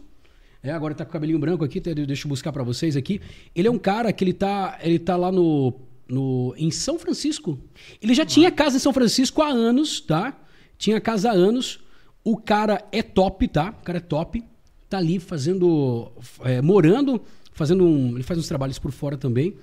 É, 0.69 0.73
agora 0.73 0.95
tá 0.95 1.03
com 1.03 1.09
o 1.09 1.13
cabelinho 1.15 1.39
branco 1.39 1.65
aqui, 1.65 1.81
tá, 1.81 1.95
deixa 1.95 2.27
eu 2.27 2.29
buscar 2.29 2.53
pra 2.53 2.63
vocês 2.63 2.95
aqui. 2.95 3.23
Ele 3.55 3.69
é 3.69 3.71
um 3.71 3.79
cara 3.79 4.13
que 4.13 4.23
ele 4.23 4.35
tá, 4.35 4.79
ele 4.83 4.99
tá 4.99 5.17
lá 5.17 5.33
no, 5.33 5.73
no 6.07 6.55
em 6.59 6.71
São 6.71 6.99
Francisco. 6.99 7.59
Ele 8.03 8.13
já 8.13 8.27
tinha 8.27 8.51
casa 8.51 8.77
em 8.77 8.79
São 8.79 8.93
Francisco 8.93 9.41
há 9.41 9.49
anos, 9.49 9.99
tá? 9.99 10.39
Tinha 10.77 11.01
casa 11.01 11.31
há 11.31 11.33
anos. 11.33 11.81
O 12.23 12.37
cara 12.37 12.85
é 12.93 13.03
top, 13.03 13.49
tá? 13.49 13.75
O 13.81 13.83
cara 13.83 13.97
é 13.97 14.01
top. 14.03 14.45
Tá 14.91 14.99
ali 14.99 15.19
fazendo. 15.19 16.13
é, 16.45 16.61
morando, 16.61 17.19
fazendo 17.55 17.87
um. 17.87 18.17
Ele 18.17 18.23
faz 18.23 18.39
uns 18.39 18.47
trabalhos 18.47 18.79
por 18.79 18.93
fora 18.93 19.17
também. 19.17 19.57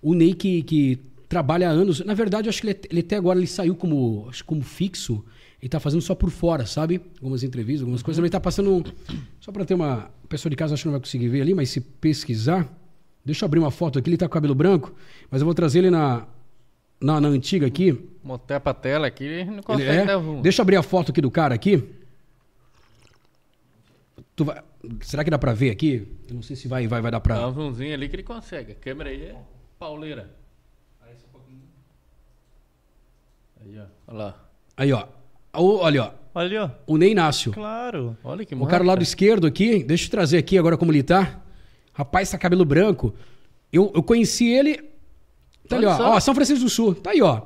O 0.00 0.14
Ney 0.14 0.32
que, 0.32 0.62
que 0.62 1.00
trabalha 1.28 1.68
há 1.68 1.72
anos. 1.72 2.04
Na 2.04 2.14
verdade, 2.14 2.48
acho 2.48 2.60
que 2.60 2.68
ele, 2.68 2.80
ele 2.88 3.00
até 3.00 3.16
agora 3.16 3.36
ele 3.36 3.48
saiu 3.48 3.74
como, 3.74 4.26
acho 4.28 4.44
como 4.44 4.62
fixo. 4.62 5.24
Ele 5.62 5.68
tá 5.68 5.78
fazendo 5.78 6.02
só 6.02 6.12
por 6.14 6.28
fora, 6.28 6.66
sabe? 6.66 7.00
Algumas 7.20 7.44
entrevistas, 7.44 7.82
algumas 7.82 8.02
coisas. 8.02 8.20
Ele 8.20 8.28
tá 8.28 8.40
passando. 8.40 8.74
um- 8.78 8.82
Só 9.40 9.52
pra 9.52 9.64
ter 9.64 9.74
uma. 9.74 10.10
A 10.24 10.26
pessoa 10.28 10.50
de 10.50 10.56
casa 10.56 10.74
acho 10.74 10.82
que 10.82 10.86
não 10.88 10.92
vai 10.94 11.00
conseguir 11.00 11.28
ver 11.28 11.40
ali, 11.40 11.54
mas 11.54 11.70
se 11.70 11.80
pesquisar. 11.80 12.68
Deixa 13.24 13.44
eu 13.44 13.46
abrir 13.46 13.60
uma 13.60 13.70
foto 13.70 13.96
aqui. 13.98 14.10
Ele 14.10 14.16
tá 14.16 14.26
com 14.26 14.32
cabelo 14.32 14.56
branco, 14.56 14.92
mas 15.30 15.40
eu 15.40 15.44
vou 15.44 15.54
trazer 15.54 15.78
ele 15.78 15.90
na, 15.90 16.26
na, 17.00 17.20
na 17.20 17.28
antiga 17.28 17.64
aqui. 17.64 17.96
Montei 18.24 18.58
pra 18.58 18.74
tela 18.74 19.06
aqui 19.06 19.24
e 19.24 19.44
não 19.44 19.52
Ele 19.54 19.62
consegue 19.62 19.88
é. 19.90 20.04
dar. 20.04 20.20
Deixa 20.42 20.60
eu 20.60 20.64
abrir 20.64 20.74
a 20.76 20.82
foto 20.82 21.12
aqui 21.12 21.20
do 21.20 21.30
cara 21.30 21.54
aqui. 21.54 21.88
Tu 24.34 24.44
vai- 24.44 24.62
Será 25.02 25.22
que 25.22 25.30
dá 25.30 25.38
pra 25.38 25.52
ver 25.54 25.70
aqui? 25.70 26.08
Eu 26.28 26.34
não 26.34 26.42
sei 26.42 26.56
se 26.56 26.66
vai, 26.66 26.88
vai, 26.88 27.00
vai 27.00 27.12
dar 27.12 27.20
pra. 27.20 27.36
Dá 27.36 27.46
um 27.48 27.52
zoomzinho 27.52 27.94
ali 27.94 28.08
que 28.08 28.16
ele 28.16 28.24
consegue. 28.24 28.72
A 28.72 28.74
câmera 28.74 29.10
aí 29.10 29.22
é 29.26 29.36
pauleira. 29.78 30.28
Aí, 33.60 33.78
ó. 33.78 33.84
Olha 34.08 34.18
lá. 34.18 34.48
Aí, 34.76 34.92
ó. 34.92 35.06
O- 35.54 35.76
Olha, 35.78 36.04
ó. 36.04 36.10
Olha 36.34 36.46
ali, 36.46 36.56
ó. 36.56 36.70
O 36.86 36.96
Ney 36.96 37.10
Inácio. 37.12 37.52
Claro. 37.52 38.16
Olha 38.24 38.44
que 38.44 38.54
O 38.54 38.66
cara 38.66 38.82
do 38.82 38.88
lado 38.88 39.02
esquerdo 39.02 39.46
aqui, 39.46 39.84
deixa 39.84 40.06
eu 40.06 40.10
trazer 40.10 40.38
aqui 40.38 40.56
agora 40.56 40.78
como 40.78 40.90
ele 40.90 41.02
tá. 41.02 41.40
Rapaz, 41.92 42.30
tá 42.30 42.38
cabelo 42.38 42.64
branco. 42.64 43.14
Eu, 43.70 43.92
eu 43.94 44.02
conheci 44.02 44.46
ele. 44.48 44.76
Tá 45.68 45.76
ali, 45.76 45.84
Olha 45.86 45.94
ó. 45.94 45.96
só. 45.98 46.10
ó. 46.14 46.20
São 46.20 46.34
Francisco 46.34 46.64
do 46.64 46.70
Sul. 46.70 46.94
Tá 46.94 47.10
aí, 47.10 47.20
ó. 47.20 47.42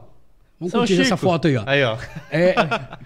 Vamos 0.58 0.70
São 0.70 0.80
curtir 0.80 0.94
Chico. 0.94 1.02
essa 1.06 1.16
foto 1.16 1.48
aí, 1.48 1.56
ó. 1.56 1.64
Aí, 1.66 1.82
ó. 1.84 1.98
É, 2.30 2.54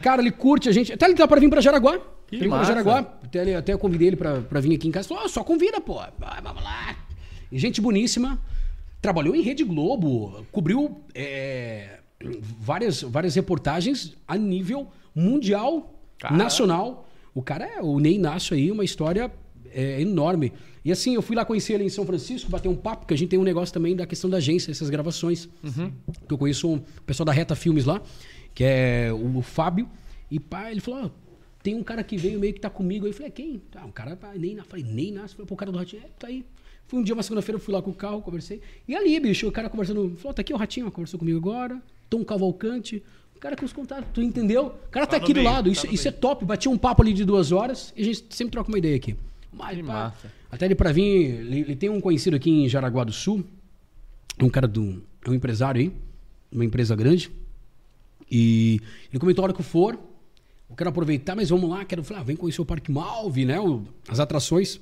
cara, 0.03 0.21
ele 0.21 0.31
curte 0.31 0.69
a 0.69 0.73
gente. 0.73 0.93
Até 0.93 1.07
ele 1.07 1.15
tá 1.15 1.27
pra 1.27 1.41
vir 1.41 1.49
pra 1.49 1.61
Jaraguá. 1.63 1.99
Que 2.29 2.37
Ele 2.37 2.49
pra. 2.49 2.63
Jaraguá. 2.63 2.99
Até, 3.01 3.41
ele- 3.41 3.55
até 3.55 3.73
eu 3.73 3.79
convidei 3.79 4.09
ele 4.09 4.17
pra, 4.17 4.41
pra 4.43 4.61
vir 4.61 4.75
aqui 4.77 4.87
em 4.87 4.91
casa. 4.93 5.09
Falou, 5.09 5.25
ó, 5.25 5.29
só 5.29 5.43
convida, 5.43 5.81
pô. 5.81 5.95
Vai, 6.19 6.41
vamos 6.43 6.63
lá. 6.63 6.95
E 7.51 7.59
gente 7.59 7.81
boníssima. 7.81 8.39
Trabalhou 9.01 9.35
em 9.35 9.41
Rede 9.41 9.65
Globo. 9.65 10.47
Cobriu 10.53 11.01
é, 11.15 12.00
várias, 12.59 13.03
várias 13.03 13.35
reportagens 13.35 14.17
a 14.27 14.37
nível 14.37 14.89
mundial, 15.15 15.95
Caraca. 16.19 16.43
nacional. 16.43 17.09
O 17.35 17.43
cara 17.43 17.65
é, 17.65 17.81
o 17.81 17.99
Ney 17.99 18.15
Inácio 18.15 18.55
aí, 18.55 18.71
uma 18.71 18.85
história 18.85 19.33
é, 19.73 20.01
enorme. 20.01 20.53
E 20.85 20.91
assim, 20.91 21.15
eu 21.15 21.23
fui 21.23 21.37
lá 21.37 21.45
conhecer 21.45 21.75
ele 21.75 21.85
em 21.85 21.89
São 21.89 22.05
Francisco, 22.07 22.51
bater 22.51 22.69
um 22.69 22.77
papo, 22.77 23.01
porque 23.01 23.15
a 23.15 23.17
gente 23.17 23.29
tem 23.29 23.39
um 23.39 23.45
negócio 23.45 23.73
também 23.73 23.95
da 23.95 24.07
questão 24.07 24.29
da 24.29 24.39
agência, 24.39 24.71
essas 24.71 24.91
gravações. 24.91 25.49
Que 26.27 26.35
eu 26.35 26.39
conheço 26.39 26.69
um 26.69 26.79
pessoal 27.07 27.27
da 27.27 27.33
Reta 27.33 27.55
Filmes 27.55 27.85
lá, 27.85 28.03
que 28.55 28.65
é 28.65 29.11
o 29.13 29.43
Fábio. 29.43 29.89
E 30.31 30.41
pá, 30.41 30.71
ele 30.71 30.81
falou: 30.81 31.05
ó, 31.07 31.11
tem 31.63 31.75
um 31.75 31.83
cara 31.83 32.03
que 32.03 32.17
veio 32.17 32.41
meio 32.41 32.55
que 32.55 32.61
tá 32.61 32.71
comigo. 32.71 33.05
Aí 33.05 33.11
eu 33.11 33.15
falei: 33.15 33.31
quem? 33.31 33.63
Ah, 33.75 33.85
um 33.85 33.91
cara, 33.91 34.19
nem 34.37 34.55
na. 34.55 34.65
Falei: 34.65 34.85
nem 34.85 35.13
nasce. 35.13 35.35
Falei: 35.35 35.47
pô, 35.47 35.55
o 35.55 35.57
cara 35.57 35.71
do 35.71 35.79
Ratinho, 35.79 36.03
é, 36.05 36.09
tá 36.19 36.29
aí. 36.29 36.45
Fui 36.87 36.99
um 36.99 37.03
dia, 37.03 37.15
uma 37.15 37.23
segunda-feira, 37.23 37.57
eu 37.57 37.63
fui 37.63 37.73
lá 37.73 37.81
com 37.81 37.91
o 37.91 37.95
carro, 37.95 38.21
conversei. 38.21 38.61
E 38.89 38.97
ali, 38.97 39.21
bicho, 39.21 39.47
o 39.47 39.53
cara 39.53 39.69
conversando, 39.69 40.17
falou: 40.17 40.35
tá 40.35 40.41
aqui 40.41 40.53
o 40.53 40.57
Ratinho, 40.57 40.91
conversou 40.91 41.19
comigo 41.19 41.39
agora. 41.39 41.81
Tom 42.11 42.23
Cavalcante. 42.25 43.03
O 43.35 43.41
cara 43.41 43.57
com 43.57 43.65
os 43.65 43.73
contatos, 43.73 44.05
tu 44.13 44.21
entendeu? 44.21 44.67
O 44.67 44.91
cara 44.91 45.07
tá, 45.07 45.13
Tá 45.19 45.25
aqui 45.25 45.33
do 45.33 45.39
meio, 45.41 45.49
lado. 45.51 45.65
tá 45.67 45.71
Isso, 45.73 45.87
isso 45.87 46.07
é 46.07 46.11
top. 46.11 46.45
Bati 46.45 46.69
um 46.69 46.77
papo 46.77 47.01
ali 47.01 47.15
de 47.15 47.25
duas 47.25 47.53
horas 47.53 47.91
e 47.97 48.03
a 48.03 48.05
gente 48.05 48.27
sempre 48.29 48.53
troca 48.53 48.69
uma 48.69 48.77
ideia 48.77 48.97
aqui. 48.97 49.17
Mas, 49.51 49.77
Que 49.79 49.83
pá, 49.83 49.93
massa. 49.93 50.31
Até 50.51 50.67
ele 50.67 50.75
pra 50.75 50.93
vir, 50.93 51.03
ele, 51.41 51.61
ele 51.61 51.77
tem 51.77 51.89
um 51.89 52.01
conhecido 52.01 52.37
aqui 52.37 52.51
em 52.51 52.69
Jaraguá 52.69 53.03
do 53.05 53.13
Sul, 53.13 53.43
um 54.43 54.51
cara 54.51 54.69
do. 54.69 55.03
É 55.25 55.31
um 55.31 55.35
empresário 55.35 55.81
aí, 55.81 55.93
uma 56.53 56.65
empresa 56.65 56.95
grande. 56.95 57.31
E 58.31 58.81
ele 59.11 59.19
comentou 59.19 59.43
a 59.43 59.45
hora 59.47 59.53
que 59.55 59.61
eu 59.61 59.65
for. 59.65 59.99
Eu 60.69 60.77
quero 60.77 60.91
aproveitar, 60.91 61.35
mas 61.35 61.49
vamos 61.51 61.69
lá, 61.69 61.85
quero 61.85 62.05
falar, 62.05 62.21
ah, 62.21 62.23
vem 62.25 62.37
conhecer 62.37 62.61
o 62.61 62.65
Parque 62.65 62.93
Malve, 62.93 63.45
né? 63.45 63.59
o- 63.59 63.83
as 64.09 64.21
atrações 64.21 64.81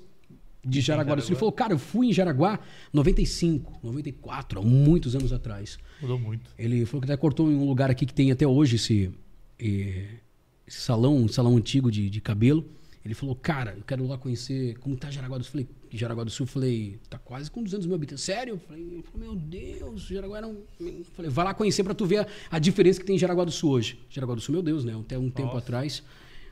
de 0.64 0.80
Jaraguá 0.80 1.14
do 1.14 1.22
Sul. 1.22 1.30
Ele 1.30 1.38
falou, 1.38 1.52
cara, 1.52 1.72
eu 1.72 1.78
fui 1.78 2.08
em 2.08 2.12
Jaraguá 2.12 2.58
95, 2.92 3.80
94, 3.82 4.60
há 4.60 4.62
muitos 4.62 5.14
anos 5.14 5.32
atrás. 5.32 5.78
Mudou 6.00 6.18
muito. 6.18 6.50
Ele 6.58 6.84
falou 6.84 7.00
que 7.00 7.10
até 7.10 7.16
cortou 7.16 7.50
em 7.50 7.56
um 7.56 7.66
lugar 7.66 7.90
aqui 7.90 8.04
que 8.04 8.14
tem 8.14 8.30
até 8.30 8.46
hoje 8.46 8.76
esse, 8.76 9.10
esse 9.58 10.80
salão, 10.80 11.16
um 11.16 11.28
salão 11.28 11.56
antigo 11.56 11.90
de, 11.90 12.10
de 12.10 12.20
cabelo. 12.20 12.64
Ele 13.04 13.14
falou, 13.14 13.34
cara, 13.34 13.74
eu 13.76 13.82
quero 13.84 14.06
lá 14.06 14.18
conhecer 14.18 14.76
como 14.78 14.94
tá 14.96 15.10
Jaraguá 15.10 15.38
do 15.38 15.44
Sul. 15.44 15.60
Eu 15.60 15.66
Falei, 15.66 15.68
Jaraguá 15.90 16.24
do 16.24 16.30
Sul, 16.30 16.46
falei, 16.46 16.98
tá 17.08 17.18
quase 17.18 17.50
com 17.50 17.62
200 17.62 17.86
mil 17.86 17.94
habitantes. 17.94 18.22
Sério? 18.22 18.60
Falei, 18.66 19.02
meu 19.14 19.34
Deus, 19.34 20.02
Jaraguá 20.02 20.42
não... 20.42 20.58
Eu 20.78 21.04
falei, 21.14 21.30
vai 21.30 21.44
lá 21.46 21.54
conhecer 21.54 21.82
pra 21.82 21.94
tu 21.94 22.04
ver 22.04 22.18
a, 22.18 22.26
a 22.50 22.58
diferença 22.58 23.00
que 23.00 23.06
tem 23.06 23.16
em 23.16 23.18
Jaraguá 23.18 23.44
do 23.44 23.50
Sul 23.50 23.70
hoje. 23.70 23.98
Jaraguá 24.10 24.34
do 24.34 24.40
Sul, 24.40 24.52
meu 24.52 24.62
Deus, 24.62 24.84
né? 24.84 24.94
Até 24.98 25.16
um 25.16 25.30
tempo 25.30 25.56
atrás. 25.56 26.02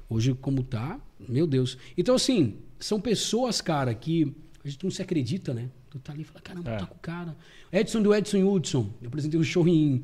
Hoje, 0.09 0.35
como 0.35 0.63
tá, 0.63 1.01
meu 1.29 1.47
Deus. 1.47 1.77
Então, 1.97 2.15
assim, 2.15 2.57
são 2.79 3.01
pessoas, 3.01 3.61
cara, 3.61 3.95
que 3.95 4.35
a 4.65 4.69
gente 4.69 4.85
não 4.85 4.91
se 4.91 5.03
acredita, 5.03 5.53
né? 5.53 5.69
Tu 5.91 5.99
tá 5.99 6.13
ali 6.13 6.23
e 6.23 6.25
fala, 6.25 6.41
caramba, 6.41 6.71
É. 6.71 6.77
tá 6.77 6.87
com 6.87 6.95
o 6.95 6.99
cara. 7.01 7.37
Edson 7.73 8.03
do 8.03 8.15
Edson 8.15 8.45
Hudson. 8.45 8.91
Eu 9.03 9.09
apresentei 9.09 9.39
um 9.39 9.45
show 9.45 9.67
em, 9.67 10.03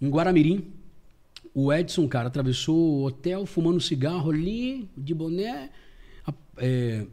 em 0.00 0.08
Guaramirim. 0.08 0.72
O 1.54 1.72
Edson, 1.72 2.06
cara, 2.06 2.28
atravessou 2.28 2.76
o 2.76 3.04
hotel 3.04 3.46
fumando 3.46 3.80
cigarro 3.80 4.30
ali, 4.30 4.88
de 4.96 5.14
boné. 5.14 5.70
é, 6.58 7.06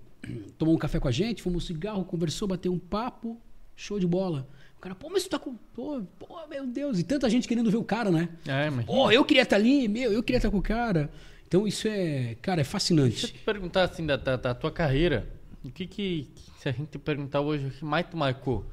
tomou 0.58 0.76
um 0.76 0.78
café 0.78 1.00
com 1.00 1.08
a 1.08 1.12
gente, 1.12 1.42
fumou 1.42 1.58
um 1.58 1.62
cigarro, 1.62 2.04
conversou, 2.06 2.48
bateu 2.48 2.72
um 2.72 2.80
papo. 2.80 3.40
Show 3.76 4.00
de 4.00 4.06
bola. 4.08 4.48
O 4.78 4.80
cara, 4.80 4.94
pô, 4.96 5.10
mas 5.10 5.24
tu 5.24 5.30
tá 5.30 5.40
com. 5.40 5.56
Pô, 5.74 6.02
pô, 6.20 6.46
meu 6.48 6.68
Deus. 6.68 7.00
E 7.00 7.04
tanta 7.04 7.28
gente 7.30 7.48
querendo 7.48 7.72
ver 7.72 7.78
o 7.78 7.84
cara, 7.84 8.12
né? 8.12 8.30
É, 8.46 8.70
mas. 8.70 8.86
Pô, 8.86 9.10
eu 9.12 9.26
queria 9.26 9.44
estar 9.44 9.56
ali, 9.56 9.88
meu, 9.88 10.12
eu 10.12 10.22
queria 10.22 10.38
estar 10.38 10.52
com 10.52 10.58
o 10.58 10.62
cara. 10.62 11.10
Então 11.54 11.68
isso 11.68 11.88
é, 11.88 12.36
cara, 12.42 12.62
é 12.62 12.64
Deixa 12.64 12.68
eu 12.68 12.72
fascinante. 12.72 13.28
te 13.28 13.40
perguntar 13.46 13.84
assim 13.84 14.04
da, 14.04 14.16
da, 14.16 14.36
da 14.36 14.56
tua 14.56 14.72
carreira. 14.72 15.30
O 15.64 15.70
que 15.70 15.86
que, 15.86 16.28
se 16.58 16.68
a 16.68 16.72
gente 16.72 16.98
perguntar 16.98 17.42
hoje, 17.42 17.68
o 17.68 17.70
que 17.70 17.86
mais 17.86 18.08
tu 18.08 18.18
marcou? 18.18 18.66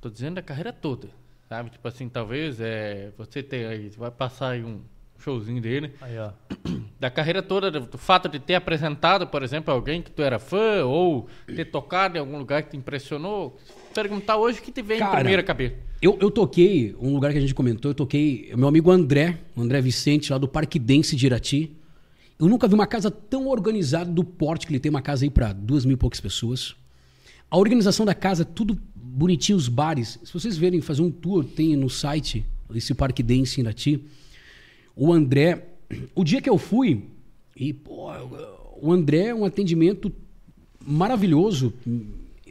Tô 0.00 0.10
dizendo 0.10 0.34
da 0.34 0.42
carreira 0.42 0.72
toda, 0.72 1.06
sabe? 1.48 1.70
Tipo 1.70 1.86
assim, 1.86 2.08
talvez 2.08 2.60
é, 2.60 3.12
você 3.16 3.44
ter 3.44 3.66
aí, 3.66 3.90
vai 3.90 4.10
passar 4.10 4.48
aí 4.48 4.64
um 4.64 4.80
showzinho 5.20 5.62
dele. 5.62 5.92
Aí, 6.00 6.18
ó. 6.18 6.32
Da 6.98 7.10
carreira 7.10 7.42
toda, 7.42 7.70
do, 7.70 7.98
fato 7.98 8.30
de 8.30 8.38
ter 8.38 8.54
apresentado, 8.54 9.26
por 9.26 9.42
exemplo, 9.42 9.72
alguém 9.72 10.00
que 10.00 10.10
tu 10.10 10.22
era 10.22 10.38
fã, 10.38 10.84
ou 10.86 11.28
ter 11.46 11.66
tocado 11.66 12.16
em 12.16 12.20
algum 12.20 12.38
lugar 12.38 12.62
que 12.62 12.70
te 12.70 12.76
impressionou. 12.78 13.58
Perguntar 13.92 14.38
hoje 14.38 14.58
o 14.58 14.62
que 14.62 14.72
te 14.72 14.80
vem 14.80 14.98
Cara, 14.98 15.12
em 15.12 15.16
primeira 15.16 15.42
cabeça. 15.42 15.76
Eu, 16.00 16.16
eu 16.18 16.30
toquei, 16.30 16.96
um 16.98 17.12
lugar 17.12 17.30
que 17.32 17.38
a 17.38 17.40
gente 17.40 17.54
comentou, 17.54 17.90
eu 17.90 17.94
toquei, 17.94 18.50
meu 18.56 18.68
amigo 18.68 18.90
André, 18.90 19.38
o 19.54 19.60
André 19.60 19.82
Vicente, 19.82 20.32
lá 20.32 20.38
do 20.38 20.48
Parque 20.48 20.78
Dense 20.78 21.14
de 21.14 21.26
Irati. 21.26 21.76
Eu 22.38 22.48
nunca 22.48 22.66
vi 22.66 22.74
uma 22.74 22.86
casa 22.86 23.10
tão 23.10 23.46
organizada 23.46 24.10
do 24.10 24.24
porte 24.24 24.66
que 24.66 24.72
ele 24.72 24.80
tem, 24.80 24.90
uma 24.90 25.02
casa 25.02 25.24
aí 25.24 25.30
para 25.30 25.52
duas 25.52 25.84
mil 25.84 25.94
e 25.94 25.98
poucas 25.98 26.20
pessoas. 26.20 26.74
A 27.50 27.56
organização 27.56 28.04
da 28.04 28.14
casa, 28.14 28.44
tudo 28.44 28.78
bonitinho, 28.94 29.56
os 29.56 29.68
bares. 29.68 30.18
Se 30.24 30.32
vocês 30.32 30.56
verem 30.56 30.80
fazer 30.80 31.02
um 31.02 31.10
tour, 31.10 31.44
tem 31.44 31.76
no 31.76 31.88
site 31.88 32.44
esse 32.74 32.92
Parque 32.94 33.22
Dense 33.22 33.60
em 33.60 33.62
Irati. 33.62 34.04
O 34.96 35.12
André, 35.12 35.68
o 36.14 36.24
dia 36.24 36.42
que 36.42 36.50
eu 36.50 36.58
fui, 36.58 37.04
e 37.56 37.72
pô, 37.72 38.08
o 38.80 38.92
André, 38.92 39.32
um 39.32 39.44
atendimento 39.44 40.12
maravilhoso, 40.84 41.72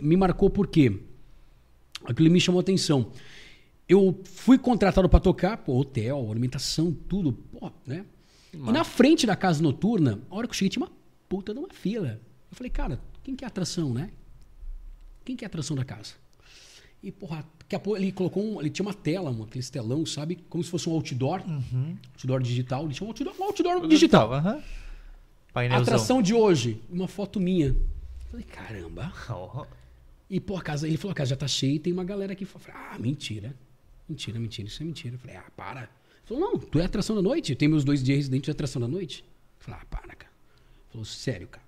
me 0.02 0.16
marcou 0.16 0.50
por 0.50 0.68
quê? 0.68 0.98
Aquilo 2.06 2.32
me 2.32 2.40
chamou 2.40 2.60
a 2.60 2.62
atenção. 2.62 3.08
Eu 3.88 4.18
fui 4.24 4.58
contratado 4.58 5.10
para 5.10 5.20
tocar, 5.20 5.58
pô, 5.58 5.78
hotel, 5.78 6.32
alimentação, 6.32 6.96
tudo, 7.10 7.34
pô, 7.34 7.70
né? 7.86 8.06
E 8.54 8.72
na 8.72 8.84
frente 8.84 9.26
da 9.26 9.36
casa 9.36 9.62
noturna, 9.62 10.20
a 10.30 10.36
hora 10.36 10.48
que 10.48 10.52
eu 10.52 10.56
cheguei, 10.56 10.70
tinha 10.70 10.86
uma 10.86 10.92
puta 11.28 11.54
de 11.54 11.60
uma 11.60 11.70
fila. 11.70 12.20
Eu 12.52 12.56
falei, 12.56 12.70
cara, 12.70 13.00
quem 13.24 13.36
que 13.36 13.44
é 13.44 13.48
a 13.48 13.50
atração, 13.50 13.94
né? 13.94 14.12
Quem 15.26 15.36
que 15.36 15.44
é 15.44 15.48
a 15.48 15.50
atração 15.50 15.76
da 15.76 15.84
casa? 15.84 16.14
E, 17.02 17.12
porra, 17.12 17.46
daqui 17.60 17.76
a 17.76 17.80
pouco 17.80 18.00
ele 18.00 18.12
colocou 18.12 18.44
um, 18.44 18.62
ele 18.62 18.70
tinha 18.70 18.86
uma 18.86 18.94
tela, 18.94 19.30
um, 19.32 19.44
aquele 19.44 19.66
telão, 19.66 20.06
sabe? 20.06 20.38
Como 20.50 20.64
se 20.64 20.70
fosse 20.70 20.88
um 20.88 20.94
outdoor, 20.94 21.42
outdoor 22.16 22.42
digital. 22.42 22.86
Ele 22.86 22.94
tinha 22.94 23.06
um 23.06 23.10
outdoor, 23.10 23.36
um 23.40 23.44
outdoor 23.44 23.88
digital. 23.88 24.34
A 24.34 24.62
Painelzão. 25.52 25.84
atração 25.84 26.22
de 26.22 26.34
hoje, 26.34 26.82
uma 26.90 27.08
foto 27.08 27.40
minha. 27.40 27.68
Eu 27.68 28.30
falei, 28.32 28.46
caramba. 28.46 29.14
Ó. 29.30 29.66
E, 30.30 30.40
pô, 30.40 30.58
a 30.58 30.62
casa, 30.62 30.88
ele 30.88 30.98
falou, 30.98 31.12
a 31.12 31.16
casa 31.16 31.32
já 31.32 31.36
tá 31.36 31.48
cheia 31.48 31.76
e 31.76 31.80
tem 31.80 31.92
uma 31.92 32.04
galera 32.04 32.34
aqui. 32.34 32.44
Eu 32.44 32.48
falei, 32.48 32.82
ah, 32.92 32.98
mentira. 32.98 33.56
Mentira, 34.08 34.40
mentira, 34.40 34.68
isso 34.68 34.82
é 34.82 34.86
mentira. 34.86 35.16
Eu 35.16 35.20
falei, 35.20 35.36
ah, 35.36 35.46
para. 35.56 35.90
Falou, 36.26 36.42
não, 36.52 36.58
tu 36.58 36.80
é 36.80 36.86
atração 36.86 37.16
da 37.16 37.22
noite? 37.22 37.54
Tem 37.56 37.68
meus 37.68 37.84
dois 37.84 38.02
dias 38.04 38.18
residentes 38.18 38.46
de 38.46 38.52
atração 38.52 38.82
da 38.82 38.88
noite? 38.88 39.24
Eu 39.60 39.66
falei, 39.66 39.80
ah, 39.82 39.86
para, 39.90 40.16
cara. 40.16 40.32
Falou, 40.92 41.06
sério, 41.06 41.48
cara. 41.48 41.64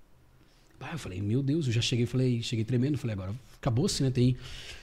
Ah, 0.80 0.92
eu 0.92 0.98
falei, 0.98 1.20
meu 1.20 1.42
Deus, 1.42 1.66
eu 1.66 1.72
já 1.72 1.80
cheguei, 1.80 2.06
falei, 2.06 2.42
cheguei 2.42 2.64
tremendo, 2.64 2.96
falei, 2.98 3.14
agora 3.14 3.34
acabou-se, 3.60 4.02
né? 4.02 4.10
Tem. 4.10 4.36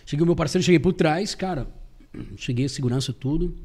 Cheguei 0.05 0.23
o 0.23 0.25
meu 0.25 0.35
parceiro, 0.35 0.63
cheguei 0.63 0.79
por 0.79 0.91
trás, 0.93 1.33
cara. 1.35 1.67
Cheguei, 2.37 2.67
segurança, 2.67 3.13
tudo. 3.13 3.55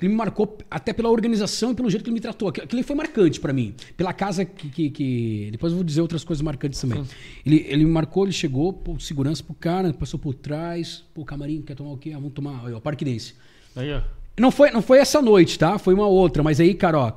Ele 0.00 0.08
me 0.08 0.14
marcou 0.14 0.56
até 0.70 0.94
pela 0.94 1.10
organização 1.10 1.72
e 1.72 1.74
pelo 1.74 1.90
jeito 1.90 2.02
que 2.02 2.08
ele 2.08 2.14
me 2.14 2.20
tratou. 2.20 2.48
Aquilo 2.48 2.82
foi 2.82 2.96
marcante 2.96 3.38
pra 3.38 3.52
mim. 3.52 3.74
Pela 3.98 4.14
casa 4.14 4.46
que, 4.46 4.70
que, 4.70 4.90
que- 4.90 5.48
Depois 5.52 5.72
eu 5.72 5.76
vou 5.76 5.84
dizer 5.84 6.00
outras 6.00 6.24
coisas 6.24 6.40
marcantes 6.40 6.80
também. 6.80 7.04
Ele, 7.44 7.66
ele 7.68 7.84
me 7.84 7.90
marcou, 7.90 8.24
ele 8.24 8.32
chegou, 8.32 8.72
pô, 8.72 8.98
segurança 8.98 9.42
pro 9.44 9.52
cara, 9.54 9.92
passou 9.92 10.18
por 10.18 10.32
trás. 10.32 11.04
Pô, 11.12 11.22
camarim, 11.24 11.60
quer 11.60 11.74
tomar 11.74 11.90
o 11.92 11.98
quê? 11.98 12.10
Ah, 12.12 12.16
vamos 12.18 12.32
tomar. 12.32 12.66
Aí, 12.66 12.72
ó, 12.72 12.80
Parque 12.80 13.04
Dense. 13.04 13.34
Aí, 13.76 13.92
ó. 13.92 14.02
Não 14.40 14.50
foi, 14.50 14.70
não 14.70 14.80
foi 14.80 14.98
essa 14.98 15.20
noite, 15.20 15.58
tá? 15.58 15.78
Foi 15.78 15.92
uma 15.92 16.06
outra. 16.06 16.42
Mas 16.42 16.58
aí, 16.60 16.72
cara, 16.74 16.98
ó. 16.98 17.12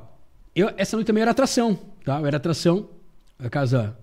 eu, 0.54 0.70
essa 0.76 0.96
noite 0.96 1.06
também 1.06 1.22
era 1.22 1.30
atração, 1.30 1.78
tá? 2.04 2.20
Eu 2.20 2.26
era 2.26 2.36
atração, 2.36 2.88
a 3.38 3.48
casa 3.48 3.96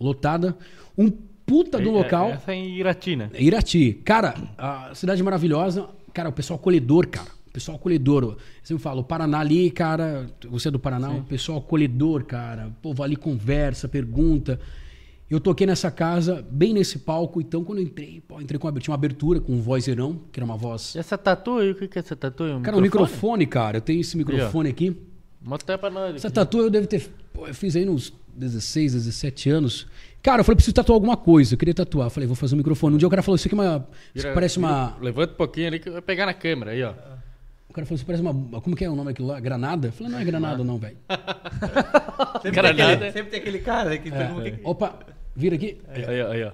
lotada. 0.00 0.56
Um 0.98 1.08
puta 1.10 1.78
do 1.78 1.88
É- 1.88 1.92
local. 1.92 2.30
Essa 2.30 2.52
é 2.52 2.56
em 2.56 2.76
Iratina. 2.76 3.30
Irati. 3.38 3.92
Cara, 4.04 4.34
a 4.58 4.94
cidade 4.94 5.22
maravilhosa. 5.22 5.88
Cara, 6.12 6.28
o 6.28 6.32
pessoal 6.32 6.58
acolhedor, 6.58 7.06
cara. 7.06 7.28
O 7.46 7.50
pessoal 7.52 7.76
acolhedor. 7.76 8.24
Eu 8.24 8.36
sempre 8.62 8.82
falo, 8.82 9.00
o 9.00 9.04
Paraná 9.04 9.38
ali, 9.40 9.70
cara. 9.70 10.26
Você 10.50 10.68
é 10.68 10.70
do 10.70 10.78
Paraná, 10.78 11.10
o 11.10 11.22
pessoal 11.22 11.58
acolhedor, 11.58 12.24
cara. 12.24 12.66
O 12.66 12.72
povo 12.82 13.02
ali 13.02 13.14
conversa, 13.16 13.88
pergunta. 13.88 14.58
Eu 15.28 15.40
toquei 15.40 15.66
nessa 15.66 15.90
casa, 15.90 16.44
bem 16.50 16.72
nesse 16.72 17.00
palco. 17.00 17.40
Então, 17.40 17.64
quando 17.64 17.78
eu 17.78 17.84
entrei, 17.84 18.20
pô, 18.26 18.40
entrei 18.40 18.58
com 18.60 18.68
uma, 18.68 18.78
tinha 18.78 18.92
uma 18.92 18.96
abertura 18.96 19.40
com 19.40 19.52
um 19.54 19.60
vozeirão, 19.60 20.20
que 20.30 20.38
era 20.38 20.44
uma 20.44 20.56
voz. 20.56 20.94
Essa 20.94 21.18
tatu 21.18 21.58
aí, 21.58 21.72
o 21.72 21.74
que 21.74 21.88
que 21.88 21.98
é 21.98 22.00
essa 22.00 22.14
tatu? 22.14 22.44
Um 22.44 22.62
Cara, 22.62 22.76
o 22.76 22.80
microfone, 22.80 23.44
cara. 23.46 23.78
Eu 23.78 23.80
tenho 23.80 24.00
esse 24.00 24.16
microfone 24.16 24.68
aqui. 24.70 24.96
Mostra 25.42 25.76
pra 25.76 25.90
nós. 25.90 26.14
Essa 26.16 26.30
tatu 26.30 26.58
eu 26.58 26.70
devo 26.70 26.86
ter. 26.86 27.08
pô, 27.32 27.46
eu 27.48 27.54
fiz 27.54 27.74
aí 27.74 27.84
nos 27.84 28.12
16, 28.36 28.92
17 28.94 29.50
anos. 29.50 29.86
Cara, 30.22 30.40
eu 30.40 30.44
falei, 30.44 30.56
preciso 30.56 30.74
tatuar 30.74 30.94
alguma 30.94 31.16
coisa. 31.16 31.54
Eu 31.54 31.58
queria 31.58 31.74
tatuar. 31.74 32.06
Eu 32.06 32.10
falei, 32.10 32.26
vou 32.26 32.36
fazer 32.36 32.54
um 32.54 32.58
microfone. 32.58 32.94
Um 32.94 32.98
dia 32.98 33.06
o 33.08 33.10
cara 33.10 33.22
falou, 33.22 33.34
isso 33.36 33.48
aqui 33.48 33.54
é 33.54 33.58
uma. 33.60 33.88
Vira- 34.14 34.32
parece 34.32 34.58
vira- 34.60 34.68
uma. 34.70 34.96
Levanta 35.00 35.32
um 35.32 35.36
pouquinho 35.36 35.66
ali 35.68 35.78
que 35.80 35.90
vai 35.90 36.02
pegar 36.02 36.26
na 36.26 36.34
câmera 36.34 36.70
aí, 36.70 36.82
ó. 36.84 36.92
O 37.68 37.72
cara 37.72 37.84
falou, 37.84 37.96
isso 37.96 38.06
parece 38.06 38.22
uma. 38.22 38.60
Como 38.60 38.74
que 38.76 38.84
é 38.84 38.90
o 38.90 38.94
nome 38.96 39.08
daquilo 39.10 39.28
lá? 39.28 39.38
Granada? 39.40 39.88
Eu 39.88 39.92
falei, 39.92 40.12
não 40.12 40.18
é 40.20 40.24
granada, 40.24 40.62
não, 40.64 40.78
velho. 40.78 40.96
Sempre, 42.42 42.52
Cara, 42.52 42.74
tem 42.74 42.84
aquele, 42.84 43.00
nada. 43.00 43.12
sempre 43.12 43.30
tem 43.30 43.40
aquele 43.40 43.58
cara 43.58 43.98
que 43.98 44.10
que- 44.10 44.60
Opa, 44.64 44.98
vira 45.36 45.54
aqui. 45.56 45.78
Aí, 45.88 46.20
aí, 46.22 46.44
ó. 46.44 46.52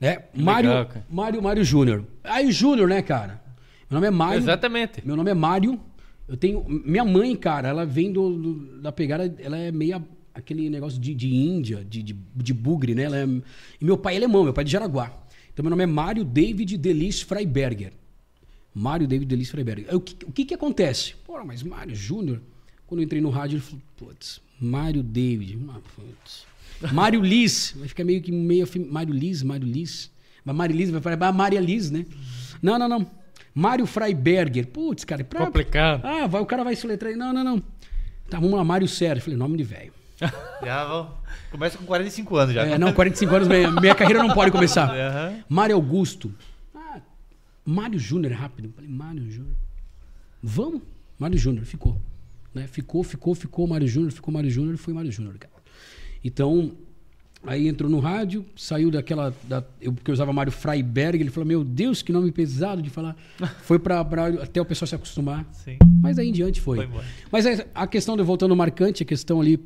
É, 0.00 0.24
Mário. 0.34 0.70
Mário, 1.10 1.42
Mário 1.42 1.64
Júnior. 1.64 2.04
Aí, 2.22 2.52
Júnior, 2.52 2.88
né, 2.88 3.02
cara? 3.02 3.42
Meu 3.90 3.96
nome 3.96 4.06
é 4.06 4.10
Mário. 4.10 4.38
Exatamente. 4.38 5.04
Meu 5.04 5.16
nome 5.16 5.30
é 5.30 5.34
Mário. 5.34 5.80
Eu 6.28 6.36
tenho. 6.36 6.64
Minha 6.68 7.04
mãe, 7.04 7.34
cara, 7.34 7.68
ela 7.68 7.84
vem 7.86 8.12
do, 8.12 8.36
do- 8.36 8.80
da 8.82 8.92
pegada. 8.92 9.34
Ela 9.40 9.56
é 9.58 9.72
meia. 9.72 10.02
aquele 10.34 10.70
negócio 10.70 11.00
de, 11.00 11.14
de 11.14 11.34
Índia, 11.34 11.84
de, 11.84 12.02
de, 12.02 12.12
de 12.36 12.54
bugre, 12.54 12.94
né? 12.94 13.04
Ela 13.04 13.18
é- 13.18 13.24
e 13.80 13.84
meu 13.84 13.98
pai 13.98 14.14
é 14.14 14.16
alemão, 14.18 14.44
meu 14.44 14.52
pai 14.52 14.62
é 14.62 14.66
de 14.66 14.70
Jaraguá. 14.70 15.10
Então 15.52 15.64
meu 15.64 15.70
nome 15.70 15.82
é 15.82 15.86
Mário 15.86 16.24
David 16.24 16.76
Delis 16.78 17.20
Freiberger. 17.20 17.92
Mário 18.72 19.08
David 19.08 19.26
Delis 19.26 19.50
Freiberger. 19.50 19.92
O 19.96 20.00
que, 20.00 20.24
o 20.24 20.30
que 20.30 20.44
que 20.44 20.54
acontece? 20.54 21.14
Pô, 21.26 21.42
mas 21.44 21.64
Mário 21.64 21.96
Júnior, 21.96 22.40
quando 22.86 23.00
eu 23.00 23.04
entrei 23.04 23.20
no 23.20 23.30
rádio, 23.30 23.56
ele 23.56 23.62
falou, 23.62 23.82
putz, 23.96 24.40
Mário 24.60 25.02
David, 25.02 25.58
putz. 25.96 26.46
Mário 26.92 27.20
Liz, 27.20 27.74
vai 27.76 27.88
ficar 27.88 28.04
meio 28.04 28.20
que 28.22 28.30
meio 28.32 28.64
afim- 28.64 28.84
Mário 28.90 29.12
Liz, 29.12 29.42
Mário 29.42 29.66
Liz. 29.66 30.10
Mas 30.44 30.54
Mário 30.56 30.74
Liz 30.76 30.90
vai 30.90 31.00
falar, 31.00 31.18
ah, 31.28 31.32
Maria 31.32 31.60
Liz, 31.60 31.90
né? 31.90 32.06
Não, 32.62 32.78
não, 32.78 32.88
não. 32.88 33.10
Mário 33.54 33.84
Freiberger. 33.86 34.66
Putz, 34.68 35.04
cara, 35.04 35.24
pra, 35.24 35.44
Complicado. 35.46 36.04
ah, 36.04 36.26
vai, 36.26 36.40
o 36.40 36.46
cara 36.46 36.62
vai 36.64 36.76
se 36.76 36.86
letrar 36.86 37.10
aí. 37.10 37.16
Não, 37.16 37.32
não, 37.32 37.42
não. 37.44 37.58
Tá, 38.30 38.38
vamos 38.38 38.54
lá, 38.54 38.64
Mário 38.64 38.86
Sérgio. 38.86 39.22
Falei, 39.24 39.36
nome 39.38 39.56
de 39.56 39.64
velho. 39.64 39.92
Já 40.64 40.84
vão- 40.84 41.18
Começa 41.50 41.78
com 41.78 41.84
45 41.86 42.36
anos 42.36 42.54
já. 42.54 42.62
É, 42.66 42.76
não, 42.78 42.92
45 42.92 43.34
anos, 43.34 43.48
minha, 43.48 43.70
minha 43.70 43.94
carreira 43.94 44.22
não 44.22 44.34
pode 44.34 44.50
começar. 44.50 44.88
Aham. 44.94 45.38
Mário 45.48 45.74
Augusto. 45.76 46.32
Ah, 46.74 47.00
Mário 47.64 47.98
Júnior, 47.98 48.32
rápido. 48.34 48.70
Falei, 48.74 48.90
Mário 48.90 49.30
Júnior. 49.30 49.54
Vamos? 50.42 50.82
Mário 51.18 51.38
Júnior, 51.38 51.64
ficou. 51.64 51.98
Né? 52.54 52.66
Ficou, 52.66 53.02
ficou, 53.02 53.34
ficou 53.34 53.66
Mário 53.66 53.88
Júnior, 53.88 54.12
ficou 54.12 54.32
Mário 54.32 54.50
Júnior, 54.50 54.76
foi 54.76 54.92
Mário 54.92 55.10
Júnior, 55.10 55.38
cara. 55.38 55.52
Então, 56.24 56.72
aí 57.44 57.68
entrou 57.68 57.90
no 57.90 57.98
rádio, 58.00 58.44
saiu 58.56 58.90
daquela. 58.90 59.34
Da, 59.44 59.62
eu, 59.80 59.92
porque 59.92 60.10
eu 60.10 60.12
usava 60.12 60.32
Mário 60.32 60.52
Freiberg, 60.52 61.20
ele 61.22 61.30
falou: 61.30 61.46
Meu 61.46 61.62
Deus, 61.64 62.02
que 62.02 62.12
nome 62.12 62.30
pesado 62.32 62.82
de 62.82 62.90
falar. 62.90 63.16
Foi 63.62 63.78
pra- 63.78 64.00
até 64.42 64.60
o 64.60 64.64
pessoal 64.64 64.86
se 64.86 64.94
acostumar. 64.94 65.46
Sim. 65.52 65.78
Mas 66.02 66.18
aí 66.18 66.28
em 66.28 66.32
diante 66.32 66.60
foi. 66.60 66.86
Foi. 66.86 67.04
Mas 67.30 67.46
a, 67.46 67.64
a 67.74 67.86
questão 67.86 68.16
de 68.16 68.22
voltando 68.22 68.54
marcante, 68.56 69.02
a 69.02 69.06
questão 69.06 69.40
ali 69.40 69.58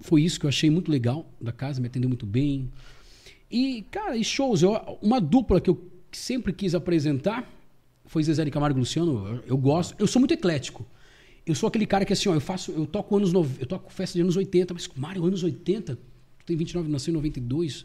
foi 0.00 0.22
isso 0.22 0.38
que 0.40 0.46
eu 0.46 0.48
achei 0.48 0.70
muito 0.70 0.90
legal 0.90 1.26
da 1.40 1.52
casa, 1.52 1.80
me 1.80 1.86
atendeu 1.86 2.08
muito 2.08 2.26
bem. 2.26 2.70
E, 3.50 3.82
cara, 3.90 4.16
e 4.16 4.24
shows, 4.24 4.62
eu, 4.62 4.98
uma 5.02 5.20
dupla 5.20 5.60
que 5.60 5.68
eu 5.70 5.90
sempre 6.10 6.52
quis 6.52 6.74
apresentar 6.74 7.48
foi 8.06 8.22
Zezé 8.22 8.44
de 8.44 8.50
Camargo 8.50 8.78
e 8.78 8.80
Luciano. 8.80 9.26
Eu, 9.28 9.42
eu 9.48 9.56
gosto, 9.56 9.94
eu 9.98 10.06
sou 10.06 10.20
muito 10.20 10.32
eclético. 10.34 10.86
Eu 11.46 11.54
sou 11.54 11.66
aquele 11.68 11.86
cara 11.86 12.04
que 12.04 12.12
assim, 12.12 12.28
ó, 12.28 12.34
eu 12.34 12.40
faço, 12.40 12.70
eu 12.72 12.86
toco 12.86 13.16
anos, 13.16 13.32
eu 13.32 13.66
toco 13.66 13.92
festa 13.92 14.16
de 14.16 14.22
anos 14.22 14.36
80, 14.36 14.74
mas 14.74 14.88
Mário, 14.96 15.24
anos 15.24 15.42
80, 15.42 15.96
tu 15.96 16.00
tem 16.46 16.56
29, 16.56 16.88
nasceu 16.90 17.10
em 17.12 17.14
92. 17.16 17.84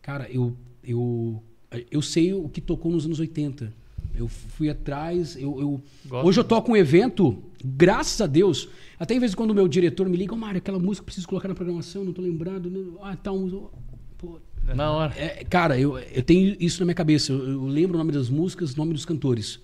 Cara, 0.00 0.28
eu 0.30 0.54
eu 0.82 1.42
eu 1.90 2.00
sei 2.02 2.32
o 2.32 2.48
que 2.48 2.60
tocou 2.60 2.90
nos 2.92 3.04
anos 3.04 3.18
80. 3.20 3.72
Eu 4.16 4.28
fui 4.28 4.68
atrás, 4.70 5.34
eu, 5.36 5.60
eu- 5.60 5.82
hoje 6.24 6.38
eu 6.38 6.44
toco 6.44 6.70
um 6.70 6.76
evento, 6.76 7.36
graças 7.64 8.20
a 8.20 8.26
Deus. 8.26 8.68
Até 8.98 9.14
em 9.14 9.18
vez 9.18 9.32
de 9.32 9.36
quando 9.36 9.50
o 9.50 9.54
meu 9.54 9.66
diretor 9.66 10.08
me 10.08 10.16
liga, 10.16 10.32
ô 10.34 10.36
Mário, 10.36 10.58
aquela 10.58 10.78
música 10.78 11.02
eu 11.02 11.06
preciso 11.06 11.26
colocar 11.26 11.48
na 11.48 11.54
programação, 11.54 12.04
não 12.04 12.12
tô 12.12 12.22
lembrado. 12.22 12.70
não- 12.70 13.02
Ah, 13.04 13.16
tá 13.16 13.32
um 13.32 13.68
pô, 14.16 14.38
Na 14.74 14.90
hora. 14.92 15.12
é, 15.18 15.42
cara, 15.44 15.78
eu, 15.78 15.98
eu 15.98 16.22
tenho 16.22 16.56
isso 16.60 16.78
na 16.80 16.86
minha 16.86 16.94
cabeça. 16.94 17.32
Eu, 17.32 17.44
eu 17.48 17.66
lembro 17.66 17.96
o 17.96 17.98
nome 17.98 18.12
das 18.12 18.28
músicas, 18.30 18.72
o 18.72 18.76
nome 18.78 18.92
dos 18.94 19.04
cantores. 19.04 19.58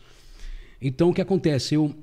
Então, 0.82 1.10
o 1.10 1.14
que 1.14 1.20
acontece? 1.20 1.74
Eu, 1.76 1.94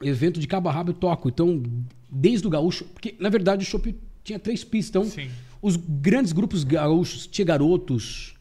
evento 0.00 0.40
de 0.40 0.46
cabo 0.46 0.68
a 0.68 0.72
rabo, 0.72 0.90
eu 0.90 0.94
toco. 0.94 1.28
Então, 1.28 1.62
desde 2.10 2.46
o 2.46 2.50
gaúcho... 2.50 2.84
Porque, 2.84 3.14
na 3.18 3.28
verdade, 3.28 3.64
o 3.64 3.66
Chopp 3.66 3.94
tinha 4.22 4.38
três 4.38 4.64
pistas. 4.64 4.88
Então, 4.88 5.04
Sim. 5.04 5.30
os 5.60 5.76
grandes 5.76 6.32
grupos 6.32 6.64
gaúchos, 6.64 7.26
tinha 7.26 7.44
Garotos, 7.44 8.34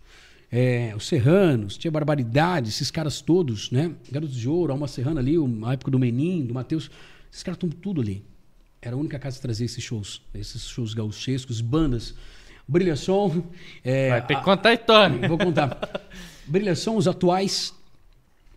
é, 0.51 0.93
os 0.95 1.07
Serranos, 1.07 1.77
tinha 1.77 1.91
Barbaridade, 1.91 2.69
esses 2.69 2.89
caras 2.89 3.21
todos, 3.21 3.71
né? 3.71 3.91
Garotos 4.11 4.35
de 4.35 4.49
Ouro, 4.49 4.71
Alma 4.71 4.87
Serrana 4.87 5.19
ali, 5.19 5.35
a 5.65 5.73
época 5.73 5.91
do 5.91 5.99
Menin, 5.99 6.45
do 6.45 6.53
Matheus. 6.53 6.89
Esses 7.31 7.43
caras 7.43 7.57
estão 7.57 7.69
tudo 7.69 8.01
ali. 8.01 8.23
Era 8.81 8.95
a 8.95 8.99
única 8.99 9.19
casa 9.19 9.35
que 9.35 9.41
trazia 9.41 9.65
esses 9.65 9.83
shows. 9.83 10.21
Esses 10.33 10.67
shows 10.67 10.93
gauchescos, 10.93 11.61
bandas. 11.61 12.15
Brilha 12.67 12.95
Som. 12.95 13.43
é, 13.83 14.09
Vai 14.09 14.25
ter 14.25 14.37
que 14.37 14.43
contar 14.43 14.69
a 14.69 14.73
história. 14.73 15.27
Vou 15.27 15.37
contar. 15.37 15.77
Brilha 16.47 16.75
Som, 16.75 16.95
os 16.95 17.07
atuais. 17.07 17.73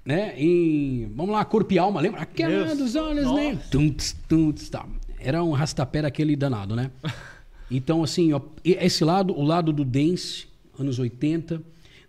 Né? 0.05 0.35
Em, 0.37 1.12
vamos 1.15 1.33
lá, 1.33 1.45
Corpo 1.45 1.73
e 1.73 1.79
Alma, 1.79 2.01
lembra? 2.01 2.23
Aquela 2.23 2.65
Deus. 2.65 2.79
dos 2.79 2.97
olhos, 2.97 3.33
né? 3.33 3.57
Tunts, 3.70 4.16
tunts, 4.29 4.69
tá. 4.69 4.87
Era 5.19 5.43
um 5.45 5.53
rastapé 5.53 6.03
daquele 6.03 6.37
danado, 6.37 6.74
né? 6.74 6.91
Então, 7.74 8.03
assim, 8.05 8.35
ó, 8.35 8.41
esse 8.62 9.03
lado, 9.03 9.33
o 9.33 9.43
lado 9.43 9.73
do 9.73 9.83
dance, 9.83 10.47
anos 10.79 10.99
80, 10.99 11.62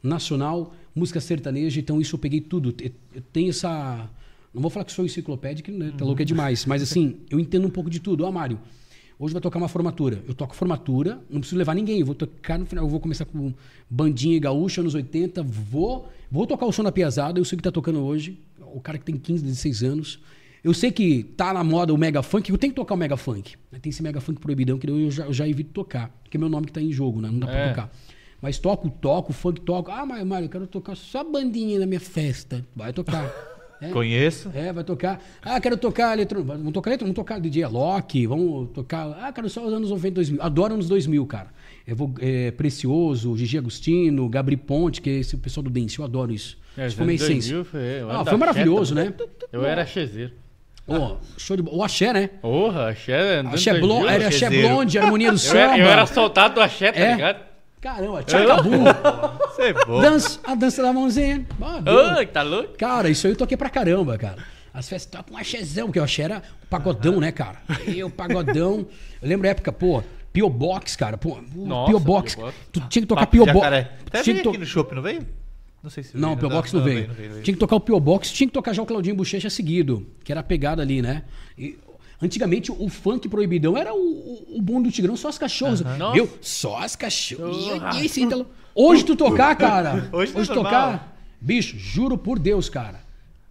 nacional, 0.04 0.76
música 0.94 1.22
sertaneja, 1.22 1.80
então 1.80 2.02
isso 2.02 2.16
eu 2.16 2.20
peguei 2.20 2.42
tudo. 2.42 2.76
Eu, 2.82 2.92
eu 3.16 3.22
tenho 3.32 3.50
essa. 3.50 4.10
Não 4.54 4.62
vou 4.62 4.70
falar 4.70 4.84
que 4.84 4.92
sou 4.92 5.06
enciclopédico, 5.06 5.72
né? 5.72 5.94
Tá 5.98 6.04
louco 6.04 6.22
é 6.22 6.26
demais. 6.26 6.66
Mas 6.66 6.84
assim, 6.84 7.16
eu 7.30 7.40
entendo 7.40 7.66
um 7.66 7.70
pouco 7.70 7.90
de 7.90 8.02
tudo. 8.02 8.26
Ó, 8.26 8.32
Mário, 8.32 8.60
hoje 9.24 9.34
vai 9.34 9.42
tocar 9.42 9.58
uma 9.58 9.68
formatura. 9.68 10.24
Eu 10.28 10.34
toco 10.34 10.56
formatura, 10.56 11.20
não 11.30 11.40
preciso 11.40 11.58
levar 11.58 11.74
ninguém. 11.76 12.00
Eu 12.00 12.06
vou 12.06 12.16
tocar 12.16 12.58
no 12.60 12.66
final, 12.66 12.86
eu 12.86 12.90
vou 12.90 13.00
começar 13.00 13.26
com 13.26 13.54
bandinha 13.90 14.36
e 14.36 14.40
gaúcha, 14.40 14.82
anos 14.82 14.94
80, 14.96 15.42
vou, 15.44 16.10
vou 16.32 16.46
tocar 16.46 16.66
o 16.66 16.72
som 16.72 16.84
da 16.84 16.92
piazada, 16.92 17.40
eu 17.40 17.46
sei 17.46 17.56
que 17.58 17.64
tá 17.64 17.72
tocando 17.72 18.00
hoje. 18.04 18.40
O 18.74 18.80
cara 18.82 18.98
que 18.98 19.06
tem 19.06 19.16
15, 19.16 19.44
16 19.44 19.84
anos. 19.84 20.20
Eu 20.64 20.74
sei 20.74 20.92
que 20.92 21.24
tá 21.24 21.54
na 21.54 21.64
moda 21.64 21.94
o 21.94 21.98
mega 21.98 22.24
funk, 22.24 22.50
eu 22.50 22.58
tenho 22.58 22.72
que 22.72 22.76
tocar 22.78 22.96
o 22.96 22.98
mega 22.98 23.18
funk. 23.18 23.56
Tem 23.82 23.90
esse 23.90 24.02
mega 24.02 24.22
funk 24.22 24.40
proibidão 24.40 24.78
que 24.78 24.90
eu 24.90 25.12
já, 25.12 25.26
eu 25.26 25.34
já 25.34 25.48
evito 25.48 25.72
tocar, 25.72 26.10
porque 26.24 26.38
é 26.38 26.40
meu 26.40 26.48
nome 26.50 26.68
que 26.68 26.72
tá 26.74 26.82
em 26.82 26.92
jogo, 26.92 27.20
né? 27.22 27.30
Não 27.30 27.40
dá 27.40 27.48
pra 27.48 27.56
É. 27.58 27.70
tocar. 27.70 27.92
Mas 28.42 28.58
toco, 28.60 28.90
toco, 28.90 29.32
funk, 29.34 29.62
toco. 29.62 29.92
Ah, 29.92 30.06
mas 30.06 30.26
Mário, 30.26 30.46
eu 30.46 30.50
quero 30.50 30.68
tocar 30.68 30.96
só 30.96 31.24
bandinha 31.24 31.80
na 31.80 31.86
minha 31.86 32.00
festa. 32.00 32.66
Vai 32.76 32.92
tocar. 32.94 33.30
É. 33.84 33.90
Conheço. 33.90 34.50
É, 34.54 34.72
vai 34.72 34.84
tocar. 34.84 35.22
Ah, 35.42 35.60
quero 35.60 35.76
tocar 35.78 36.14
eletrônico. 36.14 36.52
Vamos 36.54 36.72
tocar 36.74 36.90
eletrônico, 36.92 37.16
vamos 37.16 37.28
tocar 37.30 37.40
DJ 37.42 37.64
Alok, 37.64 38.28
vamos 38.28 38.70
tocar. 38.74 39.18
Ah, 39.22 39.32
quero 39.34 39.50
só 39.50 39.66
os 39.66 39.74
anos 39.74 39.90
90, 39.90 40.16
2000. 40.16 40.42
Adoro 40.42 40.74
anos 40.76 40.88
2000, 40.88 41.26
cara. 41.26 41.48
Eu 41.86 41.96
vou, 41.96 42.14
é, 42.20 42.52
Precioso, 42.52 43.36
Gigi 43.36 43.58
Agostino, 43.58 44.30
Gabri 44.30 44.56
Ponte, 44.58 45.02
que 45.02 45.10
é 45.10 45.14
esse 45.20 45.36
pessoal 45.38 45.64
do 45.64 45.70
dance. 45.70 46.00
Eu 46.00 46.06
adoro 46.06 46.32
isso. 46.34 46.58
É, 46.78 46.88
isso 46.88 46.96
foi 46.98 47.14
essência. 47.16 47.54
2000 47.56 47.66
foi- 47.66 47.82
Ah, 48.10 48.24
foi 48.26 48.38
maravilhoso, 48.38 48.96
Xé 48.96 49.04
né? 49.04 49.14
Eu 49.52 49.66
era 49.66 49.86
chezeiro. 49.86 50.32
Ó, 50.88 51.18
show 51.38 51.56
de 51.56 51.64
bola. 51.64 51.78
O 51.78 51.84
Axé, 51.84 52.12
né? 52.12 52.28
Porra, 52.42 52.90
axé. 52.90 53.40
Axé, 53.40 53.72
2000, 53.72 53.82
blon... 53.88 54.10
era 54.10 54.28
axé 54.28 54.50
blonde, 54.50 55.00
harmonia 55.00 55.30
do 55.30 55.36
Eu 55.36 55.40
samba. 55.40 55.60
era, 55.60 55.78
eu 55.78 55.88
era 55.88 56.06
soldado 56.06 56.56
do 56.56 56.62
axé, 56.62 56.92
tá 56.92 57.00
É? 57.00 57.12
ligado? 57.14 57.53
Caramba, 57.84 58.24
tchacabu. 58.24 58.70
Você 59.52 59.62
é 59.64 59.74
bom. 59.74 60.00
dança, 60.00 60.40
a 60.46 60.56
dança 60.56 60.82
da 60.82 60.94
mãozinha. 60.94 61.46
Ah. 61.62 62.22
Ô, 62.22 62.26
tá 62.26 62.42
louco? 62.42 62.78
Cara, 62.78 63.10
isso 63.10 63.28
aí 63.28 63.34
eu 63.34 63.38
toquei 63.38 63.58
pra 63.58 63.70
caramba, 63.70 64.18
cara. 64.18 64.38
As 64.74 64.88
festas 64.88 65.12
tocam 65.12 65.36
um 65.36 65.38
axézão, 65.38 65.88
porque 65.88 66.00
o 66.00 66.04
axé 66.04 66.24
era 66.24 66.42
o 66.64 66.68
pagodão, 66.68 67.20
né, 67.20 67.30
cara? 67.34 67.62
E 67.86 68.02
o 68.02 68.10
pagodão. 68.10 68.88
Eu 69.22 69.28
lembro 69.28 69.46
a 69.48 69.52
época, 69.52 69.70
pô, 69.74 70.02
Pio 70.32 70.50
Box, 70.50 70.96
cara. 70.96 71.18
Pô, 71.18 71.38
Nossa, 71.54 71.92
Pio 71.92 72.00
Box. 72.00 72.36
Pio 72.36 72.46
Box. 72.46 72.58
Tu 72.72 72.80
tinha 72.88 73.02
que 73.02 73.08
tocar 73.08 73.28
Papo 73.28 73.32
Pio 73.34 73.46
Box. 73.46 73.68
Até 73.68 74.24
veio 74.24 74.24
que 74.24 74.32
aqui 74.32 74.44
to... 74.44 74.60
no 74.60 74.66
shopping, 74.66 74.96
não 74.96 75.02
veio? 75.02 75.28
Não 75.84 75.90
sei 75.90 76.04
se 76.04 76.18
Não, 76.18 76.30
veio. 76.30 76.40
Pio 76.40 76.50
Box 76.50 76.72
não, 76.72 76.82
veio. 76.82 77.08
não 77.10 77.14
veio. 77.14 77.42
Tinha 77.42 77.54
que 77.54 77.60
tocar 77.60 77.76
o 77.76 77.82
Pio 77.82 78.00
Box, 78.00 78.32
tinha 78.32 78.48
que 78.48 78.54
tocar 78.54 78.72
já 78.72 78.82
o 78.82 78.86
Claudinho 78.86 79.18
Bochecha 79.18 79.50
seguido, 79.50 80.08
que 80.24 80.32
era 80.32 80.40
a 80.40 80.44
pegada 80.44 80.82
ali, 80.82 81.02
né? 81.02 81.24
E, 81.58 81.78
antigamente 82.22 82.72
o 82.72 82.90
funk 82.90 83.28
proibidão 83.30 83.78
era 83.78 83.94
o, 83.94 83.98
o, 83.98 84.58
o 84.58 84.62
bom 84.62 84.82
do 84.82 84.90
Tigrão, 84.92 85.16
só 85.16 85.30
as 85.30 85.38
cachorras. 85.38 85.82
Nossa. 85.82 86.14
Viu? 86.14 86.30
Só 86.42 86.78
as 86.80 86.96
esse 88.04 88.24
Ítalo- 88.24 88.48
Hoje 88.76 89.04
tu 89.04 89.16
tocar, 89.16 89.56
cara. 89.56 90.10
Hoje 90.12 90.34
hoje 90.38 90.48
tá 90.50 90.56
normal. 90.56 90.72
tocar. 90.72 91.18
Bicho, 91.40 91.78
juro 91.78 92.18
por 92.18 92.40
Deus, 92.40 92.70
cara. 92.70 93.02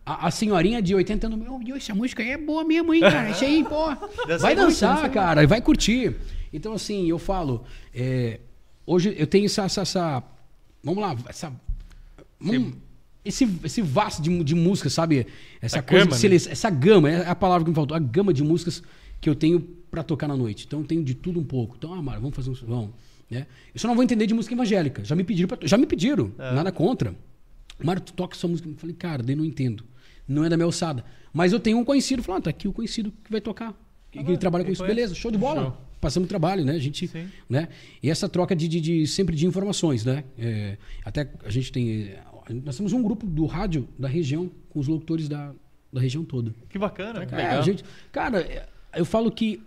A, 0.04 0.26
a 0.26 0.30
senhorinha 0.30 0.82
de 0.82 0.94
80 0.94 1.26
anos, 1.28 1.38
meu 1.38 1.60
Deus, 1.62 1.78
essa 1.82 1.94
música 1.94 2.22
aí 2.22 2.30
é 2.30 2.36
boa 2.36 2.64
mesmo, 2.64 2.92
hein, 2.92 3.00
cara? 3.00 3.30
Isso 3.30 3.44
aí, 3.44 3.62
pô. 3.64 3.86
vai 4.40 4.54
dançar, 4.56 5.08
cara, 5.10 5.46
vai 5.46 5.60
curtir. 5.60 6.16
Então, 6.52 6.72
assim, 6.72 7.08
eu 7.08 7.18
falo, 7.20 7.64
é, 7.94 8.40
hoje 8.84 9.14
eu 9.16 9.26
tenho 9.26 9.44
essa, 9.46 9.62
essa, 9.64 9.82
essa- 9.82 10.22
Vamos 10.82 11.00
lá, 11.02 11.14
essa. 11.28 11.52
vamos- 12.40 12.74
esse, 13.24 13.48
esse 13.64 13.80
vasto 13.82 14.20
de, 14.22 14.42
de 14.44 14.54
música, 14.54 14.90
sabe? 14.90 15.26
Essa 15.60 15.78
Essa 15.78 15.82
coisa 15.82 16.04
gama, 16.04 16.14
de 16.16 16.20
sele- 16.20 16.36
Essa 16.36 16.70
gama, 16.70 17.10
é 17.10 17.28
a 17.28 17.34
palavra 17.34 17.64
que 17.64 17.70
me 17.70 17.74
faltou. 17.74 17.96
A 17.96 18.00
gama 18.00 18.32
de 18.32 18.42
músicas 18.42 18.82
que 19.20 19.28
eu 19.28 19.34
tenho 19.34 19.60
pra 19.90 20.02
tocar 20.02 20.26
na 20.28 20.36
noite. 20.36 20.64
Então 20.66 20.80
eu 20.80 20.86
tenho 20.86 21.04
de 21.04 21.14
tudo 21.14 21.38
um 21.38 21.44
pouco. 21.44 21.76
Então, 21.78 21.92
ah, 21.94 22.02
Mário, 22.02 22.20
vamos 22.20 22.34
fazer 22.36 22.50
um. 22.50 22.54
Vamos. 22.66 22.90
Né? 23.30 23.46
Eu 23.74 23.80
só 23.80 23.86
não 23.88 23.94
vou 23.94 24.02
entender 24.04 24.26
de 24.26 24.34
música 24.34 24.54
evangélica. 24.54 25.04
Já 25.04 25.14
me 25.14 25.22
pediram, 25.24 25.48
pra, 25.48 25.58
já 25.66 25.78
me 25.78 25.86
pediram. 25.86 26.32
Nada 26.36 26.70
contra. 26.72 27.14
Mário, 27.82 28.02
tu 28.02 28.12
toca 28.12 28.36
essa 28.36 28.46
música. 28.48 28.68
Eu 28.68 28.74
falei, 28.76 28.94
cara, 28.94 29.22
daí 29.22 29.34
não 29.36 29.44
entendo. 29.44 29.84
Não 30.26 30.44
é 30.44 30.48
da 30.48 30.56
minha 30.56 30.66
alçada. 30.66 31.04
Mas 31.32 31.52
eu 31.52 31.60
tenho 31.60 31.78
um 31.78 31.84
conhecido. 31.84 32.22
Falei, 32.22 32.38
ah, 32.40 32.42
tá 32.42 32.50
aqui 32.50 32.68
o 32.68 32.72
conhecido 32.72 33.12
que 33.24 33.30
vai 33.30 33.40
tocar. 33.40 33.72
Que, 34.10 34.22
que 34.22 34.30
ele 34.30 34.36
trabalha 34.38 34.64
com 34.64 34.70
isso. 34.72 34.84
Beleza, 34.84 35.14
show 35.14 35.30
de 35.30 35.38
bola. 35.38 35.78
Passamos 36.00 36.28
trabalho, 36.28 36.64
né? 36.64 36.72
A 36.72 36.78
gente, 36.78 37.06
Sim. 37.06 37.26
né? 37.48 37.68
E 38.02 38.10
essa 38.10 38.28
troca 38.28 38.54
de, 38.56 38.66
de- 38.68 38.80
de- 38.80 39.06
sempre 39.06 39.34
de 39.36 39.46
informações, 39.46 40.04
né? 40.04 40.24
É, 40.36 40.76
até 41.04 41.30
a 41.44 41.48
gente 41.50 41.70
tem... 41.70 42.10
é, 42.48 42.52
Nós 42.54 42.76
temos 42.76 42.92
um 42.92 43.02
grupo 43.02 43.26
do 43.26 43.46
rádio 43.46 43.88
da 43.98 44.08
região 44.08 44.50
com 44.70 44.78
os 44.80 44.88
locutores 44.88 45.28
da, 45.28 45.52
da 45.92 46.00
região 46.00 46.24
toda. 46.24 46.54
Que 46.68 46.78
bacana, 46.78 47.22
É, 47.22 47.26
cara. 47.26 47.58
a 47.58 47.62
gente, 47.62 47.84
cara, 48.10 48.40
é, 48.40 48.68
eu 48.96 49.04
falo 49.04 49.30
que 49.30 49.62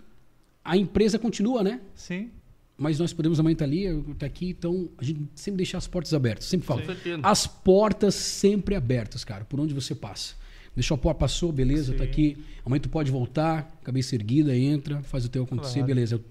a 0.64 0.76
empresa 0.78 1.18
continua, 1.20 1.64
né? 1.64 1.82
Sim. 1.94 2.32
Mas 2.78 3.00
nós 3.00 3.14
podemos 3.14 3.40
amanhã 3.40 3.54
estar 3.54 3.64
ali, 3.66 3.84
eu 3.84 4.02
estar 4.12 4.26
aqui, 4.26 4.50
então 4.50 4.90
a 4.98 5.04
gente 5.04 5.22
sempre 5.34 5.58
deixa 5.58 5.78
as 5.78 5.88
portas 5.88 6.14
abertas. 6.14 6.46
Sempre 6.46 6.68
falo. 6.68 6.82
Com 6.82 6.88
certeza. 6.88 7.20
As 7.24 7.48
portas 7.48 8.16
sempre 8.16 8.76
abertas, 8.76 9.24
cara, 9.24 9.46
por 9.46 9.60
onde 9.60 9.74
você 9.74 9.96
passa. 9.96 10.36
Deixou 10.76 10.96
a 10.96 10.98
porta, 10.98 11.20
passou, 11.22 11.54
beleza, 11.54 11.94
tá 11.94 12.04
aqui. 12.04 12.38
Amanhã 12.66 12.82
tu 12.82 12.90
pode 12.90 13.10
voltar, 13.10 13.80
cabeça 13.82 14.14
erguida, 14.14 14.54
entra, 14.58 15.02
faz 15.04 15.24
o 15.24 15.30
teu 15.30 15.44
acontecer, 15.44 15.76
Claro. 15.76 15.88
beleza. 15.88 16.22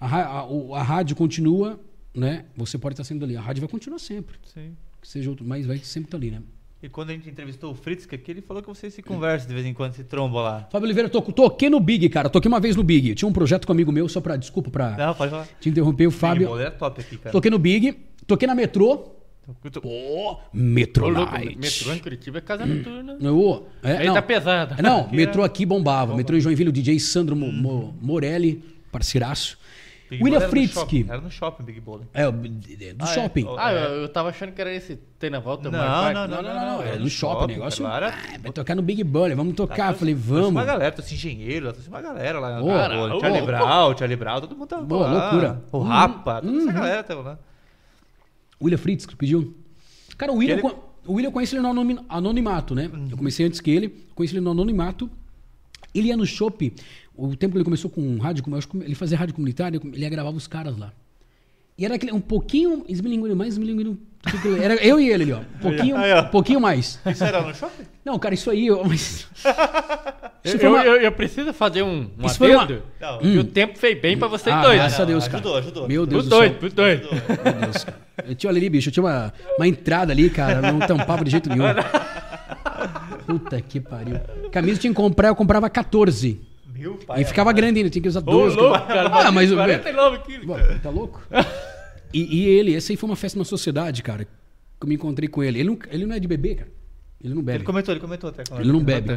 A, 0.00 0.22
a- 0.38 0.46
o- 0.50 0.74
a 0.74 0.82
rádio 0.82 1.14
continua, 1.14 1.78
né? 2.14 2.46
Você 2.56 2.78
pode 2.78 2.94
estar 2.94 3.04
sendo 3.04 3.22
ali. 3.26 3.36
A 3.36 3.40
rádio 3.42 3.60
vai 3.60 3.68
continuar 3.68 3.98
sempre. 3.98 4.38
Sim. 4.54 4.74
Que 5.00 5.08
seja 5.08 5.30
outro, 5.30 5.44
mas 5.46 5.66
vai 5.66 5.78
sempre 5.78 6.08
estar 6.08 6.16
ali, 6.18 6.30
né? 6.30 6.42
E 6.82 6.88
quando 6.88 7.10
a 7.10 7.12
gente 7.12 7.28
entrevistou 7.28 7.72
o 7.72 7.74
Fritz, 7.74 8.06
que 8.06 8.14
aqui 8.14 8.30
ele 8.30 8.40
falou 8.40 8.62
que 8.62 8.68
vocês 8.68 8.92
se 8.94 9.02
conversam 9.02 9.46
de 9.48 9.54
vez 9.54 9.66
em 9.66 9.74
quando, 9.74 9.92
se 9.94 10.02
trombam 10.04 10.42
lá. 10.42 10.66
Fábio 10.72 10.86
Oliveira, 10.86 11.08
to, 11.10 11.20
toquei 11.20 11.68
no 11.68 11.78
Big, 11.78 12.08
cara. 12.08 12.30
Toquei 12.30 12.48
uma 12.48 12.58
vez 12.60 12.74
no 12.74 12.82
Big. 12.82 13.14
Tinha 13.14 13.28
um 13.28 13.32
projeto 13.32 13.66
com 13.66 13.72
um 13.72 13.76
amigo 13.76 13.92
meu, 13.92 14.08
só 14.08 14.20
pra. 14.20 14.36
Desculpa 14.36 14.70
pra 14.70 14.96
Não, 14.96 15.14
pode 15.14 15.30
falar. 15.30 15.46
te 15.60 15.68
interromper, 15.68 16.06
o 16.06 16.10
Big 16.10 16.18
Fábio. 16.20 16.46
Bowl 16.48 16.60
é 16.60 16.70
top 16.70 17.00
aqui, 17.02 17.18
cara. 17.18 17.32
Toquei 17.32 17.50
no 17.50 17.58
Big, 17.58 17.92
toquei 18.26 18.48
na 18.48 18.54
metrô. 18.54 18.96
Tô- 19.72 19.80
Pô, 19.80 19.88
Ô, 19.88 20.36
Metro 20.52 21.10
metrô 21.58 21.92
em 21.92 21.98
Curitiba 21.98 22.38
é 22.38 22.40
casa 22.40 22.64
noturna. 22.64 23.18
Ô, 23.32 23.64
é, 23.82 23.96
Aí 23.98 24.06
não, 24.06 24.14
tá 24.14 24.22
pesada. 24.22 24.76
É, 24.78 24.82
Não, 24.82 25.00
Aqui 25.00 25.16
metrô 25.16 25.42
é- 25.42 25.46
aqui 25.46 25.66
bombava. 25.66 26.16
Metrô 26.16 26.36
em 26.36 26.40
Joinville, 26.40 26.68
o 26.70 26.72
DJ 26.72 27.00
Sandro 27.00 27.34
Mo- 27.34 27.50
Mo- 27.50 27.94
Morelli, 28.00 28.62
parceiraço. 28.92 29.58
Big 30.10 30.22
William 30.24 30.40
era 30.40 30.48
Fritzky. 30.50 30.74
shopping, 30.74 31.06
Era 31.08 31.20
no 31.20 31.30
shopping, 31.30 31.62
Big 31.64 31.80
Bowl. 31.80 32.00
É, 32.12 32.30
do 32.30 32.50
Ah, 32.98 33.04
é? 33.10 33.14
shopping. 33.14 33.46
Ah, 33.56 33.72
eu, 33.72 34.02
eu 34.02 34.08
tava 34.08 34.28
achando 34.30 34.52
que 34.52 34.60
era 34.60 34.74
esse 34.74 34.96
tem 35.18 35.30
na 35.30 35.38
volta. 35.38 35.70
Não, 35.70 35.78
não, 35.78 36.12
não, 36.12 36.28
Não, 36.28 36.42
não, 36.42 36.54
não, 36.78 36.82
é 36.82 36.98
no 36.98 37.08
shopping, 37.08 37.52
negócio. 37.54 37.84
cara, 37.84 38.08
Ah, 38.34 38.38
vai 38.42 38.52
tocar 38.52 38.74
no 38.74 38.82
Big 38.82 39.04
Burner, 39.04 39.36
vamos 39.36 39.54
tocar. 39.54 39.94
Falei, 39.94 40.14
vamos. 40.14 40.48
uma 40.48 40.64
galera, 40.64 40.90
trouxe 40.92 41.14
engenheiro, 41.14 41.66
lá, 41.66 41.72
trouxe 41.72 41.88
uma 41.88 42.02
galera 42.02 42.40
lá. 42.40 42.60
Ô, 42.60 42.66
Cara, 42.66 43.42
Brown, 43.42 43.90
o 43.92 43.98
Charlie 43.98 44.16
Brown, 44.16 44.40
todo 44.40 44.56
mundo 44.56 44.66
tava 44.66 44.82
Boa, 44.84 45.06
lá. 45.06 45.22
loucura. 45.30 45.62
O 45.70 45.78
Uhum, 45.78 45.84
Rapa, 45.84 46.40
toda 46.42 46.56
essa 46.56 46.66
uhum. 46.66 46.72
galera 46.74 47.02
tava 47.04 47.22
lá. 47.22 47.38
William 48.62 48.78
Fritz 48.78 49.06
que 49.06 49.16
pediu. 49.16 49.54
Cara, 50.18 50.32
o 50.32 50.36
William, 50.36 50.60
o 51.06 51.14
William 51.14 51.28
eu 51.28 51.32
conheci 51.32 51.54
ele 51.54 51.62
no 51.62 51.68
anoni- 51.70 51.98
anonimato, 52.08 52.74
né? 52.74 52.90
Eu 53.10 53.16
comecei 53.16 53.46
antes 53.46 53.60
que 53.60 53.70
ele, 53.70 53.88
conheci 54.14 54.34
ele 54.34 54.40
no 54.42 54.50
anonimato. 54.50 55.08
Ele 55.94 56.08
ia 56.08 56.16
no 56.16 56.24
shopping, 56.26 56.72
o 57.26 57.36
tempo 57.36 57.52
que 57.52 57.58
ele 57.58 57.64
começou 57.64 57.90
com 57.90 58.16
rádio, 58.18 58.44
eu 58.46 58.56
acho 58.56 58.68
que 58.68 58.76
ele 58.78 58.94
fazia 58.94 59.16
rádio 59.18 59.34
comunitária, 59.34 59.80
ele 59.92 60.02
ia 60.02 60.08
gravar 60.10 60.30
os 60.30 60.46
caras 60.46 60.76
lá. 60.76 60.92
E 61.78 61.84
era 61.84 61.94
aquele, 61.94 62.12
um 62.12 62.20
pouquinho 62.20 62.84
esmilinguindo, 62.88 63.34
mais 63.34 63.54
esmilinguindo. 63.54 63.98
do 64.22 64.38
que 64.38 64.48
ele- 64.48 64.62
Era 64.62 64.74
eu 64.84 65.00
e 65.00 65.08
ele 65.10 65.22
ali, 65.24 65.32
ó. 65.32 65.38
Um 65.38 65.58
pouquinho, 65.62 65.96
Aí, 65.96 66.12
ó. 66.12 66.20
um 66.20 66.28
pouquinho 66.28 66.60
mais. 66.60 67.00
Isso 67.06 67.24
era 67.24 67.40
no 67.40 67.54
shopping? 67.54 67.84
Não, 68.04 68.18
cara, 68.18 68.34
isso 68.34 68.50
aí, 68.50 68.70
ó, 68.70 68.84
mas... 68.84 69.26
Eu, 70.42 70.48
Isso 70.54 70.58
foi 70.58 70.68
uma- 70.70 70.82
eu, 70.86 70.96
eu 70.96 71.12
preciso 71.12 71.52
fazer 71.52 71.82
um, 71.82 72.10
um 72.18 72.24
Isso 72.26 72.38
foi 72.38 72.54
uma-. 72.54 72.66
Não, 72.98 73.18
que 73.18 73.36
o 73.38 73.44
tempo 73.44 73.78
fez 73.78 74.00
bem 74.00 74.16
pra 74.16 74.26
vocês 74.26 74.54
Ah, 74.56 74.62
dois. 74.62 74.76
graças 74.78 74.98
a 75.00 75.04
Deus, 75.04 75.24
cara. 75.28 75.36
ajudou, 75.38 75.56
ajudou. 75.58 75.86
Meu 75.88 76.06
Deus 76.06 76.24
Os 76.24 76.30
dois, 76.30 76.50
céu. 76.52 76.66
os 76.66 76.72
dois. 76.72 77.00
Meu 77.00 77.10
Deus, 77.10 77.84
cara. 77.84 77.98
Eu 78.26 78.34
tinha 78.34 78.50
ali, 78.50 78.70
bicho, 78.70 78.88
eu 78.88 78.92
tinha 78.92 79.04
uma, 79.04 79.34
uma 79.58 79.68
entrada 79.68 80.12
ali, 80.14 80.30
cara, 80.30 80.72
não 80.72 80.78
tampava 80.80 81.22
de 81.24 81.30
jeito 81.30 81.50
nenhum. 81.50 81.64
Puta 83.26 83.60
que 83.60 83.80
pariu. 83.80 84.16
Camisa 84.50 84.80
tinha 84.80 84.90
que 84.90 84.96
comprar, 84.96 85.28
eu 85.28 85.36
comprava 85.36 85.68
14. 85.68 86.40
Meu 86.80 86.94
pai. 86.94 87.20
E 87.20 87.24
ficava 87.24 87.52
grande 87.52 87.78
ainda, 87.78 87.90
tinha 87.90 88.02
que 88.02 88.08
usar 88.08 88.20
Ô, 88.20 88.22
12. 88.22 88.56
louco, 88.56 88.86
cara. 88.86 89.08
Ah, 89.28 89.30
mas 89.30 89.52
o- 89.52 89.56
49 89.56 90.18
quilos. 90.20 90.80
Tá 90.82 90.90
louco? 90.90 91.22
E, 92.12 92.38
e 92.40 92.48
ele, 92.48 92.74
essa 92.74 92.92
aí 92.92 92.96
foi 92.96 93.08
uma 93.08 93.14
festa 93.14 93.38
na 93.38 93.44
sociedade, 93.44 94.02
cara, 94.02 94.24
que 94.24 94.30
eu 94.82 94.88
me 94.88 94.96
encontrei 94.96 95.28
com 95.28 95.44
ele. 95.44 95.60
Ele 95.60 95.68
não, 95.68 95.78
ele 95.92 96.06
não 96.06 96.16
é 96.16 96.18
de 96.18 96.26
beber, 96.26 96.56
cara. 96.56 96.70
Ele 97.22 97.32
não 97.34 97.40
bebe. 97.40 97.58
Ele 97.58 97.64
comentou, 97.64 97.92
ele 97.94 98.00
comentou 98.00 98.30
até. 98.30 98.42
Ele 98.58 98.72
não 98.72 98.82
bebe. 98.82 99.16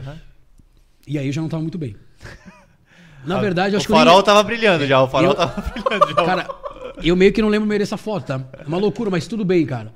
E 1.07 1.17
aí 1.17 1.25
eu 1.25 1.33
já 1.33 1.41
não 1.41 1.49
tava 1.49 1.63
muito 1.63 1.79
bem. 1.79 1.95
Na 3.25 3.39
verdade, 3.39 3.73
eu 3.73 3.77
acho 3.77 3.85
o 3.85 3.87
que 3.87 3.93
eu 3.93 3.95
nem- 3.97 4.05
farol 4.05 4.21
tava 4.21 4.43
brilhando 4.43 4.85
já, 4.85 5.01
o 5.01 5.07
farol 5.07 5.31
Eu- 5.31 5.35
tava 5.35 5.59
brilhando 5.73 6.07
já. 6.09 6.23
Cara, 6.25 6.47
eu 7.03 7.15
meio 7.15 7.33
que 7.33 7.41
não 7.41 7.49
lembro 7.49 7.67
meio 7.67 7.79
dessa 7.79 7.97
foto, 7.97 8.25
tá? 8.27 8.47
É 8.59 8.67
uma 8.67 8.77
loucura, 8.77 9.09
mas 9.09 9.25
tudo 9.27 9.43
bem, 9.43 9.65
cara. 9.65 9.91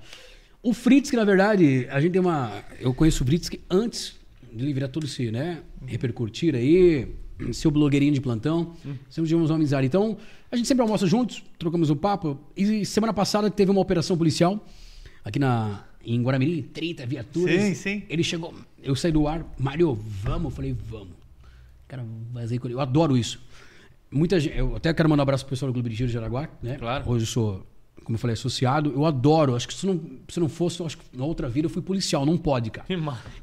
O 0.64 0.74
Fritz, 0.74 1.12
que 1.12 1.16
na 1.18 1.24
verdade, 1.24 1.88
a 1.92 2.02
gente 2.02 2.14
tem 2.14 2.22
uma. 2.22 2.52
Eu 2.80 2.94
conheço 2.96 3.24
o 3.24 3.28
Fritz 3.28 3.48
que 3.48 3.62
antes 3.70 4.16
de 4.52 4.64
ele 4.64 4.74
virar 4.74 4.88
todo 4.88 5.06
esse, 5.06 5.30
né? 5.30 5.60
Repercutir 5.86 6.56
aí, 6.56 7.14
ser 7.52 7.68
o 7.68 7.72
blogueirinho 7.72 8.14
de 8.14 8.22
plantão, 8.22 8.74
sempre 9.10 9.28
tivemos 9.28 9.50
uma 9.50 9.56
amizade. 9.56 9.88
Então, 9.88 10.18
a 10.52 10.56
gente 10.56 10.68
sempre 10.68 10.82
almoça 10.82 11.06
juntos, 11.06 11.44
trocamos 11.58 11.90
um 11.90 11.96
papo. 11.96 12.40
E 12.56 12.86
semana 12.86 13.14
passada 13.14 13.50
teve 13.50 13.72
uma 13.72 13.82
operação 13.82 14.18
policial 14.18 14.66
aqui 15.24 15.40
na, 15.40 15.84
em 16.04 16.22
Guaramirim, 16.22 16.62
30 16.62 17.06
viaturas. 17.06 17.62
Sim, 17.62 17.74
sim. 17.74 18.04
Ele 18.10 18.24
chegou, 18.24 18.54
eu 18.82 18.96
saí 18.96 19.12
do 19.12 19.28
ar, 19.28 19.46
Mário, 19.60 19.94
vamos? 19.94 20.46
Eu 20.46 20.52
falei, 20.52 20.74
vamos. 20.74 21.16
Cara, 21.88 22.06
vazei 22.32 22.58
com 22.58 22.68
ele. 22.68 22.76
Eu 22.76 22.80
adoro 22.80 23.18
isso. 23.18 23.40
Muita 24.10 24.40
gente, 24.40 24.58
eu 24.58 24.76
até 24.76 24.94
quero 24.94 25.10
mandar 25.10 25.22
um 25.22 25.24
abraço 25.24 25.44
pro 25.46 25.52
pessoal 25.52 25.70
do 25.70 25.74
Clube 25.74 25.90
de 25.90 25.96
Giro 25.96 26.08
de 26.08 26.14
Jaraguá, 26.14 26.50
né? 26.62 26.78
Claro. 26.78 27.10
Hoje 27.10 27.24
eu 27.24 27.28
sou, 27.28 27.68
como 28.04 28.16
eu 28.16 28.20
falei, 28.20 28.34
associado. 28.34 28.92
Eu 28.94 29.06
adoro. 29.06 29.54
Acho 29.54 29.68
que 29.68 29.74
se 29.74 29.86
não, 29.86 30.00
se 30.30 30.40
não 30.40 30.48
fosse, 30.48 30.80
eu 30.80 30.86
acho 30.86 30.98
que 30.98 31.18
na 31.18 31.26
outra 31.26 31.50
vida 31.50 31.66
eu 31.66 31.70
fui 31.70 31.82
policial. 31.82 32.26
Não 32.26 32.38
pode, 32.38 32.72
cara. 32.72 32.88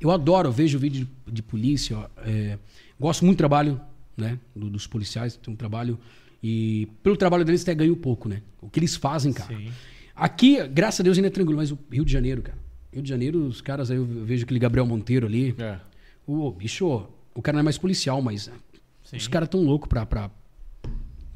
Eu 0.01 0.11
adoro, 0.11 0.49
eu 0.49 0.53
vejo 0.53 0.79
vídeo 0.79 1.07
de, 1.27 1.33
de 1.33 1.43
polícia. 1.43 1.99
ó, 1.99 2.07
é, 2.25 2.59
gosto 2.99 3.25
muito 3.25 3.37
do 3.37 3.39
trabalho, 3.39 3.81
né? 4.17 4.39
do- 4.55 4.71
dos 4.71 4.87
policiais, 4.87 5.37
tem 5.37 5.53
um 5.53 5.57
trabalho. 5.57 5.99
E 6.43 6.89
pelo 7.03 7.17
trabalho 7.17 7.45
deles 7.45 7.63
até 7.63 7.75
ganho 7.75 7.97
pouco, 7.97 8.29
né? 8.29 8.43
O 8.61 8.69
que 8.69 8.79
eles 8.79 8.95
fazem, 8.97 9.33
cara. 9.33 9.57
Sim. 9.57 9.71
Aqui, 10.15 10.63
graças 10.69 11.01
a 11.01 11.03
Deus, 11.03 11.17
ainda 11.17 11.29
é 11.29 11.31
tranquilo, 11.31 11.59
mas 11.59 11.71
o 11.73 11.79
Rio 11.91 12.05
de 12.05 12.13
Janeiro, 12.13 12.43
cara. 12.43 12.59
Rio 12.93 13.03
de 13.03 13.09
Janeiro, 13.09 13.47
os 13.47 13.61
caras 13.61 13.91
aí, 13.91 13.97
eu 13.97 14.05
vejo 14.05 14.45
aquele 14.45 14.61
Gabriel 14.61 14.87
Monteiro 14.87 15.27
ali. 15.27 15.55
É. 15.59 15.79
O 16.27 16.51
bicho, 16.53 17.07
o 17.35 17.43
cara 17.43 17.57
não 17.57 17.61
é 17.61 17.65
mais 17.65 17.79
policial, 17.79 18.21
mas 18.23 18.51
os 19.13 19.27
caras 19.29 19.49
tão 19.49 19.63
loucos 19.63 19.89
pra. 19.89 20.05
pra... 20.07 20.31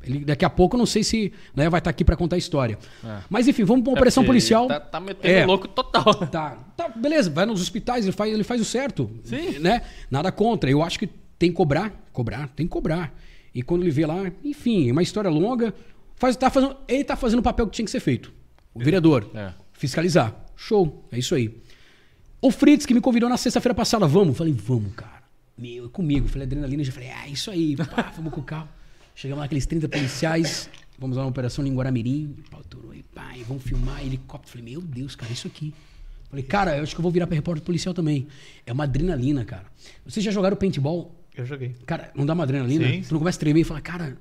Ele, 0.03 0.25
daqui 0.25 0.45
a 0.45 0.51
pouco 0.51 0.77
eu 0.77 0.79
não 0.79 0.87
sei 0.87 1.03
se 1.03 1.33
né, 1.57 1.69
vai 1.69 1.81
estar 1.81 1.91
aqui 1.91 2.05
pra 2.05 2.17
contar 2.17 2.37
a 2.37 2.39
história. 2.39 2.79
É. 3.05 3.19
Mas 3.29 3.49
enfim, 3.49 3.65
vamos 3.65 3.83
pra 3.83 3.91
uma 3.91 3.97
operação 3.99 4.23
porque 4.23 4.29
policial. 4.31 4.69
Tá, 4.69 4.79
tá 4.79 5.01
metendo 5.01 5.27
É. 5.35 5.45
louco 5.45 5.67
total. 5.67 6.15
Tá, 6.27 6.51
tá, 6.77 6.89
beleza, 6.89 7.29
vai 7.31 7.45
nos 7.45 7.61
hospitais, 7.61 8.05
ele 8.05 8.13
faz, 8.13 8.33
ele 8.33 8.45
faz 8.45 8.61
o 8.61 8.65
certo. 8.65 9.11
Sim. 9.25 9.59
Né? 9.59 9.83
Nada 10.11 10.31
contra. 10.31 10.71
Eu 10.71 10.83
acho 10.83 10.99
que 11.01 11.09
tem 11.39 11.51
que 11.51 11.57
cobrar, 11.57 11.93
cobrar, 12.13 12.49
tem 12.49 12.67
que 12.67 12.73
cobrar. 12.73 13.15
E 13.55 13.63
quando 13.63 13.83
ele 13.83 13.91
vê 13.91 14.07
lá, 14.07 14.31
enfim, 14.45 14.89
é 14.89 14.93
uma 14.93 15.03
história 15.03 15.31
longa. 15.31 15.75
Faz, 16.17 16.37
tá 16.37 16.51
fazendo, 16.51 16.77
ele 16.87 17.05
tá 17.05 17.17
fazendo 17.17 17.39
o 17.39 17.43
papel 17.43 17.67
que 17.67 17.77
tinha 17.77 17.85
que 17.85 17.91
ser 17.91 18.01
feito. 18.01 18.33
O 18.75 18.81
vereador. 18.81 19.31
É. 19.35 19.53
Fiscalizar. 19.73 20.35
Show. 20.57 21.05
É 21.11 21.19
isso 21.19 21.35
aí. 21.35 21.55
O 22.41 22.51
Fritz, 22.51 22.87
que 22.87 22.95
me 22.95 23.01
convidou 23.01 23.29
na 23.29 23.37
sexta-feira 23.37 23.75
passada, 23.75 24.07
vamos? 24.07 24.37
Falei, 24.37 24.53
vamos, 24.53 24.95
cara. 24.95 25.23
Meu, 25.57 25.87
é 25.87 25.89
comigo. 25.89 26.29
Falei, 26.29 26.47
adrenalina. 26.47 26.85
Já 26.85 26.93
falei, 26.93 27.11
ah, 27.11 27.29
isso 27.29 27.51
aí. 27.51 27.77
Pá, 27.77 28.13
vamos 28.15 28.33
com 28.33 28.41
o 28.41 28.45
carro. 28.45 28.69
Chegamos 29.15 29.41
lá, 29.41 29.47
aqueles 29.47 29.67
30 29.67 29.89
policiais. 29.89 30.71
Vamos 30.99 31.17
lá 31.17 31.23
na 31.23 31.29
operação 31.29 31.67
em 31.67 31.75
Guaramirim. 31.75 32.37
E 32.95 33.03
pá, 33.03 33.37
e 33.37 33.43
vamos 33.43 33.63
filmar 33.63 34.05
helicóptero. 34.05 34.59
Falei, 34.59 34.73
meu 34.73 34.81
Deus, 34.81 35.17
cara, 35.17 35.33
isso 35.33 35.47
aqui. 35.47 35.75
Falei, 36.31 36.45
cara, 36.45 36.77
eu 36.77 36.83
acho 36.83 36.95
que 36.95 37.01
eu 37.01 37.03
vou 37.03 37.11
virar 37.11 37.27
pra 37.27 37.35
repórter 37.35 37.65
policial 37.65 37.95
também. 37.95 38.29
É 38.67 38.73
uma 38.73 38.85
adrenalina, 38.85 39.45
cara. 39.45 39.65
Vocês 40.05 40.25
já 40.25 40.31
jogaram 40.31 40.57
paintball? 40.57 41.18
Eu 41.39 41.47
joguei. 41.47 41.75
Cara, 41.87 42.11
não 42.15 42.27
dá 42.27 42.35
uma 42.35 42.43
adrenalina? 42.43 42.87
Sim. 42.89 43.03
Tu 43.03 43.13
não 43.13 43.19
começa 43.21 43.39
a 43.39 43.41
tremer 43.41 43.61
e 43.61 43.65
fala, 43.65 43.81
cara, 43.81 44.19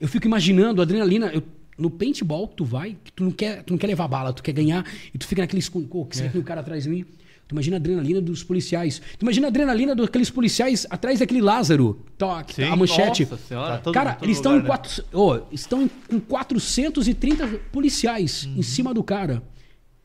eu 0.00 0.06
fico 0.06 0.26
imaginando 0.26 0.80
a 0.80 0.84
adrenalina. 0.84 1.26
Eu, 1.32 1.42
no 1.78 1.90
paintball 1.90 2.46
que 2.48 2.56
tu 2.56 2.64
vai, 2.64 2.96
que 3.02 3.10
tu 3.10 3.24
não, 3.24 3.30
quer, 3.32 3.62
tu 3.62 3.72
não 3.72 3.78
quer 3.78 3.86
levar 3.86 4.06
bala, 4.06 4.32
tu 4.32 4.42
quer 4.42 4.52
ganhar, 4.52 4.84
e 5.12 5.18
tu 5.18 5.26
fica 5.26 5.40
naquele. 5.42 5.62
Pô, 5.88 6.04
que 6.04 6.16
será 6.16 6.28
que 6.28 6.32
tem 6.34 6.40
um 6.40 6.44
cara 6.44 6.60
atrás 6.60 6.84
de 6.84 6.90
mim? 6.90 7.04
Tu 7.48 7.52
imagina 7.54 7.76
a 7.76 7.78
adrenalina 7.78 8.20
dos 8.20 8.44
policiais. 8.44 9.00
Tu 9.18 9.22
imagina 9.22 9.46
a 9.46 9.50
adrenalina 9.50 9.94
daqueles 9.96 10.30
policiais 10.30 10.86
atrás 10.90 11.18
daquele 11.18 11.40
Lázaro. 11.40 12.04
Tá, 12.18 12.44
Sim. 12.52 12.64
a 12.64 12.76
manchete. 12.76 13.24
Nossa 13.24 13.36
senhora. 13.38 13.72
Tá 13.72 13.78
todo- 13.78 13.94
Cara, 13.94 14.12
todo 14.14 14.24
eles 14.26 14.36
estão 14.36 14.52
lugar, 14.52 14.60
em 14.60 14.62
né? 14.62 14.76
quatro, 14.76 15.04
ô, 15.12 15.40
estão 15.50 15.82
em- 15.82 15.88
com 16.08 16.20
430 16.20 17.48
policiais 17.72 18.44
Uhum. 18.44 18.58
em 18.58 18.62
cima 18.62 18.92
do 18.94 19.02
cara. 19.02 19.42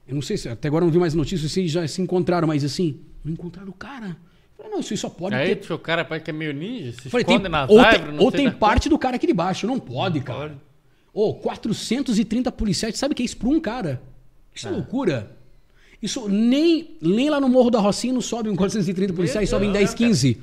Eu 0.07 0.15
não 0.15 0.21
sei 0.21 0.37
se 0.37 0.47
até 0.47 0.67
agora 0.69 0.83
eu 0.83 0.87
não 0.87 0.93
vi 0.93 0.99
mais 0.99 1.13
notícias 1.13 1.51
se 1.51 1.67
já 1.67 1.85
se 1.87 2.01
encontraram, 2.01 2.47
mas 2.47 2.63
assim, 2.63 3.01
não 3.23 3.33
encontraram 3.33 3.69
o 3.69 3.73
cara. 3.73 4.15
Falei, 4.57 4.71
não, 4.71 4.79
isso 4.79 4.93
aí 4.93 4.97
só 4.97 5.09
pode 5.09 5.35
Aí 5.35 5.55
ter. 5.55 5.71
o 5.71 5.77
cara 5.77 6.03
parece 6.03 6.25
que 6.25 6.31
é 6.31 6.33
meio 6.33 6.51
ninja, 6.51 6.93
se 6.93 7.09
Falei, 7.09 7.21
esconde 7.21 7.43
tem, 7.43 7.51
nas 7.51 7.69
ou 7.69 7.79
árvores, 7.79 8.05
tem, 8.05 8.15
não 8.15 8.23
ou 8.23 8.31
tem 8.31 8.51
parte 8.51 8.89
do 8.89 8.97
cara 8.97 9.15
aqui 9.15 9.27
de 9.27 9.33
baixo. 9.33 9.67
Não 9.67 9.79
pode, 9.79 10.19
cara. 10.21 10.49
pode. 10.49 10.55
Ô, 11.13 11.33
430 11.35 12.51
policiais, 12.51 12.97
sabe 12.97 13.13
o 13.13 13.15
que 13.15 13.21
é 13.21 13.25
isso 13.25 13.37
pra 13.37 13.49
um 13.49 13.59
cara? 13.59 14.01
Isso 14.53 14.67
é, 14.67 14.71
loucura. 14.71 15.37
Isso 16.01 16.27
nem, 16.27 16.95
nem 17.01 17.29
lá 17.29 17.39
no 17.39 17.49
Morro 17.49 17.69
da 17.69 17.79
Rocinha 17.79 18.13
não 18.13 18.21
sobe 18.21 18.49
um 18.49 18.55
430 18.55 19.13
policiais, 19.13 19.49
sobem 19.49 19.71
10, 19.71 19.93
15. 19.93 20.41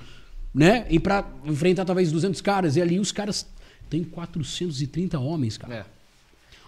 Né? 0.52 0.86
E 0.88 0.98
pra 0.98 1.28
enfrentar 1.44 1.84
talvez 1.84 2.10
200 2.10 2.40
caras. 2.40 2.76
E 2.76 2.82
ali 2.82 2.98
os 2.98 3.12
caras 3.12 3.46
têm 3.88 4.02
430 4.04 5.18
homens, 5.18 5.56
cara. 5.56 5.74
É. 5.74 5.84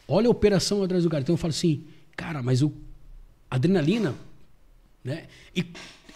Olha 0.08 0.28
a 0.28 0.30
operação 0.30 0.82
atrás 0.82 1.02
do 1.02 1.10
cara. 1.10 1.22
Então 1.22 1.34
eu 1.34 1.38
falo 1.38 1.50
assim, 1.50 1.84
cara, 2.16 2.42
mas 2.42 2.62
o 2.62 2.72
adrenalina, 3.50 4.14
né? 5.02 5.24
E, 5.54 5.64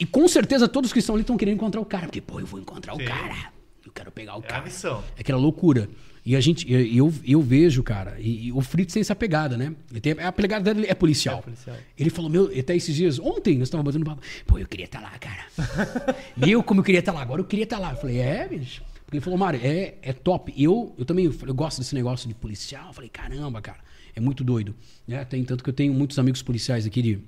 e 0.00 0.06
com 0.06 0.26
certeza 0.26 0.66
todos 0.66 0.92
que 0.92 0.98
estão 0.98 1.14
ali 1.14 1.22
estão 1.22 1.36
querendo 1.36 1.56
encontrar 1.56 1.80
o 1.80 1.84
cara. 1.84 2.06
Porque, 2.06 2.20
pô, 2.20 2.40
eu 2.40 2.46
vou 2.46 2.58
encontrar 2.58 2.96
Sim. 2.96 3.02
o 3.02 3.06
cara. 3.06 3.52
Eu 3.84 3.92
quero 3.92 4.10
pegar 4.10 4.36
o 4.36 4.40
É 4.40 4.44
a 4.44 4.48
cara. 4.48 4.62
missão. 4.64 5.04
É 5.16 5.20
aquela 5.20 5.38
loucura. 5.38 5.88
E 6.24 6.36
a 6.36 6.40
gente, 6.40 6.70
eu, 6.70 6.80
eu, 6.80 7.14
eu 7.26 7.40
vejo, 7.40 7.82
cara, 7.82 8.16
e, 8.18 8.48
e 8.48 8.52
o 8.52 8.60
Fritz 8.60 8.92
tem 8.92 9.00
essa 9.00 9.14
pegada, 9.14 9.56
né? 9.56 9.74
Ele 9.90 10.00
tem, 10.00 10.12
a 10.12 10.30
pegada 10.30 10.74
dele 10.74 10.86
é 10.88 10.94
policial. 10.94 11.38
É 11.38 11.42
policial. 11.42 11.76
Ele 11.98 12.10
falou, 12.10 12.30
meu, 12.30 12.52
até 12.58 12.76
esses 12.76 12.94
dias, 12.94 13.18
ontem 13.18 13.58
nós 13.58 13.68
estávamos 13.68 13.92
batendo 13.94 14.04
papo. 14.08 14.22
Pô, 14.46 14.58
eu 14.58 14.66
queria 14.66 14.84
estar 14.84 15.00
lá, 15.00 15.10
cara. 15.18 15.44
meu, 16.36 16.62
como 16.62 16.80
eu 16.80 16.84
queria 16.84 17.00
estar 17.00 17.12
lá, 17.12 17.22
agora 17.22 17.40
eu 17.40 17.44
queria 17.46 17.64
estar 17.64 17.78
lá. 17.78 17.92
Eu 17.92 17.96
falei, 17.96 18.18
é, 18.18 18.46
bicho. 18.48 18.82
Porque 19.04 19.16
ele 19.16 19.24
falou, 19.24 19.38
Mário, 19.38 19.60
é, 19.62 19.94
é 20.02 20.12
top. 20.12 20.52
E 20.54 20.62
eu, 20.62 20.94
eu 20.96 21.04
também 21.04 21.24
eu 21.24 21.54
gosto 21.54 21.78
desse 21.78 21.94
negócio 21.94 22.28
de 22.28 22.34
policial. 22.34 22.88
Eu 22.88 22.92
falei, 22.92 23.10
caramba, 23.10 23.60
cara, 23.60 23.78
é 24.14 24.20
muito 24.20 24.44
doido. 24.44 24.74
Né? 25.08 25.24
Tem 25.24 25.42
tanto 25.42 25.64
que 25.64 25.70
eu 25.70 25.74
tenho 25.74 25.92
muitos 25.92 26.18
amigos 26.18 26.42
policiais 26.42 26.86
aqui 26.86 27.02
de 27.02 27.18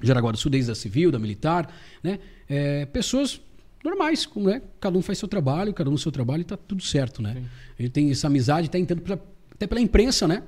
Jaraguá 0.00 0.32
do 0.32 0.38
Sul, 0.38 0.50
desde 0.50 0.70
da 0.70 0.74
civil, 0.74 1.10
da 1.10 1.18
militar, 1.18 1.72
né? 2.02 2.18
É, 2.48 2.86
pessoas 2.86 3.40
normais, 3.84 4.26
como 4.26 4.50
é, 4.50 4.62
cada 4.80 4.96
um 4.96 5.02
faz 5.02 5.18
seu 5.18 5.28
trabalho, 5.28 5.72
cada 5.72 5.90
um 5.90 5.96
seu 5.96 6.12
trabalho 6.12 6.42
e 6.42 6.44
tá 6.44 6.56
tudo 6.56 6.82
certo, 6.82 7.22
né? 7.22 7.42
A 7.78 7.82
gente 7.82 7.92
tem 7.92 8.10
essa 8.10 8.26
amizade, 8.26 8.70
tá 8.70 8.78
entrando 8.78 9.02
até 9.52 9.66
pela 9.66 9.80
imprensa, 9.80 10.26
né? 10.28 10.42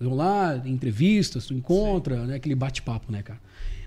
Eles 0.00 0.08
vão 0.08 0.14
lá, 0.14 0.60
entrevistas, 0.64 1.46
tu 1.46 1.54
encontra, 1.54 2.26
né? 2.26 2.36
Aquele 2.36 2.54
bate-papo, 2.54 3.12
né, 3.12 3.22
cara? 3.22 3.40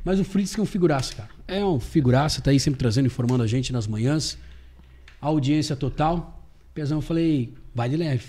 Mas 0.03 0.19
o 0.19 0.23
Fritz 0.23 0.53
que 0.53 0.59
é 0.59 0.63
um 0.63 0.67
figuraça, 0.67 1.13
cara. 1.15 1.29
É 1.47 1.65
um 1.65 1.79
figuraça, 1.79 2.41
tá 2.41 2.51
aí 2.51 2.59
sempre 2.59 2.79
trazendo, 2.79 3.07
informando 3.07 3.43
a 3.43 3.47
gente 3.47 3.73
nas 3.73 3.87
manhãs. 3.87 4.37
Audiência 5.19 5.75
total. 5.75 6.45
Pezão, 6.73 6.99
eu 6.99 7.01
falei, 7.01 7.53
vai 7.73 7.89
de 7.89 7.97
leve. 7.97 8.25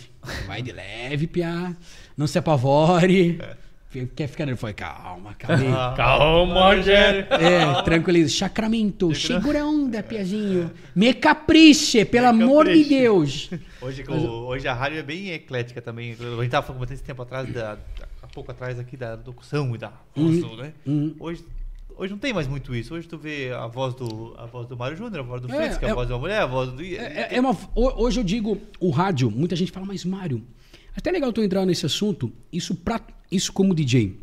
Vai 0.46 0.62
de 0.62 0.72
leve, 0.72 1.26
piá. 1.26 1.76
Não 2.16 2.26
se 2.26 2.38
apavore. 2.38 3.38
Quer 4.14 4.26
ficar 4.28 4.44
nervoso? 4.44 4.60
Falei, 4.60 4.74
calma, 4.74 5.34
calma. 5.34 5.94
Calma, 5.96 6.74
Rogério. 6.74 7.26
É, 7.32 7.82
tranquiliza. 7.82 8.36
Sacramento, 8.36 9.14
segura 9.14 9.62
a 9.62 9.66
onda, 9.66 10.02
Piazinho. 10.02 10.70
Me 10.94 11.14
capriche, 11.14 12.04
pelo 12.04 12.26
amor 12.26 12.66
de 12.66 12.72
capriche. 12.82 12.88
Deus. 12.90 13.50
Hoje, 13.80 14.04
hoje 14.10 14.68
a 14.68 14.74
rádio 14.74 14.98
é 14.98 15.02
bem 15.02 15.30
eclética 15.30 15.80
também. 15.80 16.12
A 16.12 16.42
gente 16.42 16.50
tava 16.50 16.66
falando 16.66 16.90
esse 16.92 17.02
tempo 17.02 17.22
atrás, 17.22 17.50
da, 17.50 17.78
há 18.22 18.26
pouco 18.26 18.50
atrás 18.50 18.78
aqui, 18.78 18.94
da 18.94 19.18
locução 19.26 19.74
e 19.74 19.78
da 19.78 19.90
voz, 20.14 20.38
do, 20.38 20.56
né? 20.58 20.72
Hoje, 21.18 21.42
hoje 21.96 22.12
não 22.12 22.18
tem 22.18 22.34
mais 22.34 22.46
muito 22.46 22.74
isso. 22.74 22.92
Hoje 22.94 23.08
tu 23.08 23.16
vê 23.16 23.50
a 23.54 23.66
voz 23.68 23.94
do, 23.94 24.34
a 24.36 24.44
voz 24.44 24.68
do 24.68 24.76
Mário 24.76 24.98
Júnior, 24.98 25.20
a 25.20 25.22
voz 25.22 25.40
do 25.40 25.50
É, 25.50 25.56
Fritz, 25.56 25.78
que 25.78 25.86
é 25.86 25.88
a 25.88 25.92
é- 25.92 25.94
voz 25.94 26.06
de 26.06 26.12
uma 26.12 26.18
mulher, 26.18 26.42
a 26.42 26.46
voz 26.46 26.70
do... 26.72 26.82
É, 26.82 26.94
é- 26.94 27.28
é 27.36 27.40
uma, 27.40 27.52
ho- 27.74 28.02
hoje 28.02 28.20
eu 28.20 28.24
digo, 28.24 28.60
o 28.78 28.90
rádio, 28.90 29.30
muita 29.30 29.56
gente 29.56 29.72
fala, 29.72 29.86
mas 29.86 30.04
Mário, 30.04 30.42
até 30.98 31.10
legal 31.10 31.32
tu 31.32 31.42
entrar 31.42 31.64
nesse 31.64 31.86
assunto, 31.86 32.32
isso, 32.52 32.74
pra, 32.74 33.00
isso 33.30 33.52
como 33.52 33.74
DJ. 33.74 34.18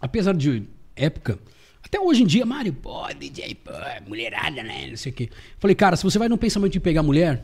Apesar 0.00 0.34
de 0.34 0.62
época, 0.96 1.38
até 1.82 2.00
hoje 2.00 2.22
em 2.22 2.26
dia, 2.26 2.46
Mário, 2.46 2.72
pô, 2.72 3.06
DJ, 3.14 3.54
pô, 3.56 3.70
mulherada, 4.06 4.62
né? 4.62 4.86
Não 4.88 4.96
sei 4.96 5.12
o 5.12 5.14
quê. 5.14 5.28
Falei, 5.58 5.74
cara, 5.74 5.96
se 5.96 6.02
você 6.04 6.18
vai 6.18 6.28
num 6.28 6.36
pensamento 6.36 6.72
de 6.72 6.80
pegar 6.80 7.02
mulher, 7.02 7.36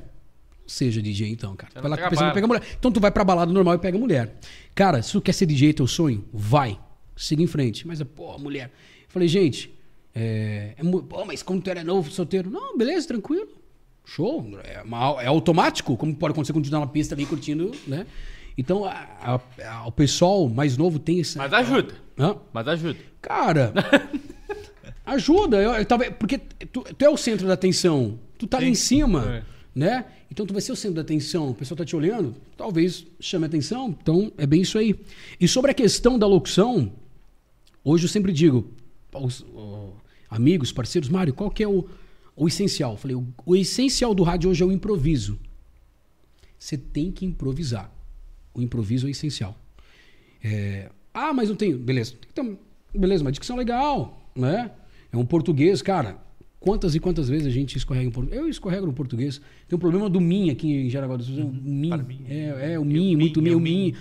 não 0.60 0.68
seja 0.68 1.02
DJ 1.02 1.28
então, 1.30 1.54
cara. 1.56 1.72
Você 1.72 1.80
Vai 1.80 1.90
lá 1.90 1.96
com 1.98 2.06
o 2.06 2.10
pensamento 2.10 2.30
de 2.32 2.34
pegar 2.36 2.46
mulher. 2.46 2.62
Então 2.78 2.90
tu 2.92 3.00
vai 3.00 3.10
pra 3.10 3.24
balada 3.24 3.52
normal 3.52 3.74
e 3.74 3.78
pega 3.78 3.98
mulher. 3.98 4.34
Cara, 4.74 5.02
se 5.02 5.12
tu 5.12 5.20
quer 5.20 5.32
ser 5.32 5.46
DJ, 5.46 5.72
teu 5.74 5.86
sonho, 5.86 6.24
vai. 6.32 6.78
Siga 7.16 7.42
em 7.42 7.46
frente. 7.46 7.86
Mas, 7.86 8.02
pô, 8.02 8.38
mulher. 8.38 8.70
Falei, 9.08 9.28
gente, 9.28 9.72
é, 10.14 10.74
é 10.76 10.82
pô, 10.82 11.24
mas 11.24 11.42
como 11.42 11.60
tu 11.60 11.70
era 11.70 11.84
novo, 11.84 12.10
solteiro? 12.10 12.50
Não, 12.50 12.76
beleza, 12.78 13.06
tranquilo. 13.08 13.48
Show. 14.06 14.46
É, 14.64 14.82
uma- 14.82 15.22
é 15.22 15.26
automático, 15.26 15.96
como 15.96 16.14
pode 16.14 16.32
acontecer 16.32 16.52
quando 16.52 16.64
tu 16.66 16.70
tá 16.70 16.78
na 16.80 16.86
pista 16.86 17.14
ali 17.14 17.24
curtindo, 17.26 17.72
né? 17.86 18.06
Então, 18.56 18.84
a- 18.84 19.40
a- 19.64 19.86
o 19.86 19.92
pessoal 19.92 20.48
mais 20.48 20.76
novo 20.76 20.98
tem 20.98 21.18
esse. 21.18 21.36
Mas 21.38 21.52
ajuda. 21.52 21.94
Hã? 22.18 22.36
Mas 22.52 22.68
ajuda. 22.68 22.98
Cara, 23.20 23.72
ajuda. 25.04 25.56
Eu, 25.60 25.72
eu 25.72 25.84
tava- 25.84 26.10
porque 26.12 26.38
tu, 26.38 26.82
tu 26.82 27.04
é 27.04 27.08
o 27.08 27.16
centro 27.16 27.46
da 27.46 27.54
atenção. 27.54 28.18
Tu 28.38 28.46
tá 28.46 28.58
ali 28.58 28.68
em 28.68 28.74
cima, 28.74 29.24
É. 29.26 29.42
né? 29.74 30.04
Então 30.30 30.44
tu 30.46 30.52
vai 30.52 30.60
ser 30.62 30.72
o 30.72 30.76
centro 30.76 30.96
da 30.96 31.02
atenção. 31.02 31.50
O 31.50 31.54
pessoal 31.54 31.76
tá 31.78 31.84
te 31.84 31.94
olhando, 31.94 32.34
talvez 32.56 33.06
chame 33.20 33.44
a 33.44 33.48
atenção. 33.48 33.96
Então 34.02 34.32
é 34.36 34.46
bem 34.46 34.62
isso 34.62 34.78
aí. 34.78 34.98
E 35.40 35.46
sobre 35.46 35.70
a 35.70 35.74
questão 35.74 36.18
da 36.18 36.26
locução, 36.26 36.92
hoje 37.84 38.04
eu 38.04 38.08
sempre 38.08 38.32
digo, 38.32 38.68
aos 39.12 39.44
amigos, 40.28 40.72
parceiros, 40.72 41.08
Mário, 41.08 41.32
qual 41.32 41.50
que 41.50 41.62
é 41.62 41.68
o, 41.68 41.86
o 42.34 42.48
essencial? 42.48 42.92
Eu 42.92 42.96
falei, 42.98 43.16
o, 43.16 43.26
o 43.46 43.54
essencial 43.54 44.12
do 44.14 44.22
rádio 44.24 44.50
hoje 44.50 44.62
é 44.62 44.66
o 44.66 44.72
improviso. 44.72 45.38
Você 46.58 46.76
tem 46.76 47.12
que 47.12 47.24
improvisar. 47.24 47.92
O 48.54 48.62
improviso 48.62 49.06
é 49.06 49.10
essencial. 49.10 49.58
É, 50.42 50.90
ah, 51.12 51.32
mas 51.32 51.48
não 51.48 51.56
tenho. 51.56 51.78
Beleza. 51.78 52.14
Um- 52.38 52.56
beleza, 52.96 53.22
uma 53.24 53.32
dicção 53.32 53.56
legal, 53.56 54.30
né? 54.34 54.70
É 55.12 55.16
um 55.16 55.24
português, 55.24 55.82
cara. 55.82 56.18
Quantas 56.60 56.94
e 56.94 57.00
quantas 57.00 57.28
vezes 57.28 57.46
a 57.46 57.50
gente 57.50 57.76
escorrega 57.76 58.06
em 58.06 58.10
português? 58.10 58.40
Eu 58.40 58.48
escorrego 58.48 58.86
no 58.86 58.92
português. 58.92 59.40
Tem 59.68 59.76
um 59.76 59.78
problema 59.78 60.08
do 60.08 60.18
mim 60.18 60.48
aqui 60.48 60.66
em 60.66 60.88
Jaraguá 60.88 61.16
do 61.16 61.22
Sul. 61.22 61.36
Uhum. 61.36 61.50
O 61.50 61.70
mim. 61.70 61.88
Para 61.90 62.02
mim. 62.02 62.20
É, 62.26 62.72
é, 62.72 62.78
o 62.78 62.84
mim, 62.84 62.94
mim, 62.94 63.16
muito 63.16 63.42
mim, 63.42 63.54
o 63.54 63.60
mim. 63.60 63.94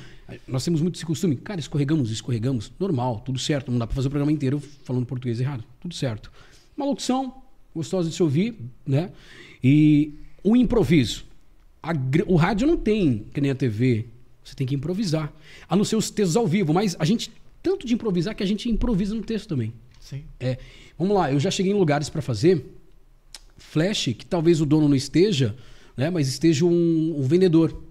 Nós 0.48 0.64
temos 0.64 0.82
muito 0.82 0.96
esse 0.96 1.06
costume. 1.06 1.36
Cara, 1.36 1.60
escorregamos, 1.60 2.10
escorregamos. 2.10 2.72
Normal, 2.80 3.20
tudo 3.20 3.38
certo. 3.38 3.70
Não 3.70 3.78
dá 3.78 3.86
pra 3.86 3.96
fazer 3.96 4.08
o 4.08 4.12
programa 4.12 4.32
inteiro 4.32 4.62
falando 4.84 5.06
português 5.06 5.42
errado. 5.42 5.64
Tudo 5.82 5.94
certo. 5.94 6.32
Uma 6.78 6.86
locução 6.86 7.34
gostosa 7.76 8.10
de 8.10 8.16
se 8.16 8.24
ouvir, 8.24 8.56
né? 8.86 9.12
E 9.62 10.14
o 10.42 10.56
improviso. 10.56 11.26
A 11.82 11.92
o 12.28 12.38
rádio 12.38 12.66
não 12.66 12.78
tem, 12.78 13.26
que 13.34 13.42
nem 13.42 13.52
a 13.52 13.56
TV. 13.56 14.06
Você 14.44 14.56
tem 14.56 14.68
que 14.68 14.76
improvisar. 14.76 15.32
A 15.68 15.76
não 15.76 15.84
ser 15.84 15.96
os 15.96 16.10
textos 16.10 16.36
ao 16.36 16.48
vivo, 16.48 16.74
mas 16.74 16.96
a 17.00 17.06
gente, 17.06 17.32
tanto 17.62 17.88
de 17.88 17.94
improvisar 17.94 18.36
que 18.36 18.44
a 18.44 18.46
gente 18.46 18.70
improvisa 18.70 19.16
no 19.16 19.22
texto 19.22 19.48
também. 19.48 19.74
Sim. 20.00 20.24
É, 20.40 20.58
vamos 20.98 21.16
lá, 21.16 21.32
eu 21.32 21.40
já 21.40 21.50
cheguei 21.50 21.72
em 21.72 21.76
lugares 21.76 22.10
para 22.10 22.22
fazer 22.22 22.66
flash 23.58 24.10
que 24.18 24.26
talvez 24.26 24.60
o 24.60 24.66
dono 24.66 24.88
não 24.88 24.96
esteja, 24.96 25.56
né? 25.96 26.10
Mas 26.10 26.28
esteja 26.28 26.66
um, 26.66 27.16
um 27.18 27.24
vendedor. 27.24 27.82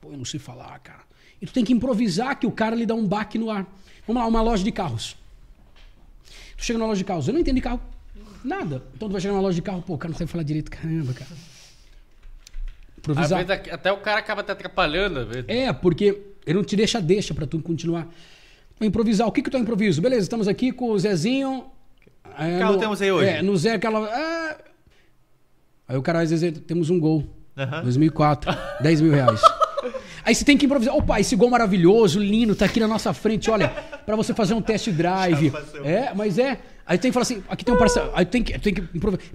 Pô, 0.00 0.10
eu 0.10 0.16
não 0.16 0.24
sei 0.24 0.40
falar, 0.40 0.78
cara. 0.78 1.02
E 1.40 1.46
tu 1.46 1.52
tem 1.52 1.64
que 1.64 1.72
improvisar 1.72 2.38
que 2.38 2.46
o 2.46 2.52
cara 2.52 2.74
lhe 2.74 2.86
dá 2.86 2.94
um 2.94 3.06
baque 3.06 3.38
no 3.38 3.50
ar. 3.50 3.66
Vamos 4.06 4.22
lá, 4.22 4.28
uma 4.28 4.42
loja 4.42 4.64
de 4.64 4.72
carros. 4.72 5.16
Tu 6.56 6.64
chega 6.64 6.78
numa 6.78 6.88
loja 6.88 6.98
de 6.98 7.04
carros, 7.04 7.28
eu 7.28 7.34
não 7.34 7.40
entendo 7.40 7.56
de 7.56 7.62
carro 7.62 7.80
nada. 8.44 8.82
Então 8.94 9.08
tu 9.08 9.12
vai 9.12 9.20
chegar 9.20 9.34
numa 9.34 9.42
loja 9.42 9.54
de 9.54 9.62
carro, 9.62 9.82
pô, 9.82 9.94
o 9.94 9.98
cara 9.98 10.12
não 10.12 10.18
sabe 10.18 10.30
falar 10.30 10.44
direito, 10.44 10.70
caramba, 10.70 11.12
cara. 11.12 11.30
Improvisar. 13.00 13.44
vezes 13.44 13.72
até 13.72 13.92
o 13.92 13.96
cara 13.98 14.18
acaba 14.20 14.42
te 14.42 14.52
atrapalhando. 14.52 15.26
É, 15.48 15.72
porque 15.72 16.20
ele 16.46 16.56
não 16.58 16.64
te 16.64 16.76
deixa 16.76 17.00
deixa 17.00 17.34
pra 17.34 17.46
tu 17.46 17.58
continuar. 17.60 18.06
Improvisar. 18.80 19.26
O 19.28 19.32
que 19.32 19.42
que 19.42 19.50
tu 19.50 19.56
é 19.56 19.60
improviso? 19.60 20.00
Beleza, 20.00 20.22
estamos 20.22 20.48
aqui 20.48 20.72
com 20.72 20.90
o 20.90 20.98
Zezinho. 20.98 21.66
É, 22.38 22.58
carro 22.58 22.74
no- 22.74 22.78
temos 22.78 23.02
aí 23.02 23.10
hoje? 23.12 23.28
É, 23.28 23.42
no 23.42 23.56
Zé, 23.56 23.72
aquela... 23.74 24.08
é. 24.08 24.58
Aí 25.88 25.96
o 25.96 26.02
cara, 26.02 26.20
às 26.20 26.30
vezes, 26.30 26.58
temos 26.66 26.88
um 26.88 26.98
gol. 27.00 27.26
Aham. 27.58 27.82
2004. 27.82 28.56
10 28.80 29.00
mil 29.02 29.12
reais. 29.12 29.40
Aí 30.24 30.34
você 30.34 30.44
tem 30.44 30.56
que 30.56 30.64
improvisar. 30.66 30.94
Opa, 30.94 31.18
esse 31.20 31.34
gol 31.36 31.50
maravilhoso, 31.50 32.18
lindo, 32.20 32.54
tá 32.54 32.64
aqui 32.66 32.78
na 32.80 32.86
nossa 32.88 33.12
frente, 33.12 33.50
olha, 33.50 33.68
pra 34.06 34.14
você 34.16 34.32
fazer 34.32 34.54
um 34.54 34.62
test 34.62 34.88
drive. 34.90 35.52
É, 35.84 36.14
mas 36.14 36.38
é. 36.38 36.58
Aí 36.90 36.98
tem 36.98 37.12
que 37.12 37.12
falar 37.12 37.22
assim, 37.22 37.40
aqui 37.48 37.64
tem 37.64 37.72
um 37.72 37.78
parcelamento, 37.78 38.18
aí 38.18 38.24
tem 38.26 38.42
que, 38.42 38.58
tem 38.58 38.74
que. 38.74 38.82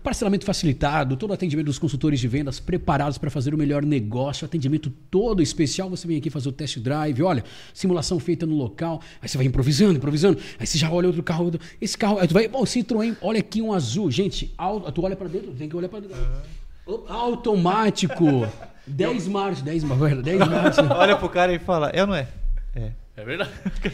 Parcelamento 0.03 0.43
facilitado, 0.43 1.15
todo 1.15 1.29
o 1.29 1.33
atendimento 1.33 1.67
dos 1.67 1.79
consultores 1.79 2.19
de 2.19 2.27
vendas 2.27 2.59
preparados 2.59 3.17
para 3.17 3.29
fazer 3.29 3.53
o 3.55 3.57
melhor 3.57 3.81
negócio, 3.85 4.43
atendimento 4.45 4.89
todo 5.09 5.41
especial. 5.41 5.89
Você 5.89 6.05
vem 6.05 6.17
aqui 6.17 6.29
fazer 6.29 6.49
o 6.49 6.51
test 6.51 6.79
drive, 6.79 7.23
olha, 7.23 7.45
simulação 7.73 8.19
feita 8.19 8.45
no 8.45 8.57
local. 8.57 8.99
Aí 9.21 9.29
você 9.29 9.37
vai 9.37 9.47
improvisando, 9.47 9.93
improvisando. 9.95 10.37
Aí 10.59 10.67
você 10.67 10.77
já 10.77 10.91
olha 10.91 11.07
outro 11.07 11.23
carro, 11.23 11.45
outro- 11.45 11.61
esse 11.79 11.97
carro, 11.97 12.19
aí 12.19 12.27
tu 12.27 12.33
vai, 12.33 12.49
ó, 12.51 12.59
o 12.61 12.65
Citroën, 12.65 13.15
olha 13.21 13.39
aqui 13.39 13.61
um 13.61 13.71
azul. 13.71 14.11
Gente, 14.11 14.53
au- 14.57 14.91
tu 14.91 15.05
olha 15.05 15.15
para 15.15 15.29
dentro, 15.29 15.53
tem 15.53 15.69
que 15.69 15.77
olhar 15.77 15.87
para 15.87 16.01
dentro. 16.01 16.17
Opa, 16.85 17.13
Automático. 17.13 18.45
10 18.85 19.27
marchas, 19.29 19.61
10 19.63 19.83
marchas, 19.85 20.21
10 20.23 20.39
marchas. 20.39 20.91
Olha 20.91 21.15
pro 21.15 21.29
cara 21.29 21.53
e 21.53 21.59
fala, 21.59 21.89
é 21.89 22.01
ou 22.01 22.07
não 22.07 22.15
é? 22.15 22.27
É. 22.75 22.91
É 23.17 23.23
verdade. 23.23 23.49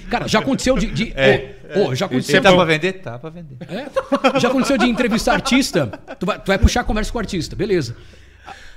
Cara, 0.09 0.27
já 0.27 0.39
aconteceu 0.39 0.77
de. 0.77 0.87
de 0.87 1.13
É, 1.15 1.55
ô, 1.75 1.79
ô, 1.89 1.95
já 1.95 2.07
Você 2.07 2.15
aconteceu. 2.15 2.41
tá 2.41 2.53
pra 2.53 2.65
vender? 2.65 2.93
Tá 2.93 3.19
pra 3.19 3.29
vender. 3.29 3.57
É? 3.69 4.39
Já 4.39 4.49
aconteceu 4.49 4.77
de 4.77 4.85
entrevistar 4.87 5.33
artista. 5.33 5.87
Tu 6.19 6.25
vai, 6.25 6.39
tu 6.39 6.47
vai 6.47 6.57
puxar 6.57 6.81
a 6.81 6.83
conversa 6.83 7.11
com 7.11 7.17
o 7.17 7.21
artista, 7.21 7.55
beleza. 7.55 7.95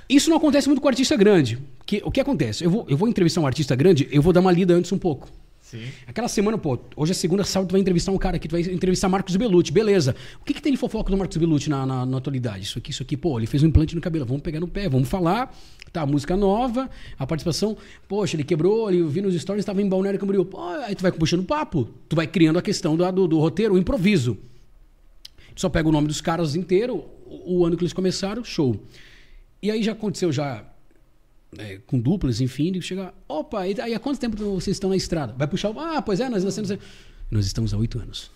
Isso 0.07 0.29
não 0.29 0.37
acontece 0.37 0.67
muito 0.67 0.81
com 0.81 0.87
artista 0.87 1.15
grande. 1.17 1.57
Que, 1.85 2.01
o 2.05 2.11
que 2.11 2.21
acontece? 2.21 2.63
Eu 2.63 2.69
vou, 2.69 2.85
eu 2.87 2.95
vou 2.95 3.09
entrevistar 3.09 3.41
um 3.41 3.47
artista 3.47 3.75
grande, 3.75 4.07
eu 4.11 4.21
vou 4.21 4.31
dar 4.31 4.39
uma 4.39 4.51
lida 4.51 4.73
antes 4.73 4.91
um 4.91 4.99
pouco. 4.99 5.27
Sim. 5.65 5.81
Aquela 6.05 6.27
semana, 6.27 6.59
pô, 6.59 6.77
hoje 6.95 7.11
é 7.11 7.15
segunda, 7.15 7.43
sábado, 7.43 7.69
tu 7.69 7.71
vai 7.71 7.81
entrevistar 7.81 8.11
um 8.11 8.19
cara 8.19 8.35
aqui, 8.35 8.47
tu 8.47 8.51
vai 8.51 8.61
entrevistar 8.61 9.09
Marcos 9.09 9.35
Bellucci, 9.35 9.71
beleza. 9.71 10.15
O 10.39 10.45
que, 10.45 10.53
que 10.53 10.61
tem 10.61 10.71
de 10.71 10.77
fofoca 10.77 11.09
do 11.09 11.17
Marcos 11.17 11.35
Bellucci 11.37 11.71
na, 11.71 11.83
na, 11.87 12.05
na 12.05 12.17
atualidade? 12.17 12.65
Isso 12.65 12.77
aqui, 12.77 12.91
isso 12.91 13.01
aqui, 13.01 13.17
pô, 13.17 13.39
ele 13.39 13.47
fez 13.47 13.63
um 13.63 13.67
implante 13.67 13.95
no 13.95 13.99
cabelo, 13.99 14.27
vamos 14.27 14.43
pegar 14.43 14.59
no 14.59 14.67
pé, 14.67 14.87
vamos 14.87 15.09
falar. 15.09 15.51
Tá, 15.91 16.05
música 16.05 16.37
nova, 16.37 16.87
a 17.17 17.25
participação, 17.25 17.75
poxa, 18.07 18.35
ele 18.35 18.43
quebrou, 18.43 18.91
ele 18.91 19.01
vi 19.05 19.21
nos 19.21 19.33
stories, 19.33 19.63
estava 19.63 19.81
em 19.81 19.89
Balneário 19.89 20.19
Camboriú. 20.19 20.45
Pô, 20.45 20.61
aí 20.61 20.93
tu 20.93 21.01
vai 21.01 21.11
puxando 21.11 21.43
papo, 21.43 21.89
tu 22.07 22.15
vai 22.15 22.27
criando 22.27 22.59
a 22.59 22.61
questão 22.61 22.95
do, 22.95 23.11
do, 23.11 23.27
do 23.27 23.39
roteiro, 23.39 23.73
o 23.73 23.77
improviso. 23.79 24.37
Tu 25.55 25.61
só 25.61 25.69
pega 25.69 25.89
o 25.89 25.91
nome 25.91 26.07
dos 26.07 26.21
caras 26.21 26.55
inteiro, 26.55 27.03
o, 27.25 27.61
o 27.61 27.65
ano 27.65 27.75
que 27.75 27.83
eles 27.83 27.93
começaram, 27.93 28.43
show. 28.43 28.79
E 29.63 29.71
aí 29.71 29.81
já 29.81 29.93
aconteceu 29.93 30.31
já 30.31 30.63
é, 31.57 31.79
com 31.85 31.99
duplas, 31.99 32.41
enfim, 32.41 32.71
de 32.71 32.81
chegar, 32.81 33.13
opa, 33.27 33.67
e 33.67 33.79
aí 33.81 33.93
há 33.93 33.99
quanto 33.99 34.19
tempo 34.19 34.35
vocês 34.55 34.75
estão 34.75 34.89
na 34.89 34.95
estrada? 34.95 35.33
Vai 35.37 35.47
puxar, 35.47 35.69
o- 35.71 35.79
ah, 35.79 36.01
pois 36.01 36.19
é, 36.19 36.29
nós 36.29 36.43
nascemos... 36.43 36.71
Nós 37.31 37.45
estamos 37.45 37.73
há 37.73 37.77
oito 37.77 37.99
anos. 37.99 38.29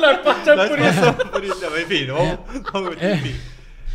Nós 0.00 0.20
passamos 0.22 0.68
por 0.68 0.78
isso. 0.78 1.00
Nós 1.00 1.28
por 1.30 1.44
isso. 1.44 1.60
Não, 1.60 1.80
enfim, 1.80 2.06
vamos, 2.06 2.38
vamos- 2.72 2.96
É. 3.02 3.14
enfim. 3.16 3.34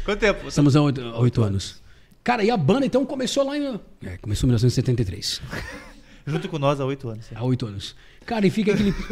Quanto 0.05 0.19
tempo? 0.19 0.47
Estamos 0.47 0.75
há 0.75 0.81
oito, 0.81 1.01
oito 1.01 1.43
anos. 1.43 1.81
Cara, 2.23 2.43
e 2.43 2.51
a 2.51 2.57
banda 2.57 2.85
então 2.85 3.05
começou 3.05 3.45
lá 3.45 3.57
em... 3.57 3.79
É, 4.03 4.17
começou 4.17 4.45
em 4.47 4.49
1973, 4.49 5.41
Junto 6.27 6.49
com 6.49 6.59
nós 6.59 6.79
há 6.81 6.85
oito 6.85 7.07
anos. 7.09 7.25
sim. 7.25 7.35
há 7.35 7.43
oito 7.43 7.65
anos. 7.65 7.95
Cara, 8.25 8.45
e 8.45 8.49
fica 8.49 8.73
aquele... 8.73 8.93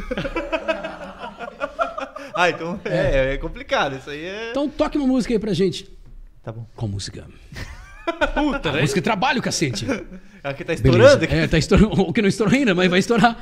Ah, 2.37 2.49
então 2.49 2.77
é, 2.83 3.35
é 3.35 3.37
complicado. 3.37 3.95
Isso 3.95 4.09
aí 4.09 4.25
é. 4.25 4.51
Então 4.51 4.67
toque 4.67 4.97
uma 4.97 5.07
música 5.07 5.33
aí 5.33 5.39
pra 5.39 5.53
gente. 5.53 5.89
Tá 6.43 6.51
bom. 6.51 6.67
Qual 6.75 6.89
música? 6.89 7.25
Puta, 8.33 8.71
né? 8.71 8.81
Música 8.81 8.99
de 8.99 9.03
trabalho, 9.03 9.41
cacete. 9.41 9.85
Aqui 10.43 10.63
tá 10.63 10.73
estourando. 10.73 11.23
aqui. 11.25 11.33
É, 11.33 11.47
tá 11.47 11.57
estourando. 11.57 12.01
O 12.01 12.13
que 12.13 12.21
não 12.21 12.29
estourou 12.29 12.53
ainda, 12.53 12.75
mas 12.75 12.89
vai 12.89 12.99
estourar. 12.99 13.37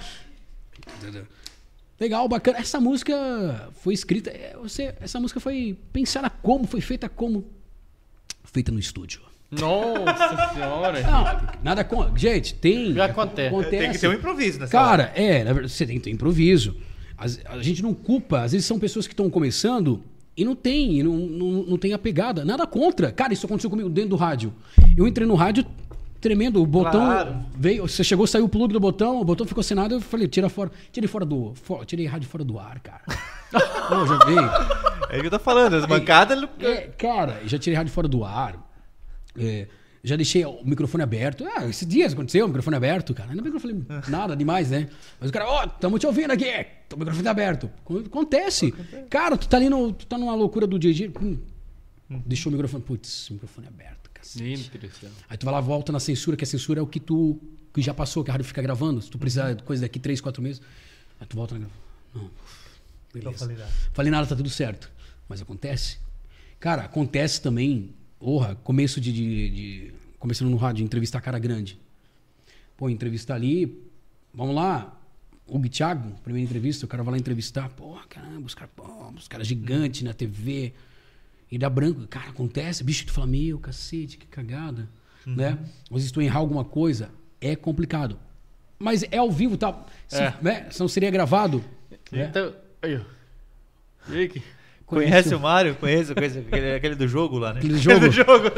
Legal, 1.99 2.27
bacana. 2.27 2.57
Essa 2.60 2.80
música 2.80 3.69
foi 3.81 3.94
escrita. 3.94 4.30
é, 4.30 4.56
Você, 4.61 4.94
essa 4.99 5.19
música 5.19 5.40
foi 5.40 5.77
pensada 5.91 6.30
como? 6.30 6.65
Foi 6.65 6.81
feita 6.81 7.07
como? 7.07 7.45
Feita 8.44 8.72
no 8.72 8.80
estúdio. 8.80 9.22
Nossa 9.52 10.53
senhora. 10.53 11.02
Não, 11.02 11.56
nada 11.64 11.84
com. 11.84 12.18
Gente, 12.18 12.56
tem. 12.56 12.94
Já 12.94 13.06
acontece. 13.06 13.69
Tem 13.69 13.91
que 13.91 13.99
ter 13.99 14.07
um 14.07 14.14
improviso 14.14 14.60
nessa 14.60 14.72
Cara, 14.72 15.11
é, 15.15 15.44
na 15.44 15.53
verdade, 15.53 15.72
você 15.73 15.85
tem 15.85 15.98
que 15.98 16.03
ter 16.03 16.10
improviso. 16.10 16.76
As- 17.18 17.40
a 17.45 17.61
gente 17.61 17.84
não 17.84 17.94
culpa, 17.94 18.41
às 18.41 18.52
vezes 18.52 18.65
são 18.65 18.80
pessoas 18.80 19.06
que 19.06 19.14
estão 19.14 19.30
começando 19.30 20.03
e 20.36 20.44
não 20.44 20.56
tem, 20.56 21.00
e 21.00 21.04
não, 21.04 21.14
não, 21.16 21.48
não 21.64 21.78
tem 21.78 21.94
a 21.94 21.98
pegada. 22.00 22.44
Nada 22.44 22.66
contra. 22.66 23.12
Cara, 23.12 23.34
isso 23.34 23.46
aconteceu 23.46 23.70
comigo 23.70 23.90
dentro 23.90 24.12
do 24.12 24.16
rádio. 24.16 24.54
Eu 24.98 25.08
entrei 25.08 25.28
no 25.28 25.36
rádio 25.36 25.66
tremendo, 26.20 26.62
o 26.62 26.66
botão 26.66 27.06
Claro. 27.06 27.36
veio, 27.54 27.86
você 27.88 28.02
chegou, 28.04 28.26
saiu 28.26 28.46
o 28.46 28.50
plug 28.50 28.72
do 28.72 28.80
botão, 28.80 29.20
o 29.20 29.26
botão 29.26 29.46
ficou 29.46 29.62
sem 29.62 29.76
nada, 29.76 29.96
eu 29.96 30.00
falei, 30.00 30.26
tira 30.26 30.48
fora, 30.48 30.72
tirei 30.90 31.06
fora 31.08 31.26
do, 31.26 31.54
fora, 31.54 31.86
tirei 31.86 32.06
rádio 32.06 32.30
fora 32.30 32.46
do 32.46 32.58
ar, 32.58 32.80
cara. 32.80 33.02
Pô, 33.90 34.08
já 34.08 34.18
veio. 34.26 34.40
É 35.10 35.18
o 35.18 35.22
que 35.22 35.28
eu 35.28 35.32
tô 35.32 35.38
falando. 35.40 35.76
As 35.76 35.86
bancadas. 35.86 36.42
É, 36.60 36.88
cara, 36.98 37.42
já 37.46 37.60
tirei 37.60 37.76
rádio 37.76 37.92
fora 37.92 38.08
do 38.08 38.24
ar. 38.24 38.56
É, 39.38 39.68
já 40.04 40.16
deixei 40.18 40.46
o 40.46 40.64
microfone 40.66 41.02
aberto. 41.04 41.46
Ah, 41.56 41.66
esses 41.66 41.88
dias 41.88 42.12
aconteceu, 42.14 42.46
o 42.46 42.48
microfone 42.48 42.76
aberto, 42.76 43.14
cara. 43.14 43.30
Ainda 43.30 43.42
bem 43.42 43.52
que 43.52 43.58
eu 43.58 43.70
não 43.70 43.84
falei 43.86 44.04
nada 44.10 44.36
demais, 44.36 44.70
né? 44.70 44.90
Mas 45.20 45.30
o 45.30 45.34
cara, 45.34 45.48
ó, 45.48 45.66
tamo 45.68 45.98
te 45.98 46.06
ouvindo 46.06 46.32
aqui. 46.32 46.46
O 46.94 46.98
microfone 46.98 47.24
tá 47.24 47.32
aberto. 47.32 47.72
Acontece. 48.06 48.72
Cara, 49.10 49.38
tu 49.38 49.48
tá 49.48 49.58
ali 49.58 49.70
no. 49.70 49.94
Tu 49.94 50.06
tá 50.06 50.18
numa 50.18 50.36
loucura 50.36 50.68
do 50.68 50.78
dia 50.78 50.92
a 50.92 50.94
dia. 50.94 51.12
Hum, 51.22 51.40
deixou 52.26 52.50
o 52.50 52.54
microfone. 52.54 52.84
Putz, 52.84 53.30
o 53.30 53.34
microfone 53.34 53.68
aberto, 53.68 54.10
cacete. 54.14 54.70
Aí 55.30 55.38
tu 55.38 55.46
vai 55.46 55.54
lá, 55.54 55.62
volta 55.62 55.92
na 55.92 56.00
censura, 56.00 56.36
que 56.36 56.44
a 56.44 56.48
censura 56.48 56.80
é 56.80 56.84
o 56.84 56.88
que 56.88 57.00
tu. 57.00 57.40
que 57.74 57.82
já 57.82 57.94
passou, 57.94 58.24
que 58.24 58.30
a 58.30 58.34
rádio 58.34 58.46
fica 58.46 58.62
gravando. 58.62 59.02
Se 59.02 59.10
tu 59.10 59.18
precisar 59.18 59.54
de 59.54 59.64
coisa 59.64 59.84
daqui 59.84 60.00
3, 60.00 60.20
4 60.20 60.42
meses. 60.44 60.62
Aí 61.20 61.26
tu 61.28 61.36
volta 61.38 61.56
na 61.56 61.62
gravação. 61.62 61.82
Não. 62.14 62.22
Não 62.24 62.32
Beleza. 63.14 63.38
falei 63.38 63.58
nada. 63.58 63.72
Falei 63.94 64.12
nada, 64.12 64.28
tá 64.28 64.36
tudo 64.36 64.50
certo. 64.50 64.92
Mas 65.30 65.42
acontece. 65.42 65.98
Cara, 66.60 66.84
acontece 66.84 67.42
também, 67.42 67.94
porra, 68.24 68.56
começo 68.64 69.02
de, 69.02 69.12
de, 69.12 69.50
de- 69.50 69.94
Começando 70.18 70.50
no 70.50 70.56
rádio, 70.56 70.86
entrevistar 70.86 71.20
cara 71.20 71.38
grande. 71.38 71.78
Pô, 72.78 72.90
entrevistar 72.90 73.36
ali. 73.36 73.84
Vamos 74.34 74.56
lá. 74.56 74.98
O 75.45 75.60
Thiago, 75.68 76.16
primeira 76.24 76.45
entrevista, 76.45 76.86
o 76.86 76.88
cara 76.88 77.04
vai 77.04 77.12
lá 77.12 77.18
entrevistar. 77.18 77.68
Porra, 77.68 78.06
caramba, 78.08 78.48
os 78.48 78.56
caras 78.56 78.72
os 79.18 79.28
caras 79.28 79.45
gigantes 79.45 80.02
na 80.04 80.14
TV. 80.14 80.72
E 81.52 81.58
dá 81.58 81.70
branco. 81.70 82.08
Cara, 82.08 82.30
acontece. 82.30 82.86
Bicho, 82.86 83.06
tu 83.06 83.12
fala, 83.12 83.28
meu, 83.28 83.60
cacete, 83.60 84.18
que 84.18 84.26
cagada. 84.26 84.88
Né? 85.28 85.60
Às 85.91 85.98
vezes 85.98 86.12
tu 86.14 86.22
errar 86.22 86.40
alguma 86.40 86.64
coisa, 86.64 87.10
é 87.41 87.54
complicado. 87.54 88.18
Mas 88.80 89.04
é 89.12 89.18
ao 89.18 89.30
vivo, 89.30 89.58
tá? 89.58 89.86
Se, 90.08 90.22
É. 90.22 90.34
né? 90.41 90.68
Senão 90.72 90.88
seria 90.88 91.12
gravado. 91.12 91.62
né? 92.14 92.28
Então. 92.30 92.54
Aí, 92.82 92.95
ó. 92.95 93.02
E 94.10 94.16
aí, 94.20 94.30
que- 94.30 94.41
Conhece 94.86 95.34
o 95.34 95.40
Mário? 95.40 95.76
Conheço, 95.76 96.14
conheço 96.14 96.40
aquele, 96.40 96.76
aquele 96.76 96.96
do 96.96 97.08
jogo 97.08 97.40
lá, 97.40 97.54
né? 97.54 97.60
Aquele 97.60 97.78
jogo. 97.80 98.00
do 98.02 98.12
jogo. 98.12 98.52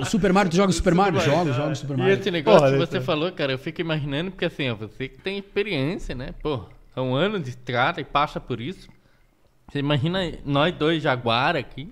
O 0.00 0.04
Super 0.04 0.32
Mario, 0.32 0.50
tu 0.50 0.56
joga 0.56 0.70
o 0.70 0.72
Super 0.74 0.94
Mario? 0.94 1.20
Joga, 1.20 1.52
joga 1.52 1.72
o 1.72 1.76
Super 1.76 1.94
E 1.94 2.00
Mario. 2.00 2.14
esse 2.18 2.30
negócio 2.30 2.60
Porra, 2.60 2.72
que 2.72 2.78
você 2.78 2.92
cara? 2.92 3.04
falou, 3.04 3.32
cara, 3.32 3.52
eu 3.52 3.58
fico 3.58 3.80
imaginando, 3.80 4.30
porque 4.30 4.44
assim, 4.44 4.68
ó, 4.70 4.74
você 4.74 5.08
que 5.08 5.18
tem 5.18 5.38
experiência, 5.38 6.14
né? 6.14 6.30
Pô, 6.42 6.64
é 6.94 7.00
um 7.00 7.14
ano 7.14 7.38
de 7.40 7.50
estrada 7.50 8.00
e 8.00 8.04
passa 8.04 8.38
por 8.40 8.60
isso. 8.60 8.88
Você 9.70 9.78
imagina 9.78 10.20
nós 10.44 10.74
dois 10.74 11.02
jaguar 11.02 11.56
aqui, 11.56 11.90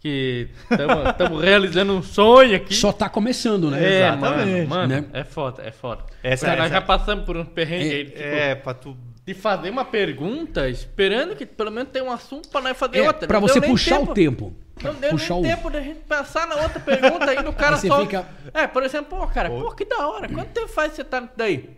que 0.00 0.48
estamos 0.70 1.42
realizando 1.42 1.92
um 1.94 2.02
sonho 2.02 2.54
aqui. 2.56 2.74
Só 2.74 2.92
tá 2.92 3.08
começando, 3.08 3.70
né? 3.70 3.82
é, 3.82 3.98
Exatamente, 4.08 4.68
mano, 4.68 4.68
mano, 4.68 4.88
né? 4.88 5.04
é 5.12 5.24
foda, 5.24 5.62
é 5.64 5.70
foda. 5.72 6.04
Essa- 6.22 6.46
Cara, 6.46 6.58
nós 6.58 6.66
essa- 6.66 6.74
já 6.76 6.80
passamos 6.80 7.24
por 7.24 7.36
um 7.36 7.44
perrengue 7.44 7.92
aí, 7.94 8.04
tipo, 8.04 8.18
É, 8.18 8.54
pra 8.54 8.72
tu. 8.74 8.96
De 9.24 9.34
fazer 9.34 9.70
uma 9.70 9.84
pergunta, 9.84 10.68
esperando 10.68 11.36
que 11.36 11.46
pelo 11.46 11.70
menos 11.70 11.92
tenha 11.92 12.04
um 12.04 12.10
assunto 12.10 12.48
pra 12.48 12.60
nós 12.60 12.76
fazer 12.76 12.98
É, 12.98 13.06
outra. 13.06 13.28
pra 13.28 13.40
Não 13.40 13.46
você 13.48 13.60
puxar 13.60 14.00
o 14.00 14.12
tempo. 14.14 14.52
Não 14.82 14.94
deu 14.94 15.10
puxar 15.10 15.34
nem 15.34 15.52
o... 15.52 15.56
tempo 15.56 15.70
da 15.70 15.80
gente 15.80 16.00
passar 16.00 16.46
na 16.46 16.56
outra 16.56 16.80
pergunta 16.80 17.30
aí 17.30 17.42
do 17.42 17.52
cara 17.54 17.76
só. 17.76 18.00
fica- 18.00 18.26
É, 18.52 18.66
por 18.66 18.82
exemplo, 18.82 19.16
pô, 19.18 19.26
cara, 19.28 19.48
pô, 19.48 19.70
que 19.74 19.84
da 19.84 20.08
hora. 20.08 20.28
Quanto 20.28 20.48
tempo 20.48 20.66
faz 20.68 20.92
você 20.94 21.04
tá 21.04 21.28
daí? 21.36 21.70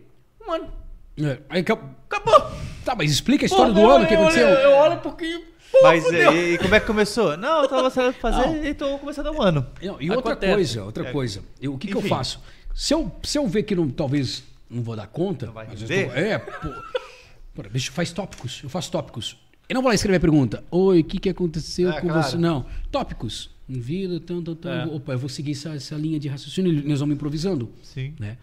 Um 0.47 0.51
ano. 0.51 0.73
É, 1.21 1.37
aí, 1.49 1.63
ca- 1.63 1.77
Acabou. 2.09 2.51
Tá, 2.83 2.95
mas 2.95 3.11
explica 3.11 3.45
a 3.45 3.47
história 3.47 3.73
Pô, 3.73 3.79
do 3.79 3.89
ano, 3.89 4.05
o 4.05 4.07
que 4.07 4.13
eu- 4.13 4.19
aconteceu. 4.21 4.47
Eu, 4.47 4.59
eu 4.71 4.71
olho 4.77 4.93
um 4.95 4.99
pouquinho. 4.99 5.41
Pô, 5.71 5.79
Mas 5.83 6.05
e, 6.05 6.53
e 6.53 6.57
como 6.57 6.73
é 6.73 6.79
que 6.79 6.85
começou? 6.87 7.35
Não, 7.35 7.61
eu 7.63 7.67
tava 7.67 7.89
sabendo 7.89 8.13
fazer 8.13 8.37
Não. 8.47 8.63
e 8.65 8.73
tô 8.73 8.97
começando 8.97 9.27
há 9.27 9.31
um 9.31 9.41
ano. 9.41 9.67
Não, 9.81 10.01
e 10.01 10.09
outra 10.09 10.31
Acontece. 10.33 10.53
coisa, 10.53 10.83
outra 10.83 11.07
É. 11.07 11.11
coisa. 11.11 11.41
Eu, 11.61 11.73
o 11.73 11.77
que, 11.77 11.87
que 11.87 11.95
eu 11.95 12.01
faço? 12.01 12.41
Se 12.73 12.93
eu, 12.93 13.11
se 13.23 13.37
eu 13.37 13.45
ver 13.47 13.63
que 13.63 13.75
não, 13.75 13.89
talvez 13.89 14.43
não 14.69 14.81
vou 14.81 14.95
dar 14.95 15.07
conta. 15.07 15.47
vai 15.51 15.65
vezes 15.67 15.87
render? 15.89 16.09
tô- 16.13 16.19
é, 16.19 16.37
pô. 16.39 16.69
Pô, 17.55 17.63
Deixa, 17.63 17.91
faz 17.91 18.11
tópicos. 18.11 18.59
Eu 18.61 18.69
faço 18.69 18.91
tópicos. 18.91 19.37
Eu 19.67 19.73
não 19.75 19.81
vou 19.81 19.89
lá 19.89 19.95
escrever 19.95 20.17
a 20.17 20.19
pergunta. 20.19 20.63
Oi, 20.69 20.99
o 20.99 21.03
que, 21.03 21.17
que 21.17 21.29
aconteceu 21.29 21.89
Ah, 21.89 22.01
com 22.01 22.07
claro. 22.07 22.21
você? 22.23 22.37
Não. 22.37 22.65
Tópicos. 22.91 23.49
Vida, 23.67 24.19
tanto, 24.19 24.53
tanto. 24.55 24.91
É. 24.91 24.93
Opa, 24.95 25.13
eu 25.13 25.17
vou 25.17 25.29
seguir 25.29 25.53
essa, 25.53 25.69
essa 25.73 25.95
linha 25.95 26.19
de 26.19 26.27
raciocínio 26.27 26.87
nós 26.87 26.99
vamos 26.99 27.15
improvisando. 27.15 27.71
Sim. 27.81 28.13
né? 28.19 28.37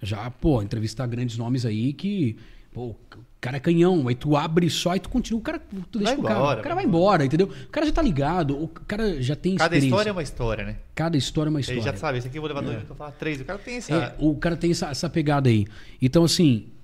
Já, 0.00 0.30
pô, 0.30 0.62
entrevistar 0.62 1.06
grandes 1.08 1.36
nomes 1.36 1.66
aí 1.66 1.92
que, 1.92 2.36
pô, 2.72 2.90
o 2.90 2.96
cara 3.40 3.56
é 3.56 3.60
canhão, 3.60 4.06
aí 4.06 4.14
tu 4.14 4.36
abre 4.36 4.70
só 4.70 4.94
e 4.94 5.00
tu 5.00 5.08
continua, 5.08 5.40
o 5.40 5.42
cara, 5.42 5.58
tu 5.90 5.98
deixa 5.98 6.14
Vai 6.14 6.20
o 6.20 6.22
cara, 6.22 6.38
embora, 6.38 6.60
o 6.60 6.62
cara 6.62 6.74
vai 6.76 6.84
embora, 6.84 7.24
entendeu? 7.24 7.48
O 7.48 7.68
cara 7.68 7.86
já 7.86 7.92
tá 7.92 8.02
ligado, 8.02 8.62
o 8.62 8.68
cara 8.68 9.20
já 9.20 9.34
tem 9.34 9.56
Cada 9.56 9.76
história 9.76 10.10
é 10.10 10.12
uma 10.12 10.22
história, 10.22 10.64
né? 10.64 10.76
Cada 10.94 11.16
história 11.16 11.48
é 11.48 11.50
uma 11.50 11.58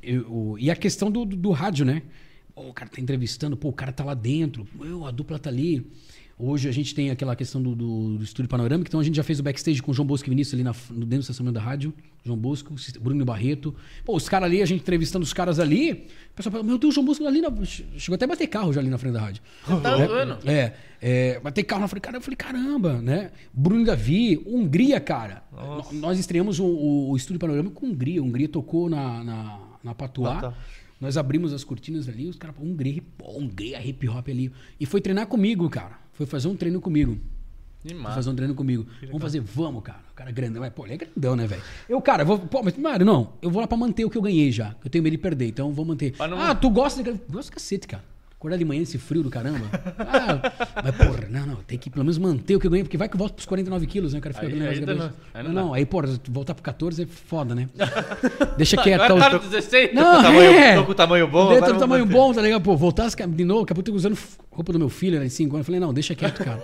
Eu 0.06 0.14
eu. 0.14 0.20
É, 0.20 0.24
eu- 0.24 0.56
e 0.58 0.70
a 0.70 0.76
questão 0.76 1.10
do, 1.10 1.24
do, 1.24 1.36
do 1.36 1.50
rádio, 1.50 1.84
né? 1.84 2.02
Pô, 2.54 2.68
o 2.68 2.72
cara 2.72 2.88
tá 2.90 3.00
entrevistando, 3.00 3.56
pô, 3.56 3.68
o 3.68 3.72
cara 3.72 3.90
tá 3.92 4.04
lá 4.04 4.14
dentro, 4.14 4.66
meu, 4.78 5.04
a 5.06 5.10
dupla 5.10 5.38
tá 5.38 5.50
ali. 5.50 5.86
Hoje 6.36 6.68
a 6.68 6.72
gente 6.72 6.96
tem 6.96 7.10
aquela 7.10 7.36
questão 7.36 7.62
do, 7.62 7.76
do, 7.76 8.18
do 8.18 8.24
estúdio 8.24 8.48
panorâmico, 8.48 8.88
então 8.88 8.98
a 8.98 9.04
gente 9.04 9.14
já 9.14 9.22
fez 9.22 9.38
o 9.38 9.42
backstage 9.42 9.80
com 9.80 9.92
o 9.92 9.94
João 9.94 10.04
Bosco 10.06 10.28
e 10.28 10.30
Vinícius 10.30 10.54
ali 10.54 10.64
na, 10.64 10.72
no- 10.90 11.00
dentro 11.06 11.18
do 11.18 11.20
estacionamento 11.20 11.54
da 11.54 11.64
rádio. 11.64 11.92
João 12.24 12.36
Bosco, 12.38 12.74
Bruno 13.00 13.24
Barreto. 13.24 13.72
Pô, 14.04 14.16
os 14.16 14.28
caras 14.28 14.46
ali, 14.48 14.60
a 14.62 14.66
gente 14.66 14.80
entrevistando 14.80 15.22
os 15.22 15.32
caras 15.32 15.60
ali, 15.60 15.92
o 15.92 16.34
pessoal 16.34 16.52
fala, 16.52 16.64
meu 16.64 16.76
Deus, 16.78 16.92
João 16.94 17.04
Bosco 17.06 17.24
ali 17.26 17.40
na. 17.40 17.52
Chegou 17.64 18.14
até 18.16 18.24
a 18.24 18.28
bater 18.28 18.46
carro 18.48 18.72
já 18.72 18.80
ali 18.80 18.88
na 18.90 18.98
frente 18.98 19.12
da 19.14 19.20
rádio. 19.20 19.42
Tá 19.82 19.90
É, 19.98 20.06
vendo? 20.08 20.38
É, 20.48 20.72
é, 21.00 21.40
bater 21.40 21.62
carro 21.64 21.82
na 21.82 21.88
frente, 21.88 22.02
cara, 22.02 22.16
eu 22.16 22.20
falei, 22.20 22.36
caramba, 22.36 23.00
né? 23.00 23.30
Bruno 23.52 23.84
Davi, 23.84 24.42
Hungria, 24.46 24.98
cara. 25.00 25.44
Nossa. 25.52 25.92
No- 25.94 26.00
Nós 26.00 26.18
estreamos 26.18 26.58
o, 26.58 26.64
o, 26.64 27.10
o 27.10 27.16
estúdio 27.16 27.38
panorâmico 27.38 27.74
com 27.80 27.86
Hungria. 27.86 28.20
Hungria 28.22 28.48
tocou 28.48 28.88
na, 28.88 29.22
na, 29.22 29.58
na 29.84 29.94
Patuá. 29.94 30.38
Ah, 30.38 30.40
tá. 30.40 30.54
Nós 31.00 31.16
abrimos 31.16 31.52
as 31.52 31.62
cortinas 31.62 32.08
ali, 32.08 32.26
os 32.28 32.36
caras, 32.36 32.56
pô, 32.56 32.62
Hungria, 32.64 33.02
pô, 33.18 33.36
Hungria, 33.38 33.84
hip 33.86 34.08
hop 34.08 34.28
ali. 34.28 34.50
E 34.80 34.86
foi 34.86 35.00
treinar 35.00 35.26
comigo, 35.26 35.68
cara. 35.68 35.98
Foi 36.12 36.24
fazer 36.24 36.48
um 36.48 36.56
treino 36.56 36.80
comigo. 36.80 37.18
Massa. 37.94 38.14
fazer 38.14 38.30
um 38.30 38.34
treino 38.34 38.54
comigo. 38.54 38.86
Vamos 39.08 39.20
fazer, 39.20 39.40
vamos, 39.40 39.82
cara. 39.82 40.00
O 40.10 40.14
cara 40.14 40.30
é 40.30 40.32
grandão. 40.32 40.62
Mas, 40.62 40.72
pô, 40.72 40.86
ele 40.86 40.94
é 40.94 40.96
grandão, 40.96 41.36
né, 41.36 41.46
velho? 41.46 41.60
Eu, 41.86 42.00
cara, 42.00 42.24
vou. 42.24 42.38
Pô, 42.38 42.62
mas, 42.62 42.74
Mário, 42.78 43.04
não. 43.04 43.34
Eu 43.42 43.50
vou 43.50 43.60
lá 43.60 43.66
pra 43.66 43.76
manter 43.76 44.06
o 44.06 44.10
que 44.10 44.16
eu 44.16 44.22
ganhei 44.22 44.50
já. 44.50 44.74
Eu 44.82 44.88
tenho 44.88 45.04
medo 45.04 45.12
de 45.12 45.18
perder, 45.18 45.48
então 45.48 45.68
eu 45.68 45.74
vou 45.74 45.84
manter. 45.84 46.14
Não- 46.18 46.40
Ah, 46.40 46.54
tu 46.54 46.70
gosta 46.70 47.02
de. 47.02 47.10
Gosto 47.28 47.50
do 47.50 47.54
cacete, 47.54 47.86
cara. 47.86 48.02
Acordar 48.44 48.58
de 48.58 48.64
manhã 48.66 48.82
esse 48.82 48.98
frio 48.98 49.22
do 49.22 49.30
caramba. 49.30 49.64
Ah, 49.98 50.52
mas 50.84 50.94
porra, 50.96 51.26
não, 51.30 51.46
não, 51.46 51.54
tem 51.66 51.78
que 51.78 51.88
pelo 51.88 52.04
menos 52.04 52.18
manter 52.18 52.54
o 52.54 52.60
que 52.60 52.66
eu 52.66 52.70
ganhei, 52.70 52.84
porque 52.84 52.98
vai 52.98 53.08
que 53.08 53.14
eu 53.14 53.18
volto 53.18 53.32
pros 53.32 53.46
49 53.46 53.86
quilos, 53.86 54.12
né? 54.12 54.18
O 54.18 54.22
cara 54.22 54.34
fica 54.34 54.46
Aí- 54.48 54.52
cabeça. 54.80 54.94
não- 54.94 55.12
aí 55.32 55.42
não, 55.44 55.52
não 55.52 55.72
aí, 55.74 55.86
porra, 55.86 56.20
voltar 56.28 56.52
pro 56.52 56.62
14 56.62 57.04
é 57.04 57.06
foda, 57.06 57.54
né? 57.54 57.70
Deixa 58.58 58.76
quieto. 58.76 59.00
Agora 59.00 59.18
tá 59.18 59.30
tá 59.30 59.36
os- 59.38 59.44
no 59.44 59.50
16? 59.50 59.94
Não, 59.94 60.22
tamanho- 60.22 60.52
é. 60.52 60.74
tô 60.74 60.84
com 60.84 60.92
o 60.92 60.94
tamanho 60.94 61.26
bom, 61.26 61.42
agora 61.44 61.60
do 61.72 61.76
eu 61.76 61.78
tamanho 61.78 62.04
bom, 62.04 62.34
tá 62.34 62.42
ligado? 62.42 62.60
Pô, 62.62 62.76
voltar 62.76 63.06
de 63.34 63.44
novo, 63.46 63.62
acabou 63.62 63.82
eu 63.86 63.94
usando 63.94 64.18
roupa 64.50 64.74
do 64.74 64.78
meu 64.78 64.90
filho, 64.90 65.18
né, 65.18 65.24
de 65.24 65.30
5 65.30 65.56
anos. 65.56 65.62
Eu 65.62 65.64
falei, 65.64 65.80
não, 65.80 65.94
deixa 65.94 66.14
quieto, 66.14 66.44
cara. 66.44 66.62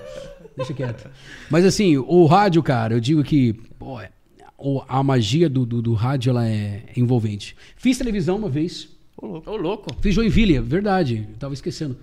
deixa 0.58 0.74
quieto. 0.74 1.08
Mas 1.48 1.64
assim, 1.64 1.96
o 1.96 2.26
rádio, 2.26 2.62
cara, 2.62 2.92
eu 2.92 3.00
digo 3.00 3.24
que, 3.24 3.54
pô, 3.78 3.98
é- 3.98 4.10
o- 4.58 4.82
a 4.86 5.02
magia 5.02 5.48
do, 5.48 5.64
do, 5.64 5.80
do 5.80 5.94
rádio, 5.94 6.28
ela 6.28 6.46
é 6.46 6.82
envolvente. 6.94 7.56
Fiz 7.74 7.96
televisão 7.96 8.36
uma 8.36 8.50
vez, 8.50 8.86
Ô, 9.20 9.56
louco. 9.56 9.94
fiz 10.00 10.14
Joinville, 10.14 10.56
é 10.56 10.60
verdade, 10.60 11.26
eu 11.30 11.36
tava 11.36 11.52
esquecendo. 11.52 11.96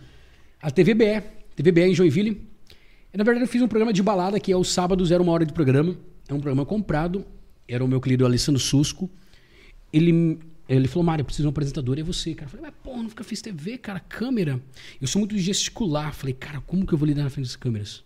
A 0.62 0.70
TVBE, 0.70 1.24
TVBE 1.56 1.82
em 1.82 1.96
Joinville. 1.96 2.48
Na 3.14 3.24
verdade, 3.24 3.46
eu 3.46 3.48
fiz 3.48 3.62
um 3.62 3.68
programa 3.68 3.92
de 3.92 4.04
balada 4.04 4.40
que 4.40 4.52
é 4.52 4.56
o 4.56 4.64
sábado, 4.64 5.04
zero 5.04 5.24
uma 5.24 5.32
hora 5.32 5.46
de 5.46 5.52
programa. 5.52 5.98
É 6.28 6.34
um 6.34 6.40
programa 6.40 6.66
comprado. 6.66 7.26
Era 7.68 7.84
o 7.84 7.88
meu 7.88 8.00
querido 8.00 8.26
Alessandro 8.26 8.62
Susco. 8.62 9.10
Ele, 9.92 10.38
ele 10.70 10.88
falou, 10.88 11.04
Mário, 11.04 11.22
eu 11.22 11.26
preciso 11.26 11.44
de 11.44 11.48
um 11.48 11.50
apresentador. 11.50 11.98
E 11.98 12.02
é 12.02 12.04
você, 12.04 12.36
cara. 12.36 12.46
Eu 12.46 12.50
falei, 12.50 12.66
mas 12.68 12.76
pô, 12.84 12.96
nunca 13.02 13.24
fiz 13.24 13.42
TV, 13.42 13.80
cara, 13.80 14.00
câmera. 14.00 14.62
Eu 15.02 15.08
sou 15.08 15.20
muito 15.20 15.36
de 15.36 15.42
gesticular. 15.42 16.14
Falei, 16.14 16.34
cara, 16.34 16.62
como 16.62 16.86
que 16.86 16.94
eu 16.94 16.98
vou 16.98 17.08
lidar 17.08 17.24
na 17.24 17.30
frente 17.30 17.48
das 17.48 17.56
câmeras? 17.56 18.04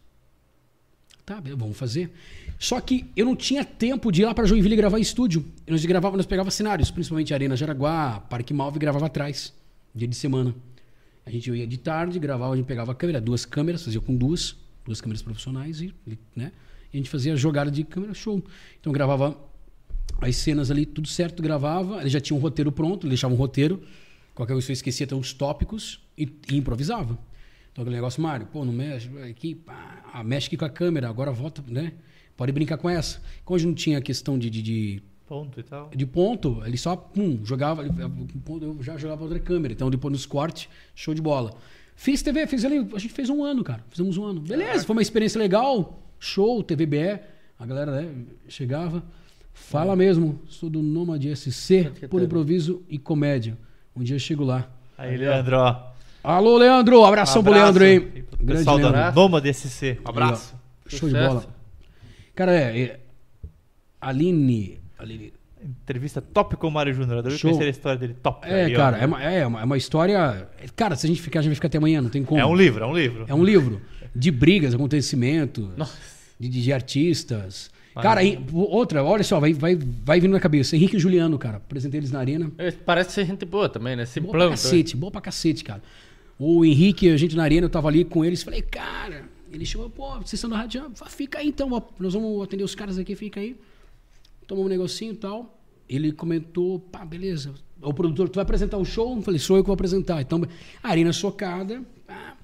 Tá, 1.25 1.41
vamos 1.57 1.77
fazer. 1.77 2.11
Só 2.61 2.79
que 2.79 3.09
eu 3.15 3.25
não 3.25 3.35
tinha 3.35 3.65
tempo 3.65 4.11
de 4.11 4.21
ir 4.21 4.25
lá 4.25 4.35
para 4.35 4.45
Joinville 4.45 4.75
gravar 4.75 4.99
em 4.99 5.01
estúdio. 5.01 5.43
Nós 5.67 5.83
gravava, 5.83 6.15
nós 6.15 6.27
pegava 6.27 6.51
cenários, 6.51 6.91
principalmente 6.91 7.33
Arena 7.33 7.55
Jaraguá, 7.55 8.19
Parque 8.29 8.53
Malve, 8.53 8.77
gravava 8.77 9.07
atrás, 9.07 9.51
dia 9.95 10.07
de 10.07 10.15
semana. 10.15 10.53
A 11.25 11.31
gente 11.31 11.49
ia 11.49 11.65
de 11.65 11.77
tarde, 11.79 12.19
gravava, 12.19 12.53
a 12.53 12.55
gente 12.55 12.67
pegava 12.67 12.91
a 12.91 12.95
câmera, 12.95 13.19
duas 13.19 13.45
câmeras, 13.45 13.83
fazia 13.83 13.99
com 13.99 14.15
duas, 14.15 14.55
duas 14.85 15.01
câmeras 15.01 15.23
profissionais 15.23 15.81
e, 15.81 15.91
né? 16.35 16.51
E 16.93 16.97
a 16.97 16.99
gente 16.99 17.09
fazia 17.09 17.35
jogada 17.35 17.71
de 17.71 17.83
câmera 17.83 18.13
show. 18.13 18.43
Então 18.79 18.93
gravava 18.93 19.35
as 20.21 20.35
cenas 20.35 20.69
ali, 20.69 20.85
tudo 20.85 21.07
certo, 21.07 21.41
gravava. 21.41 22.01
Ele 22.01 22.09
já 22.09 22.21
tinha 22.21 22.37
um 22.37 22.39
roteiro 22.39 22.71
pronto, 22.71 23.07
ele 23.07 23.13
deixava 23.13 23.33
um 23.33 23.37
roteiro. 23.37 23.81
Qualquer 24.35 24.53
coisa 24.53 24.69
eu 24.69 24.73
esquecia 24.73 25.07
até 25.07 25.15
os 25.15 25.33
tópicos 25.33 25.99
e, 26.15 26.31
e 26.51 26.57
improvisava. 26.57 27.17
Então 27.71 27.81
aquele 27.81 27.95
negócio, 27.95 28.21
Mário, 28.21 28.45
pô, 28.45 28.63
não 28.63 28.71
mexe 28.71 29.09
aqui, 29.27 29.55
pá, 29.55 30.05
ah, 30.13 30.23
mexe 30.23 30.45
aqui 30.45 30.57
com 30.57 30.65
a 30.65 30.69
câmera, 30.69 31.09
agora 31.09 31.31
volta, 31.31 31.63
né? 31.67 31.93
Pode 32.41 32.51
brincar 32.53 32.75
com 32.77 32.89
essa. 32.89 33.21
Como 33.45 33.55
hoje 33.55 33.67
não 33.67 33.73
tinha 33.75 34.01
questão 34.01 34.35
de, 34.35 34.49
de, 34.49 34.63
de, 34.63 35.03
Ponto 35.27 35.59
e 35.59 35.63
tal. 35.63 35.91
de 35.95 36.05
ponto, 36.07 36.59
ele 36.65 36.75
só 36.75 36.95
pum, 36.95 37.39
jogava, 37.43 37.83
eu 37.83 38.77
já 38.81 38.97
jogava 38.97 39.21
outra 39.21 39.39
câmera. 39.39 39.71
Então 39.71 39.91
depois 39.91 40.11
nos 40.11 40.25
cortes, 40.25 40.67
show 40.95 41.13
de 41.13 41.21
bola. 41.21 41.53
Fiz 41.95 42.23
TV, 42.23 42.47
fiz 42.47 42.65
ali, 42.65 42.77
a 42.95 42.97
gente 42.97 43.13
fez 43.13 43.29
um 43.29 43.43
ano, 43.43 43.63
cara. 43.63 43.85
Fizemos 43.91 44.17
um 44.17 44.25
ano. 44.25 44.41
Beleza, 44.41 44.83
foi 44.83 44.95
uma 44.95 45.03
experiência 45.03 45.37
legal. 45.37 46.01
Show, 46.19 46.63
TVBE. 46.63 47.19
A 47.59 47.65
galera 47.67 48.01
né, 48.01 48.11
chegava. 48.47 49.03
Fala 49.53 49.95
mesmo, 49.95 50.41
sou 50.47 50.67
do 50.67 50.81
Nômade 50.81 51.29
SC, 51.35 51.91
por 52.09 52.23
improviso 52.23 52.81
e 52.89 52.97
comédia. 52.97 53.55
Um 53.95 54.01
dia 54.01 54.15
eu 54.15 54.19
chego 54.19 54.43
lá. 54.43 54.67
Aí, 54.97 55.15
Leandro, 55.15 55.57
ó. 55.57 55.91
Alô, 56.23 56.57
Leandro! 56.57 57.05
Abração 57.05 57.43
pro 57.43 57.53
Abraço. 57.53 57.77
Leandro 57.77 57.83
aí. 57.83 58.19
E 58.19 58.23
pro 58.23 58.37
Grande 58.43 58.61
Pessoal 58.61 58.77
Leandro. 58.77 58.99
da 58.99 59.11
Nômade 59.11 59.53
SC. 59.53 59.99
Abraço. 60.03 60.55
Show 60.87 61.07
de 61.07 61.13
Sucesso. 61.15 61.35
bola. 61.35 61.60
Cara, 62.35 62.51
é. 62.55 62.79
é 62.81 62.99
Aline. 63.99 64.79
Aline. 64.97 65.33
Entrevista 65.63 66.19
top 66.21 66.55
com 66.55 66.67
o 66.67 66.71
Mário 66.71 66.91
Júnior. 66.93 67.19
Adorei 67.19 67.37
Show. 67.37 67.51
conhecer 67.51 67.67
a 67.67 67.69
história 67.69 67.99
dele. 67.99 68.15
Top. 68.21 68.47
É, 68.47 68.65
Aí, 68.65 68.73
cara, 68.73 68.97
é 68.97 69.05
uma, 69.05 69.21
é, 69.23 69.45
uma, 69.45 69.61
é 69.61 69.63
uma 69.63 69.77
história. 69.77 70.49
Cara, 70.75 70.95
se 70.95 71.05
a 71.05 71.09
gente 71.09 71.21
ficar, 71.21 71.39
a 71.39 71.41
gente 71.43 71.49
vai 71.51 71.55
ficar 71.55 71.67
até 71.67 71.77
amanhã, 71.77 72.01
não 72.01 72.09
tem 72.09 72.23
como. 72.23 72.39
É 72.41 72.45
um 72.45 72.55
livro, 72.55 72.83
é 72.83 72.87
um 72.87 72.95
livro. 72.95 73.25
É 73.27 73.33
um 73.35 73.43
livro 73.43 73.79
de 74.15 74.31
brigas, 74.31 74.73
acontecimentos, 74.73 75.69
de, 76.39 76.49
de- 76.49 76.63
de 76.63 76.73
artistas. 76.73 77.69
Cara, 78.01 78.23
em- 78.23 78.43
outra, 78.53 79.03
olha 79.03 79.23
só, 79.23 79.39
vai, 79.39 79.53
vai, 79.53 79.77
vai 80.03 80.19
vindo 80.19 80.31
na 80.31 80.39
cabeça. 80.39 80.75
Henrique 80.75 80.95
e 80.95 80.99
Juliano, 80.99 81.37
cara. 81.37 81.57
Apresentei 81.57 81.99
eles 81.99 82.11
na 82.11 82.19
arena. 82.19 82.51
Ele 82.57 82.71
Parece 82.71 83.11
ser 83.11 83.25
gente 83.25 83.45
boa 83.45 83.69
também, 83.69 83.95
né? 83.95 84.03
Boa 84.03 84.07
Simplão. 84.07 84.31
pra 84.31 84.49
cacete, 84.49 84.97
boa 84.97 85.11
pra 85.11 85.21
cacete, 85.21 85.63
cara. 85.63 85.83
O 86.39 86.65
Henrique, 86.65 87.07
a 87.11 87.17
gente 87.17 87.35
na 87.35 87.43
arena, 87.43 87.65
eu 87.65 87.69
tava 87.69 87.87
ali 87.87 88.03
com 88.03 88.25
eles, 88.25 88.41
falei, 88.41 88.63
cara, 88.63 89.25
ele 89.51 89.65
chegou, 89.65 89.89
pô, 89.89 90.11
vocês 90.15 90.33
estão 90.33 90.49
na 90.49 90.57
rádio, 90.57 90.91
fica 91.09 91.39
aí 91.39 91.47
então, 91.47 91.69
nós 91.99 92.13
vamos 92.13 92.43
atender 92.43 92.63
os 92.63 92.73
caras 92.73 92.97
aqui, 92.97 93.15
fica 93.15 93.39
aí. 93.39 93.59
Tomamos 94.47 94.67
um 94.67 94.69
negocinho 94.69 95.13
e 95.13 95.17
tal. 95.17 95.61
Ele 95.87 96.11
comentou, 96.11 96.79
pá, 96.79 97.03
beleza. 97.03 97.53
O 97.81 97.93
produtor, 97.93 98.29
tu 98.29 98.35
vai 98.35 98.43
apresentar 98.43 98.77
o 98.77 98.85
show? 98.85 99.15
Eu 99.15 99.21
falei, 99.21 99.39
sou 99.39 99.57
eu 99.57 99.63
que 99.63 99.67
vou 99.67 99.73
apresentar. 99.73 100.21
Então, 100.21 100.41
arena 100.81 101.11
socada, 101.11 101.83
pá, 102.07 102.37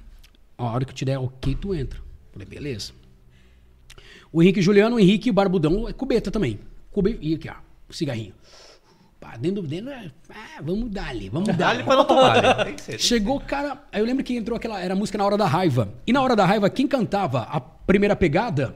a 0.58 0.64
hora 0.64 0.86
que 0.86 0.92
eu 0.92 0.96
te 0.96 1.06
der 1.06 1.18
ok, 1.18 1.56
tu 1.56 1.74
entra. 1.74 2.00
Falei, 2.32 2.48
beleza. 2.48 2.92
O 4.32 4.44
Henrique 4.44 4.62
Juliano, 4.62 4.98
o 4.98 5.00
Henrique 5.00 5.32
Barbudão, 5.32 5.88
é 5.88 5.94
cubeta 5.94 6.30
também. 6.30 6.60
Cube, 6.92 7.18
e 7.22 7.36
aqui, 7.36 7.50
ó, 7.50 7.56
cigarrinho. 7.90 8.34
Pá, 9.20 9.36
dentro, 9.36 9.64
dentro, 9.64 9.90
é, 9.90 10.12
ah, 10.30 10.62
vamos 10.62 10.92
dar 10.92 11.10
ali, 11.10 11.28
vamos 11.28 11.48
dar 11.48 11.58
Dá-lhe 11.58 11.84
pra 11.84 11.96
não 11.96 12.06
tomar, 12.06 12.42
né? 12.42 12.64
Tem 12.66 12.76
que 12.76 12.82
ser. 12.82 13.00
Chegou, 13.00 13.40
cara. 13.40 13.84
Aí 13.92 14.00
eu 14.00 14.06
lembro 14.06 14.24
que 14.24 14.36
entrou 14.36 14.56
aquela. 14.56 14.80
Era 14.80 14.94
a 14.94 14.98
música 14.98 15.18
Na 15.18 15.26
Hora 15.26 15.38
da 15.38 15.48
Raiva. 15.48 15.94
E 16.06 16.14
na 16.14 16.22
Hora 16.22 16.36
da 16.36 16.46
Raiva, 16.46 16.70
quem 16.70 16.88
cantava 16.88 17.42
a 17.42 17.60
primeira 17.60 18.16
pegada 18.16 18.76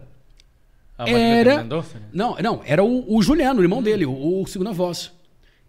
era. 0.97 1.57
Mendonça, 1.57 1.99
né? 1.99 2.07
Não, 2.11 2.35
não, 2.37 2.61
era 2.65 2.83
o, 2.83 3.15
o 3.15 3.21
Juliano, 3.21 3.59
o 3.59 3.63
irmão 3.63 3.81
dele, 3.81 4.05
o, 4.05 4.41
o 4.41 4.47
segunda 4.47 4.71
voz. 4.71 5.11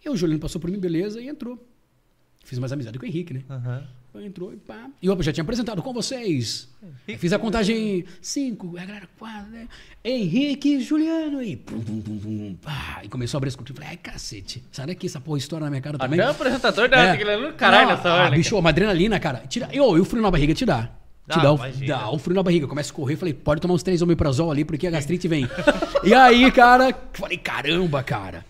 E 0.04 0.08
o 0.08 0.16
Juliano 0.16 0.40
passou 0.40 0.60
por 0.60 0.70
mim, 0.70 0.78
beleza, 0.78 1.20
e 1.20 1.28
entrou. 1.28 1.58
Fiz 2.44 2.58
mais 2.58 2.72
amizade 2.72 2.98
com 2.98 3.04
o 3.04 3.08
Henrique, 3.08 3.34
né? 3.34 3.42
Aham. 3.48 3.84
Entrou 4.14 4.52
e 4.52 4.56
pá. 4.56 4.89
E 5.01 5.06
eu 5.06 5.22
já 5.22 5.32
tinha 5.32 5.43
apresentado 5.43 5.82
com 5.82 5.93
vocês. 5.93 6.68
Fiz 7.18 7.32
a 7.32 7.39
contagem 7.39 8.05
cinco, 8.20 8.76
a 8.76 8.84
galera 8.84 9.09
quatro, 9.18 9.51
né? 9.51 9.66
Henrique 10.05 10.76
e 10.76 10.80
Juliano 10.80 11.39
aí. 11.39 11.56
Pum, 11.56 11.80
pum, 11.80 12.01
pum, 12.01 12.18
pum, 12.18 12.56
pá. 12.60 13.01
E 13.02 13.09
começou 13.09 13.36
a 13.36 13.39
abrir 13.39 13.48
as 13.48 13.56
cortinas. 13.56 13.78
Falei, 13.82 13.90
ai, 13.90 13.97
cacete. 13.97 14.62
Sai 14.70 14.86
daqui, 14.86 15.06
essa 15.06 15.20
porra 15.20 15.39
estoura 15.39 15.64
na 15.64 15.70
minha 15.70 15.80
cara 15.82 15.97
também. 15.98 16.20
Até 16.20 16.28
o 16.28 16.32
apresentador 16.32 16.89
da 16.89 17.05
É. 17.16 17.16
é. 17.22 17.52
caralho 17.52 17.89
nessa 17.89 18.12
hora. 18.12 18.26
Ah, 18.26 18.30
né, 18.30 18.36
bicho, 18.36 18.56
uma 18.59 18.68
adrenalina, 18.68 19.18
cara. 19.18 19.44
Tira, 19.48 19.68
eu, 19.72 19.97
e 19.97 20.01
o 20.01 20.05
frio 20.05 20.22
na 20.22 20.30
barriga 20.30 20.52
te 20.55 20.66
dá. 20.66 20.82
Te 21.28 21.39
Ah, 21.39 21.43
dá, 21.43 21.52
o, 21.52 21.59
dá 21.86 22.10
o 22.10 22.18
frio 22.18 22.34
na 22.36 22.43
barriga. 22.43 22.66
Começa 22.66 22.93
a 22.93 22.94
correr. 22.94 23.16
Falei, 23.16 23.32
pode 23.32 23.60
tomar 23.62 23.74
uns 23.74 23.82
três 23.82 24.02
omeprazol 24.02 24.51
ali, 24.51 24.64
porque 24.64 24.86
a 24.86 24.90
gastrite 24.93 25.26
vem. 25.26 25.48
e 26.05 26.12
aí, 26.12 26.51
cara, 26.52 26.94
falei, 27.14 27.39
caramba, 27.39 28.02
cara. 28.02 28.44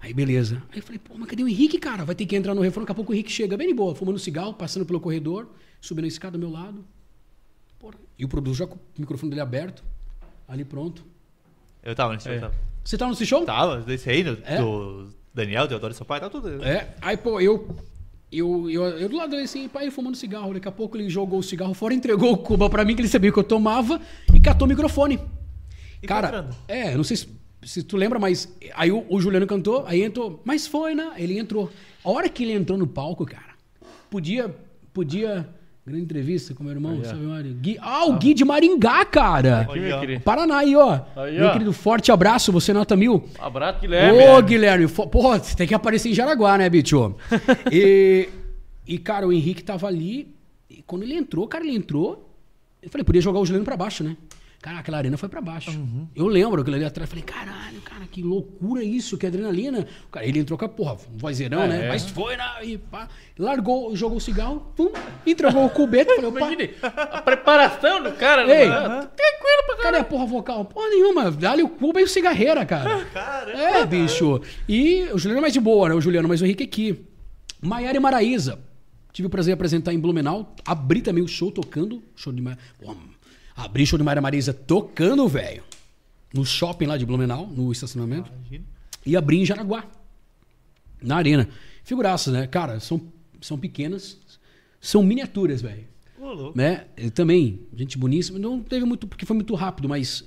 Aí, 0.00 0.12
beleza. 0.14 0.62
Aí 0.72 0.78
eu 0.78 0.82
falei, 0.82 0.98
pô, 0.98 1.14
mas 1.16 1.28
cadê 1.28 1.42
o 1.42 1.48
Henrique, 1.48 1.78
cara? 1.78 2.04
Vai 2.04 2.14
ter 2.14 2.26
que 2.26 2.36
entrar 2.36 2.54
no 2.54 2.60
refrão. 2.60 2.82
Daqui 2.84 2.92
a 2.92 2.94
pouco 2.94 3.12
o 3.12 3.14
Henrique 3.14 3.32
chega 3.32 3.56
bem 3.56 3.68
de 3.68 3.74
boa, 3.74 3.94
fumando 3.94 4.18
cigarro, 4.18 4.54
passando 4.54 4.84
pelo 4.86 5.00
corredor, 5.00 5.48
subindo 5.80 6.04
a 6.04 6.08
escada 6.08 6.38
do 6.38 6.38
meu 6.38 6.50
lado. 6.50 6.84
Porra. 7.78 7.94
E 8.18 8.24
o 8.24 8.28
produtor 8.28 8.54
já 8.56 8.66
com 8.66 8.76
o 8.76 8.80
microfone 8.98 9.30
dele 9.30 9.40
aberto. 9.42 9.82
Ali 10.46 10.64
pronto. 10.64 11.04
Eu 11.82 11.94
tava 11.94 12.14
nesse 12.14 12.28
É. 12.28 12.32
show, 12.32 12.40
tava. 12.40 12.54
Você 12.84 12.96
tá 12.98 13.08
nesse 13.08 13.26
show? 13.26 13.44
Tava, 13.44 13.80
desse 13.80 14.08
aí, 14.08 14.22
do, 14.22 14.38
É? 14.44 14.58
do 14.58 15.08
Daniel, 15.34 15.66
Deodoro 15.66 15.92
e 15.92 15.96
seu 15.96 16.06
pai, 16.06 16.20
tava 16.20 16.30
tudo. 16.30 16.62
É, 16.64 16.94
aí, 17.00 17.16
pô, 17.16 17.40
eu. 17.40 17.74
Eu, 18.30 18.68
eu, 18.68 18.82
eu 18.98 19.08
do 19.08 19.16
lado 19.16 19.30
dele 19.30 19.42
assim, 19.44 19.68
pai, 19.68 19.88
fumando 19.90 20.16
cigarro. 20.16 20.52
Daqui 20.52 20.66
a 20.68 20.72
pouco 20.72 20.96
ele 20.96 21.08
jogou 21.08 21.38
o 21.38 21.42
cigarro 21.42 21.72
fora, 21.74 21.94
entregou 21.94 22.32
o 22.32 22.36
cuba 22.38 22.68
pra 22.68 22.84
mim, 22.84 22.94
que 22.94 23.00
ele 23.00 23.08
sabia 23.08 23.32
que 23.32 23.38
eu 23.38 23.44
tomava, 23.44 24.00
e 24.34 24.40
catou 24.40 24.66
o 24.66 24.68
microfone. 24.68 25.18
E 26.02 26.06
Cara, 26.06 26.28
foi 26.28 26.38
entrando. 26.38 26.56
é, 26.68 26.96
não 26.96 27.04
sei 27.04 27.16
se, 27.16 27.28
se 27.66 27.82
tu 27.82 27.96
lembra, 27.96 28.18
mas 28.18 28.48
aí 28.74 28.90
o, 28.92 29.04
o 29.08 29.20
Juliano 29.20 29.46
cantou, 29.46 29.84
aí 29.86 30.02
entrou, 30.02 30.40
mas 30.44 30.66
foi, 30.66 30.94
né? 30.94 31.10
Ele 31.16 31.38
entrou. 31.38 31.70
A 32.04 32.10
hora 32.10 32.28
que 32.28 32.42
ele 32.44 32.52
entrou 32.52 32.78
no 32.78 32.86
palco, 32.86 33.26
cara, 33.26 33.54
podia. 34.10 34.54
Podia. 34.94 35.48
Grande 35.86 36.02
entrevista 36.02 36.52
com 36.52 36.64
meu 36.64 36.72
irmão, 36.72 36.94
Aí, 36.94 37.00
ó. 37.00 37.04
sabe, 37.04 37.20
Mário? 37.20 37.54
Gui, 37.54 37.78
ah, 37.80 38.06
o 38.06 38.14
Gui 38.18 38.34
de 38.34 38.44
Maringá, 38.44 39.04
cara. 39.04 39.60
Aqui, 39.60 39.78
meu 39.78 40.00
querido. 40.00 40.20
Paraná 40.24 40.56
aí, 40.58 40.74
ó. 40.74 41.00
Aí, 41.14 41.38
meu 41.38 41.46
ó. 41.46 41.52
querido, 41.52 41.72
forte 41.72 42.10
abraço, 42.10 42.50
você 42.50 42.72
nota 42.72 42.96
mil. 42.96 43.28
Abraço, 43.38 43.78
Guilherme. 43.82 44.18
Ô, 44.18 44.42
Guilherme, 44.42 44.88
fo- 44.88 45.06
porra, 45.06 45.38
você 45.38 45.54
tem 45.54 45.64
que 45.64 45.74
aparecer 45.74 46.08
em 46.08 46.12
Jaraguá, 46.14 46.58
né, 46.58 46.68
bicho? 46.68 47.14
e, 47.70 48.28
e, 48.84 48.98
cara, 48.98 49.28
o 49.28 49.32
Henrique 49.32 49.62
tava 49.62 49.86
ali. 49.86 50.34
E 50.68 50.82
quando 50.82 51.04
ele 51.04 51.14
entrou, 51.14 51.46
cara, 51.46 51.64
ele 51.64 51.76
entrou. 51.76 52.34
Eu 52.82 52.90
falei, 52.90 53.04
podia 53.04 53.20
jogar 53.22 53.38
o 53.38 53.46
Juliano 53.46 53.64
pra 53.64 53.76
baixo, 53.76 54.02
né? 54.02 54.16
Cara, 54.62 54.80
aquela 54.80 54.98
arena 54.98 55.16
foi 55.16 55.28
pra 55.28 55.40
baixo. 55.40 55.70
Uhum. 55.70 56.08
Eu 56.14 56.26
lembro 56.26 56.60
aquilo 56.60 56.74
ali 56.76 56.84
atrás. 56.84 57.08
Falei, 57.08 57.22
caralho, 57.22 57.80
cara, 57.82 58.04
que 58.10 58.20
loucura 58.22 58.82
isso, 58.82 59.16
que 59.16 59.24
adrenalina. 59.26 59.86
O 60.06 60.10
cara, 60.10 60.26
ele 60.26 60.40
entrou 60.40 60.58
com 60.58 60.64
a 60.64 60.68
porra, 60.68 60.94
um 60.94 61.16
vozeirão, 61.18 61.62
É, 61.62 61.68
né? 61.68 61.84
é. 61.84 61.88
Mas 61.88 62.08
foi, 62.10 62.36
né? 62.36 62.44
E 62.64 62.76
pá, 62.78 63.08
largou, 63.38 63.94
jogou 63.94 64.16
o 64.18 64.20
cigarro, 64.20 64.72
pum, 64.74 64.90
entregou 65.24 65.64
o 65.66 65.70
cubete. 65.70 66.06
Falei, 66.14 66.24
opa, 66.30 66.38
Imagine 66.40 66.70
a 66.82 67.22
preparação 67.22 68.02
do 68.02 68.10
cara. 68.12 68.44
né? 68.44 68.64
Tranquilo 68.66 69.66
pra 69.66 69.76
Cadê 69.82 69.98
a 69.98 70.04
porra 70.04 70.26
vocal? 70.26 70.64
Porra 70.64 70.88
nenhuma. 70.88 71.30
Dá-lhe 71.30 71.62
o 71.62 71.68
cuba 71.68 72.00
e 72.00 72.04
o 72.04 72.08
cigarreira, 72.08 72.64
cara. 72.66 73.04
Caramba. 73.14 73.58
É, 73.58 73.86
bicho. 73.86 74.40
E 74.68 75.02
o 75.12 75.18
Juliano 75.18 75.38
é 75.38 75.42
mais 75.42 75.52
de 75.52 75.60
boa, 75.60 75.88
né? 75.90 75.94
O 75.94 76.00
Juliano, 76.00 76.26
mas 76.28 76.40
o 76.40 76.44
Henrique 76.44 76.64
aqui. 76.64 77.04
Maiara 77.62 77.96
e 77.96 78.00
Maraíza. 78.00 78.58
Tive 79.12 79.28
o 79.28 79.30
prazer 79.30 79.52
de 79.52 79.54
apresentar 79.54 79.92
em 79.94 79.98
Blumenau. 80.00 80.54
Abri 80.64 81.00
também 81.02 81.22
o 81.22 81.28
show 81.28 81.50
tocando. 81.52 82.02
Show 82.16 82.32
de 82.32 82.42
Maiara. 82.42 82.60
Abri 83.56 83.86
show 83.86 83.98
de 83.98 84.04
Maiara 84.04 84.20
e 84.20 84.22
Maraíza 84.22 84.52
tocando, 84.52 85.26
velho. 85.26 85.64
No 86.32 86.44
shopping 86.44 86.86
lá 86.86 86.98
de 86.98 87.06
Blumenau, 87.06 87.46
no 87.46 87.72
estacionamento. 87.72 88.30
Imagina. 88.30 88.64
E 89.04 89.16
abri 89.16 89.38
em 89.38 89.46
Jaraguá. 89.46 89.86
Na 91.02 91.16
arena. 91.16 91.48
Figuraças, 91.82 92.34
né? 92.34 92.46
Cara, 92.46 92.80
são, 92.80 93.00
são 93.40 93.58
pequenas. 93.58 94.18
São 94.80 95.02
miniaturas, 95.02 95.62
velho. 95.62 95.86
Né? 96.54 96.86
Também, 97.14 97.60
gente 97.74 97.96
boníssima. 97.96 98.38
Não 98.38 98.60
teve 98.60 98.84
muito, 98.84 99.06
porque 99.06 99.24
foi 99.24 99.36
muito 99.36 99.54
rápido, 99.54 99.88
mas 99.88 100.24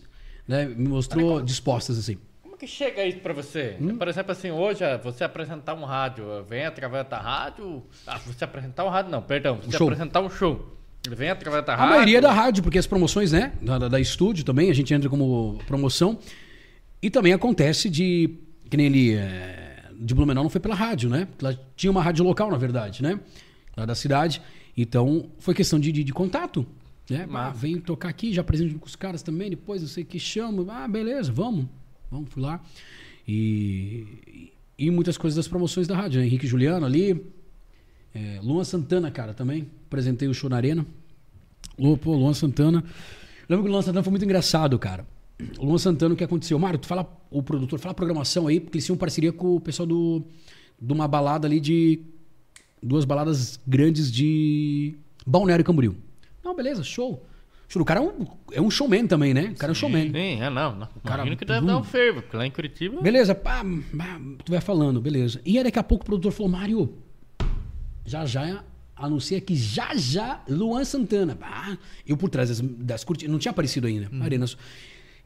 né, 0.48 0.66
me 0.66 0.88
mostrou 0.88 1.42
dispostas 1.42 2.00
assim. 2.00 2.18
Como 2.42 2.58
que 2.58 2.66
chega 2.66 3.06
isso 3.06 3.20
pra 3.20 3.34
você? 3.34 3.78
Por 3.98 4.08
exemplo, 4.08 4.32
assim, 4.32 4.50
hoje, 4.50 4.84
ah, 4.84 4.98
você 4.98 5.24
apresentar 5.24 5.76
um 5.76 5.84
rádio, 5.84 6.32
ah, 6.32 6.42
vem 6.42 6.66
através 6.66 7.08
da 7.08 7.20
rádio. 7.20 7.84
Ah, 8.08 8.18
você 8.18 8.44
apresentar 8.44 8.86
um 8.86 8.90
rádio, 8.90 9.12
não, 9.12 9.22
perdão. 9.22 9.60
Você 9.62 9.78
show. 9.78 9.88
apresentar 9.88 10.22
um 10.22 10.30
show. 10.30 10.79
Vem 11.08 11.30
através 11.30 11.66
da 11.66 11.74
A 11.74 11.76
rádio. 11.76 11.92
maioria 11.94 12.18
é 12.18 12.22
da 12.22 12.32
rádio, 12.32 12.62
porque 12.62 12.78
as 12.78 12.86
promoções, 12.88 13.32
né? 13.32 13.54
Da, 13.62 13.78
da, 13.80 13.88
da 13.88 14.00
estúdio 14.00 14.44
também, 14.44 14.70
a 14.70 14.74
gente 14.74 14.94
entra 14.94 15.10
como 15.10 15.60
promoção. 15.66 16.20
E 17.02 17.10
também 17.10 17.34
acontece 17.34 17.90
de. 17.90 18.32
Que 18.70 18.76
nem 18.78 18.86
ele. 18.88 19.14
é, 19.14 19.84
de 20.00 20.14
Blumenau 20.14 20.44
não 20.44 20.50
foi 20.50 20.62
pela 20.62 20.76
rádio, 20.76 21.10
né? 21.10 21.28
Lá 21.42 21.54
tinha 21.76 21.90
uma 21.92 22.02
rádio 22.04 22.24
local, 22.24 22.52
na 22.52 22.58
verdade, 22.58 23.02
né? 23.02 23.20
Lá 23.76 23.86
da 23.86 23.96
cidade. 23.96 24.42
Então 24.78 25.30
foi 25.40 25.54
questão 25.54 25.80
de, 25.80 25.92
de, 25.92 26.04
de 26.04 26.14
contato. 26.14 26.66
Né? 27.10 27.28
Ah, 27.34 27.50
vem 27.50 27.80
tocar 27.80 28.10
aqui, 28.10 28.32
já 28.34 28.42
apresento 28.42 28.78
com 28.78 28.86
os 28.86 28.96
caras 28.96 29.24
também, 29.24 29.50
depois 29.50 29.82
eu 29.82 29.88
sei 29.88 30.04
que 30.04 30.20
chamo. 30.20 30.68
Ah, 30.70 30.88
beleza, 30.88 31.32
vamos. 31.32 31.66
Vamos, 32.12 32.30
fui 32.32 32.42
lá. 32.44 32.62
E, 33.28 34.52
e 34.78 34.92
muitas 34.92 35.18
coisas 35.18 35.36
das 35.36 35.48
promoções 35.48 35.88
da 35.88 35.96
rádio. 35.96 36.20
Né? 36.20 36.28
Henrique 36.28 36.46
Juliano 36.48 36.86
ali. 36.86 37.26
É, 38.14 38.40
Luan 38.42 38.64
Santana, 38.64 39.12
cara, 39.12 39.34
também. 39.34 39.68
Apresentei 39.88 40.28
o 40.28 40.34
show 40.34 40.50
na 40.50 40.56
arena. 40.56 40.86
Lu, 41.78 41.98
pô, 41.98 42.16
Luan 42.16 42.34
Santana. 42.34 42.84
Lembro 43.48 43.64
que 43.64 43.70
o 43.70 43.72
Luan 43.72 43.82
Santana 43.82 44.04
foi 44.04 44.12
muito 44.12 44.26
engraçado, 44.26 44.78
cara. 44.78 45.06
O 45.58 45.66
Luan 45.66 45.78
Santana, 45.78 46.14
o 46.14 46.18
que 46.18 46.24
aconteceu? 46.24 46.60
Mário, 46.60 46.80
tu 46.80 46.88
fala, 46.88 47.08
o 47.32 47.42
produtor, 47.42 47.80
fala 47.80 47.92
a 47.92 47.96
programação 47.96 48.48
aí, 48.48 48.60
porque 48.60 48.78
eles 48.78 48.86
tinham 48.86 48.98
parceria 48.98 49.32
com 49.32 49.56
o 49.56 49.60
pessoal 49.60 49.88
do, 49.88 50.24
de 50.82 50.94
uma 50.94 51.08
balada 51.08 51.48
ali 51.48 51.60
de. 51.60 52.02
Duas 52.82 53.04
baladas 53.04 53.60
grandes 53.68 54.10
de 54.10 54.96
Balneário 55.28 55.66
Camboriú. 55.66 55.98
Não, 56.42 56.56
beleza, 56.56 56.82
show. 56.82 57.26
O 57.76 57.86
cara 57.86 58.00
é 58.00 58.04
um, 58.04 58.28
é 58.54 58.62
um 58.62 58.72
showman 58.72 59.06
também, 59.06 59.34
né? 59.34 59.52
O 59.54 59.56
cara 59.56 59.72
é 59.72 59.74
um 59.74 59.76
showman. 59.76 60.12
Sim, 60.12 60.42
é, 60.42 60.50
não. 60.50 60.76
não. 60.76 60.88
Cara, 61.04 61.18
Imagino 61.18 61.38
que 61.38 61.46
deve 61.46 61.60
hum. 61.60 61.68
dar 61.68 61.78
um 61.78 61.84
fervo, 61.84 62.22
porque 62.22 62.38
lá 62.38 62.46
em 62.46 62.52
Curitiba. 62.52 63.02
Beleza, 63.02 63.36
pá, 63.36 63.64
pá, 63.96 64.20
tu 64.44 64.52
vai 64.52 64.62
falando, 64.62 65.02
beleza. 65.02 65.42
E 65.46 65.58
aí 65.58 65.64
daqui 65.64 65.78
a 65.78 65.84
pouco 65.84 66.04
o 66.04 66.06
produtor 66.06 66.32
falou, 66.32 66.52
Mário, 66.52 66.98
já 68.10 68.26
já 68.26 68.64
anuncia 68.96 69.40
que 69.40 69.56
já 69.56 69.96
já 69.96 70.42
Luan 70.50 70.84
Santana. 70.84 71.38
Ah, 71.42 71.78
eu 72.06 72.18
por 72.18 72.30
trás 72.30 72.50
das, 72.50 72.60
das 72.62 73.04
cortinas, 73.04 73.32
não 73.32 73.40
tinha 73.40 73.52
aparecido 73.52 73.88
ainda. 73.88 74.10
Arenas. 74.24 74.58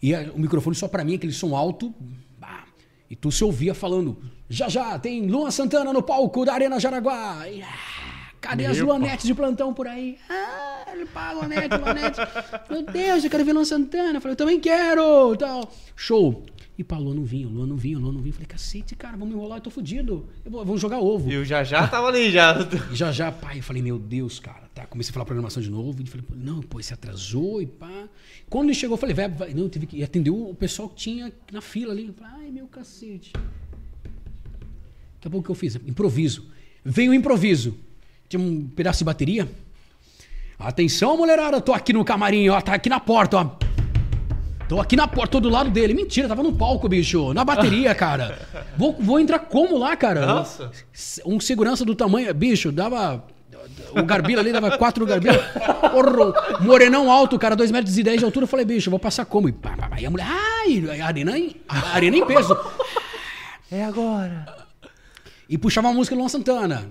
E 0.01 0.13
a- 0.13 0.31
o 0.35 0.39
microfone 0.39 0.75
só 0.75 0.87
pra 0.87 1.03
mim, 1.03 1.15
aquele 1.15 1.33
som 1.33 1.55
alto. 1.55 1.93
bah, 2.39 2.65
e 3.09 3.15
tu 3.15 3.31
se 3.31 3.43
ouvia 3.43 3.73
falando, 3.73 4.17
já 4.49 4.67
já 4.67 4.99
tem 4.99 5.25
Luan 5.27 5.49
Santana 5.49 5.93
no 5.93 6.03
palco 6.03 6.43
da 6.45 6.53
Arena 6.53 6.79
Jaraguá. 6.79 7.47
E, 7.49 7.61
ah, 7.61 7.67
cadê 8.41 8.65
as 8.65 8.77
Meu 8.77 8.87
Luanetes 8.87 9.25
de 9.25 9.33
plantão 9.33 9.73
por 9.73 9.87
aí? 9.87 10.17
Ah, 10.29 10.85
ele 10.93 11.05
pá, 11.05 11.31
Luanete, 11.31 11.75
Luanete. 11.77 12.19
Meu 12.69 12.83
Deus, 12.83 13.23
eu 13.23 13.29
quero 13.29 13.45
ver 13.45 13.53
Luan 13.53 13.65
Santana. 13.65 14.17
Eu 14.17 14.21
falei, 14.21 14.33
eu 14.33 14.37
também 14.37 14.59
quero. 14.59 15.35
Tal. 15.37 15.71
Show. 15.95 16.43
E 16.75 16.83
pá, 16.83 16.97
Luan 16.97 17.13
não 17.13 17.23
vinha, 17.23 17.47
Luan 17.47 17.67
não 17.67 17.77
vinha, 17.77 17.99
Luan 17.99 18.13
não 18.13 18.19
vinha. 18.19 18.31
Eu 18.31 18.33
falei, 18.33 18.47
cacete, 18.47 18.95
cara, 18.95 19.15
vamos 19.15 19.35
enrolar, 19.35 19.59
eu 19.59 19.61
tô 19.61 19.69
fudido. 19.69 20.27
Eu 20.43 20.51
vou, 20.51 20.65
vamos 20.65 20.81
jogar 20.81 20.99
ovo. 20.99 21.29
E 21.29 21.37
o 21.37 21.45
já 21.45 21.63
já 21.63 21.87
tava 21.87 22.07
ali 22.07 22.31
já. 22.31 22.67
E 22.91 22.95
já 22.95 23.11
já, 23.11 23.31
pai, 23.31 23.59
eu 23.59 23.63
falei, 23.63 23.83
meu 23.83 23.99
Deus, 23.99 24.39
cara, 24.39 24.67
tá. 24.73 24.85
Comecei 24.87 25.11
a 25.11 25.13
falar 25.13 25.25
programação 25.25 25.61
de 25.61 25.69
novo. 25.69 26.01
E 26.01 26.05
falei, 26.07 26.25
não, 26.35 26.61
pô, 26.61 26.81
se 26.81 26.91
atrasou 26.91 27.61
e 27.61 27.67
pá. 27.67 28.09
Quando 28.49 28.69
ele 28.69 28.73
chegou, 28.73 28.95
eu 28.95 28.99
falei, 28.99 29.13
vai, 29.13 29.29
vai. 29.29 29.53
Não, 29.53 29.69
teve 29.69 29.85
que. 29.85 29.97
E 29.97 30.03
atendeu 30.03 30.49
o 30.49 30.55
pessoal 30.55 30.89
que 30.89 30.95
tinha 30.95 31.31
na 31.51 31.61
fila 31.61 31.93
ali. 31.93 32.07
Eu 32.07 32.13
falei, 32.13 32.45
ai, 32.45 32.51
meu 32.51 32.65
cacete. 32.65 33.31
Daqui 33.33 35.27
a 35.27 35.29
pouco 35.29 35.39
o 35.39 35.43
que 35.43 35.51
eu 35.51 35.55
fiz? 35.55 35.75
Improviso. 35.75 36.47
Veio 36.83 37.11
o 37.11 37.13
improviso. 37.13 37.77
Tinha 38.27 38.41
um 38.41 38.67
pedaço 38.67 38.99
de 38.99 39.05
bateria. 39.05 39.47
Atenção, 40.57 41.17
mulherada, 41.17 41.61
tô 41.61 41.73
aqui 41.73 41.93
no 41.93 42.03
camarim, 42.03 42.49
ó, 42.49 42.59
tá 42.61 42.73
aqui 42.73 42.89
na 42.89 42.99
porta, 42.99 43.37
ó. 43.37 43.62
Tô 44.67 44.79
aqui 44.79 44.95
na 44.95 45.07
porta, 45.07 45.33
tô 45.33 45.39
do 45.41 45.49
lado 45.49 45.69
dele. 45.69 45.93
Mentira, 45.93 46.27
tava 46.27 46.41
no 46.41 46.53
palco, 46.53 46.87
bicho. 46.89 47.33
Na 47.33 47.43
bateria, 47.43 47.93
cara. 47.95 48.39
Vou, 48.77 48.95
vou 48.99 49.19
entrar 49.19 49.39
como 49.39 49.77
lá, 49.77 49.95
cara? 49.95 50.25
Nossa. 50.25 50.71
Um 51.25 51.39
segurança 51.39 51.83
do 51.85 51.93
tamanho. 51.93 52.33
Bicho, 52.33 52.71
dava. 52.71 53.23
O 53.95 54.03
Garbila 54.03 54.41
ali 54.41 54.51
dava 54.51 54.77
quatro 54.77 55.05
Garbila. 55.05 55.37
Porra, 55.91 56.59
morenão 56.61 57.11
alto, 57.11 57.37
cara, 57.37 57.55
dois 57.55 57.71
metros 57.71 57.97
e 57.97 58.03
dez 58.03 58.19
de 58.19 58.25
altura. 58.25 58.43
Eu 58.43 58.47
falei, 58.47 58.65
bicho, 58.65 58.87
eu 58.89 58.91
vou 58.91 58.99
passar 58.99 59.25
como? 59.25 59.47
E, 59.47 59.51
pá, 59.51 59.75
pá, 59.77 59.89
pá. 59.89 59.99
e 60.01 60.05
a 60.05 60.09
mulher, 60.09 60.25
ai, 60.27 60.99
a 61.01 61.05
arena, 61.05 61.37
em- 61.37 61.55
a 61.67 61.95
arena 61.95 62.17
em 62.17 62.25
peso. 62.25 62.57
É 63.71 63.83
agora. 63.85 64.45
E 65.47 65.57
puxava 65.57 65.89
a 65.89 65.93
música 65.93 66.15
do 66.15 66.19
Luan 66.19 66.29
Santana. 66.29 66.89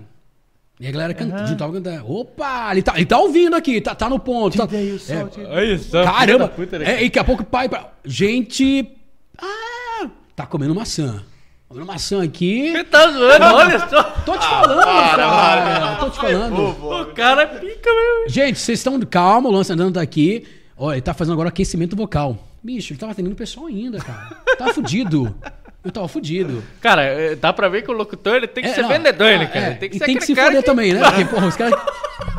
E 0.79 0.87
a 0.87 0.91
galera 0.91 1.13
canta, 1.13 1.45
juntava 1.45 1.71
cantando. 1.71 2.11
Opa, 2.11 2.71
ele 2.71 2.81
tá, 2.81 2.93
ele 2.95 3.05
tá 3.05 3.17
ouvindo 3.19 3.55
aqui, 3.55 3.79
tá, 3.79 3.93
tá 3.93 4.09
no 4.09 4.19
ponto. 4.19 4.57
Tá, 4.57 4.67
é, 4.75 5.47
Olha 5.47 5.77
só. 5.77 6.03
Caramba! 6.03 6.21
filho 6.21 6.39
da 6.39 6.47
puta, 6.47 6.79
né? 6.79 6.85
É, 6.85 7.01
e 7.01 7.05
daqui 7.05 7.19
a 7.19 7.23
pouco 7.23 7.43
o 7.43 7.45
pai. 7.45 7.69
Gente. 8.03 8.91
Ah! 9.37 10.09
Tá 10.35 10.45
comendo 10.47 10.73
maçã. 10.73 11.23
Comendo 11.69 11.85
maçã 11.85 12.23
aqui. 12.23 12.71
Você 12.71 12.83
tá 12.85 13.11
zoando, 13.11 13.45
olha 13.55 13.79
só. 13.87 14.03
Tô 14.25 14.37
te 14.37 14.47
falando, 14.47 14.83
cara. 14.83 15.95
Tô 15.97 16.09
te 16.09 16.17
falando. 16.17 16.59
O 16.59 17.05
cara 17.13 17.47
pica 17.47 17.89
mesmo. 17.89 18.29
Gente, 18.29 18.59
vocês 18.59 18.79
estão. 18.79 18.99
Calma, 19.01 19.49
o 19.49 19.51
Luan 19.51 19.63
Santana 19.63 19.91
tá 19.91 20.01
aqui. 20.01 20.45
Olha, 20.75 20.95
ele 20.95 21.01
tá 21.01 21.13
fazendo 21.13 21.33
agora 21.33 21.49
aquecimento 21.49 21.95
vocal. 21.95 22.37
Bicho, 22.63 22.93
ele 22.93 22.99
tava 22.99 23.11
atendendo 23.11 23.35
o 23.35 23.37
pessoal 23.37 23.67
ainda, 23.67 23.99
cara. 23.99 24.37
Tava 24.57 24.73
fudido. 24.73 25.35
Eu 25.83 25.91
tava 25.91 26.07
fudido. 26.07 26.63
Cara, 26.79 27.03
é, 27.03 27.35
dá 27.35 27.51
pra 27.51 27.67
ver 27.67 27.81
que 27.83 27.91
o 27.91 27.93
locutor 27.93 28.35
ele 28.37 28.47
tem 28.47 28.63
que 28.63 28.69
É, 28.69 28.73
ser 28.73 28.81
não, 28.83 28.89
vendedor, 28.89 29.27
né, 29.37 29.43
ah, 29.43 29.47
cara? 29.47 29.65
é, 29.65 29.73
Tem 29.75 29.89
que 29.89 29.95
e 29.97 29.99
ser 29.99 30.05
tem 30.05 30.17
que 30.17 30.25
se 30.25 30.33
foder 30.35 30.61
que- 30.61 30.63
também, 30.65 30.93
né? 30.93 31.01
Porque, 31.09 31.25
porra, 31.25 31.47
os 31.47 31.55
caras 31.57 31.79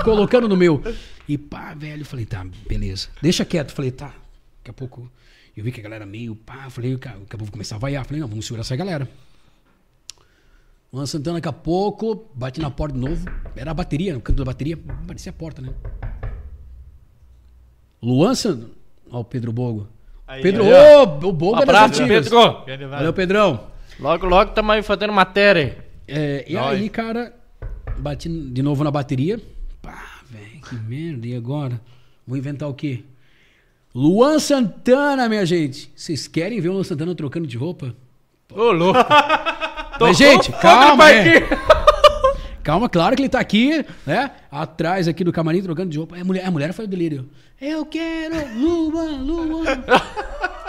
colocando 0.02 0.48
no 0.48 0.56
meu. 0.56 0.82
E 1.28 1.36
pá, 1.36 1.74
velho, 1.74 2.00
eu 2.02 2.06
falei, 2.06 2.24
tá, 2.24 2.44
beleza. 2.68 3.08
Deixa 3.20 3.44
quieto. 3.44 3.72
Falei, 3.72 3.90
tá. 3.90 4.06
Daqui 4.58 4.70
a 4.70 4.72
pouco 4.72 5.10
eu 5.56 5.62
vi 5.62 5.70
que 5.72 5.80
a 5.80 5.82
galera 5.82 6.06
meio 6.06 6.34
pá. 6.34 6.70
Falei, 6.70 6.94
daqui 6.96 7.08
a 7.08 7.12
pouco 7.12 7.36
vou 7.44 7.52
começar 7.52 7.76
a 7.76 7.78
vaiar. 7.78 8.04
Falei, 8.06 8.20
não, 8.20 8.28
vamos 8.28 8.46
segurar 8.46 8.62
essa 8.62 8.74
galera. 8.76 9.06
Luan 10.90 11.06
Santana, 11.06 11.36
daqui 11.38 11.48
a 11.48 11.52
pouco, 11.52 12.30
bate 12.34 12.60
na 12.60 12.70
porta 12.70 12.94
de 12.94 13.00
novo. 13.00 13.26
Era 13.56 13.72
a 13.72 13.74
bateria, 13.74 14.14
no 14.14 14.20
canto 14.20 14.38
da 14.38 14.44
bateria. 14.44 14.78
Parecia 15.06 15.30
a 15.30 15.32
porta, 15.34 15.60
né? 15.60 15.70
Luan 18.02 18.34
Santana. 18.34 18.70
Ó, 19.10 19.20
o 19.20 19.24
Pedro 19.24 19.52
Bogo. 19.52 19.88
Aí, 20.34 20.42
Pedro, 20.42 20.64
ô, 20.64 21.02
o 21.28 21.32
Bogo 21.32 21.56
é 21.56 21.60
das 21.60 21.68
Abraço, 21.68 22.02
antigas. 22.02 22.28
Pedro. 22.64 22.88
Valeu, 22.88 23.12
Pedrão. 23.12 23.60
Logo, 24.00 24.26
logo 24.26 24.50
tamo 24.50 24.72
aí 24.72 24.82
fazendo 24.82 25.12
matéria. 25.12 25.78
É, 26.08 26.44
e 26.48 26.54
Nós. 26.54 26.80
aí, 26.80 26.88
cara, 26.88 27.32
bati 27.98 28.28
de 28.28 28.62
novo 28.62 28.82
na 28.82 28.90
bateria. 28.90 29.40
Pá, 29.80 30.20
velho, 30.28 30.60
que 30.60 30.74
merda. 30.74 31.26
E 31.26 31.36
agora? 31.36 31.80
Vou 32.26 32.36
inventar 32.36 32.68
o 32.68 32.74
quê? 32.74 33.04
Luan 33.94 34.40
Santana, 34.40 35.28
minha 35.28 35.46
gente. 35.46 35.92
Vocês 35.94 36.26
querem 36.26 36.60
ver 36.60 36.70
o 36.70 36.72
Luan 36.72 36.84
Santana 36.84 37.14
trocando 37.14 37.46
de 37.46 37.56
roupa? 37.56 37.94
Ô, 38.52 38.72
louco. 38.72 38.98
Mas, 40.00 40.16
gente, 40.16 40.50
calma, 40.50 41.10
é. 41.10 41.40
parquinho. 41.40 41.84
Calma, 42.64 42.88
claro 42.88 43.14
que 43.14 43.22
ele 43.22 43.28
tá 43.28 43.38
aqui, 43.38 43.84
né? 44.04 44.30
Atrás 44.50 45.06
aqui 45.06 45.22
do 45.22 45.30
camarim 45.30 45.62
trocando 45.62 45.90
de 45.90 45.98
roupa. 45.98 46.16
A 46.18 46.24
mulher, 46.24 46.44
a 46.44 46.50
mulher 46.50 46.72
foi 46.72 46.86
o 46.86 46.88
delírio. 46.88 47.28
Eu 47.60 47.86
quero 47.86 48.34
Luan, 48.58 49.22
Luan. 49.22 49.64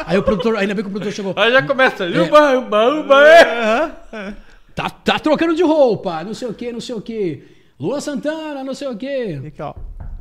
aí 0.05 0.17
o 0.17 0.23
produtor, 0.23 0.55
ainda 0.57 0.73
bem 0.73 0.83
que 0.83 0.89
o 0.89 0.91
produtor 0.91 1.13
chegou. 1.13 1.33
Aí 1.35 1.51
já 1.51 1.61
começa. 1.63 2.05
Uba, 2.07 2.57
uba, 2.59 2.99
uba. 3.01 3.27
é. 3.27 4.35
Tá, 4.73 4.89
tá 4.89 5.19
trocando 5.19 5.55
de 5.55 5.63
roupa, 5.63 6.23
não 6.23 6.33
sei 6.33 6.47
o 6.47 6.53
que, 6.53 6.71
não 6.71 6.81
sei 6.81 6.95
o 6.95 7.01
que. 7.01 7.43
Luan 7.79 7.99
Santana, 7.99 8.63
não 8.63 8.73
sei 8.73 8.87
o 8.87 8.95
que. 8.97 9.39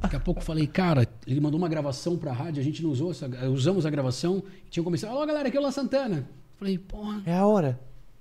Daqui 0.01 0.17
a 0.17 0.21
pouco 0.21 0.41
eu 0.41 0.45
falei, 0.45 0.67
cara, 0.67 1.07
ele 1.27 1.41
mandou 1.41 1.59
uma 1.59 1.69
gravação 1.69 2.17
pra 2.17 2.33
rádio, 2.33 2.61
a 2.61 2.65
gente 2.65 2.83
não 2.83 2.91
usou, 2.91 3.11
essa, 3.11 3.27
usamos 3.49 3.87
a 3.87 3.91
gravação, 3.91 4.43
tinha 4.71 4.83
começado, 4.85 5.11
alô 5.11 5.25
galera, 5.27 5.49
aqui 5.49 5.57
é 5.57 5.61
o 5.61 5.63
Luan 5.63 5.73
Santana. 5.73 6.25
Falei, 6.59 6.79
porra, 6.79 7.23
É 7.27 7.35
a 7.37 7.47
hora. 7.47 7.79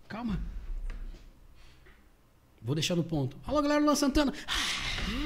calma. 0.08 0.40
Vou 2.64 2.74
deixar 2.76 2.96
no 2.96 3.04
ponto. 3.04 3.36
Alô 3.46 3.62
galera, 3.62 3.82
Luan 3.84 3.96
Santana. 3.96 4.34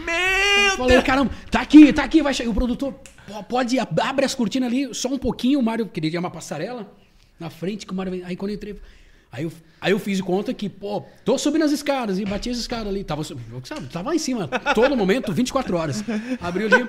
Meu 0.06 0.76
Falei, 0.78 1.02
caramba, 1.04 1.32
tá 1.52 1.62
aqui, 1.62 1.94
tá 1.94 2.04
aqui, 2.04 2.22
vai 2.22 2.34
chegar. 2.34 2.50
O 2.50 2.54
produtor, 2.54 2.94
"Pô, 3.28 3.44
pode, 3.44 3.78
ab- 3.80 4.00
abre 4.02 4.26
as 4.26 4.34
cortinas 4.34 4.70
ali, 4.72 4.94
só 4.94 5.08
um 5.10 5.18
pouquinho, 5.20 5.60
o 5.60 5.64
Mário, 5.64 5.90
ele 5.96 6.10
tinha 6.10 6.20
uma 6.20 6.32
passarela 6.32 6.92
na 7.40 7.50
frente, 7.50 7.86
que 7.86 7.92
o 7.94 7.96
Mário 7.96 8.12
vem. 8.12 8.24
Aí 8.24 8.36
quando 8.36 8.52
eu 8.52 8.56
entrei, 8.56 8.80
aí 9.32 9.44
eu, 9.44 9.52
aí 9.82 9.92
eu 9.92 10.00
fiz 10.00 10.18
de 10.18 10.24
conta 10.24 10.54
que, 10.54 10.70
pô, 10.70 11.04
tô 11.24 11.38
subindo 11.38 11.66
as 11.66 11.72
escadas 11.72 12.20
e 12.20 12.26
bati 12.26 12.50
as 12.50 12.58
escadas 12.58 12.88
ali. 12.88 13.04
Tava, 13.04 13.24
sabe, 13.24 13.88
tava 13.92 14.10
lá 14.10 14.16
em 14.16 14.20
cima, 14.20 14.48
todo 14.74 14.96
momento, 14.96 15.34
24 15.34 15.76
horas. 15.78 16.04
Abriu 16.42 16.68
ali. 16.68 16.88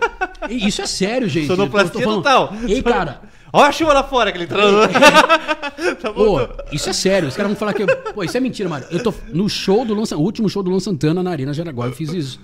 E 0.51 0.67
Isso 0.67 0.83
é 0.83 0.87
sério, 0.87 1.29
gente. 1.29 1.47
Sonoplastia 1.47 2.03
total. 2.03 2.53
Ei, 2.67 2.83
cara, 2.83 3.23
Olha 3.53 3.69
a 3.69 3.73
chuva 3.73 3.93
lá 3.95 4.05
fora 4.05 4.31
que 4.31 4.39
ele 4.39 4.45
entrou. 4.45 4.87
tá. 6.01 6.13
Pô, 6.13 6.41
isso 6.71 6.91
é 6.91 6.93
sério. 6.93 7.29
Os 7.29 7.37
caras 7.37 7.51
vão 7.51 7.59
falar 7.59 7.73
que. 7.73 7.87
Pô, 8.13 8.23
isso 8.23 8.37
é 8.37 8.41
mentira, 8.41 8.69
Mário. 8.69 8.87
Eu 8.91 9.03
tô 9.03 9.13
no 9.33 9.49
show 9.49 9.85
do 9.85 9.95
o 9.95 10.21
último 10.21 10.49
show 10.49 10.63
do 10.63 10.71
Luan 10.71 10.81
Santana 10.81 11.23
na 11.23 11.31
Arena 11.31 11.55
Jaraguá. 11.55 11.87
Eu 11.87 11.93
fiz 11.93 12.13
isso. 12.13 12.41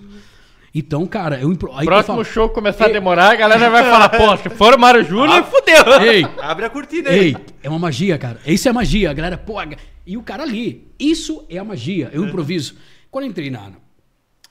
Então, 0.75 1.07
cara, 1.07 1.39
eu 1.41 1.53
impro... 1.53 1.71
aí 1.71 1.79
que 1.79 1.83
eu 1.83 1.87
Próximo 1.87 2.15
falo- 2.17 2.25
show 2.25 2.49
começar 2.49 2.87
a 2.87 2.89
demorar, 2.89 3.31
a 3.31 3.37
galera 3.37 3.71
vai 3.71 3.85
falar, 3.85 4.09
pô, 4.09 4.37
se 4.39 4.49
for 4.51 4.75
o 4.75 4.79
Mário 4.79 5.05
Júnior, 5.05 5.45
fudeu. 5.45 6.03
Ei, 6.03 6.27
Abre 6.43 6.65
a 6.65 6.71
cortina 6.71 7.11
aí. 7.11 7.19
ei, 7.29 7.37
é 7.63 7.69
uma 7.69 7.79
magia, 7.79 8.19
cara. 8.19 8.41
Isso 8.45 8.69
é 8.69 8.73
magia. 8.73 9.11
A 9.11 9.15
galera, 9.15 9.39
pô. 9.39 9.59
a- 9.59 9.69
E 10.05 10.17
o 10.17 10.23
cara 10.23 10.43
ali. 10.43 10.89
Isso 10.99 11.45
é 11.49 11.59
a 11.59 11.65
magia. 11.65 12.11
Eu 12.13 12.25
improviso. 12.27 12.75
Quando 13.11 13.25
eu 13.25 13.31
entrei 13.31 13.51
na, 13.51 13.71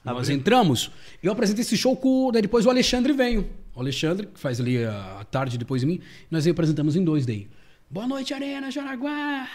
Nós 0.06 0.30
entramos, 0.30 0.92
eu 1.22 1.32
apresentei 1.32 1.62
esse 1.62 1.76
show 1.78 1.96
com. 1.96 2.32
Daí 2.32 2.42
depois 2.42 2.66
o 2.66 2.70
Alexandre 2.70 3.12
veio. 3.12 3.50
O 3.76 3.82
Alexandre, 3.82 4.28
que 4.28 4.40
faz 4.40 4.62
ali 4.62 4.84
a, 4.84 5.18
a 5.20 5.24
tarde 5.26 5.58
depois 5.58 5.82
de 5.82 5.88
mim, 5.88 6.00
nós 6.32 6.46
aí 6.46 6.52
apresentamos 6.52 6.96
em 6.96 7.04
dois 7.04 7.26
daí. 7.26 7.48
Boa 7.90 8.08
noite, 8.08 8.34
Arena, 8.34 8.72
Jaraguá. 8.72 9.48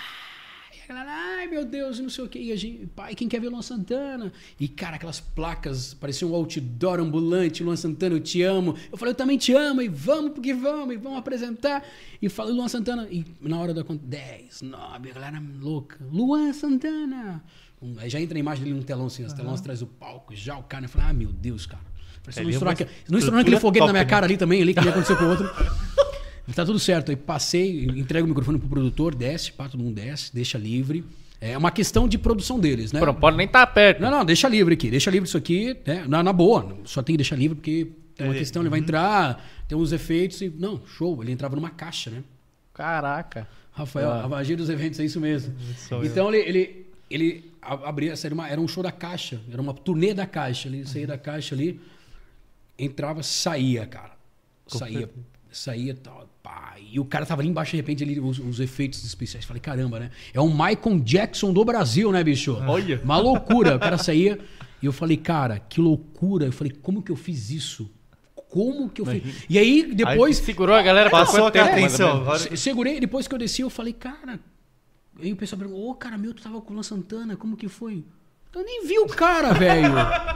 Galera, 0.88 1.10
ai 1.12 1.46
meu 1.46 1.66
Deus, 1.66 2.00
não 2.00 2.08
sei 2.08 2.24
o 2.24 2.28
que. 2.28 2.38
E 2.38 2.50
a 2.50 2.56
gente, 2.56 2.86
pai, 2.86 3.14
quem 3.14 3.28
quer 3.28 3.38
ver 3.42 3.50
Luan 3.50 3.60
Santana? 3.60 4.32
E 4.58 4.66
cara, 4.66 4.96
aquelas 4.96 5.20
placas, 5.20 5.92
parecia 5.92 6.26
um 6.26 6.34
outdoor 6.34 6.98
ambulante, 6.98 7.62
Luan 7.62 7.76
Santana, 7.76 8.14
eu 8.14 8.20
te 8.20 8.40
amo. 8.42 8.74
Eu 8.90 8.96
falei, 8.96 9.12
eu 9.12 9.16
também 9.16 9.36
te 9.36 9.52
amo, 9.52 9.82
e 9.82 9.88
vamos 9.88 10.32
porque 10.32 10.54
vamos, 10.54 10.94
e 10.94 10.96
vamos 10.96 11.18
apresentar. 11.18 11.84
E 12.22 12.28
falei, 12.30 12.54
Luan 12.54 12.68
Santana, 12.68 13.06
e 13.10 13.22
na 13.42 13.58
hora 13.58 13.74
da 13.74 13.84
conta, 13.84 14.02
10, 14.06 14.62
9, 14.62 15.10
a 15.10 15.12
galera 15.14 15.42
louca. 15.60 15.98
Luan 16.10 16.54
Santana. 16.54 17.44
Um, 17.82 17.94
aí 17.98 18.08
já 18.08 18.18
entra 18.18 18.38
a 18.38 18.40
imagem 18.40 18.64
dele 18.64 18.76
no 18.76 18.82
telão, 18.82 19.06
assim, 19.06 19.24
os 19.24 19.34
telões 19.34 19.60
atrás 19.60 19.80
do 19.80 19.86
palco, 19.86 20.34
já 20.34 20.56
o 20.56 20.62
cara, 20.62 20.86
eu 20.86 20.88
falei, 20.88 21.08
ah, 21.08 21.12
meu 21.12 21.30
Deus, 21.30 21.66
cara. 21.66 21.82
Ali 22.28 22.44
não 22.44 22.48
é 22.48 22.52
estourar, 22.52 22.74
uma 23.30 23.40
aquele- 23.40 23.60
foguete 23.60 23.80
na 23.80 23.86
top, 23.86 23.92
minha 23.92 24.04
né? 24.04 24.10
cara 24.10 24.26
ali 24.26 24.36
também, 24.38 24.60
ali, 24.62 24.74
que 24.74 24.80
ia 24.84 24.90
acontecer 24.90 25.16
com 25.16 25.24
o 25.24 25.28
outro. 25.30 25.48
Tá 26.54 26.64
tudo 26.64 26.78
certo. 26.78 27.10
Aí 27.10 27.16
passei, 27.16 27.84
entrego 27.84 28.24
o 28.26 28.28
microfone 28.28 28.58
pro 28.58 28.68
produtor, 28.68 29.14
desce, 29.14 29.52
pá, 29.52 29.68
todo 29.68 29.82
mundo 29.82 29.94
desce, 29.94 30.34
deixa 30.34 30.56
livre. 30.58 31.04
É 31.40 31.56
uma 31.56 31.70
questão 31.70 32.08
de 32.08 32.18
produção 32.18 32.58
deles, 32.58 32.90
né? 32.92 32.98
Pô, 32.98 33.06
não 33.06 33.14
pode 33.14 33.36
nem 33.36 33.46
estar 33.46 33.64
perto. 33.68 34.00
Não, 34.00 34.10
não, 34.10 34.24
deixa 34.24 34.48
livre 34.48 34.74
aqui, 34.74 34.90
deixa 34.90 35.10
livre 35.10 35.28
isso 35.28 35.36
aqui, 35.36 35.76
né? 35.86 36.04
Na, 36.08 36.22
na 36.22 36.32
boa, 36.32 36.76
só 36.84 37.00
tem 37.02 37.12
que 37.14 37.18
deixar 37.18 37.36
livre 37.36 37.54
porque 37.54 37.88
tem 38.16 38.26
uma 38.26 38.34
É, 38.34 38.38
questão, 38.38 38.62
ele 38.62 38.68
vai 38.68 38.80
entrar, 38.80 39.46
tem 39.68 39.78
uns 39.78 39.92
efeitos 39.92 40.40
e. 40.40 40.48
Não, 40.48 40.80
show, 40.86 41.22
ele 41.22 41.30
entrava 41.30 41.54
numa 41.54 41.70
caixa, 41.70 42.10
né? 42.10 42.24
Caraca. 42.74 43.46
Rafael, 43.70 44.10
Ah. 44.10 44.24
a 44.24 44.28
magia 44.28 44.56
dos 44.56 44.68
eventos, 44.68 44.98
é 44.98 45.04
isso 45.04 45.20
mesmo. 45.20 45.54
Sou. 45.76 46.04
Então 46.04 46.34
ele, 46.34 46.38
ele, 46.48 46.86
ele 47.08 47.52
abria, 47.62 48.14
era, 48.24 48.34
uma- 48.34 48.48
era 48.48 48.60
um 48.60 48.66
show 48.66 48.82
da 48.82 48.90
caixa, 48.90 49.40
era 49.52 49.62
uma 49.62 49.72
turnê 49.72 50.12
da 50.12 50.26
caixa. 50.26 50.66
Ele 50.66 50.84
saía 50.84 51.06
da 51.06 51.16
caixa 51.18 51.54
ali, 51.54 51.80
entrava, 52.76 53.22
saía, 53.22 53.86
cara. 53.86 54.16
Saía, 54.66 55.08
saía 55.52 55.94
tal. 55.94 56.27
Pá. 56.48 56.74
E 56.90 56.98
o 56.98 57.04
cara 57.04 57.26
tava 57.26 57.42
ali 57.42 57.50
embaixo, 57.50 57.72
de 57.72 57.76
repente, 57.76 58.02
ali, 58.02 58.18
os, 58.18 58.38
os 58.38 58.58
efeitos 58.60 59.04
especiais. 59.04 59.44
Falei, 59.44 59.60
caramba, 59.60 60.00
né? 60.00 60.10
É 60.32 60.40
um 60.40 60.48
Michael 60.48 61.00
Jackson 61.04 61.52
do 61.52 61.62
Brasil, 61.62 62.10
né, 62.10 62.24
bicho? 62.24 62.56
Olha. 62.66 62.98
Uma 63.04 63.18
loucura. 63.18 63.76
O 63.76 63.78
cara 63.78 63.98
saía 63.98 64.38
e 64.82 64.86
eu 64.86 64.92
falei, 64.92 65.18
cara, 65.18 65.58
que 65.58 65.80
loucura. 65.80 66.46
Eu 66.46 66.52
falei, 66.52 66.72
como 66.72 67.02
que 67.02 67.12
eu 67.12 67.16
fiz 67.16 67.50
isso? 67.50 67.90
Como 68.48 68.88
que 68.88 69.02
eu 69.02 69.06
fiz? 69.06 69.44
E 69.50 69.58
aí, 69.58 69.92
depois. 69.94 70.38
Segurou 70.38 70.74
a 70.74 70.80
galera 70.80 71.10
Passou 71.10 71.50
tempo, 71.50 71.66
agora- 71.66 72.38
Se- 72.38 72.56
Segurei, 72.56 72.98
depois 72.98 73.28
que 73.28 73.34
eu 73.34 73.38
desci, 73.38 73.60
eu 73.60 73.68
falei, 73.68 73.92
cara. 73.92 74.40
Aí 75.20 75.30
o 75.30 75.36
pessoal 75.36 75.58
perguntou, 75.58 75.90
ô, 75.90 75.94
cara, 75.94 76.16
meu, 76.16 76.32
tu 76.32 76.42
tava 76.42 76.58
com 76.62 76.70
o 76.70 76.72
Luan 76.74 76.82
Santana, 76.82 77.36
como 77.36 77.56
que 77.56 77.68
foi? 77.68 78.02
Eu 78.54 78.64
nem 78.64 78.86
vi 78.86 78.98
o 78.98 79.06
cara, 79.06 79.52
velho. 79.52 79.92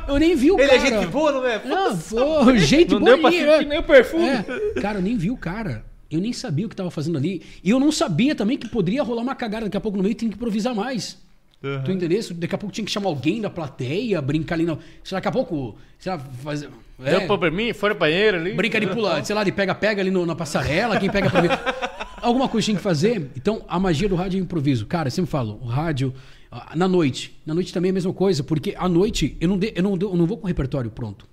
Eu 0.07 0.19
nem 0.19 0.37
vi 0.37 0.51
o 0.51 0.61
Ele 0.61 0.69
cara. 0.69 0.81
é 0.83 0.87
gente 1.01 1.07
boa, 1.07 1.33
não 1.33 1.47
é? 1.47 1.65
Não, 1.65 1.97
pô, 1.99 2.57
gente 2.57 2.91
Não 2.93 3.01
deu 3.01 3.19
pra 3.21 3.31
sentir 3.31 3.67
nem 3.67 3.79
o 3.79 3.83
perfume. 3.83 4.29
É. 4.29 4.81
Cara, 4.81 4.99
eu 4.99 5.03
nem 5.03 5.17
vi 5.17 5.31
o 5.31 5.37
cara. 5.37 5.85
Eu 6.13 6.21
nem 6.21 6.33
sabia 6.33 6.67
o 6.67 6.69
que 6.69 6.77
tava 6.77 6.91
fazendo 6.91 7.17
ali. 7.19 7.43
E 7.65 7.71
eu 7.71 7.81
não 7.81 7.91
sabia 7.91 8.35
também 8.35 8.57
que 8.59 8.69
poderia 8.69 9.03
rolar 9.03 9.23
uma 9.23 9.35
cagada 9.35 9.65
daqui 9.67 9.77
a 9.77 9.81
pouco 9.81 9.97
no 9.97 10.03
meio 10.03 10.13
e 10.13 10.17
tem 10.17 10.29
que 10.29 10.35
improvisar 10.37 10.75
mais. 10.75 11.19
Uhum. 11.63 11.83
Tu 11.85 11.93
entendeu? 11.93 12.21
Daqui 12.35 12.55
a 12.55 12.59
pouco 12.59 12.75
tinha 12.75 12.85
que 12.85 12.91
chamar 12.91 13.09
alguém 13.09 13.41
da 13.41 13.49
plateia, 13.49 14.21
brincar 14.21 14.57
ali. 14.57 14.65
Na... 14.65 14.77
Sei 15.05 15.15
lá, 15.15 15.19
daqui 15.19 15.29
a 15.29 15.33
pouco. 15.33 15.77
Sei 15.99 16.11
lá, 16.13 16.19
fazer. 16.19 16.69
Deu 16.99 17.21
é, 17.21 17.25
um 17.25 17.27
probleminha, 17.27 17.75
foi 17.75 17.89
no 17.91 17.95
banheiro 17.97 18.37
ali. 18.37 18.53
Brinca 18.55 18.79
de 18.81 18.87
pula, 18.87 19.25
sei 19.25 19.35
lá, 19.35 19.43
de 19.43 19.51
pega-pega 19.53 20.01
ali 20.03 20.11
no- 20.11 20.27
na 20.27 20.37
passarela, 20.37 20.99
quem 21.01 21.11
pega 21.11 21.29
pra 21.31 21.41
ver. 21.41 21.51
Alguma 22.23 22.49
coisa 22.49 22.65
tinha 22.67 22.77
que 22.77 22.83
fazer. 22.83 23.31
Então, 23.37 23.65
a 23.67 23.79
magia 23.81 24.09
do 24.09 24.15
rádio 24.15 24.39
é 24.39 24.41
improviso. 24.43 24.87
Cara, 24.87 25.09
eu 25.09 25.11
sempre 25.11 25.31
falo, 25.31 25.59
o 25.61 25.67
rádio, 25.67 26.15
ah, 26.51 26.73
na 26.77 26.87
noite. 26.87 27.37
Na 27.45 27.55
noite 27.55 27.73
também 27.73 27.89
é 27.89 27.93
a 27.93 27.95
mesma 27.95 28.13
coisa, 28.13 28.45
porque 28.45 28.75
à 28.79 28.89
noite 28.89 29.37
eu 29.41 29.49
não, 29.49 29.59
de- 29.59 29.73
eu 29.75 29.83
não, 29.83 29.99
eu 30.01 30.17
não 30.17 30.27
vou 30.27 30.37
com 30.37 30.45
o 30.45 30.49
repertório 30.49 30.91
pronto. 30.91 31.27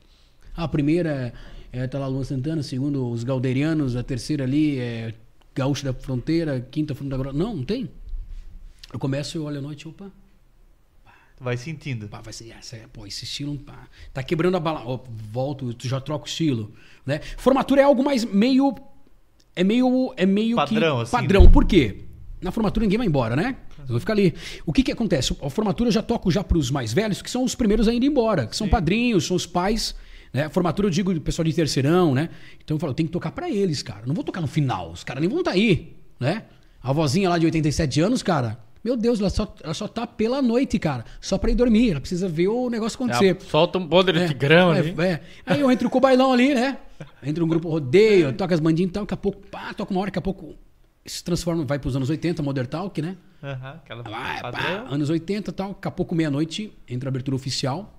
A 0.56 0.68
primeira 0.68 1.34
é, 1.72 1.88
tá 1.88 2.00
lá 2.00 2.08
Luan 2.08 2.24
Santana, 2.24 2.62
a 2.62 2.64
segunda 2.64 3.00
os 3.00 3.24
Galderianos, 3.24 3.96
a 3.96 4.04
terceira 4.04 4.44
ali 4.44 4.80
é 4.80 5.14
Gaúcho 5.56 5.86
da 5.86 5.94
Fronteira, 5.94 6.58
a 6.58 6.62
quinta 6.62 6.94
da 6.94 7.18
Grossa. 7.18 7.38
Não, 7.38 7.56
não 7.56 7.64
tem. 7.64 7.90
Eu 8.92 9.00
começo, 9.00 9.38
eu 9.38 9.44
olho 9.44 9.60
à 9.60 9.62
noite, 9.62 9.88
opa, 9.88 10.12
Vai 11.40 11.56
sentindo. 11.56 12.10
Pá, 12.10 12.20
vai 12.20 12.34
ser, 12.34 12.52
essa, 12.52 12.76
é- 12.76 12.86
pô, 12.92 13.08
esse 13.08 13.24
estilo 13.24 13.58
pá, 13.60 13.88
tá 14.14 14.22
quebrando 14.22 14.58
a 14.58 14.60
bala. 14.60 15.02
Volto, 15.32 15.74
tu 15.74 15.88
já 15.88 16.02
troca 16.02 16.26
o 16.26 16.28
estilo, 16.28 16.74
né? 17.06 17.22
Formatura 17.38 17.82
é 17.82 17.84
algo 17.86 18.04
mais 18.04 18.26
meio 18.26 18.76
é 19.56 19.64
meio 19.64 20.14
é 20.18 20.26
meio 20.26 20.58
Padrão, 20.58 20.98
que 20.98 21.04
assim, 21.04 21.12
padrão. 21.12 21.50
Por 21.50 21.66
quê? 21.66 22.04
Na 22.42 22.52
formatura 22.52 22.86
ninguém 22.86 22.98
vai 22.98 23.08
embora, 23.08 23.36
né? 23.38 23.56
Eu 23.80 23.88
vou 23.88 24.00
ficar 24.02 24.14
ali. 24.14 24.34
O 24.66 24.74
que 24.74 24.84
que 24.84 24.92
acontece? 24.92 25.36
A 25.42 25.50
formatura 25.50 25.88
eu 25.88 25.94
já 25.94 26.04
toco 26.04 26.30
já 26.30 26.44
pros 26.44 26.70
mais 26.70 26.92
velhos, 26.92 27.22
que 27.22 27.32
são 27.32 27.44
os 27.44 27.56
primeiros 27.56 27.88
a 27.88 27.94
ir 27.94 28.04
embora, 28.04 28.46
que 28.46 28.56
são 28.56 28.68
padrinhos, 28.68 29.26
são 29.26 29.38
os 29.38 29.46
pais, 29.46 29.96
né? 30.34 30.50
Formatura 30.50 30.88
eu 30.88 30.92
digo 30.92 31.20
pessoal 31.22 31.46
de 31.46 31.54
terceirão, 31.54 32.14
né? 32.14 32.30
Então 32.64 32.76
eu 32.76 32.80
falo, 32.80 32.92
eu 32.92 32.96
tenho 32.96 33.08
que 33.08 33.14
tocar 33.14 33.32
pra 33.32 33.50
eles, 33.50 33.82
cara. 33.84 34.02
Eu 34.02 34.08
não 34.08 34.16
vou 34.16 34.24
tocar 34.24 34.42
no 34.42 34.48
final, 34.48 34.92
os 34.92 35.04
caras 35.04 35.22
nem 35.22 35.30
vão 35.30 35.40
estar 35.40 35.52
aí, 35.52 35.96
né? 36.20 36.44
A 36.82 36.94
vozinha 36.94 37.30
lá 37.30 37.38
de 37.38 37.46
87 37.46 38.00
anos, 38.02 38.24
cara, 38.24 38.60
meu 38.84 38.96
Deus, 38.96 39.20
ela 39.20 39.30
só, 39.30 39.54
ela 39.62 39.74
só 39.74 39.88
tá 39.88 40.08
pela 40.08 40.42
noite, 40.42 40.80
cara. 40.80 41.04
Só 41.20 41.38
pra 41.38 41.52
ir 41.52 41.56
dormir. 41.56 41.92
Ela 41.92 42.00
precisa 42.00 42.30
ver 42.30 42.48
o 42.48 42.70
negócio 42.70 42.96
acontecer. 42.96 43.38
Ah, 43.38 43.46
Solta 43.46 43.78
um 43.78 43.86
bonde 43.86 44.14
de 44.14 44.34
grão 44.34 44.74
é, 44.74 44.80
ali. 44.80 44.96
é. 45.02 45.20
Aí 45.46 45.60
eu 45.60 45.70
entro 45.70 45.90
com 45.90 45.98
o 45.98 46.02
bailão 46.02 46.32
ali, 46.32 46.54
né? 46.54 46.78
Entra 47.22 47.44
um 47.44 47.48
grupo 47.48 47.70
rodeio, 47.70 48.32
toca 48.34 48.54
as 48.54 48.60
bandinhas 48.62 48.90
e 48.90 48.94
tal. 48.94 49.04
Daqui 49.04 49.14
a 49.14 49.18
pouco, 49.18 49.42
pá, 49.48 49.74
toca 49.74 49.92
uma 49.92 50.00
hora, 50.00 50.08
daqui 50.08 50.20
a 50.20 50.22
pouco 50.22 50.56
se 51.06 51.24
transforma, 51.24 51.66
vai 51.66 51.78
pros 51.78 51.96
anos 51.96 52.10
80, 52.10 52.42
Modern 52.42 52.68
Talk, 52.68 53.02
né? 53.02 53.18
Aham, 53.44 53.70
aquela 53.84 54.04
Vai, 54.04 54.42
pá, 54.42 54.86
anos 54.90 55.10
80 55.10 55.50
e 55.50 55.54
tal. 55.54 55.70
Daqui 55.70 55.88
a 55.88 55.92
pouco, 55.92 56.16
meia-noite, 56.16 56.72
entra 56.88 57.10
a 57.10 57.12
abertura 57.12 57.36
oficial. 57.36 57.99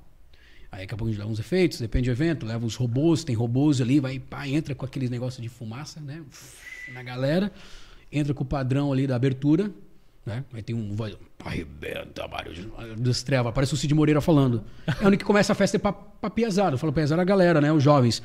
Aí 0.72 0.82
daqui 0.82 0.94
a 0.94 0.96
pouco 0.96 1.08
a 1.08 1.12
gente 1.12 1.18
leva 1.18 1.30
uns 1.30 1.40
efeitos, 1.40 1.80
depende 1.80 2.08
do 2.08 2.12
evento, 2.12 2.46
leva 2.46 2.64
os 2.64 2.76
robôs, 2.76 3.24
tem 3.24 3.34
robôs 3.34 3.80
ali, 3.80 3.98
vai, 3.98 4.18
pá, 4.18 4.46
entra 4.46 4.74
com 4.74 4.84
aqueles 4.84 5.10
negócios 5.10 5.42
de 5.42 5.48
fumaça, 5.48 6.00
né? 6.00 6.22
Na 6.92 7.02
galera. 7.02 7.52
Entra 8.12 8.34
com 8.34 8.42
o 8.42 8.46
padrão 8.46 8.92
ali 8.92 9.06
da 9.06 9.16
abertura, 9.16 9.70
né? 10.24 10.44
Aí 10.52 10.62
tem 10.62 10.74
um 10.74 10.94
voz. 10.94 11.16
Arrebenta, 11.44 12.26
Mário. 12.28 12.52
Das 12.98 13.22
trevas. 13.22 13.52
Parece 13.54 13.74
o 13.74 13.76
Cid 13.76 13.94
Moreira 13.94 14.20
falando. 14.20 14.62
É 14.86 15.06
onde 15.06 15.16
que 15.16 15.24
começa 15.24 15.52
a 15.52 15.56
festa 15.56 15.76
é 15.76 15.80
pra, 15.80 15.92
pra 15.92 16.28
piazada. 16.28 16.76
Fala 16.76 16.92
piazada 16.92 17.22
a 17.22 17.24
galera, 17.24 17.60
né? 17.60 17.72
Os 17.72 17.82
jovens. 17.82 18.22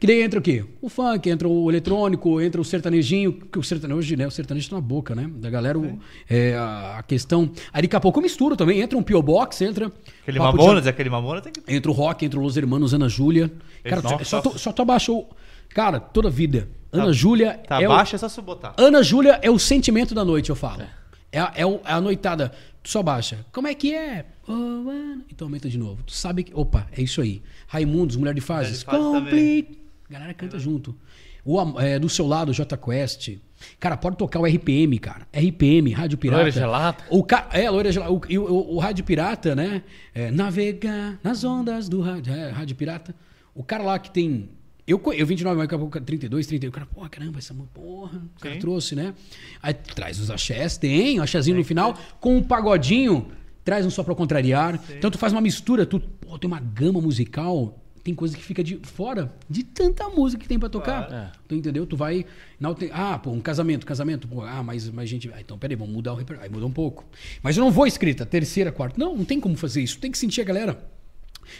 Que 0.00 0.06
daí 0.06 0.22
entra 0.22 0.38
o 0.38 0.42
quê? 0.42 0.64
O 0.80 0.88
funk, 0.88 1.28
entra 1.28 1.46
o 1.46 1.70
eletrônico, 1.70 2.40
entra 2.40 2.58
o 2.58 2.64
sertanejinho, 2.64 3.32
que 3.34 3.58
o 3.58 3.62
sertanejo 3.62 3.98
hoje, 3.98 4.16
né? 4.16 4.26
O 4.26 4.30
sertanejo 4.30 4.70
tá 4.70 4.76
na 4.76 4.80
boca, 4.80 5.14
né? 5.14 5.30
Da 5.36 5.50
galera, 5.50 5.78
o- 5.78 5.98
é, 6.28 6.54
a, 6.56 7.04
questão. 7.06 7.52
Aí 7.70 7.82
daqui 7.82 7.94
a 7.94 8.00
pouco 8.00 8.18
eu 8.18 8.22
misturo 8.22 8.56
também. 8.56 8.80
Entra 8.80 8.96
um 8.98 9.02
P.O. 9.02 9.22
Box, 9.22 9.60
entra. 9.62 9.92
Aquele 10.22 10.38
Papo 10.38 10.56
de- 10.56 10.64
Mamonas, 10.64 10.86
aquele 10.86 11.10
Mamona 11.10 11.42
tem 11.42 11.52
que. 11.52 11.60
Entra 11.70 11.90
o 11.90 11.94
rock, 11.94 12.24
entra 12.24 12.40
o 12.40 12.42
Los 12.42 12.56
Hermanos, 12.56 12.94
Ana 12.94 13.10
Júlia. 13.10 13.52
Cara, 13.84 14.00
Nossa. 14.00 14.24
só, 14.24 14.40
tu, 14.40 14.58
só 14.58 14.72
tu 14.72 14.80
abaixa 14.80 15.12
o. 15.12 15.26
Cara, 15.68 16.00
toda 16.00 16.30
vida. 16.30 16.66
Ana 16.90 17.12
Júlia. 17.12 17.60
Tá 17.68 17.80
é 17.82 17.86
o- 17.86 17.90
baixo, 17.90 18.14
é 18.16 18.18
só 18.18 18.28
se 18.28 18.40
botar. 18.40 18.72
Ana 18.78 19.02
Júlia 19.02 19.38
é 19.42 19.50
o 19.50 19.58
sentimento 19.58 20.14
da 20.14 20.24
noite, 20.24 20.48
eu 20.48 20.56
falo. 20.56 20.82
É, 21.30 21.38
a, 21.38 21.52
é, 21.54 21.66
o- 21.66 21.80
é 21.84 21.92
a 21.92 22.00
noitada. 22.00 22.52
Tu 22.82 22.88
só 22.90 23.02
baixa. 23.02 23.44
Como 23.52 23.68
é 23.68 23.74
que 23.74 23.94
é? 23.94 24.24
Oh. 24.48 24.90
Então 25.30 25.46
aumenta 25.46 25.68
de 25.68 25.76
novo. 25.76 26.02
Tu 26.04 26.12
sabe 26.14 26.42
que. 26.44 26.52
Opa, 26.54 26.86
é 26.90 27.02
isso 27.02 27.20
aí. 27.20 27.42
Raimundos, 27.68 28.16
Mulher 28.16 28.32
de 28.34 28.40
Fases. 28.40 28.82
Mulher 28.84 28.98
de 28.98 29.04
Fases 29.04 29.22
Complete. 29.22 29.79
A 30.10 30.12
galera 30.12 30.34
canta 30.34 30.58
junto. 30.58 30.96
O, 31.44 31.80
é, 31.80 31.98
do 32.00 32.08
seu 32.08 32.26
lado, 32.26 32.52
J 32.52 32.76
Quest. 32.76 33.38
Cara, 33.78 33.96
pode 33.96 34.16
tocar 34.16 34.40
o 34.40 34.44
RPM, 34.44 34.98
cara. 34.98 35.24
RPM, 35.32 35.92
Rádio 35.92 36.18
Pirata. 36.18 36.42
Loira 36.42 36.50
Gelada. 36.50 37.04
O 37.08 37.22
ca... 37.22 37.48
É, 37.52 37.70
Loira 37.70 37.92
Gelada. 37.92 38.12
O, 38.12 38.16
o, 38.16 38.74
o, 38.74 38.78
Rádio 38.78 39.04
Pirata, 39.04 39.54
né? 39.54 39.84
É, 40.12 40.32
navegar 40.32 41.16
nas 41.22 41.44
ondas 41.44 41.88
do 41.88 42.00
rádio, 42.00 42.34
é, 42.34 42.50
rádio 42.50 42.74
Pirata. 42.74 43.14
O 43.54 43.62
cara 43.62 43.84
lá 43.84 43.98
que 44.00 44.10
tem. 44.10 44.50
Eu, 44.84 45.00
eu 45.12 45.24
29, 45.24 45.56
mas 45.56 45.68
daqui 45.68 45.74
a 45.76 45.78
pouco 45.78 46.00
32, 46.00 46.46
31. 46.48 46.70
O 46.70 46.72
cara, 46.72 46.86
porra, 46.86 47.08
caramba, 47.08 47.38
essa 47.38 47.54
porra. 47.72 48.18
O 48.36 48.40
cara 48.40 48.54
Sim. 48.54 48.60
trouxe, 48.60 48.96
né? 48.96 49.14
Aí 49.62 49.72
traz 49.72 50.18
os 50.18 50.28
axés, 50.28 50.76
tem, 50.76 51.20
o 51.20 51.22
axézinho 51.22 51.56
no 51.56 51.64
final, 51.64 51.96
com 52.18 52.36
um 52.36 52.42
pagodinho, 52.42 53.28
traz 53.62 53.86
um 53.86 53.90
só 53.90 54.02
pra 54.02 54.16
contrariar. 54.16 54.80
Então 54.90 55.08
tu 55.08 55.18
faz 55.18 55.32
uma 55.32 55.40
mistura, 55.40 55.86
tu 55.86 56.00
pô, 56.00 56.36
tem 56.36 56.48
uma 56.48 56.58
gama 56.58 57.00
musical. 57.00 57.78
Tem 58.02 58.14
coisa 58.14 58.34
que 58.36 58.42
fica 58.42 58.64
de 58.64 58.76
fora 58.82 59.30
de 59.48 59.62
tanta 59.62 60.08
música 60.08 60.42
que 60.42 60.48
tem 60.48 60.58
pra 60.58 60.68
tocar. 60.70 61.06
Claro. 61.06 61.26
É. 61.26 61.32
Tu 61.46 61.54
entendeu? 61.54 61.86
Tu 61.86 61.96
vai. 61.96 62.24
na 62.58 62.68
alter- 62.68 62.90
Ah, 62.92 63.18
pô, 63.18 63.30
um 63.30 63.40
casamento, 63.40 63.84
casamento. 63.84 64.26
Pô, 64.26 64.42
ah, 64.42 64.62
mas 64.62 64.88
mais 64.90 65.08
gente. 65.08 65.30
Ah, 65.34 65.40
então, 65.40 65.58
peraí, 65.58 65.76
vamos 65.76 65.92
mudar 65.94 66.12
o 66.12 66.16
repertório. 66.16 66.48
Aí 66.48 66.54
muda 66.54 66.64
um 66.66 66.72
pouco. 66.72 67.04
Mas 67.42 67.56
eu 67.56 67.64
não 67.64 67.70
vou 67.70 67.86
escrita, 67.86 68.24
terceira, 68.24 68.72
quarta. 68.72 68.98
Não, 68.98 69.14
não 69.16 69.24
tem 69.24 69.38
como 69.38 69.56
fazer 69.56 69.82
isso. 69.82 69.98
Tem 69.98 70.10
que 70.10 70.16
sentir 70.18 70.40
a 70.40 70.44
galera. 70.44 70.82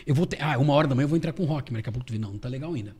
Eu 0.07 0.15
vou 0.15 0.25
ter. 0.27 0.43
Ah, 0.43 0.57
uma 0.59 0.73
hora 0.73 0.89
da 0.89 0.95
manhã 0.95 1.05
eu 1.05 1.09
vou 1.09 1.17
entrar 1.19 1.33
com 1.33 1.45
rock, 1.45 1.73
mas 1.73 1.81
daqui 1.81 1.89
a 1.91 1.93
pouco 1.93 2.07
tu 2.07 2.13
vê, 2.13 2.19
não, 2.19 2.33
não 2.33 2.39
tá 2.39 2.49
legal 2.49 2.73
ainda. 2.73 2.95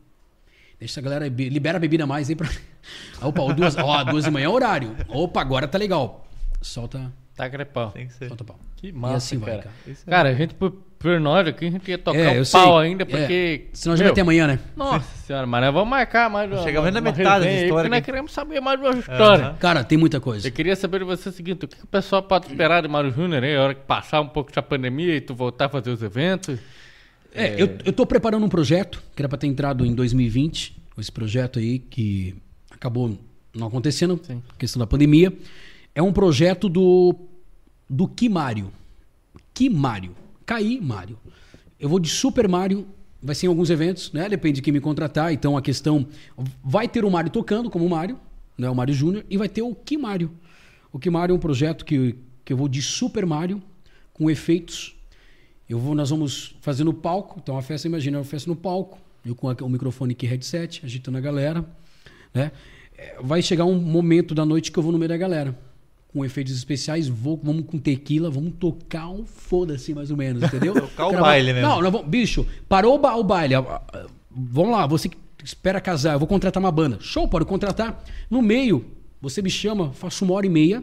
Deixa 0.79 0.93
essa 0.95 1.01
galera. 1.01 1.29
be- 1.31 1.49
Libera 1.49 1.77
a 1.77 1.81
bebida 1.81 2.07
mais 2.07 2.29
aí 2.29 2.37
pra. 2.37 2.49
Opa, 3.23 3.41
ó, 3.43 3.53
duas, 3.53 3.77
ó, 3.77 4.05
duas 4.05 4.25
da 4.25 4.31
manhã 4.31 4.47
é 4.47 4.49
horário. 4.49 4.97
Opa, 5.09 5.41
agora 5.41 5.67
tá 5.69 5.79
legal. 5.79 6.27
Solta, 6.61 7.13
Tá 7.37 7.49
crepão. 7.49 7.91
Tem 7.93 8.07
que 8.07 8.13
ser. 8.13 8.29
solta 8.29 8.45
pau. 8.45 8.59
Que 8.77 8.89
E 8.89 8.93
massa, 8.93 9.17
assim 9.17 9.39
vai, 9.39 9.51
cara. 9.51 9.63
cara. 9.63 9.75
É 10.07 10.11
Cara, 10.11 10.29
a 10.31 10.35
gente, 10.35 10.55
por, 11.01 11.19
nós 11.19 11.49
aqui, 11.49 11.67
a 11.67 11.71
gente 11.71 11.91
ia 11.91 11.97
tocar 11.97 12.19
É, 12.19 12.41
um 12.43 12.45
sei. 12.45 12.61
pau 12.61 12.79
ainda, 12.79 13.05
É. 13.05 13.07
porque... 13.07 13.69
Senão 13.73 13.97
já 13.97 14.05
vai 14.05 14.13
ter 14.13 14.21
amanhã, 14.21 14.47
né? 14.47 14.59
Nossa 14.77 15.17
senhora, 15.27 15.47
mas 15.47 15.63
nós 15.65 15.73
vamos 15.73 15.89
marcar 15.89 16.29
mais 16.29 16.53
uma, 16.53 16.63
Chegamos 16.63 16.93
na 16.93 17.01
metade 17.01 17.25
da 17.27 17.51
aí, 17.51 17.63
história 17.63 17.75
porque 17.75 17.89
nós 17.89 18.05
queremos 18.05 18.33
saber 18.33 18.61
mais 18.61 18.79
de 18.79 18.87
uma 18.87 18.99
história. 18.99 19.45
Aham. 19.47 19.57
Cara, 19.59 19.83
tem 19.83 19.97
muita 19.97 20.21
coisa. 20.21 20.47
Eu 20.47 20.53
queria 20.53 20.77
saber 20.77 20.99
de 20.99 21.07
você 21.07 21.31
o 21.31 21.33
seguinte, 21.33 21.65
o 21.65 21.69
que 21.69 21.83
o 21.83 21.87
pessoal 21.87 22.23
pode 22.23 22.49
esperar 22.49 22.83
de 22.83 22.89
Mário 22.89 23.11
Júnior 23.11 23.43
aí, 23.43 23.57
a 23.57 23.63
hora 23.63 23.75
que 23.75 23.81
passar 23.81 24.21
um 24.21 24.29
pouco 24.29 24.53
da 24.53 24.61
pandemia 24.61 25.17
e 25.17 25.23
tu 25.23 25.35
voltar 25.35 25.65
a 25.65 25.69
fazer 25.71 25.89
os 25.89 26.03
eventos? 26.03 26.61
É, 27.35 27.55
eu, 27.61 27.79
eu 27.85 27.93
tô 27.95 28.05
preparando 28.05 28.45
um 28.45 28.49
projeto 28.51 29.03
que 29.17 29.23
era 29.23 29.29
para 29.29 29.39
ter 29.39 29.47
entrado 29.47 29.87
em 29.87 29.95
2020. 29.95 30.77
Esse 30.99 31.11
projeto 31.11 31.59
aí 31.59 31.79
que 31.79 32.35
acabou 32.71 33.17
não 33.55 33.69
acontecendo, 33.69 34.21
Sim. 34.23 34.43
questão 34.59 34.79
da 34.79 34.87
pandemia. 34.87 35.33
É 35.95 36.03
um 36.03 36.13
projeto 36.13 36.69
do 36.69 37.15
do 37.89 38.07
Ki 38.07 38.29
Mario. 38.29 38.71
Ki 40.59 40.81
Mario. 40.81 41.19
Eu 41.79 41.89
vou 41.89 41.99
de 41.99 42.09
Super 42.09 42.49
Mario, 42.49 42.87
vai 43.23 43.35
ser 43.35 43.47
em 43.47 43.49
alguns 43.49 43.71
eventos, 43.71 44.13
né? 44.13 44.29
Depende 44.29 44.57
de 44.57 44.63
quem 44.63 44.73
me 44.73 44.81
contratar. 44.81 45.33
Então 45.33 45.57
a 45.57 45.63
questão 45.63 46.07
vai 46.63 46.89
ter 46.89 47.05
o 47.05 47.11
Mario 47.11 47.31
tocando 47.31 47.71
como 47.71 47.87
o 47.87 47.91
Mario, 47.91 48.19
né? 48.57 48.69
O 48.69 48.75
Mario 48.75 48.95
Júnior 48.95 49.25
e 49.29 49.37
vai 49.37 49.49
ter 49.49 49.63
o 49.63 49.75
Ki 49.75 49.97
Mario. 49.97 50.31
O 50.93 50.99
Ki 50.99 51.11
Mario 51.11 51.35
é 51.35 51.37
um 51.37 51.41
projeto 51.41 51.85
que, 51.85 52.17
que 52.45 52.53
eu 52.53 52.57
vou 52.57 52.69
de 52.69 52.83
Super 52.83 53.25
Mario 53.25 53.63
com 54.13 54.31
efeitos 54.31 54.97
eu 55.71 55.79
vou, 55.79 55.95
nós 55.95 56.11
vamos 56.11 56.57
fazer 56.61 56.83
no 56.83 56.93
palco, 56.93 57.39
então 57.41 57.57
a 57.57 57.63
festa, 57.63 57.87
imagina, 57.87 58.19
uma 58.19 58.25
festa 58.25 58.51
no 58.51 58.57
palco, 58.57 58.99
eu 59.25 59.37
com 59.37 59.47
o 59.47 59.69
microfone 59.69 60.15
aqui 60.15 60.27
headset, 60.27 60.85
agitando 60.85 61.17
a 61.17 61.21
galera, 61.21 61.65
né? 62.35 62.51
É, 62.99 63.19
Vai 63.23 63.41
chegar 63.41 63.65
um 63.67 63.77
momento 63.77 64.35
da 64.35 64.45
noite 64.45 64.73
que 64.73 64.79
eu 64.81 64.83
vou 64.83 64.91
no 64.91 64.99
meio 64.99 65.11
da 65.11 65.17
galera, 65.17 65.57
com 66.13 66.25
efeitos 66.25 66.53
especiais, 66.55 67.09
vou, 67.09 67.41
vamos 67.43 67.65
com 67.67 67.79
tequila, 67.79 68.31
vamos 68.31 68.55
tocar 68.59 69.09
um 69.09 69.25
foda-se 69.25 69.95
mais 69.95 70.11
ou 70.11 70.17
menos, 70.17 70.43
entendeu? 70.43 70.75
Tocar 70.89 71.07
o 71.07 71.13
baile 71.21 71.53
mesmo. 71.53 71.69
Não, 71.69 71.81
não 71.81 71.91
vamos, 71.91 72.09
bicho, 72.09 72.47
parou 72.69 72.97
o, 72.97 72.99
ba- 72.99 73.15
o 73.15 73.23
baile, 73.23 73.55
vamos 74.31 74.73
lá, 74.73 74.87
você 74.87 75.09
que 75.09 75.17
espera 75.45 75.81
casar, 75.81 76.15
eu 76.15 76.19
vou 76.19 76.27
contratar 76.29 76.61
uma 76.63 76.73
banda, 76.73 76.99
show, 77.01 77.29
pode 77.29 77.45
contratar, 77.45 78.03
no 78.29 78.43
meio, 78.43 78.85
você 79.23 79.41
me 79.41 79.51
chama, 79.51 79.93
faço 79.93 80.25
uma 80.25 80.35
hora 80.35 80.47
e 80.47 80.51
meia, 80.51 80.83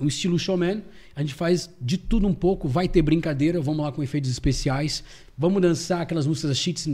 um 0.00 0.06
estilo 0.06 0.38
showman. 0.38 0.82
A 1.14 1.22
gente 1.22 1.32
faz 1.32 1.70
de 1.80 1.96
tudo 1.96 2.26
um 2.26 2.34
pouco, 2.34 2.68
vai 2.68 2.86
ter 2.86 3.00
brincadeira, 3.00 3.58
vamos 3.58 3.82
lá 3.82 3.90
com 3.90 4.02
efeitos 4.02 4.30
especiais, 4.30 5.02
vamos 5.38 5.62
dançar 5.62 6.02
aquelas 6.02 6.26
músicas 6.26 6.50
da 6.50 6.54
Cheats, 6.54 6.86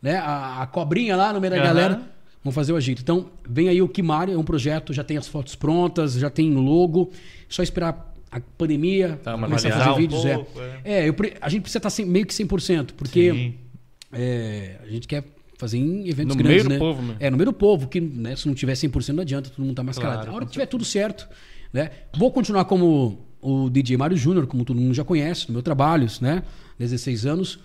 né? 0.00 0.18
A, 0.18 0.62
a 0.62 0.66
cobrinha 0.68 1.16
lá 1.16 1.32
no 1.32 1.40
meio 1.40 1.50
da 1.52 1.56
Aham. 1.58 1.66
galera. 1.66 2.02
Vamos 2.46 2.54
fazer 2.54 2.72
o 2.72 2.76
agito. 2.76 3.02
Então, 3.02 3.26
vem 3.48 3.68
aí 3.68 3.82
o 3.82 3.88
Kimari, 3.88 4.30
é 4.30 4.38
um 4.38 4.44
projeto, 4.44 4.92
já 4.92 5.02
tem 5.02 5.16
as 5.16 5.26
fotos 5.26 5.56
prontas, 5.56 6.12
já 6.14 6.30
tem 6.30 6.54
logo. 6.54 7.10
Só 7.48 7.60
esperar 7.60 8.14
a 8.30 8.38
pandemia, 8.38 9.18
Tá, 9.20 9.32
começar 9.36 9.68
a 9.68 9.72
fazer 9.72 9.90
um 9.90 9.96
vídeos. 9.96 10.22
pouco, 10.22 10.60
é. 10.60 10.80
É, 10.84 11.08
eu 11.08 11.12
pre- 11.12 11.34
a 11.40 11.48
gente 11.48 11.62
precisa 11.62 11.78
estar 11.80 11.90
sem- 11.90 12.06
meio 12.06 12.24
que 12.24 12.32
100%, 12.32 12.94
porque 12.94 13.52
é, 14.12 14.76
a 14.80 14.86
gente 14.86 15.08
quer 15.08 15.24
fazer 15.58 15.78
em 15.78 16.08
eventos 16.08 16.36
No 16.36 16.40
grandes, 16.42 16.64
meio 16.64 16.64
do 16.64 16.68
né? 16.68 16.78
povo 16.78 17.02
mesmo. 17.02 17.16
É, 17.18 17.30
no 17.30 17.36
meio 17.36 17.46
do 17.46 17.52
povo, 17.52 17.88
que 17.88 18.00
né, 18.00 18.36
se 18.36 18.46
não 18.46 18.54
tiver 18.54 18.74
100% 18.74 19.08
não 19.16 19.22
adianta, 19.22 19.50
todo 19.50 19.64
mundo 19.64 19.74
tá 19.74 19.82
mascarado. 19.82 20.18
Claro, 20.18 20.30
a 20.30 20.34
hora 20.36 20.46
que 20.46 20.52
tiver 20.52 20.66
tudo 20.66 20.84
certo, 20.84 21.28
né? 21.72 21.90
Vou 22.16 22.30
continuar 22.30 22.64
como 22.66 23.26
o 23.42 23.68
DJ 23.68 23.96
Mário 23.96 24.16
Júnior, 24.16 24.46
como 24.46 24.64
todo 24.64 24.80
mundo 24.80 24.94
já 24.94 25.02
conhece, 25.02 25.48
no 25.48 25.54
meu 25.54 25.62
trabalho, 25.62 26.06
né? 26.20 26.44
16 26.78 27.26
anos. 27.26 27.58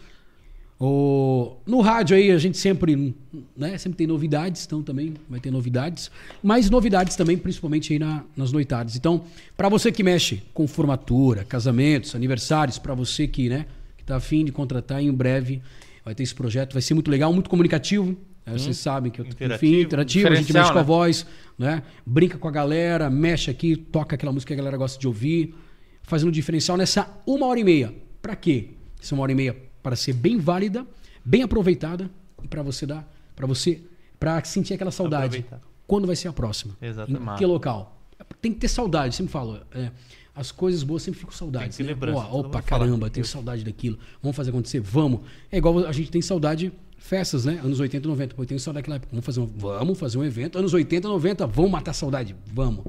O, 0.84 1.58
no 1.64 1.80
rádio 1.80 2.18
aí 2.18 2.32
a 2.32 2.40
gente 2.40 2.58
sempre, 2.58 3.14
né, 3.56 3.78
sempre 3.78 3.98
tem 3.98 4.08
novidades, 4.08 4.66
então 4.66 4.82
também 4.82 5.14
vai 5.30 5.40
ter 5.40 5.52
novidades, 5.52 6.10
mas 6.42 6.72
novidades 6.72 7.16
também, 7.16 7.38
principalmente 7.38 7.94
aí 7.94 8.00
na- 8.00 8.24
nas 8.36 8.52
noitadas. 8.52 8.96
Então, 8.96 9.22
para 9.56 9.70
você 9.70 9.92
que 9.92 10.02
mexe 10.02 10.42
com 10.56 10.68
formatura, 10.68 11.44
casamentos, 11.44 12.16
aniversários, 12.16 12.80
para 12.80 12.96
você 12.96 13.28
que, 13.28 13.48
né, 13.48 13.68
que 13.96 14.04
tá 14.04 14.16
afim 14.16 14.44
de 14.44 14.52
contratar 14.52 15.04
em 15.04 15.14
breve, 15.14 15.62
vai 16.04 16.16
ter 16.16 16.24
esse 16.24 16.34
projeto, 16.34 16.74
vai 16.74 16.82
ser 16.82 16.96
muito 16.96 17.12
legal, 17.12 17.32
muito 17.32 17.48
comunicativo. 17.48 18.18
né, 18.44 18.54
Vocês 18.54 18.78
sabem 18.78 19.12
que 19.12 19.22
eu, 19.22 19.26
Interativo. 19.26 19.54
enfim, 19.72 19.82
interativo, 19.84 20.28
a 20.30 20.36
gente 20.36 20.52
mexe 20.52 20.72
com 20.72 20.80
a 20.80 20.82
né? 20.82 20.88
voz, 20.88 21.28
né? 21.60 21.84
Brinca 22.04 22.40
com 22.40 22.48
a 22.48 22.52
galera, 22.52 23.08
mexe 23.08 23.52
aqui, 23.52 23.76
toca 23.76 24.16
aquela 24.16 24.32
música 24.32 24.48
que 24.48 24.54
a 24.56 24.58
galera 24.58 24.78
gosta 24.78 25.00
de 25.00 25.06
ouvir, 25.06 25.54
fazendo 26.02 26.30
um 26.30 26.32
diferencial 26.32 26.76
nessa 26.76 27.08
uma 27.28 27.46
hora 27.46 27.60
e 27.60 27.64
meia. 27.64 27.94
Para 28.20 28.36
quê? 28.36 28.70
Essa 29.00 29.14
uma 29.14 29.22
hora 29.22 29.32
e 29.32 29.36
meia 29.36 29.56
para 29.82 29.96
ser 29.96 30.14
bem 30.14 30.38
válida, 30.38 30.86
bem 31.24 31.44
aproveitada 31.44 32.10
e 32.44 32.48
para 32.48 32.62
você 32.62 32.86
dar, 32.86 33.10
para 33.36 33.48
você, 33.48 33.82
para 34.20 34.44
sentir 34.44 34.74
aquela 34.74 34.92
saudade. 34.92 35.40
Aproveitar. 35.40 35.62
Quando 35.88 36.08
vai 36.08 36.16
ser 36.16 36.28
a 36.28 36.34
próxima? 36.34 36.78
Exatamente. 36.82 37.34
Em 37.34 37.38
que 37.38 37.46
local? 37.46 37.98
Tem 38.40 38.54
que 38.54 38.60
ter 38.60 38.68
saudade, 38.68 39.16
sempre 39.16 39.32
falo. 39.32 39.60
é, 39.74 39.92
as 40.34 40.52
coisas 40.52 40.82
boas 40.84 41.04
sempre 41.04 41.20
ficam 41.20 41.34
saudades. 41.34 41.76
Tem 41.76 41.86
que 41.86 41.94
né? 41.94 42.14
todo 42.14 42.36
opa, 42.36 42.62
caramba, 42.62 43.10
tenho 43.10 43.26
saudade 43.26 43.64
daquilo. 43.64 44.00
Vamos 44.22 44.36
fazer 44.36 44.50
acontecer? 44.50 44.80
Vamos. 44.80 45.22
É 45.52 45.58
igual 45.58 45.86
a 45.86 45.92
gente 45.92 46.10
tem 46.10 46.22
saudade 46.22 46.72
festas, 46.98 47.46
né? 47.46 47.60
Anos 47.64 47.80
80 47.80 48.08
e 48.08 48.10
90. 48.10 48.36
Pô, 48.36 48.44
eu 48.44 48.48
tenho 48.48 48.60
saudade 48.60 48.84
daquela 48.84 48.96
época. 48.96 49.10
Vamos 49.12 49.26
fazer 49.26 49.40
um, 49.42 49.46
vamos 49.46 50.00
fazer 50.00 50.18
um 50.18 50.24
evento. 50.24 50.58
Anos 50.58 50.74
80 50.74 51.06
e 51.06 51.12
90, 51.12 51.48
vamos 51.48 51.72
matar 51.72 51.92
a 51.92 51.94
saudade. 51.94 52.36
Vamos. 52.54 52.86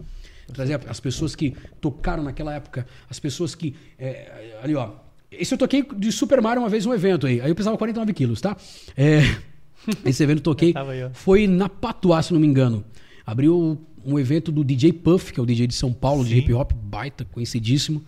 Trazer 0.53 0.81
as 0.89 1.01
pessoas 1.01 1.35
que 1.35 1.57
tocaram 1.81 2.23
naquela 2.23 2.55
época, 2.55 2.87
as 3.11 3.19
pessoas 3.19 3.55
que. 3.55 3.75
é, 3.99 4.61
ali, 4.63 4.75
ó. 4.75 4.93
Esse 5.33 5.55
eu 5.55 5.59
toquei 5.59 5.83
de 5.97 6.13
Super 6.13 6.41
Mario 6.41 6.63
uma 6.63 6.69
vez 6.69 6.85
um 6.87 6.93
evento 6.93 7.27
aí. 7.27 7.41
Aí 7.41 7.51
eu 7.51 7.55
pesava 7.55 7.77
49 7.77 8.13
quilos, 8.13 8.41
tá? 8.41 8.57
É, 8.97 9.23
esse 10.05 10.23
evento 10.23 10.39
eu 10.39 10.45
toquei. 10.45 10.73
Foi 11.13 11.47
na 11.47 11.69
Patuá, 11.69 12.23
se 12.23 12.33
não 12.33 12.41
me 12.41 12.47
engano. 12.47 12.85
Abriu 13.25 13.79
um 14.05 14.19
evento 14.19 14.51
do 14.51 14.65
DJ 14.65 14.93
Puff, 14.93 15.33
que 15.33 15.41
é 15.41 15.43
o 15.43 15.47
DJ 15.47 15.67
de 15.67 15.75
São 15.75 15.93
Paulo, 15.93 16.25
de 16.25 16.31
Sim. 16.31 16.39
hip 16.39 16.53
hop, 16.53 16.73
baita, 16.73 17.25
conhecidíssimo. 17.25 18.03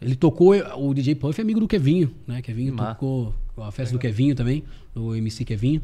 Ele 0.00 0.16
tocou, 0.16 0.54
o 0.76 0.92
DJ 0.92 1.14
Puff 1.14 1.40
é 1.40 1.42
amigo 1.42 1.60
do 1.60 1.68
Kevinho, 1.68 2.10
né? 2.26 2.42
Kevinho 2.42 2.74
Massa. 2.74 2.94
tocou 2.94 3.34
a 3.56 3.70
festa 3.70 3.94
do 3.94 3.98
Kevinho 3.98 4.34
também, 4.34 4.64
do 4.94 5.14
MC 5.14 5.44
Kevinho. 5.44 5.82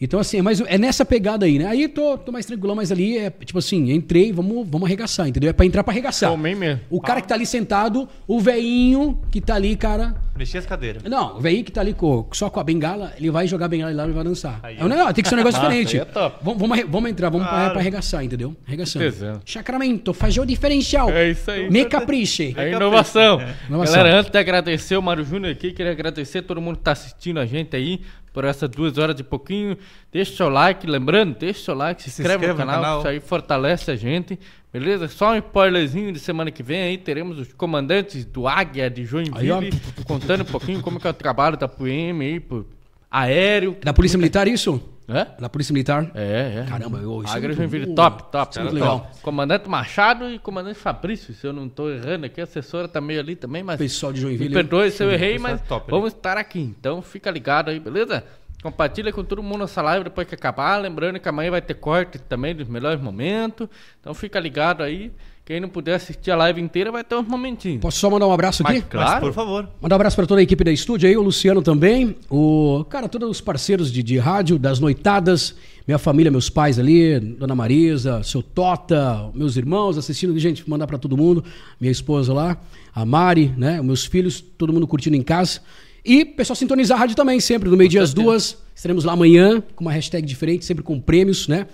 Então, 0.00 0.20
assim, 0.20 0.42
mas 0.42 0.60
é 0.60 0.76
nessa 0.76 1.04
pegada 1.04 1.46
aí, 1.46 1.58
né? 1.58 1.66
Aí 1.66 1.88
tô, 1.88 2.18
tô 2.18 2.30
mais 2.30 2.44
tranquilão, 2.46 2.76
mas 2.76 2.92
ali 2.92 3.16
é 3.18 3.30
tipo 3.30 3.58
assim, 3.58 3.90
entrei, 3.92 4.32
vamos, 4.32 4.66
vamos 4.68 4.86
arregaçar, 4.86 5.26
entendeu? 5.26 5.50
É 5.50 5.52
pra 5.52 5.64
entrar 5.64 5.82
pra 5.82 5.92
arregaçar. 5.92 6.30
Tomei 6.30 6.54
mesmo. 6.54 6.80
O 6.90 7.00
cara 7.00 7.20
que 7.20 7.28
tá 7.28 7.34
ali 7.34 7.46
sentado, 7.46 8.08
o 8.26 8.38
veinho 8.40 9.18
que 9.30 9.40
tá 9.40 9.54
ali, 9.54 9.74
cara, 9.76 10.14
Mexer 10.36 10.58
as 10.58 10.66
cadeiras. 10.66 11.02
não, 11.04 11.38
o 11.38 11.40
velhinho 11.40 11.64
que 11.64 11.72
tá 11.72 11.80
ali 11.80 11.94
com, 11.94 12.26
só 12.32 12.50
com 12.50 12.60
a 12.60 12.64
bengala, 12.64 13.14
ele 13.16 13.30
vai 13.30 13.46
jogar 13.46 13.64
a 13.64 13.68
bengala 13.68 13.90
lá 13.94 14.06
e 14.06 14.12
vai 14.12 14.22
dançar. 14.22 14.60
Aí, 14.62 14.76
é 14.78 14.84
um 14.84 14.88
negócio, 14.88 15.14
tem 15.14 15.22
que 15.22 15.28
ser 15.30 15.34
um 15.34 15.38
negócio 15.38 15.58
diferente. 15.62 15.96
aí 15.96 16.02
é 16.02 16.04
top. 16.04 16.38
Vamos, 16.42 16.60
vamos, 16.60 16.84
vamos 16.90 17.10
entrar, 17.10 17.30
vamos 17.30 17.46
pra, 17.46 17.56
Claro. 17.56 17.70
pra 17.72 17.80
arregaçar, 17.80 18.22
entendeu? 18.22 18.54
Arregaçando. 18.66 19.04
Pesando. 19.06 19.40
Sacramento, 19.46 20.12
fazer 20.12 20.40
o 20.40 20.44
diferencial. 20.44 21.08
É 21.08 21.30
isso 21.30 21.50
aí. 21.50 21.70
Me 21.70 21.86
capriche. 21.86 22.54
É 22.54 22.70
inovação. 22.70 23.40
Inovação. 23.66 23.96
Galera, 23.96 24.18
antes 24.20 24.30
de 24.30 24.38
agradecer 24.38 24.96
o 24.98 25.00
Mário 25.02 25.24
Júnior 25.24 25.52
aqui, 25.52 25.72
queria 25.72 25.92
agradecer 25.92 26.42
todo 26.42 26.60
mundo 26.60 26.76
que 26.76 26.82
tá 26.82 26.92
assistindo 26.92 27.40
a 27.40 27.46
gente 27.46 27.74
aí 27.74 28.02
por 28.36 28.44
essas 28.44 28.68
duas 28.68 28.98
horas 28.98 29.16
de 29.16 29.24
pouquinho. 29.24 29.78
Deixa 30.12 30.30
o 30.30 30.36
seu 30.36 30.50
like, 30.50 30.86
lembrando, 30.86 31.34
deixa 31.38 31.58
o 31.58 31.64
seu 31.64 31.74
like, 31.74 32.02
se, 32.02 32.10
Se 32.10 32.20
inscreve, 32.20 32.44
inscreve 32.44 32.52
no 32.52 32.66
no 32.66 32.70
canal, 32.70 32.82
canal. 32.82 32.98
isso 32.98 33.08
aí 33.08 33.18
fortalece 33.18 33.90
a 33.90 33.96
gente. 33.96 34.38
Beleza? 34.70 35.08
Só 35.08 35.32
um 35.32 35.36
spoilerzinho 35.36 36.12
de 36.12 36.18
semana 36.18 36.50
que 36.50 36.62
vem 36.62 36.82
aí, 36.82 36.98
teremos 36.98 37.38
os 37.38 37.50
comandantes 37.54 38.26
do 38.26 38.46
Águia 38.46 38.90
de 38.90 39.00
Aí. 39.00 39.06
Joinville, 39.06 39.70
contando 40.04 40.42
um 40.42 40.44
pouquinho 40.44 40.82
como 40.82 41.00
que 41.00 41.06
é 41.06 41.10
o 41.10 41.14
trabalho 41.14 41.56
da 41.56 41.66
PM 41.66 42.22
aí, 42.22 42.38
por 42.38 42.66
aéreo. 43.10 43.74
Da 43.82 43.94
Polícia 43.94 44.18
Militar, 44.18 44.46
isso? 44.46 44.82
É? 45.08 45.24
Da 45.40 45.48
Polícia 45.48 45.72
Militar? 45.72 46.10
É, 46.14 46.64
é. 46.64 46.66
Caramba, 46.68 46.98
eu- 46.98 47.22
isso 47.22 47.36
é 47.36 47.40
muito- 47.40 47.54
Joinville, 47.54 47.94
top, 47.94 48.24
top. 48.32 48.50
isso 48.50 48.58
é 48.58 48.62
muito 48.64 48.78
top. 48.78 48.90
legal. 48.92 49.10
Comandante 49.22 49.68
Machado 49.68 50.28
e 50.28 50.38
comandante 50.38 50.76
Fabrício, 50.78 51.32
se 51.32 51.46
eu 51.46 51.52
não 51.52 51.68
tô 51.68 51.88
errando 51.90 52.26
aqui, 52.26 52.40
a 52.40 52.44
assessora 52.44 52.88
tá 52.88 53.00
meio 53.00 53.20
ali 53.20 53.36
também, 53.36 53.62
mas... 53.62 53.78
Pessoal 53.78 54.12
de 54.12 54.18
Me 54.18 54.22
Joinville. 54.26 54.52
perdoe 54.54 54.90
se 54.90 55.04
eu 55.04 55.10
errei, 55.10 55.38
mas 55.38 55.60
é 55.60 55.64
top, 55.64 55.88
vamos 55.90 56.12
estar 56.12 56.36
aqui. 56.36 56.58
Então 56.60 57.00
fica 57.02 57.30
ligado 57.30 57.68
aí, 57.70 57.78
beleza? 57.78 58.24
Compartilha 58.62 59.12
com 59.12 59.22
todo 59.22 59.42
mundo 59.44 59.62
essa 59.62 59.80
live 59.80 60.02
depois 60.04 60.26
que 60.26 60.34
acabar. 60.34 60.76
Lembrando 60.78 61.20
que 61.20 61.28
amanhã 61.28 61.52
vai 61.52 61.62
ter 61.62 61.74
corte 61.74 62.18
também 62.18 62.52
dos 62.54 62.66
melhores 62.66 63.00
momentos. 63.00 63.68
Então 64.00 64.12
fica 64.12 64.40
ligado 64.40 64.82
aí. 64.82 65.12
Quem 65.46 65.60
não 65.60 65.68
puder 65.68 65.94
assistir 65.94 66.32
a 66.32 66.36
live 66.36 66.60
inteira 66.60 66.90
vai 66.90 67.04
ter 67.04 67.14
uns 67.14 67.28
momentinhos. 67.28 67.80
Posso 67.80 68.00
só 68.00 68.10
mandar 68.10 68.26
um 68.26 68.32
abraço 68.32 68.64
aqui? 68.64 68.80
Mas, 68.80 68.84
claro. 68.90 69.10
Mas, 69.12 69.20
por 69.20 69.32
favor. 69.32 69.68
Mandar 69.80 69.94
um 69.94 69.98
abraço 69.98 70.16
para 70.16 70.26
toda 70.26 70.40
a 70.40 70.42
equipe 70.42 70.64
da 70.64 70.72
estúdio 70.72 71.08
aí, 71.08 71.16
o 71.16 71.22
Luciano 71.22 71.62
também, 71.62 72.16
o 72.28 72.84
cara, 72.90 73.08
todos 73.08 73.30
os 73.30 73.40
parceiros 73.40 73.92
de, 73.92 74.02
de 74.02 74.18
rádio, 74.18 74.58
das 74.58 74.80
noitadas, 74.80 75.54
minha 75.86 75.98
família, 75.98 76.32
meus 76.32 76.50
pais 76.50 76.80
ali, 76.80 77.20
Dona 77.20 77.54
Marisa, 77.54 78.24
seu 78.24 78.42
Tota, 78.42 79.30
meus 79.36 79.56
irmãos 79.56 79.96
assistindo, 79.96 80.36
gente, 80.36 80.68
mandar 80.68 80.88
para 80.88 80.98
todo 80.98 81.16
mundo, 81.16 81.44
minha 81.80 81.92
esposa 81.92 82.34
lá, 82.34 82.58
a 82.92 83.04
Mari, 83.04 83.54
né, 83.56 83.80
meus 83.80 84.04
filhos, 84.04 84.40
todo 84.40 84.72
mundo 84.72 84.84
curtindo 84.84 85.14
em 85.14 85.22
casa. 85.22 85.60
E 86.04 86.24
pessoal 86.24 86.56
sintonizar 86.56 86.98
a 86.98 87.00
rádio 87.02 87.14
também, 87.14 87.38
sempre, 87.38 87.68
no 87.68 87.76
meio-dia 87.76 88.02
às 88.02 88.12
duas, 88.12 88.58
estaremos 88.74 89.04
lá 89.04 89.12
amanhã, 89.12 89.62
com 89.76 89.84
uma 89.84 89.92
hashtag 89.92 90.26
diferente, 90.26 90.64
sempre 90.64 90.82
com 90.82 91.00
prêmios, 91.00 91.46
né? 91.46 91.68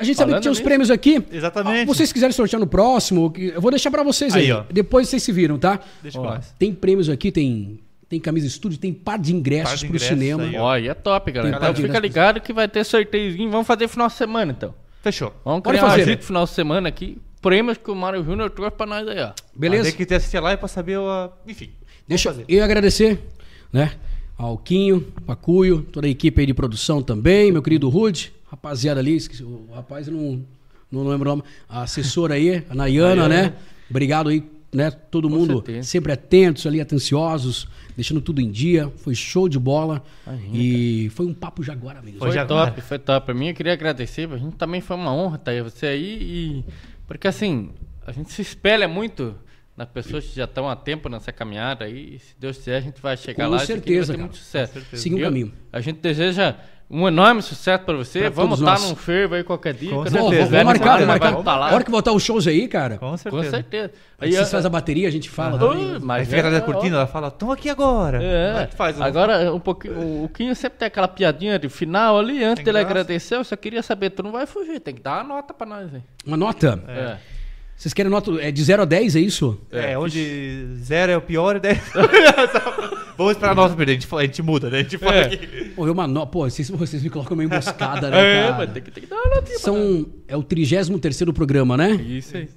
A 0.00 0.04
gente 0.04 0.16
sabe 0.16 0.34
que 0.34 0.40
tinha 0.40 0.50
uns 0.50 0.58
nisso. 0.58 0.64
prêmios 0.64 0.90
aqui. 0.90 1.22
Exatamente. 1.30 1.82
Ah, 1.82 1.86
vocês 1.86 2.12
quiserem 2.12 2.32
sortear 2.32 2.58
no 2.60 2.66
próximo, 2.66 3.32
eu 3.36 3.60
vou 3.60 3.70
deixar 3.70 3.90
para 3.90 4.02
vocês 4.02 4.34
aí. 4.34 4.44
Aí, 4.44 4.52
ó. 4.52 4.64
Depois 4.70 5.08
vocês 5.08 5.22
se 5.22 5.30
viram, 5.32 5.58
tá? 5.58 5.80
Deixa 6.02 6.20
Ó. 6.20 6.38
Tem 6.58 6.72
prêmios 6.72 7.08
aqui, 7.08 7.30
tem, 7.30 7.78
tem 8.08 8.18
camisa 8.18 8.46
estúdio, 8.46 8.78
tem 8.78 8.92
par 8.92 9.18
de 9.18 9.34
ingressos 9.34 9.70
Par 9.70 9.78
de 9.78 9.88
pro 9.88 9.98
cinema. 9.98 10.42
aí, 10.42 10.56
ó. 10.56 10.76
E 10.76 10.88
é 10.88 10.94
top, 10.94 11.30
galera. 11.30 11.56
Então 11.56 11.74
fica 11.74 11.98
ligado 11.98 12.40
que 12.40 12.52
vai 12.52 12.66
ter 12.68 12.84
sorteiozinho. 12.84 13.50
Vamos 13.50 13.66
fazer 13.66 13.86
final 13.88 14.08
de 14.08 14.14
semana, 14.14 14.52
então. 14.56 14.74
Fechou. 15.02 15.32
Vamos 15.44 15.62
criar 15.62 15.84
um 15.84 15.88
fazer. 15.88 16.02
agito 16.02 16.24
final 16.24 16.44
de 16.44 16.50
semana 16.50 16.88
aqui. 16.88 17.18
Prêmios 17.40 17.78
que 17.78 17.90
o 17.90 17.94
Mário 17.94 18.22
Júnior 18.22 18.50
trouxe 18.50 18.76
pra 18.76 18.84
nós 18.86 19.08
aí, 19.08 19.18
ó. 19.20 19.30
Beleza? 19.54 19.84
Tem 19.84 19.94
que 19.94 20.04
ter 20.04 20.16
assistido 20.16 20.42
lá 20.42 20.56
para 20.56 20.68
saber 20.68 20.98
o. 20.98 21.30
Enfim. 21.46 21.70
Deixa 22.06 22.34
eu 22.48 22.62
agradecer, 22.64 23.18
né? 23.72 23.92
Ao 24.36 24.58
Quinho, 24.58 25.00
Pacuio, 25.26 25.82
toda 25.92 26.06
a 26.06 26.10
equipe 26.10 26.40
aí 26.40 26.46
de 26.46 26.52
produção 26.54 27.02
também, 27.02 27.52
meu 27.52 27.62
querido 27.62 27.88
Rude, 27.88 28.32
rapaziada 28.50 29.00
ali, 29.00 29.16
esqueci, 29.16 29.42
o 29.42 29.68
rapaz 29.72 30.08
não, 30.08 30.44
não 30.90 31.06
lembro 31.06 31.30
o 31.30 31.36
nome, 31.36 31.42
a 31.68 31.82
assessora 31.82 32.34
aí, 32.34 32.64
a 32.68 32.74
Nayana, 32.74 33.28
né? 33.28 33.54
Obrigado 33.88 34.28
aí 34.28 34.44
né? 34.72 34.90
Todo 34.90 35.28
Com 35.28 35.36
mundo 35.36 35.54
certeza. 35.54 35.88
sempre 35.88 36.12
atentos 36.12 36.66
ali, 36.66 36.80
atenciosos, 36.80 37.66
deixando 37.96 38.20
tudo 38.20 38.40
em 38.40 38.50
dia. 38.50 38.88
Foi 38.98 39.14
show 39.14 39.48
de 39.48 39.58
bola. 39.58 40.02
e 40.52 41.10
foi 41.14 41.26
um 41.26 41.34
papo 41.34 41.62
jaguar, 41.62 41.96
amigos. 41.96 42.18
Foi 42.18 42.28
Foi 42.28 42.34
Jaguar. 42.36 42.68
top, 42.68 42.80
foi 42.80 42.98
top. 42.98 43.26
Pra 43.26 43.34
mim, 43.34 43.48
eu 43.48 43.54
queria 43.54 43.72
agradecer. 43.72 44.28
Pra 44.28 44.38
gente 44.38 44.56
também 44.56 44.80
foi 44.80 44.96
uma 44.96 45.12
honra 45.12 45.36
estar 45.36 45.50
aí, 45.50 45.62
você 45.62 45.86
aí. 45.86 46.18
E... 46.22 46.64
Porque 47.06 47.26
assim, 47.26 47.70
a 48.06 48.12
gente 48.12 48.32
se 48.32 48.42
espelha 48.42 48.86
muito 48.86 49.34
nas 49.80 49.88
pessoas 49.88 50.26
que 50.26 50.36
já 50.36 50.44
estão 50.44 50.68
há 50.68 50.76
tempo 50.76 51.08
nessa 51.08 51.32
caminhada 51.32 51.86
aí. 51.86 52.16
E 52.16 52.18
se 52.18 52.34
Deus 52.38 52.58
quiser, 52.58 52.76
a 52.76 52.80
gente 52.80 53.00
vai 53.00 53.16
chegar 53.16 53.46
Com 53.46 53.52
lá. 53.52 53.58
certeza, 53.60 54.08
vai 54.08 54.16
ter 54.16 54.18
cara. 54.18 54.18
muito 54.18 54.36
sucesso. 54.36 54.72
certeza. 54.74 55.02
Siga 55.02 55.16
o 55.16 55.20
caminho. 55.22 55.52
A 55.72 55.80
gente 55.80 56.00
deseja 56.00 56.54
um 56.90 57.08
enorme 57.08 57.40
sucesso 57.40 57.82
pra 57.84 57.96
você. 57.96 58.20
Pra 58.20 58.28
vamos 58.28 58.58
estar 58.60 58.78
num 58.78 58.94
fervo 58.94 59.36
aí 59.36 59.42
qualquer 59.42 59.72
dia. 59.72 59.88
Com 59.90 60.02
certeza. 60.02 60.18
Vamos, 60.22 60.44
tiverem 60.44 60.66
marcar, 60.66 61.06
marcar. 61.06 61.30
vamos 61.30 61.44
tá 61.46 61.56
lá. 61.56 61.70
A 61.70 61.74
hora 61.74 61.82
que 61.82 61.90
voltar 61.90 62.12
os 62.12 62.22
shows 62.22 62.46
aí, 62.46 62.68
cara, 62.68 62.98
Com 62.98 63.08
Com 63.10 63.16
certeza. 63.16 63.50
certeza. 63.50 63.92
aí 64.18 64.32
vocês 64.32 64.50
fazem 64.50 64.66
a 64.66 64.70
bateria, 64.70 65.08
a 65.08 65.10
gente 65.10 65.30
fala 65.30 65.58
também. 65.58 65.86
Ui, 65.86 65.92
Aí 65.94 65.98
mas 66.02 66.28
fica 66.28 66.46
é- 66.48 66.60
cortina, 66.60 66.96
ela 66.96 67.06
fala, 67.06 67.28
estão 67.28 67.50
aqui 67.50 67.70
agora. 67.70 68.22
É, 68.22 68.66
tu 68.66 68.76
faz 68.76 69.00
agora 69.00 69.50
um 69.50 69.60
pouquinho, 69.60 70.24
o- 70.24 70.28
Quinho 70.28 70.54
sempre 70.54 70.78
tem 70.78 70.88
aquela 70.88 71.08
piadinha 71.08 71.58
de 71.58 71.70
final 71.70 72.18
ali, 72.18 72.44
antes 72.44 72.56
Tem 72.56 72.64
dele 72.66 72.80
graça. 72.80 72.90
agradecer, 72.90 73.36
eu 73.36 73.44
só 73.44 73.56
queria 73.56 73.82
saber, 73.82 74.10
tu 74.10 74.22
não 74.22 74.30
vai 74.32 74.44
fugir, 74.44 74.78
tem 74.78 74.94
que 74.94 75.00
dar 75.00 75.24
uma 75.24 75.36
nota 75.36 75.54
pra 75.54 75.66
nós, 75.66 75.94
hein? 75.94 76.04
Uma 76.26 76.36
nota. 76.36 76.82
É. 76.86 77.39
Vocês 77.80 77.94
querem 77.94 78.10
nota 78.10 78.30
é 78.42 78.50
de 78.50 78.62
0 78.62 78.82
a 78.82 78.84
10, 78.84 79.16
é 79.16 79.20
isso? 79.20 79.58
É, 79.70 79.96
onde 79.96 80.66
zero 80.82 81.12
é 81.12 81.16
o 81.16 81.22
pior 81.22 81.56
e 81.56 81.60
10. 81.60 81.78
Vamos 83.16 83.32
esperar 83.32 83.52
a 83.52 83.54
nota 83.54 83.74
perder, 83.74 83.92
a 83.92 83.94
gente, 83.94 84.06
fala- 84.06 84.20
a 84.20 84.26
gente 84.26 84.42
muda, 84.42 84.68
né? 84.68 84.80
A 84.80 84.82
gente 84.82 84.98
fala 84.98 85.14
É. 85.14 85.24
aqui. 85.24 85.70
Pô, 85.74 85.86
eu 85.86 85.92
uma 85.94 86.06
no... 86.06 86.26
Pô, 86.26 86.40
vocês, 86.48 86.68
vocês 86.68 87.02
me 87.02 87.08
colocam 87.08 87.34
meio 87.34 87.46
emboscada, 87.46 88.10
né, 88.10 88.18
É, 88.18 88.42
cara? 88.42 88.56
mas 88.58 88.72
tem 88.74 88.82
que, 88.82 88.90
tem 88.90 89.02
que 89.04 89.08
dar 89.08 89.16
uma 89.16 89.34
notinha. 89.36 89.58
São... 89.58 90.06
É 90.28 90.36
o 90.36 90.42
33º 90.42 91.32
programa, 91.32 91.74
né? 91.74 91.92
Isso 91.94 92.36
aí. 92.36 92.50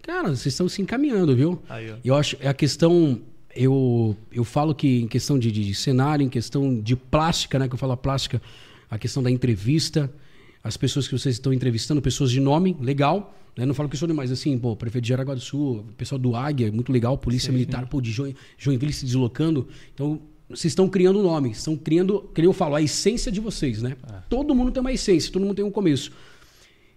Cara, 0.00 0.28
vocês 0.28 0.46
estão 0.54 0.66
se 0.70 0.80
encaminhando, 0.80 1.36
viu? 1.36 1.62
Aí, 1.68 1.90
ó. 1.90 1.96
Eu 2.02 2.14
acho 2.14 2.38
é 2.40 2.48
a 2.48 2.54
questão. 2.54 3.20
Eu, 3.54 4.16
eu 4.32 4.42
falo 4.42 4.74
que 4.74 5.02
em 5.02 5.06
questão 5.06 5.38
de, 5.38 5.52
de 5.52 5.74
cenário, 5.74 6.24
em 6.24 6.30
questão 6.30 6.80
de 6.80 6.96
plástica, 6.96 7.58
né? 7.58 7.68
Que 7.68 7.74
eu 7.74 7.78
falo 7.78 7.92
a 7.92 7.96
plástica, 7.98 8.40
a 8.90 8.96
questão 8.96 9.22
da 9.22 9.30
entrevista, 9.30 10.10
as 10.64 10.78
pessoas 10.78 11.06
que 11.06 11.12
vocês 11.16 11.34
estão 11.34 11.52
entrevistando, 11.52 12.00
pessoas 12.00 12.30
de 12.30 12.40
nome, 12.40 12.74
legal. 12.80 13.34
Né? 13.56 13.66
Não 13.66 13.74
falo 13.74 13.88
que 13.88 13.96
sou 13.96 14.08
de 14.08 14.14
mais 14.14 14.30
assim, 14.32 14.56
pô, 14.58 14.74
prefeito 14.74 15.02
de 15.04 15.08
Jaraguá 15.10 15.34
do 15.34 15.40
Sul, 15.40 15.84
pessoal 15.96 16.18
do 16.18 16.34
Águia, 16.34 16.70
muito 16.72 16.90
legal, 16.92 17.18
Polícia 17.18 17.50
Militar, 17.52 17.86
pô, 17.86 18.00
de 18.00 18.10
Join- 18.10 18.34
Joinville 18.56 18.92
se 18.92 19.04
deslocando. 19.04 19.68
Então, 19.94 20.20
vocês 20.48 20.70
estão 20.72 20.88
criando 20.88 21.18
um 21.18 21.22
nome, 21.22 21.50
estão 21.50 21.76
criando, 21.76 22.30
que 22.34 22.40
eu 22.40 22.52
falo, 22.52 22.74
a 22.74 22.82
essência 22.82 23.30
de 23.30 23.40
vocês, 23.40 23.82
né? 23.82 23.96
Todo 24.28 24.54
mundo 24.54 24.70
tem 24.70 24.80
uma 24.80 24.92
essência, 24.92 25.30
todo 25.32 25.42
mundo 25.42 25.54
tem 25.54 25.64
um 25.64 25.70
começo. 25.70 26.10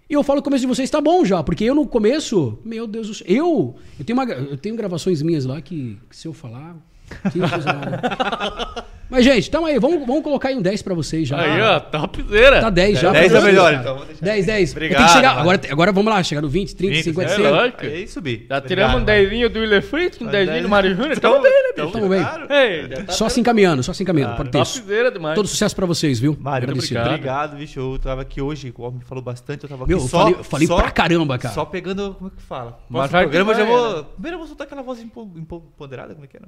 E 0.09 0.13
eu 0.13 0.23
falo 0.23 0.37
que 0.39 0.41
o 0.41 0.49
começo 0.51 0.61
de 0.61 0.67
vocês 0.67 0.89
tá 0.89 1.01
bom 1.01 1.25
já, 1.25 1.41
porque 1.43 1.63
eu 1.63 1.73
no 1.73 1.87
começo, 1.87 2.59
meu 2.63 2.85
Deus 2.85 3.07
do 3.07 3.13
céu, 3.15 3.25
eu, 3.27 3.75
eu 3.99 4.05
tenho, 4.05 4.17
uma, 4.19 4.25
eu 4.31 4.55
tenho 4.57 4.75
gravações 4.75 5.21
minhas 5.21 5.45
lá 5.45 5.59
que, 5.61 5.97
que 6.09 6.15
se 6.15 6.27
eu 6.27 6.33
falar. 6.33 6.77
Mas, 9.07 9.23
gente, 9.23 9.51
tamo 9.51 9.67
aí, 9.67 9.77
vamos, 9.77 10.05
vamos 10.05 10.23
colocar 10.23 10.49
aí 10.49 10.55
um 10.55 10.61
10 10.63 10.81
pra 10.81 10.95
vocês 10.95 11.27
já. 11.27 11.39
Aí, 11.39 11.61
ó, 11.61 11.79
topzera. 11.79 12.59
Tá 12.59 12.69
10 12.71 12.99
já. 12.99 13.11
10 13.11 13.31
pra 13.31 13.39
é 13.39 13.43
melhor, 13.43 13.71
cara. 13.71 13.81
então, 13.81 13.97
vou 13.97 14.05
deixar. 14.05 14.25
10, 14.25 14.45
10. 14.47 14.71
Obrigado, 14.71 14.97
Tem 14.97 15.07
que 15.07 15.13
chegar, 15.13 15.37
agora, 15.37 15.61
agora 15.69 15.91
vamos 15.91 16.11
lá, 16.11 16.23
chegar 16.23 16.41
no 16.41 16.49
20, 16.49 16.75
30, 16.75 16.93
20, 16.95 17.03
50, 17.03 17.31
é 17.31 17.35
100. 17.35 17.47
lógico. 17.51 17.85
Aí 17.85 18.07
subir. 18.07 18.45
Já 18.49 18.61
tiramos 18.61 19.01
um 19.01 19.05
dezinho 19.05 19.47
do 19.49 19.59
Willer 19.59 19.83
Fritz, 19.83 20.19
um 20.19 20.25
dezinho 20.25 20.63
do 20.63 20.69
Mário 20.69 20.95
Júnior, 20.95 21.19
tamo 21.19 21.39
bem, 21.39 21.51
né, 21.51 21.73
bicho? 21.75 21.91
Tamo 21.91 22.09
bem. 22.09 22.19
Ei, 22.49 22.89
já 22.89 23.03
tá 23.03 23.13
Só 23.13 23.29
se 23.29 23.39
encaminhando, 23.39 23.83
só 23.83 23.93
se 23.93 24.01
encaminhando. 24.01 24.37
Pode 24.37 24.49
ter 24.49 24.61
isso. 24.61 24.79
topzera 24.79 25.11
demais. 25.11 25.35
Todo 25.35 25.47
sucesso 25.47 25.75
pra 25.75 25.85
vocês, 25.85 26.19
viu? 26.19 26.35
Mário, 26.39 26.71
obrigado. 26.71 27.07
obrigado, 27.07 27.57
bicho. 27.57 27.79
Eu 27.79 27.99
tava 27.99 28.23
aqui 28.23 28.41
hoje, 28.41 28.73
o 28.75 28.81
homem 28.81 29.01
falou 29.01 29.23
bastante, 29.23 29.63
eu 29.65 29.69
tava 29.69 29.85
Meu, 29.85 29.97
aqui 29.97 30.05
eu 30.05 30.09
só... 30.09 30.19
falei, 30.23 30.43
falei 30.43 30.67
só, 30.67 30.77
pra 30.77 30.89
caramba, 30.89 31.37
cara. 31.37 31.53
Só 31.53 31.63
pegando, 31.63 32.15
como 32.15 32.31
é 32.33 32.35
que 32.35 32.41
fala? 32.41 32.79
Mas 32.89 33.11
programa 33.11 33.51
eu 33.53 33.57
já 33.57 33.65
vou... 33.65 33.97
né? 33.97 34.05
Primeiro 34.15 34.35
eu 34.35 34.39
vou 34.39 34.47
soltar 34.47 34.65
aquela 34.65 34.81
voz 34.81 34.99
empo- 34.99 35.31
empo- 35.35 35.63
empoderada, 35.75 36.15
como 36.15 36.25
é 36.25 36.27
que 36.27 36.37
é? 36.37 36.39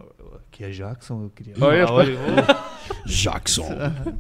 Aqui 0.52 0.64
é 0.64 0.70
Jackson, 0.70 1.24
eu 1.24 1.30
queria... 1.30 1.54
Olha, 1.62 1.86
Ah, 1.86 1.92
olha. 1.94 2.18
Jackson. 3.06 3.68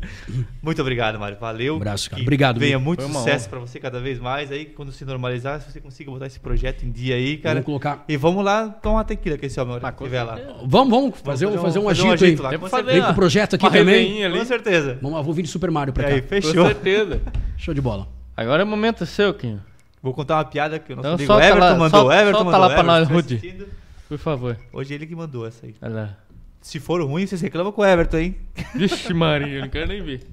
Muito 0.61 0.81
obrigado, 0.81 1.19
Mário. 1.19 1.38
Valeu. 1.39 1.73
Um 1.73 1.77
abraço, 1.77 2.09
cara. 2.09 2.17
Que 2.19 2.25
Obrigado, 2.25 2.59
Venha 2.59 2.77
muito 2.77 3.01
sucesso 3.03 3.49
pra 3.49 3.59
você 3.59 3.80
cada 3.80 3.99
vez 3.99 4.19
mais 4.19 4.51
aí, 4.51 4.65
quando 4.65 4.91
se 4.91 5.03
normalizar, 5.06 5.59
se 5.61 5.72
você 5.72 5.81
consiga 5.81 6.11
botar 6.11 6.27
esse 6.27 6.39
projeto 6.39 6.83
em 6.83 6.91
dia 6.91 7.15
aí, 7.15 7.38
cara. 7.38 7.56
Vamos 7.56 7.65
colocar. 7.65 8.03
E 8.07 8.15
vamos 8.17 8.43
lá 8.45 8.67
tomar 8.69 8.97
uma 8.97 9.03
tequila 9.03 9.38
que 9.38 9.45
esse 9.47 9.59
homem 9.59 9.80
com 9.80 9.88
estiver 9.88 10.23
lá. 10.23 10.38
Vamos, 10.65 10.89
vamos 10.89 11.19
fazer, 11.22 11.47
um, 11.47 11.57
fazer 11.57 11.80
um 11.80 11.89
agito, 11.89 12.43
lá. 12.43 12.49
aí. 12.51 12.57
com 12.57 12.67
Vamos 12.67 12.69
certeza. 12.69 12.69
fazer 12.69 12.83
Vem 12.91 12.99
com 13.01 13.07
uma- 13.07 13.11
o 13.11 13.15
projeto 13.15 13.56
aqui 13.56 13.65
uma 13.65 13.72
também. 13.72 14.25
ali. 14.25 14.39
Com 14.39 14.45
certeza. 14.45 14.99
Vamos 15.01 15.17
lá, 15.17 15.23
vou 15.23 15.33
vir 15.33 15.41
de 15.43 15.49
Super 15.49 15.72
Mario 15.72 15.93
pra 15.93 16.07
aí, 16.07 16.15
cá. 16.15 16.22
Com 16.22 16.27
fechou. 16.27 16.65
certeza. 16.65 17.22
Show 17.57 17.73
de 17.73 17.81
bola. 17.81 18.07
Agora 18.35 18.61
é 18.61 18.65
o 18.65 18.67
momento 18.67 19.06
seu, 19.06 19.33
Quinho. 19.33 19.61
Vou 20.03 20.14
contar 20.14 20.35
uma 20.35 20.45
piada 20.45 20.77
que 20.77 20.93
o 20.93 20.95
nosso 20.95 21.07
Então 21.07 21.14
amigo 21.15 21.27
solta 21.33 21.45
Everton 21.45 21.59
lá, 21.65 21.75
mandou. 21.75 21.99
solta- 22.01 22.15
Everton 22.15 22.38
solta 22.43 22.51
mandou. 22.51 22.59
lá 22.61 22.67
pra 22.67 22.83
Everton, 22.83 22.99
nós, 22.99 23.09
Rudy. 23.09 23.67
Por 24.08 24.18
favor. 24.18 24.58
Hoje 24.72 24.94
ele 24.94 25.06
que 25.06 25.16
mandou 25.16 25.45
essa 25.45 25.66
aí. 25.66 25.76
Olha 25.82 25.94
lá. 25.94 26.18
Se 26.61 26.80
for 26.80 27.02
ruim, 27.02 27.26
vocês 27.26 27.42
reclamam 27.42 27.72
com 27.72 27.82
o 27.82 27.86
Everton, 27.86 28.18
hein? 28.18 28.38
Vixe 28.76 29.14
Maria, 29.14 29.58
eu 29.58 29.61
não 29.61 29.69
quero 29.69 29.88
nem 29.88 30.02
ver. 30.02 30.27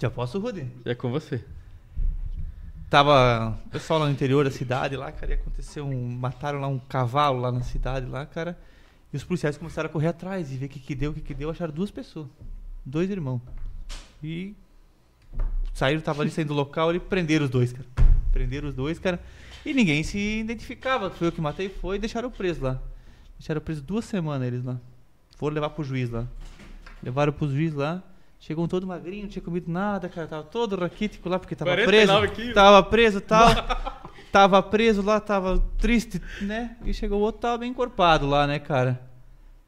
Já 0.00 0.08
posso, 0.08 0.38
Rudy? 0.38 0.66
É 0.84 0.94
com 0.94 1.10
você. 1.10 1.44
Tava 2.88 3.58
o 3.66 3.68
pessoal 3.70 4.00
lá 4.00 4.06
no 4.06 4.12
interior 4.12 4.44
da 4.44 4.50
cidade, 4.50 4.96
lá, 4.96 5.12
cara, 5.12 5.32
e 5.32 5.34
aconteceu 5.34 5.84
um. 5.84 6.08
Mataram 6.08 6.60
lá 6.60 6.68
um 6.68 6.78
cavalo 6.78 7.40
lá 7.40 7.52
na 7.52 7.62
cidade, 7.62 8.06
lá, 8.06 8.24
cara. 8.24 8.56
E 9.12 9.16
os 9.16 9.24
policiais 9.24 9.58
começaram 9.58 9.88
a 9.88 9.92
correr 9.92 10.08
atrás 10.08 10.52
e 10.52 10.56
ver 10.56 10.66
o 10.66 10.68
que, 10.68 10.80
que 10.80 10.94
deu, 10.94 11.10
o 11.10 11.14
que, 11.14 11.20
que 11.20 11.34
deu. 11.34 11.50
Acharam 11.50 11.72
duas 11.72 11.90
pessoas. 11.90 12.28
Dois 12.84 13.10
irmãos. 13.10 13.42
E. 14.22 14.54
Saíram, 15.74 16.00
tava 16.00 16.22
ali 16.22 16.30
saindo 16.30 16.48
do 16.48 16.54
local 16.54 16.94
e 16.94 17.00
prenderam 17.00 17.44
os 17.44 17.50
dois, 17.50 17.72
cara. 17.72 17.86
Prenderam 18.32 18.68
os 18.68 18.74
dois, 18.74 18.98
cara. 18.98 19.20
E 19.68 19.74
ninguém 19.74 20.02
se 20.02 20.18
identificava. 20.40 21.10
Foi 21.10 21.26
eu 21.28 21.32
que 21.32 21.42
matei, 21.42 21.68
foi 21.68 21.96
e 21.96 21.98
deixaram 21.98 22.30
preso 22.30 22.64
lá. 22.64 22.80
Deixaram 23.38 23.60
preso 23.60 23.82
duas 23.82 24.06
semanas 24.06 24.48
eles 24.48 24.64
lá. 24.64 24.80
Foram 25.36 25.56
levar 25.56 25.68
pro 25.68 25.84
juiz 25.84 26.08
lá. 26.08 26.26
Levaram 27.02 27.34
pro 27.34 27.50
juiz 27.50 27.74
lá. 27.74 28.02
Chegou 28.40 28.64
um 28.64 28.68
todo 28.68 28.86
magrinho, 28.86 29.24
não 29.24 29.28
tinha 29.28 29.42
comido 29.42 29.70
nada, 29.70 30.08
cara. 30.08 30.26
Tava 30.26 30.44
todo 30.44 30.74
raquítico 30.74 31.28
lá 31.28 31.38
porque 31.38 31.54
tava 31.54 31.72
49 31.72 32.20
preso. 32.28 32.34
quilos. 32.34 32.54
Tava 32.54 32.82
preso 32.82 33.20
tal. 33.20 33.46
tava 34.32 34.62
preso 34.62 35.02
lá, 35.02 35.20
tava 35.20 35.62
triste, 35.76 36.18
né? 36.40 36.74
E 36.82 36.94
chegou 36.94 37.18
o 37.18 37.22
outro, 37.22 37.42
tava 37.42 37.58
bem 37.58 37.70
encorpado 37.70 38.26
lá, 38.26 38.46
né, 38.46 38.58
cara? 38.58 38.98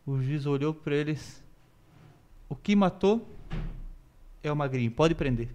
O 0.06 0.18
juiz 0.22 0.46
olhou 0.46 0.72
pra 0.72 0.94
eles. 0.94 1.44
O 2.48 2.56
que 2.56 2.74
matou 2.74 3.28
é 4.42 4.50
o 4.50 4.56
magrinho, 4.56 4.90
pode 4.90 5.14
prender. 5.14 5.50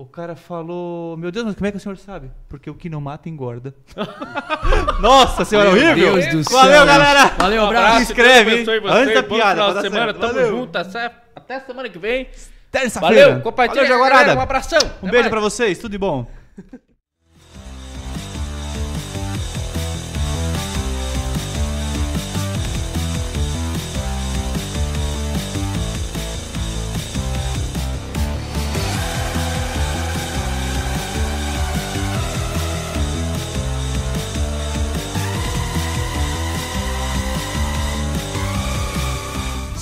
O 0.00 0.06
cara 0.06 0.34
falou: 0.34 1.14
Meu 1.18 1.30
Deus, 1.30 1.44
mas 1.44 1.54
como 1.54 1.66
é 1.66 1.70
que 1.70 1.76
o 1.76 1.80
senhor 1.80 1.98
sabe? 1.98 2.30
Porque 2.48 2.70
o 2.70 2.74
que 2.74 2.88
não 2.88 3.02
mata 3.02 3.28
engorda. 3.28 3.74
Nossa 4.98 5.44
senhora, 5.44 5.70
Meu 5.72 5.82
horrível! 5.90 6.14
Deus 6.14 6.26
do 6.34 6.44
céu. 6.50 6.58
Valeu, 6.58 6.86
galera! 6.86 7.34
Valeu, 7.36 7.62
Um 7.62 7.66
abraço. 7.66 7.96
Se 7.96 8.02
inscreve, 8.04 8.60
hein? 8.60 8.66
Antes 8.86 9.14
da 9.14 9.22
piada, 9.22 9.74
dar 9.74 9.82
semana, 9.82 10.14
tamo 10.14 10.32
Valeu. 10.32 10.48
junto. 10.48 10.74
Até, 10.78 11.60
semana 11.60 11.88
que 11.90 11.98
vem. 11.98 12.28
Terça-feira. 12.70 13.26
Valeu, 13.26 13.42
compartilha. 13.42 13.82
Valeu, 13.82 13.98
galera, 13.98 14.14
Jaguarada. 14.14 14.38
Um 14.38 14.42
abração. 14.42 14.78
Um 14.82 14.86
Até 14.86 15.10
beijo 15.10 15.18
mais. 15.24 15.28
pra 15.28 15.40
vocês, 15.40 15.78
tudo 15.78 15.90
de 15.92 15.98
bom. 15.98 16.26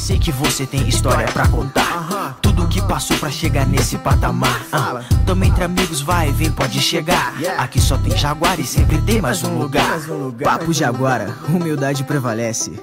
Sei 0.09 0.19
que 0.19 0.33
você 0.33 0.65
tem 0.65 0.89
história 0.89 1.31
pra 1.31 1.47
contar. 1.49 2.39
Tudo 2.41 2.67
que 2.67 2.81
passou 2.81 3.15
pra 3.19 3.31
chegar 3.31 3.67
nesse 3.67 3.99
patamar. 3.99 4.65
Ah, 4.73 5.03
Tamo 5.27 5.45
entre 5.45 5.63
amigos, 5.63 6.01
vai, 6.01 6.33
vem, 6.33 6.51
pode 6.51 6.81
chegar. 6.81 7.35
Aqui 7.59 7.79
só 7.79 7.99
tem 7.99 8.17
Jaguar 8.17 8.59
e 8.59 8.65
sempre 8.65 8.97
tem 9.03 9.21
mais 9.21 9.45
um 9.45 9.59
lugar. 9.59 10.01
Papo 10.43 10.73
Jaguara, 10.73 11.37
humildade 11.47 12.05
prevalece. 12.05 12.81